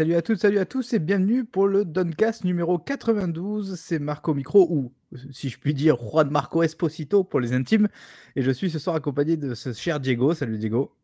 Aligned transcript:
Salut 0.00 0.14
à 0.14 0.22
toutes, 0.22 0.38
salut 0.38 0.58
à 0.58 0.64
tous 0.64 0.94
et 0.94 0.98
bienvenue 0.98 1.44
pour 1.44 1.68
le 1.68 1.84
Doncast 1.84 2.44
numéro 2.44 2.78
92. 2.78 3.78
C'est 3.78 3.98
Marco 3.98 4.32
Micro 4.32 4.66
ou 4.70 4.94
si 5.30 5.50
je 5.50 5.58
puis 5.58 5.74
dire 5.74 5.98
Juan 5.98 6.30
Marco 6.30 6.62
Esposito 6.62 7.22
pour 7.22 7.38
les 7.38 7.52
intimes. 7.52 7.86
Et 8.34 8.40
je 8.40 8.50
suis 8.50 8.70
ce 8.70 8.78
soir 8.78 8.96
accompagné 8.96 9.36
de 9.36 9.52
ce 9.52 9.74
cher 9.74 10.00
Diego. 10.00 10.32
Salut 10.32 10.56
Diego. 10.56 10.96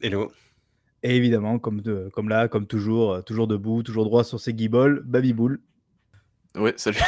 Hello. 0.00 0.32
Et 1.04 1.14
évidemment, 1.14 1.60
comme, 1.60 1.80
de, 1.80 2.10
comme 2.12 2.28
là, 2.28 2.48
comme 2.48 2.66
toujours, 2.66 3.12
euh, 3.12 3.22
toujours 3.22 3.46
debout, 3.46 3.84
toujours 3.84 4.04
droit 4.04 4.24
sur 4.24 4.40
ses 4.40 4.52
guibolles, 4.52 5.00
Baby 5.04 5.32
Bull. 5.32 5.60
Ouais, 6.56 6.74
salut. 6.76 6.98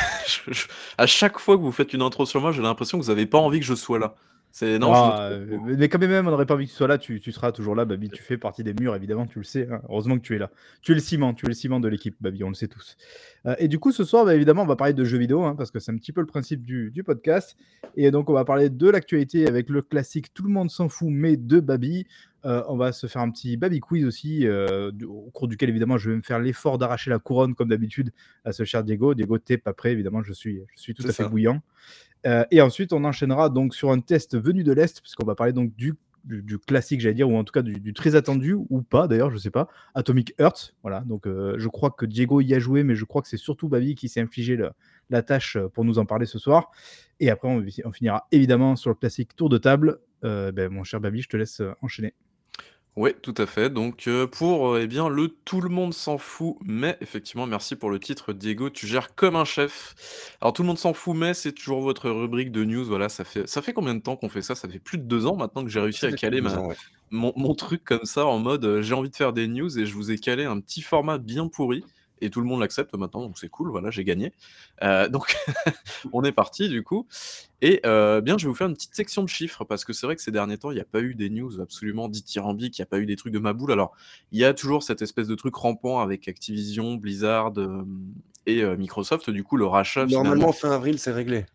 à 0.96 1.06
chaque 1.08 1.40
fois 1.40 1.56
que 1.56 1.62
vous 1.62 1.72
faites 1.72 1.92
une 1.92 2.02
intro 2.02 2.24
sur 2.24 2.40
moi, 2.40 2.52
j'ai 2.52 2.62
l'impression 2.62 3.00
que 3.00 3.02
vous 3.02 3.10
n'avez 3.10 3.26
pas 3.26 3.38
envie 3.38 3.58
que 3.58 3.66
je 3.66 3.74
sois 3.74 3.98
là. 3.98 4.14
C'est 4.54 4.78
non, 4.78 4.92
ah, 4.92 5.30
euh, 5.30 5.58
mais 5.64 5.88
quand 5.88 5.98
même, 5.98 6.26
on 6.26 6.30
n'aurait 6.30 6.44
pas 6.44 6.52
envie 6.52 6.66
que 6.66 6.70
tu 6.70 6.76
sois 6.76 6.86
là. 6.86 6.98
Tu, 6.98 7.18
seras 7.32 7.52
toujours 7.52 7.74
là, 7.74 7.86
Babi. 7.86 8.10
Tu 8.10 8.22
fais 8.22 8.36
partie 8.36 8.62
des 8.62 8.74
murs, 8.74 8.94
évidemment, 8.94 9.26
tu 9.26 9.38
le 9.38 9.44
sais. 9.44 9.66
Hein. 9.70 9.80
Heureusement 9.88 10.18
que 10.18 10.22
tu 10.22 10.36
es 10.36 10.38
là. 10.38 10.50
Tu 10.82 10.92
es 10.92 10.94
le 10.94 11.00
ciment, 11.00 11.32
tu 11.32 11.46
es 11.46 11.48
le 11.48 11.54
ciment 11.54 11.80
de 11.80 11.88
l'équipe, 11.88 12.16
Babi. 12.20 12.44
On 12.44 12.48
le 12.48 12.54
sait 12.54 12.68
tous. 12.68 12.98
Euh, 13.46 13.54
et 13.58 13.66
du 13.66 13.78
coup, 13.78 13.92
ce 13.92 14.04
soir, 14.04 14.26
bah, 14.26 14.34
évidemment, 14.34 14.62
on 14.62 14.66
va 14.66 14.76
parler 14.76 14.92
de 14.92 15.04
jeux 15.04 15.16
vidéo 15.16 15.42
hein, 15.42 15.54
parce 15.56 15.70
que 15.70 15.80
c'est 15.80 15.90
un 15.90 15.96
petit 15.96 16.12
peu 16.12 16.20
le 16.20 16.26
principe 16.26 16.66
du, 16.66 16.92
podcast. 17.02 17.56
Et 17.96 18.10
donc, 18.10 18.28
on 18.28 18.34
va 18.34 18.44
parler 18.44 18.68
de 18.68 18.90
l'actualité 18.90 19.48
avec 19.48 19.70
le 19.70 19.80
classique 19.80 20.34
Tout 20.34 20.42
le 20.42 20.50
monde 20.50 20.70
s'en 20.70 20.90
fout, 20.90 21.08
mais 21.10 21.38
de 21.38 21.58
Babi. 21.58 22.06
Euh, 22.44 22.62
on 22.68 22.76
va 22.76 22.92
se 22.92 23.06
faire 23.06 23.22
un 23.22 23.30
petit 23.30 23.56
Babi 23.56 23.80
quiz 23.80 24.04
aussi, 24.04 24.46
au 24.48 25.30
cours 25.32 25.48
duquel 25.48 25.70
évidemment 25.70 25.96
je 25.96 26.10
vais 26.10 26.16
me 26.16 26.22
faire 26.22 26.40
l'effort 26.40 26.76
d'arracher 26.76 27.08
la 27.08 27.20
couronne 27.20 27.54
comme 27.54 27.68
d'habitude 27.68 28.12
à 28.44 28.52
ce 28.52 28.64
cher 28.64 28.84
Diego. 28.84 29.14
Diego, 29.14 29.38
t'es 29.38 29.58
pas 29.58 29.72
prêt, 29.72 29.92
évidemment, 29.92 30.22
je 30.22 30.32
suis, 30.32 30.60
je 30.74 30.80
suis 30.82 30.92
tout 30.92 31.06
à 31.06 31.12
fait 31.12 31.28
bouillant. 31.28 31.62
Euh, 32.26 32.44
et 32.50 32.60
ensuite, 32.60 32.92
on 32.92 33.04
enchaînera 33.04 33.48
donc 33.48 33.74
sur 33.74 33.90
un 33.90 34.00
test 34.00 34.38
venu 34.38 34.64
de 34.64 34.72
l'Est, 34.72 35.00
puisqu'on 35.00 35.26
va 35.26 35.34
parler 35.34 35.52
donc 35.52 35.74
du, 35.74 35.94
du, 36.24 36.58
classique, 36.58 37.00
j'allais 37.00 37.14
dire, 37.14 37.28
ou 37.28 37.36
en 37.36 37.44
tout 37.44 37.52
cas 37.52 37.62
du, 37.62 37.92
très 37.94 38.14
attendu, 38.14 38.54
ou 38.54 38.82
pas 38.82 39.08
d'ailleurs, 39.08 39.30
je 39.30 39.38
sais 39.38 39.50
pas, 39.50 39.68
Atomic 39.94 40.34
Heart. 40.38 40.74
Voilà, 40.82 41.00
donc 41.00 41.26
euh, 41.26 41.54
je 41.58 41.68
crois 41.68 41.90
que 41.90 42.06
Diego 42.06 42.40
y 42.40 42.54
a 42.54 42.58
joué, 42.58 42.84
mais 42.84 42.94
je 42.94 43.04
crois 43.04 43.22
que 43.22 43.28
c'est 43.28 43.36
surtout 43.36 43.68
Babi 43.68 43.94
qui 43.94 44.08
s'est 44.08 44.20
infligé 44.20 44.58
la 45.10 45.22
tâche 45.22 45.56
euh, 45.56 45.68
pour 45.68 45.84
nous 45.84 45.98
en 45.98 46.06
parler 46.06 46.26
ce 46.26 46.38
soir. 46.38 46.70
Et 47.20 47.30
après, 47.30 47.48
on, 47.48 47.92
finira 47.92 48.26
évidemment 48.30 48.76
sur 48.76 48.90
le 48.90 48.96
classique 48.96 49.34
tour 49.36 49.48
de 49.48 49.58
table. 49.58 49.98
ben, 50.22 50.68
mon 50.68 50.84
cher 50.84 51.00
Babi, 51.00 51.22
je 51.22 51.28
te 51.28 51.36
laisse 51.36 51.62
enchaîner. 51.80 52.14
Oui, 52.96 53.12
tout 53.22 53.34
à 53.38 53.46
fait. 53.46 53.70
Donc, 53.70 54.06
euh, 54.06 54.26
pour, 54.26 54.74
euh, 54.74 54.80
eh 54.82 54.86
bien, 54.86 55.08
le 55.08 55.28
«Tout 55.46 55.62
le 55.62 55.70
monde 55.70 55.94
s'en 55.94 56.18
fout, 56.18 56.56
mais» 56.62 56.98
effectivement, 57.00 57.46
merci 57.46 57.74
pour 57.74 57.88
le 57.88 57.98
titre, 57.98 58.34
Diego, 58.34 58.68
tu 58.68 58.86
gères 58.86 59.14
comme 59.14 59.34
un 59.34 59.46
chef. 59.46 59.94
Alors, 60.42 60.52
«Tout 60.52 60.60
le 60.60 60.68
monde 60.68 60.76
s'en 60.78 60.92
fout, 60.92 61.16
mais» 61.16 61.32
c'est 61.32 61.52
toujours 61.52 61.80
votre 61.80 62.10
rubrique 62.10 62.52
de 62.52 62.64
news, 62.64 62.84
voilà, 62.84 63.08
ça 63.08 63.24
fait 63.24 63.48
ça 63.48 63.62
fait 63.62 63.72
combien 63.72 63.94
de 63.94 64.02
temps 64.02 64.16
qu'on 64.16 64.28
fait 64.28 64.42
ça? 64.42 64.54
Ça 64.54 64.68
fait 64.68 64.78
plus 64.78 64.98
de 64.98 65.04
deux 65.04 65.24
ans 65.24 65.36
maintenant 65.36 65.64
que 65.64 65.70
j'ai 65.70 65.80
réussi 65.80 66.04
à 66.04 66.12
caler 66.12 66.42
mon 67.10 67.32
mon 67.36 67.54
truc 67.54 67.84
comme 67.84 68.04
ça 68.04 68.26
en 68.26 68.38
mode, 68.38 68.64
euh, 68.64 68.82
j'ai 68.82 68.94
envie 68.94 69.10
de 69.10 69.16
faire 69.16 69.32
des 69.32 69.46
news 69.48 69.78
et 69.78 69.86
je 69.86 69.94
vous 69.94 70.10
ai 70.10 70.18
calé 70.18 70.44
un 70.44 70.60
petit 70.60 70.82
format 70.82 71.18
bien 71.18 71.48
pourri 71.48 71.86
et 72.22 72.30
tout 72.30 72.40
le 72.40 72.46
monde 72.46 72.60
l'accepte 72.60 72.94
maintenant, 72.94 73.22
donc 73.22 73.38
c'est 73.38 73.48
cool, 73.48 73.70
voilà, 73.70 73.90
j'ai 73.90 74.04
gagné. 74.04 74.32
Euh, 74.82 75.08
donc 75.08 75.36
on 76.12 76.22
est 76.24 76.32
parti 76.32 76.68
du 76.68 76.82
coup. 76.82 77.06
Et 77.60 77.80
euh, 77.84 78.20
bien, 78.20 78.38
je 78.38 78.44
vais 78.44 78.48
vous 78.48 78.56
faire 78.56 78.68
une 78.68 78.74
petite 78.74 78.94
section 78.94 79.22
de 79.22 79.28
chiffres, 79.28 79.64
parce 79.64 79.84
que 79.84 79.92
c'est 79.92 80.06
vrai 80.06 80.16
que 80.16 80.22
ces 80.22 80.30
derniers 80.30 80.58
temps, 80.58 80.70
il 80.70 80.74
n'y 80.74 80.80
a 80.80 80.86
pas 80.86 81.00
eu 81.00 81.14
des 81.14 81.30
news 81.30 81.60
absolument 81.60 82.08
dithyrambiques, 82.08 82.78
il 82.78 82.80
n'y 82.80 82.84
a 82.84 82.86
pas 82.86 82.98
eu 82.98 83.06
des 83.06 83.16
trucs 83.16 83.32
de 83.32 83.38
ma 83.38 83.52
boule. 83.52 83.72
Alors, 83.72 83.92
il 84.32 84.38
y 84.40 84.44
a 84.44 84.54
toujours 84.54 84.82
cette 84.82 85.02
espèce 85.02 85.28
de 85.28 85.34
truc 85.34 85.54
rampant 85.54 86.00
avec 86.00 86.26
Activision, 86.28 86.94
Blizzard 86.94 87.52
euh, 87.58 87.84
et 88.46 88.64
Microsoft, 88.64 89.30
du 89.30 89.44
coup, 89.44 89.56
le 89.56 89.66
rachat. 89.66 90.06
Normalement, 90.06 90.52
fin 90.52 90.72
avril, 90.72 90.98
c'est 90.98 91.12
réglé. 91.12 91.46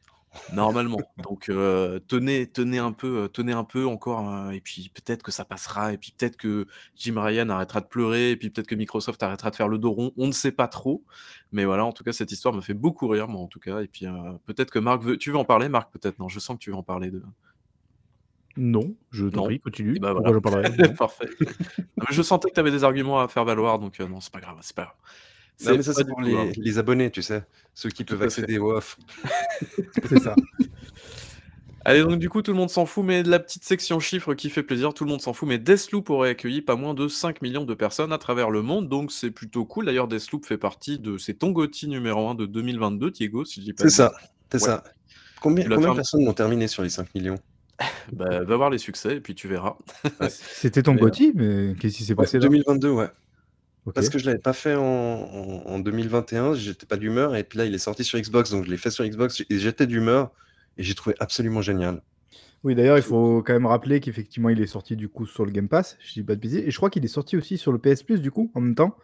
Normalement. 0.53 0.99
Donc 1.23 1.49
euh, 1.49 1.99
tenez, 2.07 2.47
tenez 2.47 2.77
un 2.77 2.91
peu, 2.91 3.23
euh, 3.23 3.27
tenez 3.27 3.53
un 3.53 3.63
peu 3.63 3.85
encore, 3.85 4.19
hein, 4.19 4.51
et 4.51 4.61
puis 4.61 4.91
peut-être 4.93 5.23
que 5.23 5.31
ça 5.31 5.45
passera, 5.45 5.93
et 5.93 5.97
puis 5.97 6.13
peut-être 6.17 6.37
que 6.37 6.67
Jim 6.95 7.15
Ryan 7.17 7.49
arrêtera 7.49 7.81
de 7.81 7.87
pleurer, 7.87 8.31
et 8.31 8.37
puis 8.37 8.49
peut-être 8.49 8.67
que 8.67 8.75
Microsoft 8.75 9.21
arrêtera 9.23 9.51
de 9.51 9.55
faire 9.55 9.67
le 9.67 9.77
dos 9.77 9.91
rond. 9.91 10.11
On 10.17 10.27
ne 10.27 10.31
sait 10.31 10.51
pas 10.51 10.67
trop, 10.67 11.03
mais 11.51 11.65
voilà. 11.65 11.85
En 11.85 11.91
tout 11.91 12.03
cas, 12.03 12.13
cette 12.13 12.31
histoire 12.31 12.53
me 12.53 12.61
fait 12.61 12.73
beaucoup 12.73 13.07
rire, 13.07 13.27
moi, 13.27 13.41
en 13.41 13.47
tout 13.47 13.59
cas. 13.59 13.81
Et 13.81 13.87
puis 13.87 14.05
euh, 14.05 14.11
peut-être 14.45 14.71
que 14.71 14.79
Marc 14.79 15.01
veut. 15.03 15.17
Tu 15.17 15.31
veux 15.31 15.37
en 15.37 15.45
parler, 15.45 15.69
Marc 15.69 15.91
Peut-être? 15.91 16.19
Non. 16.19 16.29
Je 16.29 16.39
sens 16.39 16.57
que 16.57 16.63
tu 16.63 16.71
veux 16.71 16.77
en 16.77 16.83
parler 16.83 17.11
de. 17.11 17.21
Non, 18.55 18.95
je 19.11 19.27
t'en 19.27 19.43
prie, 19.43 19.59
continue. 19.59 19.99
bah, 19.99 20.15
Parfait. 20.97 21.29
je 22.09 22.21
sentais 22.23 22.49
que 22.49 22.55
tu 22.55 22.59
avais 22.59 22.71
des 22.71 22.83
arguments 22.83 23.19
à 23.19 23.27
faire 23.27 23.45
valoir, 23.45 23.77
donc 23.77 23.99
non, 23.99 24.19
c'est 24.19 24.33
pas 24.33 24.39
grave, 24.39 24.57
c'est 24.61 24.75
pas 24.75 24.83
grave. 24.83 24.95
Non, 25.65 25.75
mais 25.75 25.83
ça, 25.83 25.93
c'est 25.93 26.05
pour 26.05 26.21
les, 26.21 26.77
abonnés, 26.77 27.09
tu 27.09 27.21
sais. 27.21 27.43
Ceux 27.73 27.89
qui 27.89 28.03
peuvent 28.03 28.21
accéder 28.21 28.59
au 28.59 28.71
off. 28.71 28.97
c'est 30.09 30.19
ça. 30.19 30.35
Allez, 31.85 32.01
donc 32.01 32.19
du 32.19 32.27
coup, 32.27 32.41
tout 32.41 32.51
le 32.51 32.57
monde 32.57 32.69
s'en 32.69 32.85
fout, 32.85 33.05
mais 33.05 33.23
de 33.23 33.29
la 33.29 33.39
petite 33.39 33.63
section 33.63 34.01
chiffres 34.01 34.33
qui 34.33 34.49
fait 34.49 34.61
plaisir, 34.61 34.93
tout 34.93 35.05
le 35.05 35.09
monde 35.09 35.21
s'en 35.21 35.31
fout. 35.31 35.47
Mais 35.47 35.57
Deathloop 35.57 36.09
aurait 36.09 36.31
accueilli 36.31 36.61
pas 36.61 36.75
moins 36.75 36.93
de 36.93 37.07
5 37.07 37.41
millions 37.41 37.63
de 37.63 37.73
personnes 37.73 38.11
à 38.11 38.17
travers 38.17 38.49
le 38.49 38.61
monde, 38.61 38.89
donc 38.89 39.09
c'est 39.09 39.31
plutôt 39.31 39.63
cool. 39.63 39.85
D'ailleurs, 39.85 40.09
Deathloop 40.09 40.45
fait 40.45 40.57
partie 40.57 40.99
de. 40.99 41.17
C'est 41.17 41.35
ton 41.35 41.53
numéro 41.83 42.27
1 42.27 42.35
de 42.35 42.45
2022, 42.45 43.11
Diego, 43.11 43.45
si 43.45 43.61
je 43.61 43.65
dis 43.67 43.73
pas. 43.73 43.83
C'est 43.83 43.89
ça, 43.89 44.13
c'est 44.51 44.59
ça. 44.59 44.83
Combien, 45.41 45.63
combien 45.69 45.91
de 45.91 45.95
personnes 45.95 46.27
ont 46.27 46.33
terminé 46.33 46.67
sur 46.67 46.83
les 46.83 46.89
5 46.89 47.15
millions? 47.15 47.39
Bah, 48.11 48.43
va 48.43 48.55
voir 48.55 48.69
les 48.69 48.79
succès 48.79 49.17
et 49.17 49.19
puis 49.19 49.35
tu 49.35 49.47
verras. 49.47 49.75
C'était 50.29 50.81
ton 50.81 50.95
Gotti, 50.95 51.31
mais 51.35 51.75
qu'est-ce 51.79 51.97
qui 51.97 52.05
s'est 52.05 52.15
passé 52.15 52.39
2022, 52.39 52.89
ouais. 52.89 53.09
Parce 53.93 54.09
que 54.09 54.17
je 54.17 54.25
l'avais 54.25 54.39
pas 54.39 54.53
fait 54.53 54.75
en, 54.75 54.83
en, 54.83 55.79
2021, 55.79 56.55
j'étais 56.55 56.85
pas 56.85 56.97
d'humeur, 56.97 57.35
et 57.35 57.43
puis 57.43 57.57
là 57.57 57.65
il 57.65 57.73
est 57.73 57.79
sorti 57.79 58.03
sur 58.03 58.19
Xbox, 58.19 58.51
donc 58.51 58.65
je 58.65 58.69
l'ai 58.69 58.77
fait 58.77 58.91
sur 58.91 59.05
Xbox, 59.05 59.41
et 59.49 59.59
j'étais 59.59 59.87
d'humeur, 59.87 60.31
et 60.77 60.83
j'ai 60.83 60.95
trouvé 60.95 61.15
absolument 61.19 61.61
génial. 61.61 62.01
Oui, 62.63 62.75
d'ailleurs, 62.75 62.97
il 62.97 63.03
faut 63.03 63.43
quand 63.43 63.53
même 63.53 63.67
rappeler 63.67 63.99
qu'effectivement, 63.99 64.49
il 64.49 64.61
est 64.61 64.67
sorti 64.67 64.95
du 64.95 65.09
coup 65.09 65.25
sur 65.25 65.45
le 65.45 65.51
Game 65.51 65.67
Pass, 65.67 65.97
je 65.99 66.13
dis 66.13 66.23
pas 66.23 66.35
de 66.35 66.41
bêtises, 66.41 66.63
et 66.65 66.71
je 66.71 66.77
crois 66.77 66.89
qu'il 66.89 67.05
est 67.05 67.09
sorti 67.09 67.37
aussi 67.37 67.57
sur 67.57 67.71
le 67.71 67.77
PS 67.77 68.03
Plus 68.03 68.21
du 68.21 68.31
coup, 68.31 68.51
en 68.55 68.61
même 68.61 68.75
temps, 68.75 68.97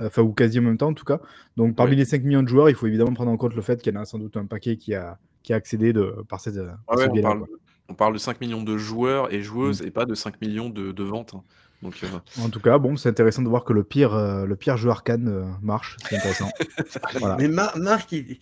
enfin, 0.00 0.22
ou 0.22 0.32
quasi 0.32 0.58
en 0.58 0.62
même 0.62 0.78
temps 0.78 0.88
en 0.88 0.94
tout 0.94 1.04
cas. 1.04 1.20
Donc, 1.56 1.74
parmi 1.74 1.96
les 1.96 2.04
5 2.04 2.22
millions 2.22 2.42
de 2.42 2.48
joueurs, 2.48 2.68
il 2.68 2.74
faut 2.74 2.86
évidemment 2.86 3.14
prendre 3.14 3.30
en 3.30 3.36
compte 3.36 3.54
le 3.54 3.62
fait 3.62 3.80
qu'il 3.82 3.94
y 3.94 3.96
en 3.96 4.00
a 4.00 4.04
sans 4.04 4.18
doute 4.18 4.36
un 4.36 4.46
paquet 4.46 4.76
qui 4.76 4.94
a, 4.94 5.18
qui 5.42 5.52
a 5.52 5.56
accédé 5.56 5.92
de, 5.92 6.14
par 6.28 6.40
cette. 6.40 6.58
On, 6.86 6.94
parle, 6.94 7.44
on, 7.88 7.94
parle, 7.94 8.12
de 8.12 8.18
5 8.18 8.40
millions 8.40 8.62
de 8.62 8.76
joueurs 8.76 9.32
et 9.32 9.42
joueuses, 9.42 9.82
mm. 9.82 9.86
et 9.86 9.90
pas 9.90 10.04
de 10.04 10.14
5 10.14 10.40
millions 10.40 10.68
de, 10.68 10.92
de 10.92 11.02
ventes. 11.02 11.34
Hein. 11.34 11.42
En 11.82 12.48
tout 12.48 12.60
cas, 12.60 12.78
bon, 12.78 12.96
c'est 12.96 13.08
intéressant 13.08 13.42
de 13.42 13.48
voir 13.48 13.64
que 13.64 13.72
le 13.72 13.82
pire, 13.82 14.14
euh, 14.14 14.46
le 14.46 14.56
pire 14.56 14.76
jeu 14.76 14.90
arcane 14.90 15.28
euh, 15.28 15.44
marche. 15.62 15.96
C'est 16.08 16.16
intéressant. 16.16 16.48
Mais 17.38 17.48
Marc, 17.48 18.12
il... 18.12 18.38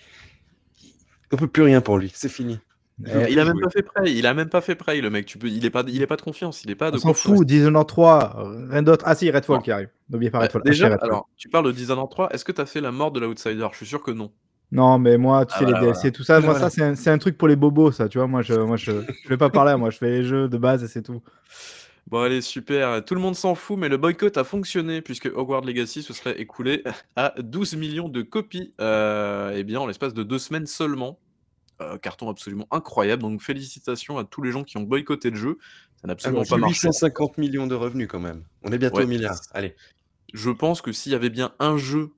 on 1.33 1.37
peut 1.37 1.47
plus 1.47 1.63
rien 1.63 1.81
pour 1.81 1.97
lui. 1.97 2.13
C'est 2.15 2.29
fini. 2.29 2.59
il 2.99 3.41
a 3.41 3.45
même 3.47 3.61
pas 3.61 3.71
fait 3.71 3.83
prêt. 3.83 4.13
Il 4.13 4.27
a 4.27 4.35
même 4.35 4.51
pas 4.51 4.61
fait 4.61 4.75
prêt, 4.75 5.01
le 5.01 5.09
mec. 5.09 5.25
Tu 5.25 5.39
peux, 5.39 5.49
il 5.49 5.65
est 5.65 5.71
pas, 5.71 5.85
il 5.89 6.03
est 6.03 6.07
pas 6.07 6.17
de 6.17 6.23
confiance. 6.23 6.65
Il 6.65 6.71
est 6.71 6.75
pas 6.75 6.91
de. 6.91 6.97
On 6.97 7.01
s'en 7.01 7.15
fout. 7.15 7.47
Dishonored 7.47 7.87
3, 7.87 8.69
rien 8.71 8.83
d'autre. 8.83 9.05
Ah 9.07 9.15
si, 9.15 9.31
Redfall 9.31 9.63
qui 9.63 9.71
arrive. 9.71 9.89
N'oubliez 10.11 10.31
pas 10.31 10.41
Redfall. 10.41 10.63
déjà, 10.63 10.95
alors, 11.01 11.29
tu 11.37 11.49
parles 11.49 11.67
de 11.67 11.73
Dishonored 11.73 12.11
3. 12.11 12.35
Est-ce 12.35 12.45
que 12.45 12.53
tu 12.53 12.61
as 12.61 12.67
fait 12.67 12.83
la 12.83 12.93
mort 12.93 13.11
de 13.11 13.21
l'outsider? 13.21 13.67
Je 13.73 13.77
suis 13.77 13.87
sûr 13.87 14.03
que 14.03 14.11
non. 14.11 14.31
Non, 14.73 14.99
mais 14.99 15.17
moi, 15.17 15.47
tu 15.47 15.55
ah, 15.57 15.59
sais, 15.59 15.67
les 15.67 15.73
DLC, 15.73 16.13
tout 16.13 16.23
ça, 16.23 16.41
moi, 16.41 16.57
ça, 16.57 16.71
c'est 16.71 17.11
un, 17.11 17.19
truc 17.19 17.37
pour 17.37 17.49
les 17.49 17.57
bobos, 17.57 17.91
ça, 17.91 18.09
tu 18.09 18.19
vois. 18.19 18.29
Moi, 18.29 18.43
je, 18.43 18.55
moi, 18.55 18.77
je, 18.77 18.93
je 19.25 19.29
vais 19.29 19.37
pas 19.37 19.51
parler, 19.51 19.75
moi, 19.77 19.91
je 19.91 19.99
fais 19.99 20.11
les 20.11 20.23
jeux 20.23 20.49
de 20.49 20.59
base 20.59 20.85
et 20.85 20.89
c'est 20.89 21.03
tout. 21.03 21.23
Bon, 22.11 22.23
allez, 22.23 22.41
super. 22.41 23.05
Tout 23.05 23.15
le 23.15 23.21
monde 23.21 23.37
s'en 23.37 23.55
fout, 23.55 23.79
mais 23.79 23.89
le 23.89 23.97
boycott 23.97 24.37
a 24.37 24.43
fonctionné 24.43 25.01
puisque 25.01 25.27
Hogwarts 25.27 25.65
Legacy 25.65 26.03
se 26.03 26.13
serait 26.13 26.41
écoulé 26.41 26.83
à 27.17 27.35
12 27.39 27.77
millions 27.77 28.09
de 28.09 28.23
copies, 28.23 28.75
euh, 28.81 29.53
eh 29.55 29.63
bien, 29.63 29.81
en 29.81 29.87
l'espace 29.87 30.13
de 30.13 30.25
deux 30.25 30.41
semaines 30.41 30.67
seulement. 30.67 31.21
Euh, 31.81 31.97
carton 31.99 32.29
absolument 32.29 32.67
incroyable. 32.73 33.23
Donc, 33.23 33.41
félicitations 33.41 34.19
à 34.19 34.25
tous 34.25 34.43
les 34.43 34.51
gens 34.51 34.65
qui 34.65 34.77
ont 34.77 34.83
boycotté 34.83 35.31
le 35.31 35.37
jeu. 35.37 35.59
Ça 36.01 36.09
n'a 36.09 36.15
absolument 36.15 36.43
pas 36.43 36.57
marché. 36.57 36.89
850 36.89 37.39
millions 37.39 37.67
de 37.67 37.75
revenus 37.77 38.09
quand 38.09 38.21
même. 38.21 38.45
On 38.65 38.73
est 38.73 38.79
bientôt 38.79 39.03
au 39.03 39.07
milliard. 39.07 39.39
Allez. 39.53 39.77
Je 40.35 40.51
pense 40.51 40.83
que 40.83 40.93
s'il 40.93 41.13
y 41.13 41.15
avait 41.15 41.31
bien 41.31 41.53
un 41.59 41.77
jeu 41.77 42.11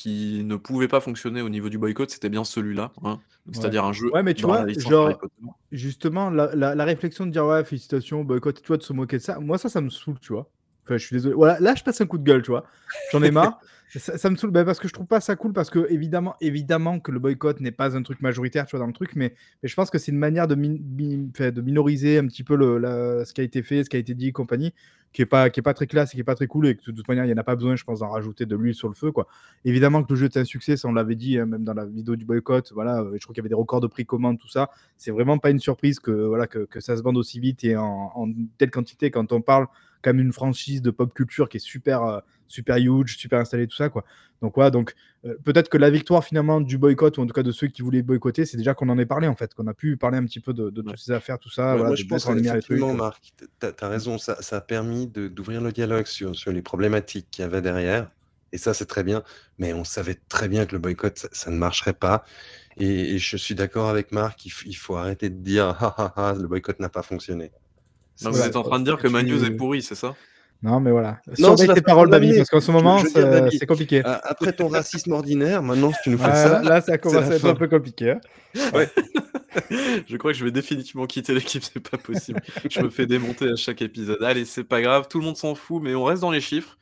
qui 0.00 0.42
ne 0.44 0.56
pouvait 0.56 0.88
pas 0.88 1.00
fonctionner 1.00 1.42
au 1.42 1.50
niveau 1.50 1.68
du 1.68 1.76
boycott, 1.76 2.10
c'était 2.10 2.30
bien 2.30 2.42
celui-là. 2.42 2.90
Hein. 3.04 3.20
C'est-à-dire 3.52 3.84
un 3.84 3.92
jeu. 3.92 4.10
Ouais, 4.14 4.22
mais 4.22 4.32
tu 4.32 4.46
vois, 4.46 4.66
genre, 4.66 5.20
justement, 5.72 6.30
la, 6.30 6.54
la, 6.54 6.84
réflexion 6.86 7.26
de 7.26 7.30
dire 7.30 7.44
ouais, 7.44 7.62
félicitations, 7.64 8.24
boycott, 8.24 8.62
tu 8.62 8.66
vois, 8.66 8.78
de 8.78 8.82
se 8.82 8.94
moquer 8.94 9.18
de 9.18 9.22
ça, 9.22 9.38
moi, 9.40 9.58
ça, 9.58 9.68
ça 9.68 9.82
me 9.82 9.90
saoule, 9.90 10.18
tu 10.18 10.32
vois. 10.32 10.48
Enfin, 10.84 10.96
je 10.96 11.04
suis 11.04 11.16
désolé. 11.16 11.34
Voilà, 11.34 11.60
là, 11.60 11.74
je 11.74 11.84
passe 11.84 12.00
un 12.00 12.06
coup 12.06 12.16
de 12.16 12.24
gueule, 12.24 12.40
tu 12.40 12.50
vois. 12.50 12.64
J'en 13.12 13.22
ai 13.22 13.30
marre. 13.30 13.60
ça, 13.98 14.30
me 14.30 14.36
saoule. 14.36 14.50
Bah, 14.50 14.64
parce 14.64 14.78
que 14.78 14.88
je 14.88 14.92
trouve 14.92 15.06
pas 15.06 15.20
ça 15.20 15.36
cool 15.36 15.52
parce 15.52 15.70
que 15.70 15.86
évidemment, 15.90 16.36
évidemment 16.40 17.00
que 17.00 17.10
le 17.10 17.18
boycott 17.18 17.60
n'est 17.60 17.72
pas 17.72 17.96
un 17.96 18.02
truc 18.02 18.20
majoritaire, 18.20 18.66
tu 18.66 18.76
vois, 18.76 18.80
dans 18.80 18.86
le 18.86 18.92
truc, 18.92 19.16
mais, 19.16 19.34
je 19.62 19.74
pense 19.74 19.90
que 19.90 19.98
c'est 19.98 20.12
une 20.12 20.18
manière 20.18 20.46
de, 20.46 20.54
minoriser 20.54 22.18
un 22.18 22.26
petit 22.26 22.44
peu 22.44 22.56
ce 22.56 23.32
qui 23.32 23.40
a 23.40 23.44
été 23.44 23.62
fait, 23.62 23.84
ce 23.84 23.90
qui 23.90 23.96
a 23.96 24.00
été 24.00 24.14
dit 24.14 24.28
et 24.28 24.32
compagnie 24.32 24.72
qui 25.12 25.22
est 25.22 25.26
pas 25.26 25.50
qui 25.50 25.60
est 25.60 25.62
pas 25.62 25.74
très 25.74 25.86
classe 25.86 26.12
et 26.12 26.14
qui 26.14 26.20
est 26.20 26.24
pas 26.24 26.34
très 26.34 26.46
cool. 26.46 26.66
Et 26.68 26.76
que 26.76 26.90
de 26.90 26.96
toute 26.96 27.08
manière 27.08 27.24
il 27.24 27.28
n'y 27.28 27.34
en 27.34 27.38
a 27.38 27.44
pas 27.44 27.56
besoin 27.56 27.76
je 27.76 27.84
pense 27.84 28.00
d'en 28.00 28.10
rajouter 28.10 28.46
de 28.46 28.56
l'huile 28.56 28.74
sur 28.74 28.88
le 28.88 28.94
feu 28.94 29.10
quoi. 29.10 29.26
Évidemment 29.64 30.02
que 30.02 30.12
le 30.12 30.16
jeu 30.16 30.26
est 30.26 30.36
un 30.36 30.44
succès 30.44 30.76
ça 30.76 30.88
on 30.88 30.92
l'avait 30.92 31.16
dit 31.16 31.38
hein, 31.38 31.46
même 31.46 31.64
dans 31.64 31.74
la 31.74 31.84
vidéo 31.84 32.16
du 32.16 32.24
boycott 32.24 32.72
voilà 32.72 33.00
euh, 33.00 33.12
je 33.14 33.18
trouve 33.18 33.34
qu'il 33.34 33.42
y 33.42 33.44
avait 33.44 33.48
des 33.48 33.54
records 33.54 33.80
de 33.80 33.86
prix 33.86 34.06
commande 34.06 34.38
tout 34.38 34.48
ça. 34.48 34.70
C'est 34.96 35.10
vraiment 35.10 35.38
pas 35.38 35.50
une 35.50 35.58
surprise 35.58 35.98
que 35.98 36.10
voilà 36.10 36.46
que, 36.46 36.66
ça 36.80 36.96
se 36.96 37.02
vende 37.02 37.16
aussi 37.16 37.40
vite 37.40 37.64
et 37.64 37.76
en, 37.76 38.12
en 38.14 38.28
telle 38.58 38.70
quantité. 38.70 39.10
Quand 39.10 39.32
on 39.32 39.40
parle 39.40 39.66
comme 40.02 40.18
une 40.18 40.32
franchise 40.32 40.82
de 40.82 40.90
pop 40.90 41.12
culture 41.12 41.48
qui 41.48 41.58
est 41.58 41.60
super, 41.60 42.02
euh, 42.02 42.20
super 42.50 42.76
huge, 42.76 43.16
super 43.16 43.38
installée, 43.38 43.66
tout 43.66 43.76
ça, 43.76 43.88
quoi. 43.88 44.04
Donc, 44.42 44.56
ouais, 44.56 44.70
donc 44.70 44.94
euh, 45.24 45.34
peut-être 45.44 45.68
que 45.68 45.76
la 45.76 45.90
victoire 45.90 46.24
finalement 46.24 46.60
du 46.60 46.78
boycott, 46.78 47.18
ou 47.18 47.22
en 47.22 47.26
tout 47.26 47.32
cas 47.32 47.42
de 47.42 47.52
ceux 47.52 47.66
qui 47.66 47.82
voulaient 47.82 48.02
boycotter, 48.02 48.46
c'est 48.46 48.56
déjà 48.56 48.74
qu'on 48.74 48.88
en 48.88 48.98
ait 48.98 49.06
parlé, 49.06 49.28
en 49.28 49.36
fait, 49.36 49.54
qu'on 49.54 49.66
a 49.66 49.74
pu 49.74 49.96
parler 49.96 50.18
un 50.18 50.24
petit 50.24 50.40
peu 50.40 50.52
de, 50.52 50.70
toutes 50.70 50.98
ces 50.98 51.12
affaires, 51.12 51.38
tout 51.38 51.50
ça. 51.50 51.76
moi, 51.76 51.94
je 51.94 52.04
pense 52.04 52.28
effectivement, 52.28 52.94
Marc, 52.94 53.32
tu 53.38 53.66
as, 53.66 53.88
raison, 53.88 54.18
ça, 54.18 54.40
ça, 54.42 54.58
a 54.58 54.60
permis 54.60 55.06
d'ouvrir 55.06 55.60
le 55.60 55.72
dialogue 55.72 56.06
sur, 56.06 56.34
sur 56.34 56.52
les 56.52 56.62
problématiques 56.62 57.28
qu'il 57.30 57.42
y 57.42 57.46
avait 57.46 57.62
derrière. 57.62 58.10
Et 58.52 58.58
ça, 58.58 58.74
c'est 58.74 58.86
très 58.86 59.04
bien. 59.04 59.22
Mais 59.58 59.72
on 59.72 59.84
savait 59.84 60.18
très 60.28 60.48
bien 60.48 60.66
que 60.66 60.72
le 60.72 60.78
boycott, 60.78 61.28
ça, 61.32 61.50
ne 61.50 61.56
marcherait 61.56 61.92
pas. 61.92 62.24
Et, 62.76 63.18
je 63.18 63.36
suis 63.36 63.54
d'accord 63.54 63.88
avec 63.88 64.12
Marc, 64.12 64.44
il, 64.46 64.76
faut 64.76 64.96
arrêter 64.96 65.30
de 65.30 65.42
dire 65.42 65.76
ah, 65.80 66.12
ah, 66.16 66.34
le 66.38 66.48
boycott 66.48 66.80
n'a 66.80 66.88
pas 66.88 67.02
fonctionné. 67.02 67.52
vous 68.20 68.40
êtes 68.40 68.56
en 68.56 68.62
train 68.62 68.80
de 68.80 68.84
dire 68.84 68.98
que 68.98 69.08
Manu 69.08 69.34
est 69.44 69.50
pourri, 69.50 69.82
c'est 69.82 69.94
ça? 69.94 70.14
Non, 70.62 70.78
mais 70.78 70.90
voilà. 70.90 71.20
Non, 71.38 71.56
c'est 71.56 71.72
tes 71.72 71.80
paroles, 71.80 72.10
Babi, 72.10 72.36
parce 72.36 72.50
qu'en 72.50 72.60
ce 72.60 72.70
moment, 72.70 72.98
c'est 72.98 73.66
compliqué. 73.66 74.02
Après 74.04 74.52
ton 74.52 74.68
racisme 74.68 75.12
ordinaire, 75.12 75.62
maintenant, 75.62 75.92
si 75.92 75.98
tu 76.04 76.10
nous 76.10 76.18
fais 76.18 76.32
ça. 76.32 76.62
Là, 76.62 76.80
ça 76.80 76.98
commence 76.98 77.30
à 77.30 77.36
être 77.36 77.46
un 77.46 77.54
peu 77.54 77.68
compliqué. 77.68 78.12
Hein. 78.12 78.20
Ouais. 78.74 78.88
je 80.08 80.16
crois 80.16 80.32
que 80.32 80.38
je 80.38 80.44
vais 80.44 80.50
définitivement 80.50 81.06
quitter 81.06 81.34
l'équipe, 81.34 81.62
c'est 81.62 81.88
pas 81.88 81.98
possible. 81.98 82.40
je 82.68 82.80
me 82.80 82.90
fais 82.90 83.06
démonter 83.06 83.50
à 83.50 83.56
chaque 83.56 83.80
épisode. 83.80 84.20
Allez, 84.24 84.44
c'est 84.44 84.64
pas 84.64 84.82
grave, 84.82 85.06
tout 85.08 85.20
le 85.20 85.24
monde 85.24 85.36
s'en 85.36 85.54
fout, 85.54 85.80
mais 85.80 85.94
on 85.94 86.02
reste 86.02 86.22
dans 86.22 86.32
les 86.32 86.40
chiffres. 86.40 86.76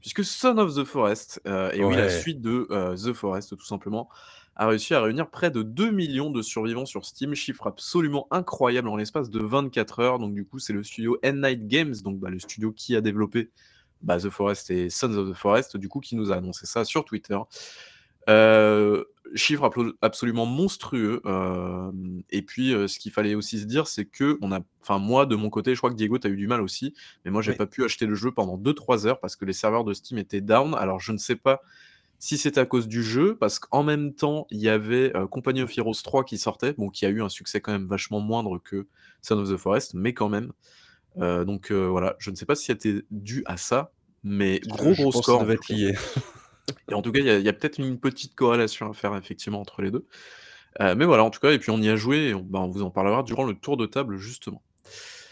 Puisque 0.00 0.24
Son 0.24 0.58
of 0.58 0.74
the 0.74 0.84
Forest, 0.84 1.40
euh, 1.46 1.70
et 1.72 1.82
oui, 1.82 1.96
la 1.96 2.10
suite 2.10 2.40
de 2.40 2.66
euh, 2.70 2.94
The 2.96 3.12
Forest, 3.14 3.56
tout 3.56 3.64
simplement, 3.64 4.08
a 4.56 4.66
réussi 4.66 4.94
à 4.94 5.02
réunir 5.02 5.28
près 5.28 5.50
de 5.50 5.62
2 5.62 5.90
millions 5.90 6.30
de 6.30 6.40
survivants 6.42 6.86
sur 6.86 7.04
Steam, 7.04 7.34
chiffre 7.34 7.66
absolument 7.66 8.26
incroyable 8.30 8.88
en 8.88 8.96
l'espace 8.96 9.30
de 9.30 9.40
24 9.40 10.00
heures. 10.00 10.18
Donc 10.18 10.34
du 10.34 10.44
coup, 10.46 10.58
c'est 10.58 10.72
le 10.72 10.82
studio 10.82 11.18
End 11.24 11.34
Night 11.34 11.66
Games, 11.66 11.94
donc 12.02 12.18
bah, 12.18 12.30
le 12.30 12.38
studio 12.38 12.72
qui 12.72 12.96
a 12.96 13.02
développé 13.02 13.50
bah, 14.02 14.18
The 14.18 14.30
Forest 14.30 14.70
et 14.70 14.88
Sons 14.88 15.14
of 15.14 15.30
the 15.30 15.34
Forest, 15.34 15.76
du 15.76 15.88
coup, 15.88 16.00
qui 16.00 16.16
nous 16.16 16.32
a 16.32 16.36
annoncé 16.36 16.66
ça 16.66 16.84
sur 16.84 17.04
Twitter. 17.04 17.38
Euh, 18.28 19.04
chiffre 19.34 19.70
absolument 20.00 20.46
monstrueux. 20.46 21.20
Euh, 21.26 21.90
et 22.30 22.42
puis, 22.42 22.72
euh, 22.72 22.88
ce 22.88 22.98
qu'il 22.98 23.12
fallait 23.12 23.34
aussi 23.34 23.58
se 23.58 23.66
dire, 23.66 23.86
c'est 23.86 24.04
que 24.06 24.38
on 24.40 24.52
a, 24.52 24.60
enfin 24.80 24.98
moi 24.98 25.26
de 25.26 25.36
mon 25.36 25.50
côté, 25.50 25.74
je 25.74 25.80
crois 25.80 25.90
que 25.90 25.96
Diego, 25.96 26.18
tu 26.18 26.26
as 26.26 26.30
eu 26.30 26.36
du 26.36 26.46
mal 26.46 26.60
aussi, 26.60 26.94
mais 27.24 27.30
moi 27.30 27.42
j'ai 27.42 27.52
pas 27.52 27.66
pu 27.66 27.84
acheter 27.84 28.06
le 28.06 28.14
jeu 28.14 28.32
pendant 28.32 28.56
2-3 28.56 29.06
heures 29.06 29.20
parce 29.20 29.36
que 29.36 29.44
les 29.44 29.52
serveurs 29.52 29.84
de 29.84 29.92
Steam 29.92 30.18
étaient 30.18 30.40
down. 30.40 30.74
Alors 30.74 31.00
je 31.00 31.12
ne 31.12 31.18
sais 31.18 31.36
pas 31.36 31.60
si 32.18 32.38
c'est 32.38 32.58
à 32.58 32.64
cause 32.66 32.88
du 32.88 33.02
jeu, 33.02 33.36
parce 33.36 33.58
qu'en 33.58 33.82
même 33.82 34.14
temps, 34.14 34.46
il 34.50 34.60
y 34.60 34.68
avait 34.68 35.14
euh, 35.16 35.26
Company 35.26 35.62
of 35.62 35.76
Heroes 35.76 36.02
3 36.02 36.24
qui 36.24 36.38
sortait, 36.38 36.72
bon, 36.72 36.88
qui 36.88 37.06
a 37.06 37.08
eu 37.08 37.22
un 37.22 37.28
succès 37.28 37.60
quand 37.60 37.72
même 37.72 37.86
vachement 37.86 38.20
moindre 38.20 38.58
que 38.58 38.86
Son 39.22 39.38
of 39.38 39.50
the 39.50 39.56
Forest, 39.56 39.94
mais 39.94 40.14
quand 40.14 40.28
même. 40.28 40.52
Euh, 41.18 41.44
donc 41.44 41.70
euh, 41.70 41.86
voilà, 41.86 42.16
je 42.18 42.30
ne 42.30 42.36
sais 42.36 42.46
pas 42.46 42.54
si 42.54 42.66
c'était 42.66 43.02
dû 43.10 43.42
à 43.46 43.56
ça, 43.56 43.92
mais 44.22 44.60
gros 44.66 44.92
gros 44.92 45.12
score. 45.12 45.42
devait 45.42 45.54
être 45.54 45.68
lié. 45.68 45.94
et 46.90 46.94
en 46.94 47.02
tout 47.02 47.12
cas, 47.12 47.20
il 47.20 47.26
y 47.26 47.48
a, 47.48 47.52
peut-être 47.52 47.78
une 47.78 47.98
petite 47.98 48.34
corrélation 48.34 48.90
à 48.90 48.94
faire 48.94 49.14
effectivement 49.16 49.60
entre 49.60 49.82
les 49.82 49.90
deux. 49.90 50.06
mais 50.80 51.04
voilà, 51.04 51.24
en 51.24 51.30
tout 51.30 51.40
cas, 51.40 51.52
et 51.52 51.58
puis 51.58 51.70
on 51.70 51.78
y 51.78 51.88
a 51.88 51.96
joué, 51.96 52.28
et 52.28 52.34
on, 52.34 52.40
bah, 52.40 52.60
on 52.60 52.68
vous 52.68 52.82
en 52.82 52.90
parlera 52.90 53.22
durant 53.22 53.44
le 53.44 53.54
tour 53.54 53.76
de 53.76 53.86
table 53.86 54.16
justement. 54.16 54.62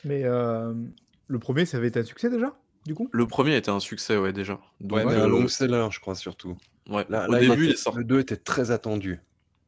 Mais 0.04 0.22
le 0.22 1.38
premier, 1.38 1.64
ça 1.64 1.78
avait 1.78 1.88
été 1.88 2.00
un 2.00 2.04
succès 2.04 2.28
déjà? 2.28 2.54
Du 2.84 2.94
coup? 2.94 3.08
Le 3.12 3.26
premier 3.26 3.56
était 3.56 3.70
un 3.70 3.80
succès, 3.80 4.16
ouais, 4.16 4.32
déjà. 4.32 4.60
Donc, 4.80 4.98
ouais, 4.98 5.04
mais 5.04 5.14
un 5.14 5.28
long 5.28 5.48
seller, 5.48 5.88
je 5.90 6.00
crois, 6.00 6.14
surtout. 6.14 6.56
Ouais, 6.88 7.04
là, 7.08 7.26
au 7.28 7.34
début, 7.34 7.66
il 7.66 7.96
Le 7.96 8.04
2 8.04 8.20
était 8.20 8.36
très 8.36 8.70
attendu. 8.70 9.20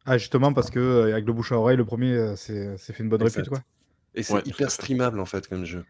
Ah, 0.04 0.18
justement, 0.18 0.52
parce 0.52 0.70
que 0.70 0.78
euh, 0.78 1.12
avec 1.12 1.26
le 1.26 1.32
bouche 1.32 1.52
à 1.52 1.56
oreille, 1.56 1.76
le 1.76 1.84
premier, 1.84 2.12
euh, 2.12 2.36
c'est 2.36 2.78
fait 2.78 3.02
une 3.02 3.08
bonne 3.08 3.22
répute, 3.22 3.48
quoi. 3.48 3.60
Et 4.14 4.22
c'est 4.22 4.46
hyper 4.46 4.70
streamable, 4.70 5.20
en 5.20 5.26
fait, 5.26 5.46
comme 5.48 5.64
jeu. 5.64 5.84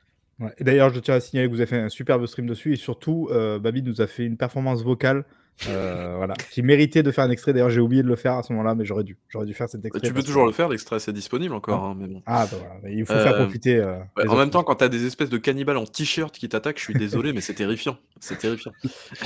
Et 0.58 0.64
d'ailleurs, 0.64 0.92
je 0.92 1.00
tiens 1.00 1.14
à 1.14 1.20
signaler 1.20 1.48
que 1.48 1.54
vous 1.54 1.60
avez 1.60 1.68
fait 1.68 1.80
un 1.80 1.88
superbe 1.88 2.26
stream 2.26 2.46
dessus, 2.46 2.72
et 2.72 2.76
surtout, 2.76 3.28
euh, 3.30 3.58
Babi 3.58 3.82
nous 3.82 4.00
a 4.00 4.06
fait 4.06 4.24
une 4.24 4.36
performance 4.36 4.82
vocale 4.82 5.24
euh, 5.68 6.14
voilà, 6.16 6.34
qui 6.50 6.62
méritait 6.62 7.02
de 7.02 7.10
faire 7.10 7.24
un 7.24 7.30
extrait. 7.30 7.52
D'ailleurs, 7.52 7.70
j'ai 7.70 7.80
oublié 7.80 8.02
de 8.02 8.08
le 8.08 8.16
faire 8.16 8.34
à 8.34 8.42
ce 8.42 8.52
moment-là, 8.52 8.74
mais 8.74 8.84
j'aurais 8.84 9.04
dû. 9.04 9.16
J'aurais 9.28 9.46
dû 9.46 9.54
faire 9.54 9.68
cet 9.68 9.84
extrait. 9.84 10.06
tu 10.06 10.12
peux 10.12 10.22
toujours 10.22 10.44
le 10.44 10.52
faire, 10.52 10.68
l'extrait, 10.68 11.00
c'est 11.00 11.12
disponible 11.12 11.54
encore. 11.54 11.82
Hein, 11.82 11.96
mais 11.98 12.06
bon. 12.06 12.22
Ah, 12.26 12.46
bah 12.50 12.58
voilà, 12.58 12.94
il 12.94 13.06
faut 13.06 13.14
faire 13.14 13.34
euh, 13.34 13.44
profiter. 13.44 13.76
Euh, 13.76 13.96
en 14.28 14.36
même 14.36 14.50
temps, 14.50 14.62
quand 14.64 14.76
t'as 14.76 14.88
des 14.88 15.06
espèces 15.06 15.30
de 15.30 15.38
cannibales 15.38 15.78
en 15.78 15.86
t-shirt 15.86 16.34
qui 16.36 16.48
t'attaquent, 16.48 16.78
je 16.78 16.84
suis 16.84 16.94
désolé, 16.94 17.32
mais 17.32 17.40
c'est 17.40 17.54
terrifiant. 17.54 17.96
C'est 18.20 18.38
terrifiant. 18.38 18.72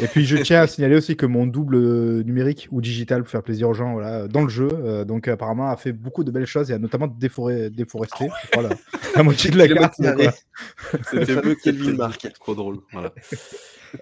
Et 0.01 0.07
puis, 0.07 0.25
je 0.25 0.37
tiens 0.37 0.63
à 0.63 0.67
signaler 0.67 0.97
aussi 0.97 1.17
que 1.17 1.27
mon 1.27 1.47
double 1.47 1.79
numérique 2.23 2.69
ou 2.71 2.81
digital 2.81 3.23
pour 3.23 3.31
faire 3.31 3.43
plaisir 3.43 3.69
aux 3.69 3.75
gens 3.75 3.95
voilà, 3.95 4.29
dans 4.29 4.43
le 4.43 4.49
jeu, 4.49 5.05
donc 5.05 5.27
apparemment, 5.27 5.69
a 5.69 5.77
fait 5.77 5.93
beaucoup 5.93 6.23
de 6.23 6.31
belles 6.31 6.47
choses. 6.47 6.69
Il 6.69 6.75
a 6.75 6.79
notamment 6.79 7.09
déforé, 7.09 7.71
déforesté, 7.71 8.29
la, 9.17 9.23
moitié 9.23 9.51
de 9.51 9.59
la 9.59 9.69
carte. 9.69 10.01
C'était 11.11 11.35
le 11.35 11.55
Kelvin 11.57 11.95
Mark. 11.95 12.27
Trop 12.35 12.55
drôle. 12.55 12.79
Voilà. 12.93 13.13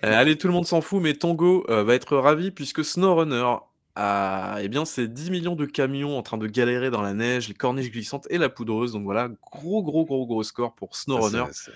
Euh, 0.04 0.18
allez, 0.18 0.36
tout 0.36 0.46
le 0.46 0.52
monde 0.52 0.66
s'en 0.66 0.80
fout, 0.80 1.02
mais 1.02 1.14
Tongo 1.14 1.64
euh, 1.68 1.84
va 1.84 1.94
être 1.94 2.16
ravi 2.16 2.50
puisque 2.50 2.84
SnowRunner 2.84 3.56
a 3.96 4.58
eh 4.60 4.68
bien, 4.68 4.84
c'est 4.84 5.08
10 5.08 5.30
millions 5.30 5.56
de 5.56 5.66
camions 5.66 6.16
en 6.16 6.22
train 6.22 6.38
de 6.38 6.46
galérer 6.46 6.90
dans 6.90 7.02
la 7.02 7.14
neige, 7.14 7.48
les 7.48 7.54
corniches 7.54 7.90
glissantes 7.90 8.26
et 8.30 8.38
la 8.38 8.48
poudreuse. 8.48 8.92
Donc 8.92 9.02
voilà, 9.02 9.28
gros, 9.28 9.82
gros, 9.82 10.04
gros, 10.04 10.26
gros 10.26 10.42
score 10.44 10.74
pour 10.74 10.94
SnowRunner. 10.94 11.44
Ah, 11.48 11.70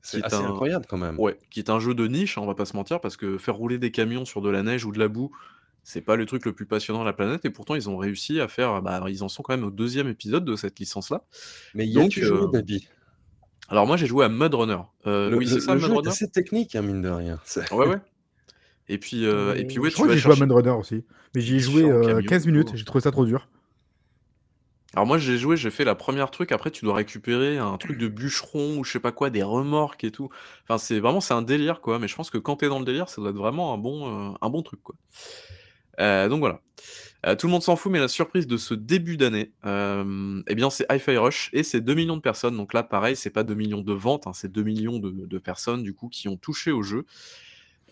c'est 0.00 0.22
assez 0.22 0.36
incroyable 0.36 0.86
quand 0.88 0.98
même. 0.98 1.18
Ouais, 1.18 1.38
qui 1.50 1.60
est 1.60 1.70
un 1.70 1.80
jeu 1.80 1.94
de 1.94 2.06
niche, 2.06 2.38
hein, 2.38 2.42
on 2.42 2.46
va 2.46 2.54
pas 2.54 2.66
se 2.66 2.76
mentir, 2.76 3.00
parce 3.00 3.16
que 3.16 3.38
faire 3.38 3.56
rouler 3.56 3.78
des 3.78 3.90
camions 3.90 4.24
sur 4.24 4.42
de 4.42 4.50
la 4.50 4.62
neige 4.62 4.84
ou 4.84 4.92
de 4.92 4.98
la 4.98 5.08
boue, 5.08 5.32
c'est 5.82 6.02
pas 6.02 6.16
le 6.16 6.26
truc 6.26 6.44
le 6.44 6.52
plus 6.52 6.66
passionnant 6.66 7.00
de 7.00 7.06
la 7.06 7.12
planète. 7.12 7.44
Et 7.44 7.50
pourtant, 7.50 7.74
ils 7.74 7.88
ont 7.88 7.96
réussi 7.96 8.38
à 8.40 8.46
faire. 8.46 8.80
Bah, 8.82 9.02
ils 9.08 9.24
en 9.24 9.28
sont 9.28 9.42
quand 9.42 9.56
même 9.56 9.64
au 9.64 9.70
deuxième 9.70 10.08
épisode 10.08 10.44
de 10.44 10.56
cette 10.56 10.78
licence-là. 10.78 11.24
Mais 11.74 11.86
il 11.86 11.92
y 11.92 12.00
a 12.00 12.06
tu 12.06 12.22
joues, 12.22 12.48
Baby 12.48 12.86
alors 13.68 13.86
moi 13.86 13.96
j'ai 13.96 14.06
joué 14.06 14.24
à 14.24 14.28
Mud 14.28 14.54
Runner. 14.54 14.78
Euh, 15.06 15.34
oui, 15.34 15.48
c'est 15.48 15.60
ça, 15.60 15.74
Mud 15.74 15.84
Runner? 15.84 16.10
C'est 16.10 16.32
technique, 16.32 16.74
hein, 16.76 16.82
mine 16.82 17.02
de 17.02 17.08
rien. 17.08 17.40
Ouais, 17.72 17.86
ouais. 17.86 17.98
Et 18.88 18.98
puis, 18.98 19.26
euh, 19.26 19.54
et 19.54 19.64
puis 19.64 19.78
ouais, 19.78 19.88
je 19.88 19.94
crois 19.94 20.06
que 20.06 20.12
j'ai 20.12 20.18
joué 20.18 20.32
à 20.32 20.36
Mud 20.36 20.52
Runner 20.52 20.70
aussi. 20.70 21.04
Mais 21.34 21.40
j'y 21.40 21.56
ai 21.56 21.60
joué 21.60 21.82
15 22.28 22.46
euh, 22.46 22.50
minutes, 22.50 22.72
j'ai 22.74 22.84
trouvé 22.84 23.02
ça 23.02 23.10
trop 23.10 23.24
dur. 23.24 23.48
Alors 24.92 25.06
moi 25.06 25.18
j'ai 25.18 25.38
joué, 25.38 25.56
j'ai 25.56 25.70
fait 25.70 25.84
la 25.84 25.96
première 25.96 26.30
truc, 26.30 26.52
après 26.52 26.70
tu 26.70 26.84
dois 26.84 26.94
récupérer 26.94 27.58
un 27.58 27.76
truc 27.78 27.98
de 27.98 28.06
bûcheron 28.06 28.76
ou 28.78 28.84
je 28.84 28.92
sais 28.92 29.00
pas 29.00 29.10
quoi, 29.10 29.28
des 29.28 29.42
remorques 29.42 30.04
et 30.04 30.12
tout. 30.12 30.28
Enfin 30.62 30.78
c'est 30.78 31.00
vraiment 31.00 31.20
c'est 31.20 31.34
un 31.34 31.42
délire 31.42 31.80
quoi, 31.80 31.98
mais 31.98 32.06
je 32.06 32.14
pense 32.14 32.30
que 32.30 32.38
quand 32.38 32.56
t'es 32.56 32.68
dans 32.68 32.78
le 32.78 32.84
délire, 32.84 33.08
ça 33.08 33.20
doit 33.20 33.30
être 33.30 33.36
vraiment 33.36 33.74
un 33.74 33.78
bon, 33.78 34.36
un 34.40 34.50
bon 34.50 34.62
truc 34.62 34.80
quoi. 34.84 34.94
donc 36.28 36.38
voilà. 36.38 36.60
Euh, 37.26 37.34
tout 37.36 37.46
le 37.46 37.52
monde 37.52 37.62
s'en 37.62 37.76
fout, 37.76 37.90
mais 37.90 38.00
la 38.00 38.08
surprise 38.08 38.46
de 38.46 38.56
ce 38.56 38.74
début 38.74 39.16
d'année, 39.16 39.52
euh, 39.64 40.42
eh 40.46 40.54
bien, 40.54 40.68
c'est 40.68 40.86
Hi-Fi 40.90 41.16
Rush 41.16 41.50
et 41.52 41.62
c'est 41.62 41.80
2 41.80 41.94
millions 41.94 42.16
de 42.16 42.22
personnes. 42.22 42.56
Donc 42.56 42.74
là, 42.74 42.82
pareil, 42.82 43.16
c'est 43.16 43.30
pas 43.30 43.44
2 43.44 43.54
millions 43.54 43.80
de 43.80 43.92
ventes, 43.92 44.26
hein, 44.26 44.32
c'est 44.34 44.52
2 44.52 44.62
millions 44.62 44.98
de, 44.98 45.38
personnes 45.38 45.82
du 45.82 45.94
coup 45.94 46.08
qui 46.08 46.28
ont 46.28 46.36
touché 46.36 46.70
au 46.70 46.82
jeu. 46.82 47.04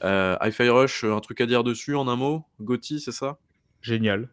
Euh, 0.04 0.36
Hi-Fi 0.40 0.68
Rush, 0.68 1.04
un 1.04 1.20
truc 1.20 1.40
à 1.40 1.46
dire 1.46 1.64
dessus 1.64 1.94
en 1.94 2.08
un 2.08 2.16
mot? 2.16 2.44
Gotti, 2.60 3.00
c'est 3.00 3.12
ça? 3.12 3.38
Génial. 3.80 4.28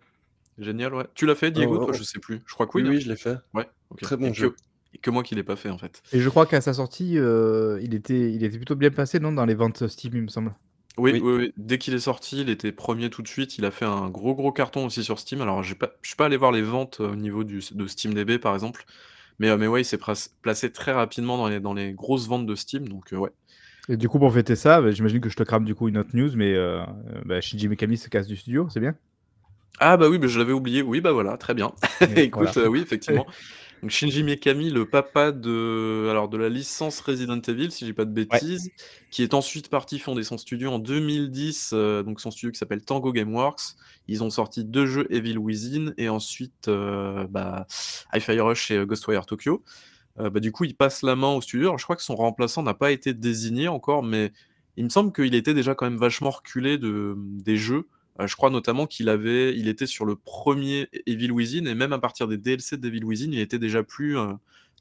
Génial, 0.57 0.93
ouais. 0.93 1.05
Tu 1.15 1.25
l'as 1.25 1.35
fait, 1.35 1.51
Diego 1.51 1.77
Toi, 1.85 1.93
je 1.93 2.03
sais 2.03 2.19
plus. 2.19 2.41
Je 2.45 2.53
crois 2.53 2.67
que 2.67 2.77
oui. 2.77 2.83
Oui, 2.83 2.97
hein. 2.97 2.99
je 2.99 3.09
l'ai 3.09 3.15
fait. 3.15 3.37
Ouais. 3.53 3.69
Très 4.01 4.17
bon 4.17 4.33
jeu. 4.33 4.51
Que, 4.93 4.99
que 4.99 5.09
moi 5.09 5.23
qui 5.23 5.35
l'ai 5.35 5.43
pas 5.43 5.55
fait 5.55 5.69
en 5.69 5.77
fait. 5.77 6.01
Et 6.11 6.19
je 6.19 6.29
crois 6.29 6.45
qu'à 6.45 6.61
sa 6.61 6.73
sortie, 6.73 7.13
il, 7.13 7.93
était, 7.93 8.31
il 8.31 8.43
était 8.43 8.57
plutôt 8.57 8.75
bien 8.75 8.91
passé, 8.91 9.19
non 9.19 9.31
Dans 9.31 9.45
les 9.45 9.55
ventes 9.55 9.87
Steam, 9.87 10.13
il 10.15 10.23
me 10.23 10.27
semble. 10.27 10.53
Oui, 10.99 11.19
oui, 11.23 11.53
dès 11.57 11.77
qu'il 11.77 11.93
est 11.93 11.99
sorti, 11.99 12.41
il 12.41 12.49
était 12.49 12.71
premier 12.71 13.09
tout 13.09 13.21
de 13.21 13.27
suite. 13.27 13.57
Il 13.57 13.65
a 13.65 13.71
fait 13.71 13.85
un 13.85 14.09
gros, 14.09 14.35
gros 14.35 14.51
carton 14.51 14.85
aussi 14.85 15.03
sur 15.03 15.19
Steam. 15.19 15.41
Alors, 15.41 15.63
je 15.63 15.73
pas 15.73 15.91
suis 16.03 16.15
pas 16.15 16.25
allé 16.25 16.37
voir 16.37 16.51
les 16.51 16.61
ventes, 16.61 16.99
euh, 16.99 17.11
au 17.11 17.15
niveau 17.15 17.43
du 17.43 17.61
de 17.71 17.87
SteamDB, 17.87 18.39
par 18.39 18.53
exemple, 18.53 18.85
mais, 19.39 19.49
euh, 19.49 19.57
mais 19.57 19.67
ouais, 19.67 19.81
il 19.81 19.85
s'est 19.85 19.99
placé 20.41 20.71
très 20.71 20.91
rapidement 20.91 21.37
dans 21.37 21.47
les 21.47 21.59
dans 21.59 21.73
les 21.73 21.93
grosses 21.93 22.27
ventes 22.27 22.45
de 22.45 22.55
Steam, 22.55 22.87
donc, 22.87 23.13
euh, 23.13 23.17
ouais. 23.17 23.31
Et 23.87 23.97
du 23.97 24.07
coup, 24.09 24.19
pour 24.19 24.33
fêter 24.33 24.55
ça, 24.55 24.81
bah, 24.81 24.91
j'imagine 24.91 25.19
que 25.21 25.29
je 25.29 25.35
te 25.35 25.43
crame, 25.43 25.65
du 25.65 25.73
coup, 25.73 25.87
une 25.87 25.97
autre 25.97 26.11
news, 26.13 26.29
mais 26.35 26.55
bah, 27.25 27.41
Shinji 27.41 27.67
Mikami 27.67 27.97
se 27.97 28.09
casse 28.09 28.27
du 28.27 28.35
studio, 28.35 28.67
c'est 28.69 28.79
bien? 28.79 28.93
Ah 29.79 29.97
bah 29.97 30.09
oui, 30.09 30.19
je 30.21 30.37
l'avais 30.37 30.51
oublié. 30.51 30.81
Oui, 30.81 31.01
bah 31.01 31.11
voilà, 31.11 31.37
très 31.37 31.53
bien. 31.53 31.71
Écoute, 32.15 32.59
oui, 32.67 32.81
effectivement. 32.81 33.25
Donc 33.81 33.91
Shinji 33.91 34.23
Mikami, 34.23 34.69
le 34.69 34.85
papa 34.85 35.31
de, 35.31 36.07
alors 36.09 36.27
de 36.27 36.37
la 36.37 36.49
licence 36.49 36.99
Resident 36.99 37.39
Evil, 37.39 37.71
si 37.71 37.85
j'ai 37.85 37.93
pas 37.93 38.03
de 38.03 38.11
bêtises, 38.11 38.71
qui 39.09 39.23
est 39.23 39.33
ensuite 39.33 39.69
parti 39.69 39.99
fonder 39.99 40.23
son 40.23 40.37
studio 40.37 40.71
en 40.71 40.79
2010, 40.79 41.71
euh, 41.73 42.03
donc 42.03 42.19
son 42.19 42.29
studio 42.29 42.51
qui 42.51 42.57
s'appelle 42.57 42.83
Tango 42.83 43.13
Gameworks. 43.13 43.75
Ils 44.07 44.23
ont 44.23 44.29
sorti 44.29 44.65
deux 44.65 44.85
jeux 44.85 45.07
Evil 45.13 45.37
Within 45.37 45.93
et 45.97 46.09
ensuite 46.09 46.67
euh, 46.67 47.25
bah, 47.29 47.67
Hi-Fi 48.13 48.39
Rush 48.41 48.71
et 48.71 48.85
Ghostwire 48.85 49.25
Tokyo. 49.25 49.63
Euh, 50.19 50.29
bah, 50.29 50.41
du 50.41 50.51
coup, 50.51 50.65
il 50.65 50.75
passe 50.75 51.01
la 51.01 51.15
main 51.15 51.33
au 51.33 51.41
studio. 51.41 51.77
je 51.77 51.83
crois 51.83 51.95
que 51.95 52.03
son 52.03 52.15
remplaçant 52.15 52.63
n'a 52.63 52.73
pas 52.73 52.91
été 52.91 53.13
désigné 53.13 53.69
encore, 53.69 54.03
mais 54.03 54.33
il 54.75 54.83
me 54.83 54.89
semble 54.89 55.13
qu'il 55.13 55.35
était 55.35 55.53
déjà 55.53 55.73
quand 55.73 55.85
même 55.85 55.99
vachement 55.99 56.31
reculé 56.31 56.77
de, 56.77 57.15
des 57.17 57.55
jeux. 57.55 57.87
Euh, 58.19 58.27
je 58.27 58.35
crois 58.35 58.49
notamment 58.49 58.85
qu'il 58.85 59.09
avait, 59.09 59.55
il 59.55 59.67
était 59.67 59.85
sur 59.85 60.05
le 60.05 60.15
premier 60.15 60.87
Evil 61.05 61.31
Within 61.31 61.65
et 61.65 61.75
même 61.75 61.93
à 61.93 61.99
partir 61.99 62.27
des 62.27 62.37
DLC 62.37 62.77
d'Evil 62.77 63.05
Within, 63.05 63.29
il 63.31 63.39
était 63.39 63.59
déjà 63.59 63.81
plus. 63.81 64.17
Euh, 64.17 64.33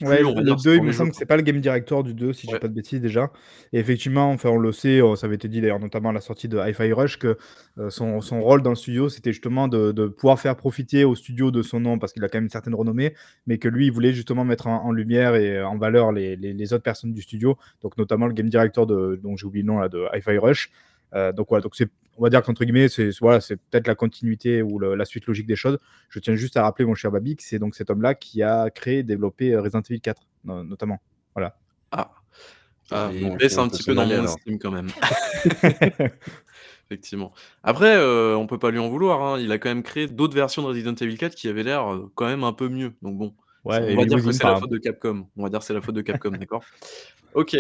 ouais, 0.03 0.23
le 0.23 0.63
2, 0.63 0.77
il 0.77 0.83
me 0.83 0.93
semble 0.93 1.13
que 1.13 1.17
c'est 1.17 1.27
pas 1.27 1.37
le 1.37 1.43
game 1.43 1.61
director 1.61 2.03
du 2.03 2.15
2, 2.15 2.33
si 2.33 2.49
je 2.49 2.53
dis 2.53 2.59
pas 2.59 2.67
de 2.67 2.75
bêtises 2.75 3.01
déjà. 3.01 3.31
Et 3.73 3.79
effectivement, 3.79 4.31
enfin, 4.31 4.49
on 4.49 4.59
le 4.59 4.73
sait, 4.73 5.01
euh, 5.01 5.15
ça 5.15 5.27
avait 5.27 5.37
été 5.37 5.47
dit 5.47 5.61
d'ailleurs 5.61 5.79
notamment 5.79 6.09
à 6.09 6.13
la 6.13 6.21
sortie 6.21 6.49
de 6.49 6.59
Hi-Fi 6.59 6.93
Rush, 6.93 7.19
que 7.19 7.39
son, 7.91 8.21
son, 8.21 8.41
rôle 8.41 8.63
dans 8.63 8.71
le 8.71 8.77
studio, 8.77 9.09
c'était 9.09 9.33
justement 9.33 9.69
de, 9.69 9.93
de, 9.93 10.07
pouvoir 10.07 10.41
faire 10.41 10.57
profiter 10.57 11.05
au 11.05 11.15
studio 11.15 11.53
de 11.53 11.63
son 11.63 11.79
nom, 11.79 11.99
parce 12.01 12.13
qu'il 12.13 12.25
a 12.25 12.29
quand 12.29 12.39
même 12.39 12.45
une 12.45 12.51
certaine 12.51 12.75
renommée, 12.75 13.15
mais 13.47 13.59
que 13.59 13.69
lui, 13.69 13.87
il 13.87 13.93
voulait 13.93 14.13
justement 14.13 14.45
mettre 14.45 14.67
en, 14.67 14.91
lumière 14.91 15.37
et 15.37 15.63
en 15.63 15.79
valeur 15.79 16.11
les, 16.11 16.35
les, 16.35 16.55
les, 16.55 16.73
autres 16.73 16.83
personnes 16.83 17.13
du 17.13 17.23
studio, 17.23 17.57
donc 17.83 17.97
notamment 17.99 18.27
le 18.27 18.33
game 18.33 18.49
director 18.49 18.85
de, 18.85 19.21
donc 19.23 19.39
j'ai 19.39 19.47
oublié 19.47 19.63
le 19.63 19.69
nom 19.69 19.79
là, 19.79 19.89
de 19.89 20.07
Hi-Fi 20.13 20.39
Rush. 20.39 20.71
donc 21.13 21.47
voilà, 21.49 21.63
donc 21.63 21.77
c'est 21.77 21.89
on 22.19 22.23
va 22.23 22.31
dire 22.31 22.43
qu'entre 22.43 22.65
guillemets, 22.65 22.89
c'est 22.89 23.11
voilà, 23.21 23.39
peut-être 23.39 23.87
la 23.87 23.95
continuité 23.95 24.61
ou 24.63 24.79
la 24.79 25.05
suite 25.05 25.27
logique 25.27 25.47
des 25.47 25.57
choses. 25.57 25.79
Je 26.09 26.19
tiens 26.19 26.35
juste 26.35 26.57
à 26.57 26.63
rappeler, 26.63 26.85
mon 26.85 26.95
cher 26.95 27.11
Babi, 27.11 27.37
que 27.37 27.43
c'est 27.43 27.59
donc 27.59 27.75
cet 27.75 27.91
homme-là 27.91 28.15
qui 28.15 28.43
a 28.43 28.71
créé 28.71 28.99
et 28.99 29.03
développé 29.03 29.53
euh, 29.53 29.63
Resident 29.63 29.83
Evil 29.89 30.01
4, 30.01 30.23
notamment. 30.45 31.01
Voilà. 31.35 31.57
Ah, 31.93 32.11
ah 32.91 33.11
il 33.13 33.37
baisse 33.37 33.57
un 33.57 33.69
petit 33.69 33.85
peu 33.85 33.95
dans 33.95 34.07
mon 34.07 34.25
estime 34.25 34.59
quand 34.59 34.73
même. 34.73 34.89
Effectivement. 36.91 37.33
Après, 37.63 37.97
heu, 37.97 38.35
on 38.37 38.47
peut 38.47 38.59
pas 38.59 38.71
lui 38.71 38.79
en 38.79 38.89
vouloir, 38.89 39.23
hein. 39.23 39.39
Il 39.39 39.53
a 39.53 39.59
quand 39.59 39.69
même 39.69 39.83
créé 39.83 40.07
d'autres 40.07 40.35
versions 40.35 40.63
de 40.63 40.69
Resident 40.69 40.95
Evil 40.95 41.19
4 41.19 41.35
qui 41.35 41.49
avaient 41.49 41.63
l'air, 41.63 41.93
heu, 41.93 42.11
quand 42.15 42.27
même 42.27 42.45
un 42.45 42.53
peu 42.53 42.69
mieux. 42.69 42.95
Donc 43.03 43.17
bon, 43.19 43.35
Ouais 43.65 43.95
on 43.95 43.97
va 43.97 44.05
dire 44.07 44.23
que 44.23 44.33
c'est 44.33 44.45
la 44.45 44.57
faute 44.57 44.71
de 44.71 44.79
Capcom. 44.79 45.27
On 45.37 45.43
va 45.43 45.49
dire 45.49 45.63
c'est 45.63 45.75
la 45.75 45.81
faute 45.81 45.95
de 45.95 46.03
Capcom, 46.03 46.31
d'accord? 46.31 46.63
OK. 47.35 47.57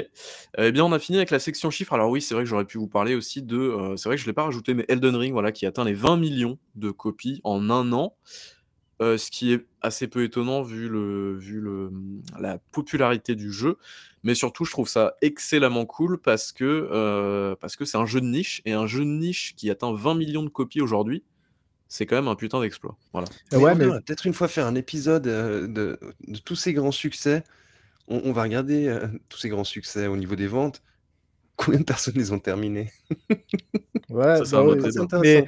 Eh 0.58 0.72
bien, 0.72 0.84
on 0.84 0.92
a 0.92 0.98
fini 0.98 1.18
avec 1.18 1.30
la 1.30 1.38
section 1.38 1.70
chiffres. 1.70 1.92
Alors 1.92 2.10
oui, 2.10 2.22
c'est 2.22 2.34
vrai 2.34 2.44
que 2.44 2.48
j'aurais 2.48 2.64
pu 2.64 2.78
vous 2.78 2.88
parler 2.88 3.14
aussi 3.14 3.42
de, 3.42 3.56
heu, 3.56 3.96
c'est 3.96 4.08
vrai 4.08 4.16
que 4.16 4.22
je 4.22 4.26
l'ai 4.26 4.32
pas 4.32 4.44
rajouté, 4.44 4.74
mais 4.74 4.84
Elden 4.88 5.14
Ring, 5.14 5.32
voilà, 5.32 5.52
qui 5.52 5.66
atteint 5.66 5.84
les 5.84 5.92
20 5.92 6.16
millions 6.16 6.58
de 6.74 6.90
copies 6.90 7.40
en 7.44 7.70
un 7.70 7.92
an. 7.92 8.16
Heu, 9.00 9.16
ce 9.16 9.30
qui 9.30 9.52
est 9.52 9.66
assez 9.80 10.08
peu 10.08 10.24
étonnant 10.24 10.62
vu 10.62 10.88
le 10.88 11.36
vu 11.38 11.60
le, 11.60 11.90
mmh, 11.90 12.22
la 12.40 12.58
popularité 12.72 13.36
du 13.36 13.52
jeu. 13.52 13.76
Mais 14.24 14.34
surtout, 14.34 14.64
je 14.64 14.72
trouve 14.72 14.88
ça 14.88 15.14
excellemment 15.22 15.86
cool 15.86 16.18
parce 16.20 16.50
que, 16.50 17.54
que 17.78 17.84
c'est 17.84 17.98
un 17.98 18.06
jeu 18.06 18.20
de 18.20 18.26
niche 18.26 18.60
et 18.64 18.72
un 18.72 18.86
jeu 18.86 19.00
de 19.00 19.10
niche 19.10 19.54
qui 19.54 19.70
atteint 19.70 19.92
20 19.92 20.14
millions 20.16 20.42
de 20.42 20.48
copies 20.48 20.80
aujourd'hui, 20.80 21.22
c'est 21.88 22.06
quand 22.06 22.16
même 22.16 22.28
un 22.28 22.34
putain 22.36 22.60
d'exploit. 22.60 22.96
Voilà. 23.12 23.28
Mais 23.50 23.58
ouais, 23.58 23.74
mais 23.74 23.86
peut-être 23.86 24.26
une 24.26 24.34
fois 24.34 24.46
faire 24.48 24.66
un 24.66 24.74
épisode, 24.74 25.26
heu, 25.26 25.66
de 25.68 25.98
de 26.26 26.38
tous 26.38 26.56
ces 26.56 26.72
grands 26.72 26.92
succès. 26.92 27.42
On 28.06 28.20
on 28.24 28.32
va 28.32 28.42
regarder, 28.42 28.88
heu, 28.88 29.10
tous 29.28 29.38
ces 29.38 29.48
grands 29.48 29.64
succès 29.64 30.06
au 30.06 30.16
niveau 30.16 30.36
des 30.36 30.46
ventes. 30.46 30.82
Combien 31.56 31.80
de 31.80 31.84
personnes 31.84 32.14
les 32.14 32.30
ont 32.32 32.38
terminés? 32.38 32.90
Ouais, 34.10 34.38
Ça, 34.38 34.44
c'est 34.46 34.56
bah, 34.56 34.74
débat. 34.74 35.02
intéressant. 35.02 35.20
mais 35.20 35.44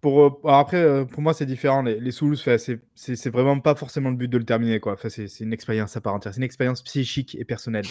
pour, 0.00 0.40
après, 0.50 1.04
pour 1.06 1.20
moi, 1.20 1.34
c'est 1.34 1.44
différent. 1.44 1.82
Les 1.82 2.00
les 2.00 2.10
Souls, 2.10 2.38
c'est 2.38 3.28
vraiment 3.28 3.60
pas 3.60 3.74
forcément 3.74 4.08
le 4.08 4.16
but 4.16 4.28
de 4.28 4.38
le 4.38 4.44
terminer, 4.44 4.80
quoi. 4.80 4.94
Enfin, 4.94 5.10
c'est 5.10 5.40
une 5.40 5.52
expérience 5.52 5.94
à 5.94 6.00
part 6.00 6.14
entière. 6.14 6.32
C'est 6.32 6.38
une 6.38 6.44
expérience 6.44 6.80
psychique 6.82 7.36
et 7.38 7.44
personnelle. 7.44 7.84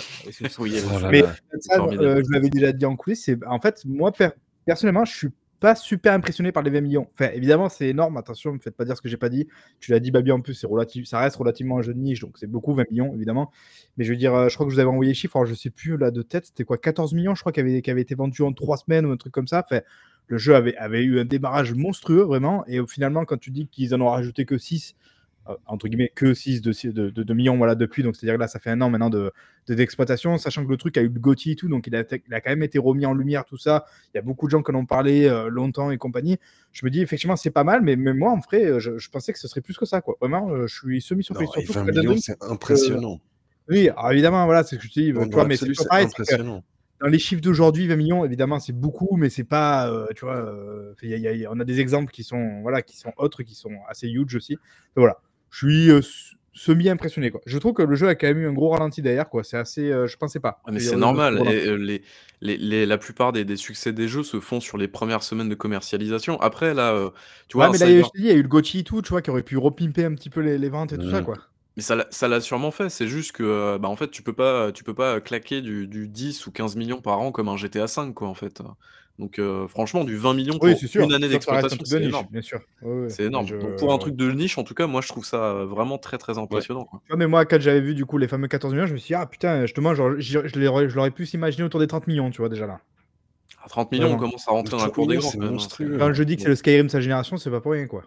Oui, 0.57 0.81
Oh 0.89 0.99
Mais 1.11 1.21
ça, 1.59 1.85
je 1.91 2.31
l'avais 2.31 2.49
déjà 2.49 2.71
dit 2.71 2.85
en 2.85 2.95
coulisses, 2.95 3.25
c'est 3.25 3.45
en 3.45 3.59
fait, 3.59 3.83
moi, 3.85 4.11
per 4.11 4.29
personnellement, 4.65 5.05
je 5.05 5.15
suis 5.15 5.29
pas 5.59 5.75
super 5.75 6.13
impressionné 6.13 6.51
par 6.51 6.63
les 6.63 6.69
20 6.69 6.81
millions. 6.81 7.07
Enfin, 7.13 7.29
évidemment, 7.33 7.69
c'est 7.69 7.87
énorme, 7.89 8.17
attention, 8.17 8.53
me 8.53 8.59
faites 8.59 8.75
pas 8.75 8.85
dire 8.85 8.95
ce 8.97 9.01
que 9.01 9.09
j'ai 9.09 9.17
pas 9.17 9.29
dit. 9.29 9.47
Tu 9.79 9.91
l'as 9.91 9.99
dit, 9.99 10.11
Babi, 10.11 10.31
en 10.31 10.41
plus, 10.41 10.53
c'est 10.53 10.67
ça 11.05 11.19
reste 11.19 11.35
relativement 11.37 11.77
un 11.79 11.81
jeu 11.81 11.93
de 11.93 11.99
niche, 11.99 12.19
donc 12.21 12.37
c'est 12.37 12.47
beaucoup 12.47 12.73
20 12.73 12.89
millions 12.91 13.13
évidemment. 13.15 13.51
Mais 13.97 14.03
je 14.03 14.11
veux 14.11 14.17
dire, 14.17 14.33
heu, 14.35 14.49
je 14.49 14.55
crois 14.55 14.65
que 14.65 14.71
je 14.71 14.75
vous 14.75 14.79
avais 14.79 14.89
envoyé 14.89 15.11
les 15.11 15.15
chiffres, 15.15 15.35
alors 15.37 15.45
je 15.47 15.55
sais 15.55 15.69
plus 15.69 15.97
là 15.97 16.11
de 16.11 16.21
tête, 16.21 16.45
c'était 16.47 16.63
quoi? 16.63 16.77
14 16.77 17.13
millions, 17.13 17.35
je 17.35 17.41
crois, 17.41 17.51
qui 17.51 17.59
avaient 17.59 18.01
été 18.01 18.15
vendus 18.15 18.41
en 18.43 18.53
3 18.53 18.77
semaines 18.77 19.05
ou 19.05 19.11
un 19.11 19.17
truc 19.17 19.33
comme 19.33 19.47
ça. 19.47 19.63
Enfin, 19.65 19.81
le 20.27 20.37
jeu 20.37 20.55
avait 20.55 20.75
avait 20.77 21.03
eu 21.03 21.19
un 21.19 21.25
démarrage 21.25 21.73
monstrueux 21.73 22.23
vraiment 22.23 22.65
et 22.67 22.79
finalement, 22.87 23.25
quand 23.25 23.37
tu 23.37 23.51
dis 23.51 23.67
qu'ils 23.67 23.95
en 23.95 24.01
ont 24.01 24.09
rajouté 24.09 24.45
que 24.45 24.57
6, 24.57 24.95
heu, 24.95 25.16
entre 25.65 25.87
guillemets, 25.87 26.11
«que 26.15 26.33
6» 26.33 26.61
de 26.61 26.71
si 26.71 26.89
de 26.89 27.09
de 27.09 27.23
de 27.23 27.33
millions, 27.33 27.57
voilà, 27.57 27.75
depuis, 27.75 28.03
donc 28.03 28.15
c'est-à-dire 28.15 28.35
que 28.35 28.39
là, 28.41 28.47
ça 28.47 28.59
fait 28.59 28.69
1 28.71 28.81
an 28.81 28.89
maintenant 28.89 29.09
de 29.09 29.31
de 29.67 29.73
d'exploitation, 29.75 30.37
sachant 30.37 30.65
que 30.65 30.69
le 30.69 30.77
truc 30.77 30.97
a 30.97 31.01
eu 31.01 31.09
le 31.09 31.19
GOTY 31.19 31.51
et 31.51 31.55
tout, 31.55 31.67
donc 31.69 31.87
il 31.87 31.95
a 31.95 31.99
été 32.01 32.23
il 32.27 32.33
a 32.33 32.41
quand 32.41 32.49
même 32.51 32.63
été 32.63 32.79
remis 32.79 33.05
en 33.05 33.13
lumière, 33.13 33.45
tout 33.45 33.57
ça. 33.57 33.85
Il 34.13 34.17
y 34.17 34.19
a 34.19 34.21
beaucoup 34.21 34.45
de 34.47 34.51
gens 34.51 34.63
qui 34.63 34.71
en 34.71 34.75
ont 34.75 34.85
parlé, 34.85 35.27
heu, 35.27 35.47
longtemps 35.49 35.91
et 35.91 35.97
compagnie. 35.97 36.37
Je 36.71 36.85
me 36.85 36.89
dis 36.91 37.01
effectivement, 37.01 37.35
c'est 37.35 37.51
pas 37.51 37.63
mal, 37.63 37.81
mais 37.81 37.95
même 37.95 38.17
moi, 38.17 38.31
en 38.31 38.39
vrai, 38.39 38.65
heu, 38.65 38.79
je 38.79 38.97
je 38.97 39.09
pensais 39.09 39.33
que 39.33 39.39
ce 39.39 39.47
serait 39.47 39.61
plus 39.61 39.77
que 39.77 39.85
ça, 39.85 40.01
quoi. 40.01 40.15
Vraiment, 40.21 40.67
je 40.67 40.73
suis 40.75 41.01
semi-surpris, 41.01 41.45
Non 41.45 41.51
et 41.55 41.65
surtout 41.65 41.73
20 41.73 41.83
que 41.83 41.89
Elden 41.89 42.05
millions, 42.05 42.11
Ring, 42.13 42.23
c'est 42.23 42.37
impressionnant. 42.43 43.19
oui, 43.69 43.89
alors 43.89 44.11
évidemment, 44.11 44.45
voilà, 44.45 44.63
c'est 44.63 44.75
ce 44.77 44.81
que 44.81 44.87
je 44.87 44.93
te 44.93 44.99
dis? 44.99 45.13
Mais 45.13 45.57
c'est 45.57 45.67
impressionnant. 45.99 46.63
dans 47.01 47.07
les 47.07 47.19
chiffres 47.19 47.41
d'aujourd'hui, 47.41 47.87
20 47.87 47.95
millions, 47.97 48.25
évidemment, 48.25 48.59
c'est 48.59 48.73
beaucoup, 48.73 49.17
mais 49.17 49.29
c'est 49.29 49.43
pas, 49.43 49.91
tu 50.15 50.25
vois? 50.25 50.37
Heu, 50.39 50.95
il 51.03 51.09
y 51.09 51.13
a 51.13 51.17
il 51.17 51.21
y 51.23 51.27
a 51.27 51.33
il 51.33 51.39
y 51.41 51.45
a 51.45 51.51
on 51.51 51.59
a 51.59 51.65
des 51.65 51.79
exemples 51.79 52.11
qui 52.11 52.23
sont, 52.23 52.61
voilà, 52.61 52.81
qui 52.81 52.97
sont 52.97 53.13
autres, 53.17 53.43
qui 53.43 53.55
sont 53.55 53.75
assez 53.87 54.07
huge 54.09 54.35
aussi. 54.35 54.53
Donc 54.53 54.61
voilà, 55.03 55.17
je 55.49 55.57
suis, 55.67 55.89
heu, 55.91 55.99
s 55.99 56.33
semi 56.53 56.89
impressionné, 56.89 57.31
quoi. 57.31 57.41
Je 57.45 57.57
trouve 57.59 57.73
que 57.73 57.83
le 57.83 57.95
jeu 57.95 58.07
a 58.07 58.15
quand 58.15 58.27
même 58.27 58.39
eu 58.39 58.47
un 58.47 58.53
gros 58.53 58.69
ralenti 58.69 59.01
derrière, 59.01 59.29
quoi. 59.29 59.43
C'est 59.43 59.57
assez, 59.57 59.91
heu, 59.91 60.07
je 60.07 60.17
pensais 60.17 60.39
pas 60.39 60.61
Ah 60.65 60.71
mais 60.71 60.79
c'est 60.81 60.97
normal 60.97 61.39
et 61.45 61.77
les 61.77 62.03
les 62.41 62.57
les 62.57 62.85
la 62.85 62.97
plupart 62.97 63.31
des 63.31 63.45
des 63.45 63.55
succès 63.55 63.93
des 63.93 64.07
jeux 64.09 64.23
se 64.23 64.39
font 64.41 64.59
sur 64.59 64.77
les 64.77 64.89
premières 64.89 65.23
semaines 65.23 65.47
de 65.49 65.55
commercialisation. 65.55 66.39
Après 66.41 66.73
là, 66.73 66.93
heu, 66.93 67.11
tu 67.47 67.57
vois, 67.57 67.65
Ouais, 67.65 67.69
mais 67.69 67.77
là, 67.77 67.87
il 67.87 67.95
y 67.95 67.99
a 67.99 68.03
je 68.03 68.03
Cyber 68.03 68.11
te 68.11 68.17
dis, 68.17 68.23
il 68.23 68.27
y 68.27 68.31
a 68.31 68.35
eu 68.35 68.41
le 68.41 68.47
GOTY 68.47 68.79
et 68.79 68.83
tout, 68.85 69.01
tu 69.01 69.09
vois? 69.09 69.21
Qui 69.21 69.29
aurait 69.31 69.43
pu 69.43 69.57
repimper 69.57 70.05
un 70.05 70.13
petit 70.15 70.29
peu 70.29 70.39
les 70.41 70.57
les 70.57 70.69
ventes 70.69 70.93
et 70.93 70.97
tout 70.97 71.07
ça, 71.09 71.21
quoi. 71.21 71.41
mais 71.75 71.83
ça 71.83 71.95
l'a 71.95 72.07
ça 72.11 72.27
l'a 72.27 72.41
sûrement 72.41 72.71
fait, 72.71 72.89
c'est 72.89 73.07
juste 73.07 73.33
que, 73.33 73.77
bah, 73.77 73.87
en 73.89 73.95
fait, 73.95 74.09
tu 74.09 74.23
peux 74.23 74.33
pas 74.33 74.71
tu 74.71 74.83
peux 74.83 74.95
pas 74.95 75.21
claquer 75.21 75.61
du 75.61 75.87
du 75.87 76.07
10 76.07 76.45
ou 76.47 76.51
15 76.51 76.75
millions 76.75 77.01
par 77.01 77.19
an 77.19 77.31
comme 77.31 77.49
un 77.49 77.57
GTA 77.57 77.85
V 77.87 78.13
quoi, 78.15 78.27
en 78.27 78.33
fait, 78.33 78.61
donc 79.19 79.39
heu, 79.39 79.67
franchement 79.67 80.03
du 80.03 80.15
20 80.17 80.33
millions 80.33 80.59
Oui, 80.61 80.71
pour 80.71 80.79
c'est 80.79 81.03
une 81.03 81.13
année 81.13 81.27
c'est 81.27 81.29
d'exploitation, 81.29 81.83
c'est 81.85 81.99
niche, 81.99 82.09
énorme. 82.09 82.27
bien 82.29 82.41
sûr. 82.41 82.59
C'est 83.07 83.23
énorme. 83.25 83.47
Donc 83.59 83.77
pour 83.77 83.93
un 83.93 83.97
truc 83.97 84.15
de 84.15 84.31
niche, 84.31 84.57
en 84.57 84.63
tout 84.63 84.73
cas, 84.75 84.87
moi, 84.87 85.01
je 85.01 85.07
trouve 85.09 85.25
ça, 85.25 85.37
heu, 85.53 85.63
vraiment 85.65 85.97
très, 85.97 86.17
très 86.17 86.37
Ouais. 86.37 86.43
impressionnant, 86.43 86.85
quoi. 86.85 87.01
Ouais, 87.09 87.15
mais 87.17 87.27
moi, 87.27 87.45
quand 87.45 87.59
j'avais 87.61 87.79
vu, 87.81 87.95
du 87.95 88.05
coup, 88.05 88.17
les 88.17 88.27
fameux 88.27 88.47
14 88.49 88.73
millions, 88.73 88.85
je 88.87 88.93
me 88.93 88.97
suis 88.97 89.07
dit: 89.09 89.15
«Ah 89.15 89.25
putain, 89.25 89.61
justement, 89.61 89.95
genre, 89.95 90.15
je 90.19 90.39
l'aurais 90.59 90.89
je 90.89 90.95
l'aurais 90.95 91.11
plus 91.11 91.33
imaginé 91.33 91.63
autour 91.63 91.79
des 91.79 91.87
30 91.87 92.07
millions, 92.07 92.29
tu 92.31 92.39
vois? 92.39 92.49
Déjà 92.49 92.67
là, 92.67 92.81
À 93.63 93.67
30 93.69 93.91
millions, 93.91 94.11
on 94.13 94.17
commence 94.17 94.47
à 94.47 94.51
rentrer 94.51 94.75
dans 94.77 94.83
la 94.83 94.89
30 94.89 94.95
cour 94.95 95.07
des 95.07 95.15
000 95.15 95.21
grands 95.21 95.31
c'est 95.31 95.37
hein, 95.41 95.41
c'est 95.41 95.51
monstrueux. 95.53 95.97
Quand 95.97 96.13
je 96.13 96.23
dis 96.23 96.35
que 96.35 96.41
c'est 96.41 96.49
le 96.49 96.55
Skyrim 96.55 96.87
de 96.87 96.91
sa 96.91 97.01
génération, 97.01 97.37
c'est 97.37 97.49
pas 97.51 97.61
pour 97.61 97.71
rien, 97.73 97.87
quoi. 97.87 98.03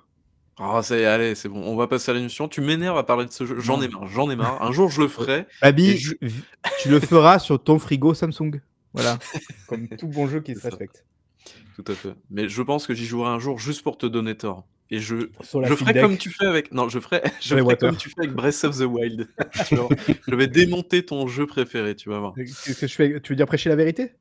Ah 0.58 0.82
ça 0.82 0.96
y 0.98 1.00
est, 1.00 1.06
allez, 1.06 1.34
c'est 1.34 1.48
bon, 1.48 1.62
on 1.62 1.74
va 1.76 1.86
passer 1.88 2.10
à 2.10 2.14
l'émission. 2.14 2.46
Tu 2.48 2.60
m'énerves 2.60 2.98
à 2.98 3.02
parler 3.04 3.24
de 3.26 3.30
ce 3.32 3.46
jeu, 3.46 3.58
j'en 3.60 3.80
ai 3.80 3.88
marre, 3.88 4.06
j'en 4.08 4.30
ai 4.30 4.36
marre. 4.36 4.62
Un 4.62 4.72
jour, 4.72 4.90
je 4.90 5.00
le 5.00 5.08
ferai 5.08 5.46
Babi, 5.62 5.96
je 5.98 6.14
tu 6.76 6.88
le 6.88 7.00
feras 7.00 7.38
sur 7.38 7.62
ton 7.62 7.78
frigo 7.78 8.14
Samsung. 8.14 8.60
Voilà, 8.92 9.18
comme 9.68 9.88
tout 9.88 10.08
bon 10.08 10.26
jeu 10.26 10.40
qui 10.40 10.54
se 10.54 10.60
ça. 10.60 10.68
respecte. 10.68 11.04
Tout 11.76 11.84
à 11.90 11.94
fait. 11.94 12.14
Mais 12.30 12.48
je 12.48 12.62
pense 12.62 12.86
que 12.86 12.94
j'y 12.94 13.06
jouerai 13.06 13.30
un 13.30 13.38
jour 13.38 13.58
juste 13.58 13.82
pour 13.82 13.96
te 13.98 14.06
donner 14.06 14.36
tort. 14.36 14.66
Et 14.90 14.98
je 14.98 15.28
Sur 15.42 15.60
la 15.60 15.68
je 15.68 15.74
ferai 15.76 15.94
comme 15.94 16.18
tu 16.18 16.30
fais 16.30 16.46
avec 16.46 16.72
non, 16.72 16.88
je 16.88 16.98
ferai 16.98 17.22
je 17.40 17.56
ferai 17.56 17.76
comme 17.76 17.96
tu 17.96 18.08
fais 18.10 18.20
avec 18.22 18.32
Breath 18.32 18.64
of 18.64 18.76
the 18.76 18.82
Wild. 18.82 19.28
Je 20.28 20.34
vais 20.34 20.48
démonter 20.48 21.04
ton 21.04 21.28
jeu 21.28 21.46
préféré, 21.46 21.94
tu 21.94 22.08
vas 22.08 22.18
voir. 22.18 22.34
Heu, 22.36 22.42
qu'est-ce 22.44 22.80
que 22.80 22.86
je 22.88 22.94
fais? 22.94 23.20
Tu 23.20 23.32
veux 23.32 23.36
dire 23.36 23.46
prêcher 23.46 23.68
la 23.70 23.76
vérité? 23.76 24.12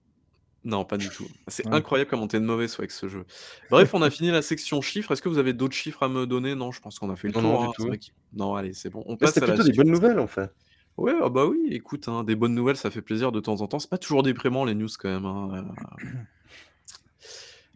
Non, 0.63 0.85
pas 0.85 0.97
du 0.97 1.09
tout. 1.09 1.25
C'est 1.47 1.65
incroyable 1.67 2.09
comment 2.09 2.27
tu 2.27 2.35
es 2.35 2.39
de 2.39 2.45
mauvaise 2.45 2.75
foi 2.75 2.83
avec 2.83 2.91
ce 2.91 3.07
jeu. 3.07 3.25
Bref, 3.71 3.93
on 3.93 4.01
a 4.01 4.09
fini 4.09 4.29
la 4.29 4.41
section 4.41 4.81
chiffres. 4.81 5.11
Est-ce 5.13 5.21
que 5.21 5.29
vous 5.29 5.37
avez 5.37 5.53
d'autres 5.53 5.75
chiffres 5.75 6.03
à 6.03 6.09
me 6.09 6.27
donner? 6.27 6.53
Non, 6.53 6.71
je 6.71 6.81
pense 6.81 6.99
qu'on 6.99 7.09
a 7.09 7.15
fait 7.15 7.29
le 7.29 7.33
Non, 7.33 7.41
non, 7.41 7.71
tour, 7.71 7.85
du 7.85 7.91
hein. 7.91 7.97
C'est 7.99 8.09
tout. 8.09 8.13
non, 8.33 8.55
allez, 8.55 8.73
c'est 8.73 8.89
bon. 8.89 9.03
On 9.07 9.15
passe 9.15 9.37
à 9.37 9.39
la 9.39 9.47
plutôt 9.47 9.63
des 9.63 9.71
bonnes 9.71 9.89
nouvelles, 9.89 10.19
en 10.19 10.27
fait. 10.27 10.51
Ouais, 10.99 11.13
ah 11.21 11.29
bah 11.29 11.45
oui, 11.45 11.67
écoute, 11.71 12.07
hein, 12.09 12.23
des 12.25 12.35
bonnes 12.35 12.53
nouvelles, 12.53 12.75
ça 12.77 12.91
fait 12.91 13.01
plaisir 13.01 13.31
de 13.31 13.39
temps 13.39 13.61
en 13.61 13.67
temps. 13.67 13.79
C'est 13.79 13.89
pas 13.89 13.97
toujours 13.97 14.21
déprimant 14.23 14.65
les 14.65 14.75
news 14.75 14.89
quand 14.99 15.09
même, 15.09 15.25
hein, 15.25 15.49
heu 15.55 15.63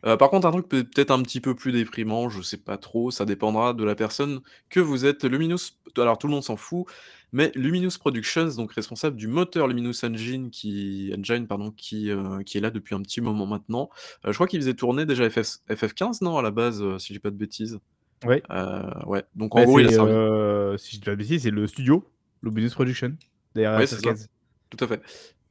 Heu, 0.06 0.18
par 0.18 0.30
contre, 0.30 0.48
un 0.48 0.51
truc 0.51 0.68
peut 0.68 0.84
peut-être 0.84 1.12
un 1.12 1.22
petit 1.24 1.39
peu 1.42 1.56
plus 1.56 1.72
déprimant, 1.72 2.30
je 2.30 2.42
sais 2.42 2.58
pas 2.58 2.77
trop, 2.77 3.12
ça 3.12 3.25
dépendra 3.25 3.74
de 3.74 3.84
la 3.84 3.96
personne 3.96 4.42
que 4.70 4.80
vous 4.80 5.06
êtes. 5.06 5.24
Luminous 5.24 5.58
alors 5.98 6.18
tout 6.18 6.27
le 6.27 6.34
monde 6.34 6.44
s'en 6.44 6.58
fout, 6.58 6.86
mais 7.32 7.51
Luminous 7.56 7.98
Productions, 8.00 8.48
donc 8.58 8.74
responsable 8.74 9.15
du 9.15 9.27
moteur 9.27 9.68
Luminous 9.68 10.03
Engine 10.03 10.50
qui 10.51 11.13
Engine 11.18 11.48
pardon, 11.48 11.72
qui, 11.72 12.10
heu, 12.10 12.39
qui 12.46 12.58
est 12.58 12.62
là 12.62 12.72
depuis 12.72 12.96
un 12.96 13.01
petit 13.01 13.22
moment 13.22 13.46
maintenant. 13.46 13.89
Heu, 14.25 14.32
je 14.32 14.34
crois 14.36 14.48
qu'il 14.48 14.60
faisait 14.60 14.74
tourner 14.75 15.06
déjà 15.06 15.30
FF 15.30 15.60
FF15 15.70 16.22
non, 16.22 16.38
à 16.38 16.42
la 16.42 16.51
base, 16.51 16.82
heu, 16.82 17.00
si 17.00 17.10
je 17.10 17.20
dis 17.20 17.22
pas 17.22 17.32
de 17.32 17.38
bêtises? 17.38 17.80
Oui. 18.25 18.44
Heu, 18.51 19.08
ouais, 19.08 19.24
donc 19.36 19.56
en 19.56 19.62
Bah, 19.62 19.65
gros 19.65 19.80
il 19.80 19.88
a 19.88 19.89
c'est, 19.89 19.94
servi 19.94 20.18
heu, 20.18 20.75
si 20.77 20.96
je 20.96 21.01
dis 21.01 21.06
pas 21.06 21.12
de 21.12 21.15
bêtises, 21.18 21.44
c'est 21.44 21.51
le 21.51 21.68
studio, 21.68 22.03
Luminous 22.43 22.71
Production, 22.71 23.15
ouais, 23.55 23.88
c'est 23.88 23.95
ça, 23.95 24.12
FF15. 24.12 24.27
tout 24.69 24.83
à 24.83 24.88
fait. 24.88 25.01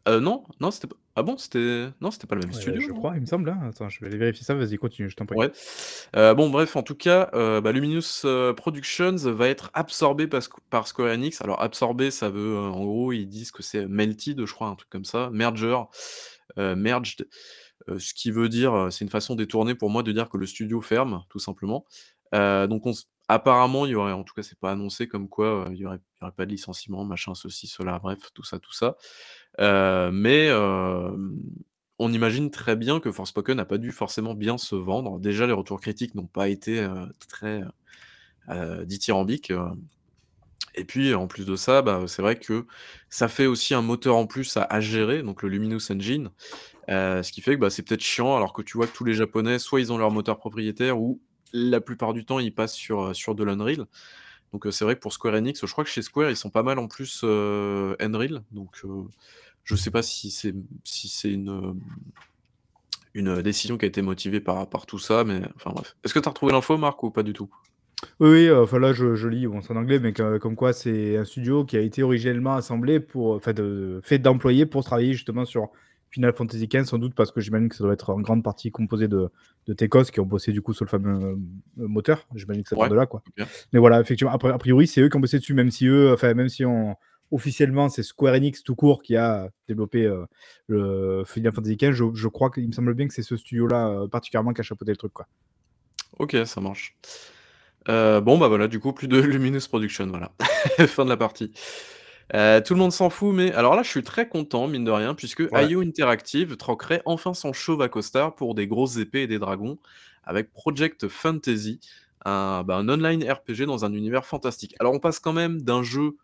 Heu, 0.09 0.21
non, 0.21 0.45
non, 0.61 0.71
c'était 0.71 0.89
pas 0.89 0.97
ah 1.15 1.23
bon, 1.23 1.37
c'était 1.37 1.89
non, 2.01 2.11
c'était 2.11 2.27
pas 2.27 2.37
le 2.37 2.41
même 2.41 2.53
studio, 2.55 2.81
je 2.81 2.91
crois, 2.93 3.15
il 3.17 3.21
me 3.21 3.27
semble, 3.27 3.51
hein. 3.51 3.61
Attends, 3.69 3.91
je 3.91 4.01
vais 4.01 4.07
aller 4.07 4.17
vérifier 4.17 4.45
ça. 4.45 4.55
Vas-y, 4.55 4.79
continue, 4.79 5.11
je 5.11 5.17
t'en 5.17 5.27
prie. 5.27 5.37
Ouais. 5.37 5.53
Heu, 6.17 6.35
bon 6.35 6.49
bref, 6.49 6.75
en 6.75 6.83
tout 6.83 6.95
cas, 6.95 7.29
heu, 7.35 7.61
bah, 7.61 7.71
Luminous, 7.71 8.25
heu, 8.25 8.55
Productions 8.57 9.17
va 9.17 9.49
être 9.49 9.71
absorbé 9.75 10.27
par 10.27 10.41
par 10.71 10.89
Square 10.89 11.13
Enix. 11.13 11.43
Alors 11.43 11.61
absorbé, 11.61 12.11
ça 12.11 12.31
veut, 12.31 12.57
en 12.57 12.83
gros, 12.85 13.13
ils 13.13 13.27
disent 13.27 13.51
que 13.51 13.63
c'est 13.63 13.87
melted, 13.87 14.45
je 14.45 14.53
crois, 14.55 14.69
un 14.69 14.75
truc 14.75 14.89
comme 14.89 15.05
ça, 15.05 15.29
merger, 15.31 15.77
merged, 16.57 17.27
ce 17.99 18.15
qui 18.15 18.31
veut 18.31 18.49
dire, 18.49 18.89
c'est 18.91 19.05
une 19.05 19.11
façon 19.11 19.35
détournée 19.35 19.75
pour 19.75 19.91
moi 19.91 20.03
de 20.03 20.13
dire 20.13 20.31
que 20.31 20.39
le 20.39 20.47
studio 20.47 20.81
ferme, 20.81 21.25
tout 21.29 21.39
simplement. 21.39 21.85
Donc 22.33 22.87
on 22.87 22.93
apparemment, 23.29 23.85
il 23.87 23.93
y 23.93 23.95
aurait 23.95 24.13
en 24.13 24.25
tout 24.25 24.35
cas, 24.35 24.43
c'est 24.43 24.59
pas 24.59 24.73
annoncé 24.73 25.09
comme 25.09 25.29
quoi, 25.29 25.69
il 25.73 25.77
y 25.77 25.85
aurait 25.85 26.01
pas 26.31 26.47
de 26.47 26.51
licenciement, 26.51 27.05
machin, 27.05 27.35
ceci, 27.35 27.67
cela, 27.67 27.99
bref, 27.99 28.19
tout 28.33 28.45
ça, 28.45 28.59
tout 28.59 28.73
ça. 28.73 28.97
Heu, 29.61 30.11
mais 30.13 30.51
on 31.99 32.13
imagine 32.13 32.51
très 32.51 32.77
bien 32.77 33.01
que 33.01 33.11
Forspoken 33.11 33.57
n'a 33.57 33.65
pas 33.65 33.79
dû 33.79 33.93
forcément 33.93 34.35
bien 34.35 34.59
se 34.59 34.75
vendre. 34.77 35.19
Déjà, 35.19 35.47
les 35.47 35.53
retours 35.53 35.81
critiques 35.81 36.15
n'ont 36.15 36.27
pas 36.27 36.49
été, 36.49 36.87
très, 37.29 37.63
dithyrambiques, 38.85 39.53
et 40.75 40.85
puis, 40.85 41.15
en 41.15 41.27
plus 41.27 41.45
de 41.45 41.55
ça, 41.55 41.83
bah, 41.83 42.05
c'est 42.07 42.23
vrai 42.23 42.37
que 42.37 42.67
ça 43.11 43.29
fait 43.29 43.45
aussi 43.45 43.75
un 43.75 43.83
moteur 43.83 44.17
en 44.17 44.27
plus 44.27 44.57
à 44.57 44.81
gérer, 44.81 45.23
donc 45.23 45.43
le 45.43 45.51
Luminous 45.51 45.93
Engine, 45.93 46.31
ce 46.89 47.31
qui 47.31 47.43
fait 47.43 47.57
que, 47.57 47.61
bah, 47.61 47.69
c'est 47.69 47.83
peut-être 47.83 48.03
chiant 48.03 48.37
alors 48.37 48.55
que 48.55 48.63
tu 48.63 48.79
vois 48.79 48.87
que 48.87 48.97
tous 48.97 49.05
les 49.05 49.15
japonais, 49.15 49.59
soit 49.59 49.81
ils 49.81 49.93
ont 49.93 49.99
leur 49.99 50.11
moteur 50.11 50.39
propriétaire 50.39 50.99
ou 50.99 51.21
la 51.53 51.83
plupart 51.83 52.15
du 52.15 52.25
temps, 52.25 52.39
ils 52.39 52.55
passent 52.55 52.75
sur, 52.75 53.15
sur 53.15 53.35
de 53.35 53.45
l'Unreal. 53.45 53.85
Donc, 54.53 54.67
c'est 54.71 54.85
vrai 54.85 54.97
que 54.97 55.01
pour 55.01 55.13
Square 55.13 55.35
Enix, 55.35 55.65
je 55.65 55.73
crois 55.73 55.85
que 55.85 55.91
chez 55.91 56.03
Square, 56.03 56.31
ils 56.31 56.37
sont 56.37 56.51
pas 56.51 56.63
mal 56.63 56.79
en 56.79 56.89
plus, 56.89 57.25
Unreal, 57.25 58.43
donc, 58.51 58.83
je 59.65 59.77
sais 59.77 59.91
pas 59.91 60.03
si 60.03 60.31
c'est 60.31 61.31
une, 61.31 61.81
décision 63.43 63.79
qui 63.79 63.85
a 63.85 63.89
été 63.89 64.03
motivée 64.03 64.41
par 64.41 64.87
tout 64.87 64.99
ça, 64.99 65.25
mais 65.25 65.41
enfin 65.57 65.71
bref. 65.75 65.97
Est-ce 66.05 66.15
que 66.15 66.19
tu 66.19 66.29
as 66.29 66.31
retrouvé 66.31 66.53
l'info 66.53 66.77
Marc 66.77 67.03
ou 67.03 67.11
pas 67.11 67.23
du 67.23 67.33
tout? 67.33 67.49
Oui, 68.21 68.47
heu, 68.47 68.63
enfin 68.63 68.79
là, 68.79 68.93
je 68.93 69.29
lis, 69.29 69.47
c'est 69.63 69.73
en 69.73 69.77
anglais, 69.77 69.99
mais 69.99 70.13
comme 70.13 70.57
quoi 70.57 70.73
c'est 70.73 71.17
un 71.17 71.25
studio 71.25 71.65
qui 71.65 71.77
a 71.77 71.81
été 71.81 72.03
originellement 72.03 72.55
assemblé 72.55 73.01
pour, 73.01 73.35
enfin 73.35 73.53
fait 74.03 74.19
d'employés 74.19 74.67
pour 74.67 74.85
travailler 74.85 75.13
justement 75.15 75.45
sur 75.45 75.71
Final 76.13 76.35
Fantasy 76.35 76.69
XV, 76.69 76.85
sans 76.85 76.99
doute 76.99 77.15
parce 77.15 77.33
que 77.33 77.41
j'imagine 77.41 77.69
que 77.69 77.75
ça 77.75 77.85
doit 77.85 77.95
être 77.95 78.11
en 78.11 78.21
grande 78.21 78.45
partie 78.45 78.71
composé 78.71 79.09
de, 79.09 79.31
de 79.67 79.73
Tecos 79.73 80.05
qui 80.05 80.21
ont 80.21 80.27
bossé 80.27 80.53
du 80.53 80.61
coup 80.61 80.75
sur 80.75 80.85
le 80.85 80.91
fameux 80.91 81.25
euh, 81.25 81.37
moteur. 81.77 82.27
J'imagine 82.35 82.63
que 82.63 82.69
ça 82.69 82.77
vient 82.77 82.89
de 82.89 82.95
là, 82.95 83.07
quoi. 83.07 83.23
Mais 83.73 83.79
voilà, 83.79 84.01
effectivement, 84.01 84.33
a 84.33 84.59
priori, 84.59 84.87
c'est 84.87 85.01
eux 85.01 85.09
qui 85.09 85.17
ont 85.17 85.21
bossé 85.21 85.39
dessus, 85.39 85.55
même 85.55 85.71
si 85.71 85.87
eux, 85.87 86.13
enfin, 86.13 86.35
même 86.35 86.51
si 86.51 86.67
on, 86.67 86.97
officiellement, 87.31 87.89
c'est 87.89 88.03
Square 88.03 88.35
Enix 88.35 88.63
tout 88.63 88.75
court 88.75 89.03
qui 89.03 89.17
a 89.17 89.49
développé 89.67 90.05
euh, 90.05 90.27
le 90.67 91.25
Final 91.27 91.53
Fantasy 91.53 91.77
XV. 91.77 91.93
Je, 91.93 92.05
je 92.15 92.29
crois 92.29 92.51
qu'il 92.51 92.67
me 92.67 92.73
semble 92.73 92.93
bien 92.93 93.09
que 93.09 93.15
c'est 93.15 93.23
ce 93.23 93.37
studio-là 93.39 93.89
euh, 93.89 94.09
particulièrement 94.09 94.53
qui 94.53 94.61
a 94.61 94.65
chapeauté 94.65 94.93
le 94.93 94.99
truc, 94.99 95.15
quoi. 95.15 95.27
Ok, 96.19 96.37
ça 96.45 96.61
marche. 96.61 96.95
bon, 97.87 98.39
bah 98.39 98.49
voilà, 98.49 98.69
du 98.69 98.81
coup, 98.81 98.93
plus 98.93 99.09
de 99.09 99.19
Luminous 99.21 99.67
Production, 99.67 100.07
voilà. 100.09 100.33
fin 100.87 101.05
de 101.05 101.11
la 101.11 101.17
partie. 101.17 101.53
Euh, 102.35 102.61
tout 102.63 102.75
le 102.75 102.81
monde 102.81 102.93
s'en 102.93 103.11
fout, 103.11 103.35
mais 103.35 103.53
alors 103.53 103.77
là, 103.77 103.83
je 103.83 103.91
suis 103.91 104.03
très 104.03 104.29
content, 104.29 104.67
mine 104.67 104.85
de 104.85 104.91
rien, 104.91 105.15
puisque 105.15 105.43
IO 105.53 105.83
Interactive 105.83 106.57
troquerait 106.57 107.03
enfin 107.05 107.35
son 107.35 107.53
chauve 107.53 107.83
à 107.83 107.89
costard 107.89 108.35
pour 108.35 108.55
des 108.55 108.67
grosses 108.67 108.97
épées 108.97 109.23
et 109.23 109.27
des 109.27 109.39
dragons 109.39 109.79
avec 110.25 110.53
Project 110.53 111.09
Fantasy, 111.09 111.81
un, 112.25 112.63
bah, 112.63 112.77
un 112.77 112.89
online 112.89 113.23
RPG 113.23 113.67
dans 113.67 113.85
un 113.85 113.93
univers 113.93 114.25
fantastique. 114.25 114.75
Alors, 114.81 114.95
on 114.95 114.99
passe 114.99 115.19
quand 115.19 115.33
même 115.33 115.61
d'un 115.61 115.83
jeu 115.83 116.17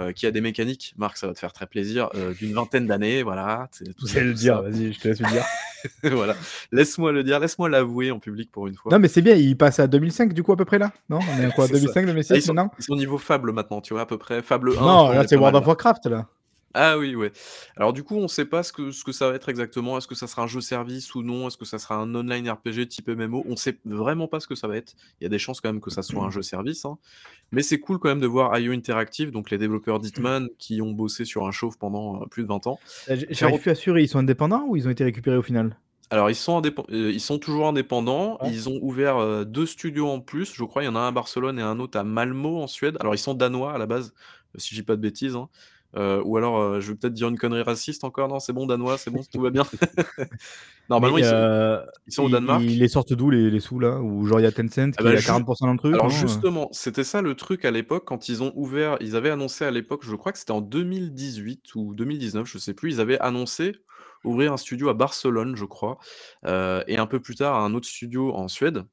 euh, 0.00 0.12
qui 0.12 0.26
a 0.26 0.30
des 0.30 0.40
mécaniques, 0.40 0.94
Marc, 0.96 1.18
ça 1.18 1.26
va 1.26 1.34
te 1.34 1.38
faire 1.38 1.52
très 1.52 1.66
plaisir, 1.66 2.08
euh, 2.14 2.32
d'une 2.32 2.54
vingtaine 2.54 2.86
d'années, 2.86 3.22
voilà. 3.22 3.68
Tout 3.98 4.06
ça, 4.06 4.20
le 4.20 4.32
dire, 4.32 4.62
vas-y, 4.62 4.92
je 4.92 5.00
te 5.00 5.08
laisse 5.08 5.20
le 5.20 5.28
dire. 5.28 5.44
voilà, 6.04 6.34
laisse-moi 6.70 7.12
le 7.12 7.22
dire, 7.22 7.38
laisse-moi 7.38 7.68
l'avouer 7.68 8.10
en 8.10 8.18
public 8.18 8.50
pour 8.50 8.66
une 8.68 8.74
fois. 8.74 8.90
Non, 8.90 8.98
mais 8.98 9.08
c'est 9.08 9.20
bien, 9.20 9.34
il 9.34 9.56
passe 9.56 9.80
à 9.80 9.86
2005 9.86 10.32
du 10.32 10.42
coup 10.42 10.52
à 10.52 10.56
peu 10.56 10.64
près 10.64 10.78
là, 10.78 10.92
non 11.10 11.18
On 11.18 11.42
est 11.42 11.44
à 11.44 11.50
quoi 11.54 11.68
2005, 11.68 12.06
2006 12.06 12.34
ils 12.34 12.42
sont, 12.42 12.54
maintenant? 12.54 12.72
Ils 12.78 12.84
sont 12.84 12.96
niveau 12.96 13.18
Fable 13.18 13.52
maintenant, 13.52 13.82
tu 13.82 13.92
vois, 13.92 14.02
à 14.02 14.06
peu 14.06 14.16
près, 14.16 14.40
Fable 14.40 14.72
1. 14.78 14.80
Non, 14.80 15.10
là 15.10 15.26
c'est 15.28 15.36
World 15.36 15.56
of 15.56 15.66
Warcraft 15.66 16.06
là. 16.06 16.26
Ah 16.74 16.98
oui, 16.98 17.14
ouais. 17.14 17.32
Alors 17.76 17.92
du 17.92 18.02
coup, 18.02 18.16
on 18.16 18.28
sait 18.28 18.44
pas 18.44 18.62
ce 18.62 18.72
que 18.72 18.90
ce 18.90 19.04
que 19.04 19.12
ça 19.12 19.28
va 19.28 19.34
être 19.34 19.48
exactement. 19.48 19.98
Est-ce 19.98 20.06
que 20.06 20.14
ça 20.14 20.26
sera 20.26 20.42
un 20.42 20.46
jeu 20.46 20.60
service 20.60 21.14
ou 21.14 21.22
non? 21.22 21.48
Est-ce 21.48 21.56
que 21.56 21.64
ça 21.64 21.78
sera 21.78 21.96
un 21.96 22.14
online 22.14 22.48
RPG 22.48 22.88
type 22.88 23.08
MMO? 23.08 23.44
On 23.46 23.56
sait 23.56 23.78
vraiment 23.84 24.28
pas 24.28 24.40
ce 24.40 24.46
que 24.46 24.54
ça 24.54 24.68
va 24.68 24.76
être. 24.76 24.94
Il 25.20 25.24
y 25.24 25.26
a 25.26 25.30
des 25.30 25.38
chances 25.38 25.60
quand 25.60 25.70
même 25.72 25.80
que 25.80 25.90
ça 25.90 26.02
soit 26.02 26.22
un 26.24 26.30
jeu 26.30 26.42
service, 26.42 26.84
hein. 26.84 26.98
Mais 27.50 27.62
c'est 27.62 27.78
cool 27.78 27.98
quand 27.98 28.08
même 28.08 28.20
de 28.20 28.26
voir 28.26 28.58
IO 28.58 28.72
Interactive, 28.72 29.30
donc 29.30 29.50
les 29.50 29.58
développeurs 29.58 30.00
d'Hitman 30.00 30.48
qui 30.58 30.80
ont 30.80 30.92
bossé 30.92 31.26
sur 31.26 31.46
un 31.46 31.50
chauve 31.50 31.76
pendant, 31.76 32.26
plus 32.28 32.44
de 32.44 32.48
20 32.48 32.66
ans. 32.66 32.80
J'arrive 33.30 33.60
plus 33.60 33.68
à 33.68 33.72
assurer, 33.72 34.02
ils 34.02 34.08
sont 34.08 34.20
indépendants 34.20 34.64
ou 34.66 34.76
ils 34.76 34.88
ont 34.88 34.90
été 34.90 35.04
récupérés 35.04 35.36
au 35.36 35.42
final? 35.42 35.76
Alors 36.10 36.28
ils 36.28 36.34
sont 36.34 36.62
euh, 36.62 37.10
ils 37.10 37.20
sont 37.20 37.38
toujours 37.38 37.68
indépendants. 37.68 38.38
Ils 38.44 38.68
ont 38.68 38.78
ouvert, 38.82 39.46
deux 39.46 39.66
studios 39.66 40.08
en 40.08 40.20
plus, 40.20 40.52
je 40.54 40.64
crois. 40.64 40.82
Il 40.82 40.86
y 40.86 40.88
en 40.88 40.94
a 40.94 41.00
un 41.00 41.08
à 41.08 41.10
Barcelone 41.10 41.58
et 41.58 41.62
un 41.62 41.78
autre 41.78 41.98
à 41.98 42.04
Malmö 42.04 42.48
en 42.48 42.66
Suède. 42.66 42.96
Alors 43.00 43.14
ils 43.14 43.18
sont 43.18 43.34
danois 43.34 43.74
à 43.74 43.78
la 43.78 43.86
base, 43.86 44.14
si 44.56 44.74
je 44.74 44.80
dis 44.80 44.86
pas 44.86 44.96
de 44.96 45.00
bêtises, 45.00 45.36
hein. 45.36 45.48
Euh, 45.94 46.22
ou 46.24 46.36
alors, 46.36 46.58
euh, 46.58 46.80
je 46.80 46.90
vais 46.90 46.98
peut-être 46.98 47.12
dire 47.12 47.28
une 47.28 47.38
connerie 47.38 47.62
raciste 47.62 48.04
encore. 48.04 48.28
Non, 48.28 48.40
c'est 48.40 48.52
bon, 48.52 48.66
danois, 48.66 48.96
c'est 48.98 49.10
bon, 49.10 49.22
tout 49.30 49.40
va 49.40 49.50
bien. 49.50 49.64
Normalement, 50.88 51.18
ils, 51.18 51.24
sont, 51.24 51.34
euh, 51.34 51.84
ils, 52.06 52.12
sont, 52.12 52.24
au 52.24 52.28
Danemark. 52.28 52.62
Ils 52.62 52.78
les 52.78 52.88
sortent 52.88 53.12
d'où 53.12 53.30
les, 53.30 53.50
les, 53.50 53.60
sous 53.60 53.78
là? 53.78 54.00
Ou 54.00 54.26
genre 54.26 54.40
il 54.40 54.44
y 54.44 54.46
a 54.46 54.52
Tencent 54.52 54.92
qui 54.92 54.98
ah 54.98 55.02
bah, 55.02 55.10
a 55.10 55.14
40% 55.14 55.60
dans 55.60 55.72
le 55.72 55.78
truc 55.78 55.94
Alors 55.94 56.08
justement, 56.08 56.68
c'était 56.72 57.04
ça 57.04 57.22
le 57.22 57.34
truc 57.34 57.64
à 57.64 57.70
l'époque 57.70 58.04
quand 58.06 58.28
ils 58.28 58.42
ont 58.42 58.52
ouvert. 58.54 58.96
Ils 59.00 59.16
avaient 59.16 59.30
annoncé 59.30 59.64
à 59.64 59.70
l'époque, 59.70 60.02
je 60.04 60.16
crois 60.16 60.32
que 60.32 60.38
c'était 60.38 60.52
en 60.52 60.60
2018 60.60 61.74
ou 61.74 61.94
2019, 61.94 62.46
je 62.46 62.58
sais 62.58 62.74
plus. 62.74 62.94
Ils 62.94 63.00
avaient 63.00 63.18
annoncé 63.20 63.76
ouvrir 64.24 64.52
un 64.52 64.56
studio 64.56 64.88
à 64.88 64.94
Barcelone, 64.94 65.56
je 65.56 65.64
crois, 65.64 65.98
et 66.46 66.96
un 66.96 67.06
peu 67.06 67.20
plus 67.20 67.34
tard 67.34 67.56
un 67.56 67.74
autre 67.74 67.88
studio 67.88 68.34
en 68.34 68.48
Suède. 68.48 68.84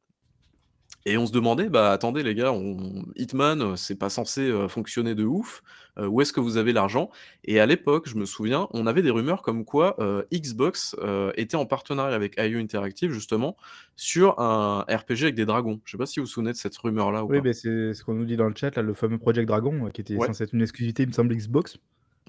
Et 1.06 1.18
on 1.18 1.26
se 1.26 1.32
demandait, 1.32 1.70
bah 1.70 1.92
attendez 1.92 2.24
les 2.24 2.36
gars, 2.36 2.52
on... 2.52 3.06
Hitman, 3.16 3.78
c'est 3.78 3.96
pas 3.96 4.10
censé 4.10 4.52
fonctionner 4.68 5.16
de 5.16 5.24
ouf. 5.24 5.64
où 5.98 6.22
est-ce 6.22 6.34
que 6.34 6.40
vous 6.40 6.58
avez 6.58 6.74
l'argent? 6.74 7.10
Et 7.44 7.60
à 7.60 7.66
l'époque, 7.66 8.08
je 8.08 8.16
me 8.16 8.26
souviens, 8.26 8.68
on 8.72 8.86
avait 8.86 9.02
des 9.02 9.10
rumeurs 9.10 9.42
comme 9.42 9.66
quoi 9.66 9.98
Xbox 10.34 10.96
était 11.36 11.56
en 11.56 11.66
partenariat 11.66 12.16
avec 12.16 12.36
IO 12.38 12.60
Interactive 12.60 13.12
justement 13.12 13.56
sur 13.96 14.40
un 14.40 14.82
RPG 14.90 15.24
avec 15.24 15.36
des 15.36 15.46
dragons. 15.46 15.80
Je 15.86 15.92
sais 15.92 15.98
pas 15.98 16.06
si 16.06 16.20
vous 16.20 16.26
vous 16.26 16.32
souvenez 16.32 16.52
de 16.52 16.58
cette 16.58 16.78
rumeur-là 16.78 17.24
ou 17.24 17.30
oui, 17.30 17.42
pas. 17.42 17.54
c'est 17.54 17.94
ce 17.94 18.04
qu'on 18.04 18.14
nous 18.14 18.26
dit 18.26 18.38
dans 18.38 18.48
le 18.48 18.56
chat, 18.56 18.76
là, 18.76 18.82
le 18.82 18.94
fameux 18.94 19.18
Project 19.18 19.48
Dragon, 19.48 19.90
qui 19.94 20.02
était 20.02 20.18
censé 20.18 20.44
être 20.44 20.54
une 20.54 20.62
exclusivité, 20.62 21.04
il 21.04 21.10
me 21.10 21.14
semble, 21.14 21.36
Xbox. 21.36 21.78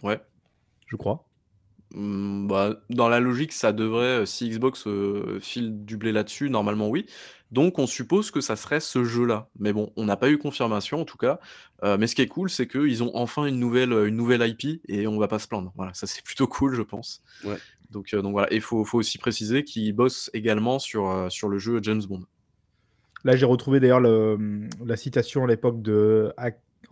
Ouais. 0.03 0.21
Je 0.87 0.97
crois. 0.97 1.27
Mmh, 1.95 2.47
bah, 2.47 2.81
dans 2.91 3.09
la 3.09 3.21
logique, 3.21 3.53
ça 3.53 3.73
devrait, 3.73 4.27
si 4.27 4.49
Xbox 4.49 4.87
file 5.41 5.85
du 5.85 5.97
blé 5.97 6.13
là-dessus, 6.13 6.51
normalement 6.51 6.89
oui. 6.89 7.07
Donc 7.51 7.81
on 7.81 7.87
suppose 7.87 8.31
que 8.31 8.41
ça 8.41 8.57
serait 8.57 8.81
ce 8.81 9.05
jeu-là. 9.05 9.49
Mais 9.59 9.73
bon, 9.73 9.93
on 9.97 10.05
n'a 10.05 10.17
pas 10.17 10.31
eu 10.31 10.39
confirmation 10.39 11.01
en 11.01 11.05
tout 11.05 11.17
cas. 11.17 11.41
Euh, 11.83 11.97
mais 11.99 12.07
ce 12.07 12.15
qui 12.15 12.23
est 12.23 12.29
cool, 12.29 12.49
c'est 12.49 12.69
qu'ils 12.69 13.03
ont 13.03 13.11
enfin 13.15 13.47
une 13.47 13.59
nouvelle, 13.59 13.93
une 13.93 14.17
nouvelle 14.17 14.47
IP 14.47 14.81
et 14.89 15.07
on 15.07 15.19
va 15.19 15.29
pas 15.29 15.39
se 15.39 15.49
plaindre. 15.49 15.73
Voilà, 15.77 15.93
ça 15.95 16.07
c'est 16.07 16.23
plutôt 16.25 16.47
cool, 16.47 16.75
je 16.75 16.83
pense. 16.83 17.23
Donc, 17.91 18.15
euh, 18.15 18.23
donc 18.23 18.33
voilà, 18.33 18.49
il 18.53 18.61
faut, 18.61 18.85
faut, 18.85 18.99
aussi 18.99 19.19
préciser 19.19 19.65
qu'ils 19.65 19.93
bossent 19.93 20.31
également 20.33 20.79
sur, 20.79 21.11
euh, 21.11 21.29
sur 21.29 21.49
le 21.49 21.59
jeu 21.59 21.81
James 21.83 22.03
Bond. 22.09 22.23
Là, 23.25 23.37
j'ai 23.37 23.47
retrouvé 23.47 23.81
d'ailleurs 23.81 24.01
la 24.01 24.97
citation 24.97 25.45
à 25.45 25.47
l'époque 25.47 25.83
de 25.83 26.33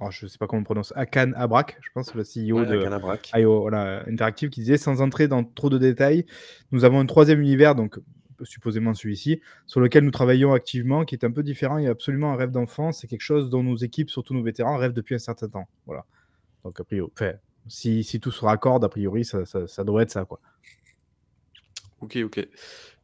oh, 0.01 0.11
je 0.11 0.27
sais 0.27 0.39
pas 0.39 0.47
comment 0.47 0.61
on 0.61 0.65
prononce, 0.65 0.93
Akan 0.97 1.33
Abrak, 1.35 1.79
je 1.81 1.89
pense, 1.95 2.15
le 2.15 2.23
CEO 2.23 2.65
de 2.65 3.39
IO 3.39 3.61
voilà, 3.61 4.03
Interactive, 4.09 4.51
qui 4.51 4.61
disait 4.61 4.79
Sans 4.79 5.01
entrer 5.01 5.29
dans 5.29 5.45
trop 5.45 5.71
de 5.71 5.79
détails, 5.79 6.27
nous 6.73 6.85
avons 6.85 7.01
un 7.01 7.07
troisième 7.07 7.41
univers, 7.41 7.75
donc 7.75 7.99
supposément 8.45 8.95
celui-ci, 8.95 9.41
sur 9.67 9.81
lequel 9.81 10.05
nous 10.05 10.11
travaillons 10.11 10.53
activement, 10.53 11.05
qui 11.05 11.15
est 11.15 11.25
un 11.25 11.31
peu 11.31 11.43
différent. 11.43 11.79
Il 11.79 11.85
y 11.85 11.89
a 11.89 11.91
absolument 11.91 12.33
un 12.33 12.37
rêve 12.37 12.51
d'enfant. 12.51 12.93
C'est 12.93 13.07
quelque 13.07 13.23
chose 13.23 13.51
dont 13.51 13.63
nos 13.63 13.77
équipes, 13.77 14.11
surtout 14.11 14.35
nos 14.35 14.43
vétérans, 14.43 14.77
rêvent 14.77 14.93
depuis 14.93 15.15
un 15.15 15.19
certain 15.19 15.49
temps. 15.49 15.69
Voilà. 15.87 16.05
Donc, 16.65 16.79
a 16.81 16.85
priori, 16.85 17.11
si, 17.67 18.05
si, 18.05 18.21
tout 18.21 18.31
se 18.31 18.45
raccorde, 18.45 18.85
a 18.85 18.89
priori, 18.89 19.25
ça, 19.25 19.45
ça, 19.45 19.85
devrait 19.85 20.05
être 20.05 20.11
ça, 20.11 20.25
quoi. 20.25 20.41
Ok, 22.01 22.19
ok. 22.25 22.47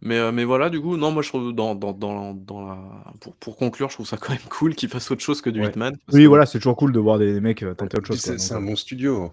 Mais, 0.03 0.19
euh, 0.19 0.33
mais 0.33 0.45
voilà, 0.45 0.69
du 0.71 0.81
coup, 0.81 0.97
non, 0.97 1.11
moi 1.11 1.23
je 1.23 1.29
trouve, 1.29 1.53
dans, 1.53 1.75
dans, 1.75 1.93
dans, 1.93 2.35
dans 2.35 2.69
la... 2.69 2.79
pour, 3.21 3.35
pour, 3.37 3.57
conclure, 3.57 3.89
je 3.89 3.95
trouve 3.95 4.07
ça 4.07 4.19
quand 4.19 4.33
même 4.33 4.43
cool 4.51 4.75
qu'ils 4.75 4.91
fassent 4.91 5.11
autre 5.11 5.23
chose 5.23 5.41
que 5.41 5.51
du 5.51 5.65
Hitman. 5.65 5.97
Oui, 6.13 6.27
voilà, 6.27 6.45
c'est 6.45 6.59
toujours 6.59 6.77
cool 6.77 6.93
de 6.93 6.99
voir 6.99 7.19
des, 7.19 7.41
mecs 7.41 7.63
euh, 7.63 7.75
tenter 7.75 7.97
autre 7.99 8.09
chose. 8.09 8.21
C'est 8.21 8.55
un 8.55 8.61
bon 8.61 8.77
studio. 8.77 9.33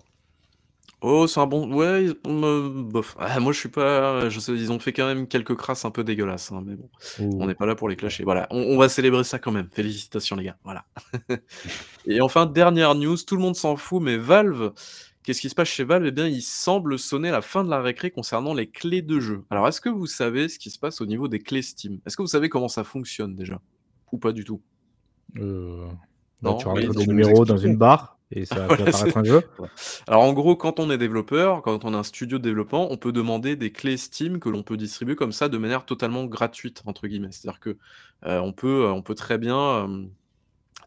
Oh, 1.04 1.26
c'est 1.26 1.40
un 1.40 1.48
bon. 1.48 1.74
Ouais, 1.74 2.10
bof. 2.24 3.16
Ah, 3.20 3.40
moi, 3.40 3.52
je 3.54 3.60
suis 3.60 3.70
pas. 3.70 4.30
Je 4.30 4.40
sais, 4.40 4.52
ils 4.52 4.72
ont 4.72 4.80
fait 4.80 4.94
quand 4.94 5.08
même 5.08 5.28
quelques 5.28 5.56
crasses 5.56 5.84
un 5.84 5.90
peu 5.90 6.04
dégueulasses, 6.04 6.52
hein, 6.52 6.64
mais 6.64 6.76
bon, 6.76 6.90
on 7.20 7.48
n'est 7.48 7.56
pas 7.56 7.66
là 7.66 7.74
pour 7.74 7.90
les 7.90 7.96
clasher. 7.96 8.24
Voilà, 8.24 8.48
on, 8.52 8.78
va 8.78 8.88
célébrer 8.88 9.24
ça 9.24 9.40
quand 9.40 9.52
même. 9.52 9.68
Félicitations, 9.72 10.36
les 10.36 10.44
gars. 10.44 10.58
Voilà. 10.64 10.86
Et 12.06 12.22
enfin, 12.22 12.46
dernière 12.46 12.94
news, 12.94 13.18
tout 13.18 13.36
le 13.36 13.42
monde 13.42 13.56
s'en 13.56 13.78
fout, 13.78 14.02
mais 14.02 14.16
Valve, 14.16 14.74
qu'est-ce 15.24 15.42
qui 15.42 15.50
se 15.50 15.56
passe 15.56 15.70
chez 15.70 15.84
Valve? 15.84 16.06
Eh 16.06 16.12
bien, 16.12 16.28
il 16.28 16.42
semble 16.42 16.98
sonner 17.00 17.32
la 17.32 17.42
fin 17.42 17.64
de 17.64 17.70
la 17.70 17.82
récré 17.82 18.12
concernant 18.12 18.54
les 18.54 18.68
clés 18.68 19.02
de 19.02 19.20
jeu. 19.20 19.44
Alors, 19.50 19.68
est-ce 19.68 19.82
que 19.82 19.90
vous 19.90 20.08
savez 20.08 20.50
ce 20.50 20.60
qui 20.60 20.70
se 20.70 20.80
passe 20.80 21.02
au 21.02 21.06
niveau 21.06 21.28
des 21.28 21.40
clés 21.40 21.62
Steam? 21.62 22.00
Est-ce 22.06 22.18
que 22.18 22.22
vous 22.22 22.28
savez 22.28 22.50
comment 22.50 22.68
ça 22.68 22.84
fonctionne 22.84 23.36
déjà? 23.36 23.62
Ou 24.12 24.18
pas 24.18 24.32
du 24.32 24.44
tout? 24.44 24.62
Euh... 25.38 25.88
Non, 26.42 26.56
tu 26.56 26.68
rentres 26.68 26.96
des 26.96 27.08
numéros 27.08 27.46
dans 27.46 27.58
une 27.58 27.78
barre 27.78 28.18
et 28.32 28.46
ça 28.46 28.56
va 28.56 28.74
apparaître 28.74 29.18
un 29.18 29.24
jeu. 29.24 29.44
Alors 30.08 30.24
en 30.24 30.34
gros, 30.34 30.56
quand 30.56 30.80
on 30.80 30.90
est 30.90 30.98
développeur, 30.98 31.62
quand 31.62 31.86
on 31.86 31.94
a 31.94 31.98
un 31.98 32.04
studio 32.04 32.38
de 32.38 32.44
développement, 32.44 32.92
on 32.92 32.98
peut 32.98 33.12
demander 33.12 33.56
des 33.56 33.72
clés 33.72 33.98
Steam 33.98 34.40
que 34.40 34.50
l'on 34.50 34.64
peut 34.64 34.78
distribuer 34.78 35.16
comme 35.16 35.32
ça 35.32 35.50
de 35.50 35.58
manière 35.58 35.86
totalement 35.86 36.26
gratuite 36.26 36.82
entre 36.86 37.08
guillemets. 37.08 37.32
C'est-à-dire 37.32 37.60
que 37.60 37.78
euh, 38.26 38.40
on 38.40 38.54
peut, 38.54 38.86
euh, 38.86 38.92
on 38.92 39.02
peut 39.02 39.16
très 39.16 39.38
bien, 39.38 39.58
euh, 39.58 40.06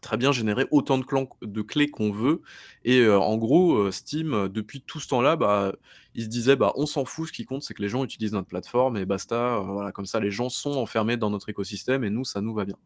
très 0.05 0.17
bien 0.17 0.31
générer 0.31 0.65
autant 0.71 0.97
de, 0.97 1.05
de 1.41 1.61
clés 1.61 1.89
qu'on 1.89 2.11
veut. 2.11 2.41
Et 2.83 3.07
en 3.07 3.37
gros, 3.37 3.91
Steam, 3.91 4.47
depuis 4.47 4.81
tout 4.81 4.99
ce 4.99 5.07
temps-là, 5.09 5.35
bah, 5.35 5.73
il 6.13 6.23
se 6.23 6.29
disait, 6.29 6.55
bah, 6.55 6.71
on 6.75 6.85
s'en 6.85 7.03
fout. 7.05 7.27
Ce 7.27 7.33
qui 7.33 7.45
compte, 7.45 7.63
c'est 7.63 7.73
que 7.73 7.81
les 7.81 7.89
gens 7.89 8.03
utilisent 8.03 8.33
notre 8.33 8.47
plateforme 8.47 8.97
et 8.97 9.05
basta. 9.05 9.59
voilà, 9.59 9.91
comme 9.91 10.05
ça, 10.05 10.19
les 10.19 10.31
gens 10.31 10.49
sont 10.49 10.73
enfermés 10.73 11.17
dans 11.17 11.29
notre 11.29 11.49
écosystème 11.49 12.03
et 12.03 12.09
nous, 12.09 12.23
ça 12.23 12.41
nous 12.41 12.53
va 12.53 12.65
bien. 12.65 12.77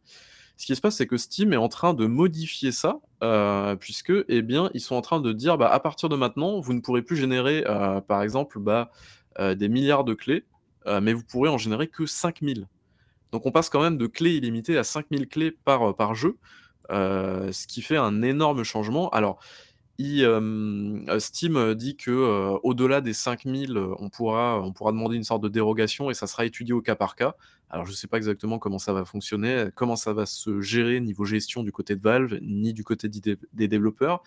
Ce 0.60 0.65
qui 0.65 0.75
se 0.75 0.82
passe, 0.82 0.97
c'est 0.97 1.08
que 1.08 1.15
Steam 1.15 1.53
est 1.53 1.58
en 1.58 1.69
train 1.69 1.93
de 1.93 2.05
modifier 2.05 2.73
ça, 2.73 2.99
euh, 3.23 3.77
puisque, 3.77 4.12
eh 4.27 4.41
bien, 4.41 4.69
ils 4.73 4.82
sont 4.82 4.95
en 4.95 4.99
train 5.01 5.21
de 5.21 5.32
dire, 5.32 5.58
bah, 5.58 5.71
à 5.71 5.79
partir 5.79 6.10
de 6.10 6.17
maintenant, 6.17 6.60
vous 6.60 6.73
ne 6.73 6.82
pourrez 6.82 7.01
plus 7.01 7.15
générer, 7.15 7.63
euh, 7.65 8.01
par 8.01 8.21
exemple, 8.21 8.60
bah, 8.60 8.91
euh, 9.39 9.55
des 9.55 9.69
milliards 9.69 10.03
de 10.03 10.13
clés, 10.13 10.43
mais 11.01 11.13
vous 11.13 11.23
pourrez 11.23 11.49
en 11.49 11.58
générer 11.58 11.88
que 11.88 12.05
5000. 12.05 12.67
Donc 13.32 13.45
on 13.45 13.51
passe 13.51 13.69
quand 13.69 13.82
même 13.82 13.97
de 13.97 14.08
clés 14.08 14.36
illimitées 14.36 14.75
à 14.75 14.84
5000 14.84 15.27
clés 15.27 15.51
par, 15.51 15.95
par 15.95 16.15
jeu, 16.15 16.38
ce 16.89 17.67
qui 17.67 17.82
fait 17.82 17.97
un 17.97 18.21
énorme 18.21 18.63
changement. 18.63 19.10
Alors, 19.10 19.39
Steam 19.99 21.73
dit 21.75 21.97
que 21.97 22.58
au-delà 22.63 23.02
des 23.02 23.13
5000, 23.13 23.78
on 23.99 24.10
pourra, 24.10 24.62
on 24.62 24.71
pourra 24.71 24.91
demander 24.91 25.17
une 25.17 25.23
sorte 25.23 25.43
de 25.43 25.49
dérogation 25.49 26.10
et 26.10 26.13
ça 26.13 26.28
sera 26.28 26.45
étudié 26.45 26.73
au 26.73 26.82
cas 26.82 26.95
par 26.95 27.15
cas. 27.15 27.36
Alors 27.69 27.86
je 27.86 27.91
ne 27.91 27.95
sais 27.95 28.08
pas 28.08 28.17
exactement 28.17 28.60
comment 28.60 28.80
ça 28.80 28.93
va 28.93 29.06
fonctionner, 29.06 29.67
comment 29.75 29.95
ça 29.95 30.13
va 30.13 30.25
se 30.25 30.62
gérer 30.62 30.99
niveau 31.02 31.25
gestion 31.25 31.63
du 31.63 31.71
côté 31.71 31.95
de 31.95 32.02
Valve, 32.02 32.39
ni 32.41 32.73
du 32.73 32.84
côté 32.84 33.10
des 33.10 33.67
développeurs. 33.67 34.23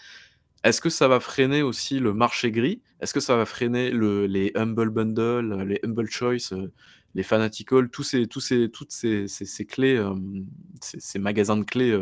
Est-ce 0.62 0.80
que 0.80 0.90
ça 0.90 1.08
va 1.08 1.18
freiner 1.18 1.62
aussi 1.62 1.98
le 1.98 2.14
marché 2.14 2.52
gris? 2.52 2.82
Est-ce 3.00 3.12
que 3.12 3.20
ça 3.20 3.36
va 3.36 3.46
freiner 3.46 3.90
les 3.90 4.52
Humble 4.54 4.90
Bundle, 4.90 5.64
les 5.66 5.80
Humble 5.82 6.08
Choice, 6.08 6.54
les 7.14 7.22
Fanatical, 7.24 7.88
tous 7.90 8.04
ces, 8.04 8.28
ces, 8.38 8.70
toutes 8.70 8.92
ces, 8.92 9.26
clés, 9.66 10.00
ces, 10.80 11.18
magasins 11.18 11.56
de 11.56 11.64
clés 11.64 11.98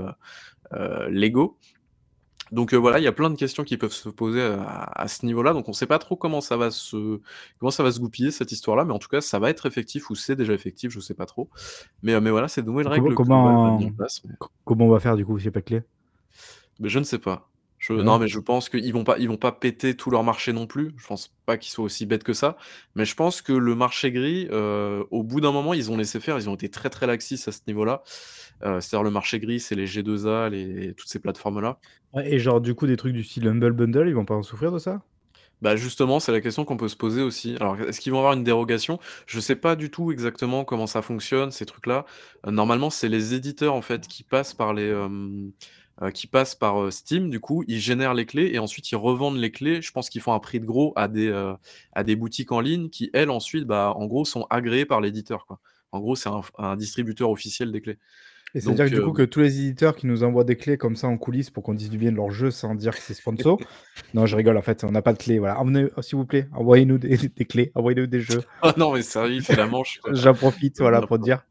Lego 0.72 1.56
Donc 2.52 2.74
voilà, 2.74 2.98
il 2.98 3.04
y 3.04 3.06
a 3.08 3.12
plein 3.12 3.30
de 3.30 3.36
questions 3.36 3.64
qui 3.64 3.76
peuvent 3.76 3.92
se 3.92 4.08
poser 4.08 4.42
à 4.42 5.06
ce 5.08 5.24
niveau-là, 5.26 5.52
donc 5.52 5.68
on 5.68 5.72
sait 5.72 5.86
pas 5.86 5.98
trop 5.98 6.16
comment 6.16 6.40
ça 6.40 6.56
va 6.56 6.70
se 6.70 7.20
comment 7.58 7.70
ça 7.70 7.82
va 7.82 7.92
se 7.92 8.00
goupiller 8.00 8.30
cette 8.30 8.50
histoire-là, 8.50 8.84
mais 8.84 8.92
en 8.92 8.98
tout 8.98 9.08
cas, 9.08 9.20
ça 9.20 9.38
va 9.38 9.50
être 9.50 9.66
effectif 9.66 10.10
ou 10.10 10.14
c'est 10.14 10.36
déjà 10.36 10.52
effectif, 10.52 10.90
je 10.90 11.00
sais 11.00 11.14
pas 11.14 11.26
trop. 11.26 11.48
Mais 12.02 12.20
mais 12.20 12.30
voilà, 12.30 12.48
c'est 12.48 12.62
de 12.62 12.66
nouvelles 12.66 12.88
règles 12.88 13.14
comment 13.14 13.78
comment 14.64 14.86
on 14.86 14.90
va 14.90 15.00
faire 15.00 15.16
du 15.16 15.24
coup, 15.24 15.38
si 15.38 15.50
pas 15.50 15.62
clé? 15.62 15.82
Mais 16.80 16.88
je 16.88 16.98
ne 16.98 17.04
sais 17.04 17.18
pas. 17.18 17.49
Je 17.80 17.94
non, 17.94 18.18
mais 18.18 18.28
je 18.28 18.38
pense 18.38 18.68
qu'ils 18.68 18.92
vont 18.92 19.04
pas 19.04 19.18
ils 19.18 19.26
vont 19.26 19.38
pas 19.38 19.52
péter 19.52 19.96
tout 19.96 20.10
leur 20.10 20.22
marché 20.22 20.52
non 20.52 20.66
plus. 20.66 20.92
Je 20.96 21.06
pense 21.06 21.34
pas 21.46 21.56
qu'ils 21.56 21.72
soient 21.72 21.84
aussi 21.84 22.06
bêtes 22.06 22.22
que 22.22 22.34
ça. 22.34 22.56
Mais 22.94 23.04
je 23.04 23.14
pense 23.14 23.42
que 23.42 23.52
le 23.52 23.74
marché 23.74 24.12
gris, 24.12 24.48
au 24.50 25.22
bout 25.22 25.40
d'un 25.40 25.50
moment, 25.50 25.74
ils 25.74 25.90
ont 25.90 25.96
laissé 25.96 26.20
faire. 26.20 26.38
Ils 26.38 26.48
ont 26.48 26.54
été 26.54 26.68
très, 26.68 26.90
très 26.90 27.06
laxistes 27.06 27.48
à 27.48 27.52
ce 27.52 27.60
niveau-là. 27.66 28.02
c'est-à-dire 28.60 29.02
le 29.02 29.10
marché 29.10 29.40
gris, 29.40 29.60
c'est 29.60 29.74
les 29.74 29.86
G2A, 29.86 30.50
les 30.50 30.94
toutes 30.94 31.08
ces 31.08 31.18
plateformes-là. 31.18 31.78
et 32.22 32.38
genre 32.38 32.60
du 32.60 32.74
coup 32.74 32.86
des 32.86 32.98
trucs 32.98 33.14
du 33.14 33.24
style 33.24 33.48
Humble 33.48 33.72
Bundle, 33.72 34.08
ils 34.08 34.14
vont 34.14 34.26
pas 34.26 34.34
en 34.34 34.42
souffrir 34.42 34.72
de 34.72 34.78
ça? 34.78 35.02
Bah, 35.62 35.76
justement, 35.76 36.20
c'est 36.20 36.32
la 36.32 36.40
question 36.40 36.64
qu'on 36.64 36.76
peut 36.76 36.88
se 36.88 36.96
poser 36.96 37.22
aussi. 37.22 37.56
Alors, 37.60 37.78
est-ce 37.80 38.00
qu'ils 38.00 38.12
vont 38.12 38.18
avoir 38.18 38.32
une 38.32 38.44
dérogation? 38.44 38.98
Je 39.26 39.40
sais 39.40 39.56
pas 39.56 39.76
du 39.76 39.90
tout 39.90 40.10
exactement 40.10 40.64
comment 40.64 40.86
ça 40.86 41.02
fonctionne, 41.02 41.50
ces 41.50 41.66
trucs-là. 41.66 42.06
normalement, 42.46 42.88
c'est 42.90 43.08
les 43.08 43.34
éditeurs, 43.34 43.74
en 43.74 43.82
fait, 43.82 44.06
qui 44.08 44.22
passent 44.22 44.54
par 44.54 44.72
les, 44.72 44.88
euh, 44.88 45.08
qui 46.10 46.26
passent 46.26 46.54
par, 46.54 46.80
euh, 46.80 46.90
Steam 46.90 47.28
du 47.28 47.40
coup, 47.40 47.62
ils 47.68 47.78
génèrent 47.78 48.14
les 48.14 48.24
clés 48.24 48.50
et 48.54 48.58
ensuite 48.58 48.90
ils 48.90 48.96
revendent 48.96 49.36
les 49.36 49.50
clés. 49.50 49.82
Je 49.82 49.92
pense 49.92 50.08
qu'ils 50.08 50.22
font 50.22 50.32
un 50.32 50.38
prix 50.38 50.60
de 50.60 50.64
gros 50.64 50.94
à 50.96 51.08
des, 51.08 51.28
euh, 51.28 51.52
à 51.92 52.04
des 52.04 52.16
boutiques 52.16 52.52
en 52.52 52.60
ligne 52.60 52.88
qui, 52.88 53.10
elles, 53.12 53.30
ensuite, 53.30 53.64
bah, 53.64 53.92
en 53.94 54.06
gros, 54.06 54.24
sont 54.24 54.46
agréées 54.48 54.86
par 54.86 55.00
l'éditeur, 55.00 55.46
quoi. 55.46 55.60
En 55.92 55.98
gros, 55.98 56.14
c'est 56.14 56.30
un 56.58 56.76
distributeur 56.76 57.30
officiel 57.30 57.72
des 57.72 57.80
clés. 57.80 57.98
Et 58.54 58.60
c'est-à-dire 58.60 58.86
que 58.86 58.94
du 58.94 59.02
coup 59.02 59.12
que 59.12 59.22
tous 59.22 59.40
les 59.40 59.60
éditeurs 59.60 59.94
qui 59.94 60.06
nous 60.06 60.24
envoient 60.24 60.42
des 60.42 60.56
clés 60.56 60.76
comme 60.76 60.96
ça 60.96 61.06
en 61.06 61.16
coulisses 61.16 61.50
pour 61.50 61.62
qu'on 61.62 61.74
dise 61.74 61.88
du 61.88 61.98
bien 61.98 62.10
de 62.10 62.16
leur 62.16 62.30
jeu 62.30 62.50
sans 62.50 62.74
dire 62.74 62.96
que 62.96 63.00
c'est 63.00 63.14
sponsor. 63.14 63.60
non, 64.14 64.26
je 64.26 64.36
rigole 64.36 64.56
en 64.56 64.62
fait, 64.62 64.82
on 64.82 64.90
n'a 64.90 65.02
pas 65.02 65.12
de 65.12 65.18
clés. 65.18 65.38
Voilà, 65.38 65.62
oh, 65.96 66.02
s'il 66.02 66.16
vous 66.16 66.26
plaît, 66.26 66.48
envoyez-nous 66.52 66.98
des, 66.98 67.16
clés, 67.48 67.70
envoyez-nous 67.74 68.08
des 68.08 68.20
jeux. 68.20 68.42
Ah 68.62 68.74
non, 68.76 68.92
mais 68.92 69.02
sérieux, 69.02 69.36
il 69.36 69.42
fait 69.42 69.54
la 69.54 69.66
manche. 69.66 70.00
J'en 70.10 70.34
profite, 70.34 70.78
voilà, 70.80 71.00
pour 71.00 71.18
dire. 71.20 71.44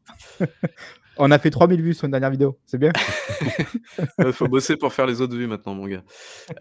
On 1.22 1.30
a 1.30 1.38
fait 1.38 1.50
3000 1.50 1.82
vues 1.82 1.92
sur 1.92 2.06
une 2.06 2.12
dernière 2.12 2.30
vidéo, 2.30 2.58
c'est 2.64 2.78
bien. 2.78 2.92
Il 4.18 4.32
faut 4.32 4.48
bosser 4.48 4.76
pour 4.76 4.94
faire 4.94 5.04
les 5.04 5.20
autres 5.20 5.36
vues 5.36 5.46
maintenant, 5.46 5.74
mon 5.74 5.86
gars. 5.86 6.02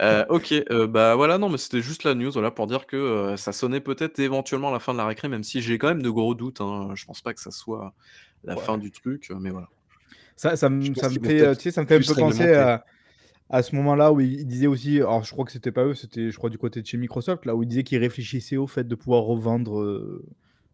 Euh, 0.02 0.26
ok, 0.28 0.54
euh, 0.70 0.86
bah 0.86 1.16
voilà, 1.16 1.38
non, 1.38 1.48
mais 1.48 1.58
c'était 1.58 1.82
juste 1.82 2.04
la 2.04 2.14
news, 2.14 2.30
voilà, 2.32 2.52
pour 2.52 2.68
dire 2.68 2.86
que 2.86 2.98
euh, 2.98 3.38
ça 3.38 3.54
sonnait 3.54 3.80
peut-être 3.80 4.20
éventuellement 4.20 4.70
la 4.70 4.80
fin 4.80 4.92
de 4.92 4.98
la 4.98 5.06
récré, 5.06 5.30
même 5.30 5.44
si 5.44 5.62
j'ai 5.62 5.78
quand 5.78 5.88
même 5.88 6.02
de 6.02 6.10
gros 6.10 6.36
doutes. 6.36 6.60
Hein. 6.60 6.90
Je 6.94 7.06
pense 7.06 7.22
pas 7.22 7.34
que 7.34 7.40
ça 7.40 7.52
soit 7.52 7.94
la 8.44 8.58
fin 8.58 8.78
du 8.78 8.92
truc, 8.92 9.32
mais 9.40 9.50
voilà. 9.50 9.70
Ça, 10.36 10.58
ça, 10.58 10.70
me, 10.70 10.94
ça 10.94 11.10
me 11.10 11.26
fait, 11.26 11.56
tu 11.56 11.64
sais, 11.64 11.72
ça 11.72 11.82
me 11.82 11.88
fait 11.88 11.96
un 11.96 12.14
peu 12.14 12.20
penser 12.20 12.54
à, 12.54 12.84
à 13.50 13.64
ce 13.64 13.76
moment-là 13.78 14.12
où 14.12 14.20
il 14.20 14.46
disait 14.46 14.68
aussi, 14.68 14.98
alors 14.98 15.24
je 15.24 15.32
crois 15.32 15.46
que 15.46 15.54
c'était 15.54 15.72
pas 15.72 15.86
eux, 15.86 15.94
c'était 15.96 16.32
je 16.32 16.38
crois 16.38 16.50
du 16.50 16.58
côté 16.58 16.82
de 16.82 16.86
chez 16.86 16.98
Microsoft, 16.98 17.46
là 17.46 17.56
où 17.56 17.64
il 17.64 17.68
disait 17.68 17.84
qu'ils 17.84 18.00
réfléchissaient 18.00 18.58
au 18.58 18.68
fait 18.68 18.86
de 18.86 18.96
pouvoir 18.96 19.24
revendre 19.24 20.22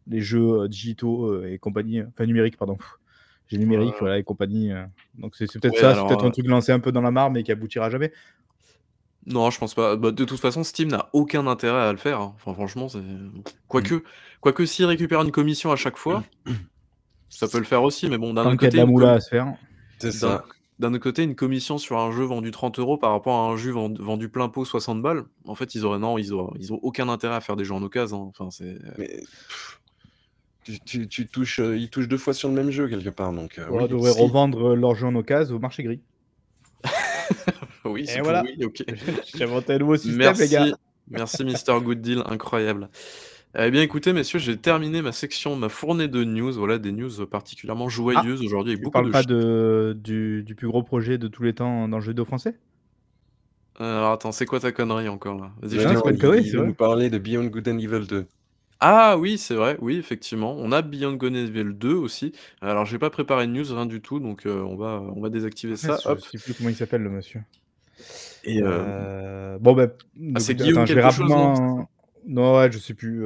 les 0.07 0.21
jeux 0.21 0.67
digitaux 0.67 1.43
et 1.43 1.59
compagnie, 1.59 2.01
enfin 2.01 2.25
numériques, 2.25 2.57
pardon 2.57 2.77
j'ai 3.47 3.57
numérique, 3.57 3.95
voilà, 3.99 4.17
et 4.17 4.23
compagnie. 4.23 4.71
Euh. 4.71 4.85
Donc 5.15 5.35
c'est 5.35 5.51
peut-être 5.59 5.77
ça, 5.77 5.95
c'est 5.95 6.07
peut-être 6.07 6.23
un 6.23 6.27
euh 6.27 6.31
truc 6.31 6.47
lancé 6.47 6.71
un 6.71 6.79
peu 6.79 6.91
dans 6.91 7.01
la 7.01 7.11
mare, 7.11 7.31
mais 7.31 7.43
qui 7.43 7.51
aboutira 7.51 7.89
jamais. 7.89 8.11
Non, 9.27 9.49
je 9.49 9.57
pense 9.57 9.73
pas. 9.73 9.95
Bah, 9.95 10.11
de 10.11 10.23
toute 10.23 10.39
façon, 10.39 10.63
Steam 10.63 10.89
n'a 10.89 11.09
aucun 11.13 11.47
intérêt 11.47 11.81
à 11.81 11.91
le 11.91 11.97
faire. 11.97 12.19
Hein. 12.21 12.33
Enfin, 12.35 12.53
franchement, 12.53 12.89
c'est. 12.89 13.01
Quoique, 13.67 13.95
mmh. 13.95 14.01
quoique 14.39 14.65
s'il 14.65 14.85
récupère 14.85 15.21
une 15.21 15.31
commission 15.31 15.71
à 15.71 15.75
chaque 15.75 15.97
fois, 15.97 16.23
ça 17.29 17.47
peut 17.47 17.57
le 17.57 17.63
faire 17.65 17.83
aussi, 17.83 18.07
mais 18.07 18.17
bon, 18.17 18.33
d'un 18.33 18.45
autre 18.45 18.57
côté. 18.57 18.79
à 18.79 19.19
se 19.19 19.29
faire. 19.29 19.53
C'est 19.99 20.11
ça. 20.11 20.45
D'un 20.77 20.93
autre 20.93 21.03
côté, 21.03 21.23
une 21.23 21.35
commission 21.35 21.77
sur 21.77 21.97
un 21.97 22.11
jeu 22.11 22.25
vendu 22.25 22.51
30 22.51 22.79
euros 22.79 22.97
par 22.97 23.11
rapport 23.11 23.35
à 23.35 23.51
un 23.53 23.55
jeu 23.55 23.71
vendu, 23.71 24.27
plein 24.27 24.49
pot 24.49 24.65
60 24.65 25.01
balles, 25.01 25.23
en 25.45 25.55
fait, 25.55 25.73
ils 25.73 25.85
auraient 25.85 25.99
non, 25.99 26.17
ils 26.17 26.35
ont, 26.35 26.51
ils 26.59 26.73
ont 26.73 26.79
aucun 26.81 27.07
intérêt 27.07 27.35
à 27.35 27.39
faire 27.39 27.55
des 27.55 27.63
jeux 27.63 27.73
en 27.73 27.81
occasion. 27.81 28.25
Hein. 28.25 28.31
Enfin, 28.37 28.51
c'est. 28.51 28.77
Mais 28.97 29.23
tu, 30.65 31.27
touches, 31.27 31.59
euh, 31.59 31.77
ils 31.77 31.89
touchent 31.89 32.07
deux 32.07 32.17
fois 32.17 32.33
sur 32.33 32.49
le 32.49 32.55
même 32.55 32.71
jeu 32.71 32.87
quelque 32.87 33.09
part. 33.09 33.31
Donc, 33.31 33.59
euh, 33.59 33.87
devrait 33.87 34.11
revendre 34.11 34.71
euh, 34.71 34.75
leur 34.75 34.95
jeu 34.95 35.05
en 35.05 35.15
occasion 35.15 35.55
au 35.55 35.59
marché 35.59 35.83
gris. 35.83 36.01
oui, 37.85 38.05
c'est 38.07 38.21
voilà. 38.21 38.43
oui, 38.43 38.65
ok. 38.65 38.83
J'ai 39.35 39.43
inventé 39.43 39.73
un 39.73 39.77
nouveau 39.79 39.97
système, 39.97 40.17
Merci. 40.17 40.41
les 40.41 40.49
gars. 40.49 40.67
Merci, 41.09 41.43
Mister 41.45 41.73
Good 41.81 42.01
Deal, 42.01 42.23
incroyable. 42.25 42.89
Eh 43.57 43.71
bien, 43.71 43.81
écoutez, 43.81 44.11
messieurs, 44.11 44.39
j'ai 44.39 44.57
terminé 44.57 45.01
ma 45.01 45.13
section, 45.13 45.55
ma 45.55 45.69
fournée 45.69 46.09
de 46.09 46.23
news. 46.23 46.51
Voilà, 46.53 46.77
des 46.77 46.91
news 46.91 47.25
particulièrement 47.25 47.87
joyeuses 47.87 48.41
ah, 48.41 48.45
aujourd'hui. 48.45 48.77
Tu 48.77 48.89
parles 48.89 49.11
pas 49.11 49.23
de, 49.23 49.97
du, 49.97 50.43
du, 50.43 50.55
plus 50.55 50.67
gros 50.67 50.83
projet 50.83 51.17
de 51.17 51.27
tous 51.29 51.43
les 51.43 51.53
temps 51.53 51.87
dans 51.87 51.97
le 51.97 52.03
jeu 52.03 52.11
vidéo 52.11 52.25
français? 52.25 52.55
Alors, 53.79 54.11
attends, 54.11 54.31
c'est 54.31 54.45
quoi 54.45 54.59
ta 54.59 54.71
connerie 54.71 55.07
encore 55.07 55.37
là? 55.37 55.51
Vas-y, 55.61 55.79
je 55.79 55.99
connerie, 55.99 56.49
c'est 56.49 56.57
nous 56.57 56.73
parler 56.73 57.09
de 57.09 57.17
Beyond 57.17 57.45
Good 57.45 57.67
and 57.69 57.77
Evil 57.77 58.07
2. 58.07 58.25
Ah 58.79 59.17
oui, 59.17 59.37
c'est 59.37 59.55
vrai, 59.55 59.77
oui, 59.81 59.97
effectivement. 59.97 60.55
On 60.57 60.71
a 60.71 60.81
Beyond 60.81 61.13
Good 61.13 61.33
and 61.33 61.35
Evil 61.35 61.73
2 61.73 61.93
aussi. 61.93 62.33
Alors, 62.61 62.85
j'ai 62.85 62.99
pas 62.99 63.09
préparé 63.09 63.47
de 63.47 63.51
news, 63.51 63.65
rien 63.73 63.85
du 63.85 64.01
tout, 64.01 64.19
donc 64.19 64.45
euh, 64.45 64.61
on 64.61 64.75
va 64.75 65.01
on 65.15 65.21
va 65.21 65.29
désactiver 65.29 65.75
ça, 65.77 65.97
je 66.03 66.37
sais 66.37 66.37
plus 66.37 66.53
comment 66.53 66.69
il 66.69 66.75
s'appelle 66.75 67.01
le 67.01 67.09
monsieur. 67.09 67.41
Et 68.43 68.61
euh, 68.61 68.67
euh 68.67 69.57
bon, 69.59 69.73
bah, 69.73 69.87
Ah, 70.35 70.39
c'est 70.39 70.55
Guillaume 70.55 70.85
quelque 70.85 71.09
chose, 71.11 71.29
non, 71.29 71.87
non? 72.27 72.57
ouais, 72.57 72.71
je 72.71 72.77
sais 72.77 72.93
plus. 72.93 73.25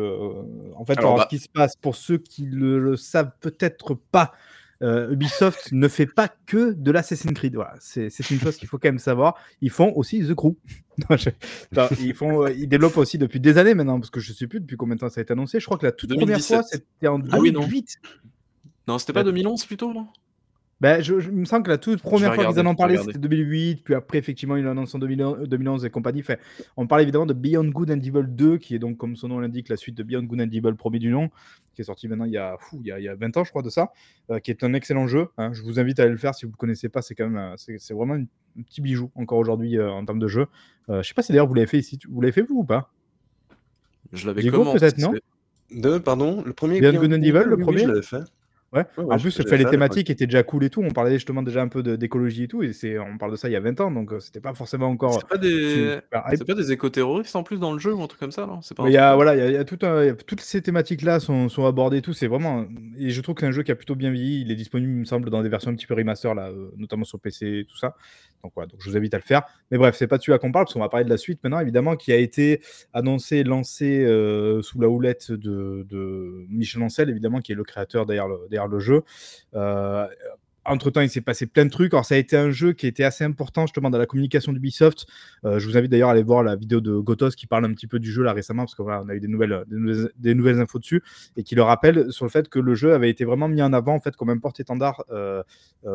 en 0.76 0.86
fait, 0.86 0.98
alors, 0.98 1.16
bah 1.16 1.24
ce 1.24 1.36
qui 1.36 1.42
se 1.42 1.50
passe, 1.50 1.76
pour 1.76 1.96
ceux 1.96 2.18
qui 2.18 2.46
le, 2.46 2.80
le 2.80 2.96
savent 2.96 3.32
peut-être 3.42 3.96
pas, 3.96 4.34
euh, 4.82 5.12
Ubisoft 5.12 5.72
ne 5.72 5.88
fait 5.88 6.06
pas 6.06 6.30
que 6.46 6.74
de 6.74 6.92
l'Assassin's 6.92 7.34
Creed. 7.34 7.56
Voilà, 7.56 7.76
c'est 7.80 8.10
une 8.30 8.40
chose 8.40 8.58
qu'il 8.58 8.68
faut 8.68 8.78
quand 8.78 8.88
même 8.88 9.00
savoir. 9.00 9.36
Ils 9.62 9.70
font 9.70 9.92
aussi 9.96 10.26
The 10.26 10.34
Crew. 10.34 10.56
ils, 12.00 12.14
font, 12.14 12.46
euh, 12.46 12.52
ils 12.52 12.68
développent 12.68 12.98
aussi 12.98 13.18
depuis 13.18 13.40
des 13.40 13.58
années 13.58 13.74
maintenant, 13.74 14.00
parce 14.00 14.10
que 14.10 14.20
je 14.20 14.32
ne 14.32 14.36
sais 14.36 14.48
plus 14.48 14.60
depuis 14.60 14.78
combien 14.78 14.96
de 14.96 15.02
temps 15.02 15.10
ça 15.10 15.20
a 15.20 15.24
été 15.24 15.34
annoncé. 15.34 15.60
Je 15.60 15.66
crois 15.66 15.78
que 15.78 15.86
la 15.86 15.92
toute 15.92 16.14
première 16.16 16.40
fois, 16.40 16.64
c'était 16.64 17.08
en 17.08 17.20
2008. 17.20 17.36
Ah 17.36 17.40
oui, 17.40 17.52
non, 17.52 17.68
non 18.88 18.98
c'était 18.98 19.14
pas 19.14 19.24
2011 19.24 19.66
plutôt, 19.66 19.94
non? 19.94 20.08
Ben, 20.82 21.02
je, 21.04 21.14
il 21.16 21.32
me 21.32 21.46
semble 21.46 21.64
que 21.64 21.72
la 21.72 21.78
toute 21.78 22.02
première 22.02 22.34
fois 22.34 22.46
qu'ils 22.46 22.60
en 22.60 22.66
ont 22.66 22.76
parlé, 22.76 22.98
c'était 22.98 23.20
2008. 23.20 23.84
Puis 23.84 23.96
après, 23.96 24.18
effectivement, 24.18 24.56
ils 24.56 24.64
l'ont 24.64 24.72
annoncé 24.72 24.96
en 24.96 25.00
2011 25.00 25.84
et 25.84 25.90
compagnie. 25.90 26.22
Fait, 26.24 26.40
on 26.78 26.88
parle 26.88 27.02
évidemment 27.02 27.26
de 27.26 27.34
Beyond 27.34 27.66
Good 27.66 27.92
and 27.92 28.00
Evil 28.00 28.28
2, 28.28 28.58
qui 28.58 28.76
est 28.76 28.80
donc, 28.80 28.98
comme 28.98 29.18
son 29.18 29.28
nom 29.28 29.40
l'indique, 29.40 29.68
la 29.68 29.76
suite 29.76 29.96
de 29.96 30.04
Beyond 30.04 30.24
Good 30.24 30.42
and 30.42 30.50
Evil, 30.52 30.76
premier 30.76 31.00
du 31.00 31.10
nom, 31.10 31.30
qui 31.76 31.82
est 31.82 31.86
sorti 31.86 32.08
maintenant 32.08 32.26
il 32.26 32.32
y 32.32 32.38
a, 32.38 32.56
fou, 32.60 32.80
il 32.82 32.88
y 32.88 32.92
a, 32.94 33.00
il 33.00 33.04
y 33.04 33.10
a 33.10 33.16
20 33.16 33.36
ans, 33.36 33.44
je 33.44 33.50
crois, 33.50 33.62
de 33.62 33.70
ça, 33.70 33.92
euh, 34.32 34.40
qui 34.40 34.52
est 34.52 34.64
un 34.64 34.74
excellent 34.74 35.08
jeu. 35.08 35.28
Hein. 35.38 35.52
Je 35.52 35.64
vous 35.64 35.80
invite 35.82 36.00
à 36.00 36.04
aller 36.04 36.14
le 36.14 36.18
faire 36.18 36.34
si 36.34 36.46
vous 36.46 36.52
ne 36.52 36.58
connaissez 36.58 36.88
pas. 36.88 37.02
C'est 37.02 37.14
quand 37.14 37.28
même, 37.28 37.38
euh, 37.38 37.56
c'est 37.58 37.94
vraiment 37.94 38.14
un, 38.14 38.26
petit 38.64 38.82
bijou 38.82 39.12
encore 39.16 39.40
aujourd'hui 39.40 39.78
euh, 39.78 39.92
en 39.92 40.06
termes 40.06 40.20
de 40.20 40.28
jeu. 40.28 40.48
je 40.88 41.02
sais 41.02 41.14
pas 41.14 41.22
si 41.22 41.32
d'ailleurs 41.34 41.48
vous 41.48 41.54
l'avez 41.56 41.68
fait 41.68 41.80
ici. 41.80 42.00
Vous 42.10 42.22
l'avez 42.22 42.32
fait 42.32 42.42
vous 42.42 42.60
ou 42.60 42.64
pas? 42.64 42.92
Je 44.14 44.28
l'avais 44.28 44.50
commencé. 44.50 44.80
peut-être, 44.80 44.98
non? 44.98 45.14
de, 45.72 45.98
pardon, 45.98 46.42
le 46.42 46.54
premier 46.54 46.80
Beyond 46.80 47.02
Good 47.02 47.14
and 47.14 47.22
Evil, 47.22 47.44
le 47.46 47.58
premier? 47.58 47.80
Je 47.80 47.88
l'avais 47.88 48.02
fait. 48.02 48.24
Ouais. 48.72 48.86
en 48.98 49.18
plus, 49.18 49.32
fait, 49.32 49.58
les 49.58 49.66
thématiques 49.66 50.12
étaient 50.12 50.28
déjà 50.28 50.44
cool 50.44 50.64
et 50.64 50.70
tout. 50.70 50.84
On 50.84 50.92
parlait 50.92 51.14
justement 51.14 51.42
déjà 51.42 51.62
un 51.64 51.68
peu 51.68 51.82
d'écologie 51.98 52.44
et 52.44 52.48
tout. 52.48 52.62
Et 52.62 52.72
c'est, 52.72 53.00
on 53.00 53.18
parle 53.18 53.32
de 53.32 53.36
ça 53.36 53.50
il 53.50 53.54
y 53.54 53.56
a 53.56 53.60
20 53.60 53.82
ans, 53.82 53.90
donc 53.90 54.14
c'était 54.20 54.40
pas 54.40 54.54
forcément 54.54 54.88
encore. 54.88 55.14
C'est 55.14 55.28
pas 55.28 55.38
des, 55.38 56.00
c'est 56.36 56.46
pas 56.46 56.54
des 56.54 56.72
éco-terroristes 56.72 57.36
en 57.36 57.42
plus 57.42 57.60
dans 57.60 57.74
le 57.74 57.80
jeu 57.80 57.94
ou 57.94 58.04
un 58.04 58.08
truc 58.08 58.20
comme 58.20 58.32
ça, 58.32 58.46
non? 58.46 58.60
Il 58.86 58.92
y 58.92 58.98
a, 58.98 59.16
voilà, 59.16 59.36
il 59.36 59.54
y 59.54 59.58
a, 59.58 59.64
tout 59.64 59.80
un... 59.82 60.14
toutes 60.14 60.42
ces 60.42 60.62
thématiques-là 60.62 61.20
sont, 61.20 61.50
sont 61.50 61.66
abordées 61.66 61.98
et 61.98 62.02
tout. 62.02 62.14
C'est 62.14 62.28
vraiment. 62.28 62.66
Et 62.98 63.10
je 63.10 63.22
trouve 63.22 63.36
que 63.36 63.42
c'est 63.42 63.48
un 63.48 63.52
jeu 63.52 63.64
qui 63.64 63.72
a 63.72 63.76
plutôt 63.76 63.96
bien 63.96 64.12
vieilli. 64.12 64.42
Il 64.42 64.52
est 64.52 64.56
disponible, 64.56 64.92
il 64.92 65.00
me 65.00 65.06
semble, 65.06 65.30
dans 65.32 65.42
des 65.42 65.50
versions 65.50 65.72
un 65.72 65.76
petit 65.76 65.88
peu 65.88 65.96
remaster, 65.96 66.36
là, 66.36 66.52
notamment 66.78 67.06
sur 67.06 67.20
PC 67.20 67.62
et 67.62 67.66
tout 67.66 67.78
ça. 67.78 67.96
Donc 68.44 68.54
voilà, 68.56 68.68
donc 68.68 68.80
je 68.82 68.90
vous 68.90 68.96
invite 68.96 69.16
à 69.16 69.18
le 69.18 69.24
faire. 69.24 69.42
Mais 69.72 69.78
bref, 69.78 69.96
c'est 69.98 70.08
pas 70.08 70.18
dessus 70.18 70.32
à 70.32 70.38
qu'on 70.38 70.52
parle, 70.52 70.66
parce 70.66 70.74
qu'on 70.74 70.80
va 70.80 70.90
parler 70.90 71.06
de 71.06 71.10
la 71.10 71.18
suite 71.18 71.44
maintenant, 71.44 71.60
évidemment, 71.60 71.96
qui 71.96 72.14
a 72.14 72.18
été 72.18 72.62
annoncé, 72.94 73.44
lancé 73.44 74.06
sous 74.62 74.80
la 74.80 74.88
houlette 74.88 75.32
de, 75.32 75.86
de 75.90 76.46
Michel 76.50 76.84
Ancel, 76.84 77.10
évidemment, 77.10 77.40
qui 77.42 77.52
est 77.52 77.56
le 77.56 77.64
créateur 77.64 78.06
derrière 78.06 78.28
le, 78.28 78.48
le 78.68 78.80
jeu. 78.80 79.04
Euh, 79.56 80.08
entre-temps, 80.66 81.02
il 81.02 81.10
s'est 81.10 81.22
passé 81.22 81.48
plein 81.48 81.66
de 81.66 81.70
trucs. 81.70 81.94
Alors, 81.94 82.06
ça 82.06 82.16
a 82.16 82.18
été 82.18 82.38
un 82.38 82.52
jeu 82.52 82.74
qui 82.74 82.86
était 82.86 83.04
assez 83.04 83.24
important 83.24 83.66
justement 83.66 83.90
dans 83.90 83.98
la 83.98 84.06
communication 84.06 84.54
d'Ubisoft. 84.54 85.08
Euh, 85.46 85.58
je 85.58 85.68
vous 85.68 85.78
invite 85.78 85.90
d'ailleurs 85.90 86.10
à 86.10 86.12
aller 86.12 86.24
voir 86.24 86.44
la 86.44 86.56
vidéo 86.56 86.80
de 86.80 86.98
Gotos 86.98 87.32
qui 87.32 87.48
parle 87.48 87.66
un 87.66 87.74
petit 87.74 87.88
peu 87.88 88.00
du 88.00 88.12
jeu 88.12 88.24
là 88.24 88.34
récemment, 88.34 88.64
parce 88.64 88.76
qu'on 88.76 88.92
on 88.92 89.10
a 89.10 89.16
eu 89.16 89.20
des 89.20 89.28
nouvelles, 89.28 89.64
des 90.18 90.36
nouvelles, 90.36 90.60
infos 90.60 90.80
dessus, 90.80 91.02
et 91.38 91.44
qui 91.44 91.56
le 91.56 91.64
rappelle 91.64 92.12
sur 92.12 92.26
le 92.26 92.30
fait 92.30 92.50
que 92.50 92.60
le 92.60 92.76
jeu 92.76 92.94
avait 92.94 93.10
été 93.10 93.26
vraiment 93.26 93.48
mis 93.48 93.62
en 93.62 93.74
avant 93.74 93.96
en 93.96 94.00
fait 94.00 94.16
comme 94.16 94.30
un 94.30 94.38
porte-étendard 94.38 95.04
euh, 95.12 95.42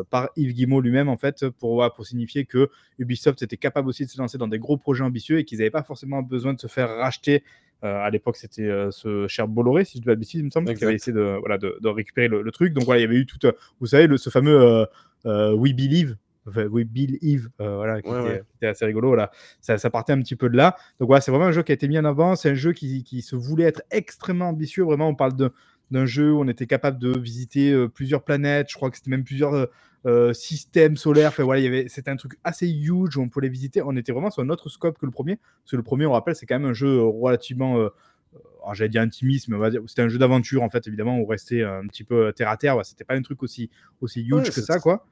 par 0.09 0.29
Yves 0.35 0.53
Guillemot 0.53 0.81
lui-même 0.81 1.09
en 1.09 1.17
fait 1.17 1.47
pour, 1.49 1.89
pour 1.95 2.05
signifier 2.05 2.45
que 2.45 2.69
Ubisoft 2.97 3.41
était 3.43 3.57
capable 3.57 3.87
aussi 3.87 4.05
de 4.05 4.09
se 4.09 4.17
lancer 4.17 4.37
dans 4.37 4.47
des 4.47 4.59
gros 4.59 4.77
projets 4.77 5.03
ambitieux 5.03 5.39
et 5.39 5.45
qu'ils 5.45 5.59
n'avaient 5.59 5.69
pas 5.69 5.83
forcément 5.83 6.21
besoin 6.21 6.53
de 6.53 6.59
se 6.59 6.67
faire 6.67 6.89
racheter 6.89 7.35
euh, 7.35 7.39
à 7.85 8.09
l'époque, 8.09 8.37
c'était 8.37 8.63
euh, 8.63 8.91
ce 8.91 9.27
cher 9.27 9.47
Bolloré, 9.47 9.85
si 9.85 9.99
je 9.99 10.03
dois 10.03 10.15
le 10.15 10.21
il 10.33 10.43
me 10.43 10.49
semble, 10.49 10.73
qui 10.73 10.83
avait 10.83 10.95
essayé 10.95 11.13
de, 11.13 11.37
voilà, 11.39 11.57
de, 11.57 11.87
récupérer 11.87 12.27
le, 12.27 12.51
truc. 12.51 12.73
Donc 12.73 12.85
voilà, 12.85 12.99
il 12.99 13.03
y 13.03 13.07
avait 13.07 13.17
eu 13.17 13.25
tout, 13.25 13.45
euh, 13.45 13.51
vous 13.79 13.87
savez, 13.87 14.07
le, 14.07 14.17
ce 14.17 14.29
fameux 14.29 14.85
We 15.25 15.73
Believe, 15.73 16.15
We 16.45 16.85
Believe, 16.85 17.49
voilà, 17.59 18.01
qui, 18.01 18.09
était, 18.09 18.67
assez 18.67 18.85
rigolo. 18.85 19.09
Voilà. 19.09 19.31
Ça, 19.61 19.77
ça, 19.77 19.89
partait 19.89 20.13
un 20.13 20.19
petit 20.19 20.35
peu 20.35 20.49
de 20.49 20.57
là. 20.57 20.75
Donc 20.99 21.07
voilà, 21.07 21.21
c'est 21.21 21.31
vraiment 21.31 21.47
un 21.47 21.51
jeu 21.51 21.63
qui 21.63 21.71
a 21.71 21.75
été 21.75 21.87
mis 21.87 21.97
en 21.97 22.05
avant. 22.05 22.35
C'est 22.35 22.51
un 22.51 22.55
jeu 22.55 22.73
qui, 22.73 23.03
qui, 23.03 23.21
se 23.21 23.35
voulait 23.35 23.65
être 23.65 23.83
extrêmement 23.91 24.49
ambitieux. 24.49 24.83
Vraiment, 24.83 25.09
on 25.09 25.15
parle 25.15 25.35
de, 25.35 25.51
d'un 25.91 26.05
jeu 26.05 26.33
où 26.33 26.39
on 26.41 26.47
était 26.47 26.67
capable 26.67 26.99
de 26.99 27.17
visiter 27.17 27.87
plusieurs 27.93 28.23
planètes. 28.23 28.67
Je 28.69 28.75
crois 28.75 28.89
que 28.89 28.97
c'était 28.97 29.11
même 29.11 29.23
plusieurs 29.23 29.69
systèmes 30.33 30.97
solaires. 30.97 31.29
Enfin, 31.29 31.43
voilà, 31.43 31.87
c'était 31.87 32.11
un 32.11 32.15
truc 32.15 32.37
assez 32.43 32.67
huge 32.67 33.17
où 33.17 33.21
on 33.21 33.29
pouvait 33.29 33.47
les 33.47 33.51
visiter. 33.51 33.81
On 33.83 33.95
était 33.95 34.11
vraiment 34.11 34.31
sur 34.31 34.43
un 34.43 34.49
autre 34.49 34.69
scope 34.69 34.97
que 34.97 35.05
le 35.05 35.11
premier. 35.11 35.37
Parce 35.37 35.71
que 35.71 35.77
le 35.77 35.83
premier, 35.83 36.05
on 36.05 36.11
rappelle, 36.13 36.35
c'est 36.35 36.45
quand 36.45 36.59
même 36.59 36.69
un 36.69 36.73
jeu 36.73 37.01
relativement 37.01 37.89
j'allais 38.73 38.89
dire 38.89 39.01
intimiste, 39.01 39.47
mais 39.47 39.57
c'était 39.87 40.01
un 40.01 40.09
jeu 40.09 40.17
d'aventure 40.17 40.63
en 40.63 40.69
fait, 40.69 40.87
évidemment, 40.87 41.17
où 41.19 41.23
on 41.23 41.27
restait 41.27 41.63
un 41.63 41.85
petit 41.87 42.03
peu 42.03 42.33
terre 42.33 42.49
à 42.49 42.57
terre. 42.57 42.77
c'était 42.83 43.03
pas 43.03 43.15
un 43.15 43.21
truc 43.21 43.43
aussi, 43.43 43.69
aussi 44.01 44.21
huge 44.21 44.51
que 44.51 44.61
ça, 44.61 44.79
quoi. 44.79 45.05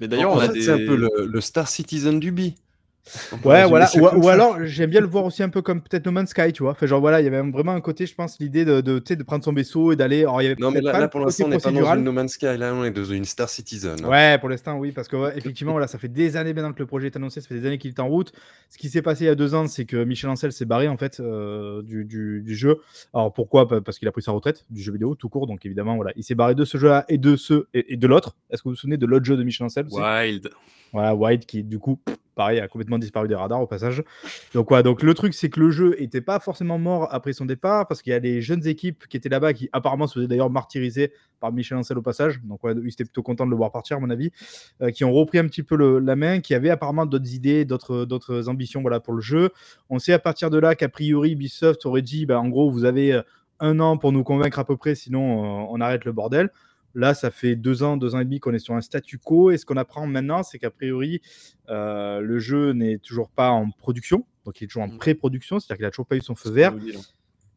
Mais 0.00 0.08
d'ailleurs, 0.08 0.32
on 0.32 0.38
a 0.38 0.48
des... 0.48 0.62
c'est 0.62 0.72
un 0.72 0.78
peu 0.78 0.96
le, 0.96 1.26
le 1.26 1.40
Star 1.40 1.68
Citizen 1.68 2.18
du 2.18 2.32
B. 2.32 2.40
Ouais, 3.44 3.66
voilà. 3.66 3.88
Ou, 3.96 4.28
alors, 4.28 4.64
j'aime 4.64 4.90
bien 4.90 5.00
le 5.00 5.06
voir 5.06 5.24
aussi 5.24 5.42
un 5.42 5.50
peu 5.50 5.60
comme 5.60 5.82
peut-être 5.82 6.06
No 6.06 6.12
Man's 6.12 6.30
Sky, 6.30 6.52
tu 6.52 6.62
vois. 6.62 6.72
Enfin, 6.72 6.86
genre, 6.86 7.00
voilà, 7.00 7.20
il 7.20 7.24
y 7.24 7.26
avait 7.26 7.42
vraiment 7.50 7.72
un 7.72 7.80
côté, 7.80 8.06
je 8.06 8.14
pense, 8.14 8.38
l'idée 8.40 8.64
de, 8.64 8.80
de, 8.80 8.98
de 8.98 9.22
prendre 9.22 9.44
son 9.44 9.52
vaisseau 9.52 9.92
et 9.92 9.96
d'aller. 9.96 10.24
Non, 10.58 10.70
mais 10.70 10.80
là, 10.80 11.08
pour 11.08 11.20
l'instant, 11.20 11.44
on 11.46 11.48
n'est 11.48 11.58
pas 11.58 11.70
dans 11.70 11.94
une 11.94 12.04
No 12.04 12.12
Man's 12.12 12.32
Sky, 12.32 12.56
là, 12.56 12.72
on 12.74 12.84
est 12.84 12.90
dans 12.90 13.04
une 13.04 13.24
Star 13.24 13.48
Citizen. 13.48 13.96
Hein. 14.02 14.08
Ouais, 14.08 14.38
pour 14.38 14.48
l'instant, 14.48 14.78
oui, 14.78 14.92
parce 14.92 15.08
que, 15.08 15.36
effectivement, 15.36 15.72
voilà, 15.72 15.86
ça 15.86 15.98
fait 15.98 16.08
des 16.08 16.36
années 16.36 16.54
maintenant 16.54 16.72
que 16.72 16.78
le 16.78 16.86
projet 16.86 17.06
est 17.06 17.16
annoncé, 17.16 17.40
ça 17.40 17.48
fait 17.48 17.60
des 17.60 17.66
années 17.66 17.78
qu'il 17.78 17.90
est 17.90 18.00
en 18.00 18.08
route. 18.08 18.32
Ce 18.70 18.78
qui 18.78 18.88
s'est 18.88 19.02
passé 19.02 19.24
il 19.24 19.26
y 19.26 19.30
a 19.30 19.34
deux 19.34 19.54
ans, 19.54 19.66
c'est 19.68 19.84
que 19.84 20.02
Michel 20.04 20.30
Ancel 20.30 20.52
s'est 20.52 20.64
barré, 20.64 20.88
en 20.88 20.96
fait, 20.96 21.20
euh, 21.20 21.82
du, 21.82 22.04
du, 22.04 22.42
du, 22.42 22.54
jeu. 22.54 22.80
Alors, 23.12 23.32
pourquoi? 23.32 23.68
Parce 23.68 23.98
qu'il 23.98 24.08
a 24.08 24.12
pris 24.12 24.22
sa 24.22 24.32
retraite 24.32 24.64
du 24.70 24.82
jeu 24.82 24.92
vidéo, 24.92 25.14
tout 25.14 25.28
court. 25.28 25.46
Donc, 25.46 25.66
évidemment, 25.66 25.96
voilà, 25.96 26.12
il 26.16 26.24
s'est 26.24 26.34
barré 26.34 26.54
de 26.54 26.64
ce 26.64 26.78
jeu-là 26.78 27.04
et 27.08 27.18
de 27.18 27.36
ce 27.36 27.66
et, 27.74 27.96
de 27.96 28.06
l'autre. 28.06 28.34
Est-ce 28.50 28.62
que 28.62 28.68
vous 28.68 28.74
vous 28.74 28.80
souvenez 28.80 28.96
de 28.96 29.06
l'autre 29.06 29.24
jeu 29.24 29.36
de 29.36 29.44
Michel 29.44 29.66
Ancel 29.66 29.86
Wild. 29.90 30.50
Voilà, 30.94 31.12
Wild 31.12 31.44
qui, 31.44 31.64
du 31.64 31.80
coup, 31.80 31.98
pareil, 32.36 32.60
a 32.60 32.68
complètement 32.68 32.98
disparu 32.98 33.26
des 33.26 33.34
radars 33.34 33.60
au 33.60 33.66
passage. 33.66 34.04
Donc, 34.54 34.70
ouais, 34.70 34.84
donc 34.84 35.02
le 35.02 35.12
truc, 35.12 35.34
c'est 35.34 35.50
que 35.50 35.58
le 35.58 35.72
jeu 35.72 35.96
n'était 35.98 36.20
pas 36.20 36.38
forcément 36.38 36.78
mort 36.78 37.08
après 37.12 37.32
son 37.32 37.46
départ, 37.46 37.88
parce 37.88 38.00
qu'il 38.00 38.12
y 38.12 38.14
a 38.14 38.20
des 38.20 38.40
jeunes 38.40 38.64
équipes 38.68 39.08
qui 39.08 39.16
étaient 39.16 39.28
là-bas 39.28 39.54
qui 39.54 39.68
apparemment 39.72 40.06
se 40.06 40.14
faisaient 40.14 40.28
d'ailleurs 40.28 40.50
martyriser 40.50 41.12
par 41.40 41.52
Michel 41.52 41.78
Ancel 41.78 41.98
au 41.98 42.02
passage. 42.02 42.40
Donc, 42.44 42.62
ouais, 42.62 42.74
ils 42.80 42.88
étaient 42.88 43.04
plutôt 43.04 43.24
contents 43.24 43.44
de 43.44 43.50
le 43.50 43.56
voir 43.56 43.72
partir, 43.72 43.96
à 43.96 44.00
mon 44.00 44.08
avis, 44.08 44.30
euh, 44.82 44.92
qui 44.92 45.04
ont 45.04 45.12
repris 45.12 45.38
un 45.38 45.46
petit 45.46 45.64
peu 45.64 45.76
la 45.98 46.14
main, 46.14 46.38
qui 46.38 46.54
avaient 46.54 46.70
apparemment 46.70 47.06
d'autres 47.06 47.34
idées, 47.34 47.64
d'autres 47.64 48.48
ambitions 48.48 48.80
voilà, 48.80 49.00
pour 49.00 49.14
le 49.14 49.20
jeu. 49.20 49.50
On 49.90 49.98
sait 49.98 50.12
à 50.12 50.20
partir 50.20 50.48
de 50.48 50.58
là 50.58 50.76
qu'a 50.76 50.88
priori, 50.88 51.32
Ubisoft 51.32 51.84
aurait 51.86 52.02
dit, 52.02 52.24
bah, 52.24 52.38
en 52.38 52.48
gros, 52.48 52.70
vous 52.70 52.84
avez 52.84 53.14
euh, 53.14 53.22
un 53.58 53.80
an 53.80 53.96
pour 53.96 54.12
nous 54.12 54.22
convaincre 54.22 54.60
à 54.60 54.64
peu 54.64 54.76
près, 54.76 54.94
sinon 54.94 55.42
euh, 55.42 55.66
on 55.70 55.80
arrête 55.80 56.04
le 56.04 56.12
bordel. 56.12 56.50
Là, 56.94 57.12
ça 57.14 57.30
fait 57.30 57.56
deux 57.56 57.82
ans, 57.82 57.96
deux 57.96 58.14
ans 58.14 58.20
et 58.20 58.24
demi 58.24 58.38
qu'on 58.38 58.54
est 58.54 58.60
sur 58.60 58.74
un 58.74 58.80
statu 58.80 59.18
quo. 59.18 59.50
Et 59.50 59.58
ce 59.58 59.66
qu'on 59.66 59.76
apprend 59.76 60.06
maintenant, 60.06 60.42
c'est 60.42 60.58
qu'a 60.58 60.70
priori, 60.70 61.20
euh, 61.68 62.20
le 62.20 62.38
jeu 62.38 62.72
n'est 62.72 62.98
toujours 62.98 63.30
pas 63.30 63.50
en 63.50 63.70
production. 63.70 64.24
Donc, 64.44 64.60
il 64.60 64.64
est 64.64 64.66
toujours 64.68 64.84
en 64.84 64.88
mmh. 64.88 64.98
pré-production, 64.98 65.58
c'est-à-dire 65.58 65.76
qu'il 65.78 65.86
n'a 65.86 65.90
toujours 65.90 66.06
pas 66.06 66.16
eu 66.16 66.20
son 66.20 66.34
feu 66.34 66.50
vert. 66.50 66.74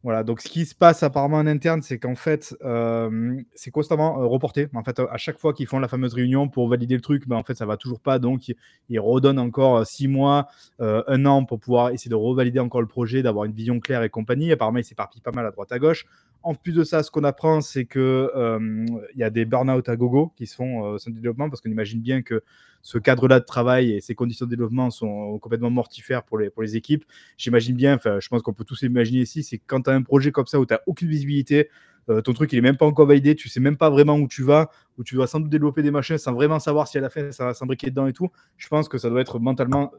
Voilà, 0.04 0.22
donc 0.22 0.40
ce 0.40 0.48
qui 0.48 0.64
se 0.64 0.76
passe 0.76 1.02
apparemment 1.02 1.38
en 1.38 1.46
interne, 1.48 1.82
c'est 1.82 1.98
qu'en 1.98 2.14
fait, 2.14 2.56
euh, 2.64 3.36
c'est 3.56 3.72
constamment 3.72 4.22
euh, 4.22 4.26
reporté. 4.26 4.68
En 4.74 4.84
fait, 4.84 5.00
à 5.00 5.16
chaque 5.16 5.38
fois 5.38 5.52
qu'ils 5.52 5.66
font 5.66 5.80
la 5.80 5.88
fameuse 5.88 6.14
réunion 6.14 6.48
pour 6.48 6.68
valider 6.68 6.94
le 6.94 7.00
truc, 7.00 7.26
ben, 7.26 7.34
en 7.34 7.42
fait, 7.42 7.56
ça 7.56 7.66
va 7.66 7.76
toujours 7.76 7.98
pas. 7.98 8.20
Donc, 8.20 8.48
ils, 8.88 9.00
redonnent 9.00 9.40
encore 9.40 9.84
six 9.86 10.06
mois, 10.06 10.46
un 10.78 11.26
an 11.26 11.44
pour 11.44 11.58
pouvoir 11.58 11.90
essayer 11.90 12.10
de 12.10 12.14
revalider 12.14 12.60
encore 12.60 12.80
le 12.80 12.86
projet, 12.86 13.22
d'avoir 13.22 13.44
une 13.44 13.52
vision 13.52 13.80
claire 13.80 14.02
et 14.02 14.08
compagnie. 14.08 14.52
Apparemment, 14.52 14.78
ils 14.78 14.84
s'éparpillent 14.84 15.20
pas 15.20 15.32
mal 15.32 15.46
à 15.46 15.50
droite 15.50 15.72
à 15.72 15.78
gauche. 15.78 16.06
En 16.42 16.54
plus 16.54 16.72
de 16.72 16.84
ça, 16.84 17.02
ce 17.02 17.10
qu'on 17.10 17.24
apprend, 17.24 17.60
c'est 17.60 17.84
qu'il 17.84 18.00
euh, 18.00 18.86
y 19.16 19.22
a 19.22 19.30
des 19.30 19.44
burn-out 19.44 19.88
à 19.88 19.96
gogo 19.96 20.32
qui 20.36 20.46
se 20.46 20.54
font 20.54 20.94
euh, 20.94 20.98
du 21.06 21.12
développement 21.12 21.50
parce 21.50 21.60
qu'on 21.60 21.70
imagine 21.70 22.00
bien 22.00 22.22
que 22.22 22.42
ce 22.82 22.96
cadre-là 22.96 23.40
de 23.40 23.44
travail 23.44 23.92
et 23.92 24.00
ces 24.00 24.14
conditions 24.14 24.46
de 24.46 24.50
développement 24.50 24.90
sont 24.90 25.38
complètement 25.40 25.70
mortifères 25.70 26.22
pour 26.22 26.38
les, 26.38 26.76
équipes. 26.76 27.04
J'imagine 27.36 27.74
bien, 27.74 27.98
je 28.04 28.28
pense 28.28 28.42
qu'on 28.42 28.52
peut 28.52 28.64
tous 28.64 28.82
imaginer 28.82 29.20
ici, 29.20 29.42
c'est 29.42 29.58
quand 29.58 29.82
tu 29.82 29.90
as 29.90 29.94
un 29.94 30.02
projet 30.02 30.30
comme 30.30 30.46
ça 30.46 30.60
où 30.60 30.64
tu 30.64 30.72
n'as 30.72 30.80
aucune 30.86 31.08
visibilité, 31.08 31.68
euh, 32.10 32.22
ton 32.22 32.32
truc 32.32 32.52
il 32.52 32.58
est 32.58 32.62
même 32.62 32.76
pas 32.76 32.86
encore 32.86 33.06
validé, 33.06 33.34
tu 33.34 33.48
sais 33.48 33.60
même 33.60 33.76
pas 33.76 33.90
vraiment 33.90 34.16
où 34.16 34.28
tu 34.28 34.42
vas, 34.42 34.70
où 34.96 35.04
tu 35.04 35.14
dois 35.14 35.26
sans 35.26 35.40
doute 35.40 35.50
développer 35.50 35.82
des 35.82 35.90
machines 35.90 36.16
sans 36.18 36.32
vraiment 36.32 36.58
savoir 36.58 36.88
si 36.88 36.96
à 36.96 37.00
la 37.00 37.10
fin 37.10 37.30
ça 37.32 37.46
va 37.46 37.54
s'imbriquer 37.54 37.90
dedans 37.90 38.06
et 38.06 38.12
tout. 38.12 38.30
Je 38.56 38.68
pense 38.68 38.88
que 38.88 38.96
ça 38.96 39.10
doit 39.10 39.20
être 39.20 39.38
mentalement 39.38 39.92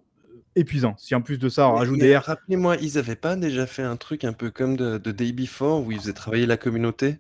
épuisant. 0.56 0.96
Si 0.98 1.16
en 1.16 1.22
plus 1.22 1.38
de 1.40 1.50
ça, 1.50 1.70
on 1.70 1.76
rajoute 1.76 2.00
des 2.00 2.18
Rappelez-moi, 2.18 2.78
ils 2.78 2.98
avaient 2.98 3.16
pas 3.16 3.36
déjà 3.36 3.66
fait 3.66 3.84
un 3.84 3.98
truc 3.98 4.24
un 4.24 4.34
peu 4.34 4.52
comme 4.52 4.78
de, 4.78 4.98
Day 4.98 5.32
Before 5.32 5.86
où 5.86 5.92
ils 5.92 6.00
faisaient 6.00 6.14
travailler 6.14 6.46
la 6.46 6.58
communauté? 6.58 7.18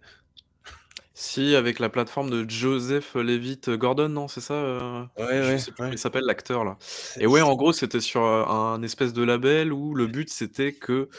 Si, 1.14 1.54
avec 1.56 1.80
la 1.80 1.90
plateforme 1.90 2.30
de 2.30 2.50
Joseph 2.50 3.16
Levitt 3.16 3.70
Gordon, 3.72 4.08
non, 4.08 4.30
c'est 4.30 4.40
ça 4.40 4.54
euh, 4.54 5.04
Ouais, 5.18 5.26
ouais, 5.26 5.58
sais 5.58 5.72
plus 5.72 5.92
il 5.92 5.98
s'appelle 5.98 6.24
l'acteur 6.24 6.64
là. 6.64 6.78
Et 7.20 7.28
ouais, 7.28 7.42
en 7.42 7.56
gros, 7.56 7.74
c'était 7.74 8.00
sur 8.00 8.24
euh, 8.24 8.46
un 8.46 8.82
espèce 8.84 9.12
de 9.12 9.24
label 9.24 9.74
où 9.74 9.96
le 9.96 10.08
but 10.08 10.30
c'était 10.30 10.72
que 10.72 11.10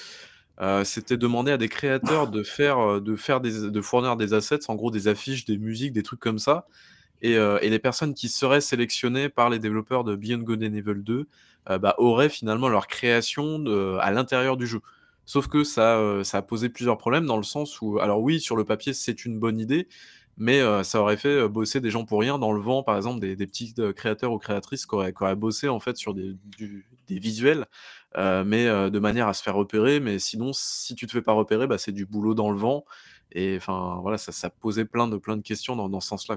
euh, 0.62 0.85
c'était 0.85 1.18
demander 1.18 1.53
à 1.53 1.59
des 1.59 1.68
créateurs 1.68 2.29
de 2.29 2.42
faire, 2.42 3.01
de 3.01 3.14
faire 3.14 3.42
des, 3.42 3.70
de 3.70 3.81
fournir 3.83 4.16
des 4.16 4.33
assets, 4.33 4.68
en 4.68 4.75
gros 4.75 4.90
des 4.90 5.07
affiches, 5.07 5.44
des 5.44 5.59
musiques, 5.59 5.92
des 5.92 6.03
trucs 6.03 6.20
comme 6.20 6.38
ça. 6.38 6.66
Et, 7.22 7.33
et 7.35 7.68
les 7.68 7.78
personnes 7.78 8.14
qui 8.14 8.28
seraient 8.28 8.62
sélectionnées 8.62 9.28
par 9.28 9.50
les 9.50 9.59
développeurs 9.59 10.04
de 10.04 10.16
Beyond 10.16 10.38
Good 10.38 10.62
and 10.62 10.74
Evil 10.74 11.02
2 11.02 11.26
euh, 11.68 11.78
bah, 11.78 11.94
auraient 11.98 12.30
finalement 12.30 12.68
leur 12.68 12.87
création 12.87 13.64
à 14.00 14.11
l'intérieur 14.11 14.56
du 14.56 14.66
jeu. 14.66 14.80
Sauf 15.26 15.46
que 15.46 15.62
ça, 15.62 15.98
euh, 15.98 16.24
ça 16.24 16.38
a 16.38 16.42
posé 16.42 16.68
plusieurs 16.70 16.98
problèmes 16.98 17.26
dans 17.26 17.37
le 17.37 17.42
sens 17.42 17.80
où, 17.80 17.98
alors 18.00 18.20
oui, 18.20 18.40
sur 18.40 18.56
le 18.56 18.64
papier, 18.64 18.94
c'est 18.94 19.24
une 19.24 19.38
bonne 19.38 19.61
idée, 19.61 19.87
mais 20.38 20.61
euh, 20.61 20.83
ça 20.83 21.00
aurait 21.00 21.18
fait 21.18 21.48
bosser 21.48 21.80
des 21.80 21.90
gens 21.90 22.04
pour 22.04 22.20
rien 22.20 22.38
dans 22.38 22.52
le 22.52 22.61
vent, 22.61 22.83
par 22.83 22.96
exemple, 22.96 23.20
des, 23.20 23.37
petits 23.37 23.74
créateurs 23.94 24.33
ou 24.33 24.38
créatrices 24.38 24.87
qui 24.87 24.94
auraient, 24.94 25.37
bossé 25.37 25.68
en 25.68 25.80
fait 25.80 25.96
sur 25.96 26.14
des, 26.14 26.35
visuels, 27.09 27.66
mais 28.16 28.64
de 28.66 28.98
manière 28.98 29.28
à 29.28 29.35
se 29.35 29.42
faire 29.42 29.54
repérer. 29.54 30.00
Mais 30.00 30.18
sinon, 30.18 30.52
si 30.52 30.94
tu 30.94 31.06
te 31.06 31.12
fais 31.12 31.22
pas 31.22 31.33
repérer, 31.33 31.66
bah, 31.66 31.78
c'est 31.78 31.92
du 31.92 32.06
boulot 32.06 32.35
dans 32.35 32.50
le 32.50 32.59
vent. 32.59 32.85
Et 33.33 33.56
enfin, 33.56 33.98
voilà, 34.02 34.18
ça, 34.18 34.50
posait 34.50 34.85
plein 34.85 35.06
de, 35.06 35.18
questions 35.42 35.76
dans, 35.76 36.00
ce 36.00 36.09
sens-là, 36.09 36.37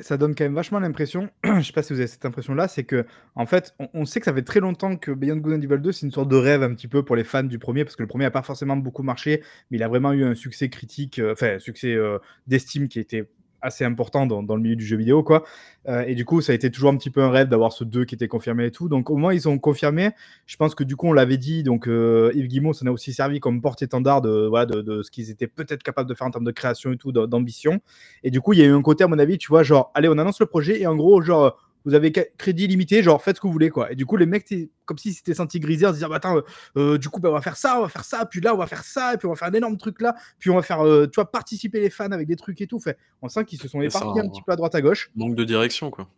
ça 0.00 0.16
donne 0.16 0.34
quand 0.34 0.44
même 0.44 0.54
vachement 0.54 0.80
l'impression, 0.80 1.30
je 1.44 1.62
sais 1.62 1.72
pas 1.72 1.82
si 1.82 1.92
vous 1.92 2.00
avez 2.00 2.08
cette 2.08 2.24
impression-là, 2.24 2.68
c'est 2.68 2.84
que 2.84 3.06
en 3.34 3.46
fait, 3.46 3.74
on, 3.94 4.04
sait 4.04 4.20
que 4.20 4.24
ça 4.24 4.34
fait 4.34 4.42
très 4.42 4.60
longtemps 4.60 4.96
que 4.96 5.12
Beyond 5.12 5.36
Good 5.36 5.54
and 5.54 5.62
Evil 5.62 5.78
2, 5.78 5.92
c'est 5.92 6.06
une 6.06 6.12
sorte 6.12 6.28
de 6.28 6.36
rêve 6.36 6.62
un 6.62 6.74
petit 6.74 6.88
peu 6.88 7.04
pour 7.04 7.16
les 7.16 7.24
fans 7.24 7.44
du 7.44 7.58
premier, 7.58 7.84
parce 7.84 7.96
que 7.96 8.02
le 8.02 8.08
premier 8.08 8.24
n'a 8.24 8.30
pas 8.30 8.42
forcément 8.42 8.76
beaucoup 8.76 9.02
marché, 9.02 9.42
mais 9.70 9.78
il 9.78 9.82
a 9.82 9.88
vraiment 9.88 10.12
eu 10.12 10.24
un 10.24 10.34
succès 10.34 10.68
critique, 10.68 11.18
euh, 11.18 11.32
enfin, 11.32 11.54
un 11.54 11.58
succès 11.58 11.94
euh, 11.94 12.18
d'estime 12.46 12.88
qui 12.88 12.98
était 12.98 13.28
assez 13.62 13.84
important 13.84 14.26
dans, 14.26 14.42
dans, 14.42 14.56
le 14.56 14.62
milieu 14.62 14.76
du 14.76 14.84
jeu 14.84 14.96
vidéo, 14.96 15.22
quoi. 15.22 15.44
Euh, 15.88 16.04
et 16.06 16.14
du 16.14 16.24
coup, 16.24 16.40
ça 16.40 16.52
a 16.52 16.54
été 16.54 16.70
toujours 16.70 16.90
un 16.90 16.96
petit 16.96 17.10
peu 17.10 17.22
un 17.22 17.30
rêve 17.30 17.48
d'avoir 17.48 17.72
ce 17.72 17.84
2 17.84 18.04
qui 18.04 18.14
était 18.14 18.28
confirmé 18.28 18.66
et 18.66 18.70
tout. 18.70 18.88
Donc, 18.88 19.10
au 19.10 19.16
moins, 19.16 19.32
ils 19.32 19.48
ont 19.48 19.58
confirmé. 19.58 20.10
Je 20.46 20.56
pense 20.56 20.74
que 20.74 20.84
du 20.84 20.96
coup, 20.96 21.08
on 21.08 21.12
l'avait 21.12 21.38
dit. 21.38 21.62
Donc, 21.62 21.88
euh, 21.88 22.30
Yves 22.34 22.48
Guimau, 22.48 22.72
ça 22.72 22.84
n'a 22.84 22.92
aussi 22.92 23.12
servi 23.12 23.40
comme 23.40 23.60
porte-étendard 23.60 24.20
de, 24.20 24.46
voilà, 24.46 24.66
de, 24.66 24.82
de, 24.82 25.02
ce 25.02 25.10
qu'ils 25.10 25.30
étaient 25.30 25.46
peut-être 25.46 25.82
capables 25.82 26.08
de 26.08 26.14
faire 26.14 26.26
en 26.26 26.30
termes 26.30 26.44
de 26.44 26.52
création 26.52 26.92
et 26.92 26.96
tout, 26.96 27.12
d'ambition. 27.12 27.80
Et 28.22 28.30
du 28.30 28.40
coup, 28.40 28.52
il 28.52 28.58
y 28.58 28.62
a 28.62 28.66
eu 28.66 28.74
un 28.74 28.82
côté, 28.82 29.04
à 29.04 29.08
mon 29.08 29.18
avis, 29.18 29.38
tu 29.38 29.48
vois, 29.48 29.62
genre, 29.62 29.90
allez, 29.94 30.08
on 30.08 30.18
annonce 30.18 30.40
le 30.40 30.46
projet 30.46 30.80
et 30.80 30.86
en 30.86 30.96
gros, 30.96 31.20
genre, 31.22 31.56
vous 31.88 31.94
avez 31.94 32.12
crédit 32.12 32.66
limité, 32.66 33.02
genre 33.02 33.22
faites 33.22 33.36
ce 33.36 33.40
que 33.40 33.46
vous 33.46 33.52
voulez 33.52 33.70
quoi. 33.70 33.90
Et 33.90 33.94
du 33.94 34.04
coup, 34.04 34.16
les 34.16 34.26
mecs, 34.26 34.46
comme 34.84 34.98
si 34.98 35.14
c'était 35.14 35.34
senti 35.34 35.58
grisé 35.58 35.86
en 35.86 35.90
se 35.90 35.94
disant, 35.94 36.08
bah, 36.08 36.16
attends, 36.16 36.40
euh, 36.76 36.98
du 36.98 37.08
coup, 37.08 37.18
bah, 37.18 37.30
on 37.30 37.32
va 37.32 37.40
faire 37.40 37.56
ça, 37.56 37.78
on 37.78 37.82
va 37.82 37.88
faire 37.88 38.04
ça, 38.04 38.26
puis 38.26 38.40
là, 38.40 38.54
on 38.54 38.58
va 38.58 38.66
faire 38.66 38.84
ça, 38.84 39.14
et 39.14 39.16
puis 39.16 39.26
on 39.26 39.30
va 39.30 39.36
faire 39.36 39.48
un 39.48 39.54
énorme 39.54 39.78
truc 39.78 40.00
là, 40.02 40.14
puis 40.38 40.50
on 40.50 40.56
va 40.56 40.62
faire, 40.62 40.84
euh, 40.84 41.06
tu 41.06 41.14
vois, 41.14 41.30
participer 41.30 41.80
les 41.80 41.88
fans 41.88 42.12
avec 42.12 42.28
des 42.28 42.36
trucs 42.36 42.60
et 42.60 42.66
tout. 42.66 42.78
Fait, 42.78 42.98
on 43.22 43.28
sent 43.28 43.44
qu'ils 43.46 43.58
se 43.58 43.68
sont 43.68 43.80
éparpillés 43.80 44.20
un 44.20 44.28
petit 44.28 44.42
peu 44.42 44.52
à 44.52 44.56
droite 44.56 44.74
à 44.74 44.82
gauche. 44.82 45.10
Manque 45.16 45.34
de 45.34 45.44
direction 45.44 45.90
quoi. 45.90 46.08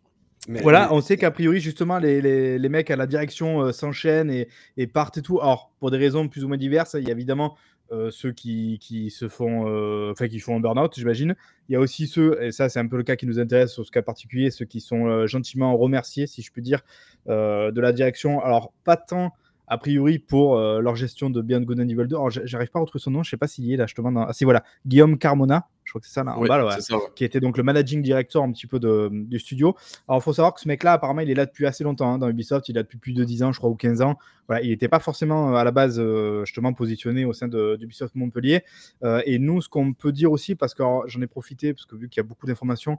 voilà, 0.61 0.93
on 0.93 0.99
sait 0.99 1.15
qu'a 1.15 1.31
priori, 1.31 1.61
justement, 1.61 1.99
les, 1.99 2.21
les, 2.21 2.59
les, 2.59 2.69
mecs 2.69 2.91
à 2.91 2.97
la 2.97 3.07
direction 3.07 3.61
euh, 3.61 3.71
s'enchaînent 3.71 4.29
et, 4.29 4.49
et, 4.75 4.87
partent 4.87 5.19
et 5.19 5.21
tout. 5.21 5.39
Alors, 5.39 5.71
pour 5.79 5.89
des 5.89 5.97
raisons 5.97 6.27
plus 6.27 6.43
ou 6.43 6.49
moins 6.49 6.57
diverses, 6.57 6.95
il 6.99 7.07
y 7.07 7.09
a 7.09 7.13
évidemment 7.13 7.55
euh, 7.55 7.70
ceux 8.11 8.31
qui, 8.31 8.77
qui, 8.79 9.09
se 9.09 9.27
font, 9.27 9.67
euh, 9.67 10.11
enfin, 10.11 10.27
qui 10.27 10.39
font 10.39 10.55
un 10.55 10.59
burn-out, 10.59 10.93
j'imagine. 10.95 11.35
Il 11.69 11.73
y 11.73 11.75
a 11.75 11.79
aussi 11.79 12.07
ceux, 12.07 12.41
et 12.41 12.51
ça, 12.51 12.69
c'est 12.69 12.79
un 12.79 12.87
peu 12.87 12.97
le 12.97 13.03
cas 13.03 13.15
qui 13.15 13.25
nous 13.25 13.39
intéresse 13.39 13.73
sur 13.73 13.85
ce 13.85 13.91
cas 13.91 14.01
particulier, 14.01 14.51
ceux 14.51 14.65
qui 14.65 14.81
sont 14.81 15.07
euh, 15.07 15.27
gentiment 15.27 15.75
remerciés, 15.77 16.27
si 16.27 16.41
je 16.41 16.51
puis 16.51 16.61
dire, 16.61 16.81
de 17.27 17.79
la 17.79 17.93
direction. 17.93 18.41
Alors, 18.41 18.73
pas 18.83 18.97
tant 18.97 19.33
a 19.71 19.77
priori 19.77 20.19
pour 20.19 20.59
leur 20.59 20.97
gestion 20.97 21.29
de 21.29 21.41
Beyond 21.41 21.61
Good 21.61 21.79
and 21.79 21.87
Evil 21.87 22.05
2. 22.05 22.15
Alors, 22.15 22.29
j'arrive 22.29 22.69
pas 22.69 22.79
à 22.79 22.81
retrouver 22.81 23.01
son 23.01 23.11
nom, 23.11 23.23
je 23.23 23.29
sais 23.29 23.37
pas 23.37 23.47
s'il 23.47 23.71
est 23.71 23.77
là, 23.77 23.87
je 23.87 23.95
te 23.95 24.01
demande. 24.01 24.25
Ah, 24.27 24.33
si, 24.33 24.43
voilà, 24.43 24.65
Guillaume 24.85 25.17
Carmona, 25.17 25.69
je 25.85 25.93
crois 25.93 26.01
que 26.01 26.07
c'est 26.07 26.13
ça 26.13 26.25
là, 26.25 26.37
en 26.37 26.43
bas, 26.43 26.77
qui 27.15 27.23
était 27.23 27.39
donc 27.39 27.57
le 27.57 27.63
managing 27.63 28.01
director 28.01 28.43
un 28.43 28.51
petit 28.51 28.67
peu 28.67 28.79
de, 28.79 29.09
du 29.11 29.39
studio. 29.39 29.75
Alors, 30.09 30.19
il 30.19 30.23
faut 30.23 30.33
savoir 30.33 30.53
que 30.53 30.59
ce 30.59 30.67
mec-là, 30.67 30.93
apparemment, 30.93 31.21
il 31.21 31.31
est 31.31 31.35
là 31.35 31.45
depuis 31.45 31.65
assez 31.65 31.85
longtemps 31.85 32.13
hein, 32.13 32.17
dans 32.17 32.27
Ubisoft, 32.27 32.67
il 32.67 32.73
est 32.73 32.79
là 32.79 32.83
depuis 32.83 32.97
plus 32.97 33.13
de 33.13 33.23
10 33.23 33.43
ans, 33.43 33.51
je 33.53 33.59
crois, 33.59 33.69
ou 33.69 33.75
15 33.75 34.01
ans. 34.01 34.17
Voilà, 34.47 34.61
il 34.61 34.71
n'était 34.71 34.89
pas 34.89 34.99
forcément 34.99 35.55
à 35.55 35.63
la 35.63 35.71
base, 35.71 35.99
euh, 35.99 36.43
justement, 36.43 36.73
positionné 36.73 37.23
au 37.23 37.31
sein 37.31 37.47
d'Ubisoft 37.47 38.15
Montpellier. 38.15 38.63
Euh, 39.03 39.21
et 39.25 39.39
nous, 39.39 39.61
ce 39.61 39.69
qu'on 39.69 39.93
peut 39.93 40.11
dire 40.11 40.33
aussi, 40.33 40.55
parce 40.55 40.73
que 40.73 40.83
j'en 41.05 41.21
ai 41.21 41.27
profité, 41.27 41.73
parce 41.73 41.85
que 41.85 41.95
vu 41.95 42.09
qu'il 42.09 42.21
y 42.21 42.25
a 42.25 42.27
beaucoup 42.27 42.45
d'informations, 42.45 42.97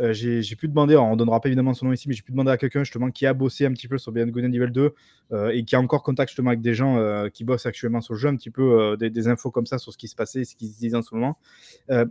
euh, 0.00 0.12
j'ai 0.12 0.56
pu 0.56 0.68
demander, 0.68 0.96
on 0.96 1.16
donnera 1.16 1.40
pas 1.40 1.48
évidemment 1.48 1.74
son 1.74 1.86
nom 1.86 1.92
ici, 1.92 2.08
mais 2.08 2.14
j'ai 2.14 2.22
pu 2.22 2.32
demander 2.32 2.50
à 2.50 2.56
quelqu'un 2.56 2.82
justement 2.82 3.10
qui 3.10 3.26
a 3.26 3.34
bossé 3.34 3.66
un 3.66 3.72
petit 3.72 3.88
peu 3.88 3.98
sur 3.98 4.10
Beyond 4.10 4.28
Good 4.28 4.44
and 4.44 4.52
Evil 4.52 4.70
2 4.70 4.94
euh, 5.32 5.50
et 5.50 5.64
qui 5.64 5.76
a 5.76 5.80
encore 5.80 6.02
contact 6.02 6.30
justement 6.30 6.50
avec 6.50 6.62
des 6.62 6.74
gens 6.74 6.96
euh, 6.96 7.28
qui 7.28 7.44
bossent 7.44 7.66
actuellement 7.66 8.00
sur 8.00 8.14
le 8.14 8.18
jeu, 8.18 8.28
un 8.28 8.36
petit 8.36 8.50
peu 8.50 8.96
des, 8.98 9.28
infos 9.28 9.50
comme 9.50 9.66
ça 9.66 9.78
sur 9.78 9.92
ce 9.92 9.98
qui 9.98 10.08
se 10.08 10.16
passait, 10.16 10.44
ce 10.44 10.56
qui 10.56 10.68
se 10.68 10.78
disait 10.78 10.96
en 10.96 11.02
ce 11.02 11.14
moment. 11.14 11.38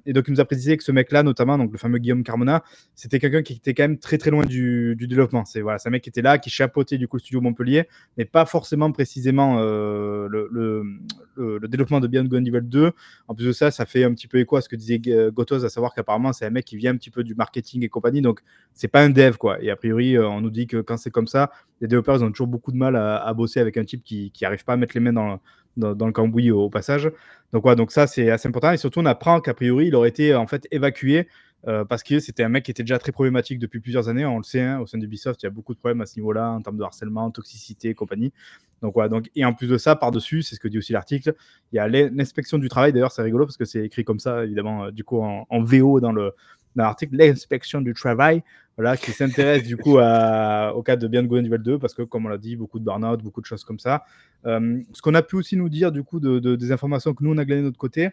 et 0.06 0.14
donc 0.14 0.26
il 0.28 0.32
nous 0.32 0.40
a 0.40 0.46
précisé 0.46 0.78
que 0.78 0.84
ce 0.84 0.92
mec-là, 0.92 1.24
notamment, 1.24 1.58
donc 1.58 1.72
le 1.72 1.78
fameux 1.78 1.98
Guillaume 1.98 2.24
Carmona, 2.24 2.64
c'était 2.96 3.20
quelqu'un 3.20 3.42
qui 3.42 3.54
était 3.54 3.74
quand 3.74 3.84
même 3.84 3.98
très 3.98 4.18
très 4.18 4.32
loin 4.32 4.46
du, 4.46 4.96
développement. 4.96 5.44
C'est 5.44 5.62
voilà, 5.62 5.78
un 5.84 5.90
mec 5.90 6.04
qui 6.04 6.10
était 6.10 6.22
là, 6.22 6.38
qui 6.38 6.50
chapeautait 6.50 6.98
du 6.98 7.08
coup 7.08 7.18
le 7.18 7.22
studio 7.22 7.42
Montpellier, 7.42 7.88
mais 8.18 8.26
pas 8.26 8.46
forcément 8.46 8.92
précisément 8.92 9.60
le, 9.60 10.48
le, 10.52 11.68
développement 11.68 12.00
de 12.00 12.08
Beyond 12.08 12.26
Good 12.26 12.42
and 12.42 12.46
Evil 12.46 12.62
2. 12.62 12.92
En 13.28 13.36
plus 13.36 13.46
de 13.46 13.52
ça, 13.52 13.72
ça 13.72 13.86
fait 13.86 14.04
un 14.04 14.14
petit 14.14 14.28
peu 14.28 14.40
écho 14.40 14.56
à 14.56 14.62
ce 14.62 14.70
que 14.70 14.76
disait 14.76 15.00
Gotos, 15.32 15.66
à 15.66 15.70
savoir 15.70 15.94
qu'apparemment 15.94 16.32
c'est 16.34 16.46
un 16.46 16.50
mec 16.50 16.66
qui 16.66 16.78
vient 16.78 16.94
un 16.94 16.98
petit 16.98 17.10
peu 17.10 17.24
du 17.24 17.36
marketing 17.36 17.71
et 17.80 17.90
compagnie. 17.90 18.22
Donc, 18.22 18.42
c'est 18.74 18.88
pas 18.88 19.02
un 19.02 19.10
dev, 19.10 19.38
quoi. 19.38 19.62
Et 19.64 19.70
a 19.70 19.76
priori, 19.76 20.18
euh, 20.18 20.28
on 20.28 20.42
nous 20.42 20.50
dit 20.50 20.68
que 20.68 20.82
quand 20.82 20.98
c'est 20.98 21.12
comme 21.12 21.28
ça, 21.28 21.52
les 21.80 21.88
développeurs, 21.88 22.18
ils 22.18 22.24
ont 22.24 22.32
toujours 22.32 22.48
beaucoup 22.48 22.72
de 22.72 22.78
mal 22.78 22.96
à, 22.96 23.34
bosser 23.34 23.60
avec 23.60 23.78
un 23.78 23.86
type 23.86 24.04
qui 24.04 24.32
n'arrive 24.42 24.64
pas 24.64 24.74
à 24.74 24.78
mettre 24.78 24.94
les 24.96 25.00
mains 25.00 25.14
dans, 25.14 25.40
dans, 25.78 26.06
le 26.06 26.12
cambouis 26.12 26.52
au, 26.52 26.70
passage. 26.70 27.12
Donc, 27.54 27.66
ouais, 27.66 27.76
donc 27.76 27.92
ça, 27.92 28.08
c'est 28.08 28.30
assez 28.30 28.48
important. 28.48 28.72
Et 28.72 28.78
surtout, 28.78 29.00
on 29.00 29.06
apprend 29.06 29.42
qu'a 29.42 29.54
priori, 29.54 29.88
il 29.88 29.96
aurait 29.96 30.10
été 30.10 30.36
en 30.36 30.48
fait 30.48 30.68
évacué 30.72 31.28
euh, 31.68 31.86
parce 31.86 32.02
que 32.02 32.20
c'était 32.20 32.44
un 32.44 32.50
mec 32.50 32.66
qui 32.66 32.72
était 32.72 32.84
déjà 32.84 32.98
très 32.98 33.12
problématique 33.12 33.60
depuis 33.60 33.80
plusieurs 33.80 34.10
années. 34.10 34.26
On 34.26 34.38
le 34.38 34.44
sait, 34.44 34.62
hein, 34.62 34.80
au 34.80 34.88
sein 34.88 34.98
d'Ubisoft, 34.98 35.42
il 35.44 35.46
y 35.46 35.48
a 35.48 35.52
beaucoup 35.52 35.74
de 35.74 35.80
problèmes 35.80 36.02
à 36.02 36.06
ce 36.06 36.18
niveau-là 36.18 36.52
en 36.52 36.62
termes 36.62 36.78
de 36.78 36.84
harcèlement, 36.84 37.30
toxicité 37.32 37.94
compagnie. 37.94 38.34
Donc, 38.82 38.96
voilà, 38.96 39.10
donc, 39.10 39.30
et 39.36 39.46
en 39.46 39.54
plus 39.54 39.68
de 39.68 39.78
ça, 39.78 39.96
par-dessus, 39.96 40.42
c'est 40.42 40.56
ce 40.56 40.60
que 40.60 40.68
dit 40.68 40.80
aussi 40.80 40.92
l'article, 40.92 41.36
il 41.72 41.76
y 41.76 41.80
a 41.80 41.88
l'inspection 41.88 42.58
du 42.58 42.68
travail. 42.68 42.94
D'ailleurs, 42.94 43.12
c'est 43.12 43.22
rigolo 43.22 43.46
parce 43.46 43.58
que 43.58 43.66
c'est 43.66 43.86
écrit 43.86 44.04
comme 44.04 44.20
ça, 44.20 44.44
évidemment, 44.44 44.86
euh, 44.86 44.92
du 44.92 45.04
coup, 45.04 45.22
en, 45.22 45.46
en, 45.50 45.64
VO 45.64 46.00
dans 46.00 46.12
le, 46.12 46.34
dans 46.76 46.84
l'article 46.84 47.16
l'inspection 47.16 47.82
du 47.82 47.94
travail, 47.94 48.44
voilà, 48.78 48.98
qui 48.98 49.12
s'intéresse 49.12 49.64
du 49.64 49.78
coup 49.78 49.98
au 49.98 50.84
cas 50.84 50.96
de 50.96 51.08
Beyond 51.08 51.24
Good 51.26 51.46
Evil 51.46 51.60
2, 51.60 51.80
parce 51.80 51.94
que 51.94 52.04
comme 52.04 52.26
on 52.26 52.30
l'a 52.30 52.38
dit, 52.38 52.56
beaucoup 52.56 52.80
de 52.80 52.86
burn-out, 52.86 53.22
beaucoup 53.22 53.42
de 53.42 53.46
choses 53.46 53.64
comme 53.64 53.80
ça. 53.80 54.04
Euh, 54.46 54.80
ce 54.94 55.02
qu'on 55.02 55.14
a 55.14 55.22
pu 55.22 55.36
aussi 55.36 55.58
nous 55.58 55.70
dire 55.70 55.92
du 55.92 56.04
coup 56.04 56.20
de, 56.20 56.56
des 56.56 56.72
informations 56.72 57.14
que 57.14 57.24
nous 57.24 57.32
on 57.32 57.38
a 57.38 57.46
glanées 57.46 57.62
de 57.62 57.68
notre 57.68 57.78
côté, 57.78 58.10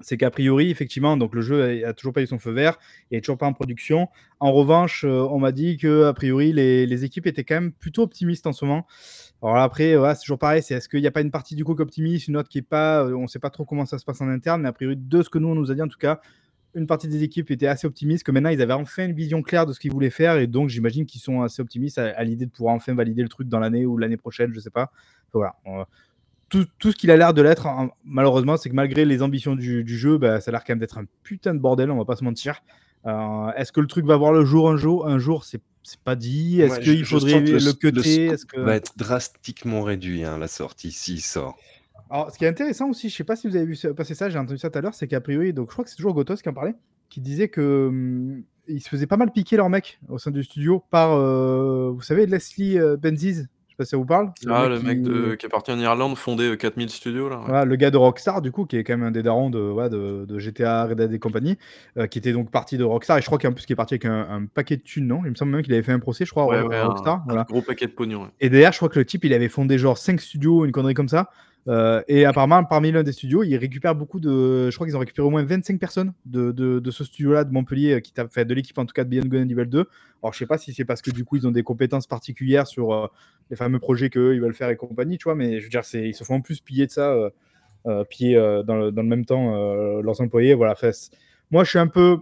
c'est 0.00 0.16
qu'a 0.16 0.30
priori, 0.30 0.70
effectivement, 0.70 1.16
donc 1.16 1.34
le 1.34 1.42
jeu 1.42 1.84
a, 1.84 1.92
toujours 1.92 2.12
pas 2.12 2.22
eu 2.22 2.26
son 2.26 2.38
feu 2.38 2.52
vert 2.52 2.78
et 3.10 3.16
est 3.16 3.20
toujours 3.20 3.38
pas 3.38 3.46
en 3.46 3.52
production. 3.52 4.08
En 4.38 4.52
revanche, 4.52 5.04
euh, 5.04 5.26
on 5.30 5.40
m'a 5.40 5.50
dit 5.50 5.76
que 5.76 6.04
a 6.04 6.12
priori 6.12 6.52
les, 6.52 6.86
les, 6.86 7.04
équipes 7.04 7.26
étaient 7.26 7.42
quand 7.42 7.56
même 7.56 7.72
plutôt 7.72 8.02
optimistes 8.02 8.46
en 8.46 8.52
ce 8.52 8.64
moment. 8.64 8.86
Alors 9.42 9.56
après, 9.58 9.94
c'est 10.14 10.20
toujours 10.20 10.38
pareil, 10.38 10.62
c'est 10.62 10.74
est-ce 10.74 10.88
qu'il 10.88 11.00
n'y 11.00 11.06
a 11.06 11.12
pas 11.12 11.20
une 11.20 11.30
partie 11.30 11.54
du 11.54 11.64
coup 11.64 11.74
optimiste, 11.78 12.26
une 12.28 12.36
autre 12.36 12.48
qui 12.48 12.58
est 12.58 12.62
pas, 12.62 13.04
euh, 13.04 13.14
on 13.14 13.22
ne 13.22 13.26
sait 13.28 13.38
pas 13.38 13.50
trop 13.50 13.64
comment 13.64 13.86
ça 13.86 13.98
se 13.98 14.04
passe 14.04 14.20
en 14.20 14.28
interne, 14.28 14.62
mais 14.62 14.68
a 14.68 14.72
priori 14.72 14.96
de 14.96 15.22
ce 15.22 15.30
que 15.30 15.38
nous 15.38 15.48
on 15.48 15.54
nous 15.54 15.70
a 15.70 15.74
dit 15.74 15.82
en 15.82 15.88
tout 15.88 15.98
cas, 15.98 16.20
une 16.74 16.86
partie 16.86 17.08
des 17.08 17.22
équipes 17.22 17.50
était 17.50 17.66
assez 17.66 17.86
optimiste, 17.86 18.24
que 18.24 18.30
maintenant 18.30 18.50
ils 18.50 18.60
avaient 18.60 18.74
enfin 18.74 19.06
une 19.06 19.14
vision 19.14 19.42
claire 19.42 19.66
de 19.66 19.72
ce 19.72 19.80
qu'ils 19.80 19.92
voulaient 19.92 20.10
faire, 20.10 20.36
et 20.36 20.46
donc 20.46 20.68
j'imagine 20.68 21.06
qu'ils 21.06 21.20
sont 21.20 21.42
assez 21.42 21.62
optimistes 21.62 21.98
à, 21.98 22.22
l'idée 22.24 22.46
de 22.46 22.50
pouvoir 22.50 22.74
enfin 22.74 22.94
valider 22.94 23.22
le 23.22 23.28
truc 23.28 23.48
dans 23.48 23.58
l'année 23.58 23.86
ou 23.86 23.96
l'année 23.96 24.16
prochaine, 24.16 24.52
je 24.52 24.60
sais 24.60 24.70
pas. 24.70 24.90
voilà. 25.32 25.54
tout, 26.48 26.66
tout, 26.78 26.92
ce 26.92 26.96
qu'il 26.96 27.10
a 27.10 27.16
l'air 27.16 27.34
de 27.34 27.42
l'être, 27.42 27.68
malheureusement, 28.04 28.56
c'est 28.56 28.68
que 28.68 28.74
malgré 28.74 29.04
les 29.04 29.22
ambitions 29.22 29.56
du, 29.56 29.84
jeu, 29.86 30.18
bah, 30.18 30.40
ça 30.40 30.50
a 30.50 30.52
l'air 30.52 30.64
quand 30.64 30.72
même 30.72 30.78
d'être 30.78 30.98
un 30.98 31.04
putain 31.22 31.54
de 31.54 31.60
bordel, 31.60 31.90
on 31.90 31.98
va 31.98 32.04
pas 32.04 32.16
se 32.16 32.24
mentir. 32.24 32.60
Euh, 33.06 33.50
est-ce 33.56 33.72
que 33.72 33.80
le 33.80 33.86
truc 33.86 34.04
va 34.04 34.16
voir 34.16 34.32
le 34.32 34.44
jour 34.44 34.68
un 34.68 34.76
jour 34.76 35.06
Un 35.06 35.18
jour, 35.18 35.44
c'est 35.44 35.62
pas 36.04 36.16
dit. 36.16 36.60
Est-ce 36.60 36.80
qu'il 36.80 37.04
faudrait 37.04 37.40
le, 37.40 37.58
le 37.58 37.72
cutter? 37.72 38.34
que... 38.46 38.60
va 38.60 38.74
être 38.74 38.92
drastiquement 38.96 39.82
réduit, 39.82 40.24
hein, 40.24 40.38
la 40.38 40.48
sortie, 40.48 40.92
s'il 40.92 41.22
sort. 41.22 41.56
Alors, 42.10 42.30
ce 42.30 42.38
qui 42.38 42.44
est 42.44 42.48
intéressant 42.48 42.88
aussi, 42.88 43.08
je 43.08 43.16
sais 43.16 43.24
pas 43.24 43.36
si 43.36 43.48
vous 43.48 43.56
avez 43.56 43.66
vu 43.66 43.76
passer 43.94 44.14
ça, 44.14 44.28
j'ai 44.28 44.38
entendu 44.38 44.58
ça 44.58 44.70
tout 44.70 44.78
à 44.78 44.82
l'heure, 44.82 44.94
c'est 44.94 45.08
qu'a 45.08 45.20
priori, 45.20 45.52
donc 45.52 45.68
je 45.68 45.72
crois 45.72 45.84
que 45.84 45.90
c'est 45.90 45.96
toujours 45.96 46.14
Gotos 46.14 46.36
qui 46.36 46.48
en 46.48 46.54
parlait, 46.54 46.74
qui 47.08 47.20
disait 47.20 47.48
que 47.48 47.88
hum, 47.88 48.42
ils 48.68 48.80
se 48.80 48.88
faisaient 48.88 49.06
pas 49.06 49.16
mal 49.16 49.32
piquer 49.32 49.56
leur 49.56 49.70
mec 49.70 49.98
au 50.08 50.18
sein 50.18 50.30
du 50.30 50.44
studio 50.44 50.84
par, 50.90 51.12
euh, 51.12 51.90
vous 51.92 52.02
savez, 52.02 52.26
Leslie 52.26 52.78
euh, 52.78 52.96
Benzies. 52.96 53.46
Je 53.68 53.72
sais 53.72 53.76
pas 53.76 53.84
si 53.84 53.90
ça 53.90 53.96
vous 53.96 54.04
parle. 54.04 54.32
ah, 54.48 54.68
le 54.68 54.80
mec 54.80 55.02
de, 55.02 55.34
qui 55.36 55.46
est 55.46 55.48
parti 55.48 55.70
en 55.70 55.78
Irlande, 55.78 56.16
fondé 56.16 56.56
4000 56.56 56.86
euh, 56.86 56.90
studios 56.90 57.28
là. 57.28 57.64
le 57.64 57.76
gars 57.76 57.90
de 57.90 57.96
Rockstar, 57.96 58.42
du 58.42 58.50
coup, 58.50 58.66
qui 58.66 58.76
est 58.76 58.82
quand 58.82 58.96
même 58.96 59.06
un 59.06 59.10
des 59.10 59.22
darons 59.22 59.50
de, 59.50 59.88
de, 59.88 60.24
de, 60.24 60.38
GTA, 60.38 60.86
Red 60.86 60.98
Dead 60.98 61.12
et 61.12 61.18
compagnie, 61.18 61.56
qui 62.10 62.18
était 62.18 62.32
donc 62.32 62.50
parti 62.50 62.76
de 62.76 62.84
Rockstar, 62.84 63.18
et 63.18 63.20
je 63.20 63.26
crois 63.26 63.38
qu'en 63.38 63.52
plus 63.52 63.66
qui 63.66 63.72
est 63.72 63.76
parti 63.76 63.94
avec 63.94 64.04
un, 64.04 64.46
paquet 64.52 64.76
de 64.76 64.82
thunes, 64.82 65.06
non? 65.06 65.22
Il 65.24 65.30
me 65.30 65.36
semble 65.36 65.52
même 65.52 65.62
qu'il 65.62 65.72
avait 65.72 65.82
fait 65.82 65.92
un 65.92 66.00
procès, 66.00 66.24
je 66.24 66.30
crois, 66.30 66.52
à 66.52 66.86
Rockstar. 66.86 67.24
Un, 67.28 67.42
gros 67.44 67.62
paquet 67.62 67.86
de 67.86 67.92
pognon. 67.92 68.28
Et 68.40 68.50
d'ailleurs, 68.50 68.72
je 68.72 68.78
crois 68.78 68.88
que 68.88 68.98
le 68.98 69.04
type, 69.04 69.24
il 69.24 69.32
avait 69.32 69.48
fondé 69.48 69.78
genre 69.78 69.96
5 69.96 70.20
studios, 70.20 70.64
une 70.64 70.72
connerie 70.72 70.94
comme 70.94 71.08
ça. 71.08 71.30
Euh, 71.66 72.02
et 72.08 72.24
apparemment, 72.24 72.64
parmi 72.64 72.92
l'un 72.92 73.02
des 73.02 73.12
studios, 73.12 73.42
ils 73.42 73.56
récupèrent 73.56 73.94
beaucoup 73.94 74.20
de. 74.20 74.70
Je 74.70 74.74
crois 74.74 74.86
qu'ils 74.86 74.96
ont 74.96 75.00
récupéré 75.00 75.26
au 75.26 75.30
moins 75.30 75.44
25 75.44 75.78
personnes 75.78 76.12
de, 76.24 76.80
ce 76.90 77.04
studio-là 77.04 77.44
de 77.44 77.52
Montpellier, 77.52 77.94
euh, 77.94 78.00
qui 78.00 78.12
fait 78.30 78.44
de 78.44 78.54
l'équipe 78.54 78.78
en 78.78 78.86
tout 78.86 78.94
cas 78.94 79.04
de 79.04 79.10
Beyond 79.10 79.26
and 79.26 79.48
Evil 79.48 79.66
2. 79.66 79.86
Alors, 80.22 80.32
je 80.32 80.38
sais 80.38 80.46
pas 80.46 80.58
si 80.58 80.72
c'est 80.72 80.84
parce 80.84 81.02
que 81.02 81.10
du 81.10 81.24
coup, 81.24 81.36
ils 81.36 81.46
ont 81.46 81.50
des 81.50 81.62
compétences 81.62 82.06
particulières 82.06 82.66
sur 82.66 82.92
euh, 82.92 83.06
les 83.50 83.56
fameux 83.56 83.78
projets 83.78 84.08
qu'ils 84.08 84.40
veulent 84.40 84.54
faire 84.54 84.70
et 84.70 84.76
compagnie, 84.76 85.18
tu 85.18 85.24
vois, 85.24 85.34
mais 85.34 85.58
je 85.60 85.64
veux 85.64 85.70
dire, 85.70 85.82
ils 85.94 86.14
se 86.14 86.24
font 86.24 86.36
en 86.36 86.40
plus 86.40 86.60
piller 86.60 86.86
de 86.86 86.90
ça, 86.90 87.14
piller 88.08 88.36
dans 88.66 88.76
le, 88.76 88.92
dans, 88.92 89.02
le, 89.02 89.08
même 89.08 89.24
temps 89.24 90.00
leurs 90.02 90.20
employés. 90.20 90.54
Voilà, 90.54 90.74
moi, 91.50 91.64
je 91.64 91.70
suis 91.70 91.78
un 91.78 91.86
peu 91.86 92.18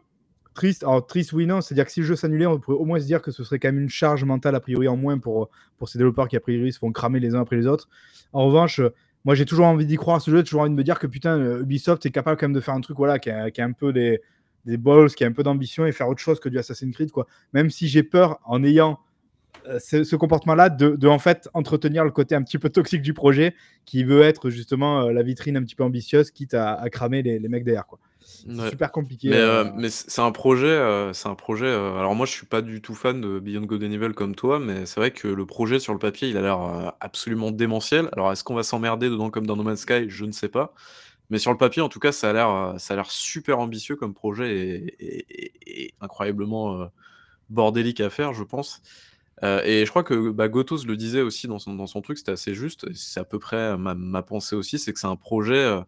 triste. 0.54 0.82
Alors, 0.82 1.06
triste, 1.06 1.32
oui, 1.32 1.46
non, 1.46 1.60
c'est-à-dire 1.60 1.84
que 1.84 1.92
si 1.92 2.00
le 2.00 2.06
jeu 2.06 2.16
s'annulait, 2.16 2.46
on 2.46 2.58
pourrait 2.58 2.78
au 2.78 2.84
moins 2.84 2.98
se 2.98 3.06
dire 3.06 3.22
que 3.22 3.30
ce 3.30 3.44
serait 3.44 3.58
quand 3.60 3.68
même 3.68 3.80
une 3.80 3.88
charge 3.88 4.24
mentale 4.24 4.54
a 4.56 4.60
priori 4.60 4.88
en 4.88 4.96
moins 4.96 5.18
pour, 5.18 5.50
pour 5.78 5.88
ces 5.88 5.98
développeurs 5.98 6.26
qui 6.28 6.36
a 6.36 6.40
priori 6.40 6.72
se 6.72 6.78
font 6.78 6.90
cramer 6.90 7.20
les 7.20 7.34
uns 7.34 7.40
après 7.40 7.56
les 7.56 7.66
autres. 7.66 7.88
En 8.32 8.46
revanche, 8.46 8.80
moi 9.26 9.34
j'ai 9.34 9.44
toujours 9.44 9.66
envie 9.66 9.86
d'y 9.86 9.96
croire 9.96 10.16
à 10.16 10.20
ce 10.20 10.30
jeu, 10.30 10.38
j'ai 10.38 10.44
toujours 10.44 10.62
envie 10.62 10.70
de 10.70 10.76
me 10.76 10.84
dire 10.84 11.00
que 11.00 11.08
putain, 11.08 11.36
euh, 11.38 11.62
Ubisoft 11.62 12.06
est 12.06 12.12
capable 12.12 12.38
quand 12.38 12.46
même 12.46 12.54
de 12.54 12.60
faire 12.60 12.74
un 12.74 12.80
truc 12.80 12.96
voilà, 12.96 13.18
qui, 13.18 13.28
a, 13.28 13.50
un 13.58 13.72
peu 13.72 13.92
des, 13.92 14.22
des 14.64 14.76
balls, 14.76 15.10
qui 15.10 15.24
a 15.24 15.26
un 15.26 15.32
peu 15.32 15.42
d'ambition 15.42 15.84
et 15.84 15.90
faire 15.90 16.08
autre 16.08 16.20
chose 16.20 16.38
que 16.38 16.48
du 16.48 16.58
Assassin's 16.58 16.94
Creed. 16.94 17.10
Quoi. 17.10 17.26
Même 17.52 17.68
si 17.68 17.88
j'ai 17.88 18.04
peur 18.04 18.38
en 18.44 18.62
ayant 18.62 19.00
euh, 19.66 19.80
ce, 19.80 20.14
comportement-là 20.14 20.70
de, 20.70 21.08
en 21.08 21.18
fait 21.18 21.48
entretenir 21.54 22.04
le 22.04 22.12
côté 22.12 22.36
un 22.36 22.42
petit 22.42 22.58
peu 22.58 22.70
toxique 22.70 23.02
du 23.02 23.14
projet 23.14 23.56
qui 23.84 24.04
veut 24.04 24.22
être 24.22 24.48
justement 24.48 25.00
euh, 25.00 25.12
la 25.12 25.24
vitrine 25.24 25.56
un 25.56 25.62
petit 25.64 25.74
peu 25.74 25.82
ambitieuse, 25.82 26.30
quitte 26.30 26.54
à, 26.54 26.80
cramer 26.92 27.22
les, 27.22 27.40
les 27.40 27.48
mecs 27.48 27.64
derrière. 27.64 27.88
Quoi. 27.88 27.98
C'est 28.26 28.70
super 28.70 28.90
compliqué. 28.90 29.28
Mais, 29.28 29.36
euh, 29.36 29.64
euh. 29.64 29.88
c'est 29.88 30.20
un 30.20 30.32
projet, 30.32 30.66
euh, 30.66 31.12
c'est 31.12 31.28
un 31.28 31.36
projet. 31.36 31.68
alors 31.68 32.16
moi, 32.16 32.26
je 32.26 32.32
suis 32.32 32.46
pas 32.46 32.60
du 32.60 32.82
tout 32.82 32.94
fan 32.94 33.20
de 33.20 33.38
Beyond 33.38 33.62
Good 33.62 33.84
and 33.84 33.92
Evil 33.92 34.14
comme 34.14 34.34
toi, 34.34 34.58
mais 34.58 34.84
c'est 34.84 34.98
vrai 34.98 35.12
que 35.12 35.28
le 35.28 35.46
projet 35.46 35.78
sur 35.78 35.92
le 35.92 36.00
papier, 36.00 36.28
il 36.28 36.36
a 36.36 36.42
l'air 36.42 36.94
absolument 37.00 37.52
démentiel. 37.52 38.08
Alors, 38.12 38.32
est-ce 38.32 38.42
qu'on 38.42 38.56
va 38.56 38.64
s'emmerder 38.64 39.08
dedans 39.08 39.30
comme 39.30 39.46
dans 39.46 39.54
No 39.54 39.62
Man's 39.62 39.80
Sky? 39.80 40.06
Je 40.08 40.24
ne 40.24 40.32
sais 40.32 40.48
pas. 40.48 40.74
Mais 41.30 41.38
sur 41.38 41.52
le 41.52 41.56
papier, 41.56 41.82
en 41.82 41.88
tout 41.88 42.00
cas, 42.00 42.10
ça 42.10 42.30
a 42.30 42.32
l'air, 42.32 42.74
ça 42.78 42.94
a 42.94 42.96
l'air 42.96 43.10
super 43.10 43.60
ambitieux 43.60 43.94
comme 43.94 44.12
projet 44.12 44.94
et, 44.98 45.94
incroyablement 46.00 46.90
bordélique 47.48 48.00
à 48.00 48.10
faire, 48.10 48.32
je 48.32 48.42
pense. 48.42 48.82
et 49.42 49.84
je 49.84 49.90
crois 49.90 50.02
que 50.02 50.30
bah, 50.30 50.48
Gotos 50.48 50.84
le 50.84 50.96
disait 50.96 51.22
aussi 51.22 51.46
dans 51.46 51.60
son, 51.60 51.74
dans 51.74 51.86
son 51.86 52.00
truc, 52.00 52.18
c'était 52.18 52.32
assez 52.32 52.54
juste. 52.54 52.92
C'est 52.92 53.20
à 53.20 53.24
peu 53.24 53.38
près 53.38 53.76
ma, 53.76 53.94
ma 53.94 54.22
pensée 54.22 54.56
aussi, 54.56 54.80
c'est 54.80 54.92
que 54.92 54.98
c'est 54.98 55.06
un 55.06 55.16
projet 55.16 55.80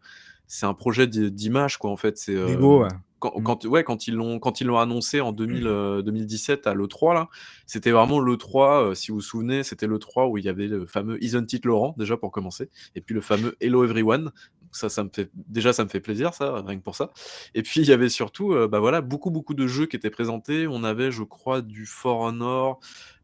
c'est 0.48 0.66
un 0.66 0.74
projet 0.74 1.06
d'image, 1.06 1.76
quoi, 1.76 1.90
en 1.90 1.96
fait. 1.96 2.18
C'est, 2.18 2.34
euh, 2.34 2.56
ouais. 2.56 2.88
Quand, 3.20 3.38
mmh. 3.38 3.42
quand, 3.42 3.64
ouais, 3.66 3.84
quand 3.84 4.08
ils 4.08 4.14
l'ont, 4.14 4.38
quand 4.38 4.60
ils 4.60 4.66
l'ont 4.66 4.78
annoncé 4.78 5.20
en 5.20 5.32
2000, 5.32 6.02
2017 6.04 6.64
mmh. 6.64 6.68
euh, 6.68 6.72
à 6.72 6.74
l'E3, 6.74 7.14
là, 7.14 7.28
c'était 7.66 7.90
vraiment 7.90 8.18
l'E3, 8.18 8.90
euh, 8.90 8.94
si 8.94 9.10
vous 9.10 9.18
vous 9.18 9.20
souvenez, 9.20 9.62
c'était 9.62 9.86
l'E3 9.86 10.30
où 10.30 10.38
il 10.38 10.44
y 10.44 10.48
avait 10.48 10.66
le 10.66 10.86
fameux 10.86 11.22
Isn't 11.22 11.52
It 11.52 11.64
Laurent, 11.64 11.94
déjà 11.98 12.16
pour 12.16 12.32
commencer, 12.32 12.70
et 12.94 13.02
puis 13.02 13.14
le 13.14 13.20
fameux 13.20 13.56
Hello 13.60 13.84
Everyone. 13.84 14.32
Ça, 14.70 14.90
ça 14.90 15.02
me 15.02 15.08
fait, 15.08 15.30
déjà, 15.34 15.72
ça 15.72 15.82
me 15.82 15.88
fait 15.88 16.00
plaisir, 16.00 16.34
ça, 16.34 16.62
rien 16.64 16.78
que 16.78 16.82
pour 16.82 16.94
ça. 16.94 17.10
Et 17.54 17.62
puis, 17.62 17.80
il 17.80 17.86
y 17.86 17.92
avait 17.92 18.10
surtout, 18.10 18.54
bah 18.68 18.80
voilà, 18.80 19.00
beaucoup, 19.00 19.30
beaucoup 19.30 19.54
de 19.54 19.66
jeux 19.66 19.86
qui 19.86 19.96
étaient 19.96 20.10
présentés. 20.10 20.66
On 20.66 20.84
avait, 20.84 21.10
je 21.10 21.22
crois, 21.22 21.62
du 21.62 21.86
For 21.86 22.20
Honor, 22.20 22.78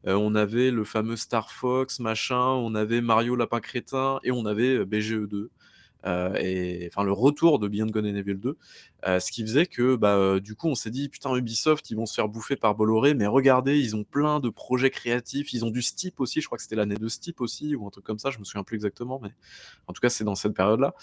on 0.07 0.35
avait 0.35 0.71
le 0.71 0.85
fameux 0.85 1.17
Star 1.17 1.51
Fox, 1.51 2.01
machin, 2.01 2.41
on 2.41 2.75
avait 2.75 3.03
Mario 3.03 3.37
Lapin 3.37 3.61
Crétin, 3.61 4.21
et 4.25 4.31
on 4.31 4.47
avait 4.47 4.87
BGE2. 4.87 5.49
Euh, 6.07 6.35
et 6.38 6.88
enfin 6.90 7.05
le 7.05 7.12
retour 7.12 7.59
de 7.59 7.67
Beyond 7.67 7.87
Good 7.87 8.05
and 8.05 8.14
Evil 8.14 8.35
2, 8.35 8.57
euh, 9.07 9.21
ce 9.21 9.33
qui 9.33 9.43
faisait 9.43 9.67
que 9.67 9.97
bah, 9.97 10.17
euh, 10.17 10.38
du 10.38 10.55
coup 10.55 10.69
on 10.69 10.75
s'est 10.75 10.90
dit 10.90 11.09
putain 11.09 11.35
Ubisoft 11.35 11.90
ils 11.90 11.97
vont 11.97 12.05
se 12.05 12.14
faire 12.14 12.29
bouffer 12.29 12.57
par 12.57 12.75
Bolloré, 12.75 13.14
mais 13.14 13.27
regardez 13.27 13.79
ils 13.79 13.97
ont 13.97 14.05
plein 14.05 14.38
de 14.38 14.51
projets 14.51 14.90
créatifs, 14.90 15.55
ils 15.55 15.64
ont 15.64 15.71
du 15.71 15.81
Steep 15.81 16.21
aussi, 16.21 16.43
je 16.43 16.47
crois 16.47 16.59
que 16.59 16.62
c'était 16.62 16.77
l'année 16.77 16.97
de 16.97 17.09
Steep 17.09 17.40
aussi 17.40 17.75
ou 17.75 17.87
un 17.87 17.90
truc 17.90 18.05
comme 18.05 18.19
ça, 18.19 18.31
je 18.31 18.38
me 18.38 18.45
souviens 18.45 18.64
plus 18.64 18.77
exactement, 18.77 19.18
mais 19.22 19.31
en 19.87 19.95
tout 19.95 20.01
cas 20.01 20.11
c'est 20.11 20.24
dans 20.24 20.35
cette 20.35 20.55
période-là. 20.55 20.95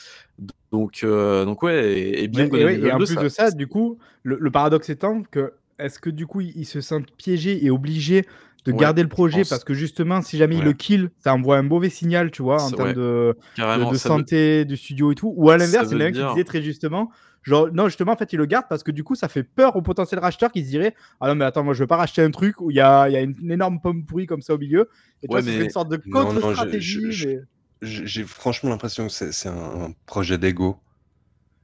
Donc 0.72 1.04
donc 1.04 1.64
ouais 1.64 2.22
et, 2.24 2.28
Beyond 2.28 2.48
Good 2.48 2.62
and 2.62 2.68
Evil 2.68 2.82
2. 2.82 2.88
Et 2.88 2.92
en 2.92 2.98
plus 2.98 3.16
de 3.16 3.30
ça, 3.30 3.50
du 3.50 3.68
coup 3.68 3.98
le, 4.24 4.52
paradoxe 4.52 4.90
étant 4.90 5.24
que 5.24 5.54
est-ce 5.80 5.98
que 5.98 6.12
du 6.12 6.28
coup 6.28 6.42
ils 6.42 6.66
se 6.66 6.80
sentent 6.80 7.12
piégés 7.12 7.66
et 7.66 7.72
obligés 7.72 8.28
de 8.66 8.72
garder 8.72 9.02
le 9.02 9.10
projet 9.10 9.44
parce 9.50 9.64
que 9.64 9.74
justement, 9.74 10.22
si 10.22 10.38
jamais 10.38 10.58
il 10.58 10.64
le 10.64 10.74
kill, 10.74 11.10
ça 11.20 11.34
envoie 11.34 11.58
un 11.58 11.64
mauvais 11.64 11.90
signal, 11.90 12.32
tu 12.32 12.42
vois, 12.42 12.62
en 12.62 12.72
termes 12.72 12.94
de, 12.94 13.36
de, 13.58 13.98
santé 13.98 14.66
du 14.66 14.78
studio 14.78 15.12
et 15.12 15.16
tout. 15.16 15.34
Ou 15.36 15.50
à 15.50 15.58
l'inverse, 15.58 15.90
c'est 15.90 15.96
l'un 15.96 16.12
qui 16.12 16.24
disait 16.24 16.44
très 16.44 16.62
justement, 16.62 17.12
genre, 17.44 17.70
non, 17.74 17.86
justement, 17.86 18.12
en 18.12 18.16
fait, 18.16 18.34
il 18.34 18.38
le 18.38 18.46
garde 18.46 18.66
parce 18.70 18.84
que 18.84 18.92
du 18.92 19.04
coup, 19.04 19.16
ça 19.16 19.28
fait 19.28 19.44
peur 19.44 19.76
aux 19.76 19.82
potentiels 19.82 20.20
racheteurs 20.20 20.52
qui 20.52 20.64
se 20.64 20.70
diraient, 20.70 20.96
ah 21.20 21.28
non, 21.28 21.36
mais 21.36 21.46
attends, 21.46 21.64
moi, 21.64 21.74
je 21.74 21.80
veux 21.80 21.88
pas 21.88 21.98
racheter 21.98 22.22
un 22.22 22.32
truc 22.32 22.62
où 22.62 22.72
il 22.72 22.78
y 22.78 22.82
a, 22.82 23.10
y 23.10 23.16
a, 23.16 23.22
une, 23.22 23.52
énorme 23.52 23.80
pomme 23.82 24.06
pourrie 24.06 24.28
comme 24.28 24.42
ça 24.42 24.54
au 24.54 24.58
milieu. 24.58 24.90
Et 25.24 25.28
toi, 25.28 25.42
c'est 25.42 25.58
une 25.58 25.70
sorte 25.70 25.90
de 25.90 25.98
contre-stratégie. 25.98 27.40
J'ai 27.82 28.24
franchement 28.24 28.70
l'impression 28.70 29.08
que 29.08 29.14
c'est 29.14 29.50
un, 29.50 29.94
projet 30.06 30.38
d'ego. 30.38 30.78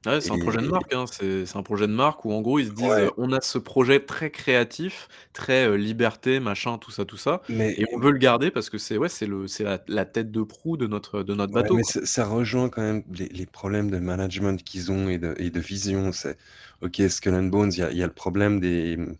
Ouais, 0.08 0.22
c'est 0.22 0.32
un 0.32 0.40
projet 0.40 0.62
de 0.62 0.68
marque, 0.68 0.94
hein. 0.94 1.06
C'est 1.12 1.56
un 1.56 1.64
projet 1.64 1.88
de 1.88 1.94
marque 1.94 2.26
où 2.26 2.32
en 2.32 2.42
gros 2.42 2.60
ils 2.60 2.68
se 2.68 2.72
disent, 2.72 3.12
«On 3.18 3.32
a 3.32 3.42
ce 3.42 3.58
projet 3.58 4.00
très 4.00 4.32
créatif, 4.32 5.08
très, 5.34 5.78
liberté, 5.78 6.40
machin, 6.40 6.78
tout 6.78 6.92
ça, 6.92 7.06
tout 7.06 7.18
ça 7.18 7.42
et 7.50 7.86
on 7.94 8.00
veut 8.00 8.12
le 8.12 8.18
garder 8.18 8.52
parce 8.52 8.70
que 8.70 8.78
c'est 8.78 8.98
ouais, 8.98 9.10
c'est 9.10 9.26
le 9.26 9.48
c'est 9.48 9.66
la 9.88 10.06
tête 10.06 10.32
de 10.32 10.42
proue 10.44 10.78
de 10.78 10.88
notre, 10.88 11.24
de 11.24 11.34
notre 11.34 11.54
bateau, 11.54 11.76
mais 11.76 11.84
ça 11.84 12.26
rejoint 12.26 12.70
quand 12.70 12.82
même 12.82 13.04
les 13.12 13.46
problèmes 13.46 13.90
de 13.92 14.00
management 14.00 14.64
qu'ils 14.64 14.92
ont 14.92 15.10
et 15.10 15.18
de 15.18 15.36
et 15.38 15.50
de 15.50 15.60
vision. 15.60 16.12
C'est 16.12 16.38
OK, 16.82 17.02
Skull 17.08 17.34
and 17.34 17.44
Bones, 17.44 17.72
il 17.74 17.80
y 17.80 17.84
a 17.84 17.92
y 17.92 18.04
a 18.04 18.08
le 18.08 18.14
problème 18.14 18.60
des, 18.60 18.98
mmh, 18.98 19.16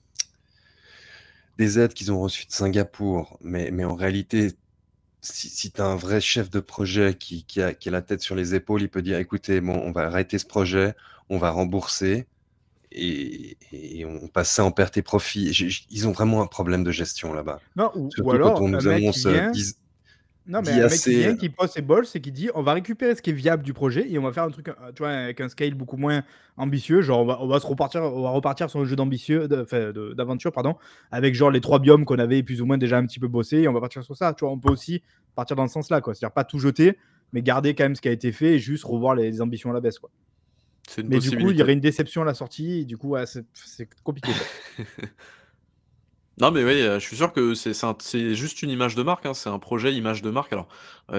des 1.58 1.80
aides 1.80 1.94
qu'ils 1.94 2.12
ont 2.12 2.20
reçues 2.20 2.46
de 2.46 2.52
Singapour, 2.52 3.38
mais 3.42 3.72
mais 3.72 3.84
en 3.84 3.96
réalité 3.96 4.54
si, 5.22 5.72
tu 5.72 5.82
as 5.82 5.86
un 5.86 5.96
vrai 5.96 6.22
chef 6.22 6.50
de 6.50 6.60
projet 6.60 7.16
qui, 7.16 7.46
a, 7.62 7.74
qui 7.74 7.90
a 7.90 7.92
la 7.92 8.02
tête 8.02 8.22
sur 8.22 8.36
les 8.36 8.56
épaules, 8.56 8.82
il 8.82 8.90
peut 8.90 9.02
dire 9.02 9.18
écoutez, 9.18 9.62
bon, 9.62 9.82
on 9.84 9.92
va 9.92 10.04
arrêter 10.04 10.38
ce 10.38 10.46
projet, 10.46 10.96
on 11.30 11.38
va 11.38 11.52
rembourser 11.52 12.28
et, 12.92 13.58
on 14.06 14.28
passe 14.28 14.52
ça 14.52 14.64
en 14.64 14.72
perte 14.72 14.98
et 14.98 15.02
profit. 15.02 15.52
Ils 15.90 16.08
ont 16.08 16.12
vraiment 16.12 16.42
un 16.42 16.48
problème 16.48 16.84
de 16.84 16.92
gestion 16.92 17.34
là-bas. 17.34 17.60
Non, 17.76 17.92
ou, 17.96 18.32
alors, 18.32 18.56
quand 18.56 18.66
on 18.66 18.70
nous 18.70 18.88
annonce 18.88 19.26
euh, 19.26 19.52
non, 20.48 20.62
mais 20.66 20.72
un 20.72 20.88
mec 20.88 21.00
qui 21.00 21.16
vient, 21.16 21.36
qui 21.36 21.50
pose 21.50 21.70
ses 21.70 21.82
balls, 21.82 22.06
c'est 22.06 22.22
qui 22.22 22.32
dit 22.32 22.50
on 22.56 22.64
va 22.64 22.74
récupérer 22.74 23.16
ce 23.16 23.22
qui 23.22 23.32
est 23.32 23.34
viable 23.34 23.64
du 23.64 23.74
projet 23.74 24.10
et 24.10 24.18
on 24.18 24.24
va 24.24 24.32
faire 24.32 24.44
un 24.44 24.50
truc, 24.50 24.70
euh, 24.70 24.74
tu 24.96 25.04
vois, 25.04 25.10
avec 25.10 25.42
un 25.42 25.50
scale 25.50 25.74
beaucoup 25.74 25.98
moins 25.98 26.24
ambitieux. 26.56 27.02
Genre, 27.02 27.20
on 27.42 27.48
va, 27.48 27.60
se 27.60 27.66
repartir, 27.66 28.02
on 28.02 28.22
va 28.22 28.30
repartir 28.30 28.70
sur 28.70 28.80
un 28.80 28.86
jeu 28.86 28.96
d'ambitieux, 28.96 29.48
d'aventure, 29.48 30.54
pardon, 30.54 30.76
avec 31.12 31.36
genre 31.36 31.52
les 31.52 31.60
trois 31.60 31.80
biomes 31.80 32.06
qu'on 32.06 32.20
avait 32.20 32.44
plus 32.44 32.62
ou 32.62 32.66
moins 32.66 32.78
déjà 32.78 32.98
un 32.98 33.06
petit 33.06 33.20
peu 33.20 33.28
bossé 33.28 33.58
et 33.58 33.68
on 33.68 33.74
va 33.74 33.82
partir 33.82 34.04
sur 34.04 34.16
ça. 34.16 34.34
Tu 34.34 34.46
vois, 34.46 34.54
on 34.54 34.60
peut 34.60 34.72
aussi 34.72 35.04
partir 35.36 35.58
dans 35.58 35.68
ce 35.68 35.74
sens-là, 35.74 36.00
quoi. 36.00 36.16
C'est-à-dire 36.16 36.34
pas 36.34 36.46
tout 36.46 36.60
jeter, 36.60 36.98
mais 37.34 37.42
garder 37.42 37.76
quand 37.76 37.84
même 37.84 37.96
ce 37.96 38.02
qui 38.02 38.08
a 38.08 38.14
été 38.14 38.32
fait 38.32 38.56
et 38.56 38.60
juste 38.60 38.86
revoir 38.86 39.16
les, 39.16 39.42
ambitions 39.42 39.72
à 39.72 39.74
la 39.74 39.82
baisse, 39.82 40.00
quoi. 40.00 40.10
Mais 41.04 41.20
du 41.20 41.32
coup, 41.38 41.52
il 41.52 41.58
y 41.58 41.62
aurait 41.62 41.74
une 41.74 41.82
déception 41.82 42.22
à 42.22 42.26
la 42.26 42.34
sortie, 42.34 42.80
et 42.80 42.86
du 42.86 42.96
coup, 42.96 43.16
c'est 43.26 43.90
compliqué. 44.04 44.32
Non, 46.40 46.52
mais 46.52 46.64
oui, 46.64 46.82
je 46.82 47.00
suis 47.00 47.16
sûr 47.16 47.34
que 47.34 47.56
c'est 47.56 47.74
c'est 47.74 48.36
juste 48.36 48.62
une 48.62 48.70
image 48.70 48.94
de 48.94 49.02
marque, 49.02 49.26
hein, 49.26 49.34
c'est 49.34 49.50
un 49.50 49.58
projet 49.58 49.92
image 49.94 50.22
de 50.22 50.30
marque. 50.30 50.54
Alors, 50.54 50.68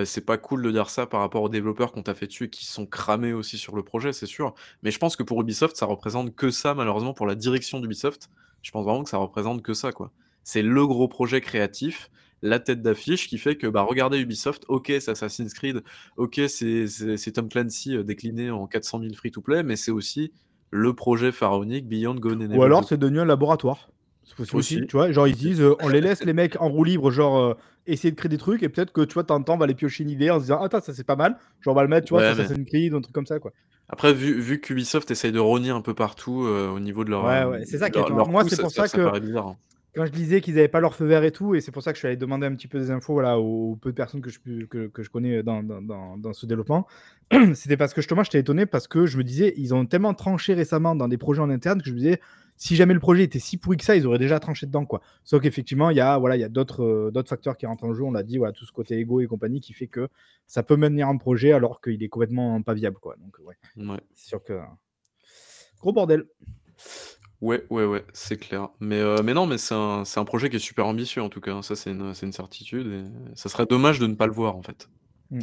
c'est 0.05 0.25
pas 0.25 0.39
cool 0.39 0.63
de 0.63 0.71
dire 0.71 0.91
ça 0.91 1.07
par 1.07 1.21
rapport 1.21 1.43
aux 1.43 1.49
développeurs 1.49 1.91
qu'on 1.91 2.05
t'a 2.05 2.15
fait 2.15 2.29
dessus 2.29 2.45
et 2.45 2.51
qui 2.51 2.65
sont 2.65 2.87
cramés 2.87 3.33
aussi 3.33 3.59
sur 3.59 3.75
le 3.75 3.83
projet, 3.83 4.13
c'est 4.13 4.27
sûr. 4.27 4.55
Mais 4.85 4.93
je 4.93 4.99
pense 4.99 5.17
que 5.17 5.25
pour 5.25 5.41
Ubisoft, 5.41 5.77
ça 5.77 5.87
représente 5.87 6.37
que 6.37 6.51
ça, 6.51 6.75
malheureusement, 6.75 7.15
pour 7.15 7.27
la 7.27 7.35
direction 7.35 7.81
d'Ubisoft. 7.81 8.31
Je 8.63 8.71
pense 8.71 8.85
vraiment 8.85 9.03
que 9.03 9.11
ça 9.11 9.19
représente 9.19 9.63
que 9.63 9.75
ça, 9.75 9.91
quoi. 9.91 10.13
C'est 10.45 10.63
le 10.63 10.87
gros 10.87 11.09
projet 11.09 11.41
créatif, 11.41 12.11
la 12.43 12.61
tête 12.61 12.81
d'affiche 12.81 13.29
qui 13.29 13.39
fait 13.39 13.57
que, 13.57 13.67
bah, 13.67 13.83
regardez 13.83 14.21
Ubisoft, 14.21 14.65
OK, 14.69 14.87
c'est 14.87 15.09
Assassin's 15.09 15.53
Creed, 15.53 15.83
OK, 16.17 16.41
c'est 16.47 17.33
Tom 17.35 17.49
Clancy, 17.49 18.05
décliné 18.05 18.53
en 18.53 18.69
400 18.69 19.01
000 19.01 19.15
free 19.15 19.33
to 19.33 19.41
play, 19.41 19.65
mais 19.65 19.75
c'est 19.75 19.91
aussi 19.91 20.33
le 20.71 20.95
projet 20.95 21.33
pharaonique 21.33 21.89
Beyond 21.89 22.15
Gone 22.15 22.45
and 22.45 22.57
Ou 22.57 22.63
alors 22.63 22.85
c'est 22.85 22.99
devenu 22.99 23.21
un 23.21 23.25
laboratoire. 23.25 23.89
C'est 24.37 24.55
aussi. 24.55 24.87
Tu 24.87 24.97
vois, 24.97 25.11
genre 25.13 25.27
ils 25.27 25.37
disent, 25.37 25.61
euh, 25.61 25.77
on 25.81 25.89
les 25.89 26.01
laisse 26.01 26.25
les 26.25 26.33
mecs 26.33 26.61
en 26.61 26.69
roue 26.69 26.85
libre, 26.85 27.11
genre 27.11 27.39
euh, 27.39 27.55
essayer 27.87 28.11
de 28.11 28.17
créer 28.17 28.29
des 28.29 28.39
trucs 28.39 28.63
et 28.63 28.69
peut-être 28.69 28.93
que 28.93 29.03
tu 29.03 29.15
vois, 29.15 29.25
t'entends, 29.25 29.55
on 29.55 29.59
va 29.59 29.67
les 29.67 29.75
piocher 29.75 30.05
une 30.05 30.11
idée 30.11 30.31
en 30.31 30.37
se 30.37 30.45
disant, 30.45 30.61
attends, 30.61 30.81
ça 30.81 30.93
c'est 30.93 31.05
pas 31.05 31.17
mal, 31.17 31.39
genre 31.61 31.73
on 31.73 31.77
va 31.77 31.83
le 31.83 31.89
mettre, 31.89 32.07
tu 32.07 32.15
vois, 32.15 32.35
ça 32.35 32.47
c'est 32.47 32.55
une 32.55 32.67
crise, 32.67 32.95
un 32.95 33.01
truc 33.01 33.15
comme 33.15 33.27
ça 33.27 33.39
quoi. 33.39 33.53
Après, 33.91 34.13
vu, 34.13 34.39
vu 34.39 34.61
qu'Ubisoft 34.61 35.11
essaye 35.11 35.33
de 35.33 35.39
rogner 35.39 35.71
un 35.71 35.81
peu 35.81 35.95
partout 35.95 36.45
euh, 36.45 36.69
au 36.69 36.79
niveau 36.79 37.05
de 37.05 37.11
leur. 37.11 37.25
Ouais, 37.25 37.45
ouais, 37.45 37.65
c'est 37.65 37.79
ça 37.79 37.89
qui 37.89 37.99
est. 37.99 38.11
Moi, 38.11 38.45
c'est 38.47 38.61
pour 38.61 38.71
ça, 38.71 38.87
que. 38.87 39.19
bizarre, 39.19 39.49
hein. 39.49 39.57
Quand 39.95 40.05
je 40.05 40.13
disais 40.13 40.43
qu'ils 40.43 40.55
n'avaient 40.55 40.69
pas 40.69 40.81
leur 40.81 40.95
feu 40.95 41.07
vert 41.07 41.25
et 41.25 41.33
tout, 41.33 41.55
et 41.55 41.61
c'est 41.61 41.73
pour 41.73 41.83
ça 41.83 41.93
que 41.93 41.97
je 41.97 42.01
suis 42.01 42.07
allé 42.07 42.17
demander 42.17 42.47
un 42.47 42.55
petit 42.55 42.69
peu 42.69 42.79
des 42.79 42.91
infos 42.91 43.15
voilà, 43.15 43.39
aux, 43.39 43.77
peu 43.81 43.91
de 43.91 43.95
personnes 43.95 44.21
que 44.21 44.31
je, 44.31 44.39
que, 44.67 44.87
que 44.87 45.03
je 45.03 45.11
connais 45.11 45.43
dans, 45.43 45.63
dans, 45.63 46.17
dans, 46.17 46.33
ce 46.35 46.45
développement, 46.45 46.87
c'était 47.55 47.79
parce 47.79 47.95
que 47.95 48.03
justement, 48.03 48.23
j'étais 48.23 48.39
étonné 48.39 48.67
parce 48.67 48.87
que 48.87 49.07
je 49.07 49.17
me 49.17 49.25
disais, 49.25 49.55
ils 49.57 49.75
ont 49.75 49.87
tellement 49.87 50.13
tranché 50.13 50.53
récemment 50.53 50.95
dans 50.95 51.09
des 51.09 51.17
projets 51.17 51.41
en 51.41 51.51
interne 51.51 51.81
que 51.81 51.89
je 51.89 51.95
me 51.95 51.99
disais, 51.99 52.21
si 52.59 52.75
jamais 52.75 52.93
le 52.93 53.01
projet 53.01 53.23
était 53.23 53.39
si 53.39 53.57
pourri 53.57 53.77
que 53.77 53.85
ça, 53.85 53.97
ils 53.97 54.05
auraient 54.07 54.19
déjà 54.19 54.41
tranché 54.41 54.67
dedans. 54.67 54.85
Quoi. 54.85 55.01
Sauf 55.23 55.41
qu'effectivement, 55.41 55.91
il 55.91 55.97
y 55.97 56.01
a, 56.01 56.19
voilà, 56.19 56.37
y 56.37 56.43
a 56.43 56.49
d'autres, 56.49 56.83
euh, 56.83 57.11
d'autres 57.13 57.29
facteurs 57.29 57.57
qui 57.57 57.67
rentrent 57.67 57.85
en 57.85 57.95
jeu. 57.95 58.03
On 58.03 58.11
l'a 58.11 58.25
dit, 58.25 58.37
voilà, 58.37 58.53
tout 58.53 58.67
ce 58.67 58.73
côté 58.73 58.99
ego 58.99 59.21
et 59.21 59.27
compagnie 59.29 59.61
qui 59.61 59.73
fait 59.73 59.87
que 59.87 60.09
ça 60.49 60.65
peut 60.65 60.77
maintenir 60.77 61.09
un 61.09 61.17
projet 61.17 61.53
alors 61.53 61.81
qu'il 61.81 62.03
est 62.03 62.09
complètement 62.09 62.61
pas 62.63 62.75
viable. 62.75 62.99
Quoi. 63.01 63.15
Donc, 63.17 63.39
ouais, 63.47 64.01
c'est 64.13 64.29
sûr 64.29 64.43
que. 64.43 64.61
Gros 65.81 65.93
bordel. 65.93 66.27
Ouais, 67.41 67.65
ouais, 67.71 67.85
ouais, 67.85 68.05
c'est 68.13 68.37
clair. 68.37 68.71
Mais, 68.81 68.99
euh, 68.99 69.23
mais 69.23 69.35
non, 69.35 69.47
mais 69.47 69.59
c'est 69.59 69.75
un, 69.75 70.25
projet 70.27 70.51
qui 70.51 70.57
est 70.57 70.59
super 70.59 70.87
ambitieux 70.87 71.23
en 71.23 71.29
tout 71.29 71.41
cas. 71.41 71.63
Ça, 71.63 71.77
c'est 71.77 71.93
une, 71.93 72.13
une 72.21 72.33
certitude. 72.33 72.87
Et 72.89 73.37
ça 73.37 73.49
serait 73.49 73.67
dommage 73.67 74.01
de 74.01 74.09
ne 74.09 74.15
pas 74.15 74.27
le 74.27 74.33
voir 74.33 74.57
en 74.57 74.63
fait. 74.63 74.89
Mm. 75.31 75.43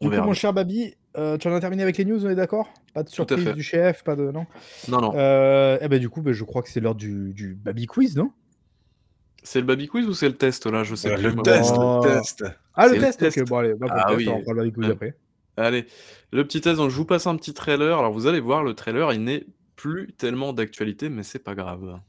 Du 0.00 0.08
coup, 0.08 0.16
mon 0.16 0.32
cher 0.32 0.54
Babi, 0.54 0.94
euh, 1.16 1.36
tu 1.38 1.48
en 1.48 1.54
as 1.54 1.60
terminé 1.60 1.82
avec 1.82 1.96
les 1.98 2.04
news, 2.04 2.24
on 2.24 2.30
est 2.30 2.34
d'accord? 2.34 2.72
Pas 2.94 3.02
de 3.02 3.08
surprise 3.08 3.44
du 3.52 3.62
chef, 3.62 4.04
pas 4.04 4.16
de. 4.16 4.30
Non? 4.30 4.46
Non, 4.88 5.00
non. 5.00 5.12
Euh, 5.14 5.78
eh 5.80 5.88
ben, 5.88 5.98
du 5.98 6.08
coup, 6.08 6.22
ben, 6.22 6.32
je 6.32 6.44
crois 6.44 6.62
que 6.62 6.68
c'est 6.68 6.80
l'heure 6.80 6.94
du, 6.94 7.32
du 7.32 7.54
Babi 7.54 7.86
Quiz, 7.86 8.16
non? 8.16 8.30
C'est 9.42 9.60
le 9.60 9.64
baby 9.66 9.88
quiz 9.88 10.06
ou 10.06 10.12
c'est 10.12 10.28
le 10.28 10.34
test 10.34 10.66
là? 10.66 10.84
Je 10.84 10.94
sais 10.94 11.10
euh, 11.10 11.16
le 11.16 11.34
test, 11.42 11.74
le 11.74 12.02
test. 12.02 12.44
Ah, 12.74 12.88
le 12.88 12.98
test, 12.98 13.22
Ok, 13.22 13.48
bon, 13.48 13.56
allez, 13.56 13.74
bah, 13.74 13.86
Ah 13.90 14.14
oui. 14.14 14.28
on 14.28 14.52
le 14.52 14.54
baby 14.64 14.72
quiz 14.72 14.90
après. 14.90 15.16
Allez, 15.56 15.86
le 16.30 16.44
petit 16.44 16.60
test, 16.60 16.76
donc 16.76 16.90
je 16.90 16.96
vous 16.96 17.06
passe 17.06 17.26
un 17.26 17.36
petit 17.36 17.54
trailer. 17.54 17.98
Alors 17.98 18.12
vous 18.12 18.26
allez 18.26 18.40
voir, 18.40 18.62
le 18.62 18.74
trailer, 18.74 19.12
il 19.14 19.24
n'est 19.24 19.46
plus 19.76 20.12
tellement 20.18 20.52
d'actualité, 20.52 21.08
mais 21.08 21.22
c'est 21.22 21.38
pas 21.38 21.54
grave. 21.54 22.00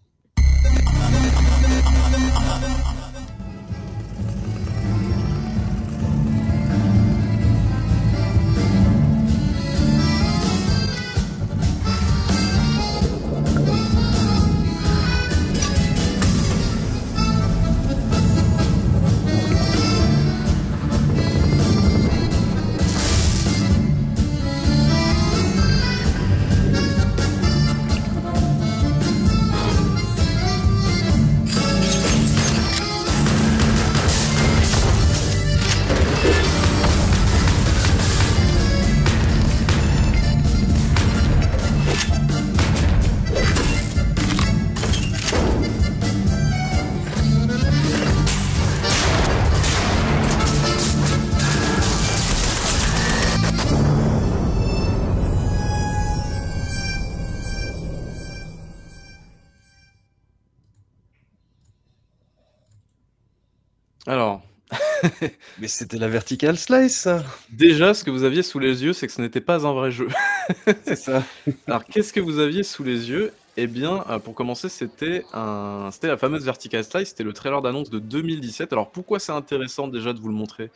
C'était 65.82 65.98
la 65.98 66.10
vertical 66.10 66.60
slice, 66.60 67.08
Déjà, 67.50 67.96
ce 67.96 68.04
que 68.04 68.12
vous 68.12 68.24
aviez 68.24 68.44
sous 68.44 68.60
les 68.60 68.84
yeux, 68.84 68.94
c'est 68.94 69.08
que 69.08 69.14
ce 69.14 69.20
n'était 69.20 69.42
pas 69.42 69.66
un 69.66 69.74
vrai 69.74 69.90
jeu. 69.90 70.08
C'est 70.86 70.96
ça. 70.96 71.24
Alors, 71.66 71.86
qu'est-ce 71.86 72.14
que 72.14 72.20
vous 72.20 72.38
aviez 72.38 72.62
sous 72.62 72.84
les 72.84 73.10
yeux? 73.10 73.32
Eh 73.58 73.66
bien, 73.66 74.06
euh, 74.08 74.20
pour 74.20 74.36
commencer, 74.36 74.70
c'était 74.70 75.26
un... 75.34 75.90
c'était 75.92 76.10
la 76.10 76.18
fameuse 76.18 76.46
vertical 76.46 76.84
slice, 76.84 77.10
c'était 77.10 77.24
le 77.24 77.34
trailer 77.34 77.64
d'annonce 77.64 77.90
de 77.90 77.98
2017. 77.98 78.72
Alors, 78.74 78.92
pourquoi 78.92 79.18
c'est 79.18 79.32
intéressant 79.32 79.88
déjà 79.88 80.14
de 80.14 80.20
vous 80.20 80.28
le 80.28 80.36
montrer? 80.36 80.70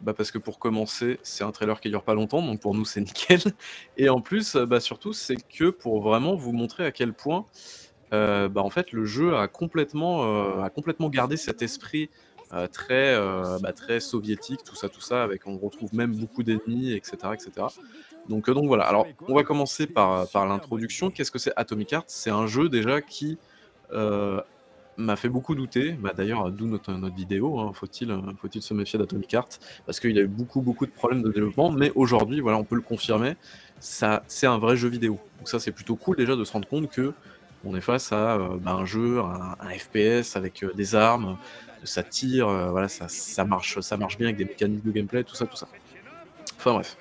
Bah 0.00 0.12
parce 0.12 0.32
que 0.32 0.38
pour 0.38 0.58
commencer, 0.58 1.20
c'est 1.22 1.44
un 1.44 1.52
trailer 1.52 1.80
qui 1.80 1.88
dure 1.88 2.02
pas 2.02 2.14
longtemps, 2.14 2.42
donc 2.42 2.60
pour 2.60 2.74
nous 2.74 2.84
c'est 2.84 3.00
nickel. 3.00 3.40
Et 3.96 4.08
en 4.08 4.20
plus, 4.20 4.56
euh, 4.56 4.66
bah 4.66 4.80
surtout, 4.80 5.12
c'est 5.12 5.36
que 5.36 5.70
pour 5.70 6.02
vraiment 6.02 6.34
vous 6.34 6.52
montrer 6.52 6.84
à 6.84 6.90
quel 6.90 7.12
point, 7.12 7.46
euh, 8.12 8.48
bah 8.48 8.62
en 8.62 8.70
fait, 8.70 8.90
le 8.90 9.04
jeu 9.04 9.36
a 9.36 9.46
complètement, 9.46 10.64
a 10.64 10.68
complètement 10.70 11.10
gardé 11.10 11.36
cet 11.36 11.62
esprit 11.62 12.10
euh, 12.52 12.68
très, 12.68 13.14
euh, 13.14 13.58
bah, 13.60 13.72
très 13.72 13.98
soviétique, 13.98 14.62
tout 14.64 14.76
ça, 14.76 14.88
tout 14.88 15.00
ça, 15.00 15.24
avec 15.24 15.46
on 15.46 15.58
retrouve 15.58 15.92
même 15.94 16.14
beaucoup 16.14 16.44
d'ennemis, 16.44 16.92
etc., 16.92 17.16
etc. 17.34 17.66
Donc, 18.28 18.48
euh, 18.48 18.54
donc 18.54 18.66
voilà. 18.68 18.84
Alors, 18.84 19.06
on 19.26 19.34
va 19.34 19.42
commencer 19.42 19.86
par, 19.88 20.28
par 20.28 20.46
l'introduction. 20.46 21.10
Qu'est-ce 21.10 21.32
que 21.32 21.40
c'est 21.40 21.52
Atomic 21.56 21.92
Heart? 21.92 22.04
C'est 22.08 22.30
un 22.30 22.46
jeu 22.46 22.68
déjà 22.68 23.00
qui 23.00 23.38
m'a 24.98 25.16
fait 25.16 25.28
beaucoup 25.28 25.56
douter. 25.56 25.92
Bah, 25.92 26.12
D'ailleurs, 26.16 26.50
d'où 26.52 26.66
notre, 26.66 26.92
notre 26.92 27.16
vidéo. 27.16 27.58
Hein. 27.58 27.72
Faut-il 27.74 28.08
faut 28.40 28.48
se 28.60 28.74
méfier 28.74 28.98
d'Atomic 28.98 29.34
Heart? 29.34 29.60
Parce 29.84 29.98
qu'il 29.98 30.14
y 30.14 30.18
a 30.18 30.22
eu 30.22 30.28
beaucoup, 30.28 30.60
beaucoup 30.60 30.86
de 30.86 30.92
problèmes 30.92 31.22
de 31.22 31.32
développement. 31.32 31.70
Mais 31.72 31.90
aujourd'hui, 31.96 32.40
voilà, 32.40 32.58
on 32.58 32.64
peut 32.64 32.76
le 32.76 32.80
confirmer. 32.80 33.36
C'est 33.80 34.46
un 34.46 34.58
vrai 34.58 34.76
jeu 34.76 34.88
vidéo. 34.88 35.18
Donc 35.38 35.48
ça, 35.48 35.58
c'est 35.58 35.72
plutôt 35.72 35.96
cool 35.96 36.16
déjà 36.16 36.36
de 36.36 36.44
se 36.44 36.52
rendre 36.52 36.68
compte 36.68 36.90
que 36.90 37.12
on 37.64 37.74
est 37.74 37.80
face 37.80 38.12
à 38.12 38.38
bah, 38.60 38.74
un 38.74 38.84
jeu, 38.84 39.18
un 39.18 39.70
FPS 39.70 40.36
avec 40.36 40.64
des 40.76 40.94
armes, 40.94 41.36
ça 41.86 42.02
tire, 42.02 42.48
euh, 42.48 42.70
voilà, 42.70 42.88
ça, 42.88 43.06
ça, 43.08 43.44
marche, 43.44 43.80
ça 43.80 43.96
marche 43.96 44.18
bien 44.18 44.28
avec 44.28 44.36
des 44.36 44.44
mécaniques 44.44 44.84
de 44.84 44.90
gameplay, 44.90 45.24
tout 45.24 45.34
ça, 45.34 45.46
tout 45.46 45.56
ça. 45.56 45.68
Enfin 46.58 46.74
bref. 46.74 46.96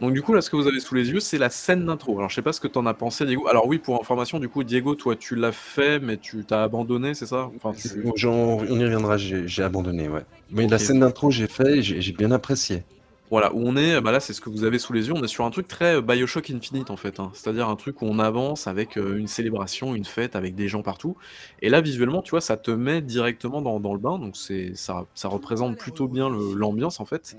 Donc 0.00 0.12
du 0.12 0.20
coup, 0.20 0.34
là, 0.34 0.42
ce 0.42 0.50
que 0.50 0.56
vous 0.56 0.66
avez 0.66 0.80
sous 0.80 0.94
les 0.94 1.10
yeux, 1.10 1.20
c'est 1.20 1.38
la 1.38 1.48
scène 1.48 1.86
d'intro. 1.86 2.18
Alors, 2.18 2.28
je 2.28 2.34
sais 2.34 2.42
pas 2.42 2.52
ce 2.52 2.60
que 2.60 2.68
tu 2.68 2.78
en 2.78 2.86
as 2.86 2.94
pensé, 2.94 3.24
Diego. 3.24 3.48
Alors 3.48 3.66
oui, 3.66 3.78
pour 3.78 3.98
information, 3.98 4.38
du 4.38 4.48
coup, 4.48 4.62
Diego, 4.62 4.94
toi, 4.94 5.16
tu 5.16 5.36
l'as 5.36 5.52
fait, 5.52 6.00
mais 6.00 6.18
tu 6.18 6.44
t'as 6.44 6.62
abandonné, 6.62 7.14
c'est 7.14 7.26
ça? 7.26 7.50
Enfin, 7.56 7.72
tu... 7.72 8.26
on 8.26 8.78
y 8.78 8.84
reviendra, 8.84 9.16
j'ai 9.16 9.62
abandonné, 9.62 10.08
ouais. 10.08 10.24
Mais 10.50 10.66
la 10.66 10.78
scène 10.78 11.00
d'intro, 11.00 11.30
j'ai 11.30 11.46
fait 11.46 11.82
j'ai 11.82 12.12
bien 12.12 12.30
apprécié. 12.30 12.84
Voilà, 13.30 13.52
où 13.54 13.60
on 13.64 13.76
est, 13.76 14.00
bah 14.00 14.12
là, 14.12 14.20
c'est 14.20 14.32
ce 14.32 14.40
que 14.40 14.48
vous 14.48 14.62
avez 14.64 14.78
sous 14.78 14.92
les 14.92 15.08
yeux, 15.08 15.14
on 15.16 15.22
est 15.24 15.28
sur 15.28 15.44
un 15.44 15.50
truc 15.50 15.66
très, 15.66 15.96
euh, 15.96 16.00
BioShock 16.00 16.48
Infinite, 16.50 16.90
en 16.90 16.96
fait, 16.96 17.18
hein. 17.18 17.30
C'est-à-dire 17.34 17.68
un 17.68 17.74
truc 17.74 18.00
où 18.02 18.06
on 18.06 18.20
avance 18.20 18.68
avec, 18.68 18.96
euh, 18.96 19.16
une 19.16 19.26
célébration, 19.26 19.94
une 19.94 20.04
fête 20.04 20.36
avec 20.36 20.54
des 20.54 20.68
gens 20.68 20.82
partout 20.82 21.16
et 21.60 21.68
là, 21.68 21.80
visuellement, 21.80 22.22
tu 22.22 22.30
vois, 22.30 22.40
ça 22.40 22.56
te 22.56 22.70
met 22.70 23.00
directement 23.00 23.62
dans 23.62 23.80
dans 23.80 23.94
le 23.94 23.98
bain, 23.98 24.18
donc 24.18 24.36
c'est 24.36 24.74
ça 24.74 25.06
ça 25.14 25.28
représente 25.28 25.76
plutôt 25.76 26.06
bien 26.06 26.28
l'ambiance, 26.28 27.00
en 27.00 27.04
fait. 27.04 27.36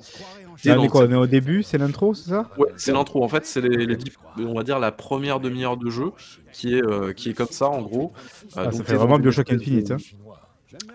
Tu 0.62 0.70
ah, 0.70 0.76
quoi? 0.90 1.06
On 1.06 1.12
est 1.12 1.16
au 1.16 1.28
début, 1.28 1.64
c'est 1.64 1.78
l'intro, 1.78 2.14
c'est 2.14 2.32
ça? 2.32 2.50
Ouais, 2.58 2.70
c'est 2.76 2.92
l'intro, 2.92 3.24
en 3.24 3.28
fait, 3.30 3.46
c'est 3.46 3.62
les 3.62 3.86
les 3.86 3.98
on 4.40 4.54
va 4.54 4.64
dire 4.64 4.80
la 4.80 4.92
première 4.92 5.40
demi 5.40 5.64
heure 5.64 5.78
de 5.78 5.90
jeu 5.90 6.12
qui 6.52 6.76
est, 6.76 6.84
euh, 6.84 7.14
qui 7.14 7.30
est 7.30 7.34
comme 7.34 7.48
ça, 7.52 7.70
en 7.70 7.82
gros. 7.82 8.12
Ah, 8.56 8.72
ça 8.72 8.84
fait 8.84 8.96
vraiment 8.96 9.20
BioShock 9.20 9.52
Infinite, 9.52 9.92
hein. 9.92 9.98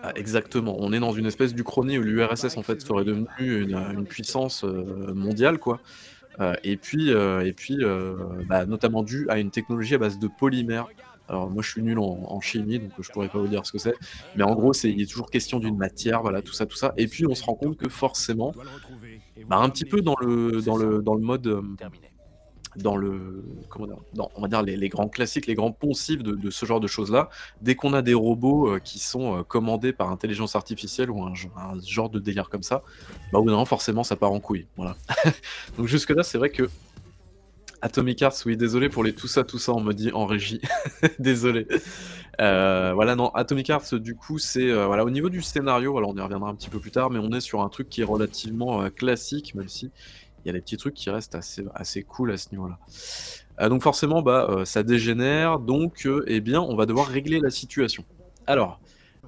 Ah, 0.03 0.13
exactement, 0.17 0.77
on 0.79 0.93
est 0.93 1.01
dans 1.01 1.13
une 1.13 1.27
espèce 1.27 1.55
d'Uchronie 1.55 1.99
où 1.99 2.03
l'URSS 2.03 2.57
en 2.57 2.63
fait 2.63 2.81
serait 2.81 3.05
devenue 3.05 3.27
une, 3.39 4.05
puissance 4.05 4.65
euh, 4.65 5.13
mondiale 5.15 5.59
quoi. 5.59 5.81
Euh, 6.41 6.55
et 6.65 6.77
puis, 6.77 7.13
euh, 7.13 7.45
et 7.45 7.53
puis 7.53 7.79
bah, 8.49 8.67
notamment 8.67 9.03
dû 9.03 9.27
à 9.29 9.39
une 9.39 9.51
technologie 9.51 9.95
à 9.95 9.99
base 9.99 10.19
de 10.19 10.29
polymère. 10.29 10.87
Alors 11.29 11.49
moi 11.51 11.63
je 11.63 11.71
suis 11.71 11.83
nul 11.83 11.99
en, 11.99 12.41
chimie 12.41 12.81
donc 12.81 12.91
je 13.01 13.11
pourrais 13.11 13.29
pas 13.29 13.39
vous 13.39 13.47
dire 13.47 13.65
ce 13.65 13.73
que 13.73 13.79
c'est, 13.79 13.95
mais 14.37 14.43
en 14.43 14.55
gros 14.55 14.73
c'est 14.73 14.91
il 14.91 15.01
est 15.01 15.11
toujours 15.11 15.31
question 15.31 15.61
d'une 15.61 15.77
matière, 15.77 16.21
voilà 16.21 16.43
tout 16.43 16.53
ça 16.53 16.67
tout 16.67 16.77
ça. 16.77 16.93
Et 16.97 17.07
puis 17.07 17.27
on 17.27 17.35
se 17.35 17.45
rend 17.45 17.55
compte 17.55 17.77
que 17.77 17.89
forcément, 17.89 18.53
bah, 19.47 19.59
un 19.59 19.69
petit 19.71 19.85
peu 19.85 20.03
dans 20.03 20.17
le 20.21 20.61
dans 20.63 20.77
le 20.77 21.01
dans 21.01 21.15
le 21.15 21.23
mode 21.23 21.63
dans 22.77 22.97
le 22.97 23.45
comment 23.69 23.87
dire, 23.87 23.97
on 24.35 24.41
va 24.41 24.49
dire 24.49 24.63
les, 24.63 24.89
grands 24.89 25.09
classiques, 25.09 25.47
les 25.47 25.55
grands 25.55 25.73
poncifs 25.73 26.23
de, 26.23 26.51
ce 26.51 26.67
genre 26.67 26.81
de 26.81 26.87
choses-là, 26.87 27.29
dès 27.61 27.75
qu'on 27.75 27.93
a 27.93 28.03
des 28.03 28.15
robots 28.15 28.69
euh, 28.69 28.79
qui 28.79 28.99
sont 28.99 29.39
euh, 29.39 29.43
commandés 29.43 29.93
par 29.93 30.11
intelligence 30.11 30.57
artificielle 30.57 31.11
ou 31.11 31.23
un, 31.25 31.33
genre 31.85 32.11
de 32.11 32.19
délire 32.19 32.49
comme 32.49 32.63
ça, 32.63 32.83
bah 33.33 33.41
bout 33.41 33.65
forcément 33.65 34.05
ça 34.05 34.17
part 34.17 34.33
en 34.33 34.41
couille. 34.41 34.67
Voilà. 34.77 34.97
Donc 35.77 35.87
jusque 35.87 36.11
là 36.11 36.23
c'est 36.23 36.39
vrai 36.39 36.51
que 36.51 36.69
Atomic 37.83 38.23
Arts, 38.23 38.35
oui 38.47 38.57
désolé 38.57 38.89
pour 38.89 39.03
les 39.05 39.13
tout 39.13 39.29
ça 39.29 39.45
tout 39.45 39.59
ça 39.59 39.73
on 39.73 39.81
me 39.81 39.93
dit 39.93 40.13
en 40.13 40.27
régie, 40.27 40.61
désolé. 41.19 41.67
Euh, 42.41 42.93
voilà 42.95 43.15
non 43.15 43.29
Atomic 43.31 43.69
Arts 43.69 43.95
du 43.95 44.15
coup 44.15 44.39
c'est 44.39 44.73
voilà 44.73 45.05
au 45.05 45.11
niveau 45.11 45.29
du 45.29 45.43
scénario, 45.43 45.97
alors 45.99 46.11
on 46.11 46.17
y 46.17 46.21
reviendra 46.21 46.49
un 46.49 46.55
petit 46.55 46.71
peu 46.71 46.79
plus 46.79 46.91
tard, 46.91 47.11
mais 47.11 47.19
on 47.19 47.31
est 47.33 47.41
sur 47.41 47.61
un 47.61 47.69
truc 47.69 47.89
qui 47.91 48.01
est 48.01 48.05
relativement 48.05 48.89
classique 48.91 49.55
même 49.55 49.69
si 49.69 49.91
il 50.45 50.49
y 50.49 50.51
a 50.51 50.53
des 50.53 50.61
petits 50.61 50.77
trucs 50.77 50.95
qui 50.95 51.11
restent 51.11 51.35
assez, 51.35 51.65
assez 51.75 52.03
cool 52.03 52.33
à 52.33 52.37
ce 52.37 52.49
niveau-là. 52.51 52.79
Euh, 53.61 53.69
donc 53.69 53.83
forcément, 53.83 54.23
bah, 54.23 54.47
euh, 54.51 54.65
ça 54.65 54.83
dégénère, 54.83 55.59
donc 55.59 56.07
euh, 56.07 56.25
eh 56.27 56.41
bien, 56.41 56.61
on 56.61 56.75
va 56.75 56.87
devoir 56.87 57.07
régler 57.07 57.41
la 57.41 57.51
situation. 57.51 58.05
Alors, 58.47 58.81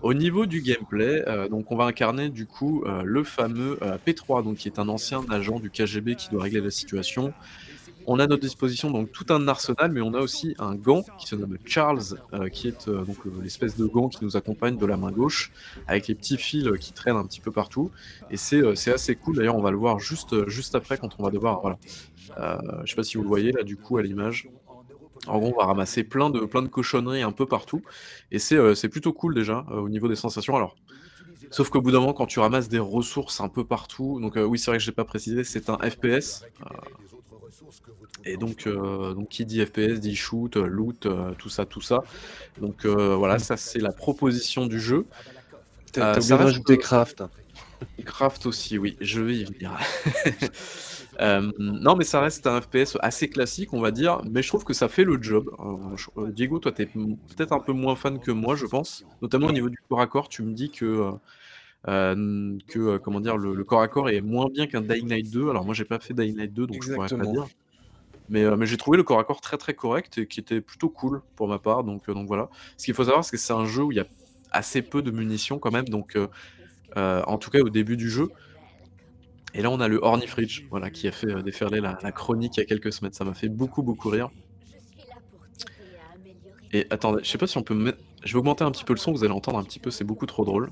au 0.03 0.13
niveau 0.13 0.45
du 0.45 0.61
gameplay, 0.61 1.25
donc 1.51 1.71
on 1.71 1.77
va 1.77 1.85
incarner 1.85 2.29
du 2.29 2.45
coup 2.45 2.85
le 2.85 3.25
fameux 3.25 3.79
P3, 4.07 4.45
donc 4.45 4.57
qui 4.57 4.69
est 4.69 4.79
un 4.79 4.89
ancien 4.91 5.25
agent 5.31 5.61
du 5.61 5.71
KGB 5.71 6.17
qui 6.17 6.29
doit 6.29 6.43
régler 6.43 6.61
la 6.61 6.71
situation. 6.71 7.33
On 8.07 8.19
a 8.19 8.25
à 8.25 8.27
notre 8.27 8.43
disposition 8.43 8.91
donc 8.91 9.13
tout 9.13 9.27
un 9.31 9.49
arsenal, 9.49 9.91
mais 9.91 10.01
on 10.01 10.13
a 10.15 10.21
aussi 10.21 10.55
un 10.59 10.75
gant 10.75 11.05
qui 11.19 11.27
se 11.27 11.37
nomme 11.37 11.57
Charles, 11.65 12.03
euh, 12.35 12.49
qui 12.49 12.69
est 12.69 12.89
euh, 12.89 13.03
donc 13.05 13.17
l'espèce 13.43 13.77
de 13.77 13.87
gant 13.87 14.09
qui 14.09 14.23
nous 14.25 14.37
accompagne 14.37 14.77
de 14.77 14.87
la 14.87 14.97
main 14.97 15.11
gauche, 15.11 15.53
avec 15.87 16.09
les 16.09 16.15
petits 16.15 16.37
fils 16.37 16.69
qui 16.81 16.93
traînent 16.93 17.17
un 17.17 17.25
petit 17.25 17.41
peu 17.41 17.51
partout. 17.51 17.91
Et 18.31 18.37
c'est 18.37 18.63
euh, 18.63 18.73
assez 18.95 19.17
cool. 19.17 19.37
D'ailleurs, 19.37 19.57
on 19.57 19.63
va 19.63 19.71
le 19.71 19.79
voir 19.79 20.01
juste 20.01 20.49
juste 20.49 20.75
après 20.75 20.99
quand 20.99 21.17
on 21.19 21.23
va 21.23 21.31
devoir. 21.31 21.61
Voilà. 21.61 21.79
je 22.85 22.91
sais 22.91 22.97
pas 22.97 23.05
si 23.05 23.17
vous 23.17 23.23
le 23.23 23.29
voyez 23.29 23.53
là 23.53 23.63
du 23.63 23.77
coup 23.77 23.97
à 23.97 24.03
l'image. 24.03 24.49
En 25.27 25.39
gros, 25.39 25.55
on 25.55 25.59
va 25.59 25.67
ramasser 25.67 26.05
plein 26.05 26.29
de, 26.29 26.41
plein 26.41 26.61
de 26.61 26.69
cochonneries 26.69 27.23
un 27.23 27.33
peu 27.33 27.47
partout. 27.47 27.83
Et 28.31 28.39
c'est 28.39 28.89
plutôt 28.89 29.15
cool 29.15 29.35
déjà 29.35 29.65
au 29.71 29.89
niveau 29.89 30.09
des 30.09 30.17
sensations. 30.17 30.55
Alors, 30.57 30.77
sauf 31.51 31.71
qu'au 31.71 31.81
bout 31.81 31.93
d'un 31.93 32.01
moment, 32.01 32.13
quand 32.13 32.27
tu 32.27 32.41
ramasses 32.41 32.69
des 32.69 32.79
ressources 32.79 33.41
un 33.41 33.49
peu 33.49 33.65
partout, 33.65 34.21
donc 34.21 34.35
oui, 34.37 34.59
c'est 34.59 34.71
vrai 34.71 34.77
que 34.77 34.85
je 34.85 34.91
n'ai 34.91 34.95
pas 34.95 35.07
précisé, 35.07 35.43
c'est 35.43 35.71
un 35.71 35.79
FPS. 35.79 36.45
Et 38.25 38.37
donc, 38.37 38.67
euh, 38.67 39.15
donc 39.15 39.29
qui 39.29 39.45
dit 39.45 39.65
FPS 39.65 40.01
dit 40.01 40.17
shoot, 40.17 40.57
loot, 40.57 41.07
euh, 41.07 41.33
tout 41.39 41.49
ça, 41.49 41.67
tout 41.67 41.81
ça. 41.81 42.03
Donc 42.61 42.85
euh, 42.85 43.15
voilà, 43.17 43.39
ça 43.39 43.57
c'est 43.57 43.81
la 43.81 43.93
proposition 43.93 44.67
du 44.67 44.81
jeu. 44.81 45.07
T'as 45.93 46.19
oublié 46.19 46.35
rajouter 46.35 46.79
craft. 46.79 47.25
Craft 48.05 48.47
aussi, 48.47 48.79
oui, 48.79 48.97
je 49.01 49.21
vais 49.21 49.37
y 49.37 49.45
venir. 49.45 49.79
non, 51.59 51.97
mais 51.97 52.05
ça 52.05 52.21
reste 52.21 52.47
un 52.47 52.61
FPS 52.61 52.97
assez 53.01 53.29
classique, 53.29 53.73
on 53.73 53.81
va 53.81 53.91
dire, 53.91 54.21
mais 54.31 54.43
je 54.43 54.49
trouve 54.49 54.65
que 54.65 54.73
ça 54.73 54.89
fait 54.89 55.05
le 55.05 55.23
job. 55.23 55.51
Diego, 56.17 56.59
toi, 56.59 56.73
t'es 56.73 56.87
peut-être 56.87 57.53
un 57.53 57.61
peu 57.61 57.73
moins 57.73 57.95
fan 57.95 58.19
que 58.19 58.31
moi, 58.31 58.57
je 58.57 58.67
pense, 58.67 59.05
notamment 59.23 59.49
au 59.49 59.53
niveau 59.53 59.69
du 59.69 59.79
corps 59.89 60.01
à 60.01 60.07
corps. 60.07 60.29
Tu 60.29 60.43
me 60.43 60.53
dis 60.53 60.71
que, 60.71 61.13
que 61.87 62.97
comment 62.99 63.21
dire, 63.21 63.37
le, 63.37 63.65
corps 63.65 63.83
à 63.83 63.89
corps 63.89 64.09
est 64.09 64.21
moins 64.21 64.49
bien 64.49 64.67
qu'un 64.67 64.81
Dying 64.81 65.09
Light 65.09 65.31
2. 65.31 65.51
Alors, 65.51 65.65
moi, 65.65 65.75
j'ai 65.75 65.85
pas 65.85 65.99
fait 65.99 66.15
Dying 66.15 66.37
Light 66.37 66.53
2, 66.53 66.67
donc 66.67 66.83
je 66.83 66.93
pourrais 66.93 67.09
pas 67.09 67.17
dire. 67.17 67.47
Euh, 68.35 68.57
mais, 68.57 68.67
j'ai 68.67 68.79
trouvé 68.79 68.97
le 68.97 69.03
corps 69.03 69.19
à 69.19 69.25
corps 69.25 69.41
très 69.41 69.59
très 69.59 69.75
correct 69.75 70.17
et 70.17 70.27
qui 70.27 70.41
était 70.41 70.63
plutôt 70.63 70.89
cool 70.89 71.21
pour 71.37 71.49
ma 71.49 71.59
part. 71.59 71.85
Donc, 71.85 72.09
euh, 72.09 72.15
donc 72.15 72.27
voilà. 72.27 72.49
Ce 72.77 72.87
qu'il 72.87 72.95
faut 72.95 73.05
savoir, 73.05 73.25
c'est 73.25 73.37
que 73.37 73.43
c'est 73.43 73.53
un 73.53 73.67
jeu 73.67 73.83
où 73.83 73.93
il 73.93 73.97
y 73.97 74.01
a 74.01 74.07
assez 74.51 74.83
peu 74.83 75.03
de 75.03 75.11
munitions 75.11 75.59
quand 75.59 75.73
même. 75.73 75.89
Donc, 75.89 76.17
en 76.97 77.39
tout 77.39 77.51
cas 77.51 77.61
au 77.61 77.71
début 77.71 77.97
du 77.97 78.09
jeu. 78.09 78.31
Et 79.57 79.63
là, 79.63 79.71
on 79.71 79.79
a 79.79 79.87
le 79.87 79.99
Ornifridge, 80.03 80.65
voilà, 80.69 80.91
qui 80.91 81.07
a 81.07 81.13
fait 81.13 81.43
déferler 81.43 81.81
la, 81.81 81.95
chronique 82.13 82.57
il 82.57 82.61
y 82.61 82.63
a 82.63 82.67
quelques 82.67 82.93
semaines. 82.93 83.13
Ça 83.13 83.25
m'a 83.25 83.35
fait 83.35 83.49
beaucoup 83.49 83.83
beaucoup 83.83 84.09
rire. 84.09 84.31
Et 86.73 86.87
attendez, 86.91 87.23
je 87.23 87.29
sais 87.29 87.39
pas 87.39 87.47
si 87.47 87.57
on 87.57 87.63
peut 87.63 87.75
mettre. 87.75 87.99
Je 88.25 88.33
vais 88.33 88.39
augmenter 88.39 88.65
un 88.65 88.71
petit 88.73 88.85
peu 88.85 88.95
le 88.95 88.99
son, 88.99 89.13
vous 89.13 89.23
allez 89.23 89.33
entendre 89.33 89.59
un 89.59 89.65
petit 89.65 89.79
peu, 89.79 89.91
c'est 89.91 90.03
beaucoup 90.03 90.27
trop 90.27 90.45
drôle. 90.45 90.71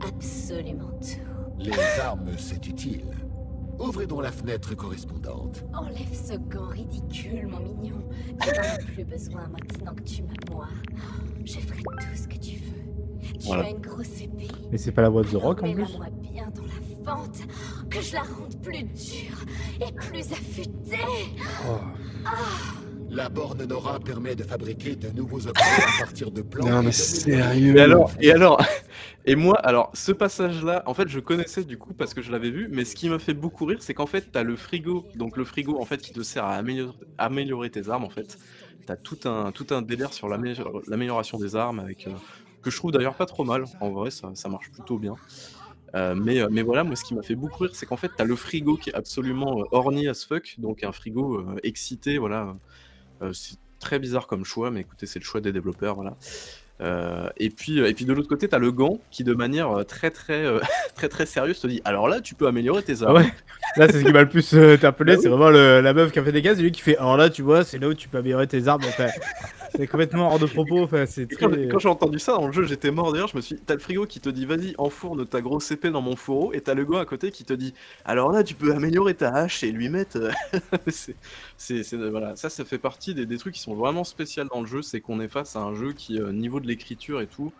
Absolument 0.00 0.90
tout. 1.00 1.32
Les 1.58 2.00
armes, 2.00 2.30
c'est 2.38 2.66
utile. 2.66 3.04
Ouvrez 3.78 4.06
donc 4.06 4.22
la 4.22 4.32
fenêtre 4.32 4.74
correspondante. 4.74 5.64
Enlève 5.74 6.12
ce 6.12 6.34
gant 6.34 6.68
ridicule, 6.68 7.48
mon 7.48 7.60
mignon. 7.60 8.02
Tu 8.40 8.48
n'en 8.48 8.62
as 8.62 8.78
plus 8.78 9.04
besoin 9.04 9.48
maintenant 9.48 9.94
que 9.94 10.02
tu 10.02 10.22
m'as 10.22 10.54
moi. 10.54 10.68
Je 11.44 11.58
ferai 11.58 11.82
tout 11.82 12.16
ce 12.16 12.28
que 12.28 12.36
tu 12.36 12.56
veux. 12.58 13.38
Tu 13.38 13.50
as 13.50 13.70
une 13.70 13.80
grosse 13.80 14.20
épée. 14.20 14.48
Mais 14.70 14.78
c'est 14.78 14.92
pas 14.92 15.02
la 15.02 15.08
voix 15.08 15.22
de 15.22 15.28
The 15.28 15.34
Rock 15.34 15.62
en 15.62 15.72
plus 15.72 15.96
moi 15.96 16.06
bien 16.32 16.50
dans 16.54 16.62
la 16.62 17.14
fente, 17.16 17.38
que 17.90 18.00
je 18.00 18.14
la 18.14 18.22
rende 18.22 18.56
plus 18.62 18.84
dure 18.84 19.38
et 19.80 19.92
plus 19.92 20.32
affûtée. 20.32 20.98
Oh. 21.68 21.78
Ah. 22.24 22.81
La 23.12 23.28
borne 23.28 23.62
Nora 23.66 24.00
permet 24.00 24.34
de 24.34 24.42
fabriquer 24.42 24.96
de 24.96 25.10
nouveaux 25.10 25.46
objets 25.46 25.60
à 25.60 26.02
partir 26.02 26.30
de 26.30 26.40
plans. 26.40 26.66
Non 26.66 26.82
mais 26.82 26.92
sérieux. 26.92 27.76
Et 27.76 27.80
alors, 27.80 28.10
et 28.18 28.32
alors, 28.32 28.64
et 29.26 29.36
moi, 29.36 29.58
alors 29.58 29.90
ce 29.92 30.12
passage-là, 30.12 30.82
en 30.86 30.94
fait, 30.94 31.08
je 31.08 31.20
connaissais 31.20 31.62
du 31.64 31.76
coup 31.76 31.92
parce 31.92 32.14
que 32.14 32.22
je 32.22 32.32
l'avais 32.32 32.50
vu, 32.50 32.68
mais 32.72 32.86
ce 32.86 32.94
qui 32.94 33.10
m'a 33.10 33.18
fait 33.18 33.34
beaucoup 33.34 33.66
rire, 33.66 33.82
c'est 33.82 33.92
qu'en 33.92 34.06
fait, 34.06 34.32
t'as 34.32 34.42
le 34.42 34.56
frigo, 34.56 35.06
donc 35.14 35.36
le 35.36 35.44
frigo 35.44 35.78
en 35.78 35.84
fait 35.84 35.98
qui 35.98 36.12
te 36.12 36.22
sert 36.22 36.44
à 36.46 36.62
améliorer, 37.18 37.68
tes 37.68 37.90
armes 37.90 38.04
en 38.04 38.10
fait. 38.10 38.38
T'as 38.86 38.96
tout 38.96 39.18
un 39.26 39.52
tout 39.52 39.66
un 39.72 39.82
délire 39.82 40.14
sur 40.14 40.30
l'amélioration 40.30 41.38
des 41.38 41.54
armes 41.54 41.80
avec 41.80 42.06
euh, 42.06 42.12
que 42.62 42.70
je 42.70 42.76
trouve 42.78 42.92
d'ailleurs 42.92 43.14
pas 43.14 43.26
trop 43.26 43.44
mal. 43.44 43.64
En 43.82 43.90
vrai, 43.90 44.10
ça, 44.10 44.30
ça 44.32 44.48
marche 44.48 44.72
plutôt 44.72 44.98
bien. 44.98 45.16
Euh, 45.94 46.14
mais, 46.14 46.40
euh, 46.40 46.48
mais 46.50 46.62
voilà, 46.62 46.84
moi 46.84 46.96
ce 46.96 47.04
qui 47.04 47.14
m'a 47.14 47.22
fait 47.22 47.34
beaucoup 47.34 47.64
rire, 47.64 47.74
c'est 47.74 47.86
qu'en 47.86 47.96
fait, 47.96 48.10
t'as 48.16 48.24
le 48.24 48.36
frigo 48.36 48.76
qui 48.76 48.90
est 48.90 48.94
absolument 48.94 49.62
orni 49.72 50.08
as 50.08 50.24
fuck, 50.24 50.54
donc 50.58 50.84
un 50.84 50.92
frigo 50.92 51.44
excité, 51.62 52.18
voilà, 52.18 52.42
euh, 52.42 52.52
c'est 53.32 53.56
très 53.78 53.98
bizarre 53.98 54.26
comme 54.26 54.44
choix, 54.44 54.70
mais 54.70 54.80
écoutez, 54.80 55.06
c'est 55.06 55.18
le 55.18 55.24
choix 55.24 55.40
des 55.40 55.52
développeurs, 55.52 55.94
voilà. 55.96 56.16
Euh, 56.80 57.28
et 57.36 57.50
puis, 57.50 57.80
euh, 57.80 57.88
et 57.88 57.94
puis 57.94 58.04
de 58.04 58.12
l'autre 58.12 58.28
côté, 58.28 58.48
tu 58.48 58.54
as 58.54 58.58
le 58.58 58.72
gant 58.72 58.98
qui, 59.10 59.22
de 59.22 59.34
manière 59.34 59.84
très 59.86 60.10
très 60.10 60.44
très 60.94 61.08
très 61.08 61.26
sérieuse, 61.26 61.60
te 61.60 61.66
dit 61.66 61.80
alors 61.84 62.08
là, 62.08 62.20
tu 62.20 62.34
peux 62.34 62.46
améliorer 62.46 62.82
tes 62.82 63.02
armes. 63.02 63.16
ouais. 63.16 63.34
Là, 63.76 63.86
c'est 63.88 64.00
ce 64.00 64.04
qui 64.04 64.12
m'a 64.12 64.22
le 64.22 64.28
plus 64.28 64.54
interpellé, 64.54 65.16
bah 65.16 65.20
c'est 65.22 65.28
vraiment 65.28 65.50
la 65.50 65.94
meuf 65.94 66.12
qui 66.12 66.18
a 66.18 66.24
fait 66.24 66.32
des 66.32 66.42
gaz, 66.42 66.58
et 66.58 66.62
lui 66.62 66.72
qui 66.72 66.80
fait 66.80 66.96
alors 66.96 67.16
là, 67.16 67.30
tu 67.30 67.42
vois, 67.42 67.64
c'est 67.64 67.78
là 67.78 67.88
où 67.88 67.94
tu 67.94 68.08
peux 68.08 68.18
améliorer 68.18 68.46
tes 68.46 68.68
armes. 68.68 68.82
C'est 69.74 69.86
complètement 69.86 70.30
hors 70.30 70.38
de 70.38 70.46
propos. 70.46 70.82
Enfin, 70.82 71.06
c'est 71.06 71.26
Quand, 71.26 71.78
j'ai 71.78 71.88
entendu 71.88 72.18
ça 72.18 72.32
dans 72.32 72.46
le 72.46 72.52
jeu, 72.52 72.64
j'étais 72.64 72.90
mort 72.90 73.12
d'ailleurs. 73.12 73.28
Je 73.28 73.36
me 73.36 73.40
suis 73.40 73.56
t'as 73.56 73.74
le 73.74 73.80
frigo 73.80 74.06
qui 74.06 74.20
te 74.20 74.28
dit 74.28 74.44
vas-y, 74.44 74.74
enfourne 74.78 75.26
ta 75.26 75.40
grosse 75.40 75.70
épée 75.70 75.90
dans 75.90 76.02
mon 76.02 76.16
fourreau, 76.16 76.52
et 76.52 76.60
t'as 76.60 76.74
le 76.74 76.84
gars 76.84 77.00
à 77.00 77.04
côté 77.04 77.30
qui 77.30 77.44
te 77.44 77.52
dit 77.52 77.74
alors 78.04 78.32
là, 78.32 78.44
tu 78.44 78.54
peux 78.54 78.74
améliorer 78.74 79.14
ta 79.14 79.30
hache 79.34 79.62
et 79.62 79.72
lui 79.72 79.88
mettre. 79.88 80.18
Euh, 80.18 80.30
c'est, 81.56 81.94
voilà, 81.94 82.36
ça, 82.36 82.50
ça 82.50 82.64
fait 82.64 82.78
partie 82.78 83.14
des, 83.14 83.38
trucs 83.38 83.54
qui 83.54 83.60
sont 83.60 83.74
vraiment 83.74 84.04
spéciaux 84.04 84.44
dans 84.44 84.60
le 84.60 84.66
jeu. 84.66 84.82
C'est 84.82 85.00
qu'on 85.00 85.20
est 85.20 85.28
face 85.28 85.56
à 85.56 85.60
un 85.60 85.74
jeu 85.74 85.92
qui, 85.92 86.20
euh, 86.20 86.32
niveau 86.32 86.60
de 86.60 86.66
l'écriture 86.66 87.20
et 87.20 87.26
tout, 87.26 87.52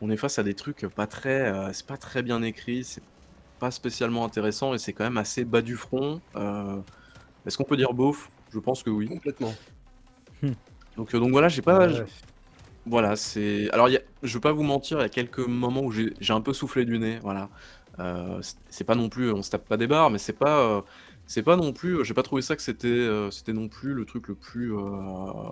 on 0.00 0.10
est 0.10 0.16
face 0.16 0.38
à 0.38 0.42
des 0.42 0.54
trucs 0.54 0.86
pas 0.86 1.06
très, 1.06 1.52
euh, 1.52 1.72
c'est 1.72 1.86
pas 1.86 1.96
très 1.96 2.22
bien 2.22 2.42
écrit, 2.42 2.84
c'est 2.84 3.02
pas 3.58 3.70
spécialement 3.70 4.24
intéressant 4.24 4.74
et 4.74 4.78
c'est 4.78 4.92
quand 4.92 5.04
même 5.04 5.18
assez 5.18 5.44
bas 5.44 5.62
du 5.62 5.76
front. 5.76 6.20
Est-ce 7.46 7.56
qu'on 7.56 7.64
peut 7.64 7.76
dire 7.76 7.94
beauf 7.94 8.30
Je 8.52 8.58
pense 8.58 8.82
que 8.82 8.90
oui. 8.90 9.06
Complètement. 9.06 9.54
Hmm. 10.42 10.52
Donc, 10.96 11.14
euh, 11.14 11.18
donc 11.20 11.30
voilà, 11.30 11.48
j'ai 11.48 11.62
pas. 11.62 11.88
Voilà, 12.84 13.16
c'est. 13.16 13.68
Alors, 13.72 13.88
y 13.88 13.96
a... 13.96 14.00
je 14.22 14.34
veux 14.34 14.40
pas 14.40 14.52
vous 14.52 14.62
mentir, 14.62 14.98
il 14.98 15.02
y 15.02 15.04
a 15.04 15.08
quelques 15.08 15.40
moments 15.40 15.82
où 15.82 15.90
j'ai 15.92 16.12
un 16.32 16.40
peu 16.40 16.52
soufflé 16.52 16.84
du 16.84 16.98
nez, 16.98 17.18
voilà. 17.22 17.50
Euh, 17.98 18.40
c'est 18.68 18.84
pas 18.84 18.94
non 18.94 19.08
plus, 19.08 19.32
on 19.32 19.42
se 19.42 19.50
tape 19.50 19.66
pas 19.68 19.76
des 19.76 19.86
barres, 19.86 20.10
mais 20.10 20.18
c'est 20.18 20.32
pas. 20.38 20.60
Euh, 20.60 20.82
C'est 21.28 21.42
pas 21.42 21.56
non 21.56 21.72
plus, 21.72 22.04
j'ai 22.04 22.14
pas 22.14 22.22
trouvé 22.22 22.40
ça 22.42 22.54
que 22.56 22.62
c'était, 22.62 22.86
heu, 22.88 23.30
c'était 23.32 23.52
non 23.52 23.68
plus 23.68 23.94
le 23.94 24.04
truc 24.04 24.28
le 24.28 24.36
plus, 24.36 24.70
heu, 24.72 24.76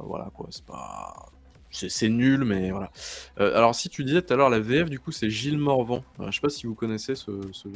voilà 0.04 0.30
quoi, 0.34 0.46
c'est 0.50 0.64
pas 0.64 1.32
c'est 1.70 1.88
c'est 1.90 2.08
nul, 2.08 2.44
mais 2.44 2.70
voilà. 2.70 2.92
Heu, 3.40 3.56
alors 3.56 3.74
si 3.74 3.88
tu 3.88 4.04
disais 4.04 4.22
tout 4.22 4.32
à 4.34 4.36
l'heure 4.36 4.50
la 4.50 4.60
VF 4.60 4.88
du 4.90 5.00
coup 5.00 5.10
c'est 5.12 5.30
Gilles 5.30 5.58
Morvan, 5.58 6.04
heu, 6.20 6.26
je 6.30 6.32
sais 6.36 6.40
pas 6.40 6.48
si 6.48 6.66
vous 6.66 6.76
connaissez 6.76 7.16
ce 7.16 7.50
ce 7.52 7.68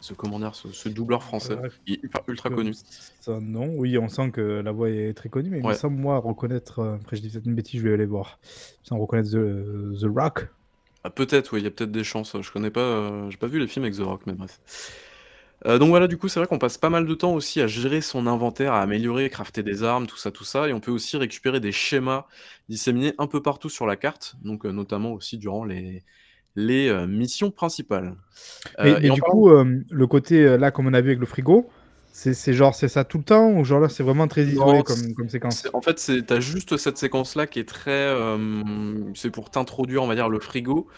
ce 0.00 0.14
comment 0.14 0.38
dire? 0.38 0.54
Ce 0.54 0.72
ce 0.72 0.88
doubleur 0.88 1.22
français. 1.22 1.58
Il 1.86 1.94
est 1.94 2.02
ultra 2.02 2.22
ultra 2.28 2.50
comme 2.50 2.50
connu. 2.50 2.78
ça, 3.20 3.40
non. 3.40 3.74
Oui, 3.76 3.98
on 3.98 4.08
sent 4.08 4.30
que 4.32 4.40
la 4.40 4.72
voix 4.72 4.90
est 4.90 5.14
très 5.14 5.28
connue, 5.28 5.50
mais 5.50 5.60
il 5.60 5.64
me 5.66 5.72
Ouais. 5.72 5.74
semble, 5.74 5.96
moi, 5.96 6.18
reconnaître, 6.18 6.80
heu, 6.80 6.94
après 6.94 7.16
je 7.16 7.22
dis 7.22 7.30
peut-être 7.30 7.46
une 7.46 7.54
bêtise, 7.54 7.80
je 7.80 7.86
vais 7.88 7.94
aller 7.94 8.06
voir. 8.06 8.38
Sans 8.82 8.98
reconnaître 8.98 9.30
The 9.30 10.00
The 10.00 10.06
Rock. 10.06 10.48
Ah 11.04 11.10
peut-être, 11.10 11.52
oui, 11.52 11.60
il 11.60 11.64
y 11.64 11.66
a 11.66 11.70
peut-être 11.70 11.92
des 11.92 12.02
chances, 12.04 12.40
je 12.40 12.50
connais 12.52 12.70
pas, 12.70 12.80
heu, 13.26 13.30
j'ai 13.30 13.36
pas 13.36 13.46
vu 13.46 13.58
les 13.60 13.68
films 13.68 13.84
avec 13.84 13.96
The 13.96 14.00
Rock, 14.00 14.22
mais 14.26 14.32
bref. 14.32 14.60
Heu, 15.66 15.78
donc 15.78 15.88
voilà, 15.90 16.06
du 16.06 16.16
coup, 16.18 16.28
c'est 16.28 16.38
vrai 16.40 16.46
qu'on 16.46 16.58
passe 16.58 16.78
pas 16.78 16.90
mal 16.90 17.06
de 17.06 17.14
temps 17.14 17.32
aussi 17.34 17.60
à 17.60 17.66
gérer 17.66 18.00
son 18.00 18.26
inventaire, 18.26 18.72
à 18.74 18.80
améliorer, 18.82 19.28
crafter 19.30 19.62
des 19.62 19.82
armes, 19.82 20.06
tout 20.06 20.16
ça, 20.16 20.30
tout 20.30 20.44
ça 20.44 20.68
et 20.68 20.72
on 20.72 20.80
peut 20.80 20.90
aussi 20.92 21.16
récupérer 21.16 21.60
des 21.60 21.72
schémas 21.72 22.26
disséminés 22.68 23.14
un 23.18 23.26
peu 23.26 23.42
partout 23.42 23.68
sur 23.68 23.86
la 23.86 23.96
carte, 23.96 24.36
donc 24.42 24.64
heu, 24.66 24.70
notamment 24.72 25.12
aussi 25.12 25.36
durant 25.38 25.64
les 25.64 26.04
les, 26.58 26.88
heu, 26.88 27.06
missions 27.06 27.50
principales. 27.50 28.16
Mais 28.80 28.98
et 29.02 29.10
en 29.10 29.16
du 29.16 29.22
coup, 29.22 29.50
hem, 29.56 29.84
le 29.90 30.06
côté, 30.06 30.56
là, 30.58 30.70
comme 30.70 30.86
on 30.86 30.94
a 30.94 31.00
vu 31.00 31.08
avec 31.10 31.20
le 31.20 31.26
frigo, 31.26 31.70
c'est 32.12 32.52
genre, 32.52 32.74
c'est 32.74 32.88
ça 32.88 33.04
tout 33.04 33.18
le 33.18 33.24
temps 33.24 33.50
ou 33.52 33.64
genre 33.64 33.80
là, 33.80 33.88
c'est 33.88 34.02
vraiment 34.02 34.28
très 34.28 34.44
isolé 34.46 34.82
Non, 34.82 35.14
comme 35.14 35.28
séquence? 35.28 35.66
en 35.74 35.82
fait, 35.82 35.98
c'est 35.98 36.26
tu 36.26 36.32
as 36.34 36.40
juste 36.40 36.76
cette 36.78 36.98
séquence-là 36.98 37.46
qui 37.46 37.58
est 37.60 37.68
très, 37.68 38.14
c'est 39.14 39.30
pour 39.30 39.50
t'introduire, 39.50 40.02
on 40.02 40.06
va 40.06 40.14
dire, 40.14 40.28
le 40.28 40.40
frigo, 40.40 40.88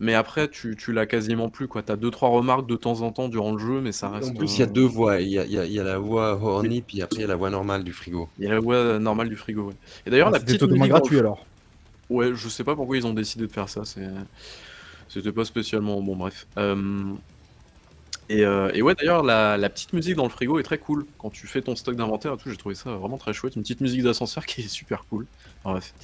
mais 0.00 0.14
après 0.14 0.48
tu 0.48 0.76
tu 0.76 0.92
l'as 0.92 1.06
quasiment 1.06 1.48
plus, 1.50 1.68
quoi. 1.68 1.82
Tu 1.82 1.92
as 1.92 1.96
2-3 1.96 2.28
remarques 2.30 2.66
de 2.68 2.76
temps 2.76 3.00
en 3.02 3.12
temps 3.12 3.28
durant 3.28 3.52
le 3.52 3.58
jeu, 3.58 3.80
mais 3.80 3.92
ça 3.92 4.10
En 4.20 4.32
reste, 4.32 4.38
plus, 4.38 4.56
il 4.56 4.60
y 4.60 4.62
a 4.62 4.66
heu 4.66 4.68
2 4.68 4.84
voix. 4.86 5.20
Il 5.20 5.28
y 5.28 5.40
a 5.40 5.44
il 5.44 5.50
y 5.50 5.58
a 5.58 5.66
y 5.66 5.80
a 5.80 5.82
la 5.82 5.98
voix 5.98 6.34
horny, 6.40 6.82
puis 6.82 7.02
après 7.02 7.22
il 7.22 7.22
y 7.22 7.24
a 7.24 7.28
la 7.28 7.34
voix 7.34 7.50
normale 7.50 7.82
du 7.82 7.92
frigo. 7.92 8.30
Il 8.38 8.44
y 8.44 8.46
a 8.46 8.50
la 8.54 8.60
voix 8.60 8.98
normale 8.98 9.28
du 9.28 9.36
frigo, 9.36 9.68
ouais. 9.68 9.74
Et 10.06 10.10
d'ailleurs 10.10 10.30
Ah, 10.30 10.32
la 10.32 10.38
c'était 10.38 10.54
petite 10.54 10.60
totalement 10.60 10.86
musique 10.86 10.94
dans 10.94 11.04
le 11.06 11.10
gratuit 11.10 11.18
alors? 11.18 11.48
ouais, 12.10 12.34
je 12.34 12.48
sais 12.48 12.64
pas 12.64 12.74
pourquoi 12.76 12.96
ils 12.96 13.06
ont 13.06 13.14
décidé 13.14 13.46
de 13.46 13.52
faire 13.52 13.68
ça, 13.68 13.84
c'est 13.84 14.06
c'était 15.08 15.32
pas 15.32 15.44
spécialement 15.44 16.00
bon 16.02 16.16
bref. 16.16 16.46
Hem 16.56 17.18
et 18.30 18.44
heu 18.44 18.70
et 18.74 18.82
ouais, 18.82 18.94
d'ailleurs 18.98 19.22
la 19.22 19.56
la 19.56 19.70
petite 19.70 19.92
musique 19.94 20.16
dans 20.16 20.24
le 20.24 20.28
frigo 20.30 20.58
est 20.58 20.62
très 20.62 20.78
cool. 20.78 21.06
Quand 21.18 21.30
tu 21.30 21.46
fais 21.46 21.62
ton 21.62 21.74
stock 21.76 21.96
d'inventaire 21.96 22.34
et 22.34 22.36
tout, 22.36 22.50
j'ai 22.50 22.56
trouvé 22.56 22.74
ça 22.74 22.90
vraiment 22.96 23.16
très 23.18 23.32
chouette. 23.32 23.56
Une 23.56 23.62
petite 23.62 23.80
musique 23.80 24.02
d'ascenseur 24.02 24.44
qui 24.46 24.62
est 24.62 24.68
super 24.68 25.06
cool. 25.06 25.26
Bref. 25.64 25.94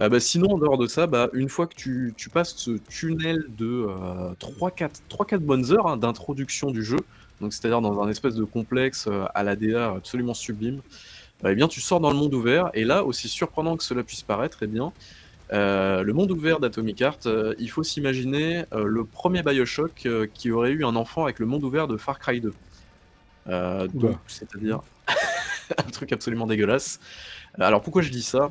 Heu, 0.00 0.08
bah, 0.08 0.20
sinon 0.20 0.50
en 0.54 0.58
dehors 0.58 0.78
de 0.78 0.86
ça, 0.86 1.06
bah, 1.06 1.28
une 1.32 1.48
fois 1.48 1.66
que 1.66 1.74
tu 1.74 2.14
tu 2.16 2.30
passes 2.30 2.54
ce 2.56 2.72
tunnel 2.88 3.44
de, 3.48 3.66
heu, 3.88 4.36
3-4 4.38 5.02
3-4 5.08 5.42
bonnes 5.42 5.72
heures, 5.72 5.86
hein, 5.88 5.96
d'introduction 5.96 6.70
du 6.70 6.84
jeu, 6.84 6.98
donc 7.40 7.52
c'est-à-dire 7.52 7.80
dans 7.80 8.00
un 8.02 8.08
espèce 8.08 8.34
de 8.34 8.44
complexe, 8.44 9.08
à 9.34 9.42
la 9.42 9.56
DA 9.56 9.92
absolument 9.96 10.34
sublime, 10.34 10.82
bah, 11.42 11.52
et 11.52 11.54
bien 11.56 11.68
tu 11.68 11.80
sors 11.80 12.00
dans 12.00 12.10
le 12.10 12.16
monde 12.18 12.34
ouvert 12.34 12.70
et 12.74 12.84
là, 12.84 13.04
aussi 13.04 13.28
surprenant 13.28 13.76
que 13.76 13.84
cela 13.84 14.04
puisse 14.04 14.22
paraître, 14.22 14.62
et 14.62 14.66
bien, 14.68 14.92
heu, 15.52 16.02
le 16.02 16.12
monde 16.12 16.30
ouvert 16.32 16.60
d'Atomic 16.60 17.00
Heart, 17.00 17.26
heu, 17.26 17.54
il 17.58 17.68
faut 17.70 17.82
s'imaginer, 17.82 18.64
heu, 18.74 18.84
le 18.84 19.04
1er 19.04 19.42
BioShock, 19.42 20.08
qui 20.34 20.50
aurait 20.50 20.70
eu 20.72 20.84
un 20.84 20.96
enfant 20.96 21.24
avec 21.24 21.38
le 21.38 21.46
monde 21.46 21.64
ouvert 21.64 21.88
de 21.88 21.96
Far 21.96 22.18
Cry 22.18 22.40
2. 22.40 22.54
Heu, 23.48 23.88
Ouh 23.94 24.02
là. 24.02 24.08
donc 24.08 24.18
c'est-à-dire 24.26 24.80
un 25.78 25.90
truc 25.90 26.12
absolument 26.12 26.46
dégueulasse. 26.46 26.98
Alors 27.58 27.82
pourquoi 27.82 28.02
je 28.02 28.10
dis 28.10 28.22
ça? 28.22 28.50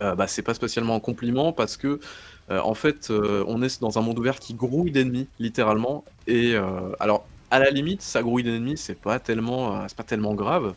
Bah, 0.00 0.26
c'est 0.26 0.40
pas 0.42 0.54
spécialement 0.54 0.94
un 0.94 1.00
compliment 1.00 1.52
parce 1.52 1.76
que, 1.76 2.00
en 2.48 2.72
fait, 2.72 3.10
on 3.10 3.62
est 3.62 3.80
dans 3.82 3.98
un 3.98 4.02
monde 4.02 4.18
ouvert 4.18 4.38
qui 4.40 4.54
grouille 4.54 4.90
d'ennemis, 4.90 5.28
littéralement 5.38 6.04
et 6.26 6.56
alors 7.00 7.26
à 7.50 7.58
la 7.58 7.70
limite, 7.70 8.00
ça 8.00 8.22
grouille 8.22 8.42
d'ennemis, 8.42 8.78
c'est 8.78 8.98
pas 8.98 9.18
tellement, 9.18 9.86
c'est 9.88 9.96
pas 9.96 10.02
tellement 10.04 10.34
grave, 10.34 10.74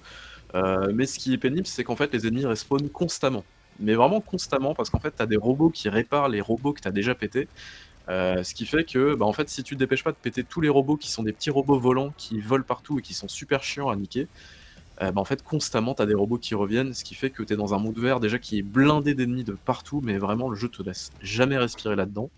mais 0.93 1.05
ce 1.05 1.19
qui 1.19 1.33
est 1.33 1.37
pénible, 1.37 1.65
c'est 1.67 1.85
qu'en 1.85 1.95
fait 1.95 2.13
les 2.13 2.27
ennemis 2.27 2.45
respawnent 2.45 2.89
constamment. 2.89 3.45
Mais 3.79 3.95
vraiment 3.95 4.21
constamment 4.21 4.75
parce 4.75 4.89
qu'en 4.89 4.99
fait, 4.99 5.15
tu 5.15 5.23
as 5.23 5.25
des 5.27 5.37
robots 5.37 5.69
qui 5.71 5.89
réparent 5.89 6.29
les 6.29 6.41
robots 6.41 6.73
que 6.73 6.81
tu 6.81 6.87
as 6.87 6.91
déjà 6.91 7.15
pétés, 7.15 7.49
heu, 8.09 8.43
ce 8.43 8.53
qui 8.55 8.65
fait 8.65 8.85
que, 8.85 9.15
bah, 9.15 9.25
en 9.25 9.33
fait, 9.33 9.49
si 9.49 9.63
tu 9.63 9.75
te 9.75 9.79
dépêches 9.79 10.03
pas 10.03 10.11
de 10.11 10.17
péter 10.17 10.43
tous 10.45 10.61
les 10.61 10.69
robots 10.69 10.97
qui 10.97 11.11
sont 11.11 11.23
des 11.23 11.33
petits 11.33 11.49
robots 11.51 11.79
volants 11.79 12.13
qui 12.17 12.41
volent 12.41 12.65
partout 12.65 12.99
et 12.99 13.01
qui 13.01 13.13
sont 13.13 13.27
super 13.29 13.63
chiants 13.63 13.89
à 13.89 13.95
niquer, 13.95 14.29
heu, 15.01 15.11
bah, 15.11 15.21
en 15.21 15.25
fait, 15.25 15.43
constamment, 15.43 15.95
tu 15.95 16.01
as 16.03 16.05
des 16.05 16.13
robots 16.15 16.37
qui 16.39 16.55
reviennent, 16.55 16.93
ce 16.93 17.03
qui 17.03 17.15
fait 17.15 17.31
que 17.31 17.43
tu 17.43 17.53
es 17.53 17.57
dans 17.57 17.73
un 17.73 17.79
monde 17.79 17.97
ouvert 17.97 18.19
déjà 18.19 18.39
qui 18.39 18.59
est 18.59 18.63
blindé 18.63 19.15
d'ennemis 19.15 19.43
de 19.45 19.53
partout, 19.65 20.01
mais 20.03 20.17
vraiment 20.17 20.49
le 20.49 20.55
jeu 20.55 20.69
te 20.69 20.83
laisse 20.83 21.13
jamais 21.21 21.57
respirer 21.57 21.95
là-dedans 21.95 22.31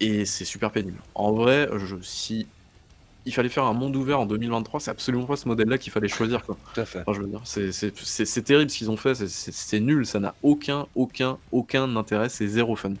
et 0.00 0.24
c'est 0.24 0.44
super 0.44 0.72
pénible. 0.72 1.02
En 1.14 1.32
vrai, 1.32 1.68
je 1.76 1.96
si 2.02 2.52
il 3.26 3.34
fallait 3.34 3.48
faire 3.48 3.64
un 3.64 3.74
monde 3.74 3.94
ouvert 3.96 4.20
en 4.20 4.26
2023, 4.26 4.80
c'est 4.80 4.90
absolument 4.90 5.26
pas 5.26 5.36
ce 5.36 5.48
modèle-là 5.48 5.76
qu'il 5.78 5.92
fallait 5.92 6.08
choisir, 6.08 6.44
quoi. 6.44 6.56
Tout 6.72 6.80
à 6.80 6.84
fait. 6.84 7.00
Enfin, 7.00 7.12
je 7.12 7.20
veux 7.20 7.28
dire, 7.28 7.42
c'est 7.44 8.42
terrible 8.42 8.70
ce 8.70 8.78
qu'ils 8.78 8.90
ont 8.90 8.96
fait, 8.96 9.14
c'est 9.14 9.80
nul, 9.80 10.06
ça 10.06 10.20
n'a 10.20 10.34
aucun, 10.42 10.86
aucun, 10.94 11.38
aucun 11.52 11.96
intérêt, 11.96 12.28
c'est 12.28 12.46
0 12.46 12.76
fun. 12.76 12.94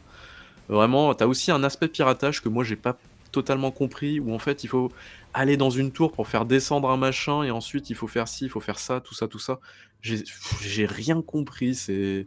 Vraiment, 0.68 1.14
tu 1.14 1.22
as 1.22 1.28
aussi 1.28 1.50
un 1.52 1.62
aspect 1.62 1.88
piratage 1.88 2.42
que 2.42 2.48
moi 2.48 2.64
j'ai 2.64 2.76
pas 2.76 2.98
totalement 3.30 3.70
compris, 3.70 4.18
où 4.18 4.34
en 4.34 4.38
fait 4.38 4.64
il 4.64 4.68
faut 4.68 4.90
aller 5.32 5.56
dans 5.56 5.70
une 5.70 5.92
tour 5.92 6.12
pour 6.12 6.26
faire 6.26 6.44
descendre 6.44 6.90
un 6.90 6.96
machin 6.96 7.42
et 7.42 7.50
ensuite 7.50 7.90
il 7.90 7.96
faut 7.96 8.08
faire 8.08 8.26
ci, 8.26 8.46
il 8.46 8.50
faut 8.50 8.60
faire 8.60 8.78
ça, 8.78 9.00
tout 9.00 9.14
ça, 9.14 9.28
tout 9.28 9.38
ça. 9.38 9.60
J'ai 10.00 10.24
j'ai 10.60 10.86
rien 10.86 11.22
compris, 11.22 11.74
c'est 11.74 12.26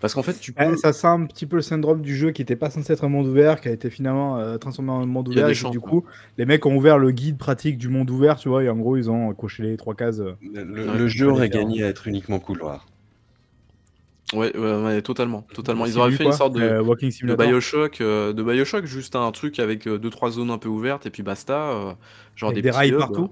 parce 0.00 0.14
qu'en 0.14 0.22
fait 0.22 0.38
tu 0.38 0.52
Eh, 0.56 0.64
peux 0.64 0.76
ça 0.76 0.92
sent 0.92 1.06
un 1.06 1.26
petit 1.26 1.46
peu 1.46 1.56
le 1.56 1.62
syndrome 1.62 2.02
du 2.02 2.16
jeu 2.16 2.30
qui 2.32 2.42
était 2.42 2.56
pas 2.56 2.70
censé 2.70 2.92
être 2.92 3.04
un 3.04 3.08
monde 3.08 3.26
ouvert, 3.26 3.60
qui 3.60 3.68
a 3.68 3.72
été 3.72 3.90
finalement, 3.90 4.38
heu, 4.40 4.58
transformé 4.58 4.90
en 4.92 5.06
monde 5.06 5.28
y 5.30 5.40
a 5.40 5.42
ouvert 5.42 5.48
et 5.48 5.54
chances, 5.54 5.70
du 5.70 5.80
ouais. 5.84 5.92
coup, 5.92 6.04
les 6.36 6.46
mecs 6.46 6.66
ont 6.66 6.76
ouvert 6.76 6.98
le 6.98 7.10
guide 7.12 7.38
pratique 7.38 7.78
du 7.78 7.88
monde 7.88 8.10
ouvert, 8.10 8.36
tu 8.38 8.48
vois? 8.48 8.64
Et 8.64 8.68
en 8.68 8.76
gros, 8.76 8.96
ils 8.96 9.10
ont 9.10 9.32
coché 9.34 9.62
les 9.62 9.76
3 9.76 9.94
cases, 9.94 10.20
heu, 10.20 10.36
Le 10.40 11.06
jeu 11.08 11.28
aurait 11.30 11.48
faire. 11.50 11.50
gagné 11.50 11.84
à 11.84 11.88
être 11.88 12.08
uniquement 12.08 12.40
couloir. 12.40 12.86
Ouais, 14.34 14.54
ouais, 14.56 14.82
ouais, 14.82 15.02
totalement, 15.02 15.42
totalement. 15.54 15.86
Ils 15.86 15.98
auraient 15.98 16.10
fait 16.12 16.24
une 16.26 16.32
sorte 16.32 16.52
de 16.52 16.80
Walking 16.80 17.10
de 17.24 17.34
Simulator? 17.34 17.34
BioShock, 17.34 18.00
heu, 18.02 18.34
de 18.34 18.42
BioShock, 18.42 18.84
juste 18.86 19.16
un 19.16 19.32
truc 19.32 19.58
avec, 19.58 19.86
heu, 19.88 19.98
2-3 19.98 20.30
zones 20.32 20.50
un 20.50 20.58
peu 20.58 20.68
ouvertes 20.68 21.06
et 21.06 21.10
puis 21.10 21.22
basta, 21.22 21.96
genre 22.36 22.52
Avec 22.52 22.60
des 22.60 22.62
des 22.62 22.70
rails 22.70 22.92
partout? 22.94 23.30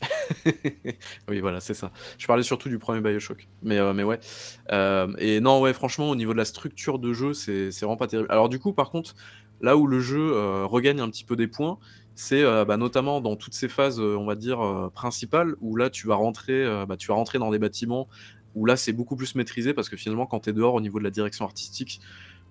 Oui, 1.28 1.40
voilà, 1.40 1.60
c'est 1.60 1.74
ça. 1.74 1.92
Je 2.18 2.26
parlais 2.26 2.42
surtout 2.42 2.68
du 2.68 2.78
1er 2.78 3.00
BioShock, 3.00 3.48
mais 3.62 3.78
heu, 3.78 3.92
mais 3.92 4.04
ouais. 4.04 4.20
Hem 4.68 5.14
et 5.18 5.40
non, 5.40 5.60
ouais, 5.60 5.72
franchement, 5.72 6.10
au 6.10 6.16
niveau 6.16 6.32
de 6.32 6.38
la 6.38 6.44
structure 6.44 6.98
de 6.98 7.12
jeu, 7.12 7.32
c'est 7.34 7.70
vraiment 7.80 7.96
pas 7.96 8.06
terrible. 8.06 8.28
Alors 8.30 8.48
du 8.48 8.58
coup, 8.58 8.72
par 8.72 8.90
contre, 8.90 9.14
là 9.60 9.76
où 9.76 9.86
le 9.86 10.00
jeu, 10.00 10.18
heu, 10.34 10.64
regagne 10.64 11.00
un 11.00 11.10
petit 11.10 11.24
peu 11.24 11.36
des 11.36 11.48
points, 11.48 11.78
c'est, 12.14 12.42
bah, 12.64 12.76
notamment 12.76 13.20
dans 13.20 13.36
toutes 13.36 13.54
ces 13.54 13.68
phases, 13.68 14.00
on 14.00 14.24
va 14.26 14.34
dire, 14.34 14.90
principales, 14.94 15.54
où 15.60 15.76
là, 15.76 15.88
tu 15.90 16.06
vas 16.08 16.16
rentrer, 16.16 16.64
bah, 16.88 16.96
tu 16.96 17.08
vas 17.08 17.14
rentrer 17.14 17.38
dans 17.38 17.50
des 17.50 17.58
bâtiments, 17.60 18.08
où 18.54 18.66
là, 18.66 18.76
c'est 18.76 18.92
beaucoup 18.92 19.14
plus 19.16 19.34
maîtrisé 19.36 19.72
parce 19.74 19.88
que 19.88 19.96
finalement, 19.96 20.26
quand 20.26 20.40
tu 20.40 20.50
es 20.50 20.52
dehors, 20.52 20.74
au 20.74 20.80
niveau 20.80 20.98
de 20.98 21.04
la 21.04 21.10
direction 21.10 21.44
artistique, 21.44 22.00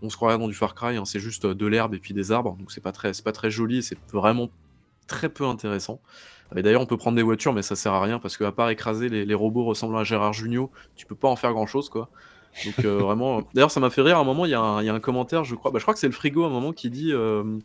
on 0.01 0.09
se 0.09 0.15
croirait 0.15 0.37
dans 0.37 0.47
du 0.47 0.53
Far 0.53 0.73
Cry, 0.75 0.95
hein, 0.95 1.05
c'est 1.05 1.19
juste, 1.19 1.45
de 1.45 1.65
l'herbe 1.65 1.95
et 1.95 1.99
puis 1.99 2.13
des 2.13 2.31
arbres, 2.31 2.55
donc 2.57 2.71
c'est 2.71 2.81
pas 2.81 2.93
c'est 3.13 3.23
pas 3.23 3.31
très 3.31 3.49
joli 3.49 3.81
c'est 3.81 3.99
vraiment 4.13 4.53
très 5.07 5.29
peu 5.29 5.45
intéressant. 5.45 6.01
Et 6.55 6.63
d'ailleurs, 6.63 6.81
on 6.81 6.85
peut 6.85 6.97
prendre 6.97 7.17
des 7.17 7.23
voitures, 7.23 7.53
mais 7.53 7.61
ça 7.61 7.75
sert 7.75 7.93
à 7.93 8.01
rien 8.01 8.19
parce 8.19 8.37
qu'à 8.37 8.51
part 8.51 8.69
écraser 8.69 9.09
les 9.09 9.33
robots 9.33 9.65
ressemblant 9.65 9.99
à 9.99 10.03
Gérard 10.03 10.33
Jugnot, 10.33 10.71
tu 10.95 11.05
peux 11.05 11.15
pas 11.15 11.27
en 11.27 11.35
faire 11.35 11.51
grand-chose, 11.53 11.89
quoi. 11.89 12.09
Donc 12.65 12.85
heu, 12.85 12.97
vraiment, 12.99 13.43
d'ailleurs, 13.53 13.71
ça 13.71 13.79
m'a 13.79 13.89
fait 13.89 14.01
rire 14.01 14.17
à 14.17 14.21
un 14.21 14.23
moment, 14.23 14.45
il 14.45 14.51
y 14.51 14.55
a 14.55 14.61
un 14.61 14.99
commentaire, 14.99 15.43
je 15.43 15.55
crois, 15.55 15.71
bah, 15.71 15.79
je 15.79 15.83
crois 15.83 15.93
que 15.93 15.99
c'est 15.99 16.07
le 16.07 16.13
frigo 16.13 16.43
à 16.43 16.47
un 16.47 16.51
moment 16.51 16.71
qui 16.71 16.89
dit, 16.89 17.11
hem 17.11 17.59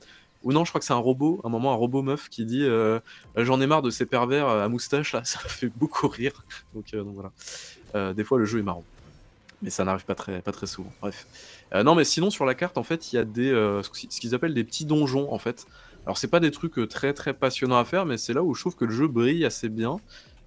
ou 0.44 0.52
non, 0.52 0.64
je 0.64 0.72
crois 0.72 0.80
que 0.80 0.84
c'est 0.84 0.92
un 0.92 0.96
robot, 0.96 1.40
à 1.44 1.46
un 1.46 1.50
moment, 1.50 1.72
un 1.72 1.76
robot 1.76 2.02
meuf 2.02 2.28
qui 2.28 2.44
dit, 2.44 2.64
heu: 2.64 3.00
«J'en 3.36 3.60
ai 3.60 3.68
marre 3.68 3.80
de 3.80 3.90
ces 3.90 4.06
pervers, 4.06 4.48
à 4.48 4.68
moustache 4.68 5.12
là», 5.12 5.22
ça 5.24 5.38
fait 5.38 5.70
beaucoup 5.76 6.08
rire. 6.08 6.44
Donc 6.74 6.92
voilà. 6.94 8.12
Des 8.12 8.24
fois, 8.24 8.38
le 8.38 8.44
jeu 8.44 8.58
est 8.58 8.64
marrant. 8.64 8.82
Mais 9.62 9.70
ça 9.70 9.84
n'arrive 9.84 10.04
pas 10.04 10.16
très 10.16 10.66
souvent, 10.66 10.92
bref. 11.00 11.28
Non, 11.72 11.94
mais 11.94 12.02
sinon, 12.02 12.30
sur 12.30 12.44
la 12.44 12.56
carte, 12.56 12.76
en 12.76 12.82
fait, 12.82 13.12
il 13.12 13.16
y 13.16 13.18
a 13.20 13.24
ce 13.24 14.18
qu'ils 14.18 14.34
appellent 14.34 14.54
des 14.54 14.64
petits 14.64 14.84
donjons, 14.84 15.32
en 15.32 15.38
fait. 15.38 15.68
Alors 16.06 16.18
c'est 16.18 16.28
pas 16.28 16.40
des 16.40 16.50
trucs, 16.50 16.78
heu, 16.78 16.86
très, 16.86 17.12
très 17.14 17.34
passionnants 17.34 17.78
à 17.78 17.84
faire, 17.84 18.06
mais 18.06 18.18
c'est 18.18 18.32
là 18.34 18.42
où 18.42 18.54
je 18.54 18.60
trouve 18.60 18.74
que 18.76 18.84
le 18.84 18.92
jeu 18.92 19.06
brille 19.08 19.44
assez 19.44 19.68
bien. 19.68 20.02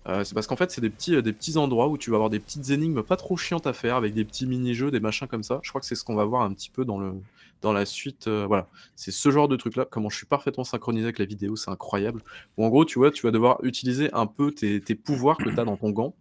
Heu, 0.08 0.24
c'est 0.24 0.34
parce 0.36 0.48
qu'en 0.48 0.56
fait, 0.58 0.72
c'est 0.72 0.82
des 0.82 0.90
petits, 0.90 1.16
heu, 1.16 1.22
des 1.22 1.34
petits 1.34 1.58
endroits 1.58 1.88
où 1.90 1.98
tu 1.98 2.10
vas 2.12 2.18
avoir 2.18 2.30
des 2.30 2.40
petites 2.40 2.70
énigmes 2.70 3.04
pas 3.04 3.16
trop 3.18 3.38
chiantes 3.38 3.66
à 3.68 3.74
faire 3.74 3.96
avec 3.96 4.14
des 4.14 4.26
petits 4.26 4.46
mini-jeux, 4.48 4.92
des 4.92 5.00
machins 5.00 5.28
comme 5.28 5.44
ça. 5.44 5.60
Je 5.64 5.70
crois 5.70 5.82
que 5.82 5.88
c'est 5.88 5.96
ce 5.96 6.04
qu'on 6.04 6.16
va 6.16 6.26
voir 6.26 6.44
un 6.44 6.54
petit 6.54 6.70
peu 6.70 6.86
dans 6.86 7.00
le 7.00 7.14
dans 7.62 7.74
la 7.74 7.86
suite, 7.86 8.28
voilà. 8.28 8.70
C'est 8.96 9.12
ce 9.12 9.32
genre 9.32 9.48
de 9.48 9.56
truc 9.56 9.76
là. 9.78 9.86
Comment 9.90 10.10
je 10.10 10.18
suis 10.18 10.26
parfaitement 10.28 10.64
synchronisé 10.66 11.06
avec 11.06 11.20
la 11.20 11.26
vidéo, 11.26 11.56
c'est 11.56 11.72
incroyable. 11.72 12.22
En 12.58 12.70
gros, 12.70 12.86
tu 12.86 13.00
vois, 13.00 13.12
tu 13.12 13.26
vas 13.26 13.32
devoir 13.32 13.60
utiliser 13.64 14.12
un 14.14 14.28
peu 14.28 14.52
tes 14.52 14.82
tes 14.84 14.96
pouvoirs 14.96 15.40
que 15.40 15.50
tu 15.50 15.60
as 15.60 15.66
dans 15.66 15.78
ton 15.78 15.90
gant 15.92 16.16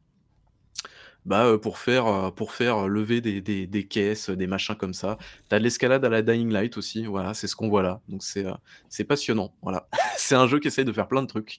bah, 1.24 1.56
pour 1.60 1.78
faire, 1.78 2.32
pour 2.34 2.52
faire 2.52 2.88
lever 2.88 3.20
des 3.20 3.40
des 3.40 3.66
des 3.66 3.86
caisses, 3.88 4.30
des 4.30 4.46
machins 4.46 4.74
comme 4.76 4.94
ça. 4.94 5.18
Tu 5.48 5.54
as 5.54 5.58
de 5.58 5.64
l'escalade 5.64 6.04
à 6.04 6.08
la 6.08 6.22
Dying 6.22 6.50
Light 6.52 6.76
aussi, 6.76 7.06
voilà, 7.06 7.34
c'est 7.34 7.46
ce 7.46 7.56
qu'on 7.56 7.68
voit 7.68 7.82
là. 7.82 8.00
Donc 8.08 8.22
c'est, 8.22 8.44
c'est 8.88 9.04
passionnant, 9.04 9.54
voilà. 9.62 9.88
C'est 10.16 10.34
un 10.36 10.46
jeu 10.46 10.58
qui 10.60 10.68
essaye 10.68 10.84
de 10.84 10.92
faire 10.92 11.08
plein 11.08 11.22
de 11.22 11.26
trucs. 11.28 11.58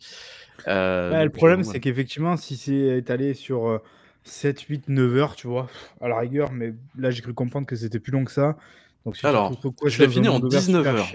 Heu, 0.68 0.72
Ouais, 1.12 1.24
le 1.24 1.32
problème, 1.32 1.64
c'est 1.64 1.80
voilà. 1.80 1.80
qu'effectivement, 1.80 2.36
si 2.38 2.58
c'est 2.58 2.98
étalé 2.98 3.34
sur, 3.36 3.68
heu, 3.70 3.82
7-8-9 4.24 5.16
heures, 5.18 5.36
tu 5.36 5.48
vois? 5.48 5.68
À 6.02 6.08
la 6.08 6.18
rigueur, 6.20 6.52
mais 6.52 6.74
là, 6.98 7.12
j'ai 7.12 7.22
cru 7.22 7.34
comprendre 7.34 7.68
que 7.68 7.76
c'était 7.76 8.00
plus 8.00 8.12
long 8.12 8.26
que 8.26 8.32
ça. 8.32 8.58
Donc 9.06 9.16
si 9.18 9.28
Alors, 9.28 9.52
quoi 9.78 9.90
je 9.90 10.00
l'ai 10.00 10.08
fini 10.08 10.28
en 10.30 10.40
monde 10.40 10.44
ouvert 10.46 10.62
19 10.62 10.70
super 10.70 10.96
heures. 10.96 11.14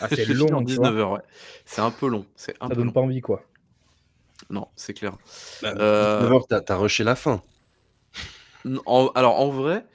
ah, 0.00 0.08
c'est 0.10 0.26
en 0.52 0.60
long, 0.60 0.62
vois? 0.74 0.92
19 0.92 0.96
heures, 0.96 1.10
ouais. 1.12 1.22
C'est 1.64 1.80
un 1.80 1.90
peu 1.90 2.08
long, 2.08 2.26
c'est 2.36 2.54
un 2.60 2.68
Ça 2.68 2.74
peu 2.74 2.80
donne 2.80 2.86
long. 2.86 2.92
pas 2.92 3.00
envie, 3.00 3.20
quoi. 3.20 3.42
Non, 4.50 4.68
c'est 4.76 4.94
clair. 4.94 5.16
Bah, 5.60 5.74
Euh, 5.78 6.20
19 6.20 6.32
heures, 6.32 6.46
t'as 6.48 6.62
as 6.68 6.76
rushé 6.76 7.04
la 7.04 7.16
fin. 7.16 7.42
Alors 9.14 9.40
en 9.40 9.48
vrai, 9.48 9.86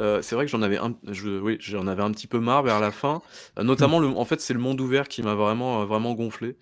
euh, 0.00 0.22
c'est 0.22 0.34
vrai 0.34 0.44
que 0.44 0.50
j'en 0.50 0.62
avais 0.62 0.78
un, 0.78 0.94
oui, 1.42 1.56
j'en 1.60 1.86
avais 1.86 2.02
un 2.02 2.10
petit 2.10 2.26
peu 2.26 2.40
marre 2.40 2.62
vers 2.62 2.80
la 2.80 2.90
fin. 2.90 3.22
Euh, 3.58 3.62
notamment, 3.62 3.98
en 3.98 4.24
fait, 4.24 4.40
c'est 4.40 4.54
le 4.54 4.60
monde 4.60 4.80
ouvert 4.80 5.08
qui 5.08 5.22
m'a 5.22 5.34
vraiment, 5.34 5.82
euh, 5.82 5.84
vraiment 5.84 6.14
gonflé. 6.14 6.56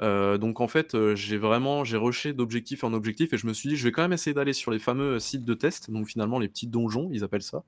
Donc 0.00 0.60
en 0.60 0.68
fait, 0.68 1.14
j'ai 1.14 1.38
vraiment, 1.38 1.84
j'ai 1.84 1.96
rushé 1.96 2.32
d'objectif 2.34 2.84
en 2.84 2.92
objectif 2.92 3.32
et 3.32 3.38
je 3.38 3.46
me 3.46 3.54
suis 3.54 3.70
dit, 3.70 3.76
je 3.76 3.84
vais 3.84 3.92
quand 3.92 4.02
même 4.02 4.12
essayer 4.12 4.34
d'aller 4.34 4.52
sur 4.52 4.70
les 4.70 4.78
fameux 4.78 5.18
sites 5.18 5.44
de 5.44 5.54
test, 5.54 5.90
donc 5.90 6.08
finalement 6.08 6.38
les 6.38 6.48
petits 6.48 6.66
donjons, 6.66 7.08
ils 7.12 7.24
appellent 7.24 7.42
ça. 7.42 7.62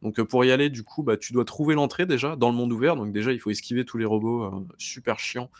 Donc 0.00 0.22
pour 0.22 0.44
y 0.46 0.52
aller, 0.52 0.70
du 0.70 0.82
coup, 0.82 1.02
bah, 1.02 1.18
tu 1.18 1.34
dois 1.34 1.44
trouver 1.44 1.74
l'entrée 1.74 2.06
déjà 2.06 2.36
dans 2.36 2.48
le 2.48 2.56
monde 2.56 2.72
ouvert. 2.72 2.96
Donc 2.96 3.12
déjà, 3.12 3.32
il 3.32 3.40
faut 3.40 3.50
esquiver 3.50 3.84
tous 3.84 3.98
les 3.98 4.06
robots 4.06 4.66
super 4.78 5.18
chiants 5.18 5.50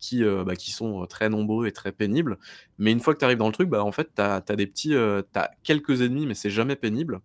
qui, 0.00 0.24
euh, 0.24 0.44
bah, 0.44 0.56
qui 0.56 0.70
sont 0.70 1.02
euh, 1.02 1.06
très 1.06 1.28
nombreux 1.28 1.66
et 1.66 1.72
très 1.72 1.92
pénibles. 1.92 2.38
Mais 2.78 2.92
une 2.92 3.00
fois 3.00 3.14
que 3.14 3.18
tu 3.18 3.24
arrives 3.24 3.38
dans 3.38 3.46
le 3.46 3.52
truc, 3.52 3.68
bah, 3.68 3.84
en 3.84 3.92
fait, 3.92 4.10
tu 4.14 4.22
as, 4.22 4.40
des 4.40 4.66
petits, 4.66 4.94
euh, 4.94 5.22
quelques 5.62 6.02
ennemis, 6.02 6.26
mais 6.26 6.34
c'est 6.34 6.50
jamais 6.50 6.76
pénible. 6.76 7.20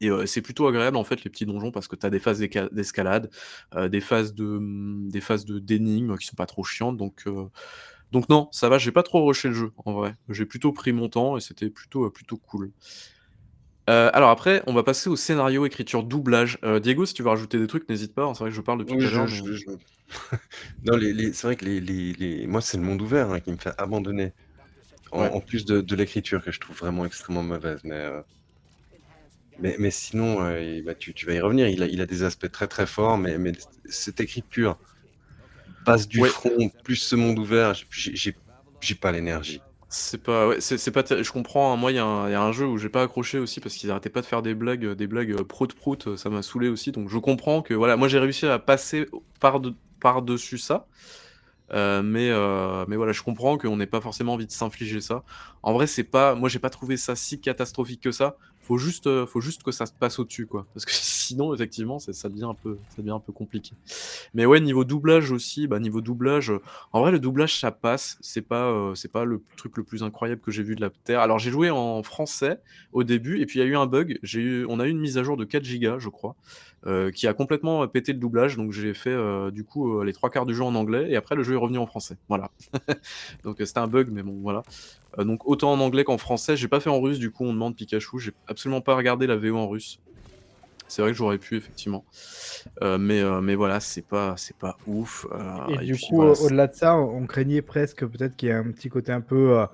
Et 0.00 0.10
euh, 0.10 0.26
c'est 0.26 0.42
plutôt 0.42 0.66
agréable 0.66 0.96
en 0.96 1.04
fait 1.04 1.24
les 1.24 1.30
petits 1.30 1.46
donjons 1.46 1.70
parce 1.70 1.88
que 1.88 1.96
tu 1.96 2.06
as 2.06 2.10
des 2.10 2.18
phases 2.18 2.40
d'escalade, 2.72 3.30
euh, 3.74 3.88
des 3.88 4.00
phases 4.00 4.34
de 4.34 4.44
hum, 4.44 5.08
des 5.10 5.20
phases 5.20 5.44
de 5.44 5.58
d'énigmes 5.58 6.16
qui 6.18 6.26
sont 6.26 6.36
pas 6.36 6.46
trop 6.46 6.64
chiantes 6.64 6.96
donc 6.96 7.22
euh, 7.26 7.46
donc 8.12 8.28
non, 8.28 8.48
ça 8.52 8.68
va, 8.68 8.78
j'ai 8.78 8.92
pas 8.92 9.02
trop 9.02 9.24
rushé 9.26 9.48
le 9.48 9.54
jeu 9.54 9.72
en 9.84 9.92
vrai. 9.92 10.14
J'ai 10.28 10.46
plutôt 10.46 10.72
pris 10.72 10.92
mon 10.92 11.08
temps 11.08 11.36
et 11.36 11.40
c'était 11.40 11.70
plutôt 11.70 12.04
euh, 12.06 12.10
plutôt 12.10 12.36
cool. 12.36 12.70
Euh, 13.90 14.10
alors 14.14 14.30
après, 14.30 14.62
on 14.66 14.72
va 14.72 14.82
passer 14.82 15.10
au 15.10 15.16
scénario, 15.16 15.66
écriture, 15.66 16.04
doublage. 16.04 16.58
Euh, 16.64 16.80
Diego, 16.80 17.04
si 17.04 17.12
tu 17.14 17.22
veux 17.22 17.28
rajouter 17.28 17.58
des 17.58 17.66
trucs, 17.66 17.88
n'hésite 17.88 18.14
pas. 18.14 18.24
hein, 18.24 18.34
C'est 18.34 18.40
vrai 18.40 18.50
que 18.50 18.56
je 18.56 18.60
parle 18.62 18.78
depuis 18.78 18.94
Oui, 18.94 19.00
tout 19.00 19.06
à 19.06 19.10
je- 19.10 19.16
l'heure. 19.16 19.26
je- 19.26 19.42
mais- 19.44 19.56
je- 19.56 19.64
non, 20.84 20.96
les, 20.96 21.12
les- 21.12 21.32
c'est 21.32 21.46
vrai 21.46 21.56
que 21.56 21.64
les, 21.64 21.80
les- 21.80 22.12
les- 22.14 22.46
moi, 22.46 22.60
c'est 22.60 22.76
le 22.76 22.82
monde 22.82 23.02
ouvert 23.02 23.30
hein, 23.30 23.40
qui 23.40 23.50
me 23.52 23.56
fait 23.56 23.72
abandonner. 23.78 24.32
En, 25.12 25.22
Ouais. 25.22 25.30
en 25.30 25.40
plus 25.40 25.64
de, 25.64 25.80
de 25.80 25.96
l'écriture 25.96 26.42
que 26.42 26.50
je 26.50 26.60
trouve 26.60 26.76
vraiment 26.76 27.04
extrêmement 27.04 27.42
mauvaise. 27.42 27.80
Mais, 27.84 27.94
euh, 27.94 28.20
mais, 29.60 29.76
mais 29.78 29.90
sinon, 29.90 30.48
et 30.56 30.82
bah, 30.82 30.94
tu, 30.94 31.14
tu 31.14 31.26
vas 31.26 31.34
y 31.34 31.40
revenir. 31.40 31.68
Il 31.68 31.82
a, 31.82 31.86
il 31.86 32.00
a 32.00 32.06
des 32.06 32.22
aspects 32.24 32.50
très 32.50 32.66
très 32.66 32.86
forts, 32.86 33.18
mais, 33.18 33.38
mais 33.38 33.52
cette 33.84 34.20
écriture 34.20 34.78
passe 35.84 36.08
du 36.08 36.20
Ouais. 36.20 36.28
front, 36.28 36.70
plus 36.82 36.96
ce 36.96 37.16
monde 37.16 37.38
ouvert, 37.38 37.74
j'ai- 37.74 38.16
j'ai 38.16 38.36
j'ai 38.80 38.94
pas 38.94 39.12
l'énergie. 39.12 39.62
C'est 39.96 40.22
pas, 40.24 40.48
ouais, 40.48 40.60
c'est 40.60 40.90
pas, 40.90 41.04
je 41.22 41.30
comprends. 41.30 41.72
hein, 41.72 41.76
Moi, 41.76 41.92
il 41.92 41.94
y, 41.96 41.98
a 41.98 42.04
un- 42.04 42.28
y 42.28 42.34
a 42.34 42.42
un 42.42 42.50
jeu 42.50 42.66
où 42.66 42.78
j'ai 42.78 42.88
pas 42.88 43.02
accroché 43.02 43.38
aussi 43.38 43.60
parce 43.60 43.76
qu'ils 43.76 43.90
arrêtaient 43.92 44.10
pas 44.10 44.22
de 44.22 44.26
faire 44.26 44.42
des 44.42 44.54
blagues, 44.54 44.84
euh, 44.86 44.94
des 44.96 45.06
blagues 45.06 45.30
euh, 45.32 45.44
prout 45.44 45.72
prout. 45.72 46.08
euh, 46.08 46.16
Ça 46.16 46.30
m'a 46.30 46.42
saoulé 46.42 46.68
aussi. 46.68 46.90
Donc, 46.90 47.08
je 47.08 47.18
comprends 47.18 47.62
que 47.62 47.74
voilà, 47.74 47.96
moi 47.96 48.08
j'ai 48.08 48.18
réussi 48.18 48.46
à 48.46 48.58
passer 48.58 49.06
par 49.40 49.60
de, 49.60 49.72
par 50.00 50.22
dessus 50.22 50.58
ça. 50.58 50.86
Euh, 51.72 52.02
mais 52.02 52.30
euh, 52.30 52.84
mais 52.88 52.96
voilà, 52.96 53.12
je 53.12 53.22
comprends 53.22 53.58
qu'on 53.58 53.76
n'ait 53.78 53.86
pas 53.86 54.00
forcément 54.02 54.34
envie 54.34 54.46
de 54.46 54.52
s'infliger 54.52 55.00
ça. 55.00 55.24
En 55.62 55.72
vrai, 55.74 55.86
c'est 55.88 56.04
pas, 56.04 56.34
moi 56.36 56.48
j'ai 56.50 56.58
pas 56.60 56.70
trouvé 56.70 56.96
ça 56.98 57.16
si 57.16 57.40
catastrophique 57.40 58.02
que 58.02 58.12
ça. 58.12 58.36
Faut 58.62 58.78
juste, 58.78 59.06
euh, 59.08 59.26
faut 59.26 59.40
juste 59.42 59.62
que 59.64 59.72
ça 59.72 59.86
se 59.86 59.92
passe 59.92 60.18
au-dessus, 60.18 60.46
quoi. 60.46 60.66
Parce 60.74 60.84
que 60.86 60.92
sinon, 61.24 61.54
effectivement, 61.54 61.98
ça 61.98 62.28
devient 62.28 62.44
un 62.44 62.54
peu, 62.54 62.78
ça 62.90 63.02
devient 63.02 63.12
un 63.12 63.20
peu 63.20 63.32
compliqué. 63.32 63.72
Mais 64.34 64.46
ouais, 64.46 64.60
niveau 64.60 64.84
doublage 64.84 65.30
aussi, 65.30 65.66
bah 65.66 65.78
niveau 65.78 66.00
doublage, 66.00 66.52
en 66.92 67.00
vrai 67.00 67.12
le 67.12 67.18
doublage 67.18 67.58
ça 67.58 67.70
passe, 67.70 68.18
c'est 68.20 68.42
pas 68.42 68.70
euh, 68.70 68.94
c'est 68.94 69.10
pas 69.10 69.24
le 69.24 69.42
truc 69.56 69.76
le 69.76 69.84
plus 69.84 70.02
incroyable 70.02 70.40
que 70.40 70.50
j'ai 70.50 70.62
vu 70.62 70.74
de 70.76 70.80
la 70.80 70.90
terre. 70.90 71.20
Alors 71.20 71.38
j'ai 71.38 71.50
joué 71.50 71.70
en 71.70 72.02
français 72.02 72.60
au 72.92 73.04
début 73.04 73.40
et 73.40 73.46
puis 73.46 73.58
il 73.58 73.62
y 73.62 73.64
a 73.66 73.68
eu 73.68 73.76
un 73.76 73.86
bug, 73.86 74.18
eu 74.34 74.66
on 74.68 74.80
a 74.80 74.86
eu 74.86 74.90
une 74.90 75.00
mise 75.00 75.18
à 75.18 75.22
jour 75.22 75.36
de 75.36 75.44
4 75.44 75.64
gigas, 75.64 75.98
je 75.98 76.08
crois, 76.08 76.36
euh, 76.86 77.10
qui 77.10 77.26
a 77.26 77.34
complètement 77.34 77.82
euh, 77.82 77.86
pété 77.86 78.12
le 78.12 78.18
doublage 78.18 78.56
donc 78.56 78.72
j'ai 78.72 78.94
fait 78.94 79.14
du 79.52 79.64
coup 79.64 80.02
les 80.02 80.12
trois 80.12 80.30
quarts 80.30 80.46
du 80.46 80.54
jeu 80.54 80.64
en 80.64 80.74
anglais 80.74 81.10
et 81.10 81.16
après 81.16 81.34
le 81.34 81.42
jeu 81.42 81.54
est 81.54 81.58
revenu 81.58 81.78
en 81.78 81.86
français. 81.86 82.16
Voilà. 82.28 82.50
donc 83.44 83.56
c'était 83.58 83.78
un 83.78 83.88
bug 83.88 84.08
mais 84.10 84.22
bon 84.22 84.40
voilà. 84.42 84.62
Donc 85.18 85.46
autant 85.46 85.72
en 85.72 85.80
anglais 85.80 86.04
qu'en 86.04 86.18
français, 86.18 86.56
j'ai 86.56 86.68
pas 86.68 86.80
fait 86.80 86.90
en 86.90 87.00
russe 87.00 87.18
du 87.18 87.30
coup 87.30 87.44
on 87.44 87.52
demande 87.52 87.76
Pikachu, 87.76 88.18
j'ai 88.18 88.32
absolument 88.48 88.80
pas 88.80 88.94
regardé 88.96 89.26
la 89.26 89.36
VO 89.36 89.56
en 89.56 89.68
russe. 89.68 90.00
C'est 90.88 91.02
vrai 91.02 91.12
que 91.12 91.16
j'aurais 91.16 91.38
pu 91.38 91.56
effectivement. 91.56 92.04
Euh, 92.82 92.98
mais, 92.98 93.20
euh, 93.20 93.40
mais 93.40 93.54
voilà, 93.54 93.80
c'est 93.80 94.02
pas, 94.06 94.34
c'est 94.36 94.56
pas 94.56 94.76
ouf. 94.86 95.26
euh, 95.32 95.66
Et 95.68 95.76
du 95.78 95.94
puis 95.94 96.06
coup, 96.08 96.16
voilà, 96.16 96.32
au-delà 96.40 96.66
de 96.66 96.74
ça, 96.74 96.96
on 96.96 97.26
craignait 97.26 97.62
presque 97.62 98.06
peut-être 98.06 98.36
qu'il 98.36 98.48
y 98.48 98.52
ait 98.52 98.54
un 98.54 98.70
petit 98.70 98.88
côté 98.88 99.12
un 99.12 99.20
peu 99.20 99.64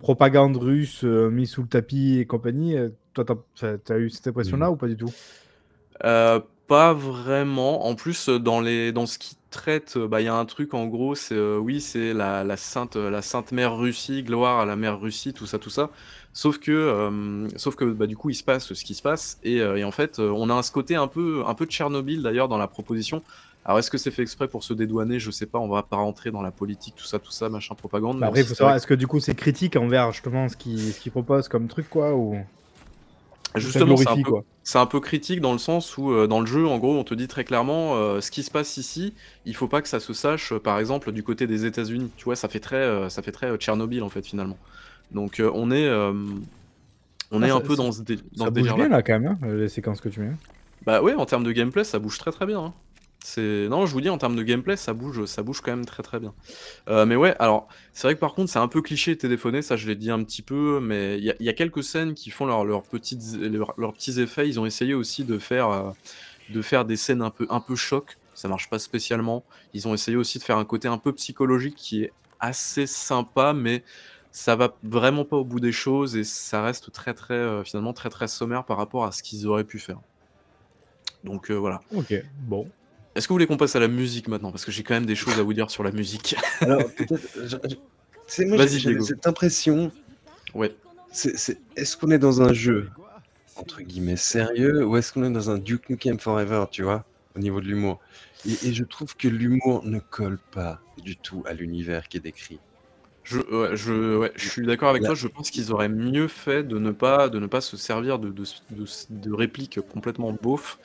propagande 0.00 0.56
russe 0.56 1.02
mis 1.04 1.46
sous 1.46 1.62
le 1.62 1.68
tapis 1.68 2.18
et 2.18 2.26
compagnie. 2.26 2.76
Toi, 3.14 3.24
t'as 3.24 3.94
as 3.94 3.98
eu 3.98 4.10
cette 4.10 4.28
impression-là 4.28 4.70
ou 4.70 4.76
pas 4.76 4.88
du 4.88 4.96
tout? 4.96 5.12
Pas 6.66 6.92
vraiment. 6.94 7.84
En 7.86 7.96
plus, 7.96 8.28
dans 8.28 8.60
les, 8.60 8.92
dans 8.92 9.04
ce 9.06 9.18
qui 9.18 9.36
traite, 9.50 9.98
bah, 9.98 10.20
il 10.20 10.26
y 10.26 10.28
a 10.28 10.34
un 10.36 10.44
truc 10.44 10.72
en 10.72 10.86
gros, 10.86 11.16
c'est 11.16 11.34
euh, 11.34 11.58
oui, 11.58 11.80
c'est 11.80 12.14
la, 12.14 12.44
la 12.44 12.56
sainte, 12.56 12.94
la 12.94 13.22
sainte 13.22 13.50
mère 13.50 13.76
Russie, 13.76 14.22
gloire 14.22 14.60
à 14.60 14.66
la 14.66 14.76
mère 14.76 15.00
Russie, 15.00 15.32
tout 15.32 15.46
ça, 15.46 15.58
tout 15.58 15.70
ça. 15.70 15.90
Sauf 16.32 16.58
que, 16.58 16.70
euh, 16.70 17.48
sauf 17.56 17.74
que 17.74 17.84
bah, 17.84 18.06
du 18.06 18.16
coup, 18.16 18.30
il 18.30 18.34
se 18.34 18.44
passe 18.44 18.72
ce 18.72 18.84
qui 18.84 18.94
se 18.94 19.02
passe, 19.02 19.38
et, 19.42 19.60
euh, 19.60 19.76
et 19.76 19.84
en 19.84 19.90
fait, 19.90 20.20
euh, 20.20 20.30
on 20.30 20.48
a 20.48 20.54
un 20.54 20.62
ce 20.62 20.70
côté 20.70 20.94
un 20.94 21.08
peu, 21.08 21.42
un 21.46 21.54
peu 21.54 21.66
de 21.66 21.70
Tchernobyl 21.70 22.22
d'ailleurs 22.22 22.48
dans 22.48 22.58
la 22.58 22.68
proposition. 22.68 23.22
Alors, 23.64 23.78
est-ce 23.78 23.90
que 23.90 23.98
c'est 23.98 24.10
fait 24.10 24.22
exprès 24.22 24.48
pour 24.48 24.64
se 24.64 24.72
dédouaner? 24.72 25.18
Je 25.18 25.30
sais 25.30 25.46
pas. 25.46 25.58
On 25.58 25.68
va 25.68 25.82
pas 25.82 25.96
rentrer 25.96 26.30
dans 26.30 26.40
la 26.40 26.50
politique, 26.50 26.94
tout 26.96 27.04
ça, 27.04 27.18
tout 27.18 27.30
ça, 27.30 27.48
machin, 27.48 27.74
propagande. 27.74 28.18
Bah 28.18 28.28
Après, 28.28 28.40
il 28.40 28.46
faut 28.46 28.54
savoir, 28.54 28.76
est-ce 28.76 28.86
que 28.86 28.94
du 28.94 29.06
coup 29.06 29.20
c'est 29.20 29.34
critique 29.34 29.76
envers 29.76 30.12
justement 30.12 30.48
ce 30.48 30.56
qu'ils 30.56 30.92
ce 30.94 31.00
qu'ils 31.00 31.12
proposent 31.12 31.48
comme 31.48 31.68
truc, 31.68 31.88
quoi 31.90 32.14
ou... 32.14 32.36
justement, 33.56 33.96
c'est 34.62 34.78
un 34.78 34.82
un 34.82 34.86
peu 34.86 35.00
critique 35.00 35.40
dans 35.40 35.52
le 35.52 35.58
sens 35.58 35.98
où 35.98 36.10
euh, 36.12 36.26
dans 36.26 36.40
le 36.40 36.46
jeu, 36.46 36.66
en 36.66 36.78
gros, 36.78 36.96
on 36.96 37.04
te 37.04 37.12
dit 37.12 37.28
très 37.28 37.44
clairement 37.44 37.96
euh, 37.96 38.20
ce 38.20 38.30
qui 38.30 38.44
se 38.44 38.50
passe 38.50 38.76
ici. 38.76 39.14
Il 39.44 39.54
faut 39.54 39.68
pas 39.68 39.82
que 39.82 39.88
ça 39.88 40.00
se 40.00 40.12
sache, 40.12 40.52
euh, 40.52 40.58
par 40.58 40.78
exemple, 40.78 41.12
du 41.12 41.22
côté 41.22 41.46
des 41.46 41.66
États-Unis. 41.66 42.10
Tu 42.16 42.24
vois, 42.24 42.36
ça 42.36 42.48
fait 42.48 42.60
très, 42.60 43.10
ça 43.10 43.20
fait 43.20 43.32
très 43.32 43.54
Tchernobyl 43.56 44.02
en 44.02 44.08
fait 44.08 44.24
finalement. 44.24 44.56
Donc 45.12 45.40
euh, 45.40 45.50
on 45.54 45.70
est, 45.70 45.86
euh, 45.86 46.12
on 47.32 47.42
Ah, 47.42 47.46
est 47.48 47.50
un 47.50 47.60
peu 47.60 47.76
ça- 47.76 47.82
dans 47.82 47.92
ce, 47.92 48.02
dé- 48.02 48.16
dans 48.36 48.44
Ça 48.44 48.50
ce 48.50 48.50
bouge 48.50 48.74
bien 48.74 48.88
là 48.88 49.02
quand 49.02 49.18
même, 49.18 49.36
hein, 49.42 49.46
les 49.54 49.68
séquences 49.68 50.00
que 50.00 50.08
tu 50.08 50.20
mets. 50.20 50.32
Bah 50.86 51.02
ouais, 51.02 51.14
en 51.14 51.26
termes 51.26 51.44
de 51.44 51.52
gameplay, 51.52 51.84
ça 51.84 51.98
bouge 51.98 52.18
très 52.18 52.32
très 52.32 52.46
bien. 52.46 52.60
hein. 52.60 52.74
C'est 53.22 53.68
non, 53.68 53.84
je 53.84 53.92
vous 53.92 54.00
dis 54.00 54.08
en 54.08 54.16
termes 54.16 54.34
de 54.34 54.42
gameplay, 54.42 54.76
ça 54.76 54.94
bouge, 54.94 55.26
ça 55.26 55.42
bouge 55.42 55.60
quand 55.60 55.70
même 55.72 55.84
très 55.84 56.02
très 56.02 56.18
bien. 56.18 56.32
Euh, 56.88 57.04
mais 57.04 57.16
ouais, 57.16 57.36
alors 57.38 57.68
c'est 57.92 58.06
vrai 58.06 58.14
que 58.14 58.20
par 58.20 58.32
contre, 58.32 58.50
c'est 58.50 58.58
un 58.58 58.66
peu 58.68 58.80
cliché 58.80 59.14
téléphoné, 59.18 59.60
ça 59.60 59.76
je 59.76 59.86
l'ai 59.88 59.94
dit 59.94 60.10
un 60.10 60.24
petit 60.24 60.40
peu, 60.40 60.80
mais 60.80 61.18
il 61.18 61.24
y, 61.24 61.30
a- 61.30 61.34
il 61.38 61.44
y 61.44 61.50
a 61.50 61.52
quelques 61.52 61.84
scènes 61.84 62.14
qui 62.14 62.30
font 62.30 62.46
leurs 62.46 62.82
petites 62.84 63.36
leurs, 63.38 63.74
leurs 63.76 63.92
petits 63.92 64.18
effets. 64.22 64.48
Ils 64.48 64.58
ont 64.58 64.64
essayé 64.64 64.94
aussi 64.94 65.24
de 65.24 65.38
faire 65.38 65.92
de 66.48 66.62
faire 66.62 66.86
des 66.86 66.96
scènes 66.96 67.20
un 67.20 67.28
peu 67.30 67.46
un 67.50 67.60
peu 67.60 67.76
choc. 67.76 68.16
Ça 68.32 68.48
marche 68.48 68.70
pas 68.70 68.78
spécialement. 68.78 69.44
Ils 69.74 69.86
ont 69.86 69.92
essayé 69.92 70.16
aussi 70.16 70.38
de 70.38 70.42
faire 70.44 70.56
un 70.56 70.64
côté 70.64 70.88
un 70.88 70.96
peu 70.96 71.12
psychologique 71.12 71.74
qui 71.76 72.04
est 72.04 72.12
assez 72.40 72.86
sympa, 72.86 73.52
mais 73.52 73.84
ça 74.32 74.54
va 74.56 74.76
vraiment 74.82 75.24
pas 75.24 75.36
au 75.36 75.44
bout 75.44 75.60
des 75.60 75.72
choses 75.72 76.16
et 76.16 76.24
ça 76.24 76.62
reste 76.62 76.92
très 76.92 77.14
très 77.14 77.34
euh, 77.34 77.64
finalement 77.64 77.92
très 77.92 78.10
très 78.10 78.28
sommaire 78.28 78.64
par 78.64 78.76
rapport 78.76 79.04
à 79.04 79.12
ce 79.12 79.22
qu'ils 79.22 79.46
auraient 79.46 79.64
pu 79.64 79.78
faire. 79.78 79.98
Donc 81.24 81.50
euh, 81.50 81.54
voilà. 81.54 81.80
Ok, 81.94 82.14
bon. 82.42 82.68
Est-ce 83.14 83.26
que 83.26 83.32
vous 83.32 83.34
voulez 83.34 83.46
qu'on 83.46 83.56
passe 83.56 83.74
à 83.76 83.80
la 83.80 83.88
musique 83.88 84.28
maintenant? 84.28 84.52
Parce 84.52 84.64
que 84.64 84.70
j'ai 84.70 84.82
quand 84.84 84.94
même 84.94 85.04
des 85.06 85.16
choses 85.16 85.38
à 85.38 85.42
vous 85.42 85.52
dire 85.52 85.70
sur 85.70 85.82
la 85.82 85.90
musique. 85.90 86.36
Alors, 86.60 86.84
peut-être. 86.94 87.28
je- 87.44 87.56
je- 87.68 87.74
c'est- 88.26 88.44
moi, 88.46 88.56
Vas-y, 88.56 88.68
j'ai- 88.68 88.78
j'avais 88.78 88.94
Diego. 88.94 89.06
cette 89.06 89.26
impression. 89.26 89.90
Ouais. 90.54 90.74
c'est- 91.12 91.36
c'est- 91.36 91.58
Est-ce 91.76 91.96
qu'on 91.96 92.10
est 92.12 92.18
dans 92.20 92.40
un 92.40 92.52
jeu 92.52 92.88
entre 93.56 93.82
guillemets 93.82 94.16
sérieux 94.16 94.86
ou 94.86 94.96
est-ce 94.96 95.12
qu'on 95.12 95.24
est 95.24 95.30
dans 95.32 95.50
un 95.50 95.58
Duke 95.58 95.90
Nukem 95.90 96.18
Forever, 96.20 96.66
tu 96.70 96.84
vois, 96.84 97.04
au 97.36 97.40
niveau 97.40 97.60
de 97.60 97.66
l'humour? 97.66 97.98
Et, 98.48 98.68
et 98.68 98.72
je 98.72 98.84
trouve 98.84 99.16
que 99.16 99.26
l'humour 99.28 99.84
ne 99.84 99.98
colle 99.98 100.38
pas 100.52 100.80
du 101.02 101.16
tout 101.16 101.42
à 101.46 101.52
l'univers 101.52 102.06
qui 102.08 102.16
est 102.16 102.20
décrit. 102.20 102.58
Je, 103.22 103.38
ouais, 103.40 103.76
je, 103.76 104.16
ouais, 104.16 104.32
je 104.34 104.48
suis 104.48 104.66
d'accord 104.66 104.88
avec 104.90 105.04
toi. 105.04 105.14
Je 105.14 105.28
pense 105.28 105.50
qu'ils 105.50 105.72
auraient 105.72 105.88
mieux 105.88 106.26
fait 106.28 106.64
de 106.64 106.78
ne 106.78 106.90
pas, 106.90 107.28
de 107.28 107.38
ne 107.38 107.46
pas 107.46 107.60
se 107.60 107.76
servir 107.76 108.18
de, 108.18 108.30
de, 108.30 108.44
de, 108.70 108.84
de 109.10 109.32
répliques 109.32 109.80
complètement 109.82 110.32
beaufs 110.32 110.78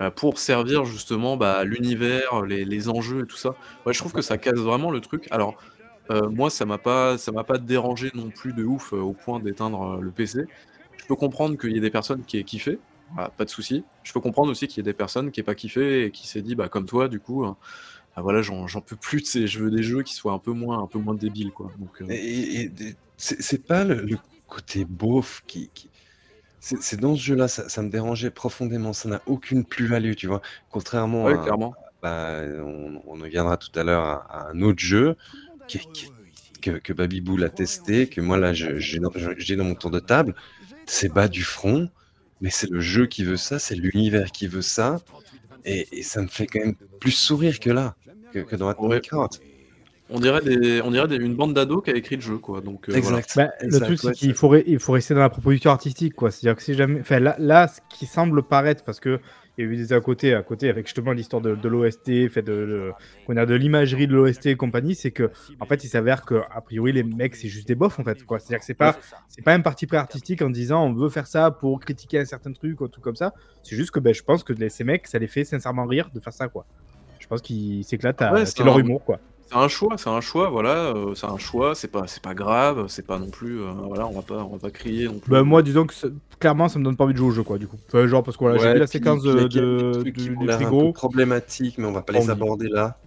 euh, 0.00 0.10
pour 0.10 0.38
servir 0.38 0.84
justement 0.84 1.36
bah, 1.36 1.64
l'univers, 1.64 2.42
les, 2.42 2.64
les 2.64 2.88
enjeux 2.88 3.22
et 3.24 3.26
tout 3.26 3.36
ça. 3.36 3.56
Ouais, 3.86 3.92
je 3.94 3.98
trouve 4.00 4.12
que 4.12 4.22
ça 4.22 4.38
casse 4.38 4.58
vraiment 4.60 4.90
le 4.90 5.00
truc. 5.00 5.28
Alors, 5.30 5.56
euh, 6.10 6.28
moi, 6.30 6.50
ça 6.50 6.66
m'a 6.66 6.78
pas, 6.78 7.18
ça 7.18 7.32
m'a 7.32 7.44
pas 7.44 7.58
dérangé 7.58 8.10
non 8.14 8.30
plus 8.30 8.54
de 8.54 8.64
ouf 8.64 8.92
euh, 8.94 8.98
au 8.98 9.14
point 9.14 9.40
d'éteindre 9.40 9.98
euh, 9.98 10.00
le 10.02 10.12
PC. 10.12 10.48
Je 10.96 11.06
peux 11.06 11.16
comprendre 11.16 11.56
qu'il 11.58 11.72
y 11.72 11.78
ait 11.78 11.80
des 11.80 11.90
personnes 11.90 12.24
qui 12.24 12.38
aient 12.38 12.44
kiffé, 12.44 12.80
ah, 13.16 13.30
pas 13.36 13.44
de 13.44 13.50
souci. 13.50 13.86
Je 14.02 14.12
peux 14.12 14.20
comprendre 14.20 14.50
aussi 14.50 14.68
qu'il 14.68 14.78
y 14.78 14.80
ait 14.80 14.92
des 14.92 14.94
personnes 14.94 15.30
qui 15.32 15.40
aient 15.40 15.44
pas 15.44 15.54
kiffé 15.54 16.04
et 16.06 16.10
qui 16.12 16.26
s'est 16.28 16.42
dit, 16.42 16.54
bah 16.56 16.68
comme 16.68 16.86
toi, 16.86 17.08
du 17.08 17.20
coup, 17.20 17.44
euh, 17.44 17.52
ah, 18.18 18.22
voilà, 18.22 18.42
j'en 18.42 18.66
peux 18.80 18.96
plus. 18.96 19.22
tu 19.22 19.30
sais, 19.30 19.46
Je 19.46 19.60
veux 19.60 19.70
des 19.70 19.82
jeux 19.82 20.02
qui 20.02 20.14
soient 20.14 20.32
un 20.32 20.38
peu 20.38 20.52
moins, 20.52 20.82
un 20.82 20.86
peu 20.86 20.98
moins 20.98 21.14
débiles, 21.14 21.52
quoi. 21.52 21.72
Donc, 21.78 22.02
euh, 22.02 22.06
Et, 22.10 22.62
et- 22.62 22.72
c'est 23.16 23.64
pas 23.64 23.84
le, 23.84 23.94
le 24.02 24.18
côté 24.48 24.84
beauf 24.84 25.42
qui. 25.46 25.70
qui- 25.74 25.88
C'est 26.60 26.98
dans 26.98 27.14
ce 27.14 27.22
jeu-là, 27.22 27.48
ça, 27.48 27.68
ça 27.68 27.82
me 27.82 27.90
dérangeait 27.90 28.30
profondément. 28.30 28.92
Ça 28.92 29.08
n'a 29.08 29.22
aucune 29.26 29.64
plus-value, 29.64 30.14
tu 30.14 30.26
vois. 30.26 30.42
Contrairement 30.70 31.24
ouais, 31.24 31.34
à. 31.34 31.38
clairement. 31.38 31.74
bah, 32.02 32.40
on, 32.44 33.00
on 33.06 33.20
en 33.20 33.24
viendra 33.28 33.56
tout 33.56 33.76
à 33.78 33.84
l'heure 33.84 34.02
à, 34.04 34.46
à 34.46 34.50
un 34.50 34.60
autre 34.62 34.80
jeu 34.80 35.16
qui, 35.68 35.78
qui- 35.92 36.12
que, 36.60 36.72
que 36.72 36.92
Babyboo 36.92 37.40
a 37.44 37.48
testé, 37.48 38.08
que 38.08 38.20
moi 38.20 38.36
là 38.36 38.52
dans, 38.52 39.12
j'ai 39.38 39.56
dans 39.56 39.64
mon 39.64 39.74
tour 39.76 39.90
de 39.92 40.00
table. 40.00 40.34
C'est 40.86 41.08
bas 41.12 41.28
du 41.28 41.42
front, 41.44 41.88
mais 42.40 42.50
c'est 42.50 42.70
le 42.70 42.80
jeu 42.80 43.06
qui 43.06 43.22
veut 43.24 43.36
ça, 43.36 43.58
c'est 43.58 43.74
l'univers 43.76 44.32
qui 44.32 44.46
veut 44.48 44.62
ça. 44.62 45.00
Et, 45.68 45.86
et 45.98 46.02
ça 46.02 46.22
me 46.22 46.28
fait 46.28 46.46
quand 46.46 46.60
même 46.60 46.74
plus 47.00 47.10
sourire 47.12 47.60
que 47.60 47.70
là, 47.70 47.94
que, 48.32 48.40
que 48.40 48.56
dans 48.56 48.68
Atomic 48.68 49.08
Heart. 49.12 49.40
On 50.10 50.20
dirait, 50.20 50.40
des, 50.40 50.80
on 50.80 50.90
dirait 50.90 51.06
des- 51.06 51.16
une 51.16 51.34
bande 51.34 51.52
d'ados 51.52 51.84
qui 51.84 51.90
a 51.90 51.94
écrit 51.94 52.16
le 52.16 52.22
jeu, 52.22 52.38
quoi. 52.38 52.62
Donc, 52.62 52.88
euh, 52.88 52.98
voilà. 52.98 53.18
Exact. 53.18 53.36
Bah, 53.36 53.50
le 53.60 53.78
truc, 53.78 53.98
c'est 54.00 54.12
qu'il 54.12 54.32
faut, 54.34 54.56
il 54.56 54.78
faut 54.78 54.92
rester 54.92 55.12
dans 55.12 55.20
la 55.20 55.28
proposition 55.28 55.70
artistique, 55.70 56.14
quoi. 56.14 56.30
C'est-à-dire 56.30 56.56
que 56.56 56.62
si 56.62 56.72
jamais. 56.72 57.00
Enfin, 57.00 57.18
là, 57.20 57.36
là, 57.38 57.68
ce 57.68 57.80
qui 57.94 58.06
semble 58.06 58.42
paraître, 58.42 58.84
parce 58.84 59.00
que 59.00 59.20
il 59.58 59.64
y 59.64 59.68
a 59.68 59.70
eu 59.70 59.76
des 59.76 59.92
à 59.92 60.00
côté, 60.00 60.34
à 60.34 60.42
côté, 60.42 60.68
avec 60.70 60.86
justement 60.86 61.12
l'histoire 61.12 61.42
de, 61.42 61.54
de 61.54 61.68
l'OST, 61.68 62.28
fait 62.30 62.42
de, 62.42 62.52
de, 62.52 62.92
qu'on 63.26 63.36
a 63.36 63.44
de 63.44 63.54
l'imagerie 63.54 64.06
de 64.06 64.14
l'OST 64.14 64.46
et 64.46 64.56
compagnie, 64.56 64.94
c'est 64.94 65.10
que, 65.10 65.30
en 65.60 65.66
fait, 65.66 65.84
il 65.84 65.88
s'avère 65.88 66.24
que, 66.24 66.36
a 66.50 66.60
priori, 66.60 66.92
les 66.92 67.02
mecs, 67.02 67.34
c'est 67.36 67.48
juste 67.48 67.66
des 67.68 67.74
bofs, 67.74 67.98
en 67.98 68.04
fait, 68.04 68.24
quoi. 68.24 68.38
C'est-à-dire 68.38 68.60
que 68.60 68.64
c'est 68.64 68.74
pas, 68.74 68.92
c'est 69.28 69.42
pas 69.42 69.54
un 69.54 69.60
parti 69.60 69.86
pris 69.86 69.96
artistique 69.96 70.40
en 70.42 70.50
disant 70.50 70.84
on 70.86 70.92
veut 70.94 71.08
faire 71.08 71.26
ça 71.26 71.50
pour 71.50 71.80
critiquer 71.80 72.20
un 72.20 72.24
certain 72.24 72.52
truc 72.52 72.80
ou 72.80 72.88
tout 72.88 73.00
comme 73.00 73.16
ça. 73.16 73.34
C'est 73.62 73.76
juste 73.76 73.90
que, 73.90 74.00
ben, 74.00 74.14
je 74.14 74.22
pense 74.22 74.44
que 74.44 74.52
les- 74.52 74.68
ces 74.70 74.84
mecs, 74.84 75.06
ça 75.06 75.18
les 75.18 75.26
fait 75.26 75.44
sincèrement 75.44 75.86
rire 75.86 76.08
de 76.14 76.20
faire 76.20 76.32
ça, 76.32 76.48
quoi. 76.48 76.64
Je 77.18 77.26
pense 77.26 77.42
qu'ils 77.42 77.84
s'éclatent 77.84 78.22
à. 78.22 78.32
Ouais, 78.32 78.46
c'est 78.46 78.58
c'est 78.58 78.64
leur 78.64 78.76
un- 78.76 78.80
humour, 78.80 79.04
quoi. 79.04 79.18
C'est 79.50 79.56
un 79.56 79.68
choix, 79.68 79.96
c'est 79.96 80.10
un 80.10 80.20
choix, 80.20 80.50
voilà, 80.50 80.92
euh, 80.94 81.14
c'est 81.14 81.26
un 81.26 81.38
choix, 81.38 81.74
c'est 81.74 81.88
pas, 81.88 82.06
c'est 82.06 82.22
pas 82.22 82.34
grave, 82.34 82.86
c'est 82.88 83.06
pas 83.06 83.18
non 83.18 83.30
plus, 83.30 83.62
euh, 83.62 83.72
voilà, 83.72 84.06
on 84.06 84.12
va 84.12 84.20
pas, 84.20 84.44
on 84.44 84.48
va 84.52 84.58
pas 84.58 84.70
crier 84.70 85.06
non 85.06 85.18
plus. 85.18 85.30
Bah, 85.30 85.42
moi, 85.42 85.62
disons 85.62 85.86
que 85.86 85.94
ça- 85.94 86.08
clairement, 86.38 86.68
ça 86.68 86.78
me 86.78 86.84
donne 86.84 86.96
pas 86.96 87.04
envie 87.04 87.14
de 87.14 87.18
jouer 87.18 87.28
au 87.28 87.32
jeu, 87.32 87.42
quoi, 87.42 87.56
du 87.56 87.66
coup. 87.66 87.78
Enfin, 87.88 88.06
genre, 88.06 88.22
parce 88.22 88.36
que 88.36 88.44
voilà, 88.44 88.58
j'ai 88.58 88.64
Ouais, 88.66 88.74
vu 88.74 88.78
la 88.80 88.84
puis- 88.84 88.92
séquence 88.92 89.22
puis 89.22 89.30
il 89.30 89.32
y 89.32 89.36
de, 89.36 89.38
a 89.38 89.48
quelques 89.48 89.54
de- 89.96 90.00
trucs 90.00 90.16
qui 90.16 90.24
du, 90.24 90.36
ont 90.36 90.40
du 90.40 90.46
l'air 90.46 90.56
un 90.56 90.58
peu 90.58 90.64
frigo. 90.66 90.92
problématiques, 90.92 91.78
mais 91.78 91.86
on 91.86 91.92
va 91.92 92.02
pas 92.02 92.12
les 92.12 92.18
envie. 92.20 92.30
aborder 92.30 92.68
là. 92.68 92.98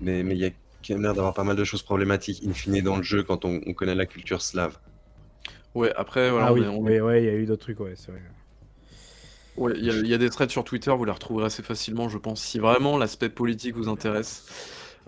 Mais 0.00 0.22
mais 0.22 0.36
il 0.36 0.40
y 0.40 0.46
a 0.46 0.50
quand 0.50 0.94
même 0.94 1.02
l'air 1.02 1.12
d'avoir 1.12 1.34
pas 1.34 1.44
mal 1.44 1.56
de 1.56 1.64
choses 1.64 1.82
problématiques 1.82 2.42
in 2.48 2.52
fine 2.54 2.80
dans 2.80 2.96
le 2.96 3.02
jeu 3.02 3.22
quand 3.22 3.44
on, 3.44 3.60
on 3.66 3.74
connaît 3.74 3.94
la 3.94 4.06
culture 4.06 4.40
slave. 4.40 4.78
Ouais, 5.74 5.92
après, 5.96 6.30
voilà, 6.30 6.46
ah 6.46 6.52
on 6.52 6.54
oui, 6.54 6.62
est- 6.94 7.00
ouais, 7.00 7.00
ouais, 7.02 7.22
il 7.22 7.26
y 7.26 7.28
a 7.28 7.34
eu 7.34 7.44
d'autres 7.44 7.60
trucs, 7.62 7.80
ouais, 7.80 7.92
c'est 7.94 8.10
vrai. 8.12 8.22
Ouais, 9.58 9.72
il 9.76 9.84
y, 9.84 9.90
a- 9.90 9.94
il 9.94 10.06
y 10.06 10.14
a 10.14 10.18
des 10.18 10.30
threads 10.30 10.48
sur 10.50 10.64
Twitter, 10.64 10.92
vous 10.96 11.04
les 11.04 11.12
retrouverez 11.12 11.44
assez 11.44 11.62
facilement, 11.62 12.08
je 12.08 12.16
pense, 12.16 12.40
si 12.40 12.58
vraiment 12.58 12.96
l'aspect 12.96 13.28
politique 13.28 13.74
vous 13.76 13.88
intéresse. 13.88 14.46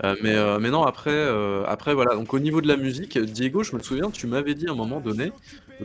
Euh, 0.03 0.15
mais, 0.23 0.35
euh, 0.35 0.59
mais 0.59 0.69
non, 0.71 0.83
après, 0.83 1.11
euh, 1.11 1.63
après, 1.67 1.93
voilà. 1.93 2.15
Donc, 2.15 2.33
au 2.33 2.39
niveau 2.39 2.61
de 2.61 2.67
la 2.67 2.77
musique, 2.77 3.17
Diego, 3.19 3.63
je 3.63 3.75
me 3.75 3.81
souviens, 3.81 4.09
tu 4.09 4.25
m'avais 4.27 4.55
dit 4.55 4.67
à 4.67 4.71
un 4.71 4.75
moment 4.75 4.99
donné, 4.99 5.31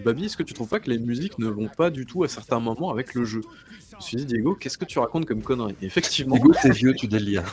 Babi, 0.05 0.27
est-ce 0.27 0.37
que 0.37 0.43
tu 0.43 0.55
trouves 0.55 0.69
pas 0.69 0.81
que 0.81 0.91
les 0.91 0.99
musiques 0.99 1.39
ne 1.39 1.49
vont 1.49 1.69
pas 1.69 1.91
du 1.91 2.07
tout 2.07 2.23
à 2.25 2.29
certains 2.29 2.61
moments 2.61 2.91
avec 2.91 3.15
le 3.15 3.25
jeu? 3.25 3.41
Je 3.93 3.97
me 3.97 4.01
suis 4.01 4.17
dit, 4.19 4.27
Diego, 4.27 4.55
qu'est-ce 4.55 4.77
que 4.77 4.85
tu 4.85 4.99
racontes 4.99 5.25
comme 5.25 5.43
connerie 5.43 5.75
Et 5.81 5.87
Effectivement, 5.87 6.35
Diego, 6.37 6.53
t'es 6.61 6.71
vieux, 6.71 6.93
tu 6.95 7.07
délires. 7.09 7.45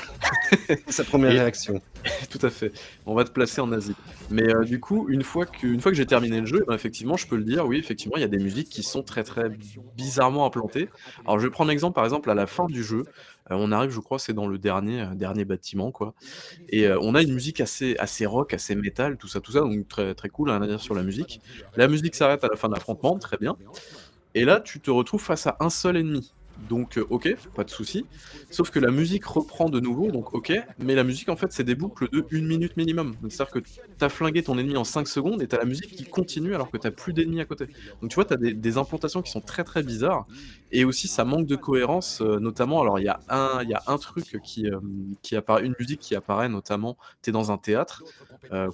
C'est 0.67 0.83
sa 0.91 1.03
première 1.05 1.31
Et- 1.31 1.39
réaction. 1.39 1.81
tout 2.29 2.45
à 2.45 2.49
fait. 2.49 2.71
On 3.05 3.13
va 3.13 3.23
te 3.23 3.31
placer 3.31 3.61
en 3.61 3.71
Asie. 3.71 3.95
Mais 4.29 4.47
du 4.65 4.79
coup, 4.81 5.07
une 5.09 5.23
fois 5.23 5.45
que, 5.45 5.67
une 5.67 5.79
fois 5.79 5.91
que 5.91 5.97
j'ai 5.97 6.05
terminé 6.05 6.41
le 6.41 6.45
jeu, 6.45 6.65
ben, 6.67 6.73
effectivement, 6.73 7.15
je 7.15 7.27
peux 7.27 7.37
le 7.37 7.45
dire, 7.45 7.65
oui, 7.65 7.77
effectivement, 7.77 8.17
il 8.17 8.21
y 8.21 8.25
a 8.25 8.29
des 8.29 8.39
musiques 8.39 8.67
qui 8.69 8.83
sont 8.83 9.03
très 9.03 9.23
très 9.23 9.49
bizarrement 9.95 10.45
implantées. 10.45 10.89
Alors, 11.25 11.39
je 11.39 11.45
vais 11.47 11.51
prendre 11.51 11.69
l'exemple, 11.69 11.95
par 11.95 12.03
exemple, 12.03 12.29
à 12.29 12.33
la 12.33 12.45
fin 12.45 12.65
du 12.65 12.83
jeu, 12.83 13.05
on 13.49 13.71
arrive, 13.71 13.91
je 13.91 13.99
crois, 13.99 14.19
c'est 14.19 14.33
dans 14.33 14.47
le 14.47 14.57
dernier, 14.57 15.01
euh, 15.01 15.15
dernier 15.15 15.45
bâtiment, 15.45 15.91
quoi. 15.91 16.13
Et 16.69 16.87
euh, 16.87 16.97
on 17.01 17.15
a 17.15 17.21
une 17.21 17.33
musique 17.33 17.59
assez, 17.59 17.95
assez 17.97 18.25
rock, 18.25 18.53
assez 18.53 18.75
métal, 18.75 19.17
tout 19.17 19.27
ça, 19.27 19.39
tout 19.41 19.51
ça, 19.51 19.61
donc 19.61 19.87
très 19.87 20.15
très 20.15 20.29
cool, 20.29 20.49
rien 20.49 20.61
à 20.61 20.67
dire 20.67 20.81
sur 20.81 20.95
la 20.95 21.03
musique. 21.03 21.41
La 21.75 21.87
musique 21.87 22.15
s'arrête 22.15 22.43
à 22.43 22.47
la 22.47 22.55
fin 22.55 22.69
de 22.69 22.73
l'affrontement, 22.73 23.17
très 23.19 23.37
bien. 23.37 23.55
Et 24.35 24.45
là, 24.45 24.59
tu 24.59 24.79
te 24.79 24.89
retrouves 24.91 25.21
face 25.21 25.47
à 25.47 25.57
un 25.59 25.69
seul 25.69 25.97
ennemi. 25.97 26.33
Donc, 26.69 26.97
euh, 26.97 27.05
ok, 27.09 27.35
pas 27.55 27.63
de 27.63 27.69
souci. 27.69 28.05
Sauf 28.49 28.69
que 28.69 28.79
la 28.79 28.91
musique 28.91 29.25
reprend 29.25 29.69
de 29.69 29.79
nouveau, 29.79 30.11
donc 30.11 30.33
ok. 30.33 30.53
Mais 30.79 30.95
la 30.95 31.03
musique, 31.03 31.29
en 31.29 31.35
fait, 31.35 31.51
c'est 31.51 31.63
des 31.63 31.75
boucles 31.75 32.09
de 32.11 32.25
1 32.31 32.47
minute 32.47 32.77
minimum. 32.77 33.15
C'est-à-dire 33.29 33.51
que 33.51 33.59
t'as 33.97 34.09
flingué 34.09 34.43
ton 34.43 34.57
ennemi 34.57 34.77
en 34.77 34.83
5 34.83 35.07
secondes 35.07 35.41
et 35.41 35.47
t'as 35.47 35.57
la 35.57 35.65
musique 35.65 35.91
qui 35.95 36.05
continue 36.05 36.55
alors 36.55 36.71
que 36.71 36.77
t'as 36.77 36.91
plus 36.91 37.11
d'ennemis 37.13 37.41
à 37.41 37.45
côté. 37.45 37.67
Donc, 38.01 38.09
tu 38.11 38.15
vois, 38.15 38.25
t'as 38.25 38.37
des, 38.37 38.53
des 38.53 38.77
implantations 38.77 39.21
qui 39.21 39.31
sont 39.31 39.41
très 39.41 39.63
très 39.63 39.83
bizarres. 39.83 40.25
Et 40.71 40.85
aussi, 40.85 41.07
ça 41.07 41.25
manque 41.25 41.47
de 41.47 41.55
cohérence, 41.55 42.21
euh, 42.21 42.39
notamment. 42.39 42.81
Alors, 42.81 42.99
il 42.99 43.05
y, 43.05 43.09
a 43.09 43.19
un- 43.29 43.97
truc 43.97 44.39
qui, 44.43 44.67
euh, 44.67 44.79
apparaît, 45.37 45.65
une 45.65 45.75
musique 45.79 45.99
qui 45.99 46.15
apparaît, 46.15 46.49
notamment, 46.49 46.97
t'es 47.21 47.31
dans 47.31 47.51
un 47.51 47.57
théâtre. 47.57 48.03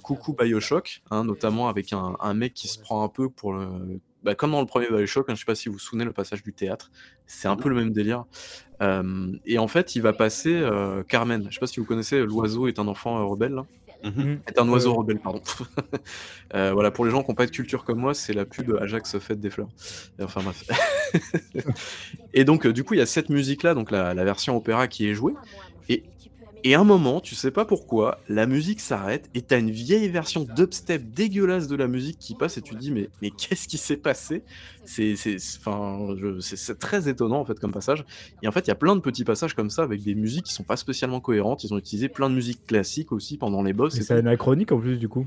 coucou 0.02 0.34
Bioshock, 0.34 1.02
hein, 1.10 1.24
notamment 1.24 1.68
avec 1.68 1.92
un 1.92 2.34
mec 2.34 2.54
qui 2.54 2.68
se 2.68 2.78
prend 2.78 3.02
un 3.04 3.08
peu 3.08 3.28
pour 3.30 3.52
le. 3.52 4.00
Bah, 4.22 4.34
comme 4.34 4.50
dans 4.52 4.60
le 4.60 4.66
premier 4.66 4.88
Bioshock, 4.88 5.28
hein, 5.30 5.34
je 5.34 5.40
sais 5.40 5.44
pas 5.46 5.54
si 5.54 5.68
vous 5.68 5.74
vous 5.74 5.78
souvenez 5.78 6.04
le 6.04 6.12
passage 6.12 6.42
du 6.42 6.52
théâtre, 6.52 6.90
c'est 7.26 7.48
un 7.48 7.56
peu 7.56 7.68
le 7.68 7.74
même 7.74 7.92
délire. 7.92 8.24
Euh, 8.82 9.32
et 9.44 9.58
en 9.58 9.68
fait, 9.68 9.94
il 9.96 10.02
va 10.02 10.12
passer 10.12 10.54
euh, 10.54 11.02
Carmen. 11.02 11.46
Je 11.48 11.54
sais 11.54 11.60
pas 11.60 11.66
si 11.66 11.80
vous 11.80 11.86
connaissez 11.86 12.20
L'oiseau 12.22 12.66
est 12.68 12.78
un 12.78 12.88
enfant 12.88 13.18
euh, 13.18 13.24
rebelle. 13.24 13.52
là. 13.54 13.66
Mhm. 14.02 14.40
Est 14.46 14.58
un 14.58 14.66
oiseau 14.70 14.92
Euh. 14.92 14.98
rebelle, 14.98 15.18
pardon. 15.20 15.42
Euh, 16.54 16.72
voilà, 16.72 16.90
pour 16.90 17.04
les 17.04 17.12
gens 17.12 17.22
qui 17.22 17.30
n'ont 17.30 17.36
pas 17.36 17.46
de 17.46 17.52
culture 17.52 17.84
comme 17.84 18.00
moi, 18.00 18.12
c'est 18.12 18.32
la 18.32 18.44
pub 18.44 18.76
Ajax 18.80 19.18
Fête 19.20 19.38
des 19.40 19.50
Fleurs. 19.50 19.68
Et 20.18 20.24
Enfin 20.24 20.40
bref. 20.42 20.64
et 22.34 22.44
donc, 22.44 22.66
euh, 22.66 22.72
du 22.72 22.82
coup, 22.84 22.94
il 22.94 22.98
y 22.98 23.00
a 23.02 23.06
cette 23.06 23.28
musique-là, 23.28 23.74
donc 23.74 23.90
la, 23.92 24.14
la 24.14 24.24
version 24.24 24.56
opéra 24.56 24.88
qui 24.88 25.08
est 25.08 25.14
jouée. 25.14 25.34
Et, 25.88 26.02
et 26.64 26.74
à 26.74 26.80
un 26.80 26.84
moment, 26.84 27.20
tu 27.20 27.34
sais 27.34 27.50
pas 27.50 27.64
pourquoi, 27.64 28.20
la 28.28 28.46
musique 28.46 28.80
s'arrête 28.80 29.28
et 29.34 29.42
t'as 29.42 29.58
une 29.58 29.70
vieille 29.70 30.08
version 30.08 30.46
dubstep 30.56 31.12
dégueulasse 31.12 31.68
de 31.68 31.76
la 31.76 31.86
musique 31.86 32.18
qui 32.18 32.34
passe 32.34 32.58
et 32.58 32.62
tu 32.62 32.74
te 32.74 32.78
dis, 32.78 32.90
mais, 32.90 33.08
mais 33.22 33.30
qu'est-ce 33.30 33.68
qui 33.68 33.78
s'est 33.78 33.96
passé? 33.96 34.42
C'est 34.84 35.16
très 36.78 37.08
étonnant 37.08 37.40
en 37.40 37.44
fait 37.44 37.58
comme 37.58 37.72
passage. 37.72 38.04
Et 38.42 38.48
en 38.48 38.52
fait, 38.52 38.66
il 38.66 38.68
y 38.68 38.72
a 38.72 38.76
plein 38.76 38.96
de 38.96 39.00
petits 39.00 39.24
passages 39.24 39.54
comme 39.54 39.70
ça 39.70 39.82
avec 39.82 40.02
des 40.02 40.14
musiques 40.14 40.46
qui 40.46 40.52
sont 40.52 40.64
pas 40.64 40.76
spécialement 40.76 41.20
cohérentes. 41.20 41.64
Ils 41.64 41.72
ont 41.72 41.78
utilisé 41.78 42.08
plein 42.08 42.28
de 42.28 42.34
musiques 42.34 42.66
classiques 42.66 43.12
aussi 43.12 43.36
pendant 43.36 43.62
les 43.62 43.72
boss. 43.72 43.94
C'est 43.94 44.10
anachronique 44.14 44.72
en 44.72 44.78
plus, 44.78 44.98
du 44.98 45.08
coup. 45.08 45.26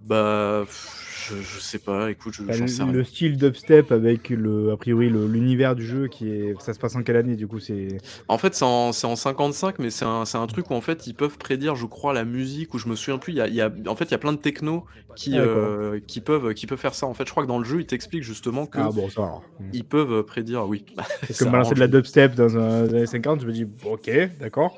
Bah, 0.00 0.64
je, 0.66 1.36
je 1.42 1.60
sais 1.60 1.78
pas, 1.78 2.10
écoute, 2.10 2.34
je, 2.34 2.42
Enfin, 2.48 2.52
j'en 2.52 2.66
sais 2.66 2.82
le, 2.82 2.84
rien. 2.84 2.92
le 2.92 3.04
style 3.04 3.36
dubstep 3.36 3.92
avec 3.92 4.30
le, 4.30 4.72
a 4.72 4.76
priori 4.76 5.08
le- 5.10 5.26
l'univers 5.26 5.76
du 5.76 5.84
jeu 5.86 6.08
qui 6.08 6.28
est, 6.30 6.60
ça 6.60 6.72
se 6.74 6.78
passe 6.78 6.96
en 6.96 7.02
quelle 7.02 7.16
année 7.16 7.36
du 7.36 7.46
coup 7.46 7.60
c'est. 7.60 8.02
En 8.28 8.38
fait, 8.38 8.54
c'est 8.54 8.64
en, 8.64 8.92
c'est 8.92 9.06
en 9.06 9.14
55, 9.16 9.78
mais 9.78 9.90
c'est 9.90 10.04
un, 10.04 10.24
c'est 10.24 10.38
un 10.38 10.46
truc 10.46 10.70
où 10.70 10.74
en 10.74 10.80
fait 10.80 11.06
ils 11.06 11.14
peuvent 11.14 11.38
prédire, 11.38 11.76
je 11.76 11.86
crois, 11.86 12.12
la 12.12 12.24
musique, 12.24 12.74
ou 12.74 12.78
je 12.78 12.88
me 12.88 12.96
souviens 12.96 13.18
plus. 13.18 13.34
Y 13.34 13.40
a, 13.40 13.48
y 13.48 13.60
a- 13.60 13.70
en 13.86 13.94
fait, 13.94 14.04
il 14.06 14.10
y 14.12 14.14
a 14.14 14.18
plein 14.18 14.32
de 14.32 14.38
technos 14.38 14.86
qui, 15.14 15.38
Ah, 15.38 15.42
euh, 15.42 16.00
qui, 16.06 16.20
peuvent, 16.20 16.54
qui 16.54 16.66
peuvent 16.66 16.78
faire 16.78 16.94
ça. 16.94 17.06
En 17.06 17.14
fait, 17.14 17.26
je 17.26 17.30
crois 17.30 17.42
que 17.42 17.48
dans 17.48 17.58
le 17.58 17.64
jeu, 17.64 17.80
ils 17.80 17.86
t'expliquent 17.86 18.22
justement 18.24 18.66
que 18.66 18.80
Ah 18.80 18.90
bon 18.90 19.08
ça. 19.08 19.40
ils 19.72 19.84
peuvent 19.86 20.24
prédire, 20.24 20.66
oui. 20.66 20.84
Parce 21.28 21.38
que 21.38 21.44
balancer 21.44 21.74
de 21.74 21.80
la 21.80 21.88
dubstep 21.88 22.34
dans 22.34 22.56
un, 22.56 22.86
dans 22.86 22.92
les 22.92 22.98
années 22.98 23.06
50, 23.06 23.40
je 23.42 23.46
me 23.46 23.52
dis 23.52 23.66
ok, 23.84 24.10
d'accord. 24.38 24.76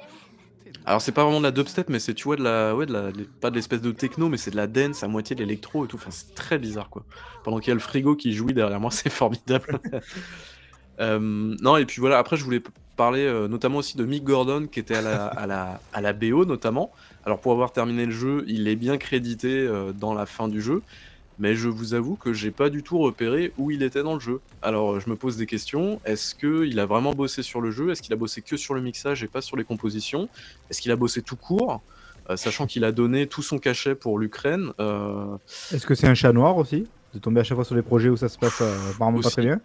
Alors, 0.85 1.01
c'est 1.01 1.13
pas 1.13 1.23
vraiment 1.23 1.39
de 1.39 1.45
la 1.45 1.53
dubstep, 1.53 1.89
mais 1.89 1.99
c'est, 2.01 2.15
tu 2.15 2.25
vois, 2.25 2.37
de 2.37 2.43
la, 2.43 2.75
ouais, 2.75 2.87
de 2.87 2.93
la, 2.93 3.13
pas 3.41 3.51
de 3.51 3.57
l'espèce 3.57 3.81
de 3.81 3.93
techno, 3.93 4.29
mais 4.29 4.37
c'est 4.37 4.51
de 4.51 4.57
la 4.57 4.67
dance 4.67 5.03
à 5.03 5.09
moitié 5.09 5.37
de 5.37 5.41
l'électro 5.41 5.85
et 5.85 5.89
tout. 5.89 5.97
Enfin, 5.97 6.11
c'est 6.11 6.35
très 6.35 6.59
bizarre, 6.59 6.91
quoi. 6.91 7.05
Pendant 7.45 7.59
qu'il 7.59 7.69
y 7.69 7.71
a 7.71 7.75
le 7.75 7.81
frigo 7.81 8.17
qui 8.17 8.33
jouit 8.33 8.55
derrière 8.55 8.81
moi, 8.81 8.91
c'est 8.93 9.11
formidable. 9.11 9.81
Euh, 11.01 11.19
non, 11.61 11.79
et 11.79 11.87
puis 11.87 12.01
voilà, 12.01 12.19
après, 12.19 12.37
je 12.37 12.45
voulais 12.45 12.63
parler 12.97 13.25
euh, 13.25 13.49
notamment 13.49 13.79
aussi 13.79 13.97
de 13.97 14.05
Mick 14.05 14.25
Gordon, 14.25 14.69
qui 14.71 14.79
était 14.79 14.95
à 14.95 15.01
la, 15.01 15.27
à 15.27 15.47
la, 15.47 15.81
à 15.93 16.01
la 16.01 16.13
BO, 16.13 16.45
notamment. 16.45 16.93
Alors, 17.25 17.41
pour 17.41 17.53
avoir 17.53 17.73
terminé 17.73 18.05
le 18.05 18.13
jeu, 18.13 18.45
il 18.47 18.69
est 18.69 18.77
bien 18.77 18.99
crédité 18.99 19.49
euh, 19.49 19.93
dans 19.93 20.15
la 20.15 20.27
fin 20.27 20.49
du 20.49 20.61
jeu, 20.61 20.83
mais 21.39 21.55
je 21.57 21.69
vous 21.69 21.95
avoue 21.95 22.17
que 22.17 22.33
j'ai 22.33 22.51
pas 22.51 22.71
du 22.71 22.83
tout 22.83 22.99
repéré 22.99 23.53
où 23.59 23.71
il 23.71 23.83
était 23.83 24.03
dans 24.03 24.15
le 24.15 24.21
jeu. 24.21 24.41
Alors, 24.61 25.01
je 25.01 25.09
me 25.11 25.17
pose 25.17 25.37
des 25.37 25.47
questions. 25.47 26.01
Est-ce 26.05 26.35
qu'il 26.35 26.79
a 26.79 26.87
vraiment 26.87 27.15
bossé 27.15 27.43
sur 27.43 27.61
le 27.61 27.71
jeu? 27.71 27.91
Est-ce 27.91 28.03
qu'il 28.03 28.13
a 28.13 28.17
bossé 28.17 28.43
que 28.43 28.57
sur 28.57 28.75
le 28.75 28.81
mixage 28.81 29.23
et 29.25 29.29
pas 29.29 29.41
sur 29.41 29.57
les 29.57 29.65
compositions? 29.65 30.29
Est-ce 30.71 30.81
qu'il 30.81 30.93
a 30.93 30.97
bossé 30.97 31.23
tout 31.23 31.37
court? 31.37 31.81
Euh, 32.31 32.37
Sachant 32.37 32.67
qu'il 32.67 32.85
a 32.85 32.93
donné 32.93 33.27
tout 33.27 33.43
son 33.43 33.59
cachet 33.59 33.95
pour 33.95 34.19
l'Ukraine. 34.19 34.73
euh, 34.79 35.37
Est-ce 35.73 35.87
que 35.87 35.95
c'est 35.95 36.07
un 36.07 36.15
chat 36.15 36.33
noir 36.33 36.57
aussi? 36.57 36.87
De 37.15 37.19
tomber 37.19 37.41
à 37.41 37.45
chaque 37.45 37.57
fois 37.57 37.65
sur 37.65 37.75
des 37.75 37.83
projets 37.83 38.09
où 38.09 38.17
ça 38.17 38.29
se 38.29 38.39
passe 38.39 38.61
euh, 38.61 38.91
apparemment 38.95 39.19
pas 39.21 39.27
Aussi. 39.27 39.37
très 39.37 39.43
bien? 39.43 39.61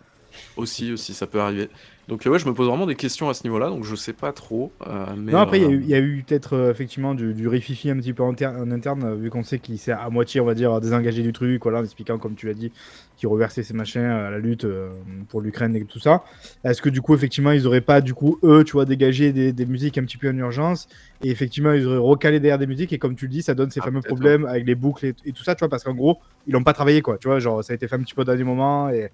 Aussi, 0.55 0.91
aussi, 0.91 1.13
ça 1.13 1.27
peut 1.27 1.39
arriver. 1.39 1.69
Donc 2.07 2.25
euh, 2.25 2.29
ouais, 2.29 2.39
je 2.39 2.47
me 2.47 2.53
pose 2.53 2.67
vraiment 2.67 2.85
des 2.85 2.95
questions 2.95 3.29
à 3.29 3.33
ce 3.33 3.43
niveau-là, 3.43 3.69
donc 3.69 3.83
je 3.83 3.95
sais 3.95 4.13
pas 4.13 4.31
trop. 4.33 4.71
euh, 4.87 5.15
mais, 5.17 5.33
Non, 5.33 5.39
après, 5.39 5.59
il 5.59 5.63
y 5.63 5.65
a 5.65 5.67
euh, 5.67 5.71
eu- 5.73 5.81
il 5.83 5.89
y, 5.89 5.93
a 5.93 5.99
eu 5.99 6.23
peut-être 6.23 6.53
euh, 6.53 6.71
effectivement 6.71 7.13
du, 7.13 7.33
du 7.33 7.49
rififi 7.49 7.89
un 7.89 7.97
petit 7.97 8.13
peu 8.13 8.23
en, 8.23 8.33
ter- 8.33 8.49
en 8.57 8.71
interne, 8.71 9.03
euh, 9.03 9.15
vu 9.15 9.29
qu'on 9.29 9.43
sait 9.43 9.59
qu'il 9.59 9.77
s'est 9.77 9.91
à 9.91 10.09
moitié, 10.09 10.39
on 10.39 10.45
va 10.45 10.53
dire, 10.53 10.79
désengagé 10.79 11.21
du 11.21 11.33
truc, 11.33 11.61
voilà, 11.63 11.79
en 11.79 11.83
expliquant, 11.83 12.17
comme 12.17 12.35
tu 12.35 12.47
l'as 12.47 12.53
dit, 12.53 12.71
qu'il 13.17 13.27
reversait 13.27 13.61
ses 13.61 13.73
machins 13.73 13.99
à 14.03 14.29
la 14.31 14.39
lutte 14.39 14.63
euh, 14.63 14.89
pour 15.27 15.41
l'Ukraine 15.41 15.75
et 15.75 15.83
tout 15.83 15.99
ça. 15.99 16.23
Est-ce 16.63 16.81
que 16.81 16.87
du 16.87 17.01
coup, 17.01 17.13
effectivement, 17.13 17.51
ils 17.51 17.67
auraient 17.67 17.81
pas, 17.81 17.99
du 17.99 18.13
coup, 18.13 18.39
eux, 18.41 18.63
tu 18.63 18.71
vois, 18.71 18.85
dégagé 18.85 19.33
des, 19.33 19.51
des 19.51 19.65
musiques 19.65 19.97
un 19.97 20.05
petit 20.05 20.17
peu 20.17 20.29
en 20.29 20.37
urgence, 20.37 20.87
et 21.21 21.29
effectivement, 21.29 21.73
ils 21.73 21.85
auraient 21.85 21.97
recalé 21.97 22.39
derrière 22.39 22.57
des 22.59 22.67
musiques, 22.67 22.93
et 22.93 22.97
comme 22.97 23.15
tu 23.17 23.25
le 23.25 23.31
dis, 23.31 23.41
ça 23.41 23.53
donne 23.53 23.69
ces 23.69 23.81
Ah, 23.81 23.83
fameux 23.83 24.01
problèmes 24.01 24.45
avec 24.45 24.65
les 24.65 24.75
boucles 24.75 25.07
et, 25.07 25.15
et 25.25 25.33
tout 25.33 25.43
ça, 25.43 25.55
tu 25.55 25.59
vois, 25.59 25.69
parce 25.69 25.83
qu'en 25.83 25.93
gros, 25.93 26.19
ils 26.45 26.53
l'ont 26.53 26.63
pas 26.63 26.71
travaillé, 26.73 27.01
quoi, 27.01 27.17
tu 27.17 27.27
vois, 27.27 27.39
genre, 27.39 27.61
ça 27.65 27.73
a 27.73 27.75
été 27.75 27.89
fait 27.89 27.95
un 27.95 27.99
petit 27.99 28.13
peu 28.13 28.21
au 28.21 28.25
dernier 28.25 28.45
moment, 28.45 28.89
et 28.91 29.09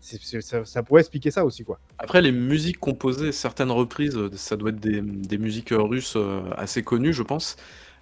ça, 0.00 0.64
ça 0.64 0.82
pourrait 0.82 1.00
expliquer 1.00 1.30
ça 1.30 1.44
aussi, 1.44 1.64
quoi. 1.64 1.78
Après, 1.98 2.22
les 2.22 2.32
musiques 2.32 2.78
composées, 2.78 3.32
certaines 3.32 3.70
reprises, 3.70 4.16
euh, 4.16 4.30
ça 4.34 4.56
doit 4.56 4.70
être 4.70 4.80
des, 4.80 5.00
des 5.00 5.38
musiques 5.38 5.72
euh, 5.72 5.82
russes 5.82 6.14
euh, 6.16 6.42
assez 6.56 6.82
connues, 6.82 7.12
je 7.12 7.22
pense, 7.22 7.56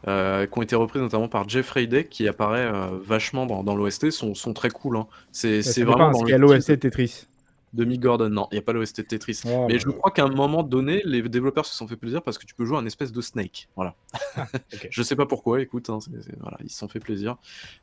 euh, 0.08 0.46
qui 0.46 0.58
ont 0.58 0.62
été 0.62 0.76
reprises 0.76 1.02
notamment 1.02 1.28
par 1.28 1.48
Jeff 1.48 1.70
Radek, 1.70 2.08
qui 2.10 2.28
apparaît 2.28 2.66
euh, 2.66 2.98
vachement 3.04 3.46
dans, 3.46 3.62
dans 3.62 3.74
l'OST, 3.74 4.10
sont, 4.10 4.34
sont 4.34 4.52
très 4.52 4.70
cool. 4.70 4.96
Hein. 4.96 5.06
C'est 5.32 5.60
dépend, 5.60 5.92
vraiment 5.92 6.10
dans 6.10 6.20
qu'il 6.20 6.30
y 6.30 6.34
a 6.34 6.38
l'OST 6.38 6.78
Tetris? 6.78 7.26
De 7.74 7.84
Mick 7.84 8.00
Gordon. 8.00 8.30
Non, 8.30 8.48
il 8.50 8.54
n'y 8.54 8.58
a 8.58 8.62
pas 8.62 8.72
l'OST 8.72 8.98
de 8.98 9.06
Tetris. 9.06 9.40
Oh, 9.44 9.66
Mais 9.68 9.74
bah, 9.74 9.80
je 9.84 9.90
crois 9.90 10.10
qu'à 10.10 10.24
un 10.24 10.28
moment 10.28 10.62
donné, 10.62 11.02
les 11.04 11.22
développeurs 11.22 11.66
se 11.66 11.76
sont 11.76 11.86
fait 11.86 11.96
plaisir 11.96 12.22
parce 12.22 12.38
que 12.38 12.46
tu 12.46 12.54
peux 12.54 12.64
jouer 12.64 12.78
un 12.78 12.86
espèce 12.86 13.12
de 13.12 13.20
Snake. 13.20 13.68
Voilà. 13.76 13.94
ok. 14.38 14.88
Je 14.90 15.02
sais 15.02 15.16
pas 15.16 15.26
pourquoi, 15.26 15.60
écoute, 15.60 15.90
hein, 15.90 15.98
voilà, 16.40 16.56
ils 16.62 16.70
se 16.70 16.78
sont 16.78 16.88
fait 16.88 17.00
plaisir. 17.00 17.36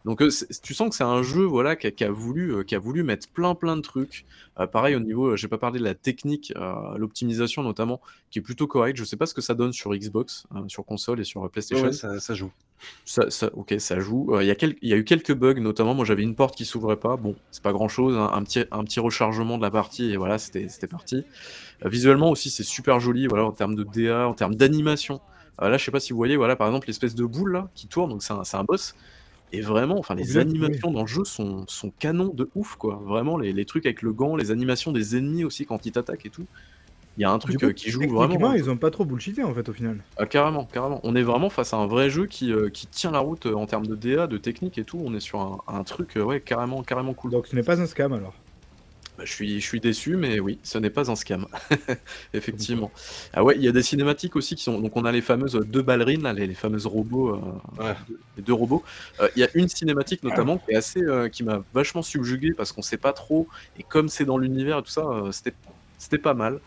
Donc 0.06 0.22
euh, 0.22 0.30
tu 0.64 0.74
sens 0.74 0.90
que 0.90 0.96
c'est 0.96 1.04
un 1.04 1.22
jeu 1.22 1.44
voilà, 1.44 1.76
qui, 1.76 1.88
a, 1.88 1.92
qui 1.92 2.04
a 2.04 2.12
voulu, 2.12 2.56
euh, 2.56 2.64
qui 2.64 2.76
a 2.76 2.80
voulu 2.80 3.04
mettre 3.04 3.28
plein 3.30 3.54
plein 3.54 3.76
de 3.76 3.82
trucs. 3.82 4.26
Euh, 4.60 4.68
pareil 4.68 4.96
au 4.96 5.00
niveau, 5.00 5.28
euh, 5.28 5.36
j'ai 5.38 5.48
pas 5.48 5.58
parlé 5.58 5.80
de 5.80 5.84
la 5.84 5.96
technique, 5.96 6.54
euh, 6.56 6.98
l'optimisation 6.98 7.64
notamment, 7.64 8.02
qui 8.30 8.40
est 8.40 8.42
plutôt 8.42 8.68
correcte. 8.68 8.98
Je 8.98 9.04
sais 9.04 9.18
pas 9.18 9.26
ce 9.26 9.34
que 9.34 9.42
ça 9.42 9.54
donne 9.54 9.74
sur 9.74 9.94
Xbox, 9.94 10.46
euh, 10.56 10.68
sur 10.68 10.86
console 10.86 11.20
et 11.20 11.24
sur 11.24 11.50
PlayStation. 11.50 11.86
ouais, 11.88 11.94
ça, 11.94 12.20
ça 12.20 12.34
joue. 12.34 12.52
Ça 13.06 13.30
ça 13.30 13.50
OK, 13.54 13.76
ça 13.78 14.00
joue. 14.00 14.40
Il 14.42 14.48
y 14.48 14.52
a 14.52 14.56
y 14.82 14.94
eu 14.94 15.04
quelques 15.04 15.34
bugs, 15.34 15.60
notamment, 15.60 15.94
moi 15.94 16.04
j'avais 16.04 16.24
une 16.24 16.36
porte 16.36 16.56
qui 16.56 16.66
s'ouvrait 16.66 16.98
pas. 16.98 17.16
Bon, 17.16 17.36
c'est 17.52 17.62
pas 17.62 17.74
grand 17.74 17.88
chose, 17.88 18.18
hein, 18.18 18.32
un 18.34 18.44
petit 18.44 18.66
un 18.72 18.84
petit 18.84 19.00
rechargement 19.00 19.58
de 19.58 19.62
la 19.62 19.70
partie 19.82 20.12
et 20.12 20.18
voilà, 20.18 20.38
c'était 20.40 20.68
parti. 20.90 21.28
Heu, 21.86 21.90
visuellement 21.90 22.30
aussi, 22.32 22.50
c'est 22.52 22.64
super 22.64 23.00
joli, 23.00 23.28
voilà, 23.28 23.46
en 23.46 23.52
termes 23.54 23.76
de 23.76 23.84
DA, 23.84 24.28
en 24.28 24.34
termes 24.36 24.56
d'animation. 24.56 25.22
Heu, 25.62 25.70
là, 25.70 25.78
je 25.78 25.86
sais 25.86 25.92
pas 25.92 26.00
si 26.02 26.14
vous 26.14 26.18
voyez, 26.18 26.38
voilà, 26.38 26.56
par 26.56 26.68
exemple, 26.68 26.88
l'espèce 26.88 27.16
de 27.16 27.26
boule 27.26 27.54
là, 27.54 27.72
qui 27.76 27.88
tourne, 27.88 28.10
donc 28.12 28.24
c'est 28.24 28.34
un 28.34 28.44
un 28.54 28.64
boss 28.66 28.96
et 29.52 29.62
vraiment, 29.62 30.00
enfin, 30.00 30.16
les 30.16 30.38
animations 30.38 30.92
dans 30.92 31.02
le 31.04 31.08
jeu 31.08 31.24
sont 31.26 31.66
sont 31.68 31.92
canons 31.92 32.34
de 32.34 32.52
ouf, 32.56 32.76
quoi. 32.78 33.02
Vraiment, 33.06 33.38
les 33.38 33.54
les 33.54 33.66
trucs 33.66 33.86
avec 33.88 34.02
le 34.04 34.14
gant, 34.14 34.36
les 34.38 34.52
animations 34.52 34.92
des 34.94 35.18
ennemis 35.18 35.44
aussi 35.46 35.66
quand 35.66 35.86
ils 35.86 35.92
t'attaquent 35.94 36.26
et 36.28 36.32
tout. 36.32 36.50
Il 37.18 37.22
y 37.24 37.26
a 37.26 37.32
un 37.32 37.40
truc, 37.40 37.60
coup, 37.60 37.70
heu, 37.70 37.74
qui 37.74 37.92
joue 37.92 38.10
vraiment, 38.10 38.54
ils 38.54 38.70
ont 38.70 38.78
pas 38.78 38.92
trop 38.92 39.06
bullshité, 39.06 39.44
en 39.44 39.54
fait, 39.56 39.70
au 39.70 39.74
final? 39.74 40.06
Ah 40.18 40.26
carrément, 40.26 40.66
carrément. 40.66 41.00
On 41.04 41.16
est 41.16 41.24
vraiment 41.24 41.50
face 41.50 41.74
à 41.74 41.78
un 41.78 41.88
vrai 41.88 42.10
jeu 42.10 42.26
qui, 42.28 42.54
qui 42.74 42.88
tient 42.88 43.12
la 43.12 43.20
route, 43.20 43.46
en 43.46 43.66
termes 43.66 43.88
de 43.88 43.96
DA, 43.96 44.28
de 44.28 44.38
technique 44.38 44.78
et 44.78 44.86
tout. 44.86 45.00
On 45.04 45.14
est 45.14 45.20
sur 45.22 45.40
un 45.42 45.60
un 45.68 45.84
truc, 45.84 46.16
ouais, 46.18 46.42
carrément 46.42 46.84
carrément 46.84 47.14
cool. 47.14 47.32
Donc 47.32 47.48
ce 47.48 47.56
n'est 47.56 47.64
pas 47.64 47.82
un 47.82 47.88
scam, 47.88 48.14
alors? 48.14 48.41
Bah, 49.22 49.26
je 49.28 49.34
suis 49.34 49.60
je 49.62 49.66
suis 49.68 49.80
déçu, 49.80 50.16
mais 50.18 50.40
oui, 50.40 50.60
ce 50.64 50.80
n'est 50.80 50.90
pas 50.90 51.12
un 51.12 51.16
scam. 51.16 51.48
Effectivement. 52.34 52.92
Ah 53.34 53.44
ouais, 53.44 53.56
il 53.56 53.62
y 53.64 53.68
a 53.68 53.72
des 53.72 53.84
cinématiques 53.84 54.36
aussi 54.36 54.56
qui 54.56 54.64
sont 54.64 54.80
donc 54.80 54.98
on 54.98 55.06
a 55.06 55.12
les 55.12 55.22
fameuses, 55.22 55.56
heu, 55.56 55.64
2 55.64 55.84
ballerines 55.84 56.24
là, 56.24 56.34
les 56.34 56.48
les 56.48 56.56
fameuses 56.56 56.88
robots, 56.88 57.36
Ouais. 57.78 57.94
les 58.36 58.42
2 58.42 58.54
robots. 58.54 58.84
Heu, 59.22 59.30
il 59.36 59.42
y 59.42 59.44
a 59.44 59.50
une 59.54 59.68
cinématique 59.68 60.24
notamment 60.24 60.58
qui 60.58 60.72
est 60.72 60.76
assez, 60.76 61.02
heu, 61.04 61.28
qui 61.30 61.44
m'a 61.44 61.64
vachement 61.72 62.02
subjugué 62.02 62.50
parce 62.58 62.72
qu'on 62.72 62.82
sait 62.82 62.98
pas 62.98 63.14
trop 63.14 63.48
et 63.76 63.84
comme 63.84 64.10
c'est 64.10 64.26
dans 64.26 64.38
l'univers 64.40 64.80
et 64.80 64.84
tout 64.84 64.90
ça, 64.92 65.04
c'était 65.32 65.56
c'était 66.00 66.18
pas 66.18 66.34
mal. 66.34 66.62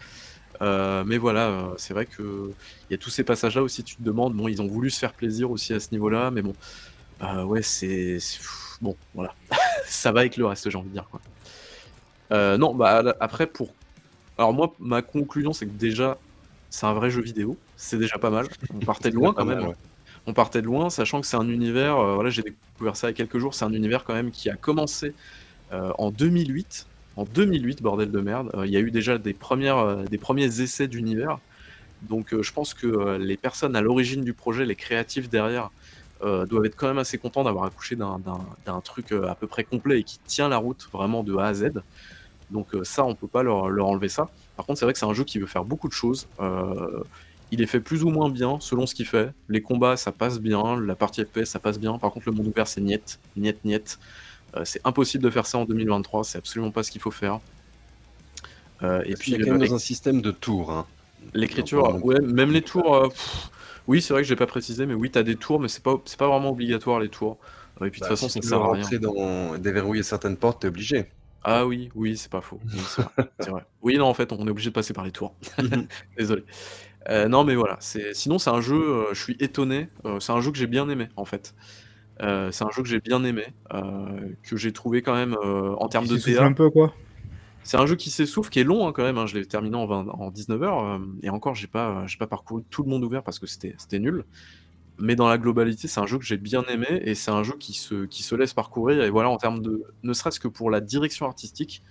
Mais 0.63 1.19
voilà, 1.19 1.75
c'est 1.79 1.95
vrai 1.95 2.07
qu'il 2.07 2.55
y 2.91 2.95
a 2.95 2.99
tous 2.99 3.11
ces 3.11 3.25
passages-là 3.25 3.63
aussi, 3.63 3.85
tu 3.85 3.97
te 3.97 4.03
demandes, 4.03 4.35
bon, 4.37 4.49
ils 4.49 4.63
ont 4.63 4.69
voulu 4.69 4.91
se 4.91 4.99
faire 5.01 5.15
plaisir 5.15 5.51
aussi 5.51 5.73
à 5.75 5.81
ce 5.81 5.89
niveau-là, 5.93 6.31
mais 6.31 6.43
bon, 6.43 6.57
ouais, 7.47 7.63
c'est 7.63 8.19
c'est 8.21 8.41
bon, 8.81 8.99
voilà. 9.15 9.37
Ça 9.87 10.13
va 10.13 10.21
avec 10.21 10.37
le 10.39 10.47
reste, 10.47 10.71
j'ai 10.71 10.79
envie 10.79 10.89
de 10.91 10.95
dire, 10.95 11.09
quoi. 11.11 11.23
Heu, 12.33 12.57
non, 12.57 12.75
bah, 12.75 13.03
après 13.21 13.47
pour 13.47 13.71
alors 14.37 14.53
moi, 14.53 14.75
ma 14.81 15.03
conclusion, 15.03 15.53
c'est 15.53 15.67
que 15.67 15.73
déjà, 15.73 16.19
c'est 16.71 16.87
un 16.87 16.95
vrai 16.95 17.11
jeu 17.11 17.23
vidéo, 17.23 17.57
c'est 17.77 17.99
déjà 17.99 18.19
pas 18.19 18.31
mal. 18.31 18.47
On 18.75 18.81
partait 18.85 19.11
de 19.11 19.15
loin 19.15 19.33
quand 19.33 19.45
mal, 19.45 19.61
même. 19.61 19.69
ouais. 19.69 19.75
On 20.27 20.33
partait 20.33 20.61
de 20.61 20.67
loin, 20.67 20.91
sachant 20.91 21.21
que 21.21 21.27
c'est 21.27 21.37
un 21.37 21.49
univers, 21.49 22.01
heu, 22.01 22.15
voilà, 22.15 22.31
j'ai 22.31 22.43
découvert 22.43 22.97
ça 22.97 23.09
il 23.09 23.11
y 23.11 23.15
a 23.15 23.17
quelques 23.17 23.39
jours, 23.39 23.55
c'est 23.55 23.65
un 23.65 23.73
univers 23.73 24.05
quand 24.05 24.15
même 24.15 24.31
qui 24.31 24.51
a 24.51 24.57
commencé, 24.57 25.13
heu, 25.73 25.93
en 25.99 26.11
2008. 26.11 26.87
En 27.17 27.25
2008, 27.25 27.81
bordel 27.81 28.11
de 28.11 28.21
merde, 28.21 28.51
il 28.65 28.71
y 28.73 28.77
a 28.77 28.81
eu 28.81 28.91
déjà 28.91 29.19
des 29.19 29.35
premières, 29.35 29.99
des 29.99 30.19
premiers 30.19 30.61
essais 30.61 30.89
d'univers. 30.89 31.39
Donc 32.03 32.35
je 32.41 32.53
pense 32.53 32.75
que, 32.75 33.17
les 33.19 33.37
personnes 33.37 33.77
à 33.77 33.81
l'origine 33.83 34.25
du 34.25 34.33
projet, 34.33 34.67
les 34.67 34.75
créatifs 34.75 35.31
derrière, 35.31 35.71
heu, 36.23 36.47
doivent 36.47 36.67
être 36.67 36.77
quand 36.77 36.89
même 36.89 36.99
assez 36.99 37.19
contents 37.19 37.45
d'avoir 37.45 37.65
accouché 37.65 37.97
d'un 37.97 38.81
truc, 38.83 39.13
heu, 39.13 39.29
à 39.29 39.35
peu 39.35 39.47
près 39.47 39.65
complet 39.65 40.01
et 40.01 40.05
qui 40.05 40.19
tient 40.27 40.49
la 40.49 40.59
route 40.59 40.89
vraiment 40.93 41.23
de 41.23 41.37
A 41.37 41.47
à 41.47 41.55
Z. 41.55 41.73
Donc 42.51 42.75
heu, 42.75 42.85
ça, 42.85 43.05
on 43.05 43.15
peut 43.15 43.27
pas 43.27 43.43
leur 43.43 43.69
leur 43.69 43.87
enlever 43.87 44.09
ça. 44.09 44.29
Par 44.57 44.67
contre, 44.67 44.79
c'est 44.79 44.85
vrai 44.85 44.93
que 44.93 44.99
c'est 44.99 45.07
un 45.07 45.15
jeu 45.15 45.25
qui 45.25 45.39
veut 45.39 45.47
faire 45.47 45.65
beaucoup 45.65 45.89
de 45.89 45.93
choses. 45.93 46.27
Il 47.51 47.63
est 47.63 47.67
fait 47.67 47.81
plus 47.81 48.03
ou 48.05 48.11
moins 48.11 48.31
bien 48.31 48.59
selon 48.61 48.87
ce 48.87 48.95
qu'il 48.95 49.07
fait. 49.07 49.31
Les 49.49 49.61
combats, 49.61 49.97
ça 49.97 50.13
passe 50.13 50.41
bien, 50.41 50.81
la 50.81 50.95
partie 50.97 51.25
FPS, 51.25 51.45
ça 51.45 51.59
passe 51.59 51.79
bien. 51.79 51.99
Par 51.99 52.11
contre, 52.11 52.29
le 52.29 52.35
monde 52.35 52.49
ouvert, 52.49 52.67
c'est 52.67 52.81
niet, 52.81 53.19
niet, 53.37 53.65
niet. 53.65 53.99
Heu, 54.57 54.65
c'est 54.65 54.81
impossible 54.85 55.23
de 55.25 55.31
faire 55.31 55.47
ça 55.47 55.59
en 55.59 55.65
2023, 55.65 56.25
c'est 56.25 56.39
absolument 56.39 56.71
pas 56.71 56.83
ce 56.83 56.91
qu'il 56.91 57.01
faut 57.01 57.11
faire. 57.11 57.41
Et 58.83 59.15
puis, 59.15 59.33
qu'il 59.33 59.41
y 59.41 59.43
a 59.43 59.45
quand 59.45 59.53
même 59.53 59.67
dans 59.69 59.75
un 59.75 59.79
système 59.79 60.21
de 60.21 60.31
tours, 60.31 60.71
hein. 60.71 60.87
l'écriture, 61.33 62.05
ouais, 62.05 62.21
même 62.21 62.51
les 62.51 62.63
tours, 62.63 63.13
oui, 63.87 64.03
c'est 64.03 64.13
vrai 64.15 64.23
que 64.23 64.29
j'ai 64.29 64.37
pas 64.37 64.47
précisé, 64.47 64.87
mais 64.87 64.95
oui, 64.95 65.11
tu 65.11 65.19
as 65.19 65.23
des 65.23 65.39
tours, 65.39 65.61
mais 65.61 65.69
c'est 65.69 65.83
pas 65.83 65.97
c'est 66.07 66.19
pas 66.19 66.29
vraiment 66.29 66.51
obligatoire 66.51 67.01
les 67.01 67.09
tours. 67.11 67.39
Et 67.85 67.91
puis 67.91 68.01
de 68.01 68.07
toute 68.07 68.07
Bah, 68.07 68.15
façon, 68.17 68.29
si 68.29 68.31
ça 68.31 68.41
tu 68.41 68.47
veux 68.47 68.57
sert 68.57 68.63
à 68.63 68.69
rien. 68.69 68.95
rentrer 68.95 68.99
dans 69.01 69.59
déverrouiller 69.59 70.03
certaines 70.05 70.37
portes, 70.37 70.61
tu 70.61 70.67
es 70.67 70.69
obligé. 70.69 71.13
Ah 71.43 71.67
oui, 71.67 71.91
oui, 71.95 72.17
c'est 72.17 72.31
pas 72.31 72.41
faux. 72.41 72.63
Oui, 72.73 72.87
c'est 72.87 73.03
vrai, 73.03 73.13
c'est 73.39 73.51
vrai. 73.51 73.63
Oui, 73.83 73.99
non, 73.99 74.07
en 74.07 74.15
fait, 74.15 74.33
on 74.33 74.47
est 74.47 74.51
obligé 74.51 74.71
de 74.71 74.75
passer 74.75 74.95
par 74.95 75.05
les 75.05 75.13
tours. 75.13 75.37
Mmh 75.59 75.67
mh. 75.81 75.89
Désolé. 76.19 76.45
Heu, 77.11 77.29
non, 77.29 77.45
mais 77.45 77.55
voilà, 77.57 77.79
c'est 77.81 78.15
sinon 78.15 78.39
c'est 78.39 78.51
un 78.51 78.61
jeu, 78.63 78.77
heu, 78.77 79.07
je 79.15 79.23
suis 79.23 79.37
étonné, 79.41 79.91
heu, 80.07 80.21
c'est 80.21 80.33
un 80.33 80.41
jeu 80.41 80.53
que 80.53 80.59
j'ai 80.59 80.67
bien 80.69 80.89
aimé, 80.91 81.09
en 81.17 81.25
fait. 81.25 81.55
C'est 82.21 82.63
un 82.65 82.71
jeu 82.71 82.83
que 82.83 82.89
j'ai 82.89 83.01
bien 83.01 83.25
aimé, 83.25 83.47
que 83.71 84.57
j'ai 84.57 84.73
trouvé 84.73 85.03
quand 85.03 85.15
même, 85.15 85.37
en 85.43 85.89
termes 85.89 86.07
Qui 86.07 86.09
de 86.09 86.17
s'essouffle 86.17 86.45
un 86.45 86.53
DA 86.53 86.53
peu, 86.53 86.71
quoi? 86.71 86.95
C'est 87.65 87.79
un 87.79 87.87
jeu 87.87 87.97
qui 87.97 88.11
s'essouffle, 88.11 88.51
qui 88.51 88.61
est 88.61 88.65
long, 88.65 88.87
hein, 88.89 88.93
quand 88.93 89.03
même, 89.05 89.19
hein. 89.19 89.27
Je 89.27 89.37
l'ai 89.37 89.47
terminé 89.47 89.77
en 89.77 89.87
20 89.87 90.09
en 90.09 90.31
19 90.31 90.63
heures, 90.63 90.95
hem 90.97 91.19
et 91.23 91.31
encore, 91.31 91.55
j'ai 91.57 91.67
pas, 91.69 92.07
j'ai 92.07 92.19
pas 92.19 92.27
parcouru 92.29 92.63
tout 92.71 92.83
le 92.85 92.91
monde 92.91 93.05
ouvert 93.05 93.23
parce 93.25 93.39
que 93.41 93.47
c'était 93.47 93.77
nul. 94.01 94.25
Mais 94.99 95.17
dans 95.17 95.29
la 95.29 95.39
globalité, 95.39 95.89
c'est 95.89 96.01
un 96.01 96.07
jeu 96.07 96.19
que 96.19 96.25
j'ai 96.25 96.37
bien 96.39 96.65
aimé 96.65 96.87
et 97.05 97.15
c'est 97.17 97.31
un 97.33 97.43
jeu 97.45 97.55
qui 97.59 97.75
se 97.75 98.07
qui 98.07 98.23
se 98.25 98.35
laisse 98.37 98.55
parcourir 98.55 99.03
et 99.05 99.11
voilà, 99.11 99.31
en 99.31 99.39
termes 99.39 99.61
de 99.63 99.85
ne 100.05 100.13
serait-ce 100.15 100.41
que 100.41 100.49
pour 100.49 100.71
la 100.71 100.81
direction 100.81 101.27
artistique, 101.27 101.83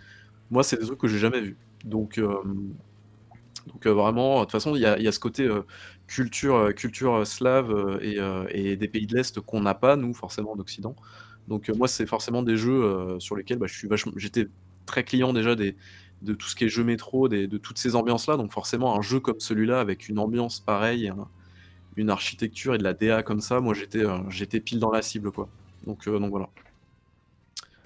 moi, 0.51 0.63
c'est 0.63 0.77
des 0.79 0.85
trucs 0.87 0.99
que 0.99 1.07
j'ai 1.09 1.19
jamais 1.19 1.41
vus. 1.41 1.57
Donc 1.85 2.17
hem, 2.19 2.75
donc 3.67 3.87
vraiment, 3.87 4.39
de 4.39 4.41
toute 4.45 4.51
façon, 4.51 4.75
il 4.75 4.79
y 4.79 4.81
y 4.83 5.07
a 5.07 5.11
ce 5.11 5.19
côté, 5.19 5.49
culture, 6.07 6.73
culture, 6.75 7.25
slave, 7.27 7.99
et 8.01 8.17
et 8.51 8.77
des 8.77 8.87
pays 8.89 9.07
de 9.07 9.15
l'Est 9.15 9.39
qu'on 9.41 9.61
n'a 9.61 9.73
pas, 9.75 9.95
nous, 9.95 10.13
forcément, 10.13 10.51
en 10.53 10.59
occident. 10.59 10.95
Donc 11.47 11.69
moi, 11.69 11.87
c'est 11.87 12.05
forcément 12.05 12.43
des 12.43 12.57
jeux, 12.57 13.17
sur 13.19 13.35
lesquels, 13.35 13.57
bah, 13.59 13.67
je 13.67 13.73
suis 13.75 13.87
vachement 13.87 14.13
j'étais 14.17 14.47
très 14.85 15.03
client 15.03 15.33
déjà 15.33 15.55
des 15.55 15.77
de 16.21 16.33
tout 16.33 16.47
ce 16.47 16.55
qui 16.55 16.65
est 16.65 16.69
jeux 16.69 16.83
métro, 16.85 17.27
des 17.29 17.47
de 17.47 17.57
toutes 17.57 17.77
ces 17.79 17.95
ambiances-là. 17.95 18.37
Donc 18.37 18.51
forcément, 18.53 18.97
un 18.97 19.01
jeu 19.01 19.19
comme 19.19 19.39
celui-là, 19.39 19.79
avec 19.81 20.09
une 20.09 20.19
ambiance 20.19 20.59
pareille, 20.61 21.09
un 21.09 21.29
une 21.95 22.09
architecture 22.09 22.75
et 22.75 22.77
de 22.77 22.83
la 22.83 22.93
DA 22.93 23.23
comme 23.23 23.41
ça, 23.41 23.59
moi, 23.59 23.73
j'étais, 23.73 23.99
heu, 23.99 24.09
j'étais 24.29 24.59
pile 24.59 24.79
dans 24.79 24.91
la 24.91 25.01
cible, 25.01 25.31
quoi. 25.31 25.49
Donc 25.85 26.07
heu, 26.07 26.19
donc 26.19 26.31
voilà. 26.31 26.49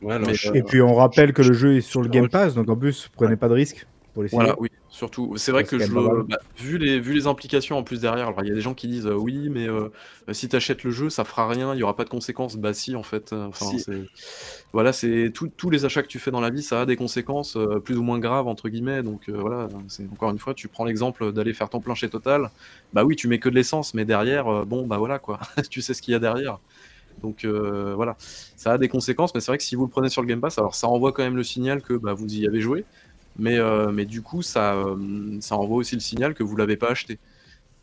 Ouais, 0.02 0.14
alors 0.14 0.30
Mais 0.30 0.34
je 0.34 0.50
Et 0.54 0.64
puis 0.64 0.82
on 0.82 0.94
je 0.94 0.96
rappelle 0.96 1.34
que 1.34 1.44
je 1.44 1.50
le 1.50 1.54
jeu 1.54 1.76
est 1.78 1.82
je 1.88 1.88
sur 1.88 2.02
le 2.02 2.10
Game. 2.10 2.30
Pass, 2.30 2.54
donc 2.56 2.70
en 2.70 2.76
plus, 2.78 3.10
Ouais. 3.20 3.28
prenez 3.28 3.36
pas 3.36 3.48
de 3.50 3.54
risques 3.54 3.88
pour 4.26 4.26
Voilà, 4.32 4.56
oui, 4.60 4.68
surtout. 4.90 5.38
C'est 5.38 5.54
vrai 5.54 5.64
que 5.64 5.80
je 5.80 6.22
bah, 6.28 6.36
vu 6.58 6.78
les 6.78 7.00
vu 7.00 7.14
les 7.14 7.28
implications 7.28 7.78
en 7.78 7.84
plus 7.84 8.02
derrière, 8.02 8.28
alors 8.28 8.44
il 8.44 8.48
y 8.50 8.52
a 8.52 8.54
des 8.56 8.60
gens 8.62 8.74
qui 8.74 8.90
disent: 8.90 9.06
«Heu, 9.08 9.16
oui, 9.16 9.50
mais 9.50 9.68
heu, 9.70 9.90
si 10.34 10.50
tu 10.50 10.56
achètes 10.58 10.84
le 10.84 10.92
jeu, 10.92 11.10
ça 11.10 11.24
fera 11.24 11.48
rien, 11.48 11.74
il 11.74 11.80
y 11.80 11.84
aura 11.84 11.96
pas 11.96 12.04
de 12.04 12.10
conséquences». 12.10 12.58
Bah 12.58 12.74
si, 12.74 12.94
en 12.98 13.04
fait, 13.04 13.32
heu, 13.32 13.44
enfin, 13.46 13.78
Si. 13.78 13.86
voilà, 14.74 14.94
c'est 14.94 15.32
tous 15.34 15.70
les 15.70 15.86
achats 15.86 16.04
que 16.04 16.08
tu 16.08 16.20
fais 16.20 16.32
dans 16.32 16.42
la 16.42 16.50
vie, 16.50 16.64
ça 16.64 16.82
a 16.82 16.86
des 16.86 16.96
conséquences, 16.98 17.58
«plus 17.86 17.98
ou 17.98 18.04
moins 18.04 18.20
graves» 18.20 18.48
entre 18.48 18.70
guillemets, 18.70 19.04
donc 19.04 19.30
voilà, 19.30 19.70
c'est 19.88 20.08
encore 20.12 20.32
une 20.32 20.40
fois, 20.40 20.54
tu 20.54 20.70
prends 20.70 20.86
l'exemple 20.86 21.32
d'aller 21.34 21.54
faire 21.54 21.70
ton 21.70 21.82
plein 21.82 21.96
chez 21.96 22.10
Total. 22.10 22.52
Bah 22.94 23.04
oui, 23.06 23.16
tu 23.16 23.28
mets 23.28 23.40
que 23.40 23.50
de 23.50 23.56
l'essence, 23.56 23.94
mais 23.94 24.06
derrière, 24.06 24.66
bon, 24.66 24.88
bah 24.88 24.98
voilà, 24.98 25.20
quoi. 25.20 25.40
Tu 25.72 25.82
sais 25.82 25.94
ce 25.94 26.02
qu'il 26.02 26.12
y 26.14 26.16
a 26.16 26.20
derrière. 26.20 26.60
Donc 27.18 27.46
voilà, 27.46 28.16
ça 28.20 28.74
a 28.74 28.78
des 28.78 28.88
conséquences, 28.90 29.34
mais 29.36 29.42
c'est 29.42 29.52
vrai 29.52 29.58
que 29.58 29.64
si 29.64 29.76
vous 29.76 29.84
le 29.86 29.90
prenez 29.90 30.10
sur 30.10 30.22
le 30.22 30.28
Game 30.28 30.42
Pass, 30.42 30.58
alors 30.60 30.76
ça 30.76 30.88
envoie 30.88 31.14
quand 31.14 31.24
même 31.24 31.36
le 31.36 31.44
signal 31.44 31.82
que, 31.82 31.94
bah, 31.94 32.14
vous 32.14 32.28
y 32.36 32.48
avez 32.48 32.62
joué, 32.62 32.88
mais 33.38 33.58
heu, 33.60 33.92
mais 33.92 34.06
du 34.06 34.22
coup, 34.22 34.42
ça, 34.42 34.74
hem, 34.76 35.42
ça 35.42 35.56
envoie 35.58 35.78
aussi 35.78 35.96
le 35.96 36.02
signal 36.02 36.34
que 36.34 36.44
vous 36.44 36.56
l'avez 36.56 36.78
pas 36.78 36.90
acheté. 36.92 37.20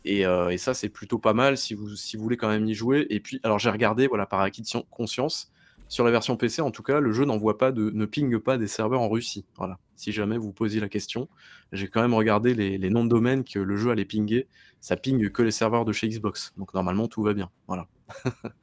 Et 0.05 0.25
heu 0.25 0.51
et 0.51 0.57
ça, 0.57 0.73
c'est 0.73 0.89
plutôt 0.89 1.19
pas 1.19 1.33
mal 1.33 1.57
si 1.57 1.73
vous 1.73 1.95
si 1.95 2.17
vous 2.17 2.23
voulez 2.23 2.37
quand 2.37 2.49
même 2.49 2.65
y 2.67 2.73
jouer. 2.75 3.07
Et 3.09 3.19
puis 3.19 3.39
alors 3.43 3.59
j'ai 3.59 3.69
regardé, 3.71 4.07
voilà, 4.07 4.25
par 4.25 4.41
acquis 4.41 4.61
de 4.61 4.67
conscience, 4.91 5.51
sur 5.87 6.03
la 6.05 6.11
version 6.11 6.37
PC, 6.37 6.61
en 6.61 6.71
tout 6.71 6.83
cas, 6.83 6.99
le 6.99 7.11
jeu 7.13 7.25
n'envoie 7.25 7.57
pas 7.57 7.71
de 7.71 7.91
ne 7.91 8.05
pingue 8.05 8.37
pas 8.39 8.57
des 8.57 8.67
serveurs 8.67 9.01
en 9.01 9.09
Russie, 9.09 9.45
voilà. 9.57 9.79
Si 9.95 10.11
jamais 10.11 10.37
vous 10.37 10.53
posiez 10.53 10.79
la 10.81 10.89
question, 10.89 11.29
j'ai 11.71 11.87
quand 11.89 12.01
même 12.01 12.13
regardé 12.13 12.53
les 12.55 12.77
les 12.77 12.89
noms 12.89 13.03
de 13.05 13.09
domaine 13.09 13.43
que 13.43 13.59
le 13.59 13.75
jeu 13.77 13.91
allait 13.91 14.05
pinguer, 14.05 14.47
ça 14.81 14.97
pingue 14.97 15.31
que 15.31 15.41
les 15.43 15.51
serveurs 15.51 15.85
de 15.85 15.93
chez 15.93 16.07
Xbox, 16.09 16.53
donc 16.57 16.73
normalement 16.73 17.07
tout 17.07 17.23
va 17.23 17.33
bien, 17.33 17.51
voilà. 17.67 17.87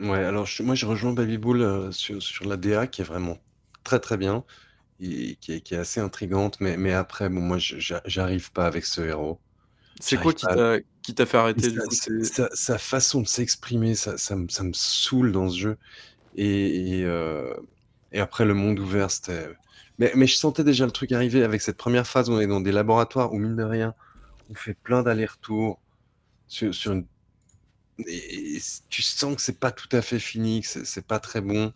Ouais, 0.00 0.24
alors 0.24 0.46
je 0.46 0.62
moi 0.62 0.74
je 0.74 0.86
rejoins 0.86 1.12
Babybull, 1.12 1.60
heu, 1.60 1.92
sur 1.92 2.22
sur 2.22 2.46
la 2.48 2.56
DA 2.56 2.86
qui 2.86 3.02
est 3.02 3.04
vraiment 3.04 3.38
très, 3.84 4.00
très 4.00 4.16
bien 4.16 4.44
et 5.00 5.36
qui 5.36 5.52
est 5.54 5.60
qui 5.62 5.74
est 5.74 5.78
assez 5.78 6.00
intrigante, 6.00 6.60
mais 6.60 6.76
mais 6.76 6.92
après 6.92 7.28
bon 7.28 7.40
moi 7.40 7.58
j'arrive 7.58 8.52
pas 8.52 8.66
avec 8.66 8.84
ce 8.86 9.00
héros. 9.02 9.40
C'est 10.00 10.18
quoi 10.18 10.32
qui 10.32 10.46
à 10.48 10.78
t'a 11.14 11.26
fait 11.26 11.36
arrêter 11.38 11.70
sa 12.22 12.48
sa 12.54 12.78
façon 12.78 13.22
de 13.22 13.26
s'exprimer, 13.28 13.94
ça 13.94 14.16
ça 14.18 14.36
me 14.36 14.48
ça 14.48 14.62
me 14.64 14.72
saoule 14.74 15.32
dans 15.32 15.48
ce 15.50 15.58
jeu 15.58 15.78
et 16.34 16.98
et 17.00 17.04
heu 17.04 17.54
et 18.12 18.20
après 18.20 18.44
le 18.46 18.54
monde 18.54 18.80
ouvert, 18.80 19.10
c'était 19.10 19.48
mais 19.98 20.12
mais 20.16 20.26
je 20.28 20.36
sentais 20.36 20.64
déjà 20.64 20.86
le 20.86 20.92
truc 20.92 21.12
arriver 21.12 21.44
avec 21.44 21.62
cette 21.62 21.78
première 21.78 22.06
phase 22.06 22.30
où 22.30 22.34
on 22.34 22.40
est 22.40 22.46
dans 22.48 22.60
des 22.62 22.72
laboratoires 22.72 23.32
où 23.34 23.38
mine 23.38 23.56
de 23.56 23.64
rien, 23.64 23.94
on 24.50 24.54
fait 24.54 24.74
plein 24.74 25.02
d'allers-retours 25.04 25.82
sur 26.48 26.74
sur 26.74 26.92
une 26.92 27.08
et 28.06 28.58
tu 28.88 29.02
sens 29.02 29.36
que 29.36 29.42
c'est 29.42 29.60
pas 29.60 29.72
tout 29.72 29.88
à 29.92 30.02
fait 30.02 30.18
fini, 30.18 30.62
que 30.62 30.68
c'est 30.84 31.06
pas 31.06 31.20
très 31.20 31.40
bon 31.42 31.72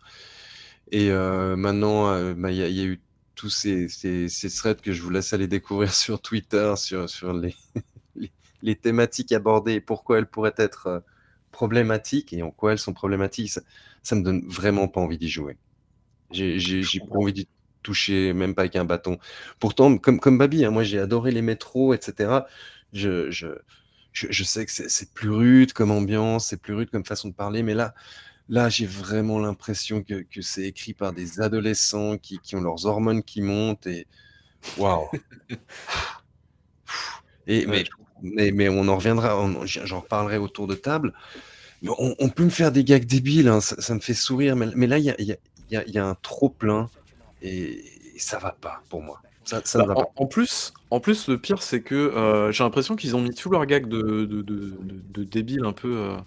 et 0.91 1.09
heu, 1.11 1.55
maintenant, 1.55 2.13
heu, 2.15 2.33
bah, 2.35 2.51
il 2.51 2.57
y 2.57 2.63
a 2.63 2.67
il 2.69 2.75
y 2.77 2.81
a 2.81 2.85
eu 2.85 3.04
tous 3.35 3.49
ces 3.49 3.87
ces 3.89 4.29
ces 4.29 4.49
threads 4.49 4.81
que 4.81 4.93
je 4.93 5.01
vous 5.01 5.09
laisse 5.09 5.33
aller 5.33 5.47
découvrir 5.47 5.93
sur 5.93 6.21
Twitter, 6.21 6.73
sur 6.77 7.09
sur 7.09 7.33
les 7.33 7.55
les 8.15 8.31
les 8.61 8.75
thématiques 8.75 9.31
abordées 9.31 9.73
et 9.75 9.81
pourquoi 9.81 10.17
elles 10.19 10.27
pourraient 10.29 10.55
être, 10.57 10.87
heu, 10.87 11.01
problématiques 11.51 12.33
et 12.33 12.43
en 12.43 12.51
quoi 12.51 12.73
elles 12.73 12.79
sont 12.79 12.93
problématiques. 12.93 13.51
Ça 13.51 13.61
ça 14.03 14.15
me 14.15 14.23
donne 14.23 14.47
vraiment 14.47 14.87
pas 14.87 15.01
envie 15.01 15.17
d'y 15.17 15.29
jouer. 15.29 15.57
J'ai 16.31 16.99
pas 16.99 17.17
envie 17.17 17.33
d'y 17.33 17.47
toucher, 17.83 18.33
même 18.33 18.55
pas 18.55 18.63
avec 18.63 18.75
un 18.75 18.85
bâton. 18.85 19.19
Pourtant, 19.59 19.97
comme 19.97 20.19
comme 20.19 20.37
Babi, 20.37 20.65
hein, 20.65 20.71
moi 20.71 20.83
j'ai 20.83 20.99
adoré 20.99 21.31
les 21.31 21.41
métros 21.41 21.93
et 21.93 21.99
cetera. 22.01 22.47
Je 22.93 23.29
je 23.31 23.47
je, 24.13 24.27
je 24.31 24.43
sais 24.43 24.65
que 24.65 24.71
c'est 24.71 25.13
plus 25.13 25.29
rude 25.29 25.73
comme 25.73 25.91
ambiance, 25.91 26.47
c'est 26.47 26.57
plus 26.61 26.73
rude 26.73 26.89
comme 26.89 27.05
façon 27.05 27.29
de 27.29 27.33
parler, 27.33 27.63
mais 27.63 27.73
là, 27.73 27.93
là, 28.49 28.69
j'ai 28.69 28.85
vraiment 28.85 29.39
l'impression 29.39 30.03
que, 30.03 30.21
que 30.23 30.41
c'est 30.41 30.63
écrit 30.65 30.93
par 30.93 31.13
des 31.13 31.41
adolescents 31.41 32.17
qui, 32.17 32.39
qui 32.39 32.55
ont 32.55 32.61
leurs 32.61 32.85
hormones 32.85 33.23
qui 33.23 33.41
montent 33.41 33.87
et 33.87 34.07
waouh. 34.77 35.09
Et 37.47 37.65
mais, 37.67 37.83
mais, 38.21 38.51
mais 38.51 38.69
on 38.69 38.87
en 38.87 38.95
reviendra, 38.97 39.37
j'en 39.65 40.01
reparlerai 40.01 40.37
autour 40.37 40.67
de 40.67 40.75
table. 40.75 41.13
Mais 41.81 41.91
On, 41.99 42.15
on 42.19 42.29
peut 42.29 42.45
me 42.45 42.51
faire 42.51 42.71
des 42.71 42.85
gags 42.85 43.05
débiles, 43.05 43.49
hein, 43.49 43.61
ça, 43.61 43.81
ça 43.81 43.95
me 43.95 44.01
fait 44.01 44.15
sourire, 44.15 44.57
mais, 44.57 44.67
mais 44.75 44.87
là, 44.87 44.99
il 44.99 45.05
y 45.05 45.11
a, 45.11 45.21
y 45.21 45.33
a- 45.33 45.37
y 45.69 45.77
a- 45.77 45.85
y 45.87 45.99
a 45.99 46.07
un 46.07 46.15
trop 46.15 46.49
plein 46.49 46.91
et, 47.41 48.15
et 48.15 48.19
ça 48.19 48.39
va 48.39 48.53
pas 48.53 48.85
pour 48.89 49.03
moi. 49.03 49.21
Ça, 49.45 49.61
ça 49.65 49.79
Bah, 49.79 49.93
en, 49.93 49.97
pas. 49.97 50.07
en 50.15 50.25
plus, 50.27 50.73
en 50.89 50.99
plus, 51.01 51.27
le 51.27 51.39
pire, 51.39 51.61
c'est 51.61 51.83
que 51.83 51.95
euh, 51.95 52.51
j'ai 52.51 52.63
l'impression 52.63 52.95
qu'ils 52.95 53.15
ont 53.15 53.21
mis 53.21 53.33
tout 53.33 53.49
leur 53.49 53.65
gag 53.65 53.87
de, 53.87 54.25
de, 54.25 54.41
de, 54.41 54.77
de, 54.81 55.03
de 55.09 55.23
débile 55.23 55.65
un 55.65 55.73
peu 55.73 55.97
euh, 55.97 56.17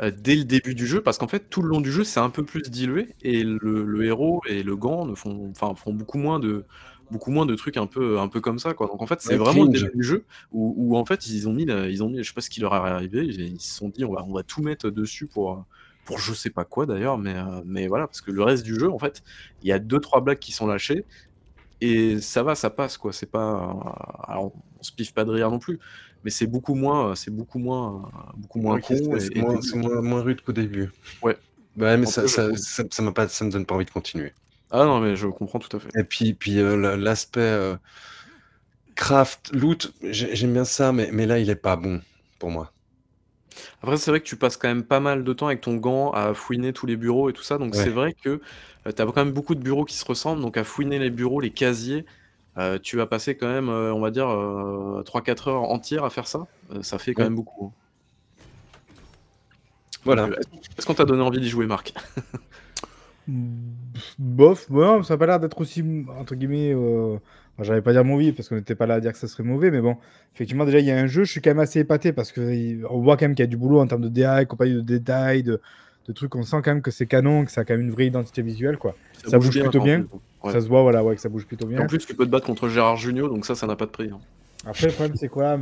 euh, 0.00 0.10
dès 0.16 0.36
le 0.36 0.44
début 0.44 0.74
du 0.74 0.86
jeu, 0.86 1.02
parce 1.02 1.18
qu'en 1.18 1.28
fait, 1.28 1.48
tout 1.50 1.62
le 1.62 1.68
long 1.68 1.80
du 1.80 1.92
jeu, 1.92 2.04
c'est 2.04 2.20
un 2.20 2.30
peu 2.30 2.44
plus 2.44 2.62
dilué, 2.70 3.14
et 3.22 3.44
le, 3.44 3.84
le 3.84 4.04
héros 4.04 4.40
et 4.48 4.62
le 4.62 4.76
gant 4.76 5.06
ne 5.06 5.14
font, 5.14 5.52
font 5.54 5.92
beaucoup 5.92 6.18
moins 6.18 6.38
de 6.40 6.66
beaucoup 7.10 7.30
moins 7.30 7.44
de 7.46 7.54
trucs 7.54 7.76
un 7.76 7.86
peu 7.86 8.18
un 8.18 8.28
peu 8.28 8.40
comme 8.40 8.58
ça 8.58 8.72
quoi 8.72 8.86
donc 8.86 9.02
en 9.02 9.06
fait 9.06 9.20
c'est 9.20 9.36
Ouais, 9.36 9.36
vraiment 9.36 9.62
le 9.64 9.68
début 9.68 9.90
du 9.94 10.02
jeu 10.02 10.24
où, 10.52 10.74
où, 10.76 10.96
en 10.96 11.04
fait 11.04 11.26
ils 11.26 11.46
ont 11.48 11.52
mis 11.52 11.66
la- 11.66 11.88
ils 11.90 12.02
ont 12.02 12.08
mis 12.08 12.18
je 12.22 12.28
sais 12.28 12.32
pas 12.34 12.40
ce 12.40 12.48
qui 12.48 12.60
leur 12.60 12.74
est 12.74 12.78
arrivé 12.78 13.24
ils, 13.26 13.40
ils 13.42 13.60
se 13.60 13.74
sont 13.76 13.90
dit 13.90 14.04
on 14.06 14.12
va 14.14 14.24
on 14.26 14.32
va 14.32 14.42
tout 14.42 14.62
mettre 14.62 14.88
dessus 14.90 15.26
pour 15.26 15.66
pour 16.06 16.18
je 16.18 16.32
sais 16.32 16.48
pas 16.50 16.64
quoi 16.64 16.86
d'ailleurs 16.86 17.18
mais 17.18 17.34
euh, 17.36 17.62
mais 17.66 17.88
voilà 17.88 18.06
parce 18.06 18.22
que 18.22 18.30
le 18.30 18.42
reste 18.42 18.64
du 18.64 18.74
jeu 18.80 18.90
en 18.90 18.98
fait 18.98 19.22
il 19.62 19.68
y 19.68 19.72
a 19.72 19.78
deux 19.78 20.00
trois 20.00 20.22
blagues 20.22 20.38
qui 20.38 20.52
sont 20.52 20.66
lâchées 20.66 21.04
et 21.80 22.20
ça 22.20 22.42
va, 22.42 22.54
ça 22.54 22.70
passe 22.70 22.96
quoi. 22.98 23.12
C'est 23.12 23.30
pas, 23.30 23.76
alors 24.26 24.52
on 24.78 24.82
se 24.82 24.92
piffe 24.92 25.12
pas 25.12 25.24
de 25.24 25.30
rire 25.30 25.50
non 25.50 25.58
plus, 25.58 25.78
mais 26.24 26.30
c'est 26.30 26.46
beaucoup 26.46 26.74
moins, 26.74 27.14
c'est 27.14 27.30
beaucoup 27.30 27.58
moins, 27.58 28.10
beaucoup 28.36 28.60
moins 28.60 28.80
con 28.80 28.94
c'est 29.18 29.36
moins, 29.36 30.22
rude 30.22 30.40
qu'au 30.40 30.52
début. 30.52 30.90
Ouais. 31.22 31.36
Ouais, 31.76 31.96
mais 31.96 32.06
ça, 32.06 32.22
peu, 32.22 32.28
ça, 32.28 32.48
ça, 32.56 32.84
ça 32.90 33.02
m'a 33.02 33.12
pas, 33.12 33.28
ça 33.28 33.44
me 33.44 33.50
donne 33.50 33.66
pas 33.66 33.74
envie 33.74 33.84
de 33.84 33.90
continuer. 33.90 34.32
Ah 34.70 34.84
non, 34.84 35.00
mais 35.00 35.16
je 35.16 35.26
comprends 35.26 35.58
tout 35.58 35.76
à 35.76 35.80
fait. 35.80 35.88
Et 35.98 36.04
puis, 36.04 36.34
puis 36.34 36.58
euh, 36.58 36.76
la- 36.76 36.96
l'aspect 36.96 37.40
euh, 37.40 37.76
craft, 38.94 39.50
loot, 39.52 39.92
j'ai- 40.02 40.34
j'aime 40.34 40.52
bien 40.52 40.64
ça, 40.64 40.92
mais, 40.92 41.10
mais 41.12 41.26
là, 41.26 41.38
il 41.38 41.50
est 41.50 41.56
pas 41.56 41.76
bon 41.76 42.00
pour 42.38 42.50
moi. 42.50 42.72
Après, 43.82 43.96
c'est 43.96 44.10
vrai 44.10 44.20
que 44.20 44.26
tu 44.26 44.36
passes 44.36 44.56
quand 44.56 44.68
même 44.68 44.84
pas 44.84 45.00
mal 45.00 45.24
de 45.24 45.32
temps 45.32 45.46
avec 45.46 45.60
ton 45.60 45.76
gant 45.76 46.10
à 46.10 46.34
fouiner 46.34 46.72
tous 46.72 46.86
les 46.86 46.96
bureaux 46.96 47.30
et 47.30 47.32
tout 47.32 47.42
ça, 47.42 47.58
donc 47.58 47.74
c'est 47.74 47.90
vrai 47.90 48.14
que 48.14 48.40
tu 48.84 49.02
as 49.02 49.06
quand 49.06 49.16
même 49.16 49.32
beaucoup 49.32 49.54
de 49.54 49.60
bureaux 49.60 49.84
qui 49.84 49.96
se 49.96 50.04
ressemblent, 50.04 50.42
donc 50.42 50.56
à 50.56 50.64
fouiner 50.64 50.98
les 50.98 51.10
bureaux, 51.10 51.40
les 51.40 51.52
casiers, 51.52 52.04
euh, 52.58 52.78
tu 52.82 52.96
vas 52.96 53.06
passer 53.06 53.36
quand 53.36 53.48
même, 53.48 53.68
euh, 53.68 53.92
on 53.94 54.00
va 54.00 54.10
dire, 54.10 54.26
3-4 55.04 55.48
heures 55.48 55.62
entières 55.62 56.04
à 56.04 56.10
faire 56.10 56.26
ça. 56.28 56.46
Euh, 56.72 56.82
ça 56.82 56.98
fait 56.98 57.14
quand 57.14 57.22
Ouais. 57.22 57.28
même 57.28 57.34
beaucoup. 57.36 57.66
hein. 57.66 57.72
Voilà. 60.04 60.24
Euh, 60.24 60.36
est-ce 60.78 60.86
qu'on 60.86 60.94
t'a 60.94 61.04
donné 61.06 61.22
envie 61.22 61.40
d'y 61.40 61.48
jouer, 61.48 61.66
Marc? 61.66 61.94
Bof, 64.18 64.70
bon, 64.70 65.02
ça 65.02 65.14
n'a 65.14 65.18
pas 65.18 65.26
l'air 65.26 65.40
d'être 65.40 65.58
aussi, 65.60 65.82
entre 66.18 66.34
guillemets, 66.34 66.72
euh... 66.74 67.14
enfin, 67.54 67.62
j'allais 67.62 67.80
pas 67.80 67.92
dire 67.92 68.04
mauvais 68.04 68.32
parce 68.32 68.50
qu'on 68.50 68.56
n'était 68.56 68.74
pas 68.74 68.86
là 68.86 68.94
à 68.96 69.00
dire 69.00 69.12
que 69.12 69.18
ça 69.18 69.28
serait 69.28 69.42
mauvais, 69.44 69.70
mais 69.70 69.80
bon, 69.80 69.96
effectivement, 70.34 70.66
déjà, 70.66 70.78
il 70.80 70.84
y 70.86 70.90
a 70.90 70.98
un 70.98 71.06
jeu, 71.06 71.24
je 71.24 71.30
suis 71.32 71.40
quand 71.40 71.50
même 71.50 71.58
assez 71.60 71.80
épaté 71.80 72.12
parce 72.12 72.32
qu'on 72.32 73.00
voit 73.00 73.16
quand 73.16 73.24
même 73.24 73.34
qu'il 73.34 73.42
y 73.42 73.48
a 73.48 73.50
du 73.50 73.56
boulot 73.56 73.80
en 73.80 73.86
termes 73.86 74.02
de 74.02 74.08
DA 74.10 74.42
et 74.42 74.46
compagnie 74.46 74.74
de 74.74 74.80
détails, 74.82 75.42
de, 75.42 75.60
de 76.06 76.12
trucs, 76.12 76.34
on 76.34 76.42
sent 76.42 76.58
quand 76.64 76.72
même 76.72 76.82
que 76.82 76.90
c'est 76.90 77.06
canon, 77.06 77.44
que 77.44 77.50
ça 77.50 77.62
a 77.62 77.64
quand 77.64 77.74
même 77.74 77.82
une 77.86 77.90
vraie 77.92 78.06
identité 78.06 78.42
visuelle, 78.42 78.76
quoi. 78.78 78.96
Ça 79.26 79.38
bouge 79.38 79.58
plutôt 79.58 79.80
en 79.80 79.84
bien. 79.84 80.06
ouais. 80.42 80.52
Ça 80.52 80.60
se 80.60 80.68
voit, 80.68 80.82
voilà, 80.82 81.02
ouais, 81.02 81.14
que 81.14 81.20
ça 81.20 81.28
bouge 81.28 81.46
plutôt 81.46 81.66
Et 81.66 81.70
bien. 81.70 81.80
En 81.82 81.86
plus, 81.86 81.98
tu 81.98 82.14
peux 82.14 82.24
te 82.26 82.30
battre 82.30 82.46
contre 82.46 82.68
Gérard 82.68 82.96
Junior, 82.96 83.28
donc 83.28 83.46
ça, 83.46 83.54
ça 83.54 83.66
n'a 83.66 83.76
pas 83.76 83.86
de 83.86 83.90
prix. 83.90 84.10
hein. 84.12 84.20
Après, 84.66 84.86
le 84.86 84.92
problème, 84.92 85.14
c'est 85.16 85.28
quoi 85.28 85.58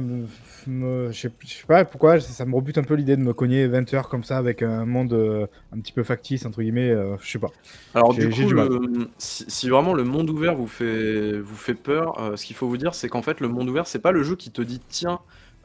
Je 0.66 1.10
sais 1.12 1.30
je 1.40 1.48
sais 1.48 1.66
pas 1.66 1.84
pourquoi, 1.84 2.20
ça, 2.20 2.44
me 2.44 2.54
rebute 2.54 2.78
un 2.78 2.84
peu 2.84 2.94
l'idée 2.94 3.16
de 3.16 3.22
me 3.22 3.32
cogner 3.32 3.66
20 3.66 3.92
heures 3.94 4.08
comme 4.08 4.22
ça 4.22 4.38
avec 4.38 4.62
un 4.62 4.84
monde 4.84 5.12
euh, 5.12 5.46
un 5.72 5.80
petit 5.80 5.92
peu 5.92 6.04
factice, 6.04 6.46
entre 6.46 6.62
guillemets, 6.62 6.90
euh, 6.90 7.16
je 7.20 7.30
sais 7.32 7.38
pas. 7.40 7.50
Alors 7.94 8.14
du 8.14 8.28
coup, 8.30 8.48
le- 8.50 9.10
si 9.18 9.68
vraiment 9.68 9.94
le 9.94 10.04
monde 10.04 10.30
ouvert 10.30 10.54
vous 10.54 10.68
fait, 10.68 11.40
vous 11.40 11.56
fait 11.56 11.74
peur, 11.74 12.20
euh, 12.20 12.36
ce 12.36 12.46
qu'il 12.46 12.54
faut 12.54 12.68
vous 12.68 12.76
dire, 12.76 12.94
c'est 12.94 13.08
qu'en 13.08 13.22
fait, 13.22 13.40
le 13.40 13.48
monde 13.48 13.68
ouvert, 13.68 13.86
c'est 13.88 13.98
pas 13.98 14.12
le 14.12 14.22
jeu 14.22 14.36
qui 14.36 14.50
te 14.50 14.62
dit 14.62 14.80
tiens, 14.88 15.18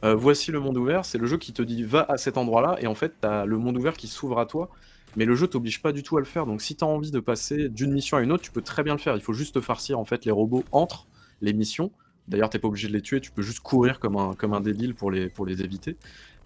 euh, 0.04 0.16
voici 0.16 0.52
le 0.52 0.60
monde 0.60 0.78
ouvert, 0.78 1.06
c'est 1.06 1.18
le 1.18 1.26
jeu 1.28 1.38
qui 1.38 1.54
te 1.54 1.62
dit 1.62 1.84
va 1.84 2.06
à 2.10 2.18
cet 2.18 2.38
endroit-là, 2.38 2.78
et 2.80 2.88
en 2.88 2.96
fait, 2.96 3.14
t'as 3.22 3.46
le 3.46 3.58
monde 3.58 3.78
ouvert 3.78 3.94
qui 3.94 4.08
s'ouvre 4.08 4.40
à 4.40 4.46
toi, 4.46 4.70
mais 5.16 5.26
le 5.26 5.36
jeu 5.36 5.48
t'oblige 5.48 5.82
pas 5.82 5.92
du 5.92 6.04
tout 6.04 6.18
à 6.18 6.20
le 6.20 6.26
faire. 6.26 6.46
Donc 6.46 6.62
si 6.62 6.76
t'as 6.76 6.86
envie 6.86 7.12
de 7.12 7.20
passer 7.20 7.70
d'une 7.70 7.92
mission 7.92 8.18
à 8.18 8.22
une 8.22 8.32
autre, 8.32 8.44
tu 8.44 8.52
peux 8.52 8.62
très 8.62 8.84
bien 8.84 8.94
le 8.94 9.00
faire. 9.00 9.16
Il 9.16 9.22
faut 9.22 9.34
juste 9.34 9.56
te 9.56 9.62
farcir 9.62 9.98
en 9.98 10.06
fait 10.06 10.26
les 10.26 10.32
robots 10.32 10.64
entre 10.72 11.08
les 11.42 11.54
missions. 11.54 11.92
D'ailleurs, 12.28 12.50
t'es 12.50 12.60
pas 12.60 12.68
obligé 12.68 12.88
de 12.90 12.94
les 12.94 13.02
tuer, 13.02 13.22
tu 13.22 13.32
peux 13.32 13.42
juste 13.42 13.62
courir 13.62 14.00
comme 14.00 14.18
un, 14.18 14.34
comme 14.34 14.54
un 14.54 14.60
débile 14.60 14.94
pour 14.94 15.10
les, 15.12 15.30
pour 15.30 15.46
les 15.46 15.62
éviter. 15.64 15.96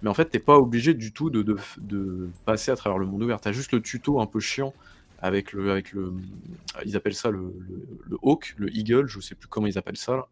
Mais 0.04 0.10
en 0.10 0.14
fait, 0.14 0.26
t'es 0.26 0.40
pas 0.40 0.56
obligé 0.58 0.94
du 0.94 1.12
tout 1.12 1.30
de, 1.30 1.42
de, 1.42 1.58
de 1.80 2.30
passer 2.46 2.72
à 2.72 2.76
travers 2.76 3.00
le 3.00 3.06
monde 3.06 3.22
ouvert. 3.24 3.42
T'as 3.42 3.52
juste 3.52 3.72
le 3.72 3.82
tuto 3.82 4.22
un 4.22 4.28
peu 4.28 4.40
chiant 4.40 4.74
avec 5.20 5.54
le, 5.54 5.72
avec 5.72 5.92
le, 5.94 6.14
ils 6.86 6.96
appellent 6.96 7.14
ça 7.16 7.30
le, 7.30 7.40
le, 7.68 7.88
le 8.10 8.18
hawk, 8.24 8.56
le 8.58 8.76
eagle, 8.76 9.08
je 9.08 9.20
sais 9.20 9.36
plus 9.36 9.48
comment 9.48 9.68
ils 9.68 9.78
appellent 9.78 9.98
ça. 9.98 10.14
Là. 10.16 10.28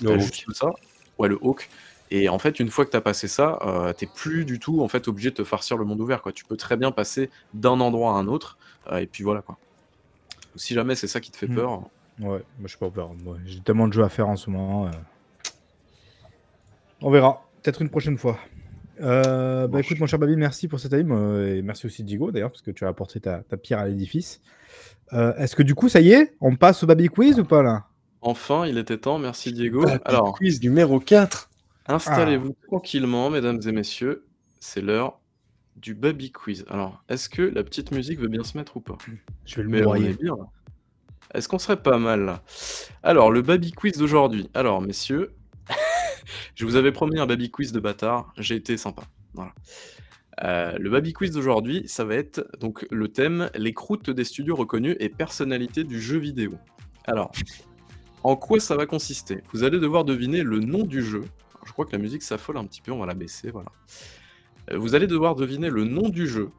Le 0.00 0.08
T'as 0.08 0.14
hawk. 0.14 0.20
juste 0.22 0.52
ça, 0.54 0.70
ouais 1.18 1.28
le 1.28 1.38
hawk. 1.42 1.68
Et 2.16 2.28
en 2.28 2.38
fait, 2.38 2.60
une 2.60 2.68
fois 2.68 2.84
que 2.84 2.90
t'as 2.90 3.00
passé 3.00 3.26
ça, 3.26 3.58
euh, 3.62 3.92
t'es 3.92 4.06
plus 4.06 4.44
du 4.44 4.60
tout 4.60 4.82
en 4.82 4.88
fait 4.88 5.08
obligé 5.08 5.30
de 5.30 5.34
te 5.34 5.42
farcir 5.44 5.76
le 5.76 5.84
monde 5.84 6.00
ouvert. 6.00 6.22
Quoi. 6.22 6.30
Tu 6.32 6.44
peux 6.44 6.56
très 6.56 6.76
bien 6.76 6.92
passer 6.92 7.28
d'un 7.54 7.80
endroit 7.80 8.12
à 8.12 8.14
un 8.14 8.28
autre, 8.28 8.56
euh, 8.92 8.98
et 8.98 9.06
puis 9.06 9.24
voilà 9.24 9.42
quoi. 9.42 9.56
Si 10.54 10.74
jamais 10.74 10.94
c'est 10.94 11.08
ça 11.08 11.18
qui 11.20 11.30
te 11.32 11.36
fait 11.36 11.48
Mm. 11.48 11.54
peur, 11.56 11.80
Ouais, 12.20 12.28
moi 12.60 12.66
je 12.66 12.76
sais 12.76 12.78
pas. 12.78 12.86
Ouais, 12.86 13.38
J'ai 13.44 13.58
tellement 13.60 13.88
de 13.88 13.92
jeux 13.92 14.04
à 14.04 14.08
faire 14.08 14.28
en 14.28 14.36
ce 14.36 14.48
moment. 14.48 14.86
euh. 14.86 14.90
On 17.02 17.10
verra, 17.10 17.42
peut-être 17.62 17.82
une 17.82 17.88
prochaine 17.90 18.16
fois. 18.16 18.38
Euh, 19.00 19.66
bah 19.66 19.80
écoute, 19.80 19.98
mon 19.98 20.06
cher 20.06 20.20
Babi, 20.20 20.36
merci 20.36 20.68
pour 20.68 20.78
cette 20.78 20.92
time. 20.96 21.10
euh, 21.10 21.56
et 21.56 21.62
merci 21.62 21.86
aussi 21.86 22.04
Diego 22.04 22.30
d'ailleurs, 22.30 22.50
parce 22.50 22.62
que 22.62 22.70
tu 22.70 22.84
as 22.84 22.88
apporté 22.88 23.18
ta, 23.18 23.38
ta 23.38 23.56
pierre 23.56 23.80
à 23.80 23.86
l'édifice. 23.88 24.40
Euh, 25.12 25.34
Est-ce 25.34 25.56
que 25.56 25.64
du 25.64 25.74
coup, 25.74 25.88
ça 25.88 26.00
y 26.00 26.12
est, 26.12 26.34
on 26.40 26.54
passe 26.54 26.84
au 26.84 26.86
Babi 26.86 27.08
Quiz 27.08 27.40
ou 27.40 27.44
pas 27.44 27.62
là? 27.62 27.86
Enfin, 28.20 28.66
il 28.66 28.78
était 28.78 28.96
temps. 28.98 29.18
Merci 29.18 29.52
Diego. 29.52 29.84
Alors, 30.04 30.32
quiz 30.34 30.62
numéro 30.62 31.00
4. 31.00 31.50
Installez-vous 31.88 32.54
Ah. 32.62 32.66
tranquillement, 32.66 33.30
mesdames 33.30 33.60
et 33.66 33.72
messieurs. 33.72 34.24
C'est 34.60 34.80
l'heure 34.80 35.20
du 35.76 35.94
baby 35.94 36.30
quiz. 36.32 36.64
Alors, 36.68 37.02
est-ce 37.08 37.28
que 37.28 37.42
la 37.42 37.62
petite 37.64 37.90
musique 37.90 38.18
veut 38.20 38.28
bien 38.28 38.44
se 38.44 38.56
mettre 38.56 38.76
ou 38.76 38.80
pas? 38.80 38.96
Je 39.44 39.56
vais 39.56 39.62
le 39.64 39.68
Mais 39.68 39.80
on 39.82 39.90
noyer. 39.90 40.10
est 40.10 40.20
bien 40.22 40.36
là. 40.36 40.44
Est-ce 41.34 41.48
qu'on 41.48 41.58
serait 41.58 41.82
pas 41.82 41.98
mal? 41.98 42.24
Là 42.24 42.42
Alors, 43.02 43.30
le 43.32 43.42
baby 43.42 43.72
quiz 43.72 43.92
d'aujourd'hui. 43.98 44.48
Alors, 44.54 44.80
messieurs, 44.80 45.32
je 46.54 46.64
vous 46.64 46.76
avais 46.76 46.92
promis 46.92 47.18
un 47.18 47.26
baby 47.26 47.50
quiz 47.50 47.72
de 47.72 47.80
bâtard. 47.80 48.32
J'ai 48.38 48.54
été 48.54 48.76
sympa. 48.76 49.02
Voilà. 49.34 49.52
Euh, 50.42 50.76
le 50.78 50.90
baby 50.90 51.12
quiz 51.12 51.30
d'aujourd'hui, 51.32 51.82
ça 51.86 52.04
va 52.04 52.14
être 52.14 52.48
donc 52.60 52.86
le 52.90 53.08
thème 53.08 53.50
les 53.54 53.72
croûtes 53.72 54.10
des 54.10 54.24
studios 54.24 54.56
reconnus 54.56 54.96
et 55.00 55.08
personnalités 55.08 55.84
du 55.84 56.00
jeu 56.00 56.18
vidéo. 56.18 56.54
Alors, 57.04 57.30
en 58.22 58.36
quoi 58.36 58.58
ça 58.60 58.76
va 58.76 58.86
consister? 58.86 59.42
Vous 59.52 59.62
allez 59.64 59.78
devoir 59.78 60.04
deviner 60.04 60.42
le 60.42 60.58
nom 60.60 60.84
du 60.84 61.02
jeu. 61.04 61.24
Je 61.64 61.72
crois 61.72 61.86
que 61.86 61.92
la 61.92 61.98
musique 61.98 62.22
s'affole 62.22 62.56
un 62.56 62.64
petit 62.64 62.80
peu, 62.80 62.92
on 62.92 62.98
va 62.98 63.06
la 63.06 63.14
baisser, 63.14 63.50
voilà. 63.50 63.70
Euh, 64.70 64.78
Vous 64.78 64.94
allez 64.94 65.06
devoir 65.06 65.34
deviner 65.34 65.70
le 65.70 65.84
nom 65.84 66.08
du 66.08 66.26
jeu. 66.26 66.50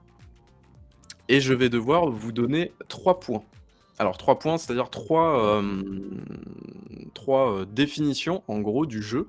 Et 1.28 1.40
je 1.40 1.54
vais 1.54 1.70
devoir 1.70 2.10
vous 2.12 2.32
donner 2.32 2.72
3 2.88 3.20
points. 3.20 3.44
Alors 3.98 4.18
3 4.18 4.38
points, 4.40 4.58
c'est-à-dire 4.58 4.90
3, 4.90 5.62
définitions 7.66 8.44
en 8.48 8.60
gros 8.60 8.86
du 8.86 9.02
jeu. 9.02 9.28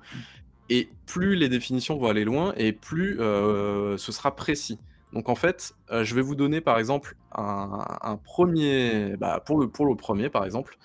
Et 0.69 0.89
plus 1.07 1.37
les 1.37 1.49
définitions 1.49 1.97
vont 1.97 2.09
aller 2.09 2.25
loin, 2.25 2.53
et 2.57 2.73
plus 2.73 3.21
euh, 3.21 3.97
ce 3.97 4.11
sera 4.13 4.35
précis. 4.35 4.79
Donc 5.13 5.29
en 5.29 5.37
fait, 5.37 5.75
euh, 5.93 6.05
je 6.05 6.15
vais 6.15 6.23
vous 6.23 6.35
donner 6.35 6.61
par 6.61 6.79
exemple 6.79 7.17
un, 7.33 7.87
un 8.03 8.17
premier... 8.17 9.17
Bah, 9.17 9.41
pour, 9.45 9.61
le, 9.61 9.69
pour 9.69 9.87
le 9.87 9.95
premier 9.95 10.29
par 10.29 10.45
exemple, 10.45 10.77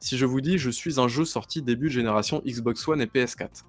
si 0.00 0.18
je 0.18 0.26
vous 0.26 0.40
dis 0.40 0.58
je 0.58 0.70
suis 0.70 0.98
un 0.98 1.06
jeu 1.06 1.24
sorti 1.24 1.62
début 1.62 1.86
de 1.86 1.92
génération 1.92 2.42
Xbox 2.44 2.86
One 2.88 3.00
et 3.00 3.06
PS4. 3.06 3.62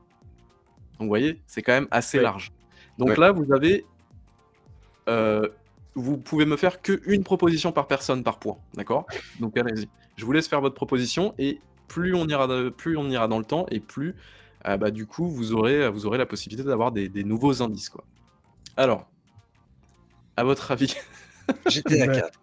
Donc 0.94 1.02
vous 1.02 1.08
voyez, 1.08 1.42
c'est 1.48 1.62
quand 1.62 1.74
même 1.74 1.88
assez 1.92 2.18
Ouais. 2.18 2.24
large. 2.24 2.52
Donc 2.98 3.10
Ouais. 3.10 3.16
là, 3.18 3.32
vous 3.32 3.52
avez... 3.54 3.86
euh, 5.10 5.48
vous 5.96 6.18
pouvez 6.18 6.46
me 6.46 6.58
faire 6.58 6.82
qu'une 6.82 7.24
proposition 7.24 7.72
par 7.72 7.88
personne 7.88 8.24
par 8.24 8.40
point, 8.40 8.58
d'accord? 8.74 9.06
Donc 9.40 9.58
allez-y. 9.58 9.88
Je 10.16 10.26
vous 10.26 10.32
laisse 10.32 10.48
faire 10.48 10.62
votre 10.62 10.76
proposition 10.76 11.36
et 11.38 11.60
plus 11.88 12.16
on 12.16 12.28
ira, 12.28 12.48
plus 12.72 12.98
on 12.98 13.10
ira 13.10 13.28
dans 13.28 13.38
le 13.40 13.46
temps 13.46 13.66
et 13.70 13.80
plus, 13.80 14.16
euh, 14.68 14.78
bah, 14.78 14.90
du 14.92 15.06
coup, 15.06 15.28
vous 15.28 15.54
aurez, 15.54 15.90
vous 15.90 16.06
aurez 16.06 16.18
la 16.18 16.26
possibilité 16.26 16.68
d'avoir 16.68 16.92
des, 16.92 17.10
des 17.10 17.24
nouveaux 17.24 17.62
indices, 17.62 17.90
quoi. 17.90 18.04
Alors, 18.78 19.08
à 20.38 20.44
votre 20.44 20.72
avis, 20.72 20.96
J'étais 21.68 22.02
à 22.02 22.08
Ouais. 22.08 22.22
4. 22.22 22.40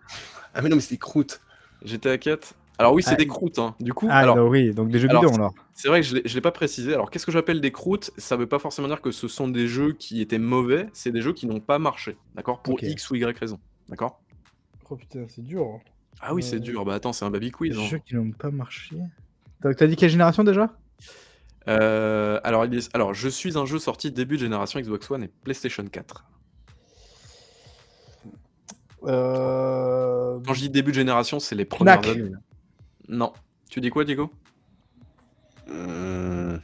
Ah, 0.54 0.62
mais 0.62 0.68
non, 0.68 0.76
mais 0.76 0.82
c'est 0.82 0.94
des 0.94 0.98
croûtes. 0.98 1.40
j'étais 1.82 2.10
à 2.10 2.18
4 2.18 2.54
Alors 2.80 2.94
oui, 2.94 3.02
c'est 3.02 3.12
Ah, 3.12 3.16
des 3.16 3.26
croûtes, 3.26 3.58
hein. 3.58 3.74
Du 3.78 3.92
coup, 3.92 4.06
Ah, 4.10 4.20
alors, 4.20 4.36
bah 4.36 4.44
oui, 4.44 4.72
donc 4.72 4.88
des 4.88 4.98
jeux 4.98 5.08
alors, 5.10 5.22
bidons 5.22 5.34
alors. 5.34 5.54
c'est 5.74 5.88
vrai 5.88 6.00
que 6.00 6.06
je 6.06 6.14
ne 6.16 6.20
l'ai 6.22 6.40
pas 6.40 6.50
précisé. 6.50 6.94
Alors, 6.94 7.10
qu'est-ce 7.10 7.26
que 7.26 7.30
j'appelle 7.32 7.60
des 7.60 7.72
croûtes? 7.72 8.10
Ça 8.16 8.36
veut 8.38 8.46
pas 8.46 8.58
forcément 8.58 8.88
dire 8.88 9.02
que 9.02 9.10
ce 9.10 9.28
sont 9.28 9.48
des 9.48 9.68
jeux 9.68 9.92
qui 9.92 10.22
étaient 10.22 10.38
mauvais, 10.38 10.88
c'est 10.94 11.12
des 11.12 11.20
jeux 11.20 11.34
qui 11.34 11.46
n'ont 11.46 11.60
pas 11.60 11.78
marché, 11.78 12.16
d'accord? 12.34 12.62
Pour 12.62 12.74
Ok. 12.74 12.82
X 12.82 13.10
ou 13.10 13.16
Y 13.16 13.38
raison, 13.38 13.60
d'accord? 13.90 14.22
Oh 14.88 14.96
putain, 14.96 15.26
c'est 15.28 15.42
dur. 15.44 15.62
hein. 15.62 15.80
Ah 16.22 16.32
oui, 16.34 16.42
c'est 16.42 16.56
Euh, 16.56 16.60
dur. 16.60 16.84
Bah 16.86 16.94
attends, 16.94 17.12
c'est 17.12 17.24
un 17.26 17.30
baby 17.30 17.50
quiz. 17.50 17.76
Des 17.76 17.82
hein. 17.82 17.86
jeux 17.86 17.98
qui 17.98 18.14
n'ont 18.14 18.32
pas 18.32 18.50
marché. 18.50 18.96
Donc 19.62 19.76
t'as 19.76 19.86
dit 19.86 19.96
quelle 19.96 20.08
génération 20.10 20.42
déjà? 20.42 20.74
Euh, 21.68 22.40
alors, 22.44 22.64
il 22.64 22.74
est- 22.74 22.94
alors, 22.96 23.12
je 23.12 23.28
suis 23.28 23.58
un 23.58 23.66
jeu 23.66 23.78
sorti 23.78 24.10
début 24.10 24.36
de 24.36 24.40
génération 24.40 24.80
Xbox 24.80 25.10
One 25.10 25.22
et 25.24 25.28
PlayStation 25.28 25.84
4. 25.84 26.24
Euh... 29.04 30.38
Quand 30.46 30.54
je 30.54 30.60
dis 30.60 30.70
début 30.70 30.90
de 30.92 30.96
génération, 30.96 31.40
c'est 31.40 31.54
les 31.54 31.64
premières 31.66 32.00
Knack. 32.00 32.16
années. 32.16 32.30
Non. 33.10 33.32
Tu 33.68 33.80
dis 33.80 33.90
quoi, 33.90 34.04
Diego? 34.04 34.30
Hmm. 35.66 36.58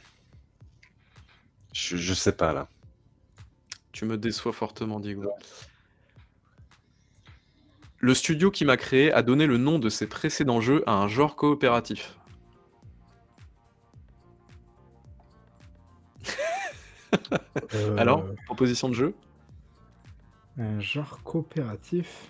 Je, 1.73 1.97
je 1.97 2.13
sais 2.13 2.31
pas 2.31 2.53
là. 2.53 2.69
Tu 3.91 4.05
me 4.05 4.17
déçois 4.17 4.53
fortement, 4.53 5.01
Diego. 5.01 5.29
Le 7.99 8.13
studio 8.13 8.49
qui 8.49 8.63
m'a 8.63 8.77
créé 8.77 9.11
a 9.11 9.23
donné 9.23 9.45
le 9.45 9.57
nom 9.57 9.77
de 9.77 9.89
ses 9.89 10.07
précédents 10.07 10.61
jeux 10.61 10.83
à 10.87 10.93
un 10.93 11.09
genre 11.09 11.35
coopératif. 11.35 12.17
euh, 17.73 17.97
Alors, 17.97 18.23
proposition 18.45 18.87
de 18.87 18.93
jeu? 18.93 19.13
Un 20.57 20.79
genre 20.79 21.21
coopératif? 21.23 22.29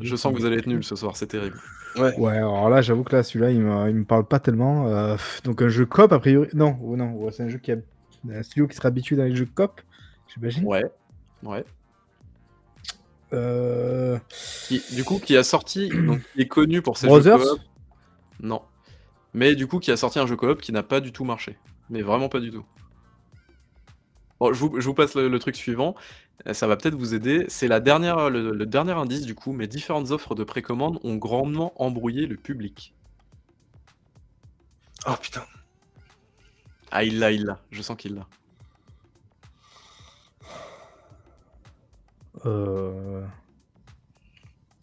Je 0.00 0.16
sens 0.16 0.34
que 0.34 0.38
vous 0.38 0.44
allez 0.44 0.58
être 0.58 0.66
nuls 0.66 0.84
ce 0.84 0.96
soir, 0.96 1.16
c'est 1.16 1.28
terrible. 1.28 1.58
Ouais. 1.96 2.16
Ouais, 2.18 2.36
alors 2.36 2.70
là, 2.70 2.80
j'avoue 2.82 3.04
que 3.04 3.14
là, 3.14 3.22
celui-là, 3.22 3.50
il 3.50 3.60
me, 3.60 3.88
il 3.90 3.94
me 3.96 4.04
parle 4.04 4.24
pas 4.26 4.38
tellement. 4.40 4.88
Euh, 4.88 5.16
donc 5.44 5.60
un 5.62 5.68
jeu 5.68 5.84
cop, 5.86 6.12
a 6.12 6.18
priori. 6.18 6.48
Non, 6.54 6.78
ou 6.80 6.96
non, 6.96 7.30
c'est 7.30 7.42
un 7.42 7.48
jeu 7.48 7.58
qui 7.58 7.72
a 7.72 7.76
un 8.32 8.42
studio 8.42 8.66
qui 8.66 8.76
sera 8.76 8.88
habitué 8.88 9.16
dans 9.16 9.24
les 9.24 9.34
jeux 9.36 9.48
cop, 9.52 9.80
j'imagine. 10.32 10.64
Ouais. 10.66 10.84
Ouais. 11.42 11.64
Euh... 13.32 14.18
Qui- 14.68 14.82
du 14.94 15.04
coup, 15.04 15.18
qui 15.18 15.36
a 15.36 15.42
sorti, 15.42 15.88
donc 16.06 16.20
qui 16.34 16.42
est 16.42 16.48
connu 16.48 16.82
pour 16.82 16.96
ses 16.98 17.06
Brothers? 17.06 17.38
jeux 17.38 17.44
coop. 17.50 17.60
Non. 18.40 18.62
Mais 19.34 19.54
du 19.54 19.66
coup, 19.66 19.78
qui 19.78 19.90
a 19.90 19.96
sorti 19.96 20.18
un 20.18 20.26
jeu 20.26 20.36
coop 20.36 20.60
qui 20.60 20.72
n'a 20.72 20.82
pas 20.82 21.00
du 21.00 21.12
tout 21.12 21.24
marché. 21.24 21.56
Mais 21.90 22.02
vraiment 22.02 22.28
pas 22.28 22.40
du 22.40 22.50
tout. 22.50 22.64
Bon, 24.42 24.52
je 24.52 24.58
vous, 24.58 24.80
je 24.80 24.84
vous 24.84 24.94
passe 24.94 25.14
le, 25.14 25.28
le 25.28 25.38
truc 25.38 25.54
suivant. 25.54 25.94
Euh, 26.48 26.52
Ça 26.52 26.66
va 26.66 26.76
peut-être 26.76 26.96
vous 26.96 27.14
aider. 27.14 27.44
C'est 27.46 27.68
la 27.68 27.78
dernière, 27.78 28.28
le, 28.28 28.50
le 28.50 28.66
dernier 28.66 28.90
indice 28.90 29.24
du 29.24 29.36
coup. 29.36 29.52
Mes 29.52 29.68
différentes 29.68 30.10
offres 30.10 30.34
de 30.34 30.42
précommande 30.42 30.98
ont 31.04 31.14
grandement 31.14 31.72
embrouillé 31.80 32.26
le 32.26 32.34
public. 32.34 32.92
Oh 35.06 35.12
putain. 35.20 35.44
Ah, 36.90 37.04
il 37.04 37.20
l'a, 37.20 37.30
il 37.30 37.44
l'a. 37.44 37.60
Je 37.70 37.82
sens 37.82 37.96
qu'il 37.96 38.16
l'a. 38.16 38.26
Euh... 42.44 43.24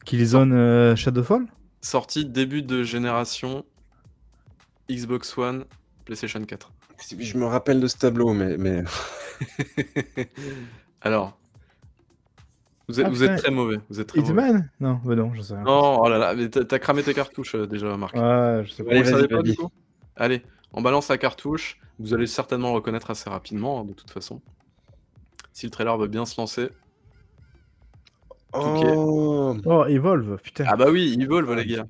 Killzone 0.05 0.53
euh, 0.53 0.95
Shadowfall? 0.95 1.47
Sorti 1.81 2.23
début 2.23 2.61
de 2.61 2.83
génération 2.83 3.65
Xbox 4.89 5.37
One, 5.37 5.65
PlayStation 6.05 6.41
4. 6.41 6.71
Je 7.17 7.37
me 7.37 7.45
rappelle 7.45 7.79
de 7.79 7.87
ce 7.87 7.97
tableau, 7.97 8.33
mais, 8.33 8.57
mais... 8.57 8.83
Alors, 11.01 11.37
vous 12.87 12.99
êtes, 12.99 13.05
Ah, 13.05 13.09
vous 13.09 13.23
êtes 13.23 13.29
putain. 13.31 13.41
très 13.43 13.51
mauvais. 13.51 13.77
Vous 13.89 13.99
êtes 14.01 14.07
très 14.07 14.21
mauvais. 14.21 14.59
Non, 14.79 14.99
bah 15.03 15.15
non, 15.15 15.33
je 15.33 15.41
sais 15.41 15.53
rien. 15.53 15.63
Non, 15.63 16.01
oh 16.01 16.09
là 16.09 16.17
là, 16.17 16.33
mais 16.35 16.49
t'as 16.49 16.79
cramé 16.79 17.03
tes 17.03 17.13
cartouches 17.13 17.55
euh, 17.55 17.67
déjà, 17.67 17.95
Marc. 17.97 18.15
Ouais, 18.15 18.63
je 18.65 18.71
sais 18.71 18.83
pas. 18.83 18.89
Vous 18.89 18.95
Allez, 18.97 18.99
le 18.99 19.05
savez 19.05 19.27
vas-y, 19.27 19.27
pas 19.29 19.41
du 19.43 19.55
coup 19.55 19.69
Allez, 20.15 20.43
on 20.73 20.81
balance 20.81 21.07
la 21.09 21.17
cartouche. 21.17 21.79
Vous 21.99 22.13
allez 22.13 22.27
certainement 22.27 22.73
reconnaître 22.73 23.11
assez 23.11 23.29
rapidement, 23.29 23.81
hein, 23.81 23.85
de 23.85 23.93
toute 23.93 24.09
façon. 24.11 24.41
Si 25.53 25.65
le 25.65 25.71
trailer 25.71 25.97
veut 25.97 26.07
bien 26.07 26.25
se 26.25 26.39
lancer. 26.39 26.69
Oh 28.53 29.55
Oh, 29.65 29.85
Evolve, 29.85 30.37
putain. 30.41 30.65
Ah 30.67 30.75
bah 30.75 30.87
oui, 30.89 31.17
Evolve, 31.21 31.53
les 31.53 31.65
gars. 31.65 31.85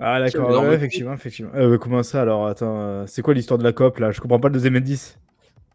Ah, 0.00 0.20
d'accord, 0.20 0.64
ouais, 0.64 0.74
effectivement, 0.74 1.14
effectivement. 1.14 1.52
Euh, 1.54 1.70
mais 1.70 1.78
comment 1.78 2.02
ça 2.02 2.22
alors? 2.22 2.46
Attends, 2.46 2.80
euh, 2.80 3.04
c'est 3.06 3.22
quoi 3.22 3.32
l'histoire 3.32 3.58
de 3.58 3.64
la 3.64 3.72
COP 3.72 3.98
là? 3.98 4.10
Je 4.10 4.20
comprends 4.20 4.40
pas 4.40 4.48
le 4.48 4.54
deuxième 4.54 4.76
indice. 4.76 5.18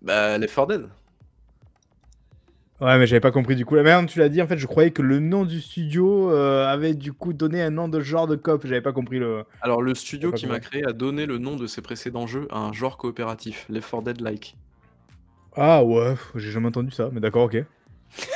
Bah, 0.02 0.38
les 0.38 0.48
4 0.48 0.68
Dead. 0.68 0.90
Ouais, 2.82 2.98
mais 2.98 3.08
j'avais 3.08 3.20
pas 3.20 3.32
compris 3.32 3.56
du 3.56 3.66
coup. 3.66 3.76
La 3.76 3.84
merde, 3.84 4.08
tu 4.08 4.20
l'as 4.20 4.30
dit, 4.30 4.41
en 4.41 4.48
fait, 4.48 4.58
je 4.58 4.66
croyais 4.66 4.91
que 4.91 5.02
le 5.02 5.20
nom 5.20 5.44
du 5.44 5.60
studio 5.60 6.32
euh, 6.32 6.66
avait 6.66 6.94
du 6.94 7.12
coup 7.12 7.34
donné 7.34 7.62
un 7.62 7.72
nom 7.72 7.90
de 7.90 8.00
genre 8.00 8.28
de 8.28 8.36
COP. 8.36 8.66
J'avais 8.66 8.82
pas 8.82 8.94
compris 8.94 9.20
le. 9.20 9.44
Alors, 9.62 9.82
le 9.82 9.96
studio 9.96 10.32
qui 10.32 10.48
m'a 10.48 10.60
créé 10.60 10.86
a 10.86 10.94
donné 10.94 11.26
le 11.26 11.38
nom 11.38 11.56
de 11.56 11.68
ses 11.68 11.82
précédents 11.82 12.28
jeux 12.28 12.48
à 12.52 12.60
un 12.60 12.72
genre 12.74 12.98
coopératif, 12.98 13.66
les 13.70 13.82
4 13.82 14.02
Dead-like. 14.04 14.56
Ah 15.56 15.84
ouais, 15.84 16.16
j'ai 16.36 16.52
jamais 16.52 16.68
entendu 16.68 16.91
ça, 16.91 17.10
mais 17.12 17.20
d'accord, 17.20 17.44
ok. 17.44 17.64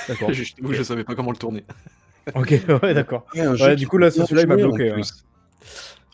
D'accord. 0.07 0.29
je 0.33 0.43
je 0.43 0.83
savais 0.83 1.03
pas 1.03 1.15
comment 1.15 1.31
le 1.31 1.37
tourner. 1.37 1.63
ok, 2.35 2.53
ouais, 2.83 2.93
d'accord. 2.93 3.25
Ouais, 3.35 3.47
Ouais, 3.47 3.75
du 3.75 3.87
coup, 3.87 3.97
là, 3.97 4.11
celui-là, 4.11 4.41
il 4.41 4.47
m'a 4.47 4.55
bloqué, 4.57 4.91
plus. 4.91 5.23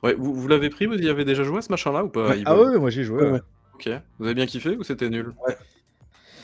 Ouais, 0.03 0.13
vous, 0.17 0.33
vous 0.33 0.47
l'avez 0.47 0.69
pris 0.69 0.85
Vous 0.85 0.95
y 0.95 1.09
avez 1.09 1.25
déjà 1.25 1.43
joué 1.43 1.57
à 1.57 1.61
ce 1.61 1.71
machin-là 1.71 2.03
ou 2.05 2.09
pas 2.09 2.31
ah 2.31 2.35
Evolve 2.35 2.71
ouais, 2.73 2.79
moi 2.79 2.89
j'ai 2.89 3.03
joué. 3.03 3.23
Ouais. 3.29 3.41
Ok. 3.73 3.89
Vous 4.17 4.25
avez 4.25 4.35
bien 4.35 4.45
kiffé 4.45 4.75
ou 4.77 4.83
c'était 4.83 5.09
nul 5.09 5.33
Ouais. 5.45 5.55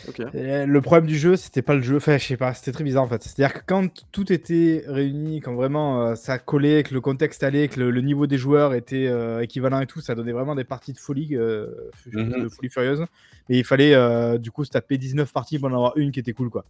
Ok. 0.07 0.19
Et 0.35 0.65
le 0.67 0.81
problème 0.81 1.07
du 1.07 1.17
jeu, 1.17 1.35
c'était 1.35 1.63
pas 1.63 1.73
le 1.73 1.81
jeu. 1.81 1.95
Enfin, 1.97 2.17
je 2.19 2.25
sais 2.25 2.37
pas, 2.37 2.53
c'était 2.53 2.71
très 2.71 2.83
bizarre 2.83 3.01
en 3.03 3.07
fait. 3.07 3.23
C'est-à-dire 3.23 3.53
que 3.55 3.63
quand 3.65 3.87
tout 4.11 4.31
était 4.31 4.83
réuni, 4.87 5.39
quand 5.41 5.55
vraiment 5.55 6.03
euh, 6.09 6.15
ça 6.15 6.37
collait, 6.37 6.83
que 6.83 6.93
le 6.93 7.01
contexte 7.01 7.41
allait, 7.43 7.67
que 7.69 7.79
le, 7.79 7.89
le 7.89 8.01
niveau 8.01 8.27
des 8.27 8.37
joueurs 8.37 8.75
était 8.75 9.07
euh, 9.07 9.41
équivalent 9.41 9.79
et 9.79 9.87
tout, 9.87 10.01
ça 10.01 10.13
donnait 10.13 10.31
vraiment 10.33 10.53
des 10.53 10.63
parties 10.63 10.93
de 10.93 10.99
folie, 10.99 11.29
euh, 11.35 11.67
Mhm. 12.13 12.43
de 12.43 12.49
folie 12.49 12.69
furieuse. 12.69 13.01
Et 13.49 13.57
il 13.57 13.63
fallait 13.65 13.95
euh, 13.95 14.37
du 14.37 14.51
coup 14.51 14.63
se 14.63 14.69
taper 14.69 14.97
19 14.99 15.33
parties 15.33 15.57
pour 15.57 15.69
en 15.69 15.73
avoir 15.73 15.97
une 15.97 16.11
qui 16.11 16.19
était 16.19 16.33
cool 16.33 16.49
quoi. 16.51 16.65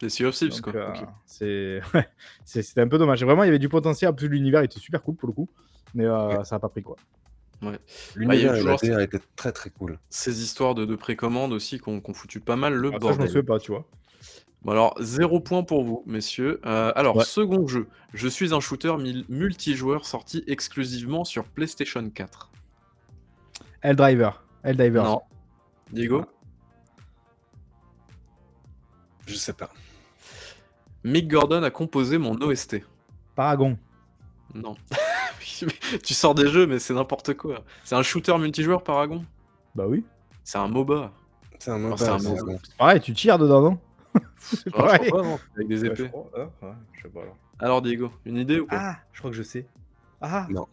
Les 0.00 0.08
Sea 0.08 0.24
of 0.24 0.34
Thieves, 0.34 0.50
Donc, 0.52 0.60
quoi. 0.62 0.74
euh, 0.76 0.88
Ok. 0.90 1.06
c'est 1.26 1.80
ouais, 1.94 2.08
c'est- 2.46 2.62
c'était 2.62 2.80
un 2.80 2.88
peu 2.88 2.96
dommage. 2.96 3.22
Vraiment, 3.22 3.42
il 3.44 3.46
y 3.46 3.50
avait 3.50 3.58
du 3.58 3.68
potentiel. 3.68 4.10
En 4.10 4.14
plus, 4.14 4.28
l'univers 4.28 4.62
était 4.62 4.78
super 4.80 5.02
cool 5.02 5.16
pour 5.16 5.28
le 5.28 5.34
coup, 5.34 5.48
mais 5.94 6.04
euh, 6.04 6.38
Ouais. 6.38 6.44
ça 6.44 6.56
a 6.56 6.58
pas 6.58 6.68
pris 6.68 6.82
quoi. 6.82 6.96
L'univers 8.14 8.28
Bah, 8.28 8.34
il 8.36 8.42
y 8.42 8.48
a 8.48 8.56
et 8.56 8.62
la 8.62 8.76
DA 8.76 9.02
était 9.02 9.20
très 9.36 9.50
très 9.52 9.70
cool. 9.70 9.98
Ces 10.10 10.42
histoires 10.42 10.74
de, 10.76 10.84
de 10.84 10.94
précommande 10.94 11.52
aussi 11.52 11.78
qu'on 11.80 12.00
qu'on 12.00 12.14
foutu 12.14 12.38
pas 12.40 12.54
mal 12.56 12.74
le 12.74 12.88
Ah, 12.88 12.92
ça, 12.92 12.98
je 12.98 13.18
m'en 13.18 13.24
bordel. 13.24 13.44
pas, 13.44 13.58
tu 13.58 13.72
vois. 13.72 13.84
Bon 14.62 14.72
alors, 14.72 14.94
zéro 15.00 15.40
point 15.40 15.62
pour 15.64 15.82
vous, 15.84 16.02
messieurs. 16.06 16.60
Euh, 16.66 16.92
alors, 16.96 17.16
Ouais. 17.16 17.24
second 17.24 17.66
jeu. 17.66 17.88
Je 18.14 18.26
suis 18.28 18.52
un 18.54 18.60
shooter 18.60 18.92
multijoueur 19.28 20.04
sorti 20.04 20.42
exclusivement 20.46 21.24
sur 21.24 21.44
PlayStation 21.44 22.08
4. 22.10 22.50
Helldriver. 23.82 24.30
Helldivers. 24.64 25.04
Non. 25.04 25.20
Diego 25.92 26.24
Je 29.26 29.34
sais 29.34 29.52
pas. 29.52 29.70
Mick 31.04 31.28
Gordon 31.28 31.62
a 31.62 31.70
composé 31.70 32.18
mon 32.18 32.34
OST. 32.40 32.82
Paragon. 33.34 33.78
Non. 34.54 34.74
tu 36.04 36.14
sors 36.14 36.34
des 36.34 36.48
jeux, 36.48 36.66
mais 36.66 36.78
c'est 36.78 36.94
n'importe 36.94 37.34
quoi. 37.34 37.64
C'est 37.84 37.94
un 37.94 38.02
shooter 38.02 38.36
multijoueur 38.38 38.82
Paragon? 38.82 39.24
Bah 39.74 39.84
oui. 39.86 40.04
C'est 40.44 40.58
un 40.58 40.68
MOBA. 40.68 41.12
C'est 41.58 41.70
un 41.70 41.78
MOBA. 41.78 41.96
c'est 41.96 42.08
un 42.08 42.18
c'est 42.18 42.28
MOBA. 42.28 42.42
bon. 42.52 42.58
Pareil, 42.78 43.00
tu 43.00 43.12
tires 43.14 43.38
dedans, 43.38 43.60
non? 43.62 43.78
C'est 44.38 44.58
Ah, 44.66 44.70
je 44.70 44.70
pareil. 44.72 45.10
crois 45.10 45.22
pas, 45.22 45.28
non, 45.28 45.38
Avec 45.56 45.68
des 45.68 45.82
Ouais, 45.82 45.94
je 45.94 46.02
épées. 46.02 46.08
crois, 46.10 46.26
hein, 46.38 46.48
ouais, 46.62 46.68
je 46.96 47.02
sais 47.02 47.08
pas, 47.08 47.20
alors. 47.22 47.36
Alors, 47.60 47.82
Diego, 47.82 48.10
une 48.24 48.36
idée 48.36 48.60
ou 48.60 48.66
pas 48.66 48.76
Ah, 48.78 48.96
je 49.12 49.18
crois 49.18 49.30
que 49.30 49.36
je 49.36 49.42
sais. 49.42 49.66
Ah 50.20 50.46
Non. 50.50 50.66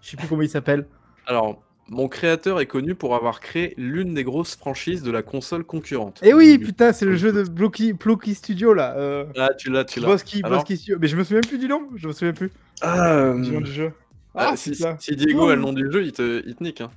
Je 0.00 0.10
sais 0.10 0.16
plus 0.16 0.28
comment 0.28 0.42
il 0.42 0.48
s'appelle. 0.48 0.86
Alors, 1.26 1.60
mon 1.88 2.06
créateur 2.08 2.60
est 2.60 2.66
connu 2.66 2.94
pour 2.94 3.14
avoir 3.14 3.40
créé 3.40 3.74
l'une 3.76 4.14
des 4.14 4.22
grosses 4.24 4.54
franchises 4.56 5.02
de 5.02 5.10
la 5.10 5.22
console 5.22 5.64
concurrente. 5.64 6.20
Eh 6.22 6.32
oui, 6.34 6.58
putain, 6.58 6.92
c'est 6.92 7.04
le 7.06 7.16
jeu 7.16 7.32
de 7.32 7.42
Blocky, 7.42 7.92
Blocky 7.92 8.34
Studio 8.34 8.72
là. 8.74 8.94
Euh... 8.96 9.24
Ah, 9.36 9.50
tu 9.58 9.70
l'as, 9.70 9.84
tu 9.84 9.98
l'as. 10.00 10.06
Bosky, 10.06 10.40
Alors 10.44 10.60
Bosky 10.60 10.76
Studio. 10.76 10.98
Mais 11.00 11.08
je 11.08 11.16
me 11.16 11.24
souviens 11.24 11.40
plus 11.40 11.58
du 11.58 11.66
nom. 11.68 11.88
Je 11.96 12.06
me 12.08 12.12
souviens 12.12 12.32
plus 12.34 12.50
Ah, 12.80 13.32
du 13.34 13.50
nom 13.50 13.58
euh, 13.58 13.62
du 13.62 13.72
jeu. 13.72 13.92
Ah, 14.38 14.50
Ah, 14.52 14.56
si, 14.56 15.16
Diego 15.16 15.48
a 15.48 15.56
le 15.56 15.60
nom 15.62 15.72
du 15.72 15.90
jeu, 15.90 16.04
il 16.04 16.12
te, 16.12 16.42
il 16.46 16.54
te 16.54 16.62
nique. 16.62 16.80
Hein. 16.80 16.90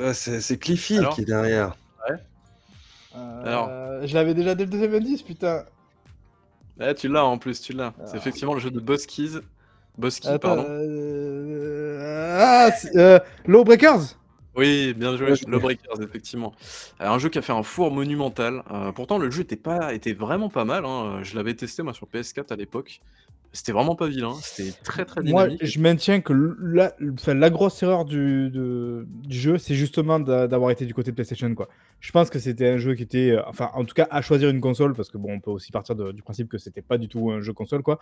ah, 0.00 0.14
c'est 0.14 0.58
Cliffy 0.58 0.98
Alors 0.98 1.14
qui 1.14 1.22
est 1.22 1.24
derrière. 1.26 1.76
Euh, 3.16 3.44
Alors. 3.44 4.06
Je 4.06 4.14
l'avais 4.14 4.34
déjà 4.34 4.54
dès 4.54 4.64
le 4.64 4.70
deuxième 4.70 4.94
indice, 4.94 5.22
putain. 5.22 5.64
Ah, 6.80 6.94
tu 6.94 7.08
l'as 7.08 7.24
en 7.24 7.38
plus, 7.38 7.60
tu 7.60 7.72
l'as. 7.72 7.92
Ah. 7.98 8.06
C'est 8.06 8.16
effectivement 8.16 8.54
le 8.54 8.60
jeu 8.60 8.70
de 8.70 8.80
Boskies. 8.80 9.38
Bosky, 9.96 10.28
Attends. 10.28 10.38
pardon. 10.56 10.64
euh, 10.68 12.38
Ah, 12.40 12.70
c'est- 12.72 12.96
euh, 12.96 13.18
Lawbreakers 13.46 14.16
Oui, 14.56 14.94
bien 14.94 15.16
joué, 15.16 15.30
Ouais, 15.30 15.36
je 15.36 15.46
le 15.46 15.58
Breakers, 15.58 16.00
effectivement. 16.02 16.52
Un 17.00 17.18
jeu 17.18 17.28
qui 17.28 17.38
a 17.38 17.42
fait 17.42 17.52
un 17.52 17.62
four 17.62 17.90
monumental. 17.92 18.62
Euh, 18.72 18.92
pourtant, 18.92 19.18
le 19.18 19.30
jeu 19.30 19.42
était, 19.42 19.56
pas, 19.56 19.92
était 19.94 20.12
vraiment 20.12 20.48
pas 20.48 20.64
mal. 20.64 20.84
hein. 20.84 21.20
Je 21.22 21.34
l'avais 21.36 21.54
testé 21.54 21.82
moi 21.82 21.92
sur 21.94 22.06
PS4 22.08 22.52
à 22.52 22.56
l'époque. 22.56 23.00
C'était 23.52 23.72
vraiment 23.72 23.96
pas 23.96 24.08
vilain. 24.08 24.34
C'était 24.42 24.72
très 24.84 25.04
très 25.06 25.22
Moi, 25.22 25.44
dynamique. 25.48 25.64
je 25.66 25.80
maintiens 25.80 26.20
que 26.20 26.32
la, 26.60 26.94
enfin, 27.14 27.32
la 27.34 27.48
grosse 27.48 27.82
erreur 27.82 28.04
du, 28.04 28.50
de- 28.50 29.06
du 29.08 29.36
jeu, 29.38 29.56
c'est 29.58 29.74
justement 29.74 30.20
d'a- 30.20 30.46
d'avoir 30.46 30.70
été 30.70 30.84
du 30.84 30.92
côté 30.92 31.10
de 31.10 31.14
PlayStation. 31.16 31.52
Quoi. 31.54 31.66
Je 32.00 32.12
pense 32.12 32.28
que 32.28 32.38
c'était 32.38 32.68
un 32.68 32.76
jeu 32.76 32.94
qui 32.94 33.02
était, 33.04 33.30
euh, 33.30 33.42
enfin, 33.46 33.70
en 33.74 33.84
tout 33.86 33.94
cas, 33.94 34.06
à 34.10 34.20
choisir 34.20 34.50
une 34.50 34.60
console, 34.60 34.92
parce 34.94 35.08
que 35.10 35.16
bon, 35.16 35.32
on 35.32 35.40
peut 35.40 35.50
aussi 35.50 35.72
partir 35.72 35.96
de- 35.96 36.12
du 36.12 36.22
principe 36.22 36.48
que 36.48 36.58
c'était 36.58 36.82
pas 36.82 36.98
du 36.98 37.08
tout 37.08 37.30
un 37.30 37.40
jeu 37.40 37.54
console, 37.54 37.82
quoi. 37.82 37.98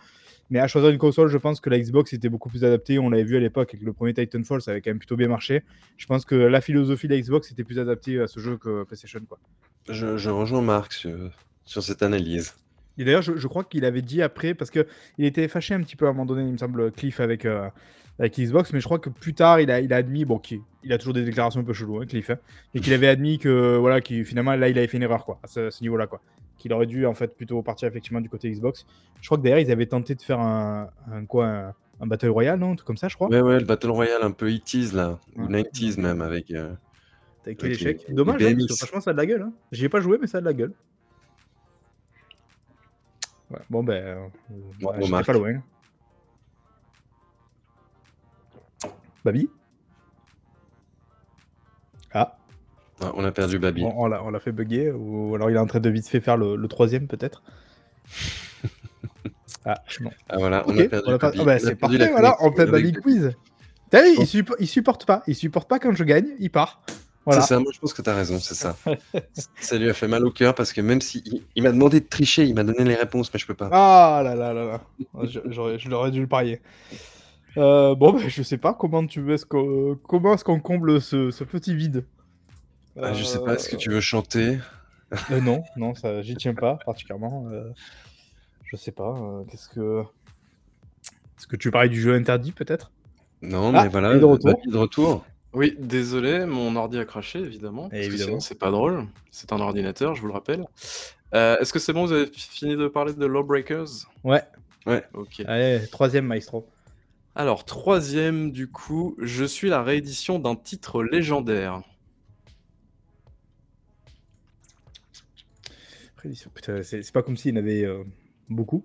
Mais 0.49 0.59
à 0.59 0.67
choisir 0.67 0.89
une 0.89 0.97
console, 0.97 1.29
je 1.29 1.37
pense 1.37 1.61
que 1.61 1.69
la 1.69 1.79
Xbox 1.79 2.11
était 2.11 2.29
beaucoup 2.29 2.49
plus 2.49 2.65
adaptée. 2.65 2.99
On 2.99 3.09
l'avait 3.09 3.23
vu 3.23 3.37
à 3.37 3.39
l'époque 3.39 3.69
avec 3.73 3.85
le 3.85 3.93
premier 3.93 4.13
Titanfall, 4.13 4.61
ça 4.61 4.71
avait 4.71 4.81
quand 4.81 4.89
même 4.91 4.99
plutôt 4.99 5.15
bien 5.15 5.29
marché. 5.29 5.63
Je 5.95 6.05
pense 6.07 6.25
que 6.25 6.35
la 6.35 6.59
philosophie 6.59 7.07
de 7.07 7.13
la 7.15 7.21
Xbox 7.21 7.51
était 7.53 7.63
plus 7.63 7.79
adaptée 7.79 8.19
à 8.19 8.27
ce 8.27 8.41
jeu 8.41 8.57
que 8.57 8.83
PlayStation, 8.83 9.21
quoi. 9.27 9.39
Je, 9.89 10.17
je 10.17 10.29
rejoins 10.29 10.61
Marc 10.61 10.91
sur, 10.91 11.17
sur 11.63 11.81
cette 11.81 12.03
analyse. 12.03 12.53
Et 12.97 13.05
d'ailleurs, 13.05 13.21
je, 13.21 13.35
je 13.37 13.47
crois 13.47 13.63
qu'il 13.63 13.85
avait 13.85 14.01
dit 14.01 14.21
après, 14.21 14.53
parce 14.53 14.71
que 14.71 14.87
il 15.17 15.25
était 15.25 15.47
fâché 15.47 15.73
un 15.73 15.81
petit 15.81 15.95
peu 15.95 16.05
à 16.05 16.09
un 16.09 16.13
moment 16.13 16.25
donné, 16.25 16.43
il 16.43 16.51
me 16.53 16.57
semble, 16.57 16.91
Cliff, 16.91 17.19
avec, 17.19 17.45
euh, 17.45 17.69
avec 18.19 18.39
Xbox, 18.39 18.73
mais 18.73 18.79
je 18.79 18.85
crois 18.85 18.99
que 18.99 19.09
plus 19.09 19.33
tard, 19.33 19.59
il 19.59 19.69
a, 19.69 19.79
il 19.79 19.93
a 19.93 19.97
admis, 19.97 20.25
bon, 20.25 20.39
qu'il 20.39 20.59
il 20.83 20.93
a 20.93 20.97
toujours 20.97 21.13
des 21.13 21.23
déclarations 21.23 21.59
un 21.59 21.63
peu 21.63 21.73
cheloues, 21.73 22.01
hein, 22.01 22.05
Cliff, 22.07 22.29
hein, 22.29 22.37
et 22.73 22.79
qu'il 22.79 22.93
avait 22.93 23.07
admis 23.07 23.37
que, 23.39 23.77
voilà, 23.77 24.01
qu'il- 24.01 24.25
finalement, 24.25 24.55
là, 24.55 24.69
il 24.69 24.77
avait 24.77 24.87
fait 24.87 24.97
une 24.97 25.03
erreur, 25.03 25.25
quoi, 25.25 25.39
à 25.43 25.47
ce, 25.47 25.69
ce 25.69 25.81
niveau-là, 25.83 26.07
quoi. 26.07 26.21
Qu'il 26.57 26.73
aurait 26.73 26.87
dû, 26.87 27.05
en 27.05 27.13
fait, 27.13 27.35
plutôt 27.35 27.61
partir 27.61 27.87
effectivement 27.87 28.19
du 28.21 28.29
côté 28.29 28.49
Xbox. 28.49 28.85
Je 29.21 29.27
crois 29.27 29.37
que 29.37 29.43
d'ailleurs, 29.43 29.59
ils 29.59 29.71
avaient 29.71 29.85
tenté 29.85 30.15
de 30.15 30.21
faire 30.23 30.39
un, 30.39 30.89
un 31.11 31.25
quoi, 31.25 31.45
un, 31.45 31.73
un 32.01 32.07
Battle 32.07 32.29
Royale, 32.29 32.57
non 32.59 32.71
Un 32.71 32.75
truc 32.75 32.87
comme 32.87 32.97
ça, 32.97 33.07
je 33.09 33.15
crois. 33.15 33.27
Ouais, 33.29 33.41
ouais, 33.41 33.59
le 33.59 33.65
Battle 33.65 33.91
Royale 33.91 34.23
un 34.23 34.31
peu 34.31 34.49
80s 34.49 34.95
là, 34.95 35.19
ou 35.35 35.43
Ouais. 35.43 35.61
90s 35.63 35.99
même, 36.01 36.21
avec. 36.21 36.49
euh, 36.51 36.73
Avec 37.45 37.63
avec 37.63 38.11
Dommage, 38.13 38.39
les 38.41 38.47
hein, 38.51 38.55
parce 38.57 38.67
que 38.67 38.75
franchement, 38.87 39.01
ça 39.01 39.11
a 39.11 39.13
de 39.13 39.17
la 39.19 39.25
gueule. 39.27 39.41
Hein. 39.43 39.53
J'y 39.71 39.85
ai 39.85 39.89
pas 39.89 39.99
joué, 40.01 40.17
mais 40.19 40.25
ça 40.27 40.39
a 40.39 40.41
de 40.41 40.45
la 40.45 40.53
gueule. 40.53 40.73
Ouais, 43.51 43.59
bon, 43.69 43.83
ben. 43.83 43.93
euh, 44.03 44.27
Bravo, 44.81 44.97
ouais, 44.97 45.01
j'étais 45.01 45.11
Marc. 45.11 45.25
pas 45.25 45.33
loin. 45.33 45.61
Babi? 49.23 49.49
Ah, 52.13 52.37
ah, 53.01 53.11
on 53.15 53.23
a 53.25 53.31
perdu 53.31 53.59
Babi. 53.59 53.83
on, 53.83 54.11
on 54.11 54.29
l'a 54.29 54.39
fait 54.39 54.51
bugger, 54.51 54.91
ou 54.91 55.35
alors 55.35 55.49
il 55.49 55.55
est 55.55 55.59
en 55.59 55.65
train 55.67 55.79
de 55.79 55.89
vite 55.89 56.07
fait 56.07 56.19
faire 56.21 56.37
le, 56.37 56.55
le 56.55 56.67
troisième, 56.67 57.07
peut-être? 57.07 57.41
Ah, 59.65 59.83
non. 59.99 60.11
Ah 60.29 60.37
voilà, 60.37 60.63
on 60.65 60.71
a 60.77 60.83
perdu 60.87 61.17
pas- 61.17 61.31
ah 61.37 61.43
bah, 61.43 61.53
a 61.53 61.59
c'est 61.59 61.75
parfait, 61.75 62.09
voilà, 62.09 62.37
on 62.39 62.53
fait 62.53 62.65
Babi 62.67 62.93
quiz. 62.93 63.35
T'as 63.89 64.01
vu, 64.01 64.15
il 64.59 64.67
supporte 64.67 65.05
pas, 65.05 65.23
il 65.27 65.35
supporte 65.35 65.67
pas 65.67 65.77
quand 65.77 65.93
je 65.93 66.05
gagne, 66.05 66.27
il 66.39 66.49
part. 66.49 66.81
Voilà. 67.27 67.41
C'est 67.41 67.47
ça, 67.49 67.59
moi 67.59 67.71
je 67.73 67.79
pense 67.79 67.93
que 67.93 68.01
tu 68.01 68.09
as 68.09 68.15
raison, 68.15 68.39
c'est 68.39 68.55
ça. 68.55 68.77
ça 69.59 69.77
lui 69.77 69.89
a 69.89 69.93
fait 69.93 70.07
mal 70.07 70.25
au 70.25 70.31
cœur 70.31 70.55
parce 70.55 70.71
que 70.71 70.79
même 70.79 71.01
si 71.01 71.21
il, 71.25 71.43
il 71.55 71.63
m'a 71.63 71.71
demandé 71.73 71.99
de 71.99 72.05
tricher, 72.07 72.45
il 72.45 72.55
m'a 72.55 72.63
donné 72.63 72.85
les 72.85 72.95
réponses, 72.95 73.33
mais 73.33 73.39
je 73.39 73.45
peux 73.45 73.53
pas. 73.53 73.69
Ah 73.73 74.21
là 74.23 74.33
là 74.33 74.53
là 74.53 74.63
là. 74.65 74.81
Je, 75.25 75.89
l'aurais 75.89 76.11
dû 76.11 76.21
le 76.21 76.27
parier. 76.27 76.61
Euh, 77.57 77.95
bon, 77.95 78.13
bah, 78.13 78.19
je 78.27 78.41
sais 78.43 78.57
pas 78.57 78.73
comment 78.73 79.05
tu 79.05 79.19
veux, 79.21 79.33
est-ce 79.33 79.45
qu'on- 79.45 79.97
comment 80.07 80.35
est-ce 80.35 80.45
qu'on 80.45 80.59
comble 80.61 81.01
ce, 81.01 81.29
ce 81.31 81.43
petit 81.43 81.75
vide? 81.75 82.05
Ah, 83.01 83.13
je 83.13 83.23
sais 83.25 83.39
pas, 83.39 83.55
est-ce 83.55 83.67
que 83.69 83.75
tu 83.75 83.89
veux 83.89 83.99
chanter? 84.01 84.59
Euh, 85.31 85.41
non, 85.41 85.63
non, 85.75 85.95
ça, 85.95 86.21
j'y 86.21 86.35
tiens 86.35 86.53
pas 86.53 86.77
particulièrement. 86.85 87.47
euh, 87.51 87.69
je 88.65 88.75
sais 88.77 88.91
pas. 88.91 89.13
euh, 89.17 89.43
Qu'est-ce 89.51 89.69
que, 89.69 90.03
est-ce 91.37 91.47
que 91.47 91.55
tu 91.57 91.71
parlais 91.71 91.89
du 91.89 91.99
jeu 92.01 92.13
interdit 92.13 92.51
peut-être? 92.53 92.91
Non, 93.41 93.71
Ah, 93.75 93.83
mais 93.83 93.89
voilà, 93.89 94.13
il 94.13 94.17
est 94.17 94.19
de 94.19 94.25
retour. 94.25 94.61
De 94.65 94.77
retour. 94.77 95.25
Oui, 95.57 95.75
désolé, 95.79 96.45
mon 96.45 96.75
ordi 96.75 96.99
a 96.99 97.05
craché, 97.05 97.39
évidemment. 97.39 97.89
parce 97.89 98.01
que 98.01 98.05
Évidemment. 98.05 98.39
c'est 98.39 98.59
pas 98.59 98.69
drôle. 98.69 99.07
C'est 99.31 99.51
un 99.53 99.59
ordinateur, 99.59 100.13
je 100.13 100.21
vous 100.21 100.27
le 100.27 100.33
rappelle. 100.33 100.65
Euh, 101.33 101.57
Est-ce 101.59 101.73
que 101.73 101.79
c'est 101.79 101.93
bon, 101.93 102.05
vous 102.05 102.11
avez 102.13 102.27
fini 102.31 102.75
de 102.77 102.87
parler 102.87 103.13
de 103.13 103.25
Lawbreakers? 103.25 103.87
Ouais. 104.23 104.43
Ok. 105.13 105.41
Allez, 105.47 105.81
troisième 105.91 106.25
maestro. 106.27 106.67
Alors, 107.35 107.65
troisième, 107.65 108.51
du 108.51 108.69
coup, 108.69 109.15
je 109.19 109.43
suis 109.45 109.67
la 109.69 109.81
réédition 109.81 110.37
d'un 110.39 110.55
titre 110.55 111.03
légendaire. 111.03 111.81
Après, 116.15 116.29
ils 116.29 116.35
sont- 116.35 116.49
putain, 116.49 116.83
c'est 116.83 117.01
c'est 117.03 117.11
pas 117.13 117.23
comme 117.23 117.37
s'il 117.37 117.53
y 117.53 117.57
en 117.57 117.61
avait 117.61 117.83
euh, 117.83 118.03
beaucoup. 118.49 118.83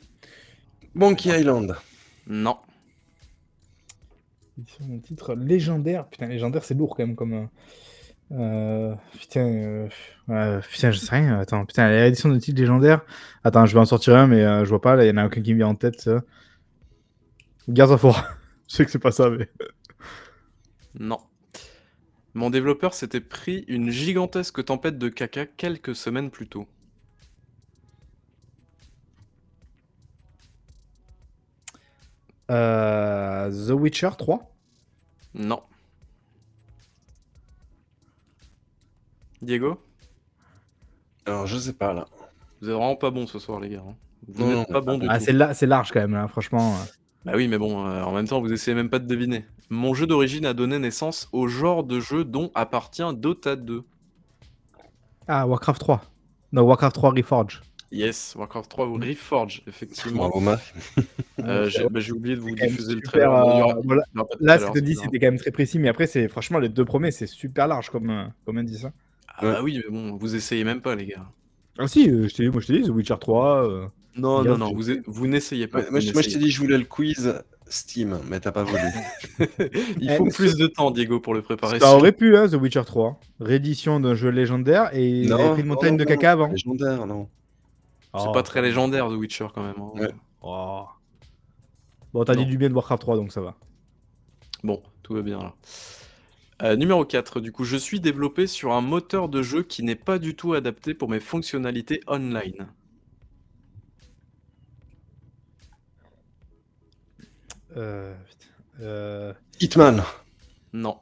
Monkey 0.94 1.38
Island. 1.38 1.76
Non. 2.26 2.56
Un 4.58 4.98
titre 4.98 5.34
légendaire. 5.34 6.08
Putain, 6.08 6.26
légendaire, 6.26 6.64
c'est 6.64 6.74
lourd 6.74 6.94
quand 6.96 7.06
même 7.06 7.16
comme. 7.16 7.32
euh, 7.34 7.46
euh, 8.32 8.94
putain, 9.18 9.88
euh, 10.30 10.60
putain, 10.62 10.90
je 10.90 10.98
sais 10.98 11.14
rien. 11.16 11.38
Attends, 11.40 11.64
putain, 11.66 11.88
la 11.88 12.00
réédition 12.02 12.28
de 12.30 12.38
titre 12.38 12.60
légendaire. 12.60 13.02
Attends, 13.44 13.66
je 13.66 13.74
vais 13.74 13.80
en 13.80 13.84
sortir 13.86 14.16
un, 14.16 14.26
mais 14.26 14.42
euh, 14.44 14.64
je 14.64 14.70
vois 14.70 14.80
pas. 14.80 14.96
Là, 14.96 15.04
il 15.04 15.08
y 15.08 15.10
en 15.10 15.16
a 15.18 15.26
aucun 15.26 15.42
qui 15.42 15.52
me 15.52 15.58
vient 15.58 15.68
en 15.68 15.74
tête. 15.74 16.00
ça. 16.00 16.20
Gears 17.68 17.90
of 17.90 18.04
War. 18.04 18.36
je 18.68 18.76
sais 18.76 18.84
que 18.84 18.90
c'est 18.90 18.98
pas 18.98 19.12
ça, 19.12 19.30
mais. 19.30 19.48
Non. 20.94 21.18
Mon 22.34 22.50
développeur 22.50 22.92
s'était 22.92 23.22
pris 23.22 23.64
une 23.68 23.88
gigantesque 23.90 24.62
tempête 24.66 24.98
de 24.98 25.08
caca 25.08 25.46
quelques 25.46 25.96
semaines 25.96 26.30
plus 26.30 26.46
tôt. 26.46 26.68
Euh, 32.50 33.50
The 33.50 33.70
Witcher 33.70 34.10
3 34.18 34.50
Non. 35.34 35.62
Diego? 39.40 39.80
Alors, 41.26 41.46
je 41.46 41.58
sais 41.58 41.72
pas 41.72 41.92
là. 41.92 42.06
Vous 42.60 42.68
êtes 42.68 42.74
vraiment 42.74 42.96
pas 42.96 43.10
bon 43.10 43.26
ce 43.26 43.38
soir, 43.38 43.60
les 43.60 43.70
gars. 43.70 43.82
hein. 43.86 43.94
Vous 44.28 44.42
Non, 44.44 44.48
n'êtes 44.48 44.68
non, 44.68 44.72
pas 44.74 44.80
bon 44.80 44.98
du 44.98 45.06
ah, 45.08 45.18
tout. 45.18 45.24
c'est, 45.24 45.32
la- 45.32 45.54
c'est 45.54 45.66
large 45.66 45.90
quand 45.92 46.00
même, 46.00 46.14
là, 46.14 46.28
franchement. 46.28 46.74
euh. 46.74 46.84
Bah 47.24 47.32
oui, 47.36 47.48
mais 47.48 47.58
bon, 47.58 47.86
euh, 47.86 48.02
en 48.02 48.12
même 48.12 48.26
temps, 48.26 48.40
vous 48.40 48.52
essayez 48.52 48.74
même 48.74 48.90
pas 48.90 48.98
de 48.98 49.06
deviner. 49.06 49.44
Mon 49.70 49.94
jeu 49.94 50.06
d'origine 50.06 50.44
a 50.46 50.54
donné 50.54 50.78
naissance 50.78 51.28
au 51.32 51.46
genre 51.48 51.84
de 51.84 51.98
jeu 52.00 52.24
dont 52.24 52.50
appartient 52.54 53.02
Dota 53.14 53.56
2. 53.56 53.84
Ah, 55.28 55.46
Warcraft 55.46 55.80
3. 55.80 56.02
Non, 56.52 56.62
Warcraft 56.62 56.94
3 56.94 57.10
Reforge. 57.10 57.62
Yes, 57.92 58.34
Warcraft 58.38 58.70
3 58.70 58.86
ou 58.86 58.94
Reforge, 58.94 59.62
effectivement. 59.68 60.28
Bravo, 60.28 60.40
Marc. 60.40 60.74
Euh, 61.40 61.68
j'ai 61.68 61.86
bah, 61.88 62.00
j'ai 62.00 62.12
oublié 62.12 62.36
de 62.36 62.40
vous 62.40 62.54
diffuser 62.54 62.94
le 62.94 63.00
trailer. 63.02 63.30
euh, 63.30 63.74
voilà. 63.84 64.02
de 64.14 64.18
Là, 64.40 64.56
trailer, 64.56 64.68
c'était 64.68 64.80
dit, 64.80 64.94
c'est 64.94 65.00
pas 65.00 65.04
c'était 65.04 65.18
quand 65.18 65.26
même 65.26 65.38
très 65.38 65.50
précis, 65.50 65.78
mais 65.78 65.88
après, 65.88 66.06
c'est 66.06 66.28
franchement, 66.28 66.58
les 66.58 66.68
deux 66.70 66.84
premiers, 66.86 67.10
c'est 67.10 67.26
super 67.26 67.68
large 67.68 67.90
comme, 67.90 68.10
euh, 68.10 68.24
comme 68.46 68.58
indice. 68.58 68.84
hein. 68.84 68.92
Ah 69.36 69.42
bah 69.42 69.60
oui, 69.62 69.80
mais 69.84 69.90
bon, 69.90 70.16
vous 70.16 70.34
essayez 70.34 70.64
même 70.64 70.80
pas, 70.80 70.94
les 70.94 71.06
gars. 71.06 71.26
Ah 71.78 71.86
si, 71.88 72.08
euh, 72.10 72.28
je 72.28 72.34
t'ai 72.34 72.44
dit, 72.44 72.50
moi 72.50 72.60
je 72.60 72.66
t'ai 72.66 72.80
dit, 72.80 72.84
The 72.84 72.90
Witcher 72.90 73.16
3. 73.20 73.68
euh, 73.68 73.86
Non, 74.16 74.42
non, 74.44 74.56
non, 74.58 74.72
vous, 74.74 74.84
vous 75.06 75.26
n'essayez 75.26 75.66
pas. 75.66 75.78
Ouais, 75.80 75.90
moi, 75.90 76.00
vous 76.00 76.06
je, 76.06 76.12
moi, 76.12 76.22
je 76.22 76.28
t'ai 76.30 76.38
dit, 76.38 76.50
je 76.50 76.60
voulais 76.60 76.78
le 76.78 76.84
quiz 76.84 77.34
Steam, 77.66 78.18
mais 78.28 78.38
t'as 78.40 78.52
pas 78.52 78.64
voulu. 78.64 78.82
Il 80.00 80.10
Eh, 80.10 80.16
faut 80.16 80.26
plus 80.26 80.56
de 80.56 80.66
temps, 80.66 80.90
Diego, 80.90 81.20
pour 81.20 81.32
le 81.32 81.40
préparer. 81.42 81.80
Ça 81.80 81.94
aurait 81.96 82.12
pu, 82.12 82.36
hein, 82.36 82.46
The 82.48 82.54
Witcher 82.54 82.82
3. 82.84 83.18
Réédition 83.40 83.98
d'un 84.00 84.14
jeu 84.14 84.28
légendaire 84.28 84.90
et 84.94 85.08
il 85.08 85.32
avait 85.32 85.50
pris 85.52 85.60
une 85.62 85.68
non, 85.68 85.74
montagne 85.74 85.92
non, 85.92 85.96
de 85.98 86.04
non, 86.04 86.08
caca 86.08 86.32
avant. 86.32 86.48
Légendaire, 86.48 87.06
non. 87.06 87.28
C'est 88.14 88.26
Oh. 88.28 88.32
pas 88.32 88.42
très 88.42 88.60
légendaire, 88.62 89.08
The 89.08 89.12
Witcher, 89.12 89.48
quand 89.54 89.62
même. 89.62 89.74
hein. 89.78 89.90
Ouais. 89.94 90.12
Oh. 90.42 90.86
Bon, 92.12 92.24
t'as 92.24 92.34
dit 92.34 92.42
Non. 92.42 92.48
du 92.50 92.58
bien 92.58 92.68
de 92.68 92.74
Warcraft 92.74 93.00
3, 93.00 93.16
donc 93.16 93.32
ça 93.32 93.40
va. 93.40 93.56
Bon, 94.62 94.82
tout 95.02 95.14
va 95.14 95.22
bien 95.22 95.38
là. 95.38 95.54
Euh, 96.62 96.76
numéro 96.76 97.04
4, 97.04 97.40
du 97.40 97.50
coup, 97.52 97.64
je 97.64 97.76
suis 97.76 98.00
développé 98.00 98.46
sur 98.46 98.72
un 98.72 98.80
moteur 98.82 99.28
de 99.28 99.42
jeu 99.42 99.62
qui 99.62 99.82
n'est 99.82 99.96
pas 99.96 100.18
du 100.18 100.36
tout 100.36 100.52
adapté 100.52 100.94
pour 100.94 101.08
mes 101.08 101.20
fonctionnalités 101.20 102.00
online. 102.06 102.68
Euh, 107.76 108.14
putain, 108.28 108.46
euh, 108.80 109.32
Hitman. 109.60 110.02
Non. 110.72 110.98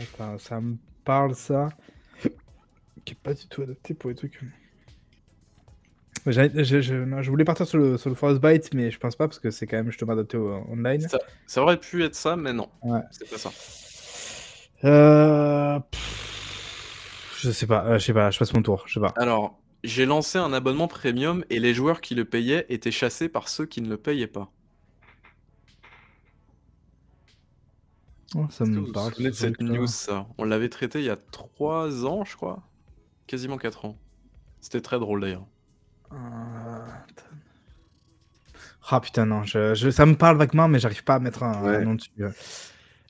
Attends, 0.00 0.38
ça 0.38 0.60
me 0.60 0.76
parle 1.04 1.34
ça. 1.34 1.68
Qui 3.04 3.14
est 3.14 3.18
pas 3.22 3.32
du 3.34 3.46
tout 3.46 3.62
adapté 3.62 3.94
pour 3.94 4.10
les 4.10 4.16
trucs. 4.16 4.38
Je, 6.30 6.80
je- 6.80 6.94
non, 6.94 7.22
je 7.22 7.30
voulais 7.30 7.44
partir 7.44 7.66
sur 7.66 7.78
le, 7.78 7.96
sur 7.98 8.08
le 8.10 8.16
Frostbite, 8.16 8.72
mais 8.74 8.90
je 8.90 8.98
pense 8.98 9.16
pas 9.16 9.26
parce 9.28 9.38
que 9.38 9.50
c'est 9.50 9.66
quand 9.66 9.76
même 9.76 9.90
justement 9.90 10.12
adapté 10.12 10.36
au 10.36 10.52
online. 10.70 11.00
Ça, 11.08 11.18
ça 11.46 11.62
aurait 11.62 11.78
pu 11.78 12.02
être 12.04 12.14
ça, 12.14 12.36
mais 12.36 12.52
non. 12.52 12.68
Ouais. 12.82 13.00
C'est 13.10 13.28
pas 13.30 13.38
ça. 13.38 13.50
Euh... 14.84 15.80
pff, 15.90 17.36
Je 17.40 17.50
sais 17.50 17.66
pas, 17.66 17.84
euh, 17.86 17.98
je 17.98 18.04
sais 18.04 18.12
pas, 18.14 18.30
je 18.30 18.38
passe 18.38 18.52
mon 18.54 18.62
tour, 18.62 18.84
je 18.86 18.94
sais 18.94 19.00
pas. 19.00 19.12
Alors, 19.16 19.58
j'ai 19.84 20.06
lancé 20.06 20.38
un 20.38 20.52
abonnement 20.52 20.88
premium 20.88 21.44
et 21.50 21.58
les 21.60 21.74
joueurs 21.74 22.00
qui 22.00 22.14
le 22.14 22.24
payaient 22.24 22.66
étaient 22.68 22.90
chassés 22.90 23.28
par 23.28 23.48
ceux 23.48 23.66
qui 23.66 23.80
ne 23.80 23.88
le 23.88 23.96
payaient 23.96 24.26
pas. 24.26 24.50
Oh, 28.34 28.46
ça 28.50 28.64
me 28.66 28.78
vous 28.80 28.86
vous 28.86 28.92
parle. 28.92 29.14
de 29.14 29.30
ce 29.30 29.32
cette 29.32 29.60
news, 29.60 29.86
ça? 29.86 30.26
On 30.36 30.44
l'avait 30.44 30.68
traité 30.68 30.98
il 30.98 31.06
y 31.06 31.10
a 31.10 31.16
3 31.16 32.04
ans, 32.04 32.24
je 32.24 32.36
crois. 32.36 32.62
Quasiment 33.26 33.56
4 33.56 33.86
ans. 33.86 33.96
C'était 34.60 34.80
très 34.82 34.98
drôle 34.98 35.20
d'ailleurs. 35.22 35.46
Attends. 36.10 37.38
Ah 38.90 39.00
putain, 39.00 39.26
non, 39.26 39.44
je, 39.44 39.74
je- 39.74 39.90
ça 39.90 40.06
me 40.06 40.14
parle 40.16 40.38
vaguement, 40.38 40.68
mais 40.68 40.78
j'arrive 40.78 41.04
pas 41.04 41.16
à 41.16 41.18
mettre 41.18 41.42
un, 41.42 41.62
Ouais. 41.62 41.76
un 41.76 41.80
nom 41.82 41.94
dessus. 41.94 42.10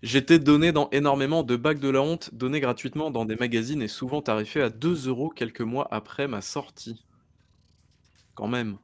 J'étais 0.02 0.38
donné 0.40 0.72
dans 0.72 0.90
énormément 0.90 1.42
de 1.44 1.54
bacs 1.56 1.78
de 1.78 1.88
la 1.88 2.00
honte, 2.02 2.30
donnés 2.34 2.58
gratuitement 2.60 3.10
dans 3.12 3.24
des 3.24 3.36
magazines 3.36 3.80
et 3.82 3.88
souvent 3.88 4.22
tarifés 4.22 4.62
à 4.62 4.70
2 4.70 5.06
euros 5.08 5.28
quelques 5.30 5.60
mois 5.60 5.86
après 5.92 6.26
ma 6.28 6.40
sortie. 6.40 7.04
Quand 8.34 8.48
même. 8.48 8.78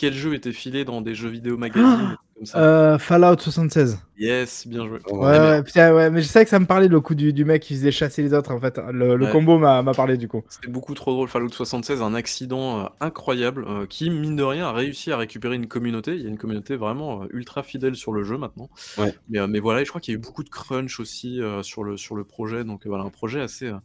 Quel 0.00 0.14
jeu 0.14 0.32
était 0.32 0.52
filé 0.54 0.86
dans 0.86 1.02
des 1.02 1.14
jeux 1.14 1.28
vidéo 1.28 1.58
magazines 1.58 2.16
comme 2.34 2.46
ça 2.46 2.58
Euh, 2.58 2.98
Fallout 2.98 3.36
76. 3.38 3.98
Yes, 4.18 4.66
bien 4.66 4.88
joué. 4.88 4.98
Oh, 5.04 5.18
Ouais, 5.26 5.32
bien, 5.32 5.50
ouais, 5.50 5.62
putain, 5.62 5.94
ouais, 5.94 6.10
mais 6.10 6.22
je 6.22 6.26
savais 6.26 6.46
que 6.46 6.50
ça 6.50 6.58
me 6.58 6.64
parlait 6.64 6.88
le 6.88 6.98
coup 7.02 7.14
du, 7.14 7.34
du 7.34 7.44
mec 7.44 7.60
qui 7.62 7.74
faisait 7.74 7.92
chasser 7.92 8.22
les 8.22 8.32
autres 8.32 8.50
en 8.50 8.58
fait. 8.58 8.80
Le, 8.92 9.16
le 9.16 9.26
Ouais. 9.26 9.30
combo 9.30 9.58
m'a 9.58 9.82
m'a 9.82 9.92
parlé 9.92 10.16
du 10.16 10.26
coup. 10.26 10.42
C'était 10.48 10.68
beaucoup 10.68 10.94
trop 10.94 11.12
drôle. 11.12 11.28
Fallout 11.28 11.50
76, 11.50 12.00
un 12.00 12.14
accident 12.14 12.80
euh, 12.80 12.84
incroyable 13.00 13.66
euh, 13.68 13.84
qui, 13.84 14.08
mine 14.08 14.36
de 14.36 14.42
rien, 14.42 14.68
a 14.68 14.72
réussi 14.72 15.12
à 15.12 15.18
récupérer 15.18 15.56
une 15.56 15.66
communauté. 15.68 16.14
Il 16.14 16.22
y 16.22 16.26
a 16.26 16.30
une 16.30 16.38
communauté 16.38 16.76
vraiment 16.76 17.24
euh, 17.24 17.26
ultra 17.34 17.62
fidèle 17.62 17.94
sur 17.94 18.12
le 18.12 18.24
jeu 18.24 18.38
maintenant. 18.38 18.70
Ouais. 18.96 19.14
Mais, 19.28 19.38
euh, 19.38 19.46
mais 19.46 19.60
voilà, 19.60 19.82
et 19.82 19.84
je 19.84 19.90
crois 19.90 20.00
qu'il 20.00 20.14
y 20.14 20.16
a 20.16 20.18
eu 20.18 20.22
beaucoup 20.22 20.44
de 20.44 20.48
crunch 20.50 20.98
aussi 20.98 21.42
euh, 21.42 21.62
sur, 21.62 21.84
le, 21.84 21.98
sur 21.98 22.16
le 22.16 22.24
projet. 22.24 22.64
Donc 22.64 22.86
euh, 22.86 22.88
voilà, 22.88 23.04
un 23.04 23.10
projet 23.10 23.42
assez, 23.42 23.66
euh, 23.66 23.76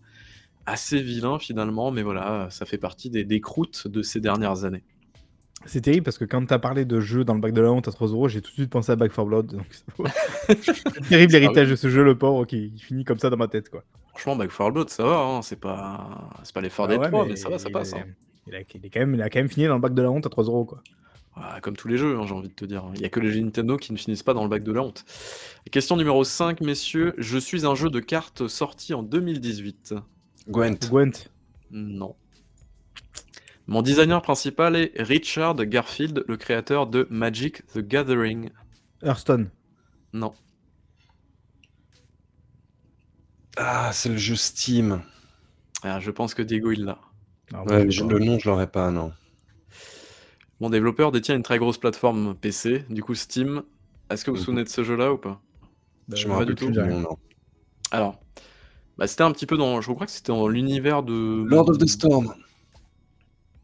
assez 0.66 1.02
vilain 1.02 1.40
finalement. 1.40 1.92
Mais 1.92 2.04
voilà, 2.04 2.48
ça 2.52 2.66
fait 2.66 2.78
partie 2.78 3.10
des, 3.10 3.26
des 3.26 3.42
croûtes 3.42 3.90
de 3.90 4.02
ces 4.02 4.22
dernières 4.22 4.64
années. 4.64 4.84
C'est 5.68 5.82
terrible 5.82 6.04
parce 6.04 6.18
que 6.18 6.26
quand 6.26 6.46
t'as 6.46 6.60
parlé 6.60 6.86
de 6.86 7.00
jeu 7.00 7.24
dans 7.24 7.34
le 7.34 7.40
bac 7.40 7.52
de 7.54 7.62
la 7.62 7.72
honte 7.72 7.88
à 7.88 7.92
3 7.92 8.10
euros, 8.10 8.28
j'ai 8.28 8.42
tout 8.42 8.50
de 8.52 8.54
suite 8.56 8.70
pensé 8.70 8.92
à 8.92 8.96
Back 8.96 9.12
4 9.14 9.26
Blood. 9.26 9.48
donc 9.48 9.66
terrible 11.10 11.34
l'héritage 11.34 11.70
de 11.70 11.76
ce 11.76 11.90
jeu, 11.90 12.04
le 12.04 12.18
pauvre, 12.18 12.46
qui 12.46 12.72
finit 12.78 13.04
comme 13.04 13.20
ça 13.20 13.30
dans 13.30 13.38
ma 13.38 13.48
tête. 13.48 13.70
quoi. 13.70 13.84
Franchement, 14.10 14.36
Back 14.36 14.52
4 14.56 14.72
Blood, 14.72 14.90
ça 14.90 15.04
va, 15.04 15.18
hein, 15.20 15.42
c'est 15.42 15.60
pas, 15.60 16.30
c'est 16.44 16.54
pas 16.54 16.62
l'effort 16.62 16.86
Ah 16.86 16.90
des 16.90 16.98
ouais, 16.98 17.08
trois, 17.08 17.26
mais 17.26 17.36
ça 17.36 17.50
va, 17.50 17.58
ça 17.58 17.70
il 17.70 17.74
passe. 17.74 17.94
est- 17.94 17.98
hein. 18.00 18.06
Il 18.48 18.54
a, 18.56 18.60
il 18.60 18.86
est 18.86 18.90
quand 18.90 19.00
même, 19.00 19.16
il 19.16 19.22
a 19.24 19.30
quand 19.30 19.40
même 19.40 19.50
fini 19.50 19.66
dans 19.66 19.74
le 19.76 19.82
bac 19.82 19.94
de 19.96 20.02
la 20.04 20.12
honte 20.12 20.26
à 20.26 20.30
3 20.30 20.44
euros. 20.46 20.66
quoi. 20.66 20.82
Ah, 21.36 21.60
comme 21.62 21.76
tous 21.76 21.88
les 21.90 21.98
jeux, 21.98 22.18
hein, 22.18 22.26
j'ai 22.28 22.34
envie 22.34 22.48
de 22.48 22.54
te 22.54 22.64
dire. 22.64 22.84
Il 22.96 23.02
y 23.02 23.06
a 23.06 23.10
que 23.10 23.20
les 23.20 23.30
jeux 23.32 23.42
Nintendo 23.42 23.76
qui 23.76 23.92
ne 23.92 23.98
finissent 23.98 24.24
pas 24.24 24.34
dans 24.34 24.44
le 24.44 24.50
bac 24.50 24.64
de 24.64 24.72
la 24.72 24.82
honte. 24.84 25.04
Question 25.72 25.98
numéro 25.98 26.24
5, 26.24 26.62
messieurs. 26.62 27.14
Je 27.18 27.38
suis 27.38 27.66
un 27.66 27.76
jeu 27.76 27.90
de 27.90 28.00
cartes 28.00 28.48
sorti 28.48 28.94
en 28.94 29.04
2018. 29.04 29.96
Gwent. 30.48 30.78
Gwent. 30.90 31.30
Non. 31.72 32.16
Mon 33.68 33.82
designer 33.82 34.22
principal 34.22 34.76
est 34.76 34.92
Richard 34.98 35.56
Garfield, 35.56 36.24
le 36.28 36.38
créateur 36.38 36.86
de 36.88 37.08
Magic 37.10 37.66
the 37.74 37.80
Gathering. 37.80 38.50
Hearthstone. 39.04 39.50
Non. 40.14 40.34
Ah, 43.58 43.92
c'est 43.94 44.10
le 44.10 44.18
jeu 44.18 44.36
Steam. 44.36 45.02
Ah, 45.84 46.00
je 46.00 46.12
pense 46.12 46.34
que 46.34 46.42
Diego 46.42 46.72
il 46.72 46.84
l'a. 46.86 47.00
Ouais, 47.66 47.90
je 47.90 48.04
pas. 48.04 48.10
le 48.14 48.20
nom, 48.20 48.40
je 48.40 48.50
l'aurais 48.50 48.68
pas, 48.68 48.92
non. 48.92 49.14
Mon 50.60 50.70
développeur 50.70 51.12
détient 51.12 51.36
une 51.36 51.44
très 51.44 51.58
grosse 51.60 51.78
plateforme 51.78 52.36
PC, 52.36 52.86
du 52.90 53.04
coup 53.04 53.16
Steam. 53.16 53.64
Est-ce 54.10 54.24
que 54.26 54.32
vous 54.32 54.36
vous 54.38 54.42
Mhm. 54.42 54.46
souvenez 54.46 54.64
de 54.64 54.70
ce 54.70 54.84
jeu-là 54.84 55.14
ou 55.14 55.18
pas? 55.18 55.42
Bah, 56.08 56.16
je 56.16 56.28
me 56.28 56.34
rappelle 56.34 56.50
du 56.50 56.56
plus 56.56 56.68
tout. 56.68 56.72
du 56.72 56.80
nom, 56.80 57.00
non. 57.00 57.18
Alors, 57.92 58.20
bah, 58.98 59.08
c'était 59.08 59.24
un 59.24 59.32
petit 59.32 59.46
peu 59.46 59.58
dans. 59.58 59.82
Je 59.82 59.92
crois 59.92 60.06
que 60.06 60.12
c'était 60.12 60.32
dans 60.32 60.48
l'univers 60.48 61.04
de. 61.04 61.44
Lord 61.48 61.70
of 61.70 61.78
the 61.78 61.88
Storm. 61.88 62.34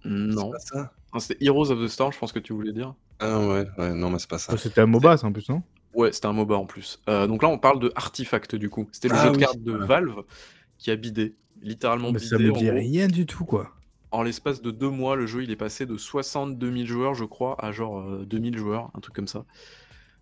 Non. 0.05 0.51
C'est 0.59 0.73
pas 0.73 0.79
ça 0.83 0.93
Ah, 1.13 1.19
C'était 1.19 1.43
Heroes 1.45 1.71
of 1.71 1.79
the 1.79 1.87
Storm, 1.87 2.11
je 2.11 2.19
pense 2.19 2.31
que 2.31 2.39
tu 2.39 2.53
voulais 2.53 2.73
dire. 2.73 2.93
Ah 3.19 3.39
ouais, 3.39 3.67
ouais, 3.77 3.93
non, 3.93 4.09
mais 4.09 4.19
c'est 4.19 4.29
pas 4.29 4.37
ça. 4.39 4.51
Oh, 4.53 4.57
C'était 4.57 4.81
un 4.81 4.85
MOBA, 4.87 5.17
ça 5.17 5.27
en 5.27 5.31
plus, 5.31 5.47
non? 5.49 5.61
Ouais, 5.93 6.11
c'était 6.11 6.27
un 6.27 6.33
MOBA 6.33 6.55
en 6.55 6.65
plus. 6.65 6.99
Euh, 7.09 7.27
donc 7.27 7.43
là, 7.43 7.49
on 7.49 7.57
parle 7.59 7.79
de 7.79 7.91
Artifact 7.95 8.55
du 8.55 8.69
coup. 8.69 8.87
C'était 8.91 9.09
le 9.09 9.15
Ah 9.15 9.25
jeu 9.25 9.31
de 9.31 9.35
oui, 9.37 9.41
cartes 9.43 9.61
de 9.61 9.71
voilà. 9.71 9.85
Valve 9.85 10.23
qui 10.77 10.89
a 10.91 10.95
bidé. 10.95 11.35
Littéralement 11.61 12.11
Mais 12.11 12.19
ça 12.19 12.37
bidé. 12.37 12.49
me 12.49 12.55
en 12.55 12.57
dit 12.57 12.65
gros. 12.65 12.75
rien 12.75 13.07
du 13.07 13.25
tout, 13.25 13.45
quoi. 13.45 13.71
En 14.11 14.23
l'espace 14.23 14.61
de 14.61 14.71
deux 14.71 14.89
mois, 14.89 15.15
le 15.15 15.25
jeu 15.27 15.43
il 15.43 15.51
est 15.51 15.55
passé 15.55 15.85
de 15.85 15.95
62 15.97 16.71
000 16.73 16.85
joueurs, 16.85 17.13
je 17.13 17.23
crois, 17.25 17.55
à 17.63 17.71
genre 17.71 17.99
euh, 17.99 18.25
2000 18.25 18.57
joueurs, 18.57 18.89
un 18.95 18.99
truc 18.99 19.15
comme 19.15 19.27
ça. 19.27 19.45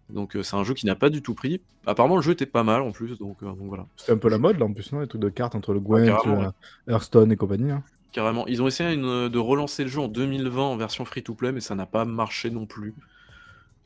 Donc 0.09 0.35
euh, 0.35 0.43
c'est 0.43 0.55
un 0.55 0.63
jeu 0.63 0.73
qui 0.73 0.85
n'a 0.87 0.95
pas 0.95 1.09
du 1.09 1.21
tout 1.21 1.33
pris. 1.35 1.61
Apparemment, 1.85 2.15
le 2.17 2.21
jeu 2.21 2.31
était 2.33 2.45
pas 2.47 2.63
mal 2.63 2.81
en 2.81 2.91
plus, 2.91 3.17
donc, 3.19 3.37
euh, 3.43 3.47
donc 3.47 3.57
voilà. 3.67 3.85
C'était 3.95 4.11
un 4.11 4.17
peu 4.17 4.29
la 4.29 4.37
mode, 4.39 4.59
là, 4.59 4.65
en 4.65 4.73
plus, 4.73 4.91
non? 4.91 4.99
Les 4.99 5.07
trucs 5.07 5.21
de 5.21 5.29
cartes 5.29 5.55
entre 5.55 5.73
le 5.73 5.79
Gwent, 5.79 6.05
carrément, 6.05 6.41
euh, 6.43 6.49
Hearthstone 6.91 7.31
et 7.31 7.35
compagnie. 7.35 7.71
hein. 7.71 7.83
Carrément. 8.11 8.47
Ils 8.47 8.61
ont 8.61 8.67
essayé 8.67 8.93
une- 8.93 9.29
de 9.29 9.37
relancer 9.39 9.83
le 9.83 9.89
jeu 9.89 10.01
en 10.01 10.07
2020 10.07 10.61
en 10.63 10.77
version 10.77 11.05
free-to-play, 11.05 11.51
mais 11.51 11.61
ça 11.61 11.75
n'a 11.75 11.85
pas 11.85 12.05
marché 12.05 12.49
non 12.49 12.65
plus. 12.65 12.93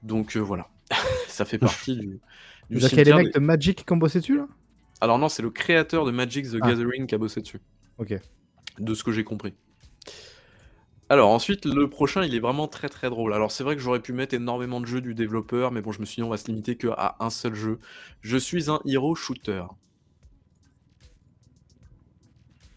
Donc 0.02 0.36
euh, 0.38 0.40
voilà. 0.40 0.70
ça 1.28 1.46
fait 1.46 1.58
partie 1.58 1.98
du, 1.98 2.20
du 2.70 2.80
C'est-à-dire 2.80 2.90
qu'il 2.90 2.98
y 2.98 3.02
a 3.02 3.04
les 3.04 3.06
cimetière 3.12 3.18
mecs 3.18 3.26
des- 3.28 3.40
de 3.40 3.40
Magic 3.46 3.86
qui 3.86 3.94
ont 3.94 3.98
bossé 3.98 4.20
dessus, 4.20 4.38
là? 4.38 4.48
Alors 5.02 5.20
non, 5.20 5.28
c'est 5.28 5.42
le 5.42 5.50
créateur 5.50 6.06
de 6.06 6.12
Magic 6.12 6.46
the 6.50 6.58
Ah. 6.62 6.70
Gathering 6.70 7.06
qui 7.08 7.16
a 7.16 7.18
bossé 7.18 7.42
dessus. 7.42 7.60
Ok. 7.98 8.14
de 8.80 8.94
ce 8.96 9.04
que 9.04 9.12
j'ai 9.12 9.24
compris. 9.24 9.54
Alors 11.10 11.30
ensuite, 11.30 11.66
le 11.66 11.90
prochain, 11.90 12.24
il 12.24 12.34
est 12.34 12.40
vraiment 12.40 12.68
très 12.68 12.90
très 12.90 13.10
drôle. 13.10 13.34
Alors 13.34 13.52
c'est 13.52 13.64
vrai 13.64 13.76
que 13.76 13.82
j'aurais 13.82 14.00
pu 14.00 14.14
mettre 14.14 14.34
énormément 14.34 14.80
de 14.82 14.86
jeux 14.88 15.02
du 15.02 15.14
développeur, 15.14 15.72
mais 15.72 15.82
bon, 15.82 15.92
je 15.92 16.00
me 16.00 16.06
suis 16.06 16.16
dit 16.16 16.24
on 16.24 16.30
va 16.30 16.38
se 16.38 16.48
limiter 16.48 16.76
qu'à 16.78 17.16
un 17.20 17.30
seul 17.30 17.54
jeu. 17.54 17.80
Je 18.22 18.38
suis 18.38 18.72
un 18.72 18.80
hero 18.86 19.14
shooter. 19.14 19.64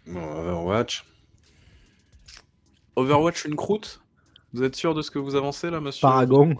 Bon, 0.07 0.21
Overwatch. 0.39 1.05
Overwatch 2.97 3.45
une 3.45 3.57
croûte? 3.57 4.03
Vous 4.53 4.63
êtes 4.63 4.77
sûr 4.77 4.95
de 4.95 5.03
ce 5.03 5.11
que 5.11 5.19
vous 5.19 5.35
avancez 5.37 5.71
là, 5.71 5.81
monsieur 5.81 6.03
Paragon. 6.03 6.55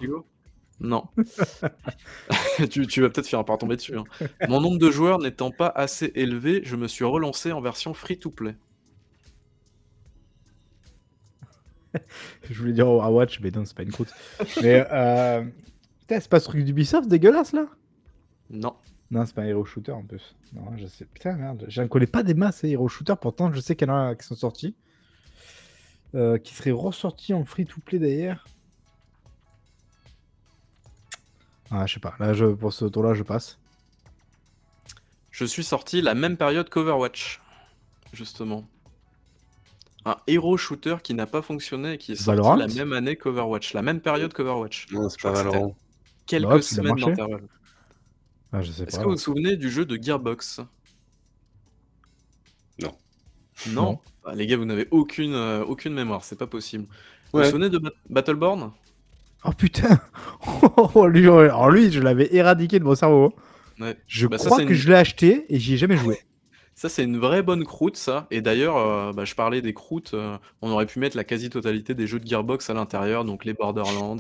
Non. 0.79 1.05
tu, 2.71 2.87
tu 2.87 3.01
vas 3.01 3.09
peut-être 3.09 3.27
finir 3.27 3.45
par 3.47 3.57
tomber 3.57 3.77
dessus. 3.77 3.97
hein. 3.97 4.05
Mon 4.49 4.61
nombre 4.61 4.79
de 4.79 4.91
joueurs 4.91 5.19
n'étant 5.19 5.51
pas 5.51 5.69
assez 5.75 6.13
élevé, 6.15 6.61
je 6.65 6.77
me 6.77 6.87
suis 6.87 7.05
relancé 7.07 7.53
en 7.53 7.63
version 7.63 7.95
free-to-play. 7.95 8.57
Je 12.51 12.59
voulais 12.59 12.73
dire 12.75 12.89
Overwatch, 12.89 13.41
mais 13.41 13.51
non, 13.51 13.65
c'est 13.65 13.77
pas 13.77 13.83
une 13.85 13.93
croûte. 13.93 14.13
mais, 14.63 14.87
euh... 14.93 15.43
Putain, 16.01 16.21
c'est 16.21 16.29
pas 16.31 16.41
ce 16.41 16.45
truc 16.49 16.65
d'Ubisoft 16.65 17.09
dégueulasse, 17.09 17.53
là? 17.53 17.67
Non. 18.51 18.77
Non, 19.11 19.25
c'est 19.25 19.35
pas 19.35 19.43
un 19.43 19.47
hero 19.47 19.65
shooter, 19.65 19.93
en 19.93 20.03
plus. 20.03 20.37
Non, 20.53 20.77
je 20.77 20.87
sais. 20.87 21.07
Putain, 21.07 21.37
merde. 21.37 21.65
J'en 21.69 21.89
connais 21.89 22.07
pas 22.07 22.23
des 22.23 22.35
masses, 22.35 22.59
ces 22.59 22.69
hero 22.69 22.87
shooters. 22.89 23.19
Pourtant, 23.19 23.53
je 23.53 23.61
sais 23.61 23.77
qu'il 23.77 23.89
y 23.89 23.91
en 23.91 24.09
a 24.09 24.15
qui 24.15 24.27
sont 24.27 24.35
sortis. 24.35 24.75
Euh, 26.17 26.39
qui 26.39 26.55
seraient 26.55 26.71
ressortis 26.71 27.35
en 27.35 27.45
free-to-play, 27.45 27.99
d'ailleurs. 27.99 28.47
Ah, 31.71 31.85
je 31.85 31.95
sais 31.95 32.01
pas. 32.01 32.15
Là, 32.19 32.33
je... 32.33 32.47
pour 32.47 32.73
ce 32.73 32.87
tour-là, 32.87 33.13
je 33.13 33.23
passe. 33.23 33.59
Je 35.31 35.45
suis 35.45 35.65
sorti 35.65 36.01
la 36.01 36.15
même 36.15 36.39
période 36.39 36.71
qu'Overwatch, 36.71 37.43
justement. 38.15 38.67
Un 40.07 40.17
hero 40.27 40.57
shooter 40.57 40.97
qui 41.03 41.13
n'a 41.13 41.27
pas 41.27 41.43
fonctionné 41.43 41.95
et 41.95 41.99
qui 41.99 42.13
est 42.13 42.17
sorti 42.17 42.29
Valorant 42.29 42.57
la 42.57 42.69
même 42.69 42.95
année 42.95 43.17
qu'Overwatch, 43.17 43.75
la 43.75 43.83
même 43.83 44.01
période 44.01 44.33
qu'Overwatch. 44.33 44.87
Non, 44.93 45.11
c'est 45.11 45.21
pas 45.21 45.33
que. 45.33 45.59
Quelques 46.25 46.45
Valorant, 46.45 46.59
a 46.59 46.63
semaines 46.63 46.97
d'intervalle. 46.97 47.49
Ah, 48.53 48.63
je 48.63 48.73
sais 48.73 48.85
Est-ce 48.85 48.97
pas. 48.97 49.03
que 49.03 49.09
vous 49.09 49.11
vous 49.11 49.19
souvenez 49.19 49.59
du 49.59 49.71
jeu 49.71 49.85
de 49.85 50.03
Gearbox? 50.03 50.61
Non, 53.69 53.83
Non. 53.83 53.99
Ah, 54.25 54.35
Les 54.35 54.47
gars, 54.47 54.57
vous 54.57 54.65
n'avez 54.65 54.89
aucune, 54.91 55.35
euh, 55.35 55.65
aucune 55.65 55.95
mémoire, 55.95 56.25
c'est 56.25 56.37
pas 56.39 56.47
possible. 56.47 56.87
Vous 57.33 57.39
Ouais. 57.39 57.45
vous 57.45 57.51
souvenez 57.51 57.71
de 57.71 57.79
Bat- 57.79 57.93
Battleborn? 58.11 58.73
Oh 59.45 59.51
putain 59.57 60.01
oh, 60.95 61.07
lui, 61.07 61.29
oh, 61.29 61.39
Alors 61.39 61.71
lui, 61.71 61.91
je 61.93 62.01
l'avais 62.01 62.29
éradiqué 62.35 62.79
de 62.79 62.85
mon 62.85 62.95
cerveau. 62.95 63.33
Ouais. 63.79 63.97
Je 64.07 64.27
Bah, 64.27 64.39
ça, 64.39 64.47
crois 64.47 64.59
c'est 64.59 64.65
que 64.65 64.71
une- 64.71 64.77
je 64.77 64.89
l'ai 64.89 64.95
acheté 64.97 65.45
et 65.49 65.59
j'y 65.61 65.75
ai 65.75 65.77
jamais 65.77 65.97
joué. 65.97 66.19
Ça, 66.79 66.91
c'est 66.91 67.05
une 67.05 67.17
vraie 67.17 67.43
bonne 67.43 67.65
croûte, 67.65 67.97
ça. 67.97 68.27
Et 68.31 68.43
d'ailleurs, 68.43 68.77
euh, 68.77 69.11
bah, 69.15 69.25
je 69.25 69.35
parlais 69.35 69.63
des 69.63 69.73
croûtes. 69.73 70.13
euh, 70.13 70.37
on 70.61 70.71
aurait 70.71 70.85
pu 70.85 70.99
mettre 70.99 71.17
la 71.17 71.25
quasi-totalité 71.25 71.95
des 71.95 72.07
jeux 72.07 72.21
de 72.21 72.27
Gearbox 72.27 72.69
à 72.69 72.75
l'intérieur, 72.75 73.25
donc 73.25 73.47
les 73.47 73.55
Borderlands, 73.55 74.19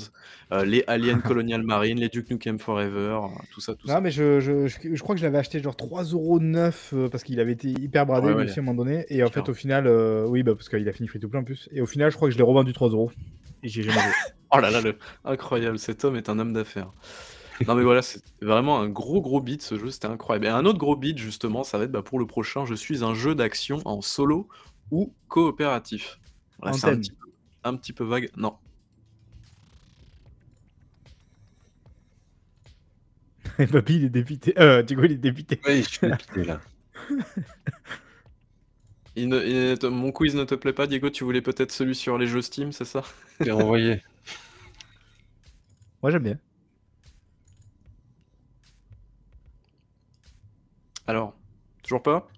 euh, 0.52 0.64
les 0.64 0.82
Alien 0.86 1.20
Colonial 1.22 1.62
Marine, 1.62 2.00
les 2.00 2.08
Duke 2.08 2.30
Nukem 2.30 2.58
Forever, 2.58 3.20
tout 3.52 3.60
ça, 3.60 3.74
tout 3.74 3.86
Non, 3.86 3.94
ça. 3.94 4.00
mais 4.00 4.10
je, 4.10 4.40
je, 4.40 4.68
je, 4.68 4.78
je 4.94 5.02
crois 5.02 5.14
que 5.14 5.20
je 5.20 5.26
l'avais 5.26 5.36
acheté 5.36 5.60
genre 5.60 5.74
3,9€ 5.76 6.72
euh, 6.94 7.08
parce 7.10 7.24
qu'il 7.24 7.40
avait 7.40 7.52
été 7.52 7.68
hyper 7.68 8.06
bradé 8.06 8.28
Ouais, 8.28 8.32
lui 8.32 8.38
ouais. 8.38 8.44
aussi 8.46 8.58
à 8.58 8.62
un 8.62 8.64
moment 8.64 8.82
donné. 8.84 9.04
Et 9.10 9.22
en 9.22 9.28
fait, 9.30 9.46
au 9.50 9.54
final, 9.54 9.86
oui, 10.26 10.42
bah, 10.42 10.54
parce 10.54 10.70
qu'il 10.70 10.88
a 10.88 10.92
fini 10.94 11.08
free 11.08 11.20
to 11.20 11.28
play 11.28 11.38
en 11.38 11.44
plus. 11.44 11.68
Et 11.72 11.82
au 11.82 11.86
final, 11.86 12.10
je 12.10 12.16
crois 12.16 12.28
que 12.28 12.32
je 12.32 12.38
l'ai 12.38 12.44
revendu 12.44 12.72
3€. 12.72 13.10
Et 13.64 13.68
j'ai 13.68 13.82
jamais 13.82 14.00
joué. 14.00 14.12
Oh 14.52 14.60
là 14.60 14.70
là, 14.70 14.80
le... 14.80 14.96
incroyable, 15.24 15.76
cet 15.76 16.04
homme 16.04 16.14
est 16.14 16.28
un 16.28 16.38
homme 16.38 16.52
d'affaires. 16.52 16.92
Non 17.66 17.74
mais 17.74 17.82
voilà, 17.82 18.02
c'est 18.02 18.20
vraiment 18.42 18.80
un 18.80 18.88
gros 18.88 19.20
gros 19.20 19.40
beat 19.40 19.62
ce 19.62 19.78
jeu, 19.78 19.90
c'était 19.90 20.08
incroyable. 20.08 20.46
Et 20.46 20.48
un 20.50 20.64
autre 20.66 20.78
gros 20.78 20.96
beat 20.96 21.16
justement, 21.18 21.64
ça 21.64 21.78
va 21.78 21.84
être 21.84 21.92
bah, 21.92 22.02
pour 22.02 22.18
le 22.18 22.26
prochain, 22.26 22.64
je 22.66 22.74
suis 22.74 23.02
un 23.04 23.14
jeu 23.14 23.34
d'action 23.34 23.80
en 23.84 24.02
solo 24.02 24.48
ou 24.90 25.12
coopératif. 25.28 26.18
Voilà, 26.60 26.76
c'est 26.76 26.86
un 26.86 26.90
Anthem. 26.90 27.00
petit, 27.00 27.12
peu, 27.12 27.26
un 27.64 27.76
petit 27.76 27.92
peu 27.92 28.04
vague. 28.04 28.30
Non. 28.36 28.56
Et 33.58 33.66
Papy, 33.66 33.96
il 33.96 34.04
est 34.04 34.10
dépité. 34.10 34.54
Euh, 34.58 34.82
Diego, 34.82 35.04
il 35.04 35.12
est 35.12 35.16
dépité. 35.16 35.60
Oui, 35.66 35.82
je 35.82 35.88
suis 35.88 36.06
dépité 36.08 36.44
là. 36.44 36.60
Il 39.18 39.30
ne- 39.30 39.42
il 39.46 39.54
ne 39.70 39.74
te- 39.76 39.86
mon 39.86 40.12
quiz 40.12 40.34
ne 40.34 40.44
te 40.44 40.54
plaît 40.54 40.74
pas, 40.74 40.86
Diego, 40.86 41.08
tu 41.08 41.24
voulais 41.24 41.40
peut-être 41.40 41.72
celui 41.72 41.94
sur 41.94 42.18
les 42.18 42.26
jeux 42.26 42.42
Steam, 42.42 42.70
c'est 42.70 42.84
ça? 42.84 43.02
T'es 43.42 43.50
envoyé. 43.50 44.02
Moi, 46.02 46.10
j'aime 46.10 46.22
bien. 46.24 46.38
Alors, 51.06 51.34
toujours 51.82 52.02
pas? 52.02 52.28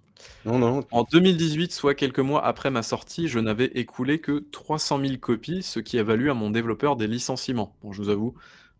Non, 0.44 0.58
non. 0.58 0.84
En 0.90 1.04
2018, 1.04 1.72
soit 1.72 1.94
quelques 1.94 2.18
mois 2.18 2.44
après 2.44 2.70
ma 2.70 2.82
sortie, 2.82 3.28
je 3.28 3.38
n'avais 3.38 3.66
écoulé 3.66 4.20
que 4.20 4.44
300 4.50 5.00
000 5.00 5.16
copies, 5.18 5.62
ce 5.62 5.80
qui 5.80 5.98
a 5.98 6.02
valu 6.02 6.30
à 6.30 6.34
mon 6.34 6.50
développeur 6.50 6.96
des 6.96 7.06
licenciements. 7.06 7.76
Bon, 7.82 7.92
je 7.92 8.02
vous 8.02 8.08
avoue, 8.08 8.34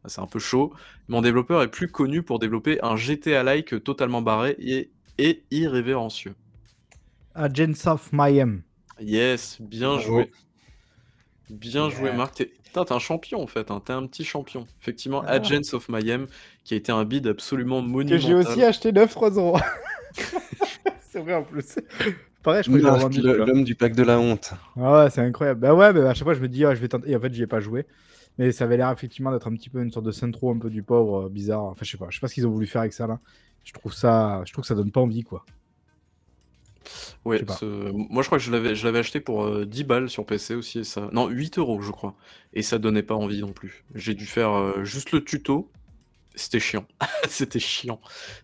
c'est 0.07 0.21
un 0.21 0.27
peu 0.27 0.41
chaud. 0.41 0.73
Mon 1.07 1.23
développeur 1.23 1.63
est 1.63 1.71
plus 1.71 1.89
connu 1.89 2.23
pour 2.23 2.39
développer 2.41 2.79
un 2.83 2.97
GTA-like 2.97 3.83
totalement 3.85 4.21
barré 4.23 4.57
et, 4.59 4.91
et 5.19 5.45
irrévérencieux. 5.53 6.35
Agents 7.35 7.87
of 7.87 8.13
Mayhem. 8.13 8.63
Yes, 9.01 9.59
bien 9.61 9.97
Bravo. 9.97 10.01
joué. 10.01 10.31
Bien 11.51 11.89
joué. 11.89 12.13
Marc. 12.13 12.35
T'es 12.35 12.47
putain, 12.47 12.85
t'es 12.85 12.93
un 12.93 12.99
champion 12.99 13.43
en 13.43 13.47
fait, 13.47 13.71
hein. 13.71 13.81
t'es 13.85 13.93
un 13.93 14.07
petit 14.07 14.25
champion. 14.25 14.67
Effectivement, 14.83 15.23
Ah. 15.27 15.33
Agents 15.35 15.73
of 15.73 15.89
Mayhem, 15.89 16.27
qui 16.69 16.75
a 16.75 16.77
été 16.77 16.93
un 16.93 17.03
bid 17.07 17.27
absolument 17.27 17.81
Que 17.81 17.87
monumental. 17.89 18.21
j'ai 18.21 18.35
aussi 18.35 18.63
acheté 18.63 18.93
9 18.93 19.15
3€. 19.17 19.59
c'est 21.09 21.21
vrai 21.21 21.33
en 21.33 21.43
plus. 21.43 21.79
Pareil, 22.43 22.63
je 22.63 22.71
crois 22.79 23.09
que. 23.09 23.21
L'homme 23.21 23.65
du 23.65 23.75
pack 23.75 23.95
de 23.97 24.03
la 24.03 24.19
honte. 24.21 24.53
Ah 24.77 25.05
ouais, 25.05 25.11
c'est 25.11 25.23
incroyable. 25.23 25.61
Bah 25.61 25.75
ouais, 25.75 25.95
mais 25.95 26.01
à 26.01 26.13
chaque 26.13 26.25
fois, 26.25 26.35
je 26.35 26.41
me 26.41 26.49
dis, 26.49 26.67
ah, 26.67 26.75
je 26.75 26.81
vais 26.83 26.89
tenter. 26.89 27.11
Et 27.11 27.17
en 27.17 27.21
fait, 27.21 27.33
j'y 27.33 27.43
ai 27.43 27.47
pas 27.47 27.61
joué. 27.61 27.87
Mais 28.37 28.53
ça 28.53 28.65
avait 28.65 28.77
l'air 28.77 28.91
effectivement 28.93 29.33
d'être 29.33 29.49
un 29.49 29.55
petit 29.55 29.71
peu 29.71 29.83
une 29.83 29.91
sorte 29.91 30.05
de 30.05 30.13
centro 30.13 30.51
un 30.53 30.59
peu 30.59 30.69
du 30.69 30.83
pauvre, 30.83 31.25
euh, 31.25 31.29
bizarre. 31.31 31.65
Enfin, 31.65 31.87
je 31.87 31.91
sais 31.91 31.97
pas. 31.97 32.09
Je 32.11 32.17
sais 32.17 32.21
pas 32.21 32.29
ce 32.29 32.35
qu'ils 32.35 32.47
ont 32.47 32.51
voulu 32.51 32.67
faire 32.67 32.83
avec 32.83 32.93
ça 32.93 33.07
là. 33.07 33.19
Je 33.65 33.73
trouve 33.73 33.95
ça, 33.95 34.43
je 34.45 34.53
trouve 34.53 34.63
que 34.63 34.69
ça 34.69 34.75
donne 34.75 34.91
pas 34.93 35.01
envie 35.01 35.23
quoi. 35.23 35.45
Ouais, 37.25 37.43
ce- 37.59 37.91
moi 37.93 38.23
je 38.23 38.29
crois 38.29 38.39
que 38.39 38.45
je 38.45 38.51
l'avais 38.53 38.75
je 38.75 38.85
l'avais 38.87 39.01
acheté 39.01 39.21
pour 39.21 39.45
euh, 39.45 39.67
10 39.67 39.85
balles 39.85 40.09
sur 40.09 40.25
PC 40.25 40.55
aussi 40.55 40.81
et 40.81 40.85
ça. 40.85 41.09
Non, 41.13 41.29
8 41.29 41.59
euros 41.59 41.81
je 41.83 41.91
crois. 41.91 42.15
Et 42.53 42.63
ça 42.63 42.79
donnait 42.79 43.03
pas 43.03 43.15
envie 43.15 43.41
non 43.41 43.53
plus. 43.53 43.85
J'ai 43.95 44.15
dû 44.15 44.25
faire 44.27 44.53
euh, 44.53 44.85
juste 44.85 45.13
le 45.13 45.23
tuto. 45.25 45.71
C'était 46.39 46.61
chiant. 46.61 46.87
C'était 47.29 47.59
chiant. 47.59 48.01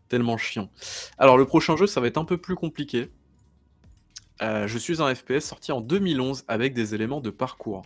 Tellement 0.09 0.37
chiant. 0.37 0.71
Alors 1.17 1.39
le 1.39 1.47
prochain 1.47 1.77
jeu, 1.77 1.87
ça 1.87 2.01
va 2.01 2.09
être 2.09 2.19
un 2.19 2.25
peu 2.25 2.39
plus 2.39 2.57
compliqué. 2.57 3.11
Euh, 4.43 4.67
je 4.67 4.79
suis 4.79 5.01
un 5.01 5.15
FPS 5.15 5.41
sorti 5.41 5.71
en 5.71 5.81
2011 5.81 6.45
avec 6.49 6.75
des 6.75 6.95
éléments 6.95 7.21
de 7.21 7.31
parcours. 7.31 7.83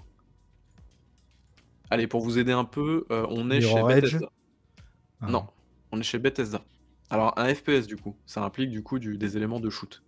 Allez, 1.91 2.07
pour 2.07 2.23
vous 2.23 2.39
aider 2.39 2.53
un 2.53 2.65
peu, 2.65 3.07
euh, 3.11 3.27
on 3.29 3.51
est 3.51 3.61
chez 3.61 3.77
Edge 3.77 3.85
Bethesda. 4.15 4.31
Ah. 5.21 5.27
Non, 5.31 5.47
on 5.93 6.01
est 6.01 6.03
chez 6.05 6.19
Bethesda. 6.19 6.65
Alors 7.11 7.39
un 7.39 7.55
FPS 7.55 7.87
du 7.87 7.97
coup, 7.97 8.17
ça 8.25 8.43
implique 8.43 8.71
du 8.71 8.83
coup 8.83 8.99
du- 8.99 9.19
des 9.19 9.37
éléments 9.37 9.61
de 9.61 9.69
shoot. 9.71 10.03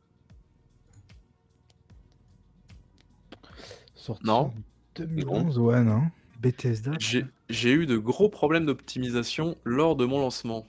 Sorti 3.95 4.25
Non. 4.27 4.35
en 4.35 4.55
2011, 4.97 5.59
ouais, 5.59 5.83
non. 5.83 6.05
Bethesda. 6.41 6.93
J'ai 6.99 7.27
j'ai 7.51 7.73
eu 7.73 7.87
de 7.87 7.97
gros 7.99 8.29
problèmes 8.29 8.65
d'optimisation 8.67 9.57
lors 9.65 9.97
de 9.97 10.05
mon 10.05 10.19
lancement. 10.21 10.67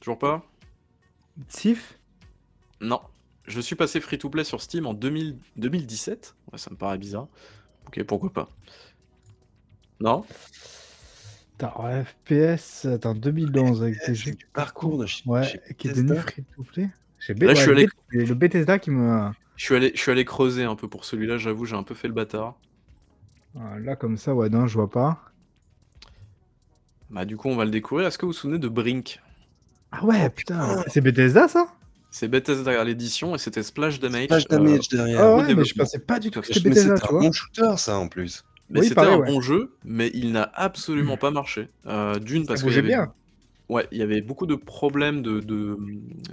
Toujours 0.00 0.18
pas? 0.18 0.42
Sif 1.48 1.98
Non. 2.80 3.00
Je 3.46 3.60
suis 3.60 3.74
passé 3.76 4.00
free-to-play 4.00 4.44
sur 4.44 4.60
Steam 4.62 4.86
en 4.86 4.94
2000 4.94 5.36
2017. 5.56 6.34
Ouais, 6.52 6.58
ça 6.58 6.70
me 6.70 6.76
paraît 6.76 6.98
bizarre. 6.98 7.26
Ok, 7.86 8.02
pourquoi 8.04 8.32
pas. 8.32 8.48
Non? 10.00 10.24
Attends, 11.58 11.84
ouais, 11.84 12.04
FPS, 12.04 12.86
attends, 12.86 13.14
2011 13.14 13.82
avec 13.82 13.96
des 14.06 14.14
jeux. 14.14 14.32
Du 14.32 14.46
parcours 14.52 14.98
de 14.98 15.06
chez, 15.06 15.22
Ouais, 15.28 15.44
chez 15.44 15.60
qui 15.76 15.88
est 15.88 15.92
devenu 15.92 16.16
free 16.16 16.44
to 16.56 16.62
play. 16.64 16.88
J'ai 17.18 17.34
Là, 17.34 17.54
je 17.54 17.60
suis 17.60 17.70
allé- 17.70 17.86
le 18.10 18.34
Bethesda 18.34 18.78
qui 18.80 18.90
me. 18.90 19.30
je 19.56 19.64
suis, 19.64 19.76
allé, 19.76 19.92
je 19.94 20.00
suis 20.00 20.10
allé 20.10 20.24
creuser 20.24 20.64
un 20.64 20.74
peu 20.74 20.88
pour 20.88 21.04
celui-là, 21.04 21.38
j'avoue, 21.38 21.64
j'ai 21.66 21.76
un 21.76 21.84
peu 21.84 21.94
fait 21.94 22.08
le 22.08 22.14
bâtard. 22.14 22.58
Ah, 23.58 23.78
Là, 23.78 23.96
comme 23.96 24.16
ça, 24.16 24.34
ouais, 24.34 24.48
non, 24.48 24.66
je 24.66 24.74
vois 24.74 24.90
pas. 24.90 25.20
Bah 27.10 27.24
du 27.26 27.36
coup, 27.36 27.48
on 27.48 27.56
va 27.56 27.64
le 27.64 27.70
découvrir. 27.70 28.06
Est-ce 28.08 28.16
que 28.16 28.24
vous 28.24 28.32
vous 28.32 28.38
souvenez 28.38 28.58
de 28.58 28.68
Brink? 28.68 29.20
Ah 29.90 30.04
ouais, 30.04 30.30
putain. 30.30 30.82
C'est 30.88 31.02
Bethesda 31.02 31.46
ça? 31.48 31.66
C'est 32.10 32.28
Bethesda 32.28 32.80
à 32.80 32.84
l'édition 32.84 33.34
et 33.34 33.38
c'était 33.38 33.62
Splash 33.62 34.00
Damage. 34.00 34.24
Splash 34.24 34.44
euh, 34.44 34.48
damage 34.48 34.88
derrière. 34.88 35.20
Ah 35.22 35.36
ouais, 35.36 35.54
mais 35.54 35.64
je 35.64 35.74
pensais 35.74 35.98
pas 35.98 36.18
du 36.18 36.30
tout 36.30 36.40
que 36.40 36.46
c'était 36.46 36.60
Mais 36.64 36.70
Bethesda, 36.70 36.96
c'était 36.96 37.06
tu 37.06 37.12
un 37.14 37.18
vois. 37.18 37.20
bon 37.26 37.32
shooter, 37.32 37.76
ça, 37.76 37.98
en 37.98 38.08
plus. 38.08 38.44
Mais 38.70 38.80
Oui, 38.80 38.88
c'était 38.88 39.00
un 39.00 39.18
ouais. 39.18 39.26
bon 39.26 39.40
jeu, 39.42 39.74
mais 39.84 40.10
il 40.14 40.32
n'a 40.32 40.50
absolument 40.54 41.18
pas 41.18 41.30
marché. 41.30 41.68
Euh, 41.86 42.18
D'une, 42.18 42.46
parce 42.46 42.60
y 42.62 42.64
bougeait 42.64 42.78
avait 42.78 42.88
bien. 42.88 43.12
Ouais, 43.72 43.88
il 43.90 43.98
y 43.98 44.02
avait 44.02 44.20
beaucoup 44.20 44.46
de 44.46 44.54
problèmes 44.54 45.22
de, 45.22 45.40
de- 45.40 45.78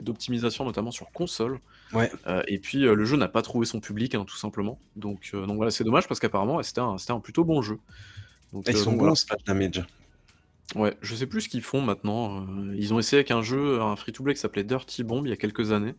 d'optimisation, 0.02 0.66
notamment 0.66 0.92
sur 0.92 1.12
console. 1.12 1.60
Ouais. 1.94 2.12
Euh, 2.28 2.44
et 2.48 2.60
puis 2.60 2.86
euh, 2.86 2.94
le 2.96 3.06
jeu 3.06 3.18
n'a 3.18 3.28
pas 3.28 3.42
trouvé 3.42 3.66
son 3.66 3.80
public, 3.80 4.14
hein, 4.16 4.26
tout 4.26 4.38
simplement. 4.38 4.80
Donc, 4.96 5.32
euh, 5.34 5.46
donc 5.46 5.56
voilà, 5.56 5.72
c'est 5.72 5.84
dommage 5.84 6.08
parce 6.08 6.20
qu'apparemment 6.20 6.58
ouais, 6.58 6.64
c'était 6.64 6.82
un, 6.82 6.98
c'était 6.98 7.14
un 7.14 7.20
plutôt 7.20 7.46
bon 7.46 7.62
jeu. 7.62 7.80
Donc, 8.54 8.66
Ils 8.68 8.76
sont 8.76 8.92
donc 8.92 8.94
bons, 8.96 9.00
voilà. 9.06 9.16
Splash 9.16 9.44
Damage. 9.46 9.84
Ouais, 10.76 10.96
je 11.02 11.16
sais 11.16 11.26
plus 11.26 11.42
ce 11.42 11.50
qu'ils 11.50 11.62
font 11.64 11.82
maintenant. 11.82 12.46
ils 12.76 12.94
ont 12.94 13.00
essayé 13.00 13.18
avec 13.20 13.32
un 13.32 13.42
jeu, 13.42 13.82
un 13.82 13.96
free-to-play 13.96 14.36
qui 14.36 14.40
s'appelait 14.40 14.64
Dirty 14.64 15.04
Bomb 15.04 15.26
il 15.26 15.30
y 15.30 15.34
a 15.34 15.38
quelques 15.38 15.72
années. 15.72 15.96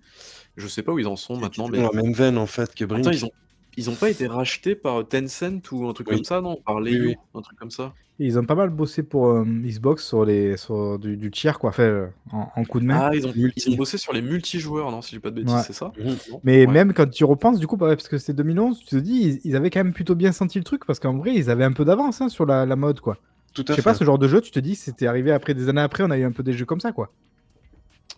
Je 0.56 0.68
sais 0.68 0.82
pas 0.82 0.92
où 0.92 0.98
ils 0.98 1.08
en 1.08 1.16
sont 1.16 1.36
maintenant, 1.36 1.64
Dans 1.68 1.70
mais 1.72 1.82
la 1.82 1.90
même 2.02 2.12
veine, 2.12 2.38
en 2.38 2.46
fait, 2.46 2.74
que. 2.74 2.84
Attends, 2.84 3.10
ils 3.10 3.24
ont, 3.24 3.30
ils 3.76 3.90
ont 3.90 3.94
pas 3.96 4.10
été 4.10 4.26
rachetés 4.28 4.74
par 4.76 5.06
Tencent 5.08 5.70
ou 5.72 5.88
un 5.88 5.92
truc 5.92 6.08
Oui. 6.08 6.16
comme 6.16 6.24
ça, 6.24 6.40
non? 6.40 6.56
Par 6.64 6.76
Oui, 6.76 6.92
Leo, 6.92 7.14
un 7.34 7.40
truc 7.40 7.58
comme 7.58 7.70
ça? 7.70 7.94
Ils 8.22 8.38
ont 8.38 8.44
pas 8.44 8.54
mal 8.54 8.68
bossé 8.68 9.02
pour 9.02 9.28
euh, 9.28 9.44
Xbox 9.44 10.06
sur, 10.06 10.26
les, 10.26 10.56
sur 10.58 10.98
du, 10.98 11.16
du 11.16 11.30
tiers, 11.30 11.58
quoi, 11.58 11.72
fait 11.72 11.84
euh, 11.84 12.06
en, 12.32 12.48
en 12.54 12.64
coup 12.64 12.78
de 12.78 12.84
main. 12.84 13.00
Ah, 13.02 13.14
ils 13.14 13.26
ont, 13.26 13.32
Multi. 13.34 13.64
ils 13.66 13.72
ont 13.72 13.76
bossé 13.76 13.96
sur 13.96 14.12
les 14.12 14.20
multijoueurs, 14.20 14.90
non 14.90 15.00
Si 15.00 15.12
j'ai 15.14 15.20
pas 15.20 15.30
de 15.30 15.36
bêtises, 15.36 15.54
Ouais. 15.54 15.62
c'est 15.66 15.72
ça 15.72 15.90
Mhm. 15.98 16.16
Mais 16.44 16.66
Ouais. 16.66 16.72
même 16.72 16.92
quand 16.92 17.08
tu 17.10 17.24
repenses, 17.24 17.58
du 17.58 17.66
coup, 17.66 17.78
bah 17.78 17.88
parce 17.88 18.08
que 18.08 18.18
c'était 18.18 18.34
2011, 18.34 18.78
tu 18.80 18.84
te 18.84 18.96
dis, 18.96 19.40
ils, 19.44 19.50
ils 19.50 19.56
avaient 19.56 19.70
quand 19.70 19.82
même 19.82 19.94
plutôt 19.94 20.14
bien 20.14 20.32
senti 20.32 20.58
le 20.58 20.64
truc, 20.64 20.84
parce 20.84 21.00
qu'en 21.00 21.16
vrai, 21.16 21.32
ils 21.34 21.48
avaient 21.50 21.64
un 21.64 21.72
peu 21.72 21.84
d'avance 21.86 22.20
hein, 22.20 22.28
sur 22.28 22.44
la, 22.44 22.66
la 22.66 22.76
mode, 22.76 23.00
quoi. 23.00 23.16
Tout 23.54 23.64
Je 23.66 23.72
sais 23.72 23.76
fait. 23.76 23.82
pas, 23.82 23.94
ce 23.94 24.04
genre 24.04 24.18
de 24.18 24.28
jeu, 24.28 24.40
tu 24.42 24.50
te 24.50 24.60
dis, 24.60 24.74
c'était 24.76 25.06
arrivé 25.06 25.32
après 25.32 25.54
des 25.54 25.68
années 25.70 25.80
après, 25.80 26.04
on 26.04 26.10
a 26.10 26.18
eu 26.18 26.24
un 26.24 26.32
peu 26.32 26.42
des 26.42 26.52
jeux 26.52 26.66
comme 26.66 26.80
ça, 26.80 26.92
quoi. 26.92 27.10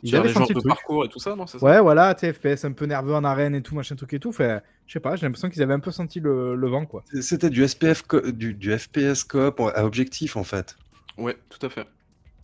Ils 0.02 0.08
Sur 0.10 0.18
avaient 0.18 0.28
les 0.28 0.34
genres 0.34 0.42
senti 0.46 0.52
de 0.54 0.58
le 0.58 0.62
truc. 0.62 0.74
parcours 0.74 1.04
et 1.04 1.08
tout 1.08 1.18
ça, 1.18 1.36
non 1.36 1.46
ça 1.46 1.58
Ouais, 1.58 1.80
voilà, 1.80 2.14
tu 2.14 2.20
sais, 2.26 2.32
FPS 2.32 2.64
un 2.64 2.72
peu 2.72 2.86
nerveux 2.86 3.14
en 3.14 3.22
arène 3.24 3.54
et 3.54 3.62
tout, 3.62 3.74
machin 3.74 3.94
truc 3.94 4.12
et 4.14 4.18
tout. 4.18 4.32
Fait, 4.32 4.62
je 4.86 4.92
sais 4.94 5.00
pas, 5.00 5.14
j'ai 5.16 5.26
l'impression 5.26 5.48
qu'ils 5.48 5.62
avaient 5.62 5.74
un 5.74 5.80
peu 5.80 5.92
senti 5.92 6.18
le, 6.20 6.56
le 6.56 6.68
vent, 6.68 6.86
quoi. 6.86 7.04
C'était 7.20 7.50
du, 7.50 7.66
SPF 7.66 8.02
co- 8.02 8.20
du, 8.32 8.54
du 8.54 8.76
FPS 8.76 9.22
coop 9.24 9.60
à 9.60 9.84
objectif, 9.84 10.36
en 10.36 10.44
fait. 10.44 10.76
Ouais, 11.18 11.36
tout 11.48 11.64
à 11.64 11.70
fait. 11.70 11.86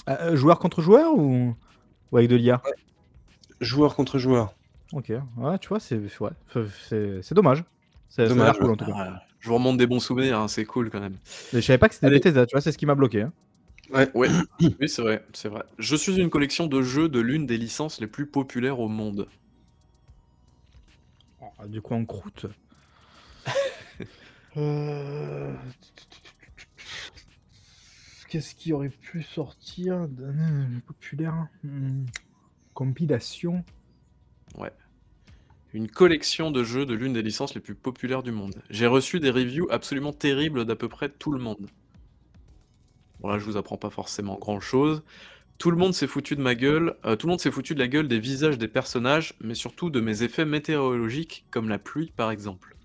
Euh, 0.08 0.36
joueur 0.36 0.58
contre 0.58 0.80
joueur 0.82 1.14
ou, 1.14 1.54
ou 2.12 2.16
avec 2.16 2.30
de 2.30 2.36
l'IA 2.36 2.62
Joueur 3.60 3.94
contre 3.96 4.18
joueur. 4.18 4.54
Ok, 4.92 5.12
ouais, 5.36 5.58
tu 5.58 5.68
vois, 5.68 5.80
c'est 5.80 5.96
ouais, 6.20 6.30
c'est 6.88 7.22
c'est 7.22 7.34
dommage. 7.34 7.64
C'est 8.08 8.26
Dommage, 8.28 8.56
cool 8.58 8.70
en 8.70 8.76
tout 8.76 8.86
cas. 8.86 8.92
Ah, 8.96 9.22
je 9.40 9.48
vous 9.48 9.54
remonte 9.56 9.76
des 9.76 9.86
bons 9.86 10.00
souvenirs, 10.00 10.38
hein, 10.38 10.48
c'est 10.48 10.64
cool 10.64 10.90
quand 10.90 11.00
même. 11.00 11.16
Mais 11.52 11.60
je 11.60 11.66
savais 11.66 11.78
pas 11.78 11.88
que 11.88 11.94
c'était. 11.94 12.08
Bethesda, 12.08 12.46
tu 12.46 12.54
vois, 12.54 12.60
c'est 12.62 12.72
ce 12.72 12.78
qui 12.78 12.86
m'a 12.86 12.94
bloqué. 12.94 13.22
hein. 13.22 13.32
Ouais. 13.90 14.10
Ouais, 14.14 14.28
oui, 14.80 14.88
c'est 14.88 15.02
vrai, 15.02 15.24
c'est 15.32 15.48
vrai. 15.48 15.62
Je 15.78 15.96
suis 15.96 16.16
une 16.16 16.30
collection 16.30 16.66
de 16.66 16.82
jeux 16.82 17.08
de 17.08 17.20
l'une 17.20 17.46
des 17.46 17.56
licences 17.58 18.00
les 18.00 18.06
plus 18.06 18.26
populaires 18.26 18.80
au 18.80 18.88
monde. 18.88 19.28
Oh, 21.40 21.66
du 21.66 21.80
coup, 21.82 21.94
en 21.94 22.04
croûte. 22.04 22.46
Euh, 24.56 25.54
Qu'est-ce 28.28 28.54
qui 28.54 28.72
aurait 28.72 28.90
pu 28.90 29.22
sortir 29.24 30.06
d'un 30.08 30.80
populaire 30.86 31.48
Hmm, 31.64 32.04
Compilation. 32.74 33.64
Une 35.72 35.88
collection 35.90 36.50
de 36.50 36.62
jeux 36.62 36.84
de 36.84 36.92
l'une 36.92 37.14
des 37.14 37.22
licences 37.22 37.54
les 37.54 37.62
plus 37.62 37.74
populaires 37.74 38.22
du 38.22 38.32
monde. 38.32 38.62
J'ai 38.68 38.86
reçu 38.86 39.18
des 39.18 39.30
reviews 39.30 39.66
absolument 39.70 40.12
terribles 40.12 40.66
d'à 40.66 40.76
peu 40.76 40.90
près 40.90 41.08
tout 41.08 41.32
le 41.32 41.38
monde. 41.38 41.70
Bon 43.20 43.28
là, 43.28 43.38
je 43.38 43.44
vous 43.44 43.56
apprends 43.56 43.76
pas 43.76 43.90
forcément 43.90 44.38
grand-chose. 44.38 45.02
Tout 45.58 45.70
le 45.70 45.76
monde 45.78 45.94
s'est 45.94 46.06
foutu 46.08 46.36
de 46.36 46.42
ma 46.42 46.54
gueule, 46.56 46.96
euh, 47.06 47.16
tout 47.16 47.26
le 47.28 47.32
monde 47.32 47.40
s'est 47.40 47.50
foutu 47.52 47.74
de 47.74 47.80
la 47.80 47.88
gueule 47.88 48.08
des 48.08 48.18
visages 48.20 48.58
des 48.58 48.68
personnages, 48.68 49.34
mais 49.40 49.54
surtout 49.54 49.90
de 49.90 50.00
mes 50.00 50.22
effets 50.24 50.44
météorologiques, 50.46 51.46
comme 51.50 51.68
la 51.68 51.78
pluie 51.78 52.12
par 52.16 52.30
exemple. 52.32 52.76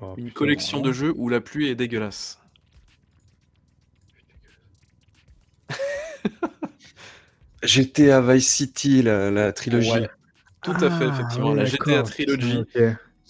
Oh, 0.00 0.14
Une 0.16 0.24
putain, 0.26 0.34
collection 0.34 0.80
de 0.80 0.92
jeux 0.92 1.14
où 1.16 1.28
la 1.28 1.40
pluie 1.40 1.68
est 1.68 1.74
dégueulasse. 1.74 2.40
GTA 7.62 8.20
Vice 8.20 8.48
City, 8.48 9.02
la, 9.02 9.30
la 9.30 9.52
trilogie. 9.52 9.90
Ouais. 9.90 10.08
Tout 10.62 10.72
à 10.80 10.90
fait, 10.90 11.04
Ah, 11.04 11.12
effectivement. 11.14 11.50
ouais, 11.50 11.56
la 11.56 11.64
GTA 11.64 12.02
Trilogy. 12.02 12.64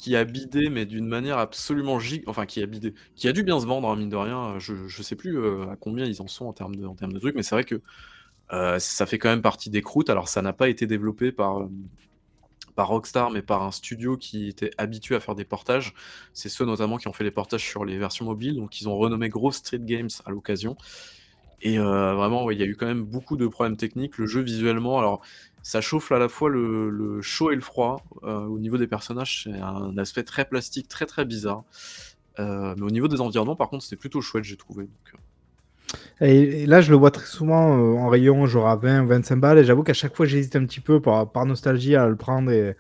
Qui 0.09 0.17
a 0.17 0.25
bidé, 0.25 0.71
mais 0.71 0.87
d'une 0.87 1.07
manière 1.07 1.37
absolument 1.37 2.01
giga... 2.01 2.25
Enfin, 2.29 2.47
qui 2.47 2.63
a 2.63 2.67
bidé. 2.67 2.95
Qui 3.15 3.29
a 3.29 3.33
dû 3.33 3.43
bien 3.43 3.61
se 3.61 3.67
vendre, 3.67 3.91
hein, 3.91 3.97
mine 3.97 4.09
de 4.09 4.17
rien. 4.17 4.59
Je, 4.59 5.03
sais 5.03 5.17
plus 5.17 5.39
euh, 5.39 5.71
à 5.71 5.77
combien 5.77 6.07
ils 6.07 6.23
en 6.23 6.27
sont 6.27 6.47
en 6.47 6.55
termes 6.55 6.75
de, 6.75 6.87
en 6.87 6.95
termes 6.95 7.13
de 7.13 7.19
trucs, 7.19 7.35
mais 7.35 7.43
c'est 7.43 7.55
vrai 7.55 7.65
que 7.65 7.83
euh, 8.55 8.79
ça 8.79 9.05
fait 9.05 9.19
quand 9.19 9.29
même 9.29 9.43
partie 9.43 9.69
des 9.69 9.83
croûtes. 9.83 10.09
Alors, 10.09 10.29
ça 10.29 10.41
n'a 10.41 10.55
pas 10.55 10.71
été 10.71 10.87
développé 10.87 11.31
par, 11.31 11.61
euh, 11.61 11.71
par 12.75 12.89
Rockstar, 12.89 13.31
mais 13.31 13.43
par 13.43 13.63
un 13.63 13.71
studio 13.71 14.17
qui 14.17 14.49
était 14.49 14.71
habitué 14.79 15.15
à 15.15 15.21
faire 15.21 15.35
des 15.35 15.45
portages. 15.45 15.93
C'est 16.33 16.49
ceux 16.49 16.65
notamment 16.65 16.97
qui 16.97 17.07
ont 17.09 17.13
fait 17.13 17.25
les 17.25 17.31
portages 17.31 17.65
sur 17.65 17.85
les 17.85 17.99
versions 17.99 18.25
mobiles. 18.25 18.57
Donc, 18.57 18.81
ils 18.81 18.89
ont 18.89 18.97
renommé 18.97 19.29
Gros 19.29 19.53
Street 19.53 19.81
Games 19.81 20.09
à 20.25 20.31
l'occasion. 20.31 20.79
Et 21.61 21.79
euh, 21.79 22.15
vraiment, 22.15 22.51
il 22.51 22.59
y 22.59 22.63
a 22.63 22.67
eu 22.67 22.77
quand 22.77 22.87
même 22.87 23.03
beaucoup 23.03 23.37
de 23.37 23.47
problèmes 23.47 23.77
techniques. 23.77 24.17
Le 24.17 24.27
jeu, 24.27 24.41
visuellement, 24.41 24.99
alors, 24.99 25.21
ça 25.69 25.81
chauffe 25.81 26.13
à 26.13 26.19
la 26.19 26.29
fois 26.29 26.49
le, 26.51 26.91
le 26.91 27.23
chaud 27.23 27.51
et 27.53 27.55
le 27.57 27.61
froid. 27.63 27.97
Euh, 28.25 28.41
au 28.47 28.59
niveau 28.59 28.79
des 28.79 28.87
personnages, 28.89 29.45
c'est 29.45 29.59
un 29.61 29.97
aspect 29.99 30.25
très 30.25 30.45
plastique, 30.47 30.89
très 30.89 31.07
très 31.07 31.25
bizarre. 31.25 31.65
Euh, 32.41 32.75
mais 32.77 32.85
au 32.85 32.91
niveau 32.91 33.09
des 33.09 33.21
environnements, 33.21 33.57
par 33.57 33.69
contre, 33.71 33.85
c'était 33.85 33.97
plutôt 33.97 34.21
chouette, 34.23 34.45
j'ai 34.45 34.57
trouvé. 34.57 34.85
Donc, 34.85 35.09
euh, 35.15 35.19
Et, 36.21 36.63
et 36.63 36.67
là, 36.67 36.81
je 36.81 36.91
le 36.91 36.97
vois 36.97 37.11
très 37.11 37.27
souvent 37.27 37.77
euh, 37.79 37.97
en 37.99 38.09
rayon, 38.09 38.47
genre 38.47 38.69
à 38.69 38.77
20 38.77 39.05
ou 39.05 39.07
25 39.09 39.37
balles. 39.37 39.59
Et 39.59 39.65
j'avoue 39.65 39.83
qu'à 39.83 39.95
chaque 39.95 40.15
fois, 40.17 40.27
j'hésite 40.27 40.57
un 40.57 40.65
petit 40.67 40.81
peu 40.81 41.01
par, 41.01 41.31
par 41.31 41.47
nostalgie 41.47 41.97
à 41.97 42.07
le 42.09 42.17
prendre 42.17 42.51
et 42.51 42.77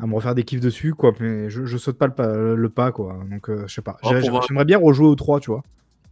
à 0.00 0.06
me 0.06 0.14
refaire 0.14 0.34
des 0.34 0.44
kiffs 0.44 0.60
dessus, 0.60 0.94
quoi. 0.94 1.12
Mais 1.20 1.50
je, 1.50 1.66
je 1.66 1.78
saute 1.78 1.98
pas 1.98 2.06
le 2.08 2.14
pas, 2.14 2.32
le 2.34 2.70
pas, 2.70 2.92
quoi. 2.92 3.18
Donc, 3.30 3.50
euh, 3.50 3.64
je 3.68 3.74
sais 3.74 3.82
pas. 3.82 3.98
Voir- 4.02 4.42
J'aimerais 4.42 4.64
bien 4.66 4.78
rejouer 4.78 5.08
au 5.08 5.14
3, 5.16 5.40
tu 5.40 5.50
vois. 5.50 5.62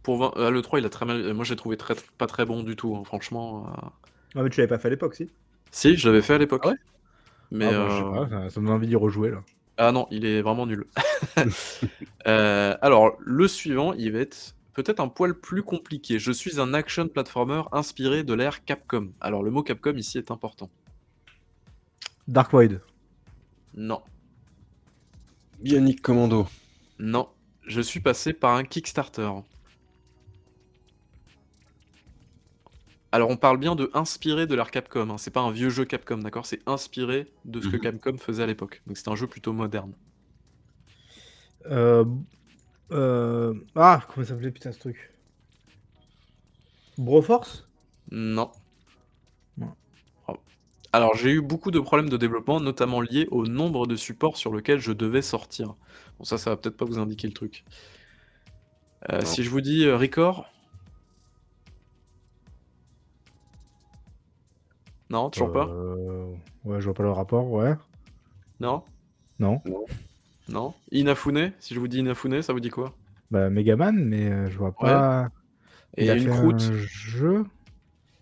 pour 0.03 0.17
20 0.17 0.33
euh, 0.37 0.49
le 0.51 0.61
3, 0.61 0.79
il 0.79 0.85
a 0.85 0.89
très 0.89 1.05
mal. 1.05 1.33
Moi, 1.33 1.45
j'ai 1.45 1.55
trouvé 1.55 1.77
très, 1.77 1.95
pas 2.17 2.27
très 2.27 2.45
bon 2.45 2.63
du 2.63 2.75
tout, 2.75 2.95
hein, 2.95 3.03
franchement. 3.05 3.67
euh. 3.67 3.87
Ah, 4.35 4.43
mais 4.43 4.49
tu 4.49 4.59
l'avais 4.61 4.69
pas 4.69 4.77
fait 4.79 4.87
à 4.87 4.91
l'époque, 4.91 5.15
si 5.15 5.29
Si, 5.77 5.95
je 5.95 6.09
l'avais 6.09 6.23
fait 6.23 6.33
à 6.33 6.37
l'époque. 6.39 6.63
Ah 6.65 6.69
ouais 6.69 6.75
mais 7.51 7.67
ah, 7.67 7.71
bah, 7.71 7.87
je 7.87 7.95
sais 7.95 8.01
euh, 8.01 8.25
pas, 8.25 8.29
ça, 8.29 8.49
ça 8.49 8.59
me 8.59 8.65
donne 8.65 8.75
envie 8.75 8.87
d'y 8.87 8.95
rejouer, 8.95 9.29
là. 9.29 9.43
Ah 9.77 9.91
non, 9.91 10.07
il 10.09 10.25
est 10.25 10.41
vraiment 10.41 10.65
nul. 10.65 10.87
Euh, 12.27 12.75
alors, 12.81 13.15
le 13.19 13.47
suivant, 13.47 13.93
il 13.93 14.11
va 14.11 14.19
être 14.19 14.55
peut-être 14.73 14.99
un 14.99 15.07
poil 15.07 15.35
plus 15.35 15.61
compliqué. 15.61 16.17
Je 16.17 16.31
suis 16.31 16.59
un 16.59 16.73
action 16.73 17.07
platformer 17.07 17.61
inspiré 17.71 18.23
de 18.23 18.33
l'ère 18.33 18.65
Capcom. 18.65 19.11
Alors, 19.21 19.43
le 19.43 19.51
mot 19.51 19.61
Capcom 19.61 19.95
ici 19.95 20.17
est 20.17 20.31
important. 20.31 20.69
Dark 22.27 22.51
Void. 22.51 22.81
Non, 23.75 24.01
Bionic 25.61 26.01
Commando. 26.01 26.47
non. 26.99 27.29
Je 27.67 27.81
suis 27.81 27.99
passé 27.99 28.33
par 28.33 28.55
un 28.55 28.63
Kickstarter. 28.63 29.29
Alors, 33.11 33.29
on 33.29 33.37
parle 33.37 33.57
bien 33.57 33.75
de 33.75 33.89
inspiré 33.93 34.47
de 34.47 34.55
l'ère 34.55 34.71
Capcom, 34.71 35.09
hein. 35.09 35.17
C'est 35.17 35.31
pas 35.31 35.41
un 35.41 35.51
vieux 35.51 35.69
jeu 35.69 35.85
Capcom, 35.85 36.17
d'accord? 36.19 36.45
C'est 36.45 36.61
inspiré 36.67 37.33
de 37.45 37.59
ce 37.61 37.67
que 37.69 37.75
Mmh 37.75 37.81
Capcom 37.81 38.17
faisait 38.17 38.43
à 38.43 38.45
l'époque. 38.47 38.81
Donc 38.87 38.97
c'était 38.97 39.09
un 39.11 39.15
jeu 39.15 39.27
plutôt 39.27 39.53
moderne. 39.53 39.93
Euh, 41.67 42.05
euh, 42.91 43.53
Ah, 43.75 44.03
comment 44.07 44.25
ça 44.25 44.33
s'appelait 44.33 44.51
putain 44.51 44.71
ce 44.71 44.79
truc? 44.79 45.11
Broforce? 46.97 47.65
Non. 48.11 48.51
Non. 49.57 49.75
Oh. 50.27 50.37
Alors, 50.93 51.15
j'ai 51.15 51.31
eu 51.31 51.41
beaucoup 51.41 51.71
de 51.71 51.79
problèmes 51.79 52.09
de 52.09 52.17
développement, 52.17 52.59
notamment 52.59 53.01
liés 53.01 53.27
au 53.31 53.45
nombre 53.47 53.87
de 53.87 53.95
supports 53.95 54.37
sur 54.37 54.51
lequel 54.53 54.79
je 54.79 54.91
devais 54.93 55.21
sortir. 55.21 55.75
Bon, 56.17 56.25
ça, 56.25 56.37
ça 56.37 56.49
va 56.51 56.57
peut-être 56.57 56.77
pas 56.77 56.85
vous 56.85 56.99
indiquer 56.99 57.27
le 57.27 57.33
truc. 57.33 57.65
Euh, 59.11 59.23
Non. 59.23 59.25
si 59.25 59.43
je 59.43 59.49
vous 59.49 59.61
dis 59.61 59.85
euh, 59.85 59.97
Record 59.97 60.47
Non, 65.09 65.29
toujours 65.29 65.51
pas 65.51 65.67
Euh, 65.69 66.33
Ouais, 66.65 66.79
je 66.81 66.85
vois 66.85 66.93
pas 66.93 67.03
le 67.03 67.11
rapport, 67.11 67.49
ouais. 67.51 67.75
Non 68.59 68.83
Non. 69.39 69.61
Non 70.49 70.73
Inafune 70.91 71.53
Si 71.59 71.73
je 71.73 71.79
vous 71.79 71.87
dis 71.87 71.99
Inafune, 71.99 72.41
ça 72.41 72.53
vous 72.53 72.59
dit 72.59 72.69
quoi? 72.69 72.93
Bah, 73.31 73.49
Megaman, 73.49 73.95
mais 74.05 74.29
euh, 74.31 74.49
je 74.49 74.57
vois 74.57 74.71
pas. 74.73 75.29
Et 75.97 76.05
il 76.05 76.09
a 76.11 76.15
une 76.15 76.23
fait 76.23 76.29
croûte? 76.29 76.61
un 76.61 76.73
jeu? 76.77 77.45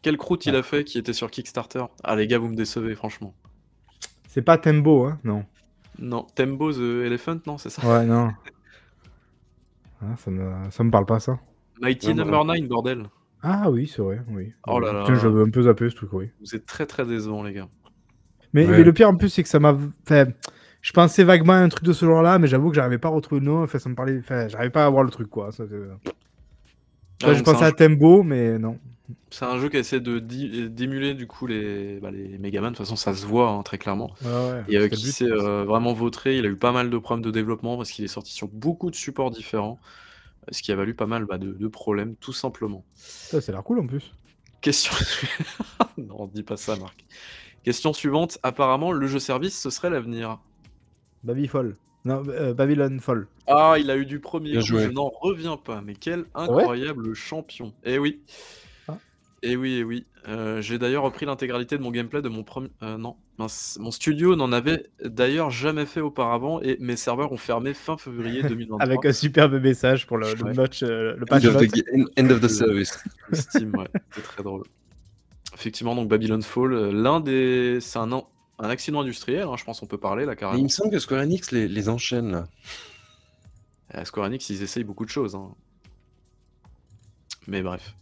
Quelle 0.01 0.17
croûte 0.17 0.45
il 0.45 0.55
a 0.55 0.63
fait 0.63 0.83
qui 0.83 0.97
était 0.97 1.13
sur 1.13 1.31
Kickstarter? 1.31 1.85
Ah, 2.03 2.15
les 2.15 2.27
gars, 2.27 2.37
vous 2.37 2.47
me 2.49 2.55
décevez, 2.55 2.95
franchement. 2.95 3.33
C'est 4.27 4.41
pas 4.43 4.57
Tembo, 4.57 5.05
hein 5.05 5.19
Non. 5.23 5.45
Non, 5.97 6.27
Tembo 6.35 6.73
the 6.73 7.05
Elephant, 7.05 7.39
non, 7.47 7.57
c'est 7.57 7.69
ça? 7.69 7.81
Ouais, 7.87 8.05
non. 8.05 8.31
Ah, 10.01 10.15
ça, 10.17 10.29
me... 10.29 10.69
ça 10.71 10.83
me 10.83 10.91
parle 10.91 11.05
pas, 11.05 11.19
ça. 11.19 11.39
Mighty 11.81 12.07
Ouais, 12.07 12.13
Number 12.13 12.43
9, 12.45 12.67
bordel. 12.67 13.09
Ah 13.47 13.69
oui, 13.69 13.87
c'est 13.87 14.01
vrai, 14.01 14.21
oui. 14.29 14.53
Oh 14.67 14.79
là 14.79 14.91
là. 14.91 15.05
J'avais 15.15 15.41
un 15.41 15.49
peu 15.49 15.61
zappé 15.63 15.87
ce 15.89 15.95
truc, 15.95 16.11
oui. 16.13 16.29
Vous 16.41 16.55
êtes 16.55 16.65
très 16.65 16.85
très 16.87 17.05
décevants, 17.05 17.43
les 17.43 17.53
gars. 17.53 17.67
Mais, 18.53 18.65
Ouais. 18.65 18.77
mais 18.77 18.83
le 18.83 18.91
pire 18.93 19.09
en 19.09 19.15
plus, 19.15 19.29
c'est 19.29 19.43
que 19.43 19.49
ça 19.49 19.59
m'a. 19.59 19.77
Enfin, 20.03 20.25
je 20.81 20.91
pensais 20.93 21.23
vaguement 21.23 21.53
à 21.53 21.57
un 21.57 21.69
truc 21.69 21.83
de 21.83 21.93
ce 21.93 22.05
genre-là, 22.05 22.39
mais 22.39 22.47
j'avoue 22.47 22.69
que 22.69 22.75
j'arrivais 22.75 22.97
pas 22.97 23.09
à 23.09 23.11
retrouver 23.11 23.41
le 23.41 23.47
nom. 23.47 23.63
Enfin, 23.63 23.77
ça 23.79 23.89
me 23.89 23.95
parlait. 23.95 24.17
Enfin, 24.19 24.47
j'arrivais 24.47 24.71
pas 24.71 24.85
à 24.85 24.89
voir 24.89 25.03
le 25.03 25.11
truc, 25.11 25.29
quoi. 25.29 25.51
Ça, 25.51 25.65
c'est- 25.69 25.75
Là, 25.75 27.29
Ah, 27.29 27.33
je 27.33 27.37
donc 27.37 27.45
pensais 27.45 27.63
un 27.63 27.67
à 27.67 27.69
jeu- 27.69 27.75
Tembo, 27.75 28.23
mais 28.23 28.57
non. 28.59 28.77
C'est 29.29 29.45
un 29.45 29.59
jeu 29.59 29.69
qui 29.69 29.77
essaie 29.77 29.99
de 29.99 30.17
di- 30.19 30.69
d'émuler 30.69 31.13
du 31.13 31.27
coup 31.27 31.45
les, 31.47 31.99
bah, 32.01 32.09
les 32.11 32.37
Megaman. 32.39 32.71
De 32.71 32.75
toute 32.77 32.85
façon, 32.85 32.95
ça 32.95 33.13
se 33.13 33.25
voit 33.25 33.49
hein, 33.51 33.61
très 33.63 33.77
clairement. 33.77 34.11
Ouais, 34.23 34.27
ouais, 34.29 34.63
Et 34.67 34.77
euh, 34.77 34.81
c'était 34.83 34.95
le 34.95 34.95
qui 34.97 35.05
but, 35.05 35.11
s'est 35.11 35.31
euh, 35.31 35.63
vraiment 35.63 35.93
vautré. 35.93 36.37
Il 36.37 36.45
a 36.45 36.49
eu 36.49 36.55
pas 36.55 36.71
mal 36.71 36.89
de 36.89 36.97
problèmes 36.97 37.23
de 37.23 37.31
développement 37.31 37.77
parce 37.77 37.91
qu'il 37.91 38.03
est 38.03 38.09
sorti 38.09 38.33
sur 38.33 38.47
beaucoup 38.47 38.89
de 38.89 38.95
supports 38.95 39.31
différents. 39.31 39.79
Ce 40.51 40.61
qui 40.61 40.71
a 40.71 40.75
valu 40.75 40.93
pas 40.93 41.05
mal 41.05 41.25
bah, 41.25 41.37
de, 41.37 41.51
de 41.51 41.67
problèmes, 41.67 42.15
tout 42.15 42.33
simplement. 42.33 42.83
Ça, 42.95 43.41
ça 43.41 43.51
a 43.51 43.55
l'air 43.55 43.63
cool 43.63 43.79
en 43.79 43.87
plus. 43.87 44.13
Question. 44.61 44.93
non, 45.97 46.27
dis 46.33 46.43
pas 46.43 46.57
ça, 46.57 46.75
Marc. 46.75 47.05
Question 47.63 47.93
suivante. 47.93 48.37
Apparemment, 48.43 48.91
le 48.91 49.07
jeu 49.07 49.19
service, 49.19 49.59
ce 49.59 49.69
serait 49.69 49.89
l'avenir. 49.89 50.39
Baby 51.23 51.47
Fall. 51.47 51.75
Non, 52.05 52.23
euh, 52.27 52.53
Babylon 52.53 52.99
Fall. 52.99 53.27
Ah, 53.47 53.77
il 53.79 53.89
a 53.89 53.97
eu 53.97 54.05
du 54.05 54.19
premier 54.19 54.51
Bien 54.51 54.59
coup, 54.61 54.65
joué. 54.67 54.83
je 54.83 54.89
n'en 54.89 55.09
reviens 55.09 55.57
pas. 55.57 55.81
Mais 55.81 55.95
quel 55.95 56.25
incroyable 56.35 57.15
champion. 57.15 57.73
Eh 57.83 57.97
oui. 57.97 58.21
Eh 59.47 59.55
oui, 59.55 59.77
eh 59.79 59.83
oui. 59.83 60.05
Euh, 60.27 60.59
J'ai 60.61 60.79
d'ailleurs 60.79 61.03
repris 61.03 61.25
l'intégralité 61.27 61.77
de 61.77 61.83
mon 61.83 61.91
gameplay 61.91 62.21
de 62.23 62.29
mon 62.29 62.43
premier... 62.43 62.69
euh, 62.81 62.97
non, 62.97 63.15
mince. 63.37 63.77
Mon 63.79 63.91
studio 63.91 64.35
n'en 64.35 64.51
avait 64.51 64.87
d'ailleurs 65.03 65.51
jamais 65.51 65.85
fait 65.85 66.01
auparavant 66.01 66.59
et 66.61 66.77
mes 66.79 66.95
serveurs 66.95 67.31
ont 67.31 67.37
fermé 67.37 67.75
fin 67.75 67.95
février 67.95 68.41
2023. 68.47 68.81
Avec 68.81 69.05
un 69.05 69.13
superbe 69.13 69.61
message 69.61 70.07
pour 70.07 70.17
le, 70.17 70.33
le 70.33 70.43
Ouais. 70.43 70.83
euh, 70.83 71.15
le 71.15 71.25
End 71.31 71.35
of, 71.45 71.57
the, 71.57 71.67
ga- 71.71 71.83
end- 71.95 72.05
end 72.25 72.29
of 72.31 72.41
the 72.41 72.47
service. 72.47 72.97
Steam, 73.33 73.75
ouais. 73.77 73.87
C'est 74.15 74.23
très 74.23 74.41
drôle. 74.43 74.63
Effectivement, 75.53 75.93
donc 75.95 76.09
Babylon 76.09 76.41
Fall, 76.41 76.89
l'un 76.89 77.19
des... 77.19 77.77
C'est 77.81 77.99
un, 77.99 78.11
an- 78.11 78.27
un 78.57 78.69
accident 78.69 79.01
industriel, 79.01 79.43
hein, 79.43 79.55
je 79.57 79.63
pense 79.63 79.79
qu'on 79.79 79.85
peut 79.85 79.99
parler 79.99 80.25
là 80.25 80.31
Mais 80.31 80.35
carrément. 80.37 80.57
il 80.59 80.63
me 80.63 80.69
semble 80.69 80.89
que 80.89 80.97
Square 80.99 81.21
Enix 81.21 81.51
les, 81.51 81.67
les 81.67 81.87
enchaîne 81.89 82.31
là. 82.31 82.47
À 83.89 84.03
Square 84.05 84.25
Enix, 84.25 84.49
ils 84.49 84.63
essayent 84.63 84.83
beaucoup 84.83 85.05
de 85.05 85.11
choses. 85.11 85.35
hein. 85.35 85.51
Mais 87.47 87.61
bref. 87.61 87.93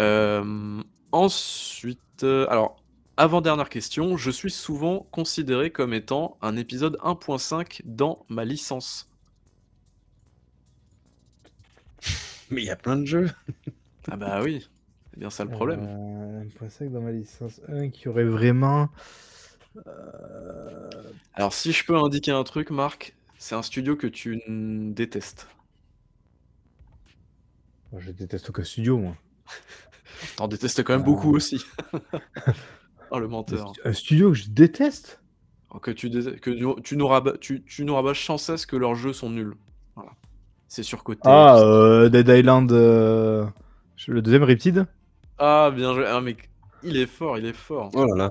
Euh, 0.00 0.82
ensuite, 1.12 2.00
euh, 2.22 2.46
alors, 2.50 2.82
avant-dernière 3.16 3.68
question, 3.70 4.16
je 4.16 4.30
suis 4.30 4.50
souvent 4.50 5.06
considéré 5.10 5.70
comme 5.70 5.94
étant 5.94 6.36
un 6.42 6.56
épisode 6.56 6.98
1.5 7.02 7.82
dans 7.84 8.24
ma 8.28 8.44
licence. 8.44 9.10
Mais 12.50 12.62
il 12.62 12.66
y 12.66 12.70
a 12.70 12.76
plein 12.76 12.96
de 12.96 13.04
jeux. 13.06 13.30
Ah 14.10 14.16
bah 14.16 14.42
oui, 14.42 14.68
c'est 15.10 15.18
bien 15.18 15.30
ça 15.30 15.44
le 15.44 15.50
problème. 15.50 15.88
Euh, 15.88 16.42
un 16.42 16.48
point 16.48 16.68
sec 16.68 16.90
dans 16.92 17.00
ma 17.02 17.12
licence 17.12 17.60
1 17.68 17.90
qui 17.90 18.08
aurait 18.08 18.24
vraiment. 18.24 18.88
euh, 19.86 20.90
Alors, 21.34 21.52
si 21.52 21.72
je 21.72 21.84
peux 21.84 21.96
indiquer 21.96 22.32
un 22.32 22.44
truc, 22.44 22.70
Marc, 22.70 23.14
c'est 23.38 23.54
un 23.54 23.62
studio 23.62 23.96
que 23.96 24.06
tu 24.06 24.42
détestes. 24.48 25.48
je 27.98 28.10
déteste 28.12 28.50
aucun 28.50 28.64
studio, 28.64 28.98
moi. 28.98 29.16
T'en 30.36 30.48
détestes 30.48 30.82
quand 30.84 30.92
même 30.94 31.02
Ah. 31.02 31.04
beaucoup 31.06 31.34
aussi. 31.34 31.64
oh, 33.10 33.18
le 33.18 33.28
menteur. 33.28 33.72
Un 33.84 33.92
studio 33.92 34.30
que 34.30 34.36
je 34.36 34.48
déteste? 34.50 35.20
Oh, 35.70 35.78
Que 35.78 35.90
tu, 35.90 36.10
que 36.10 36.50
tu, 36.50 36.82
tu 36.82 36.96
nous 36.96 37.06
rabats, 37.06 37.36
tu, 37.38 37.62
tu 37.64 37.84
nous 37.84 37.94
rabâches 37.94 38.24
sans 38.24 38.38
cesse 38.38 38.66
que 38.66 38.76
leurs 38.76 38.94
jeux 38.94 39.12
sont 39.12 39.30
nuls. 39.30 39.54
Voilà. 39.94 40.12
C'est 40.68 40.82
surcoté. 40.82 41.20
Ah, 41.24 41.58
euh, 41.60 42.08
Dead 42.08 42.28
Island. 42.28 42.70
euh, 42.72 43.46
Le 44.06 44.22
deuxième 44.22 44.42
Riptide? 44.44 44.86
Ah, 45.38 45.70
bien 45.74 45.94
joué. 45.94 46.04
Ah, 46.06 46.20
mais 46.20 46.36
il 46.82 46.96
est 46.96 47.06
fort, 47.06 47.38
il 47.38 47.46
est 47.46 47.52
fort. 47.52 47.90
Oh 47.94 48.04
là 48.06 48.16
là. 48.16 48.30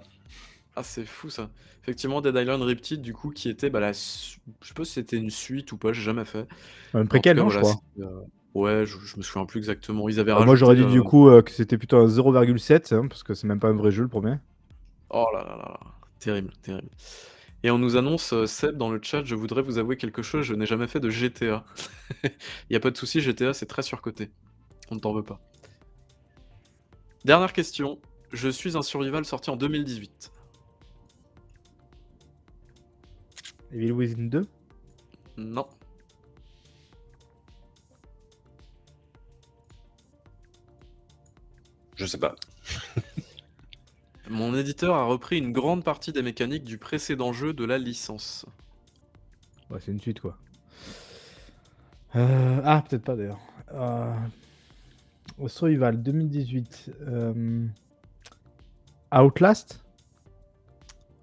Ah, 0.76 0.84
c'est 0.84 1.06
fou 1.06 1.30
ça. 1.30 1.50
Effectivement, 1.84 2.20
Dead 2.22 2.36
Island 2.36 2.62
Riptide, 2.64 3.02
du 3.02 3.14
coup, 3.14 3.30
qui 3.30 3.48
était 3.48 3.70
bah, 3.70 3.80
la. 3.80 3.94
su- 3.94 4.40
Je 4.62 4.68
sais 4.70 4.74
pas 4.74 4.86
si 4.86 4.94
c'était 4.94 5.18
une 5.18 5.30
suite 5.30 5.72
ou 5.72 5.78
pas, 5.78 5.94
j'ai 5.94 6.02
jamais 6.02 6.26
fait. 6.26 6.48
Un 6.96 7.06
préquel, 7.06 7.38
cas, 7.38 7.44
non, 7.44 7.50
je 7.50 7.60
voilà, 7.60 7.76
crois. 7.76 8.26
Ouais, 8.56 8.86
je, 8.86 8.98
je 8.98 9.18
me 9.18 9.22
souviens 9.22 9.46
plus 9.46 9.58
exactement. 9.60 10.08
Ils 10.08 10.20
avaient 10.20 10.32
Euh, 10.32 10.46
moi, 10.46 10.56
j'aurais 10.56 10.78
dit 10.78 10.86
du 10.86 11.00
euh, 11.00 11.04
coup 11.04 11.30
euh, 11.30 11.42
que 11.42 11.52
c'était 11.52 11.78
plutôt 11.78 11.98
un 11.98 12.08
0,7, 12.08 12.96
hein, 12.96 13.08
parce 13.08 13.22
que 13.22 13.34
c'est 13.34 13.48
même 13.48 13.60
pas 13.60 13.68
un 13.68 13.76
vrai 13.76 13.92
jeu 13.92 14.02
le 14.04 14.08
premier. 14.08 14.38
Oh 15.10 15.28
là 15.34 15.44
là 15.44 15.58
là 15.58 15.68
là. 15.68 15.80
Terrible, 16.20 16.54
terrible. 16.62 16.88
Et 17.64 17.72
on 17.72 17.78
nous 17.78 17.98
annonce, 17.98 18.32
euh, 18.32 18.46
Seb, 18.46 18.78
dans 18.78 18.90
le 18.90 19.02
chat, 19.04 19.26
je 19.26 19.36
voudrais 19.36 19.62
vous 19.62 19.78
avouer 19.78 19.98
quelque 19.98 20.22
chose, 20.22 20.46
je 20.46 20.54
n'ai 20.54 20.66
jamais 20.66 20.88
fait 20.88 21.02
de 21.02 21.10
GTA. 21.10 21.66
Il 22.24 22.32
n'y 22.72 22.78
a 22.78 22.80
pas 22.80 22.92
de 22.92 22.98
souci, 22.98 23.20
GTA, 23.20 23.54
c'est 23.54 23.66
très 23.66 23.82
surcoté. 23.82 24.32
On 24.90 24.96
ne 24.96 25.02
t'en 25.02 25.14
veut 25.14 25.24
pas. 25.24 25.42
Dernière 27.26 27.52
question. 27.52 28.00
Je 28.32 28.48
suis 28.48 28.78
un 28.78 28.82
survival 28.82 29.26
sorti 29.26 29.50
en 29.50 29.58
2018. 29.58 30.32
Evil 33.74 33.92
Within 33.92 34.28
2 34.28 34.48
Non. 35.38 35.68
Je 41.96 42.06
sais 42.06 42.18
pas. 42.18 42.36
Mon 44.30 44.56
éditeur 44.56 44.96
a 44.96 45.06
repris 45.06 45.38
une 45.38 45.52
grande 45.52 45.84
partie 45.84 46.12
des 46.12 46.22
mécaniques 46.22 46.64
du 46.64 46.78
précédent 46.78 47.32
jeu 47.32 47.54
de 47.54 47.64
la 47.64 47.78
licence. 47.78 48.46
Ouais, 49.70 49.80
c'est 49.80 49.92
une 49.92 50.02
suite, 50.02 50.20
quoi. 50.20 50.38
Euh, 52.16 52.62
Ah, 52.64 52.84
peut-être 52.88 53.04
pas 53.04 53.16
d'ailleurs. 53.16 53.40
Euh... 53.74 54.14
Au 55.38 55.48
Survival 55.48 56.02
2018. 56.02 56.92
euh, 57.02 57.68
Outlast? 59.14 59.84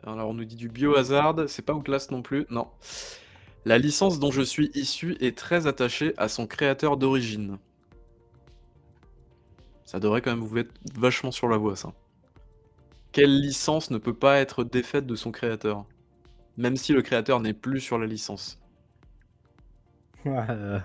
Alors 0.04 0.30
on 0.30 0.34
nous 0.34 0.44
dit 0.44 0.56
du 0.56 0.68
biohazard, 0.68 1.48
c'est 1.48 1.62
pas 1.62 1.74
Outlast 1.74 2.10
non 2.10 2.22
plus, 2.22 2.44
non. 2.50 2.66
La 3.64 3.78
licence 3.78 4.18
dont 4.18 4.32
je 4.32 4.42
suis 4.42 4.70
issu 4.74 5.16
est 5.20 5.38
très 5.38 5.66
attachée 5.68 6.12
à 6.16 6.28
son 6.28 6.46
créateur 6.48 6.96
d'origine. 6.96 7.58
Ça 9.92 10.00
devrait 10.00 10.22
quand 10.22 10.30
même 10.30 10.40
vous 10.40 10.54
mettre 10.54 10.70
vachement 10.94 11.30
sur 11.30 11.48
la 11.48 11.58
voie, 11.58 11.76
ça. 11.76 11.92
Quelle 13.12 13.42
licence 13.42 13.90
ne 13.90 13.98
peut 13.98 14.14
pas 14.14 14.38
être 14.38 14.64
défaite 14.64 15.04
de 15.04 15.14
son 15.14 15.30
créateur? 15.32 15.84
Même 16.56 16.78
si 16.78 16.94
le 16.94 17.02
créateur 17.02 17.40
n'est 17.40 17.52
plus 17.52 17.80
sur 17.80 17.98
la 17.98 18.06
licence. 18.06 18.58
Euh, 20.24 20.78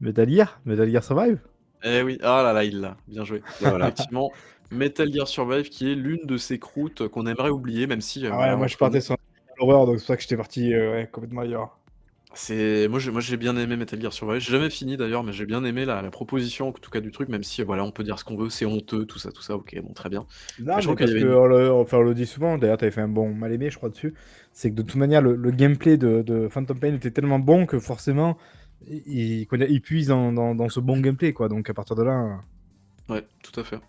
Metal 0.00 0.30
Gear? 0.30 0.60
Metal 0.64 0.88
Gear 0.88 1.04
Survive? 1.04 1.40
Eh 1.82 2.00
oui, 2.02 2.16
ah 2.22 2.42
là 2.42 2.54
là, 2.54 2.64
il 2.64 2.80
l'a, 2.80 2.96
bien 3.06 3.24
joué. 3.24 3.42
Voilà. 3.60 3.88
Effectivement, 3.88 4.30
Metal 4.70 5.12
Gear 5.12 5.28
Survive 5.28 5.68
qui 5.68 5.92
est 5.92 5.94
l'une 5.94 6.24
de 6.24 6.38
ces 6.38 6.58
croûtes 6.58 7.08
qu'on 7.08 7.26
aimerait 7.26 7.50
oublier, 7.50 7.86
même 7.86 8.00
si... 8.00 8.24
euh, 8.24 8.30
Ah 8.32 8.38
ouais, 8.38 8.56
moi 8.56 8.66
je 8.66 8.78
partais 8.78 9.02
sur 9.02 9.16
l'horreur, 9.58 9.84
donc 9.84 9.96
c'est 9.96 10.02
pour 10.02 10.06
ça 10.06 10.16
que 10.16 10.22
j'étais 10.22 10.36
parti 10.38 10.72
euh, 10.72 10.92
ouais, 10.92 11.10
complètement 11.12 11.42
ailleurs. 11.42 11.76
C'est 12.34 12.88
moi 12.88 12.98
j'ai 12.98 13.10
moi 13.10 13.20
j'ai 13.20 13.36
bien 13.36 13.56
aimé 13.58 13.76
Metal 13.76 14.00
Gear 14.00 14.12
Survive. 14.12 14.40
J'ai 14.40 14.52
jamais 14.52 14.70
fini 14.70 14.96
d'ailleurs, 14.96 15.22
mais 15.22 15.32
j'ai 15.32 15.44
bien 15.46 15.64
aimé 15.64 15.84
la, 15.84 16.00
la 16.02 16.10
proposition 16.10 16.68
en 16.68 16.72
tout 16.72 16.90
cas 16.90 17.00
du 17.00 17.10
truc, 17.10 17.28
même 17.28 17.42
si 17.44 17.62
voilà 17.62 17.84
on 17.84 17.92
peut 17.92 18.04
dire 18.04 18.18
ce 18.18 18.24
qu'on 18.24 18.36
veut, 18.36 18.48
c'est 18.50 18.64
honteux, 18.64 19.04
tout 19.06 19.18
ça, 19.18 19.30
tout 19.32 19.42
ça. 19.42 19.54
Ok, 19.56 19.78
bon 19.82 19.92
très 19.92 20.08
bien. 20.08 20.26
Non, 20.58 20.80
je 20.80 20.84
mais 20.84 20.94
crois 20.94 20.96
qu'il 20.96 21.06
parce 21.06 21.10
y 21.10 21.12
avait 21.12 21.20
que 21.20 21.24
une- 21.24 21.34
on 21.34 21.46
le, 21.46 21.72
enfin, 21.72 21.98
on 21.98 22.02
le 22.02 22.14
dit 22.14 22.26
souvent, 22.26 22.58
d'ailleurs, 22.58 22.76
tu 22.78 22.84
avais 22.84 22.92
fait 22.92 23.00
un 23.00 23.08
bon 23.08 23.34
mal 23.34 23.52
aimé, 23.52 23.70
je 23.70 23.76
crois, 23.78 23.88
dessus. 23.88 24.14
C'est 24.52 24.70
que 24.70 24.74
de 24.76 24.82
toute 24.82 24.96
manière, 24.96 25.22
le, 25.22 25.34
le 25.34 25.50
gameplay 25.50 25.96
de, 25.96 26.22
de 26.22 26.48
Phantom 26.48 26.78
Pain 26.78 26.94
était 26.94 27.10
tellement 27.10 27.38
bon 27.38 27.66
que 27.66 27.78
forcément, 27.78 28.36
il, 28.86 29.02
il, 29.06 29.48
il 29.70 29.80
puise 29.82 30.08
dans, 30.08 30.32
dans, 30.32 30.54
dans 30.54 30.68
ce 30.68 30.80
bon 30.80 31.00
gameplay, 31.00 31.32
quoi. 31.32 31.48
Donc 31.48 31.68
à 31.70 31.74
partir 31.74 31.96
de 31.96 32.02
là. 32.02 32.40
Ouais, 33.08 33.26
tout 33.42 33.58
à 33.60 33.64
fait. 33.64 33.80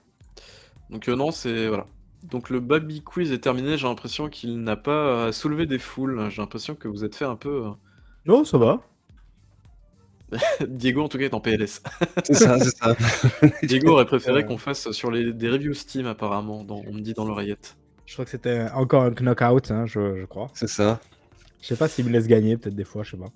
Donc 0.90 1.10
euh, 1.10 1.15
non, 1.15 1.32
c'est 1.32 1.68
voilà. 1.68 1.88
Donc 2.24 2.49
le 2.49 2.60
Baby 2.60 3.03
Quiz 3.03 3.32
est 3.32 3.40
terminé. 3.40 3.78
J'ai 3.78 3.88
l'impression 3.88 4.30
qu'il 4.30 4.61
n'a 4.64 4.76
pas 4.78 5.28
euh, 5.28 5.32
soulevé 5.32 5.65
des 5.65 5.80
foules. 5.80 6.30
J'ai 6.30 6.41
l'impression 6.41 6.76
que 6.76 6.88
vous 6.88 7.03
êtes 7.06 7.15
fait 7.15 7.26
un 7.26 7.36
peu. 7.36 7.68
euh, 7.68 7.72
Non, 8.26 8.44
ça 8.45 8.58
va. 8.58 8.82
Diego 10.68 11.04
en 11.04 11.10
tout 11.10 11.18
cas 11.18 11.26
est 11.26 11.34
en 11.34 11.40
PLS. 11.40 11.82
C'est 12.24 12.34
ça, 12.34 12.58
c'est 12.58 12.76
ça. 12.76 12.95
Diego 13.64 13.91
aurait 13.91 14.06
préféré 14.06 14.38
Ouais. 14.38 14.45
qu'on 14.45 14.58
fasse 14.58 14.90
sur 14.91 15.12
les 15.12 15.32
des 15.32 15.50
reviews 15.50 15.74
Steam 15.76 16.08
apparemment. 16.08 16.64
dans- 16.64 16.82
on 16.88 16.94
me 16.94 17.02
dit 17.02 17.14
dans 17.14 17.26
l'oreillette. 17.26 17.78
Je 18.06 18.14
crois 18.14 18.26
que 18.26 18.32
c'était 18.32 18.66
encore 18.74 19.04
un 19.04 19.12
knockout, 19.12 19.70
hein, 19.72 19.86
je, 19.86 20.18
je 20.20 20.26
crois. 20.26 20.50
C'est 20.54 20.68
ça. 20.68 21.00
Je 21.62 21.68
sais 21.68 21.76
pas 21.78 21.88
s'il 21.88 22.06
me 22.06 22.10
laisse 22.12 22.28
gagner, 22.28 22.58
peut-être 22.58 22.76
des 22.76 22.84
fois, 22.84 23.04
je 23.04 23.12
sais 23.12 23.18
pas. 23.18 23.30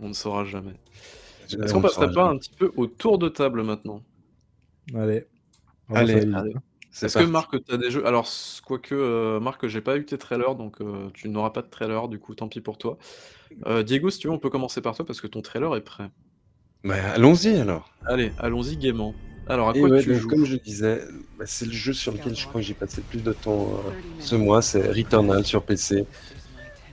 On 0.00 0.08
ne 0.08 0.12
saura 0.12 0.44
jamais. 0.44 0.72
Euh, 1.54 1.62
Est-ce 1.64 1.72
on 1.72 1.76
qu'on 1.76 1.82
passerait 1.82 2.06
pas 2.08 2.12
jamais. 2.12 2.34
un 2.34 2.38
petit 2.38 2.50
peu 2.58 2.72
au 2.76 2.86
tour 2.86 3.18
de 3.18 3.28
table 3.28 3.62
maintenant? 3.62 4.02
Allez. 4.94 5.26
Allez, 5.94 6.34
allez. 6.34 6.54
C'est 6.90 7.06
Est-ce 7.06 7.18
que. 7.18 7.24
Marc, 7.24 7.62
tu 7.64 7.72
as 7.72 7.76
des 7.78 7.90
jeux? 7.90 8.04
Alors, 8.06 8.28
quoique, 8.66 8.94
euh, 8.94 9.38
Marc, 9.40 9.66
j'ai 9.68 9.80
pas 9.80 9.96
eu 9.96 10.04
tes 10.04 10.18
trailers, 10.18 10.54
donc 10.56 10.80
euh, 10.80 11.08
tu 11.14 11.28
n'auras 11.28 11.50
pas 11.50 11.62
de 11.62 11.68
trailer, 11.68 12.08
du 12.08 12.18
coup, 12.18 12.34
tant 12.34 12.48
pis 12.48 12.60
pour 12.60 12.78
toi. 12.78 12.98
Euh, 13.66 13.82
Diego, 13.82 14.10
si 14.10 14.18
tu 14.18 14.26
veux, 14.28 14.32
on 14.32 14.38
peut 14.38 14.50
commencer 14.50 14.80
par 14.80 14.94
toi 14.94 15.04
parce 15.06 15.20
que 15.20 15.26
ton 15.26 15.42
trailer 15.42 15.74
est 15.76 15.80
prêt. 15.82 16.10
Bah, 16.84 16.94
allons-y 17.14 17.56
alors. 17.56 17.90
Allez, 18.06 18.32
allons-y 18.38 18.76
gaiement. 18.76 19.14
Alors, 19.48 19.68
à 19.68 19.72
quoi 19.72 19.88
ouais, 19.88 20.02
tu 20.02 20.10
donc, 20.12 20.18
joues 20.20 20.28
comme 20.28 20.44
je 20.44 20.56
disais, 20.56 21.02
bah, 21.38 21.44
c'est 21.46 21.66
le 21.66 21.72
jeu 21.72 21.92
sur 21.92 22.12
lequel 22.12 22.34
je 22.34 22.46
crois 22.46 22.60
que 22.60 22.66
j'ai 22.66 22.74
passé 22.74 22.96
le 22.98 23.04
plus 23.04 23.22
de 23.22 23.32
temps 23.32 23.80
euh, 23.86 23.90
ce 24.18 24.34
mois, 24.34 24.60
c'est 24.62 24.88
Returnal 24.90 25.44
sur 25.44 25.62
PC. 25.62 26.04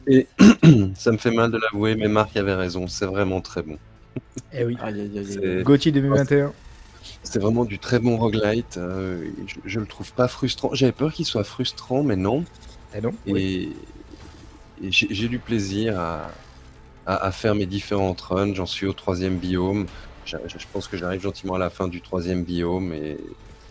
Et 0.07 0.27
ça 0.95 1.11
me 1.11 1.17
fait 1.17 1.31
mal 1.31 1.51
de 1.51 1.57
l'avouer, 1.57 1.95
mais 1.95 2.07
Marc 2.07 2.35
avait 2.37 2.53
raison, 2.53 2.87
c'est 2.87 3.05
vraiment 3.05 3.41
très 3.41 3.63
bon. 3.63 3.77
Eh 4.51 4.65
oui. 4.65 4.77
Gauthier 5.63 5.91
2021. 5.91 6.53
C'est 7.23 7.39
vraiment 7.39 7.65
du 7.65 7.79
très 7.79 7.99
bon 7.99 8.17
roguelite. 8.17 8.77
euh, 8.77 9.29
je, 9.47 9.55
je 9.65 9.79
le 9.79 9.85
trouve 9.85 10.13
pas 10.13 10.27
frustrant. 10.27 10.69
J'avais 10.73 10.91
peur 10.91 11.11
qu'il 11.13 11.25
soit 11.25 11.43
frustrant, 11.43 12.03
mais 12.03 12.15
non. 12.15 12.43
Eh 12.95 13.01
non 13.01 13.11
Et, 13.25 13.63
et 13.63 13.69
j'ai 14.81 15.27
du 15.27 15.39
plaisir 15.39 15.99
à, 15.99 16.29
à- 17.05 17.25
à 17.27 17.31
faire 17.31 17.55
mes 17.55 17.65
différentes 17.65 18.21
runs. 18.21 18.53
J'en 18.53 18.65
suis 18.65 18.85
au 18.87 18.93
troisième 18.93 19.37
biome. 19.37 19.85
Je, 20.25 20.37
pense 20.71 20.87
que 20.87 20.95
j'arrive 20.97 21.21
gentiment 21.21 21.55
à 21.55 21.59
la 21.59 21.69
fin 21.69 21.87
du 21.87 22.01
troisième 22.01 22.43
biome 22.43 22.93
et 22.93 23.17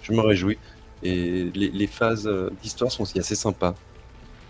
je 0.02 0.12
me 0.12 0.20
réjouis. 0.20 0.58
Et 1.02 1.50
les, 1.54 1.70
les 1.70 1.86
phases 1.86 2.26
euh, 2.26 2.50
d'histoire 2.62 2.92
sont 2.92 3.02
aussi 3.02 3.18
assez 3.18 3.34
sympas, 3.34 3.74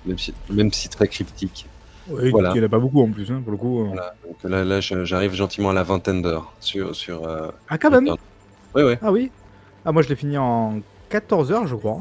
même 0.04 0.18
si, 0.18 0.34
même 0.50 0.70
si 0.72 0.88
très 0.88 1.08
cryptiques. 1.08 1.66
Oui, 2.08 2.30
Voilà. 2.30 2.50
il 2.50 2.54
n'y 2.54 2.60
en 2.60 2.66
a 2.66 2.68
pas 2.68 2.80
beaucoup 2.80 3.00
en 3.00 3.10
plus, 3.10 3.30
hein, 3.30 3.40
pour 3.42 3.52
le 3.52 3.56
coup. 3.56 3.82
euh. 3.82 3.86
Voilà. 3.86 4.14
Donc 4.26 4.36
là, 4.42 4.80
j'arrive 4.80 5.32
gentiment 5.32 5.70
à 5.70 5.72
la 5.72 5.84
vingtaine 5.84 6.20
d'heures 6.20 6.52
sur. 6.60 6.94
sur 6.94 7.26
euh, 7.26 7.48
Ah, 7.68 7.78
quand 7.78 7.90
même 7.90 8.08
ouais. 8.74 8.98
Ah 9.00 9.12
oui 9.12 9.30
Ah, 9.84 9.92
moi 9.92 10.02
je 10.02 10.08
l'ai 10.08 10.16
fini 10.16 10.36
en 10.36 10.80
14 11.08 11.52
heures, 11.52 11.66
je 11.68 11.76
crois. 11.76 12.00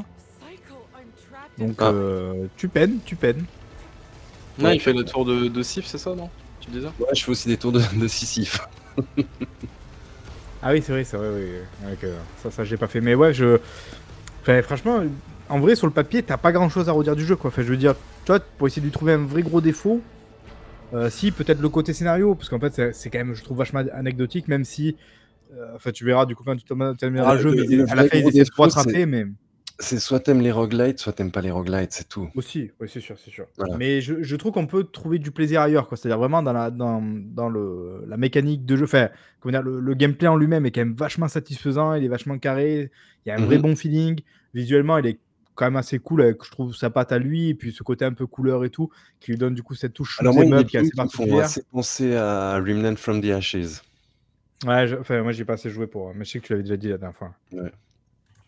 Donc 1.58 1.76
Ah. 1.78 1.90
euh, 1.90 2.46
tu 2.56 2.68
peines, 2.68 2.98
tu 3.04 3.14
peines. 3.16 3.44
Ouais, 4.64 4.76
il 4.76 4.80
fait 4.80 4.92
le 4.92 5.04
tour 5.04 5.24
de, 5.24 5.48
de 5.48 5.62
Sif, 5.62 5.86
c'est 5.86 5.98
ça, 5.98 6.14
non? 6.14 6.30
Tu 6.60 6.70
disais? 6.70 6.86
Ouais, 6.86 7.06
je 7.14 7.24
fais 7.24 7.30
aussi 7.30 7.48
des 7.48 7.56
tours 7.56 7.72
de, 7.72 7.80
de 7.98 8.08
Sisyphe. 8.08 8.60
Ah 10.62 10.72
oui, 10.72 10.82
c'est 10.82 10.92
vrai, 10.92 11.04
c'est 11.04 11.16
vrai, 11.16 11.28
oui. 11.34 11.42
Ouais, 11.88 11.96
que 11.96 12.06
ça, 12.42 12.50
ça 12.50 12.64
j'ai 12.64 12.76
pas 12.76 12.86
fait. 12.86 13.00
Mais 13.00 13.14
ouais, 13.14 13.32
je. 13.34 13.58
Enfin, 14.42 14.62
franchement, 14.62 15.02
en 15.48 15.58
vrai, 15.60 15.74
sur 15.74 15.86
le 15.86 15.92
papier, 15.92 16.22
t'as 16.22 16.36
pas 16.36 16.52
grand 16.52 16.68
chose 16.68 16.88
à 16.88 16.92
redire 16.92 17.16
du 17.16 17.24
jeu, 17.26 17.36
quoi. 17.36 17.48
Enfin, 17.48 17.62
je 17.62 17.68
veux 17.68 17.76
dire, 17.76 17.94
toi, 18.24 18.38
pour 18.58 18.66
essayer 18.68 18.80
de 18.80 18.86
lui 18.86 18.92
trouver 18.92 19.12
un 19.12 19.24
vrai 19.26 19.42
gros 19.42 19.60
défaut, 19.60 20.00
euh, 20.94 21.10
si, 21.10 21.32
peut-être 21.32 21.60
le 21.60 21.68
côté 21.68 21.92
scénario, 21.92 22.34
parce 22.34 22.48
qu'en 22.48 22.60
fait, 22.60 22.92
c'est- 22.92 23.10
quand 23.10 23.18
même, 23.18 23.34
je 23.34 23.42
trouve, 23.42 23.58
vachement 23.58 23.82
anecdotique, 23.92 24.48
même 24.48 24.64
si. 24.64 24.96
euh, 25.52 25.72
Enfin, 25.76 25.90
tu 25.92 26.04
verras 26.04 26.26
du 26.26 26.34
coup 26.36 26.44
quand 26.44 26.56
tu 26.56 26.64
termineras 26.64 26.94
Ah, 27.30 27.34
le 27.34 27.42
jeu, 27.42 27.52
le- 27.54 27.64
mais 27.68 27.90
à 27.90 27.94
la 27.94 28.04
fin, 28.04 28.18
ils 28.18 28.28
essaient 28.28 28.44
de 28.44 28.50
rattraper, 28.56 29.06
mais. 29.06 29.26
C'est 29.82 29.98
soit 29.98 30.20
t'aimes 30.20 30.40
les 30.40 30.52
roguelites, 30.52 31.00
soit 31.00 31.12
t'aimes 31.12 31.32
pas 31.32 31.40
les 31.40 31.50
roguelites, 31.50 31.92
c'est 31.92 32.08
tout. 32.08 32.30
Aussi, 32.36 32.70
oui, 32.80 32.88
c'est 32.88 33.00
sûr, 33.00 33.18
c'est 33.18 33.30
sûr. 33.30 33.46
Voilà. 33.58 33.76
Mais 33.76 34.00
je, 34.00 34.22
je 34.22 34.36
trouve 34.36 34.52
qu'on 34.52 34.66
peut 34.68 34.84
trouver 34.84 35.18
du 35.18 35.32
plaisir 35.32 35.60
ailleurs, 35.60 35.88
quoi. 35.88 35.96
C'est-à-dire 35.96 36.18
vraiment 36.18 36.42
dans 36.42 36.52
la, 36.52 36.70
dans, 36.70 37.02
dans 37.02 37.48
le, 37.48 38.04
la 38.06 38.16
mécanique 38.16 38.64
de 38.64 38.76
jeu. 38.76 38.84
Enfin, 38.84 39.08
comment 39.40 39.52
dire, 39.52 39.62
le, 39.62 39.80
le 39.80 39.94
gameplay 39.94 40.28
en 40.28 40.36
lui-même 40.36 40.64
est 40.66 40.70
quand 40.70 40.82
même 40.82 40.94
vachement 40.94 41.26
satisfaisant, 41.28 41.94
il 41.94 42.04
est 42.04 42.08
vachement 42.08 42.38
carré, 42.38 42.90
il 43.26 43.28
y 43.28 43.32
a 43.32 43.36
un 43.36 43.44
vrai 43.44 43.56
Mhm. 43.56 43.62
bon 43.62 43.76
feeling. 43.76 44.20
Visuellement, 44.54 44.98
il 44.98 45.06
est 45.06 45.18
quand 45.56 45.66
même 45.66 45.76
assez 45.76 45.98
cool, 45.98 46.22
avec, 46.22 46.44
je 46.44 46.50
trouve, 46.50 46.74
sa 46.74 46.88
patte 46.88 47.10
à 47.12 47.18
lui, 47.18 47.48
et 47.50 47.54
puis 47.54 47.72
ce 47.72 47.82
côté 47.82 48.04
un 48.04 48.12
peu 48.12 48.26
couleur 48.26 48.64
et 48.64 48.70
tout, 48.70 48.88
qui 49.20 49.32
lui 49.32 49.38
donne 49.38 49.54
du 49.54 49.62
coup 49.64 49.74
cette 49.74 49.92
touche 49.94 50.18
Alors 50.20 50.32
moi, 50.34 50.44
il 50.44 50.64
qui 50.66 50.76
est 50.76 50.80
assez 50.80 50.90
particulière. 50.96 51.44
assez 51.46 51.62
penser 51.70 52.14
à 52.14 52.54
Remnant 52.56 52.96
from 52.96 53.20
the 53.20 53.26
Ashes. 53.30 53.82
Ouais, 54.64 54.86
je- 54.86 54.96
enfin, 54.96 55.22
moi, 55.22 55.32
j'ai 55.32 55.44
pas 55.44 55.54
assez 55.54 55.70
joué 55.70 55.86
pour, 55.88 56.14
mais 56.14 56.24
je 56.24 56.30
sais 56.30 56.40
que 56.40 56.46
tu 56.46 56.52
l'avais 56.52 56.62
déjà 56.62 56.76
dit 56.76 56.88
la 56.88 56.98
dernière 56.98 57.16
fois. 57.16 57.34
Ouais. 57.52 57.70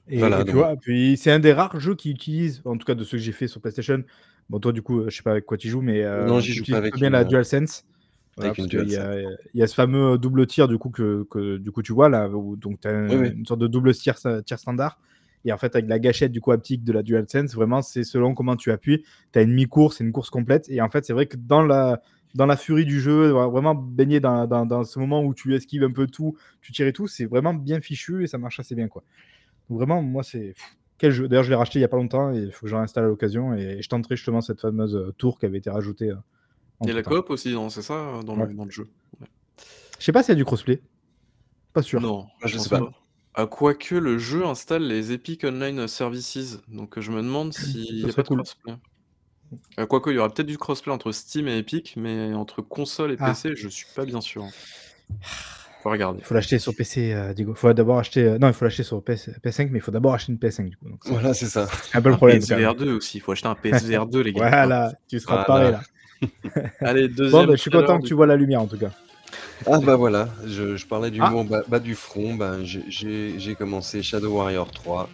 Et, 0.08 0.18
Voilà, 0.18 0.40
et 0.40 0.44
tu 0.44 0.52
vois, 0.52 0.76
puis 0.76 1.16
c'est 1.16 1.30
un 1.30 1.38
des 1.38 1.52
rares 1.52 1.80
jeux 1.80 1.94
qui 1.94 2.10
utilise, 2.10 2.60
en 2.64 2.76
tout 2.76 2.84
cas 2.84 2.94
de 2.94 3.04
ceux 3.04 3.16
que 3.16 3.22
j'ai 3.22 3.32
fait 3.32 3.48
sur 3.48 3.60
PlayStation. 3.60 4.02
Bon, 4.50 4.58
toi, 4.60 4.72
du 4.72 4.82
coup, 4.82 5.00
euh, 5.00 5.10
je 5.10 5.16
sais 5.16 5.22
pas 5.22 5.32
avec 5.32 5.46
quoi 5.46 5.56
tu 5.56 5.68
joues, 5.68 5.80
mais 5.80 6.04
euh, 6.04 6.26
Non, 6.26 6.40
j'y 6.40 6.52
joue 6.52 6.64
pas 6.70 6.76
avec 6.76 6.94
bien 6.94 7.08
une, 7.08 7.12
la 7.14 7.20
euh, 7.20 7.24
DualSense. 7.24 7.86
Voilà, 8.36 8.52
y 8.58 8.98
il 9.54 9.60
y 9.60 9.62
a 9.62 9.66
ce 9.66 9.74
fameux 9.74 10.18
double 10.18 10.46
tir 10.48 10.66
du 10.66 10.76
coup 10.76 10.90
que, 10.90 11.24
que 11.30 11.56
du 11.56 11.70
coup 11.70 11.82
tu 11.82 11.92
vois 11.92 12.08
là, 12.08 12.28
où, 12.28 12.56
donc 12.56 12.80
tu 12.80 12.88
as 12.88 13.02
Oui, 13.02 13.14
oui. 13.14 13.28
une 13.28 13.46
sorte 13.46 13.60
de 13.60 13.68
double 13.68 13.94
tir, 13.94 14.16
tir 14.44 14.58
standard. 14.58 14.98
Et 15.44 15.52
en 15.52 15.58
fait, 15.58 15.76
avec 15.76 15.88
la 15.88 15.98
gâchette 15.98 16.32
du 16.32 16.40
coup 16.40 16.52
haptique 16.52 16.84
de 16.84 16.92
la 16.92 17.02
DualSense, 17.02 17.54
vraiment, 17.54 17.80
c'est 17.80 18.02
selon 18.02 18.34
comment 18.34 18.56
tu 18.56 18.72
appuies. 18.72 19.04
Tu 19.32 19.38
as 19.38 19.42
une 19.42 19.52
mi-course 19.52 20.00
et 20.00 20.04
une 20.04 20.12
course 20.12 20.30
complète. 20.30 20.68
Et 20.68 20.80
en 20.80 20.88
fait, 20.88 21.04
c'est 21.04 21.12
vrai 21.12 21.26
que 21.26 21.36
dans 21.36 21.62
la, 21.62 22.02
dans 22.34 22.46
la 22.46 22.56
furie 22.56 22.86
du 22.86 22.98
jeu, 23.00 23.28
vraiment 23.28 23.74
baigné 23.74 24.20
dans, 24.20 24.46
dans, 24.46 24.66
dans 24.66 24.84
ce 24.84 24.98
moment 24.98 25.22
où 25.22 25.34
tu 25.34 25.54
esquives 25.54 25.84
un 25.84 25.92
peu 25.92 26.06
tout, 26.06 26.36
tu 26.60 26.72
tires 26.72 26.86
et 26.86 26.92
tout, 26.92 27.06
c'est 27.06 27.26
vraiment 27.26 27.54
bien 27.54 27.80
fichu 27.80 28.24
et 28.24 28.26
ça 28.26 28.38
marche 28.38 28.58
assez 28.58 28.74
bien. 28.74 28.88
quoi. 28.88 29.04
Vraiment, 29.70 30.02
moi, 30.02 30.22
c'est. 30.22 30.54
Quel 30.98 31.10
jeu 31.10 31.26
D'ailleurs, 31.28 31.44
je 31.44 31.50
l'ai 31.50 31.56
racheté 31.56 31.78
il 31.78 31.82
y 31.82 31.84
a 31.84 31.88
pas 31.88 31.96
longtemps 31.96 32.32
et 32.32 32.38
il 32.38 32.52
faut 32.52 32.66
que 32.66 32.70
j'en 32.70 32.78
installe 32.80 33.04
à 33.04 33.08
l'occasion. 33.08 33.54
Et 33.54 33.82
je 33.82 33.88
tenterai 33.88 34.16
justement 34.16 34.40
cette 34.40 34.60
fameuse 34.60 34.94
euh, 34.94 35.12
tour 35.18 35.38
qui 35.38 35.46
avait 35.46 35.58
été 35.58 35.68
rajoutée. 35.70 36.12
Il 36.82 36.88
y 36.88 36.90
a 36.90 36.94
la 36.94 37.02
coop 37.02 37.30
aussi, 37.30 37.54
C'est 37.70 37.82
ça, 37.82 37.94
euh, 37.94 38.22
dans, 38.22 38.36
Ouais. 38.38 38.46
le, 38.46 38.54
dans 38.54 38.64
le 38.64 38.70
jeu 38.70 38.88
Je 39.98 40.04
sais 40.04 40.12
pas 40.12 40.22
s'il 40.22 40.30
y 40.32 40.32
a 40.32 40.36
du 40.36 40.44
crossplay. 40.44 40.80
Pas 41.72 41.82
sûr. 41.82 42.00
Non, 42.00 42.26
Ah, 42.42 42.46
je 42.46 42.54
pense 42.56 42.64
sais 42.64 42.70
pas. 42.70 42.90
Ah, 43.34 43.46
quoique 43.46 43.96
le 43.96 44.18
jeu 44.18 44.46
installe 44.46 44.86
les 44.86 45.10
Epic 45.10 45.42
Online 45.44 45.88
Services, 45.88 46.58
donc 46.68 47.00
je 47.00 47.10
me 47.10 47.16
demande 47.20 47.52
s'il 47.52 47.96
n'y 48.04 48.08
a 48.08 48.12
pas 48.12 48.22
de 48.22 48.28
crossplay. 48.28 48.74
Quoique 49.88 50.10
il 50.10 50.14
y 50.14 50.18
aura 50.18 50.28
peut-être 50.30 50.46
du 50.46 50.58
crossplay 50.58 50.92
entre 50.92 51.10
Steam 51.10 51.48
et 51.48 51.58
Epic, 51.58 51.94
mais 51.96 52.32
entre 52.34 52.62
console 52.62 53.10
et 53.12 53.16
Ah. 53.18 53.30
PC, 53.30 53.56
je 53.56 53.68
suis 53.68 53.86
pas 53.96 54.04
bien 54.04 54.20
sûr. 54.20 54.44
Faut 55.84 55.90
regarder. 55.90 56.18
Il 56.20 56.24
faut 56.24 56.34
l'acheter 56.34 56.58
sur 56.58 56.74
PC, 56.74 57.12
euh, 57.12 57.32
Diego. 57.34 57.52
Il 57.52 57.58
faut 57.58 57.72
d'abord 57.72 57.98
acheter. 57.98 58.24
euh, 58.24 58.38
Non, 58.38 58.48
il 58.48 58.54
faut 58.54 58.64
l'acheter 58.64 58.82
sur 58.82 59.00
PS... 59.04 59.28
PS5, 59.44 59.68
mais 59.70 59.78
il 59.78 59.82
faut 59.82 59.92
d'abord 59.92 60.14
acheter 60.14 60.32
une 60.32 60.38
PS5 60.38 60.68
du 60.70 60.76
coup. 60.76 60.88
Donc, 60.88 60.98
Voilà, 61.06 61.32
c'est 61.34 61.44
ça. 61.46 61.68
un 61.92 62.00
peu 62.02 62.08
le 62.08 62.14
Un 62.14 62.16
problème. 62.16 62.38
PSVR 62.40 62.74
2 62.74 62.92
aussi, 62.94 63.18
il 63.18 63.20
faut 63.20 63.30
acheter 63.32 63.46
un 63.48 63.54
PSVR 63.54 64.06
2 64.06 64.20
les 64.22 64.32
gars. 64.32 64.48
Voilà, 64.48 64.92
tu 65.08 65.20
seras 65.20 65.44
Voilà. 65.46 65.46
paré 65.46 65.70
là. 65.72 66.62
Allez, 66.80 67.08
deuxième. 67.08 67.42
Bon, 67.42 67.46
bah, 67.46 67.54
je 67.56 67.60
suis 67.60 67.70
content 67.70 68.00
que 68.00 68.06
tu 68.06 68.14
vois 68.14 68.26
la 68.26 68.34
lumière 68.36 68.62
en 68.62 68.66
tout 68.66 68.78
cas. 68.78 68.90
Ah 69.66 69.78
bah 69.78 69.96
voilà, 69.96 70.28
je, 70.46 70.76
je 70.76 70.86
parlais 70.86 71.10
du 71.10 71.20
Ah. 71.22 71.28
mot 71.30 71.44
bas, 71.44 71.62
bas 71.68 71.78
du 71.80 71.94
front, 71.94 72.34
ben, 72.34 72.64
j'ai- 72.64 73.54
commencé 73.56 74.02
Shadow 74.02 74.30
Warrior 74.36 74.70
3. 74.70 75.08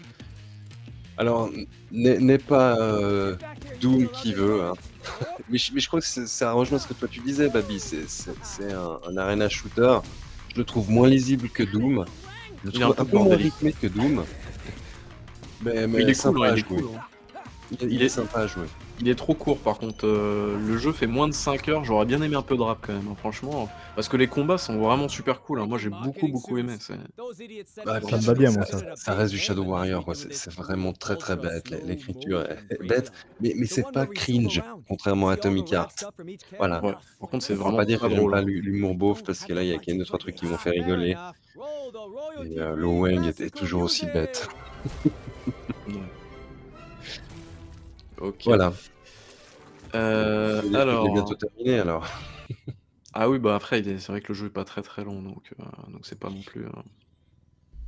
Alors, 1.18 1.50
n'est 1.90 2.18
n'est 2.18 2.38
pas 2.38 2.78
euh, 2.80 3.36
Doom 3.80 4.08
qui 4.08 4.32
veut, 4.32 4.62
hein. 4.62 4.72
mais, 5.50 5.58
je, 5.58 5.72
mais 5.74 5.80
je 5.80 5.88
crois 5.88 6.00
que 6.00 6.06
c'est- 6.06 6.26
ça 6.26 6.52
rejoint 6.52 6.78
ce 6.78 6.86
que 6.86 6.94
toi 6.94 7.08
tu 7.10 7.20
disais, 7.20 7.48
Babi, 7.48 7.78
c'est 7.80 8.08
c'est- 8.08 8.30
c'est 8.42 8.72
un, 8.72 8.98
un 9.08 9.16
arena 9.16 9.48
shooter. 9.48 9.98
Je 10.52 10.58
le 10.58 10.64
trouve 10.64 10.90
moins 10.90 11.08
lisible 11.08 11.48
que 11.48 11.62
Doom, 11.62 12.04
je 12.64 12.70
le 12.78 12.84
un 12.84 12.90
trouve 12.90 12.96
peu 12.96 13.02
un 13.02 13.04
peu 13.04 13.18
moins 13.18 13.36
rythmé 13.36 13.72
que 13.72 13.86
Doom. 13.86 14.24
Mais, 15.62 15.86
mais 15.86 16.02
Il 16.02 16.10
est 16.10 16.14
sympa 16.14 16.38
cool, 16.38 16.46
à 16.46 16.50
il 16.52 16.58
est 16.58 16.68
jouer. 16.68 16.82
Il, 17.82 18.02
est- 18.02 18.08
sympa 18.08 18.40
à 18.40 18.46
jouer. 18.46 18.66
Il 19.00 19.08
est 19.08 19.14
trop 19.14 19.32
court 19.34 19.58
par 19.58 19.78
contre. 19.78 20.06
euh, 20.06 20.58
le 20.58 20.76
jeu 20.76 20.92
fait 20.92 21.06
moins 21.06 21.26
de 21.26 21.32
5 21.32 21.68
heures. 21.68 21.84
J'aurais 21.84 22.04
bien 22.04 22.20
aimé 22.20 22.36
un 22.36 22.42
peu 22.42 22.56
de 22.56 22.60
rap 22.62 22.78
quand 22.86 22.92
même, 22.92 23.08
hein, 23.10 23.16
franchement. 23.18 23.68
Parce 23.94 24.08
que 24.08 24.16
les 24.18 24.26
combats 24.26 24.58
sont 24.58 24.78
vraiment 24.78 25.08
super 25.08 25.40
cool. 25.40 25.60
hein. 25.60 25.66
Moi 25.66 25.78
j'ai 25.78 25.88
beaucoup 25.88 26.28
beaucoup 26.28 26.58
aimé. 26.58 26.74
c'est- 26.80 26.94
Bah, 27.84 28.00
Ça 28.08 28.16
me 28.18 28.22
va 28.22 28.34
bien, 28.34 28.50
moi, 28.50 28.66
ça. 28.66 28.78
Ça 28.96 29.14
reste 29.14 29.32
du 29.32 29.38
Shadow 29.38 29.62
Warrior, 29.64 30.04
quoi. 30.04 30.14
C'est 30.14 30.32
c'est 30.34 30.52
vraiment 30.52 30.92
très 30.92 31.16
très 31.16 31.36
bête. 31.36 31.70
L- 31.72 31.80
L'écriture 31.86 32.42
est 32.42 32.58
est 32.74 32.86
bête, 32.86 33.10
mais, 33.40 33.54
mais 33.56 33.66
c'est 33.66 33.90
pas 33.90 34.06
cringe, 34.06 34.62
contrairement 34.86 35.30
à 35.30 35.32
Atomic 35.32 35.72
Heart. 35.72 36.04
Voilà. 36.58 36.84
Ouais. 36.84 36.92
Par 37.20 37.28
contre 37.30 37.44
c'est 37.44 37.54
On 37.54 37.56
va 37.56 37.62
vraiment 37.64 37.78
pas 37.78 37.84
dire 37.86 38.00
pas 38.00 38.06
que 38.06 38.10
j'aime 38.10 38.18
drôle. 38.20 38.32
pas 38.32 38.42
l'hu- 38.42 38.60
l'humour 38.60 38.94
beauf 38.94 39.22
parce 39.24 39.44
que 39.44 39.52
là 39.54 39.62
il 39.62 39.68
y 39.70 39.72
a 39.72 39.76
quand 39.76 39.88
même 39.88 39.98
deux 39.98 40.04
trois 40.04 40.18
trucs 40.18 40.34
qui 40.34 40.44
m'ont 40.46 40.58
fait 40.58 40.70
rigoler. 40.70 41.16
Et 42.44 42.58
euh, 42.60 42.76
Lo 42.76 42.90
Wang 43.00 43.26
était 43.26 43.48
toujours 43.50 43.82
aussi 43.82 44.04
bête. 44.06 44.48
Ouais. 45.88 45.94
Ok. 48.20 48.42
Voilà. 48.44 48.72
Euh, 49.94 50.62
alors. 50.74 51.12
bientôt 51.12 51.34
terminé 51.34 51.78
alors. 51.80 52.06
Ah 53.12 53.28
oui, 53.28 53.40
bah 53.40 53.56
après, 53.56 53.80
il 53.80 53.88
est- 53.88 53.98
c'est 53.98 54.12
vrai 54.12 54.20
que 54.20 54.28
le 54.28 54.34
jeu 54.34 54.46
est 54.46 54.50
pas 54.50 54.64
très 54.64 54.82
très 54.82 55.02
long, 55.02 55.20
donc 55.20 55.52
euh, 55.58 55.64
donc 55.92 56.06
c'est 56.06 56.18
pas 56.18 56.30
non 56.30 56.42
plus. 56.42 56.64
euh, 56.64 56.70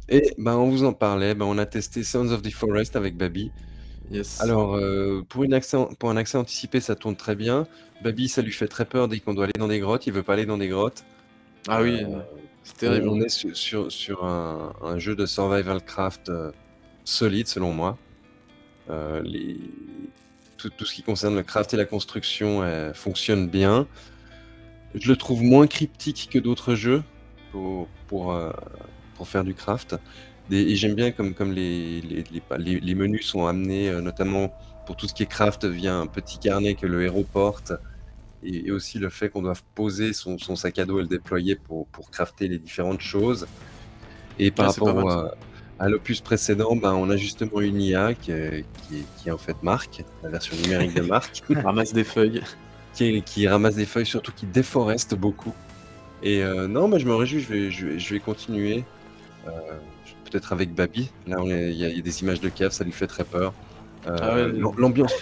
Et 0.08 0.34
ben 0.36 0.56
on 0.56 0.68
vous 0.68 0.82
en 0.82 0.92
parlait, 0.92 1.36
ben, 1.36 1.44
on 1.44 1.58
a 1.58 1.66
testé 1.66 2.02
Sounds 2.02 2.32
of 2.32 2.42
the 2.42 2.50
Forest 2.52 2.96
avec 2.96 3.16
Babi. 3.16 3.52
Yes. 4.10 4.40
Alors 4.40 4.74
euh, 4.74 5.22
pour, 5.28 5.44
une 5.44 5.54
accès, 5.54 5.78
pour 6.00 6.10
un 6.10 6.16
accès 6.16 6.36
anticipé 6.38 6.80
ça 6.80 6.96
tourne 6.96 7.14
très 7.14 7.36
bien. 7.36 7.68
Babi 8.02 8.28
ça 8.28 8.42
lui 8.42 8.50
fait 8.50 8.66
très 8.66 8.84
peur 8.84 9.06
dès 9.06 9.20
qu'on 9.20 9.32
doit 9.32 9.44
aller 9.44 9.52
dans 9.56 9.68
des 9.68 9.78
grottes, 9.78 10.08
il 10.08 10.12
veut 10.12 10.24
pas 10.24 10.32
aller 10.32 10.44
dans 10.46 10.58
des 10.58 10.68
grottes. 10.68 11.04
ah 11.68 11.82
oui, 11.82 12.02
euh, 12.02 12.20
c'est 12.64 12.78
terrible. 12.78 13.08
On, 13.08 13.12
on 13.12 13.20
est 13.20 13.28
sur, 13.28 13.56
sur, 13.56 13.92
sur 13.92 14.24
un, 14.24 14.74
un 14.82 14.98
jeu 14.98 15.14
de 15.14 15.24
survival 15.24 15.80
craft 15.84 16.30
euh, 16.30 16.50
solide 17.04 17.46
selon 17.46 17.72
moi. 17.72 17.96
Euh, 18.90 19.22
les... 19.22 19.60
tout, 20.62 20.70
tout 20.70 20.84
ce 20.86 20.94
qui 20.94 21.02
concerne 21.02 21.34
le 21.36 21.42
craft 21.42 21.74
et 21.74 21.76
la 21.76 21.84
construction 21.86 22.62
euh, 22.62 22.92
fonctionne 22.94 23.48
bien. 23.48 23.88
Je 24.94 25.08
le 25.10 25.16
trouve 25.16 25.42
moins 25.42 25.66
cryptique 25.66 26.28
que 26.30 26.38
d'autres 26.38 26.74
jeux 26.74 27.02
pour, 27.50 27.90
pour, 28.06 28.32
euh, 28.34 28.52
pour 29.14 29.28
faire 29.28 29.44
du 29.44 29.54
craft. 29.54 29.96
Des- 30.48 30.62
et 30.62 30.76
j'aime 30.76 30.94
bien 30.94 31.12
comme, 31.12 31.34
comme 31.34 31.52
les, 31.52 32.00
les, 32.02 32.24
les, 32.30 32.42
les- 32.58 32.80
les 32.80 32.94
menus 32.94 33.26
sont 33.26 33.46
amenés, 33.46 33.88
euh, 33.90 34.00
notamment 34.02 34.52
pour 34.86 34.96
tout 34.96 35.08
ce 35.08 35.14
qui 35.14 35.22
est 35.22 35.26
craft, 35.26 35.64
via 35.66 35.94
un 35.96 36.06
petit 36.08 36.38
carnet 36.38 36.74
que 36.76 36.86
le 36.86 37.02
héros 37.04 37.24
porte. 37.24 37.72
Et, 38.42 38.68
et 38.68 38.72
aussi 38.72 38.98
le 38.98 39.10
fait 39.10 39.30
qu'on 39.30 39.42
doive 39.42 39.62
poser 39.74 40.12
son, 40.14 40.38
son 40.38 40.56
sac 40.56 40.78
à 40.78 40.86
dos 40.86 40.98
et 41.00 41.02
le 41.02 41.08
déployer 41.08 41.56
pour, 41.56 41.88
pour 41.88 42.10
crafter 42.10 42.48
les 42.48 42.58
différentes 42.58 43.00
choses. 43.02 43.48
Et 44.38 44.50
par 44.50 44.66
Ouais, 44.66 44.68
rapport 44.68 45.10
à, 45.10 45.36
à 45.84 45.88
l'opus 45.88 46.20
précédent, 46.20 46.76
ben, 46.76 46.92
on 46.94 47.10
a 47.10 47.16
justement 47.16 47.60
une 47.60 47.80
IA 47.80 48.14
qui 48.14 48.30
est, 48.32 48.64
qui 48.88 49.02
qui 49.18 49.30
en 49.30 49.38
fait 49.38 49.56
Marc, 49.62 50.04
la 50.22 50.28
version 50.30 50.56
numérique 50.62 50.94
de 50.94 51.02
Marc, 51.02 51.42
Ramasse 51.64 51.92
des 51.92 52.04
feuilles. 52.04 52.40
qui, 52.94 53.22
qui 53.22 53.48
ramasse 53.48 53.74
des 53.74 53.86
feuilles, 53.86 54.06
surtout 54.06 54.32
qui 54.32 54.46
déforeste 54.46 55.14
beaucoup. 55.14 55.52
Et 56.22 56.42
euh, 56.44 56.68
non, 56.68 56.86
moi 56.88 56.98
je 56.98 57.06
me 57.06 57.14
réjouis, 57.14 57.40
je 57.40 57.48
vais, 57.52 57.70
je 57.70 57.86
vais, 57.86 57.98
je 57.98 58.14
vais 58.14 58.20
continuer. 58.20 58.84
Euh, 59.48 59.50
Peut-être 60.30 60.52
avec 60.54 60.72
Babi. 60.74 61.10
Là, 61.26 61.36
il 61.44 61.50
y, 61.76 61.84
a 61.84 61.88
il 61.88 61.96
y 61.96 61.98
a 61.98 62.02
des 62.02 62.22
images 62.22 62.40
de 62.40 62.48
cave, 62.48 62.70
ça 62.72 62.84
lui 62.84 62.92
fait 62.92 63.06
très 63.08 63.24
peur. 63.24 63.52
Euh, 64.06 64.16
Ah 64.22 64.34
ouais, 64.36 64.48
l'am- 64.52 64.72
L'ambiance, 64.78 65.12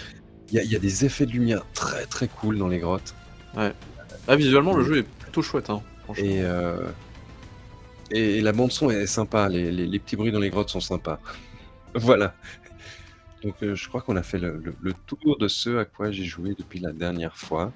il 0.49 0.55
y, 0.55 0.59
a- 0.59 0.63
il 0.63 0.71
y 0.71 0.75
a 0.75 0.79
des 0.79 1.03
effets 1.05 1.25
de 1.25 1.31
lumière 1.31 1.63
très 1.73 2.05
très 2.05 2.27
cool 2.29 2.57
dans 2.57 2.67
les 2.69 2.79
grottes. 2.79 3.13
Ah, 3.57 4.35
visuellement, 4.35 4.73
le 4.75 4.83
jeu 4.85 4.97
est 4.99 5.03
plutôt 5.19 5.41
chouette, 5.41 5.69
hein, 5.69 5.81
franchement. 6.05 6.23
Et, 6.25 6.43
et, 8.11 8.37
et 8.37 8.41
la 8.41 8.51
bande 8.51 8.71
son 8.71 8.89
est 8.89 9.05
sympa, 9.07 9.49
les, 9.49 9.71
les- 9.71 9.87
les 9.87 9.99
petits 9.99 10.15
bruits 10.15 10.31
dans 10.31 10.39
les 10.39 10.49
grottes 10.49 10.69
sont 10.69 10.79
sympas. 10.79 11.19
voilà. 11.95 12.35
Donc 13.43 13.55
euh, 13.63 13.75
je 13.75 13.87
crois 13.89 14.01
qu'on 14.01 14.15
a 14.15 14.23
fait 14.23 14.37
le, 14.39 14.61
le- 14.63 14.75
le 14.81 14.93
tour 15.07 15.37
de 15.37 15.47
ce 15.47 15.77
à 15.77 15.85
quoi 15.85 16.11
j'ai 16.11 16.25
joué 16.25 16.55
depuis 16.57 16.79
la 16.79 16.91
dernière 16.91 17.35
fois. 17.37 17.71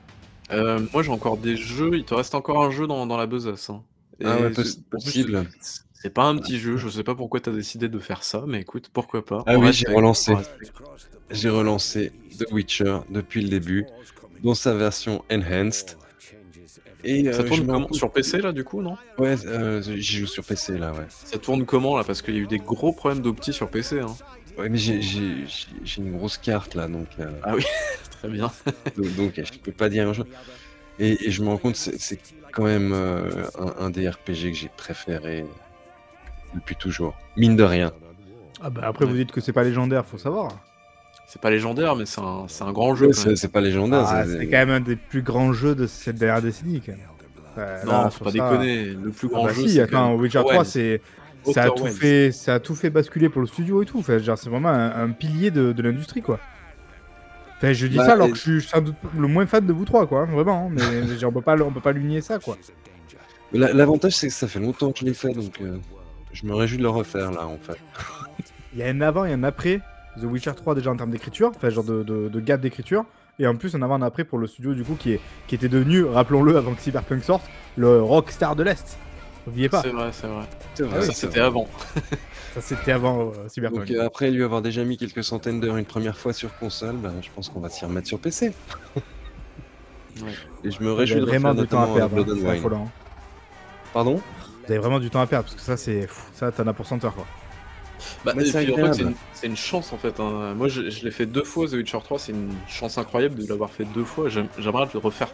Euh, 0.52 0.80
moi, 0.94 1.02
j'ai 1.02 1.10
encore 1.12 1.38
des 1.38 1.58
jeux. 1.58 1.92
Il 1.96 2.06
te 2.06 2.14
reste 2.14 2.36
encore 2.36 2.64
un 2.64 2.70
jeu 2.70 2.86
dans, 2.86 3.08
dans 3.08 3.18
la 3.18 3.26
besace. 3.26 3.70
hein. 3.72 3.82
Ah 4.24 4.40
ouais, 4.40 4.52
possible. 4.92 5.48
c'est- 5.60 5.82
pas 6.14 6.26
un 6.26 6.38
petit 6.38 6.60
jeu. 6.60 6.78
Je 6.78 6.88
sais 6.88 7.04
pas 7.04 7.16
pourquoi 7.16 7.40
t'as 7.40 7.52
décidé 7.52 7.90
de 7.90 7.98
faire 7.98 8.24
ça, 8.24 8.44
mais 8.48 8.62
écoute, 8.62 8.92
pourquoi 8.94 9.26
pas. 9.26 9.44
Ah 9.48 9.54
On 9.58 9.62
oui, 9.66 9.74
j'ai 9.74 9.88
relancé. 9.88 10.34
J'ai 11.32 11.50
relancé 11.50 12.12
The 12.38 12.46
Witcher 12.52 13.00
depuis 13.10 13.42
le 13.42 13.50
début, 13.50 13.88
dans 14.44 14.54
sa 14.54 14.76
version 14.76 15.24
enhanced. 15.32 15.98
Et 17.06 17.32
Ça 17.32 17.42
euh, 17.42 17.44
tourne 17.44 17.62
me 17.62 17.72
comment 17.72 17.88
Sur 17.94 18.12
PC 18.12 18.40
là, 18.42 18.52
du 18.52 18.64
coup, 18.64 18.82
non? 18.82 18.98
Ouais, 19.18 19.36
euh, 19.46 19.82
j'y 19.82 20.18
joue 20.20 20.26
sur 20.28 20.44
PC 20.44 20.78
là, 20.78 20.92
ouais. 20.92 21.06
Ça 21.10 21.38
tourne 21.38 21.66
comment 21.66 21.96
là? 21.98 22.04
Parce 22.04 22.22
qu'il 22.22 22.34
y 22.34 22.38
a 22.38 22.42
eu 22.42 22.48
des 22.48 22.58
gros 22.58 22.92
problèmes 22.94 23.22
d'opti 23.22 23.54
sur 23.54 23.70
PC. 23.70 24.00
Hein. 24.00 24.16
Ouais, 24.58 24.70
mais 24.70 24.78
j'ai- 24.78 25.02
une 25.98 26.18
grosse 26.18 26.38
carte 26.38 26.76
là, 26.76 26.88
donc. 26.88 27.08
euh, 27.20 27.30
Ah 27.44 27.56
oui, 27.56 27.64
très 28.12 28.28
bien. 28.30 28.52
donc, 28.98 29.16
donc, 29.16 29.34
je 29.36 29.60
peux 29.60 29.72
pas 29.72 29.90
dire 29.90 30.06
grand 30.06 30.14
chose. 30.14 30.26
Et, 30.98 31.28
et 31.28 31.32
je 31.32 31.44
me 31.44 31.50
rends 31.50 31.58
compte, 31.58 31.76
c'est 31.76 32.00
c'est 32.00 32.20
quand 32.52 32.64
même 32.64 32.92
euh, 32.94 33.44
un, 33.60 33.86
un 33.86 33.90
des 33.90 34.08
RPG 34.10 34.52
que 34.52 34.54
j'ai 34.54 34.72
préféré 34.76 35.46
depuis 36.54 36.76
toujours. 36.76 37.16
Mine 37.36 37.56
de 37.56 37.64
rien. 37.64 37.92
Ah 38.62 38.70
bah 38.70 38.82
après, 38.86 39.06
vous 39.06 39.14
dites 39.16 39.32
que 39.34 39.42
c'est 39.42 39.52
pas 39.54 39.64
légendaire, 39.64 40.06
faut 40.06 40.18
savoir. 40.18 40.65
C'est 41.28 41.42
pas 41.42 41.50
légendaire, 41.50 41.96
mais 41.96 42.06
c'est 42.06 42.22
un, 42.22 42.46
c'est 42.48 42.64
un 42.64 42.72
grand 42.72 42.96
jeu. 42.96 43.08
Ouais, 43.08 43.36
c'est 43.36 43.52
pas 43.52 43.62
légendaire. 43.62 44.06
Ah, 44.08 44.24
c'est- 44.26 44.38
c'est 44.38 44.46
quand 44.48 44.58
même 44.58 44.70
un 44.70 44.80
des 44.80 44.96
plus 44.96 45.22
grands 45.22 45.54
jeux 45.54 45.76
de 45.76 45.88
cette 45.88 46.16
dernière 46.18 46.42
décennie. 46.42 46.82
Quand 46.86 46.92
même. 46.94 47.02
Euh, 47.58 47.84
Non, 47.86 47.92
là, 48.04 48.10
faut 48.10 48.24
pas 48.26 48.32
ça- 48.32 48.50
déconner. 48.52 48.86
Le 48.86 49.10
plus 49.12 49.28
Ah 49.32 49.34
grand 49.36 49.46
bah 49.46 49.54
jeu, 49.54 49.62
si, 49.64 49.70
c'est 49.76 49.82
attends, 49.82 49.92
quand 49.92 50.10
même 50.12 50.20
Witcher 50.22 50.40
Outer 50.40 50.48
3, 50.50 50.58
Wilds. 50.64 50.70
c'est 50.72 51.02
ça 51.54 51.64
a 51.64 51.70
tout 51.70 51.86
fait, 51.88 52.32
ça 52.32 52.54
a 52.56 52.60
tout 52.60 52.76
fait 52.76 52.90
basculer 52.90 53.30
pour 53.30 53.42
le 53.42 53.48
studio 53.48 53.82
et 53.82 53.86
tout. 53.86 54.00
Enfin, 54.00 54.18
genre, 54.18 54.38
c'est 54.38 54.50
vraiment 54.50 54.70
un, 54.70 55.04
un 55.04 55.10
pilier 55.12 55.52
de, 55.52 55.72
de 55.74 55.82
l'industrie, 55.82 56.22
quoi. 56.22 56.40
Enfin, 57.58 57.72
je 57.74 57.88
dis 57.88 57.98
Bah, 57.98 58.06
ça 58.06 58.14
alors 58.14 58.28
et- 58.28 58.32
que 58.32 58.38
je 58.38 58.42
suis 58.42 58.62
sans 58.62 58.82
doute 58.82 58.96
le 59.18 59.28
moins 59.28 59.46
fan 59.46 59.66
de 59.66 59.72
vous 59.74 59.86
trois, 59.86 60.06
quoi. 60.08 60.22
hein, 60.22 60.26
Vraiment, 60.32 60.70
hein, 60.70 60.76
mais 60.76 60.82
genre, 61.20 61.30
on 61.32 61.34
peut 61.34 61.42
pas, 61.42 61.56
on 61.62 61.72
peut 61.72 61.80
pas 61.82 61.92
lui 61.94 62.04
nier 62.04 62.22
ça, 62.22 62.40
quoi. 62.40 62.58
La- 63.54 63.74
L'avantage, 63.74 64.14
c'est 64.16 64.28
que 64.28 64.34
ça 64.34 64.48
fait 64.48 64.60
longtemps 64.60 64.92
que 64.92 65.00
je 65.00 65.06
l'ai 65.06 65.14
fait, 65.14 65.34
donc 65.34 65.62
euh, 65.62 65.78
je 66.34 66.46
me 66.46 66.54
réjouis 66.54 66.78
de 66.78 66.84
le 66.84 66.90
refaire 66.90 67.32
là, 67.32 67.48
en 67.48 67.58
fait. 67.58 67.78
Il 68.74 68.80
y 68.80 68.84
a 68.84 68.88
un 68.88 69.00
avant 69.02 69.24
et 69.26 69.32
un 69.34 69.44
après 69.44 69.80
The 70.20 70.24
Witcher 70.24 70.54
3 70.56 70.76
déjà 70.76 70.92
en 70.92 70.98
termes 70.98 71.12
d'écriture, 71.12 71.52
enfin 71.56 71.70
genre 71.70 71.84
de, 71.84 72.04
de, 72.04 72.30
de 72.30 72.40
gap 72.40 72.62
d'écriture, 72.62 73.06
et 73.40 73.48
en 73.48 73.56
plus 73.56 73.76
un 73.76 73.82
avant 73.82 74.00
et 74.00 74.04
un 74.04 74.06
après 74.06 74.24
pour 74.24 74.38
le 74.38 74.48
studio 74.48 74.74
du 74.74 74.84
coup 74.84 74.96
qui, 74.96 75.14
est, 75.14 75.20
qui 75.48 75.56
était 75.56 75.70
devenu, 75.70 76.04
rappelons-le 76.04 76.58
avant 76.58 76.74
que 76.74 76.82
Cyberpunk 76.82 77.24
sorte, 77.24 77.44
le 77.76 78.02
rockstar 78.02 78.56
de 78.56 78.64
l'Est. 78.64 78.98
N'oubliez 79.46 79.70
pas, 79.70 79.84
C'est 79.84 79.90
vrai, 79.90 80.10
c'est 80.12 80.28
vrai. 80.28 80.46
C'est 80.74 80.84
vrai, 80.84 81.02
ça, 81.02 81.08
c'est 81.08 81.28
c'était 81.28 81.40
avant. 81.40 81.68
ça 82.56 82.62
c'était 82.62 82.92
avant 82.92 83.28
euh, 83.28 83.48
Cyberpunk. 83.48 83.88
Donc 83.88 83.92
euh, 83.92 84.06
après 84.06 84.32
lui 84.32 84.44
avoir 84.44 84.62
déjà 84.62 84.84
mis 84.84 84.98
quelques 84.98 85.24
centaines 85.24 85.60
d'heures 85.60 85.78
une 85.78 85.86
première 85.86 86.18
fois 86.18 86.34
sur 86.34 86.58
console, 86.58 86.96
bah, 86.96 87.14
je 87.22 87.30
pense 87.36 87.50
qu'on 87.50 87.60
va 87.60 87.70
s'y 87.70 87.86
remettre 87.86 88.08
sur 88.08 88.20
PC. 88.20 88.54
Ouais. 90.22 90.32
Et 90.64 90.72
je 90.72 90.82
me 90.82 90.92
réjouis 90.94 91.20
de 91.20 91.26
vraiment 91.26 91.54
du 91.54 91.68
temps 91.68 91.84
à 91.84 91.88
perdre, 91.88 92.26
hein. 92.76 92.88
Pardon? 93.94 94.16
Vous 94.16 94.72
avez 94.72 94.80
vraiment 94.80 95.00
du 95.00 95.10
temps 95.10 95.22
à 95.22 95.28
perdre 95.28 95.46
parce 95.46 95.56
que 95.56 95.62
ça 95.62 95.78
c'est 95.78 96.08
ça 96.34 96.52
t'en 96.52 96.66
as 96.68 96.74
pour 96.74 96.88
100 96.88 97.04
heures 97.06 97.14
quoi. 97.14 97.28
Bah, 98.24 98.34
c'est 98.44 99.48
une, 99.48 99.56
chance 99.56 99.94
en 99.94 99.98
fait. 99.98 100.20
hein. 100.20 100.54
Moi 100.56 100.68
je, 100.68 100.90
je 100.90 101.04
l'ai 101.06 101.12
fait 101.12 101.26
deux 101.26 101.44
fois, 101.44 101.68
The 101.68 101.74
Witcher 101.74 102.00
3, 102.04 102.20
c'est 102.20 102.32
une 102.32 102.52
chance 102.68 102.98
incroyable 102.98 103.36
de 103.36 103.48
l'avoir 103.48 103.70
fait 103.70 103.86
deux 103.86 104.04
fois. 104.06 104.30
J'aime- 104.30 104.48
J'aimerais 104.58 104.88
le 104.94 105.00
refaire 105.00 105.30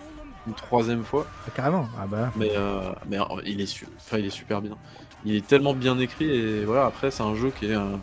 une 0.48 0.54
troisième 0.54 1.04
fois, 1.04 1.28
Ah, 1.48 1.52
carrément, 1.52 1.88
ah 2.00 2.08
bah. 2.08 2.32
mais, 2.36 2.52
euh, 2.56 2.92
mais 3.08 3.20
euh, 3.20 3.24
il, 3.46 3.62
est 3.62 3.66
su- 3.68 3.88
enfin, 3.98 4.18
il 4.18 4.26
est 4.26 4.30
super 4.32 4.62
bien. 4.62 4.76
Il 5.24 5.36
est 5.36 5.46
tellement 5.46 5.76
bien 5.76 6.00
écrit 6.00 6.30
et 6.30 6.66
voilà, 6.66 6.86
après 6.86 7.12
c'est 7.12 7.22
un 7.24 7.36
jeu 7.36 7.52
qui 7.52 7.68
est, 7.68 7.76
euh, 7.76 7.96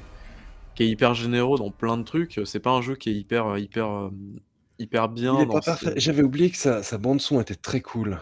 qui 0.76 0.84
est 0.84 0.88
hyper 0.88 1.14
généreux 1.14 1.58
dans 1.58 1.70
plein 1.72 1.96
de 1.96 2.04
trucs. 2.04 2.40
C'est 2.44 2.60
pas 2.60 2.70
un 2.70 2.80
jeu 2.80 2.94
qui 2.94 3.10
est 3.10 3.14
hyper, 3.14 3.58
hyper, 3.58 3.88
euh, 3.88 4.10
hyper 4.78 5.08
bien. 5.08 5.36
Ses- 5.40 5.46
parfait. 5.46 5.92
J'avais 5.96 6.22
oublié 6.22 6.50
que 6.50 6.56
sa, 6.56 6.82
sa 6.84 6.96
bande 6.98 7.20
son 7.20 7.40
était 7.40 7.56
très 7.56 7.80
cool. 7.80 8.20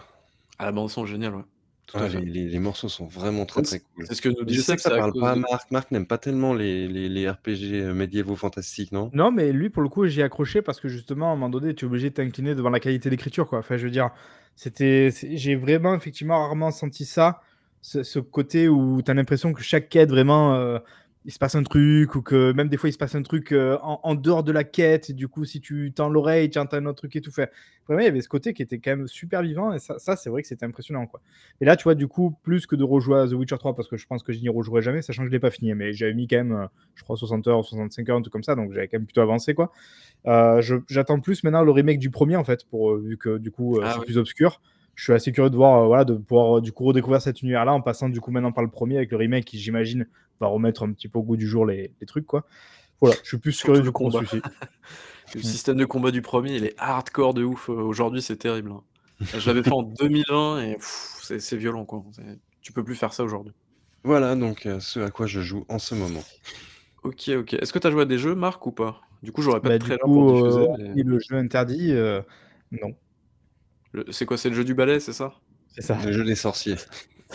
Ah, 0.57 0.65
la 0.65 0.71
bande 0.71 0.89
son 0.89 1.05
est 1.05 1.07
géniale, 1.07 1.35
ouais. 1.35 1.43
Tout 1.87 1.97
à 1.97 2.01
Ouais, 2.01 2.09
fait. 2.09 2.19
les, 2.19 2.25
les- 2.25 2.47
les 2.49 2.59
morceaux 2.59 2.89
sont 2.89 3.05
vraiment 3.07 3.45
très 3.45 3.61
très 3.61 3.79
cool. 3.79 4.05
C'est 4.07 4.15
ce 4.15 4.21
que 4.21 4.27
nous 4.29 4.35
Je 4.45 4.59
sais 4.59 4.75
que 4.75 4.81
ça 4.81 4.89
c'est 4.89 4.95
à 4.95 4.97
parle 4.99 5.13
cause 5.13 5.21
pas 5.21 5.31
à 5.31 5.35
de- 5.35 5.39
Marc. 5.39 5.71
Marc 5.71 5.91
n'aime 5.91 6.05
pas 6.05 6.17
tellement 6.17 6.53
les, 6.53 6.87
les, 6.89 7.07
les 7.07 7.29
RPG 7.29 7.73
euh, 7.81 7.93
médiévaux 7.93 8.35
fantastiques, 8.35 8.91
non? 8.91 9.09
Non 9.13 9.31
mais 9.31 9.53
lui 9.53 9.69
pour 9.69 9.81
le 9.81 9.87
coup 9.89 10.05
j'y 10.05 10.19
ai 10.19 10.23
accroché 10.23 10.61
parce 10.61 10.81
que 10.81 10.89
justement 10.89 11.29
à 11.29 11.31
un 11.31 11.35
moment 11.35 11.49
donné 11.49 11.73
tu 11.73 11.85
es 11.85 11.87
obligé 11.87 12.09
de 12.09 12.15
t'incliner 12.15 12.55
devant 12.55 12.69
la 12.69 12.81
qualité 12.81 13.09
d'écriture 13.09 13.47
quoi. 13.47 13.59
Enfin 13.59 13.77
je 13.77 13.85
veux 13.85 13.91
dire, 13.91 14.09
c'était, 14.57 15.11
c'est- 15.11 15.37
j'ai 15.37 15.55
vraiment 15.55 15.95
effectivement 15.95 16.37
rarement 16.39 16.71
senti 16.71 17.05
ça, 17.05 17.41
ce, 17.81 18.03
ce 18.03 18.19
côté 18.19 18.67
où 18.67 19.01
tu 19.01 19.09
as 19.09 19.13
l'impression 19.13 19.53
que 19.53 19.61
chaque 19.63 19.87
quête 19.87 20.09
vraiment 20.09 20.55
euh, 20.55 20.79
il 21.27 21.33
se 21.33 21.39
passe 21.39 21.55
un 21.55 21.63
truc 21.63 22.15
ou 22.15 22.21
que 22.21 22.53
même 22.53 22.69
des 22.69 22.77
fois 22.77 22.89
il 22.89 22.93
se 22.93 22.97
passe 22.97 23.13
un 23.13 23.21
truc 23.21 23.51
euh, 23.51 23.77
en, 23.83 23.99
en 24.01 24.15
dehors 24.15 24.43
de 24.43 24.51
la 24.53 24.63
quête 24.63 25.09
et 25.09 25.13
du 25.13 25.27
coup 25.27 25.43
si 25.43 25.59
tu 25.59 25.91
tends 25.93 26.07
l'oreille 26.09 26.49
tu 26.49 26.57
entends 26.57 26.77
un 26.77 26.85
autre 26.85 26.99
truc 26.99 27.15
et 27.17 27.21
tout 27.21 27.31
fait. 27.31 27.51
Vraiment 27.85 27.99
il 28.01 28.05
y 28.05 28.07
avait 28.07 28.21
ce 28.21 28.29
côté 28.29 28.53
qui 28.53 28.61
était 28.61 28.79
quand 28.79 28.91
même 28.91 29.07
super 29.07 29.41
vivant 29.41 29.73
et 29.73 29.79
ça, 29.79 29.99
ça 29.99 30.15
c'est 30.15 30.29
vrai 30.29 30.41
que 30.41 30.47
c'était 30.47 30.65
impressionnant 30.65 31.05
quoi. 31.05 31.21
Et 31.61 31.65
là 31.65 31.75
tu 31.75 31.83
vois 31.83 31.95
du 31.95 32.07
coup 32.07 32.33
plus 32.43 32.65
que 32.65 32.75
de 32.77 32.83
rejouer 32.83 33.19
à 33.19 33.27
The 33.27 33.33
Witcher 33.33 33.57
3 33.57 33.75
parce 33.75 33.89
que 33.89 33.97
je 33.97 34.07
pense 34.07 34.23
que 34.23 34.31
je 34.31 34.39
n'y 34.39 34.49
rejouerai 34.49 34.81
jamais 34.81 35.01
sachant 35.01 35.23
que 35.23 35.27
je 35.27 35.33
l'ai 35.33 35.39
pas 35.39 35.51
fini 35.51 35.73
mais 35.75 35.91
j'avais 35.91 36.13
mis 36.13 36.27
quand 36.27 36.37
même 36.37 36.53
euh, 36.53 36.65
je 36.95 37.03
crois 37.03 37.17
60 37.17 37.45
heures 37.49 37.63
65 37.63 38.09
heures 38.09 38.17
un 38.17 38.21
truc 38.21 38.31
comme 38.31 38.43
ça 38.43 38.55
donc 38.55 38.71
j'avais 38.73 38.87
quand 38.87 38.97
même 38.97 39.05
plutôt 39.05 39.21
avancé 39.21 39.53
quoi. 39.53 39.71
Euh, 40.27 40.61
J'attends 40.87 41.19
plus 41.19 41.43
maintenant 41.43 41.61
le 41.63 41.71
remake 41.71 41.99
du 41.99 42.09
premier 42.09 42.37
en 42.37 42.43
fait 42.43 42.63
pour 42.65 42.91
euh, 42.91 43.01
vu 43.05 43.17
que 43.17 43.37
du 43.37 43.51
coup 43.51 43.79
Ah 43.83 43.91
c'est 43.93 43.99
oui. 43.99 44.05
plus 44.05 44.17
obscur. 44.17 44.61
Je 44.95 45.03
suis 45.03 45.13
assez 45.13 45.31
curieux 45.31 45.51
de 45.51 45.55
voir, 45.55 45.83
euh, 45.83 45.85
voilà, 45.85 46.05
de 46.05 46.15
pouvoir 46.15 46.57
euh, 46.57 46.61
du 46.61 46.71
coup 46.71 46.83
redécouvrir 46.85 47.21
cet 47.21 47.43
univers-là 47.43 47.71
en 47.71 47.81
passant 47.81 48.09
du 48.09 48.19
coup 48.19 48.31
maintenant 48.31 48.51
par 48.51 48.63
le 48.63 48.69
premier 48.71 48.97
avec 48.97 49.11
le 49.11 49.17
remake 49.17 49.45
qui, 49.45 49.59
j'imagine, 49.59 50.07
va 50.39 50.47
remettre 50.47 50.83
un 50.83 50.91
petit 50.93 51.07
peu 51.07 51.19
au 51.19 51.23
goût 51.23 51.37
du 51.37 51.47
jour 51.47 51.65
les, 51.65 51.91
les 51.99 52.07
trucs, 52.07 52.25
quoi. 52.25 52.45
Voilà, 53.01 53.15
je 53.23 53.27
suis 53.27 53.37
plus 53.37 53.51
Surtout 53.51 53.73
curieux 53.73 53.83
du 53.83 53.91
combat. 53.91 54.19
celui-ci. 54.19 54.41
Le 55.35 55.41
système 55.41 55.75
de 55.77 55.85
combat 55.85 56.11
du 56.11 56.21
premier, 56.21 56.55
il 56.55 56.63
est 56.65 56.73
hardcore 56.77 57.33
de 57.33 57.43
ouf. 57.43 57.69
Euh, 57.69 57.73
Aujourd'hui, 57.73 58.21
c'est 58.21 58.37
terrible. 58.37 58.71
hein. 58.71 58.81
Je 59.19 59.45
l'avais 59.47 59.61
fait 59.63 59.73
en 59.73 59.83
2020 59.99 60.61
et 60.61 60.77
c'est 60.79 61.57
violent, 61.57 61.85
quoi. 61.85 62.03
Tu 62.61 62.71
peux 62.71 62.83
plus 62.83 62.95
faire 62.95 63.13
ça 63.13 63.23
aujourd'hui. 63.23 63.53
Voilà 64.03 64.35
donc 64.35 64.65
euh, 64.65 64.79
ce 64.79 64.99
à 65.01 65.09
quoi 65.11 65.25
je 65.27 65.41
joue 65.41 65.65
en 65.69 65.79
ce 65.79 65.95
moment. 65.95 66.23
Ok, 67.03 67.29
ok. 67.29 67.53
Est-ce 67.55 67.73
que 67.73 67.79
tu 67.79 67.87
as 67.87 67.91
joué 67.91 68.03
à 68.03 68.05
des 68.05 68.17
jeux, 68.17 68.35
Marc, 68.35 68.65
ou 68.65 68.71
pas? 68.71 69.01
Du 69.21 69.31
coup, 69.31 69.41
j'aurais 69.41 69.59
pas 69.59 69.69
Bah, 69.69 69.73
de 69.77 69.79
du 69.79 69.85
trailer 69.85 70.03
coup, 70.05 70.13
pour 70.13 70.33
diffuser. 70.33 70.69
euh, 70.69 70.93
mais- 70.95 71.03
le 71.03 71.19
jeu 71.19 71.35
interdit, 71.35 71.91
euh, 71.91 72.21
non. 72.71 72.95
Le- 73.91 74.05
C'est 74.11 74.25
quoi 74.25 74.37
C'est 74.37 74.49
le 74.49 74.55
jeu 74.55 74.63
du 74.63 74.73
balai, 74.75 74.99
c'est 74.99 75.13
ça? 75.13 75.33
C'est 75.67 75.81
ça. 75.81 75.97
Le 76.05 76.11
jeu 76.13 76.23
des 76.23 76.35
sorciers. 76.35 76.75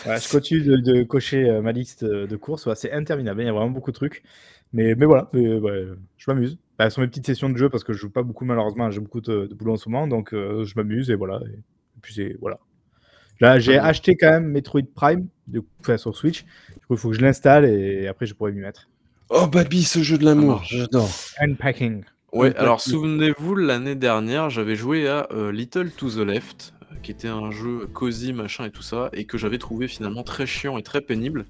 Ouais, 0.05 0.19
je 0.19 0.29
continue 0.29 0.61
de, 0.61 0.77
de 0.77 1.03
cocher 1.03 1.49
euh, 1.49 1.61
ma 1.61 1.71
liste 1.71 2.03
euh, 2.03 2.27
de 2.27 2.35
courses. 2.35 2.65
Ouais, 2.65 2.75
c'est 2.75 2.91
interminable. 2.91 3.41
Il 3.41 3.45
y 3.45 3.49
a 3.49 3.53
vraiment 3.53 3.69
beaucoup 3.69 3.91
de 3.91 3.95
trucs. 3.95 4.23
Mais, 4.73 4.95
mais 4.95 5.05
voilà, 5.05 5.29
mais, 5.33 5.55
ouais, 5.55 5.87
je 6.17 6.31
m'amuse. 6.31 6.57
Bah, 6.79 6.89
ce 6.89 6.95
sont 6.95 7.01
mes 7.01 7.07
petites 7.07 7.25
sessions 7.25 7.49
de 7.49 7.57
jeu 7.57 7.69
parce 7.69 7.83
que 7.83 7.93
je 7.93 7.99
joue 7.99 8.09
pas 8.09 8.23
beaucoup, 8.23 8.45
malheureusement. 8.45 8.89
J'ai 8.89 8.99
beaucoup 8.99 9.21
de, 9.21 9.45
de 9.45 9.53
boulot 9.53 9.73
en 9.73 9.77
ce 9.77 9.89
moment. 9.89 10.07
Donc, 10.07 10.33
euh, 10.33 10.65
je 10.65 10.73
m'amuse 10.75 11.09
et 11.11 11.15
voilà. 11.15 11.39
Et, 11.45 11.59
puis, 12.01 12.13
c'est. 12.13 12.35
Voilà. 12.41 12.59
Là, 13.39 13.59
j'ai 13.59 13.77
acheté 13.77 14.15
quand 14.15 14.29
même 14.29 14.45
Metroid 14.45 14.81
Prime 14.95 15.27
de, 15.47 15.63
enfin, 15.81 15.97
sur 15.97 16.15
Switch. 16.15 16.43
Du 16.43 16.85
coup, 16.85 16.93
il 16.93 16.97
faut 16.97 17.09
que 17.09 17.15
je 17.15 17.21
l'installe 17.21 17.65
et 17.65 18.07
après, 18.07 18.25
je 18.25 18.33
pourrai 18.33 18.51
m'y 18.51 18.61
mettre. 18.61 18.89
Oh 19.29 19.47
Babi, 19.47 19.83
ce 19.83 20.03
jeu 20.03 20.17
de 20.17 20.25
l'amour, 20.25 20.57
marche. 20.57 20.75
j'adore. 20.75 21.09
Unpacking. 21.39 22.03
Ouais, 22.33 22.55
alors 22.55 22.81
souvenez-vous, 22.81 23.55
l'année 23.55 23.95
dernière, 23.95 24.49
j'avais 24.49 24.75
joué 24.75 25.07
à 25.07 25.27
euh, 25.31 25.51
Little 25.51 25.91
to 25.91 26.09
the 26.09 26.17
Left, 26.17 26.73
euh, 26.81 26.82
qui 27.03 27.11
était 27.11 27.27
un 27.27 27.51
jeu 27.51 27.87
cosy, 27.93 28.33
machin 28.33 28.65
et 28.65 28.71
tout 28.71 28.81
ça, 28.81 29.09
et 29.13 29.25
que 29.25 29.37
j'avais 29.37 29.59
trouvé 29.59 29.87
finalement 29.87 30.23
très 30.23 30.45
chiant 30.47 30.77
et 30.79 30.83
très 30.83 31.01
pénible. 31.01 31.45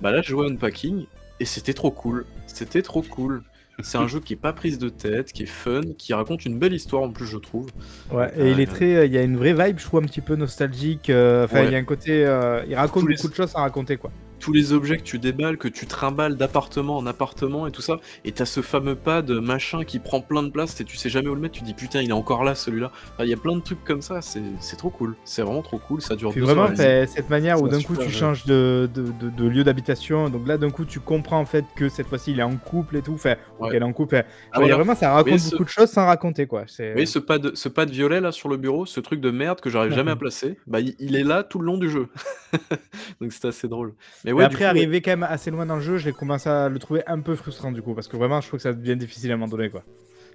Bah 0.00 0.10
là, 0.10 0.22
je 0.22 0.28
jouais 0.30 0.46
à 0.46 0.50
Unpacking, 0.50 1.04
et 1.40 1.44
c'était 1.44 1.74
trop 1.74 1.90
cool. 1.90 2.24
C'était 2.46 2.80
trop 2.82 3.02
cool. 3.02 3.42
C'est 3.82 3.98
un 3.98 4.06
jeu 4.08 4.20
qui 4.20 4.32
est 4.34 4.36
pas 4.36 4.52
prise 4.52 4.78
de 4.78 4.88
tête, 4.88 5.32
qui 5.32 5.42
est 5.42 5.46
fun, 5.46 5.80
qui 5.98 6.14
raconte 6.14 6.44
une 6.46 6.58
belle 6.58 6.72
histoire 6.72 7.02
en 7.02 7.10
plus, 7.10 7.26
je 7.26 7.38
trouve. 7.38 7.66
Ouais, 8.12 8.32
et 8.38 8.50
il 8.52 8.60
est 8.60 8.68
Euh, 8.68 8.72
très. 8.72 9.06
Il 9.08 9.12
y 9.12 9.18
a 9.18 9.22
une 9.22 9.36
vraie 9.36 9.52
vibe, 9.52 9.78
je 9.78 9.84
trouve, 9.84 10.00
un 10.02 10.06
petit 10.06 10.20
peu 10.20 10.36
nostalgique. 10.36 11.10
euh, 11.10 11.44
Enfin, 11.44 11.60
Ouais. 11.60 11.66
il 11.66 11.72
y 11.72 11.74
a 11.74 11.78
un 11.78 11.84
côté. 11.84 12.24
euh, 12.24 12.62
il 12.68 12.74
raconte 12.76 13.04
beaucoup 13.06 13.28
de 13.28 13.34
choses 13.34 13.52
à 13.56 13.60
raconter, 13.62 13.96
quoi. 13.96 14.10
Tous 14.40 14.52
les 14.52 14.72
objets 14.72 14.96
que 14.98 15.02
tu 15.02 15.18
déballes, 15.18 15.56
que 15.56 15.68
tu 15.68 15.86
trimbales 15.86 16.36
d'appartement 16.36 16.96
en 16.96 17.06
appartement 17.06 17.66
et 17.66 17.70
tout 17.70 17.82
ça, 17.82 17.98
et 18.24 18.32
t'as 18.32 18.44
ce 18.44 18.60
fameux 18.60 18.94
pad 18.94 19.30
machin 19.30 19.84
qui 19.84 19.98
prend 19.98 20.20
plein 20.20 20.42
de 20.42 20.50
place 20.50 20.80
et 20.80 20.84
tu 20.84 20.96
sais 20.96 21.08
jamais 21.08 21.28
où 21.28 21.34
le 21.34 21.40
mettre, 21.40 21.54
tu 21.54 21.64
dis 21.64 21.74
putain 21.74 22.02
il 22.02 22.10
est 22.10 22.12
encore 22.12 22.44
là 22.44 22.54
celui-là. 22.54 22.90
Enfin, 23.14 23.24
Il 23.24 23.30
y 23.30 23.34
a 23.34 23.36
plein 23.36 23.54
de 23.56 23.60
trucs 23.60 23.82
comme 23.84 24.02
ça, 24.02 24.20
c'est 24.22 24.42
c'est 24.60 24.76
trop 24.76 24.90
cool, 24.90 25.16
c'est 25.24 25.42
vraiment 25.42 25.62
trop 25.62 25.78
cool, 25.78 26.00
ça 26.02 26.16
dure 26.16 26.30
Puis 26.30 26.40
deux 26.40 26.46
vraiment, 26.46 26.68
fait, 26.74 27.06
cette 27.08 27.30
manière 27.30 27.60
où 27.62 27.68
C'est 27.68 27.74
un 27.74 27.78
d'un 27.78 27.82
coup 27.84 27.96
tu 27.96 28.10
changes 28.10 28.44
de, 28.46 28.88
de, 28.92 29.02
de- 29.20 29.30
de 29.30 29.48
lieu 29.48 29.64
d'habitation, 29.64 30.28
donc 30.30 30.46
là 30.46 30.58
d'un 30.58 30.70
coup 30.70 30.84
tu 30.84 31.00
comprends 31.00 31.38
en 31.40 31.44
fait 31.46 31.64
que 31.76 31.88
cette 31.88 32.06
fois-ci 32.08 32.32
il 32.32 32.40
est 32.40 32.44
en 32.44 32.56
couple 32.56 32.96
et 32.96 33.02
tout, 33.02 33.14
enfin, 33.14 33.34
ou 33.58 33.64
Ouais. 33.64 33.70
qu'elle 33.70 33.82
est 33.82 33.86
en 33.86 33.92
couple. 33.92 34.16
Ah, 34.52 34.58
voilà. 34.60 34.74
vraiment 34.76 34.94
ça 34.94 35.12
raconte 35.12 35.32
Oui, 35.32 35.38
ce- 35.40 35.50
beaucoup 35.52 35.64
de 35.64 35.68
choses 35.68 35.90
sans 35.90 36.06
raconter 36.06 36.46
quoi. 36.46 36.64
C'est- 36.66 36.92
voyez 36.92 37.06
ce 37.06 37.18
pad, 37.18 37.54
ce 37.54 37.68
pad 37.68 37.88
violet 37.90 38.20
là 38.20 38.32
sur 38.32 38.48
le 38.48 38.56
bureau, 38.56 38.84
ce 38.86 39.00
truc 39.00 39.20
de 39.20 39.30
merde 39.30 39.60
que 39.60 39.70
j'arrive 39.70 39.92
jamais 39.92 40.10
à 40.10 40.16
placer, 40.16 40.58
bah 40.66 40.80
il, 40.80 40.94
il 40.98 41.16
est 41.16 41.24
là 41.24 41.42
tout 41.44 41.58
le 41.60 41.66
long 41.66 41.78
du 41.78 41.88
jeu. 41.90 42.08
Donc 43.20 43.32
c'est 43.32 43.46
assez 43.46 43.68
drôle. 43.68 43.94
Mais 44.24 44.32
ouais, 44.32 44.44
après, 44.44 44.64
coup, 44.64 44.64
ouais. 44.64 44.70
arriver 44.70 45.02
quand 45.02 45.12
même 45.12 45.22
assez 45.22 45.50
loin 45.50 45.66
dans 45.66 45.76
le 45.76 45.82
jeu, 45.82 45.98
j'ai 45.98 46.12
commencé 46.12 46.48
à 46.48 46.68
le 46.68 46.78
trouver 46.78 47.02
un 47.06 47.20
peu 47.20 47.36
frustrant 47.36 47.72
du 47.72 47.82
coup, 47.82 47.94
parce 47.94 48.08
que 48.08 48.16
vraiment 48.16 48.40
je 48.40 48.48
trouve 48.48 48.58
que 48.58 48.62
ça 48.62 48.72
devient 48.72 48.96
difficile 48.96 49.30
à 49.30 49.34
un 49.34 49.36
moment 49.36 49.48
donné 49.50 49.70
quoi. 49.70 49.84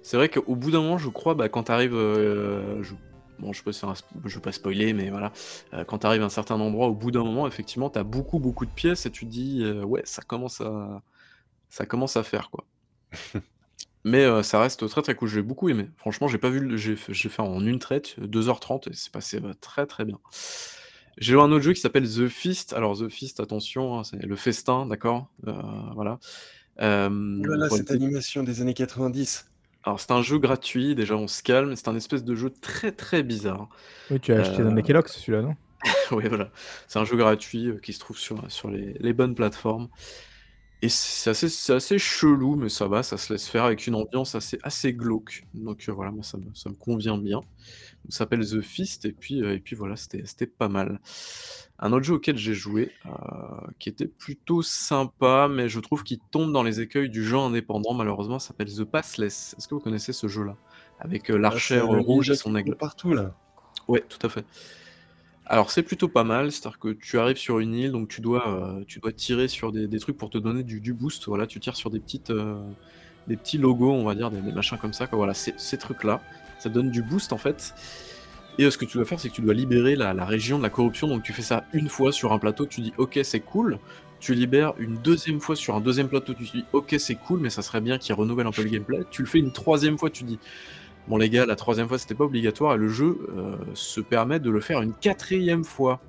C'est 0.02 0.16
vrai 0.16 0.28
qu'au 0.28 0.56
bout 0.56 0.70
d'un 0.70 0.80
moment, 0.80 0.98
je 0.98 1.08
crois, 1.08 1.34
bah, 1.34 1.48
quand 1.48 1.64
t'arrives, 1.64 1.94
euh, 1.94 2.82
je... 2.82 2.94
bon, 3.38 3.52
je 3.52 3.58
sais 3.58 3.64
pas 3.64 3.72
si 3.72 3.80
c'est 3.80 3.86
un 3.86 3.92
sp- 3.92 4.06
je 4.24 4.34
veux 4.34 4.40
pas 4.40 4.52
spoiler, 4.52 4.92
mais 4.92 5.10
voilà, 5.10 5.32
euh, 5.74 5.84
quand 5.84 5.98
t'arrives 5.98 6.22
à 6.22 6.26
un 6.26 6.28
certain 6.30 6.58
endroit, 6.60 6.88
au 6.88 6.94
bout 6.94 7.10
d'un 7.10 7.24
moment, 7.24 7.46
effectivement, 7.46 7.90
t'as 7.90 8.02
beaucoup, 8.04 8.38
beaucoup 8.38 8.64
de 8.66 8.70
pièces 8.70 9.06
et 9.06 9.10
tu 9.10 9.26
te 9.26 9.30
dis, 9.30 9.62
euh, 9.62 9.82
ouais, 9.84 10.02
ça 10.04 10.22
commence 10.22 10.60
à, 10.60 11.02
ça 11.70 11.86
commence 11.86 12.16
à 12.16 12.22
faire 12.24 12.50
quoi. 12.50 12.66
Mais 14.04 14.24
euh, 14.24 14.42
ça 14.42 14.60
reste 14.60 14.88
très 14.88 15.02
très 15.02 15.14
cool. 15.14 15.28
J'ai 15.28 15.42
beaucoup 15.42 15.68
aimé. 15.68 15.90
Franchement, 15.96 16.28
j'ai 16.28 16.38
pas 16.38 16.50
vu, 16.50 16.60
le- 16.60 16.76
j'ai 16.76 16.96
fait, 16.96 17.42
en 17.42 17.64
une 17.66 17.78
traite, 17.78 18.18
2h30 18.20 18.88
et 18.88 18.94
c'est 18.94 19.12
passé 19.12 19.40
euh, 19.44 19.54
très 19.60 19.86
très 19.86 20.04
bien. 20.04 20.18
J'ai 21.20 21.32
joué 21.34 21.42
à 21.42 21.44
un 21.44 21.52
autre 21.52 21.62
jeu 21.64 21.72
qui 21.74 21.80
s'appelle 21.80 22.08
The 22.08 22.28
Feast. 22.28 22.72
Alors 22.72 22.98
The 22.98 23.08
Feast, 23.08 23.38
attention, 23.40 23.98
hein, 23.98 24.04
c'est 24.04 24.20
le 24.22 24.36
festin, 24.36 24.86
d'accord, 24.86 25.28
Euh, 25.46 25.52
voilà. 25.94 26.18
Euh, 26.80 27.08
Oh 27.10 27.54
une 27.54 27.68
cette 27.68 27.90
animation 27.90 28.42
des 28.42 28.62
années 28.62 28.74
90. 28.74 29.46
alors 29.84 30.00
c'est 30.00 30.12
un 30.12 30.22
jeu 30.22 30.38
gratuit, 30.38 30.94
déjà 30.94 31.14
on 31.16 31.26
se 31.28 31.42
calme, 31.42 31.76
c'est 31.76 31.88
un 31.88 31.96
espèce 31.96 32.24
de 32.24 32.34
jeu 32.34 32.50
très 32.50 32.90
très 32.92 33.22
bizarre. 33.22 33.68
Oui, 34.10 34.18
tu 34.20 34.32
as 34.32 34.38
acheté 34.40 34.62
dans 34.64 34.74
Euh, 34.76 34.82
Kellogg's 34.82 35.12
celui-là, 35.12 35.42
non? 35.42 35.56
Oui 36.12 36.24
voilà, 36.28 36.50
c'est 36.88 36.98
un 36.98 37.04
jeu 37.04 37.16
gratuit 37.16 37.68
euh, 37.68 37.78
qui 37.78 37.92
se 37.92 38.00
trouve 38.00 38.18
sur, 38.18 38.50
sur 38.50 38.70
les, 38.70 38.94
les 38.98 39.12
bonnes 39.12 39.34
plateformes. 39.34 39.88
Et 40.82 40.88
c'est 40.88 41.28
assez, 41.30 41.50
c'est 41.50 41.74
assez 41.74 41.98
chelou, 41.98 42.56
mais 42.56 42.70
ça 42.70 42.88
va, 42.88 43.02
ça 43.02 43.18
se 43.18 43.32
laisse 43.32 43.46
faire 43.48 43.64
avec 43.64 43.86
une 43.86 43.94
ambiance 43.94 44.34
assez, 44.34 44.58
assez 44.62 44.94
glauque. 44.94 45.44
Donc 45.52 45.84
euh, 45.88 45.92
voilà, 45.92 46.10
moi 46.10 46.22
ça 46.22 46.38
me, 46.38 46.44
ça 46.54 46.70
me 46.70 46.74
convient 46.74 47.18
bien. 47.18 47.40
Ça 48.08 48.18
s'appelle 48.20 48.46
The 48.48 48.62
Fist, 48.62 49.04
et 49.04 49.12
puis, 49.12 49.42
euh, 49.42 49.54
et 49.54 49.60
puis 49.60 49.76
voilà, 49.76 49.96
c'était 49.96 50.22
c'était 50.24 50.46
pas 50.46 50.68
mal. 50.68 50.98
Un 51.78 51.92
autre 51.92 52.04
jeu 52.04 52.14
auquel 52.14 52.36
j'ai 52.38 52.54
joué, 52.54 52.92
euh, 53.06 53.10
qui 53.78 53.88
était 53.90 54.06
plutôt 54.06 54.62
sympa, 54.62 55.48
mais 55.50 55.68
je 55.68 55.80
trouve 55.80 56.02
qu'il 56.02 56.18
tombe 56.30 56.52
dans 56.52 56.62
les 56.62 56.80
écueils 56.80 57.10
du 57.10 57.24
jeu 57.24 57.36
indépendant, 57.38 57.92
malheureusement, 57.94 58.38
ça 58.38 58.48
s'appelle 58.48 58.72
The 58.74 58.84
Passless. 58.84 59.54
Est-ce 59.58 59.68
que 59.68 59.74
vous 59.74 59.80
connaissez 59.80 60.12
ce 60.14 60.28
jeu-là? 60.28 60.58
Avec 60.98 61.30
euh, 61.30 61.38
Ah, 61.48 61.58
c'est 61.58 61.78
l'archère 61.78 61.90
le 61.90 62.00
rouge 62.00 62.30
ninja 62.30 62.32
et 62.32 62.36
son 62.36 62.56
aigle. 62.56 62.74
court 62.74 62.76
partout 62.76 63.12
là. 63.14 63.36
Ouais, 63.88 64.04
tout 64.08 64.24
à 64.26 64.30
fait. 64.30 64.46
Alors 65.50 65.72
c'est 65.72 65.82
plutôt 65.82 66.06
pas 66.06 66.22
mal, 66.22 66.52
c'est-à-dire 66.52 66.78
que 66.78 66.90
tu 66.90 67.18
arrives 67.18 67.36
sur 67.36 67.58
une 67.58 67.74
île, 67.74 67.90
donc 67.90 68.06
tu 68.06 68.20
dois, 68.20 68.46
euh, 68.48 69.10
tirer 69.10 69.48
sur 69.48 69.72
des, 69.72 69.88
des 69.88 69.98
trucs 69.98 70.16
pour 70.16 70.30
te 70.30 70.38
donner 70.38 70.62
du, 70.62 70.92
boost. 70.92 71.26
Voilà, 71.26 71.48
tu 71.48 71.58
tires 71.58 71.74
sur 71.74 71.90
des 71.90 71.98
petites, 71.98 72.30
euh, 72.30 72.62
des 73.26 73.36
petits 73.36 73.58
logos, 73.58 73.90
on 73.90 74.04
va 74.04 74.14
dire, 74.14 74.30
des, 74.30 74.40
machins 74.52 74.78
comme 74.78 74.92
ça. 74.92 75.08
Quoi. 75.08 75.16
Voilà, 75.16 75.34
ces 75.34 75.76
trucs-là, 75.76 76.20
ça 76.60 76.68
donne 76.68 76.92
du 76.92 77.02
boost 77.02 77.32
en 77.32 77.36
fait. 77.36 77.74
Et 78.58 78.64
euh, 78.64 78.70
ce 78.70 78.78
que 78.78 78.84
tu 78.84 78.96
dois 78.96 79.04
faire, 79.04 79.18
c'est 79.18 79.28
que 79.28 79.34
tu 79.34 79.40
dois 79.40 79.52
libérer 79.52 79.96
la, 79.96 80.14
la 80.14 80.24
région 80.24 80.56
de 80.56 80.62
la 80.62 80.70
corruption. 80.70 81.08
Donc 81.08 81.24
tu 81.24 81.32
fais 81.32 81.42
ça 81.42 81.64
une 81.72 81.88
fois 81.88 82.12
sur 82.12 82.32
un 82.32 82.38
plateau, 82.38 82.64
tu 82.64 82.80
dis 82.80 82.92
ok 82.96 83.18
c'est 83.24 83.40
cool. 83.40 83.80
Tu 84.20 84.34
libères 84.34 84.74
une 84.78 84.98
deuxième 84.98 85.40
fois 85.40 85.56
sur 85.56 85.74
un 85.74 85.80
deuxième 85.80 86.08
plateau, 86.08 86.32
tu 86.32 86.44
dis 86.44 86.64
ok 86.72 86.94
c'est 86.96 87.16
cool, 87.16 87.40
mais 87.40 87.50
ça 87.50 87.62
serait 87.62 87.80
bien 87.80 87.98
qu'il 87.98 88.14
renouvelle 88.14 88.46
un 88.46 88.52
peu 88.52 88.62
le 88.62 88.70
gameplay. 88.70 89.00
Tu 89.10 89.22
le 89.22 89.26
fais 89.26 89.40
une 89.40 89.50
troisième 89.50 89.98
fois, 89.98 90.10
tu 90.10 90.22
dis 90.22 90.38
Bon 91.10 91.16
les 91.16 91.28
gars, 91.28 91.44
la 91.44 91.56
troisième 91.56 91.88
fois 91.88 91.98
c'était 91.98 92.14
pas 92.14 92.22
obligatoire 92.24 92.74
et 92.74 92.78
le 92.78 92.88
jeu 92.88 93.18
euh, 93.36 93.56
se 93.74 94.00
permet 94.00 94.38
de 94.38 94.48
le 94.48 94.60
faire 94.60 94.80
une 94.80 94.94
quatrième 94.94 95.64
fois. 95.64 96.00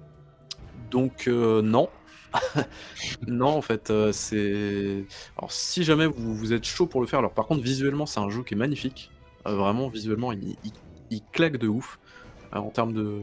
Donc 0.92 1.28
euh, 1.28 1.64
non. 1.64 1.90
non 3.28 3.48
en 3.48 3.62
fait 3.64 3.90
euh, 3.90 4.12
c'est... 4.12 5.04
Alors 5.40 5.52
si 5.52 5.84
jamais 5.84 6.06
vous, 6.06 6.36
vous 6.36 6.54
êtes 6.54 6.66
chaud 6.66 6.86
pour 6.86 7.02
le 7.02 7.08
faire, 7.08 7.18
alors 7.18 7.34
par 7.34 7.48
contre 7.48 7.64
visuellement 7.64 8.06
c'est 8.06 8.20
un 8.20 8.30
jeu 8.30 8.44
qui 8.44 8.54
est 8.54 8.58
magnifique. 8.58 9.10
Vraiment 9.44 9.88
visuellement 9.88 10.34
il, 10.34 10.50
il- 10.64 10.72
il 11.10 11.22
claque 11.34 11.58
de 11.58 11.68
ouf. 11.68 11.98
En 12.54 12.70
termes 12.70 12.94
de... 12.94 13.22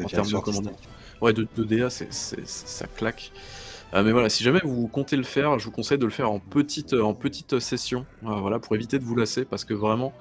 En 0.00 0.06
termes 0.06 0.28
de 0.28 0.38
comment 0.38 0.60
dire. 0.60 0.72
Ouais, 1.20 1.32
de, 1.32 1.48
de 1.56 1.64
DA, 1.64 1.90
ça 1.90 2.86
claque. 2.94 3.32
Euh, 3.94 4.02
mais 4.02 4.12
voilà, 4.12 4.28
si 4.28 4.44
jamais 4.44 4.60
vous 4.62 4.88
comptez 4.88 5.16
le 5.16 5.22
faire, 5.22 5.58
je 5.58 5.64
vous 5.64 5.70
conseille 5.70 5.98
de 5.98 6.04
le 6.04 6.10
faire 6.10 6.30
en 6.30 6.38
petite, 6.40 6.92
en 6.92 7.14
petite 7.14 7.58
session, 7.58 8.04
euh, 8.24 8.34
voilà, 8.40 8.58
pour 8.58 8.74
éviter 8.74 8.98
de 8.98 9.04
vous 9.04 9.14
lasser, 9.16 9.44
parce 9.44 9.64
que 9.64 9.74
vraiment, 9.74 10.12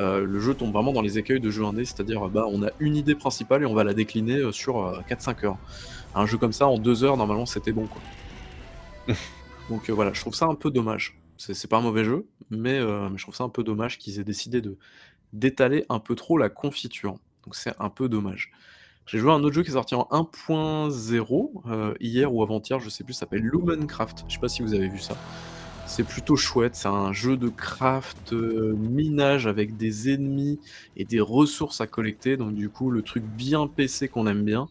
euh, 0.00 0.24
le 0.24 0.40
jeu 0.40 0.54
tombe 0.54 0.72
vraiment 0.72 0.92
dans 0.92 1.02
les 1.02 1.18
écueils 1.18 1.40
de 1.40 1.50
jeux 1.50 1.64
indé, 1.64 1.84
c'est-à-dire, 1.84 2.28
bah, 2.28 2.46
on 2.48 2.62
a 2.62 2.70
une 2.80 2.96
idée 2.96 3.14
principale 3.14 3.62
et 3.62 3.66
on 3.66 3.74
va 3.74 3.84
la 3.84 3.94
décliner 3.94 4.36
euh, 4.36 4.52
sur 4.52 4.84
euh, 4.84 5.00
4-5 5.08 5.46
heures. 5.46 5.58
Un 6.14 6.26
jeu 6.26 6.38
comme 6.38 6.52
ça, 6.52 6.66
en 6.66 6.78
2 6.78 7.04
heures, 7.04 7.16
normalement, 7.16 7.46
c'était 7.46 7.72
bon, 7.72 7.86
quoi. 7.86 9.14
Donc 9.70 9.88
euh, 9.88 9.92
voilà, 9.92 10.12
je 10.12 10.20
trouve 10.20 10.34
ça 10.34 10.46
un 10.46 10.54
peu 10.54 10.70
dommage. 10.70 11.16
C'est, 11.38 11.68
pas 11.68 11.78
un 11.78 11.80
mauvais 11.80 12.04
jeu, 12.04 12.26
mais, 12.50 12.78
euh, 12.78 13.08
mais 13.08 13.16
je 13.16 13.22
trouve 13.22 13.34
ça 13.34 13.44
un 13.44 13.48
peu 13.48 13.64
dommage 13.64 13.96
qu'ils 13.96 14.18
aient 14.20 14.24
décidé 14.24 14.60
de 14.60 14.76
d'étaler 15.32 15.86
un 15.88 16.00
peu 16.00 16.14
trop 16.14 16.36
la 16.36 16.50
confiture. 16.50 17.12
Donc 17.44 17.54
c'est 17.54 17.72
un 17.78 17.88
peu 17.88 18.08
dommage. 18.08 18.50
J'ai 19.06 19.18
joué 19.18 19.30
à 19.30 19.34
un 19.34 19.42
autre 19.44 19.54
jeu 19.54 19.62
qui 19.62 19.70
est 19.70 19.74
sorti 19.74 19.94
en 19.94 20.06
1.0 20.10 21.62
euh, 21.66 21.94
hier 22.00 22.34
ou 22.34 22.42
avant-hier, 22.42 22.80
je 22.80 22.90
sais 22.90 23.04
plus, 23.04 23.14
ça 23.14 23.20
s'appelle 23.20 23.42
Lumencraft. 23.42 24.24
Je 24.28 24.34
sais 24.34 24.40
pas 24.40 24.48
si 24.48 24.62
vous 24.62 24.74
avez 24.74 24.88
vu 24.88 24.98
ça. 24.98 25.16
C'est 25.90 26.04
plutôt 26.04 26.36
chouette, 26.36 26.76
c'est 26.76 26.86
un 26.86 27.12
jeu 27.12 27.36
de 27.36 27.48
craft 27.48 28.32
euh, 28.32 28.76
minage 28.76 29.48
avec 29.48 29.76
des 29.76 30.14
ennemis 30.14 30.60
et 30.96 31.04
des 31.04 31.18
ressources 31.18 31.80
à 31.80 31.88
collecter. 31.88 32.36
Donc 32.36 32.54
du 32.54 32.68
coup, 32.68 32.92
le 32.92 33.02
truc 33.02 33.24
bien 33.24 33.66
PC 33.66 34.06
qu'on 34.06 34.28
aime 34.28 34.44
bien. 34.44 34.68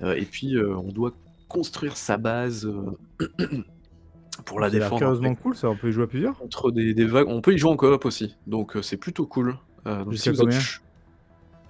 Euh, 0.00 0.14
et 0.14 0.24
puis 0.24 0.54
euh, 0.54 0.76
on 0.76 0.92
doit 0.92 1.12
construire 1.48 1.96
sa 1.96 2.18
base 2.18 2.72
pour 4.44 4.60
la 4.60 4.70
défendre 4.70 4.98
curieusement 4.98 5.34
cool, 5.34 5.56
ça, 5.56 5.68
on 5.68 5.76
peut 5.76 5.88
y 5.88 5.92
jouer 5.92 6.04
à 6.04 6.06
plusieurs? 6.06 6.38
contre 6.38 6.70
des, 6.70 6.94
des 6.94 7.04
vagues. 7.04 7.26
On 7.28 7.40
peut 7.40 7.52
y 7.52 7.58
jouer 7.58 7.72
en 7.72 7.76
coop 7.76 8.04
aussi, 8.04 8.36
donc 8.46 8.78
c'est 8.80 8.96
plutôt 8.96 9.26
cool. 9.26 9.58
Donc, 9.84 10.06
vous 10.06 10.28
êtes 10.28 10.50
Je 10.50 10.78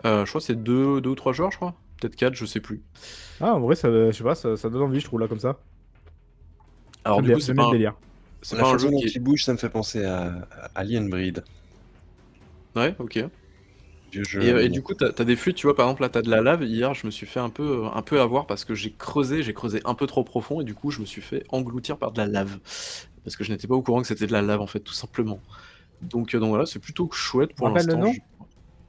crois 0.02 0.24
que 0.24 0.40
c'est 0.40 0.62
deux, 0.62 1.00
deux 1.00 1.10
ou 1.10 1.14
trois 1.14 1.32
joueurs, 1.32 1.50
je 1.50 1.56
crois. 1.56 1.74
Peut-être 1.98 2.16
quatre, 2.16 2.34
je 2.34 2.44
sais 2.44 2.60
plus. 2.60 2.82
Ah, 3.40 3.54
en 3.54 3.60
vrai, 3.60 3.76
ça, 3.76 3.88
je 3.90 4.12
sais 4.12 4.24
pas, 4.24 4.34
ça, 4.34 4.58
ça 4.58 4.68
donne 4.68 4.82
envie, 4.82 5.00
je 5.00 5.06
trouve, 5.06 5.20
là, 5.20 5.26
comme 5.26 5.40
ça. 5.40 5.58
Alors 7.02 7.22
du 7.22 7.32
coup, 7.32 7.40
c'est 7.40 7.54
pas, 7.54 7.64
un-. 7.64 7.94
C'est 8.42 8.56
La 8.56 8.62
pas 8.62 8.68
un 8.68 8.78
jeu 8.78 8.90
dont 8.90 9.00
qui 9.00 9.18
bouge, 9.18 9.44
ça 9.44 9.52
me 9.52 9.58
fait 9.58 9.70
penser 9.70 10.04
à, 10.04 10.48
à 10.50 10.70
Alien 10.74 11.08
Breed. 11.08 11.44
Ouais, 12.76 12.94
ok. 12.98 13.18
Jeu. 14.12 14.42
Et, 14.42 14.52
euh, 14.52 14.64
et 14.64 14.68
du 14.68 14.82
coup, 14.82 14.94
t'as 14.94 15.10
as 15.16 15.24
des 15.24 15.36
fuites, 15.36 15.56
tu 15.56 15.66
vois, 15.66 15.76
par 15.76 15.86
exemple, 15.86 16.02
là, 16.02 16.08
t'as 16.08 16.22
de 16.22 16.30
la 16.30 16.40
lave. 16.40 16.64
Hier, 16.64 16.94
je 16.94 17.06
me 17.06 17.10
suis 17.10 17.26
fait 17.26 17.40
un 17.40 17.50
peu, 17.50 17.84
un 17.92 18.02
peu 18.02 18.20
avoir 18.20 18.46
parce 18.46 18.64
que 18.64 18.74
j'ai 18.74 18.92
creusé, 18.92 19.42
j'ai 19.42 19.54
creusé 19.54 19.80
un 19.84 19.94
peu 19.94 20.06
trop 20.06 20.24
profond 20.24 20.60
et 20.60 20.64
du 20.64 20.74
coup, 20.74 20.90
je 20.90 21.00
me 21.00 21.06
suis 21.06 21.22
fait 21.22 21.44
engloutir 21.50 21.98
par 21.98 22.10
de 22.12 22.18
la 22.18 22.26
lave. 22.26 22.58
Parce 23.24 23.36
que 23.36 23.44
je 23.44 23.52
n'étais 23.52 23.68
pas 23.68 23.74
au 23.74 23.82
courant 23.82 24.00
que 24.00 24.08
c'était 24.08 24.26
de 24.26 24.32
la 24.32 24.42
lave, 24.42 24.60
en 24.60 24.66
fait, 24.66 24.80
tout 24.80 24.94
simplement. 24.94 25.42
Donc, 26.00 26.34
euh, 26.34 26.40
donc 26.40 26.50
voilà, 26.50 26.66
c'est 26.66 26.80
plutôt 26.80 27.10
chouette 27.12 27.54
pour 27.54 27.68
l'instant. 27.68 28.00
nom 28.00 28.12
Je- 28.12 28.20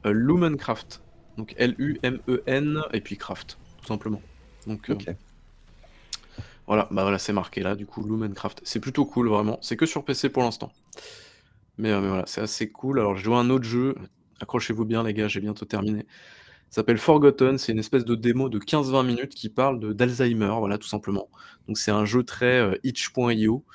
euh, 0.07 0.11
Lumencraft. 0.13 1.03
Donc 1.37 1.53
L-U-M-E-N 1.57 2.81
et 2.93 3.01
puis 3.01 3.17
Craft, 3.17 3.59
tout 3.77 3.85
simplement. 3.87 4.21
Donc 4.65 4.89
euh, 4.91 4.95
Ok. 4.95 5.09
Voilà, 6.71 6.87
bah 6.91 7.03
voilà, 7.03 7.19
c'est 7.19 7.33
marqué 7.33 7.61
là, 7.61 7.75
du 7.75 7.85
coup, 7.85 8.01
Lumencraft. 8.03 8.61
C'est 8.63 8.79
plutôt 8.79 9.05
cool, 9.05 9.27
vraiment. 9.29 9.59
C'est 9.61 9.77
que 9.77 9.85
sur 9.85 10.05
PC 10.05 10.29
pour 10.29 10.43
l'instant. 10.43 10.71
Mais, 11.77 11.89
euh, 11.91 12.01
mais 12.01 12.07
voilà, 12.07 12.23
c'est 12.27 12.41
assez 12.41 12.69
cool. 12.71 12.99
Alors, 12.99 13.15
j'ai 13.15 13.23
joué 13.23 13.35
à 13.35 13.39
un 13.39 13.49
autre 13.49 13.65
jeu. 13.65 13.95
Accrochez-vous 14.39 14.85
bien, 14.85 15.03
les 15.03 15.13
gars, 15.13 15.27
j'ai 15.27 15.39
bientôt 15.41 15.65
terminé. 15.65 16.05
Ça 16.69 16.77
s'appelle 16.81 16.97
Forgotten. 16.99 17.57
C'est 17.57 17.71
une 17.73 17.79
espèce 17.79 18.05
de 18.05 18.15
démo 18.15 18.49
de 18.49 18.59
15-20 18.59 19.03
minutes 19.03 19.35
qui 19.35 19.49
parle 19.49 19.79
de- 19.79 19.93
d'Alzheimer, 19.93 20.55
voilà, 20.59 20.77
tout 20.77 20.87
simplement. 20.87 21.29
Donc, 21.67 21.77
c'est 21.77 21.91
un 21.91 22.05
jeu 22.05 22.23
très 22.23 22.59
euh, 22.59 22.75
itch.io. 22.83 23.65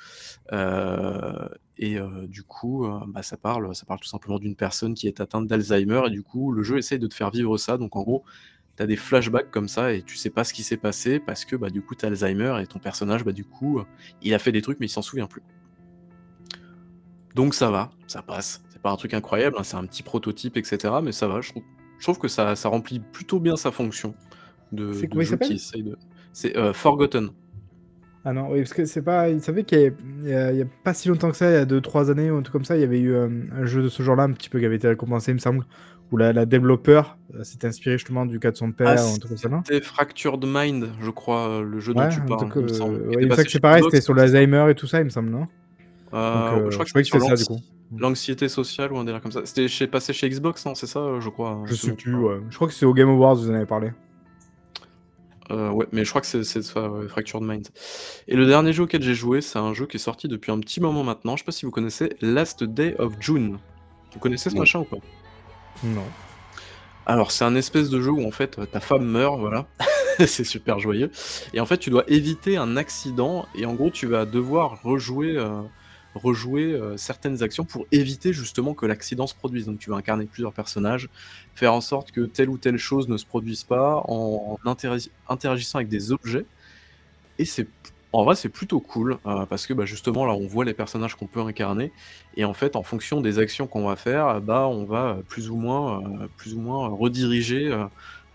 Euh, 0.53 1.49
et 1.77 1.99
euh, 1.99 2.27
du 2.27 2.43
coup, 2.43 2.87
bah, 3.07 3.23
ça, 3.23 3.37
parle, 3.37 3.75
ça 3.75 3.85
parle 3.85 3.99
tout 3.99 4.07
simplement 4.09 4.39
d'une 4.39 4.55
personne 4.55 4.95
qui 4.95 5.07
est 5.07 5.21
atteinte 5.21 5.47
d'Alzheimer. 5.47 6.03
Et 6.07 6.11
du 6.11 6.23
coup, 6.23 6.51
le 6.51 6.63
jeu 6.63 6.77
essaye 6.77 6.99
de 6.99 7.07
te 7.07 7.15
faire 7.15 7.31
vivre 7.31 7.57
ça. 7.57 7.77
Donc, 7.77 7.95
en 7.95 8.03
gros, 8.03 8.25
tu 8.77 8.83
as 8.83 8.87
des 8.87 8.95
flashbacks 8.95 9.51
comme 9.51 9.67
ça 9.67 9.91
et 9.93 10.03
tu 10.03 10.15
sais 10.15 10.29
pas 10.29 10.43
ce 10.43 10.53
qui 10.53 10.63
s'est 10.63 10.77
passé 10.77 11.19
parce 11.19 11.43
que 11.45 11.55
bah, 11.55 11.69
du 11.69 11.81
coup, 11.81 11.95
tu 11.95 12.05
as 12.05 12.09
Alzheimer 12.09 12.59
et 12.61 12.67
ton 12.67 12.79
personnage, 12.79 13.23
bah, 13.25 13.31
du 13.33 13.43
coup, 13.43 13.81
il 14.21 14.33
a 14.33 14.39
fait 14.39 14.51
des 14.51 14.61
trucs 14.61 14.79
mais 14.79 14.85
il 14.85 14.89
s'en 14.89 15.01
souvient 15.01 15.27
plus. 15.27 15.41
Donc 17.35 17.53
ça 17.53 17.69
va, 17.69 17.91
ça 18.07 18.21
passe. 18.21 18.63
C'est 18.69 18.81
pas 18.81 18.91
un 18.91 18.95
truc 18.95 19.13
incroyable, 19.13 19.57
hein, 19.59 19.63
c'est 19.63 19.77
un 19.77 19.85
petit 19.85 20.03
prototype, 20.03 20.57
etc. 20.57 20.93
Mais 21.03 21.11
ça 21.11 21.27
va, 21.27 21.41
je 21.41 21.49
trouve, 21.51 21.63
je 21.99 22.03
trouve 22.03 22.19
que 22.19 22.27
ça, 22.27 22.55
ça 22.55 22.69
remplit 22.69 22.99
plutôt 22.99 23.39
bien 23.39 23.55
sa 23.57 23.71
fonction 23.71 24.15
de, 24.71 24.93
C'est 24.93 25.03
de 25.03 25.07
comment 25.07 25.21
il 25.21 25.25
jeu 25.25 25.31
s'appelle? 25.31 25.47
qui 25.49 25.53
essaye 25.55 25.83
de. 25.83 25.97
C'est 26.33 26.55
euh, 26.57 26.73
Forgotten. 26.73 27.29
Ah 28.29 28.33
non, 28.33 28.49
oui, 28.51 28.59
parce 28.59 28.73
que 28.73 28.83
c'est 28.83 29.01
pas. 29.03 29.29
Il 29.29 29.41
savait 29.41 29.63
qu'il 29.63 29.93
y, 30.25 30.33
a- 30.33 30.65
pas 30.83 30.93
si 30.93 31.07
longtemps 31.07 31.31
que 31.31 31.37
ça, 31.37 31.49
il 31.49 31.53
y 31.53 31.55
a 31.55 31.63
2-3 31.63 32.11
années 32.11 32.29
ou 32.29 32.35
un 32.35 32.41
truc 32.41 32.51
comme 32.51 32.65
ça, 32.65 32.75
il 32.75 32.81
y 32.81 32.83
avait 32.83 32.99
eu 32.99 33.13
euh, 33.13 33.29
un 33.53 33.65
jeu 33.65 33.81
de 33.81 33.87
ce 33.87 34.03
genre-là, 34.03 34.23
un 34.23 34.33
petit 34.33 34.49
peu 34.49 34.59
qui 34.59 34.65
avait 34.65 34.75
été 34.75 34.85
récompensé, 34.89 35.31
il 35.31 35.35
me 35.35 35.39
semble, 35.39 35.63
où 36.11 36.17
la, 36.17 36.33
la 36.33 36.45
développeur 36.45 37.17
euh, 37.35 37.45
s'était 37.45 37.67
inspirée 37.67 37.97
justement 37.97 38.25
du 38.25 38.37
cas 38.39 38.51
de 38.51 38.57
son 38.57 38.73
père 38.73 38.87
Ah, 38.89 39.05
ou 39.05 39.07
un 39.07 39.17
truc 39.17 39.29
comme 39.29 39.37
ça, 39.37 39.61
c'était 39.65 39.81
Fractured 39.81 40.43
Mind, 40.45 40.89
je 41.01 41.09
crois, 41.09 41.47
euh, 41.47 41.63
le 41.63 41.79
jeu 41.79 41.93
Ouais, 41.93 42.03
dont 42.03 42.09
tu 42.09 42.19
parles, 42.19 42.51
ouais, 42.51 43.43
chez 43.43 43.49
c'est 43.49 43.59
pareil, 43.61 43.81
c'était 43.85 44.01
sur 44.01 44.13
l'Alzheimer 44.13 44.65
et 44.71 44.75
tout 44.75 44.87
ça, 44.87 44.99
il 44.99 45.05
me 45.05 45.09
semble, 45.09 45.29
non? 45.29 45.47
Euh, 46.13 46.49
Donc, 46.61 46.71
je 46.71 46.75
crois 46.75 46.85
je 46.85 46.93
que 46.93 46.99
que 46.99 47.05
c'était 47.05 47.19
ça, 47.21 47.35
du 47.37 47.45
coup. 47.45 47.59
l'anxiété 47.97 48.49
sociale 48.49 48.91
ou 48.91 48.97
un 48.97 49.05
délire 49.05 49.21
comme 49.21 49.31
ça. 49.31 49.41
C'était 49.45 49.69
chez, 49.69 49.87
passé 49.87 50.11
chez 50.11 50.27
Xbox, 50.29 50.65
non? 50.65 50.75
C'est 50.75 50.87
ça, 50.87 50.99
je 51.21 51.29
crois. 51.29 51.61
Je 51.65 51.75
ce 51.75 51.87
sais 51.87 51.93
plus, 51.93 52.13
ouais. 52.15 52.39
Je 52.49 52.55
crois 52.57 52.67
que 52.67 52.73
c'est 52.73 52.85
au 52.85 52.93
Game 52.93 53.09
Awards, 53.09 53.35
vous 53.35 53.49
en 53.49 53.53
avez 53.53 53.65
parlé. 53.65 53.91
Euh, 55.49 55.69
ouais, 55.69 55.87
mais 55.91 56.03
je 56.03 56.09
crois 56.09 56.21
que 56.21 56.27
c'est 56.27 56.43
c'est 56.43 56.61
ça, 56.61 56.89
ouais, 56.89 57.07
Fractured. 57.07 57.43
Et 58.27 58.35
le 58.35 58.45
dernier 58.45 58.73
jeu 58.73 58.83
auquel 58.83 59.01
j'ai 59.01 59.15
joué, 59.15 59.41
c'est 59.41 59.59
un 59.59 59.73
jeu 59.73 59.85
qui 59.85 59.97
est 59.97 59.99
sorti 59.99 60.27
depuis 60.27 60.51
un 60.51 60.59
petit 60.59 60.81
moment 60.81 61.03
maintenant. 61.03 61.35
Je 61.35 61.41
sais 61.41 61.45
pas 61.45 61.51
si 61.51 61.65
vous 61.65 61.71
connaissez 61.71 62.15
Last 62.21 62.63
Day 62.63 62.95
of 62.99 63.13
June. 63.19 63.57
Vous 64.13 64.19
connaissez 64.19 64.49
ce 64.49 64.55
Non. 64.55 64.61
machin 64.61 64.79
ou 64.79 64.83
pas? 64.85 64.97
Non. 65.83 66.03
Alors, 67.05 67.31
c'est 67.31 67.45
un 67.45 67.55
espèce 67.55 67.89
de 67.89 68.01
jeu 68.01 68.11
où 68.11 68.25
en 68.27 68.31
fait 68.31 68.59
ta 68.71 68.79
femme 68.81 69.05
meurt, 69.05 69.39
voilà. 69.39 69.65
c'est 70.19 70.43
super 70.43 70.79
joyeux. 70.79 71.11
Et 71.53 71.59
en 71.61 71.65
fait, 71.65 71.77
tu 71.77 71.89
dois 71.89 72.03
éviter 72.07 72.57
un 72.57 72.75
accident 72.75 73.45
et 73.55 73.65
en 73.65 73.73
gros, 73.75 73.89
tu 73.89 74.07
vas 74.07 74.25
devoir 74.25 74.81
rejouer, 74.83 75.37
euh, 75.37 75.61
rejouer 76.17 76.73
euh, 76.73 76.97
certaines 76.97 77.43
actions 77.43 77.65
pour 77.65 77.85
éviter 77.91 78.33
justement 78.33 78.73
que 78.73 78.85
l'accident 78.85 79.27
se 79.27 79.35
produise. 79.35 79.65
Donc, 79.65 79.79
tu 79.79 79.89
vas 79.89 79.95
incarner 79.95 80.25
plusieurs 80.25 80.53
personnages, 80.53 81.09
faire 81.55 81.73
en 81.73 81.81
sorte 81.81 82.11
que 82.11 82.21
telle 82.21 82.49
ou 82.49 82.57
telle 82.57 82.77
chose 82.77 83.07
ne 83.07 83.17
se 83.17 83.25
produise 83.25 83.63
pas 83.63 84.03
en 84.07 84.57
interagi- 84.65 85.09
interagissant 85.29 85.79
avec 85.79 85.89
des 85.89 86.11
objets. 86.11 86.45
Et 87.39 87.45
c'est 87.45 87.67
en 88.13 88.23
vrai, 88.23 88.35
c'est 88.35 88.49
plutôt 88.49 88.79
cool 88.79 89.17
euh, 89.25 89.45
parce 89.45 89.67
que 89.67 89.73
bah, 89.73 89.85
justement 89.85 90.25
là, 90.25 90.33
on 90.33 90.47
voit 90.47 90.65
les 90.65 90.73
personnages 90.73 91.15
qu'on 91.15 91.27
peut 91.27 91.41
incarner 91.41 91.91
et 92.35 92.45
en 92.45 92.53
fait, 92.53 92.75
en 92.75 92.83
fonction 92.83 93.21
des 93.21 93.37
actions 93.37 93.67
qu'on 93.67 93.85
va 93.85 93.95
faire, 93.95 94.41
bah, 94.41 94.67
on 94.67 94.85
va 94.85 95.09
euh, 95.09 95.21
plus 95.27 95.49
ou 95.49 95.55
moins, 95.57 96.01
euh, 96.01 96.27
plus 96.37 96.53
ou 96.53 96.59
moins 96.61 96.87
euh, 96.87 96.93
rediriger 96.93 97.67
euh, 97.67 97.83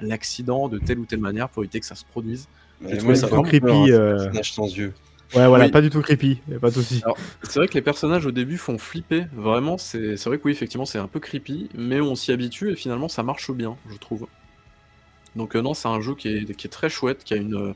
l'accident 0.01 0.69
de 0.69 0.79
telle 0.79 0.99
ou 0.99 1.07
telle 1.07 1.21
manière 1.21 1.49
pour 1.49 1.63
éviter 1.63 1.81
que 1.81 1.87
ça 1.87 1.95
se 1.95 2.05
produise. 2.05 2.49
J'ai 2.87 2.99
trouvé 2.99 3.15
ça 3.15 3.29
vraiment 3.29 3.43
peur, 3.43 3.51
creepy, 3.51 3.73
hein, 3.73 3.89
euh. 3.89 4.43
sans 4.43 4.67
yeux. 4.77 4.93
Ouais, 5.35 5.47
voilà, 5.47 5.65
Oui. 5.65 5.71
pas 5.71 5.81
du 5.81 5.89
tout 5.89 6.03
creepy, 6.03 6.41
y 6.49 6.55
a 6.55 6.61
pas 6.61 6.69
de 6.69 6.75
souci. 6.75 7.03
C'est 7.43 7.57
vrai 7.59 7.67
que 7.69 7.75
les 7.75 7.83
personnages 7.83 8.27
au 8.27 8.33
début 8.33 8.59
font 8.59 8.77
flipper, 8.79 9.27
vraiment. 9.33 9.79
C'est 9.79 10.17
c'est 10.17 10.29
vrai 10.29 10.39
que 10.39 10.45
oui, 10.45 10.53
effectivement, 10.53 10.85
c'est 10.85 10.99
un 10.99 11.07
peu 11.09 11.21
creepy, 11.21 11.71
mais 11.75 12.01
on 12.01 12.15
s'y 12.15 12.33
habitue 12.33 12.71
et 12.71 12.77
finalement 12.77 13.09
ça 13.09 13.23
marche 13.23 13.51
bien, 13.51 13.77
je 13.91 13.97
trouve. 13.97 14.27
Donc, 15.35 15.57
euh, 15.57 15.63
non, 15.63 15.73
c'est 15.75 15.89
un 15.89 16.01
jeu 16.03 16.15
qui 16.15 16.29
est, 16.29 16.55
qui 16.55 16.67
est 16.67 16.71
très 16.71 16.91
chouette, 16.91 17.25
qui 17.25 17.33
a 17.33 17.39
une 17.39 17.55
euh, 17.57 17.73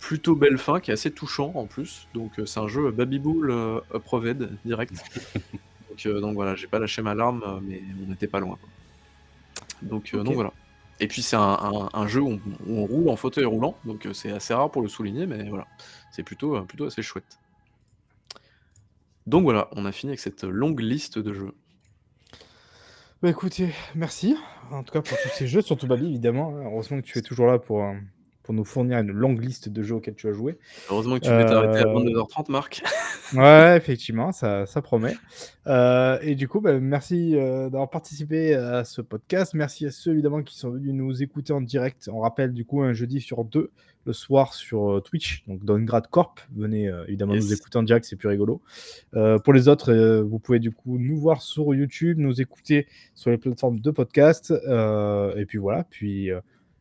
plutôt 0.00 0.34
belle 0.36 0.58
fin, 0.58 0.80
qui 0.80 0.90
est 0.90 0.94
assez 0.94 1.10
touchant 1.10 1.52
en 1.54 1.66
plus. 1.66 2.06
Donc, 2.14 2.38
euh, 2.38 2.46
c'est 2.46 2.60
un 2.60 2.68
jeu 2.68 2.90
Babybull 2.90 3.50
euh, 3.50 3.80
Uproved 3.94 4.50
direct. 4.66 4.92
donc, 5.90 6.20
donc 6.20 6.34
voilà, 6.34 6.54
j'ai 6.56 6.66
pas 6.66 6.78
lâché 6.78 7.00
ma 7.02 7.14
larme, 7.14 7.60
mais 7.66 7.82
on 8.04 8.10
n'était 8.10 8.26
pas 8.28 8.40
loin. 8.40 8.58
quoi. 8.60 8.68
Donc, 9.82 10.10
euh, 10.14 10.18
Ok. 10.18 10.24
donc 10.24 10.34
voilà. 10.34 10.52
Et 11.02 11.06
puis 11.06 11.22
c'est 11.22 11.36
un, 11.36 11.40
un- 11.40 11.88
un 11.94 12.06
jeu 12.06 12.20
où 12.20 12.28
on, 12.32 12.40
où 12.66 12.78
on 12.80 12.84
roule 12.84 13.08
en 13.08 13.16
fauteuil 13.16 13.46
roulant, 13.46 13.74
donc 13.86 14.06
c'est 14.12 14.32
assez 14.32 14.52
rare 14.52 14.70
pour 14.70 14.82
le 14.82 14.88
souligner, 14.88 15.24
mais 15.26 15.48
voilà, 15.48 15.66
c'est 16.10 16.22
plutôt, 16.22 16.56
euh, 16.56 16.62
plutôt 16.62 16.86
assez 16.86 17.02
chouette. 17.02 17.38
Donc 19.26 19.44
voilà, 19.44 19.68
on 19.72 19.84
a 19.84 19.92
fini 19.92 20.10
avec 20.10 20.20
cette 20.20 20.44
longue 20.44 20.80
liste 20.80 21.18
de 21.18 21.32
jeux. 21.32 21.54
Bah 23.22 23.28
écoutez, 23.28 23.74
merci 23.94 24.36
en 24.70 24.82
tout 24.82 24.92
cas 24.92 25.02
pour 25.02 25.18
tous 25.18 25.28
ces 25.28 25.46
jeux, 25.46 25.60
surtout 25.62 25.86
Babi 25.86 26.06
évidemment. 26.06 26.52
Heureusement 26.64 27.00
que 27.00 27.06
tu 27.06 27.18
es 27.18 27.22
toujours 27.22 27.46
là 27.46 27.58
pour, 27.58 27.84
euh, 27.84 27.94
pour 28.50 28.56
nous 28.56 28.64
fournir 28.64 28.98
une 28.98 29.12
longue 29.12 29.44
liste 29.44 29.68
de 29.68 29.80
jeux 29.80 29.94
auxquels 29.94 30.16
tu 30.16 30.26
as 30.26 30.32
joué. 30.32 30.58
Heureusement 30.90 31.20
que 31.20 31.24
tu 31.24 31.30
m'étais 31.30 31.52
arrêté 31.52 31.78
à 31.78 31.88
Euh, 31.88 31.94
22h30, 31.94 32.50
Marc. 32.50 32.82
Ouais, 33.32 33.76
effectivement, 33.76 34.32
ça, 34.32 34.66
ça 34.66 34.82
promet. 34.82 35.14
Euh, 35.68 36.18
et 36.20 36.34
du 36.34 36.48
coup, 36.48 36.60
bah, 36.60 36.80
merci 36.80 37.36
euh, 37.36 37.70
d'avoir 37.70 37.88
participé 37.88 38.54
à 38.56 38.82
ce 38.82 39.02
podcast. 39.02 39.54
Merci 39.54 39.86
à 39.86 39.92
ceux 39.92 40.10
évidemment 40.10 40.42
qui 40.42 40.58
sont 40.58 40.70
venus 40.70 40.92
nous 40.94 41.22
écouter 41.22 41.52
en 41.52 41.60
direct. 41.60 42.10
On 42.12 42.18
rappelle 42.18 42.52
du 42.52 42.64
coup 42.64 42.82
un 42.82 42.92
jeudi 42.92 43.20
sur 43.20 43.44
deux 43.44 43.70
le 44.04 44.12
soir 44.12 44.52
sur 44.52 44.96
euh, 44.96 45.00
Twitch, 45.00 45.44
donc 45.46 45.64
dans 45.64 45.78
Grad 45.78 46.08
Corp. 46.08 46.40
Venez 46.56 46.88
euh, 46.88 47.04
évidemment 47.06 47.36
nous 47.36 47.52
écouter 47.52 47.78
en 47.78 47.84
direct, 47.84 48.04
c'est 48.04 48.16
plus 48.16 48.28
rigolo. 48.28 48.60
Euh, 49.14 49.38
pour 49.38 49.52
les 49.52 49.68
autres, 49.68 49.92
euh, 49.92 50.22
vous 50.24 50.40
pouvez 50.40 50.58
du 50.58 50.72
coup 50.72 50.98
nous 50.98 51.16
voir 51.16 51.40
sur 51.40 51.72
YouTube, 51.72 52.18
nous 52.18 52.40
écouter 52.40 52.88
sur 53.14 53.30
les 53.30 53.38
plateformes 53.38 53.78
de 53.78 53.90
podcast. 53.92 54.50
euh, 54.66 55.36
et 55.36 55.46
puis 55.46 55.58
voilà, 55.58 55.84
puis 55.88 56.32
euh, 56.32 56.40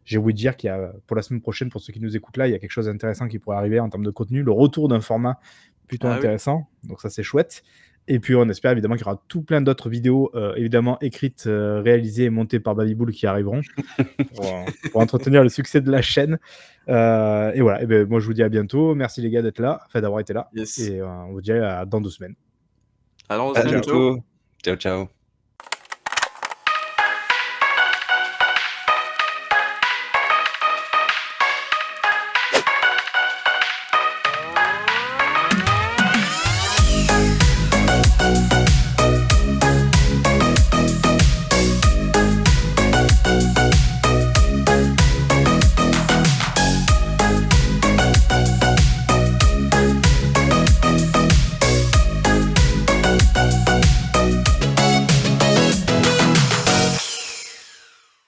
j'ai 0.10 0.18
oublié 0.18 0.34
de 0.34 0.38
dire 0.40 0.58
qu'il 0.58 0.68
y 0.68 0.72
a 0.72 0.92
pour 1.08 1.16
la 1.16 1.22
semaine 1.22 1.42
prochaine, 1.42 1.70
pour 1.70 1.82
ceux 1.82 1.94
qui 1.94 2.00
nous 2.00 2.16
écoutent 2.16 2.38
là, 2.38 2.48
il 2.48 2.52
y 2.52 2.56
a 2.56 2.60
quelque 2.60 2.72
chose 2.72 2.88
d'intéressant 2.88 3.28
qui 3.28 3.38
pourrait 3.40 3.58
arriver 3.58 3.80
en 3.80 3.90
termes 3.90 4.04
de 4.06 4.10
contenu, 4.12 4.42
le 4.44 4.52
retour 4.52 4.88
d'un 4.88 5.02
format 5.02 5.40
plutôt 5.88 6.08
Ah 6.08 6.12
oui. 6.12 6.18
intéressant. 6.18 6.68
Donc 6.84 7.00
ça 7.02 7.10
c'est 7.10 7.24
chouette. 7.24 7.64
Et 8.08 8.20
puis 8.20 8.34
on 8.34 8.50
espère 8.50 8.72
évidemment 8.72 8.96
qu'il 8.96 9.06
y 9.06 9.08
aura 9.08 9.22
tout 9.28 9.44
plein 9.44 9.62
d'autres 9.62 9.88
vidéos 9.90 10.32
euh, 10.34 10.56
évidemment 10.56 10.98
écrites, 11.00 11.44
euh, 11.46 11.80
réalisées 11.82 12.24
et 12.24 12.30
montées 12.32 12.60
par 12.60 12.74
Babybull 12.74 13.12
qui 13.12 13.28
arriveront 13.28 13.62
pour, 14.36 14.66
pour 14.92 15.02
entretenir 15.02 15.44
le 15.44 15.50
succès 15.50 15.80
de 15.80 15.92
la 15.92 16.02
chaîne. 16.02 16.40
Euh, 16.88 17.52
et 17.54 17.62
voilà, 17.62 17.84
et 17.84 17.86
ben, 17.86 18.08
moi 18.10 18.20
je 18.20 18.26
vous 18.26 18.34
dis 18.34 18.42
à 18.42 18.50
bientôt. 18.50 18.96
Merci 18.96 19.22
les 19.22 19.30
gars 19.30 19.44
d'être 19.44 19.60
là, 19.60 19.82
enfin 19.86 20.02
d'avoir 20.02 20.22
été 20.22 20.34
là. 20.34 20.50
Yes. 20.56 20.80
Et 20.80 21.00
euh, 21.00 21.08
on 21.08 21.34
vous 21.34 21.42
dit 21.42 21.52
à 21.52 21.86
dans 21.86 22.02
deux 22.02 22.10
semaines. 22.10 22.36
Alors, 23.30 23.56
À 23.56 23.62
ciao. 23.62 23.70
bientôt. 23.70 24.18
Ciao, 24.64 24.76
ciao. 24.76 25.19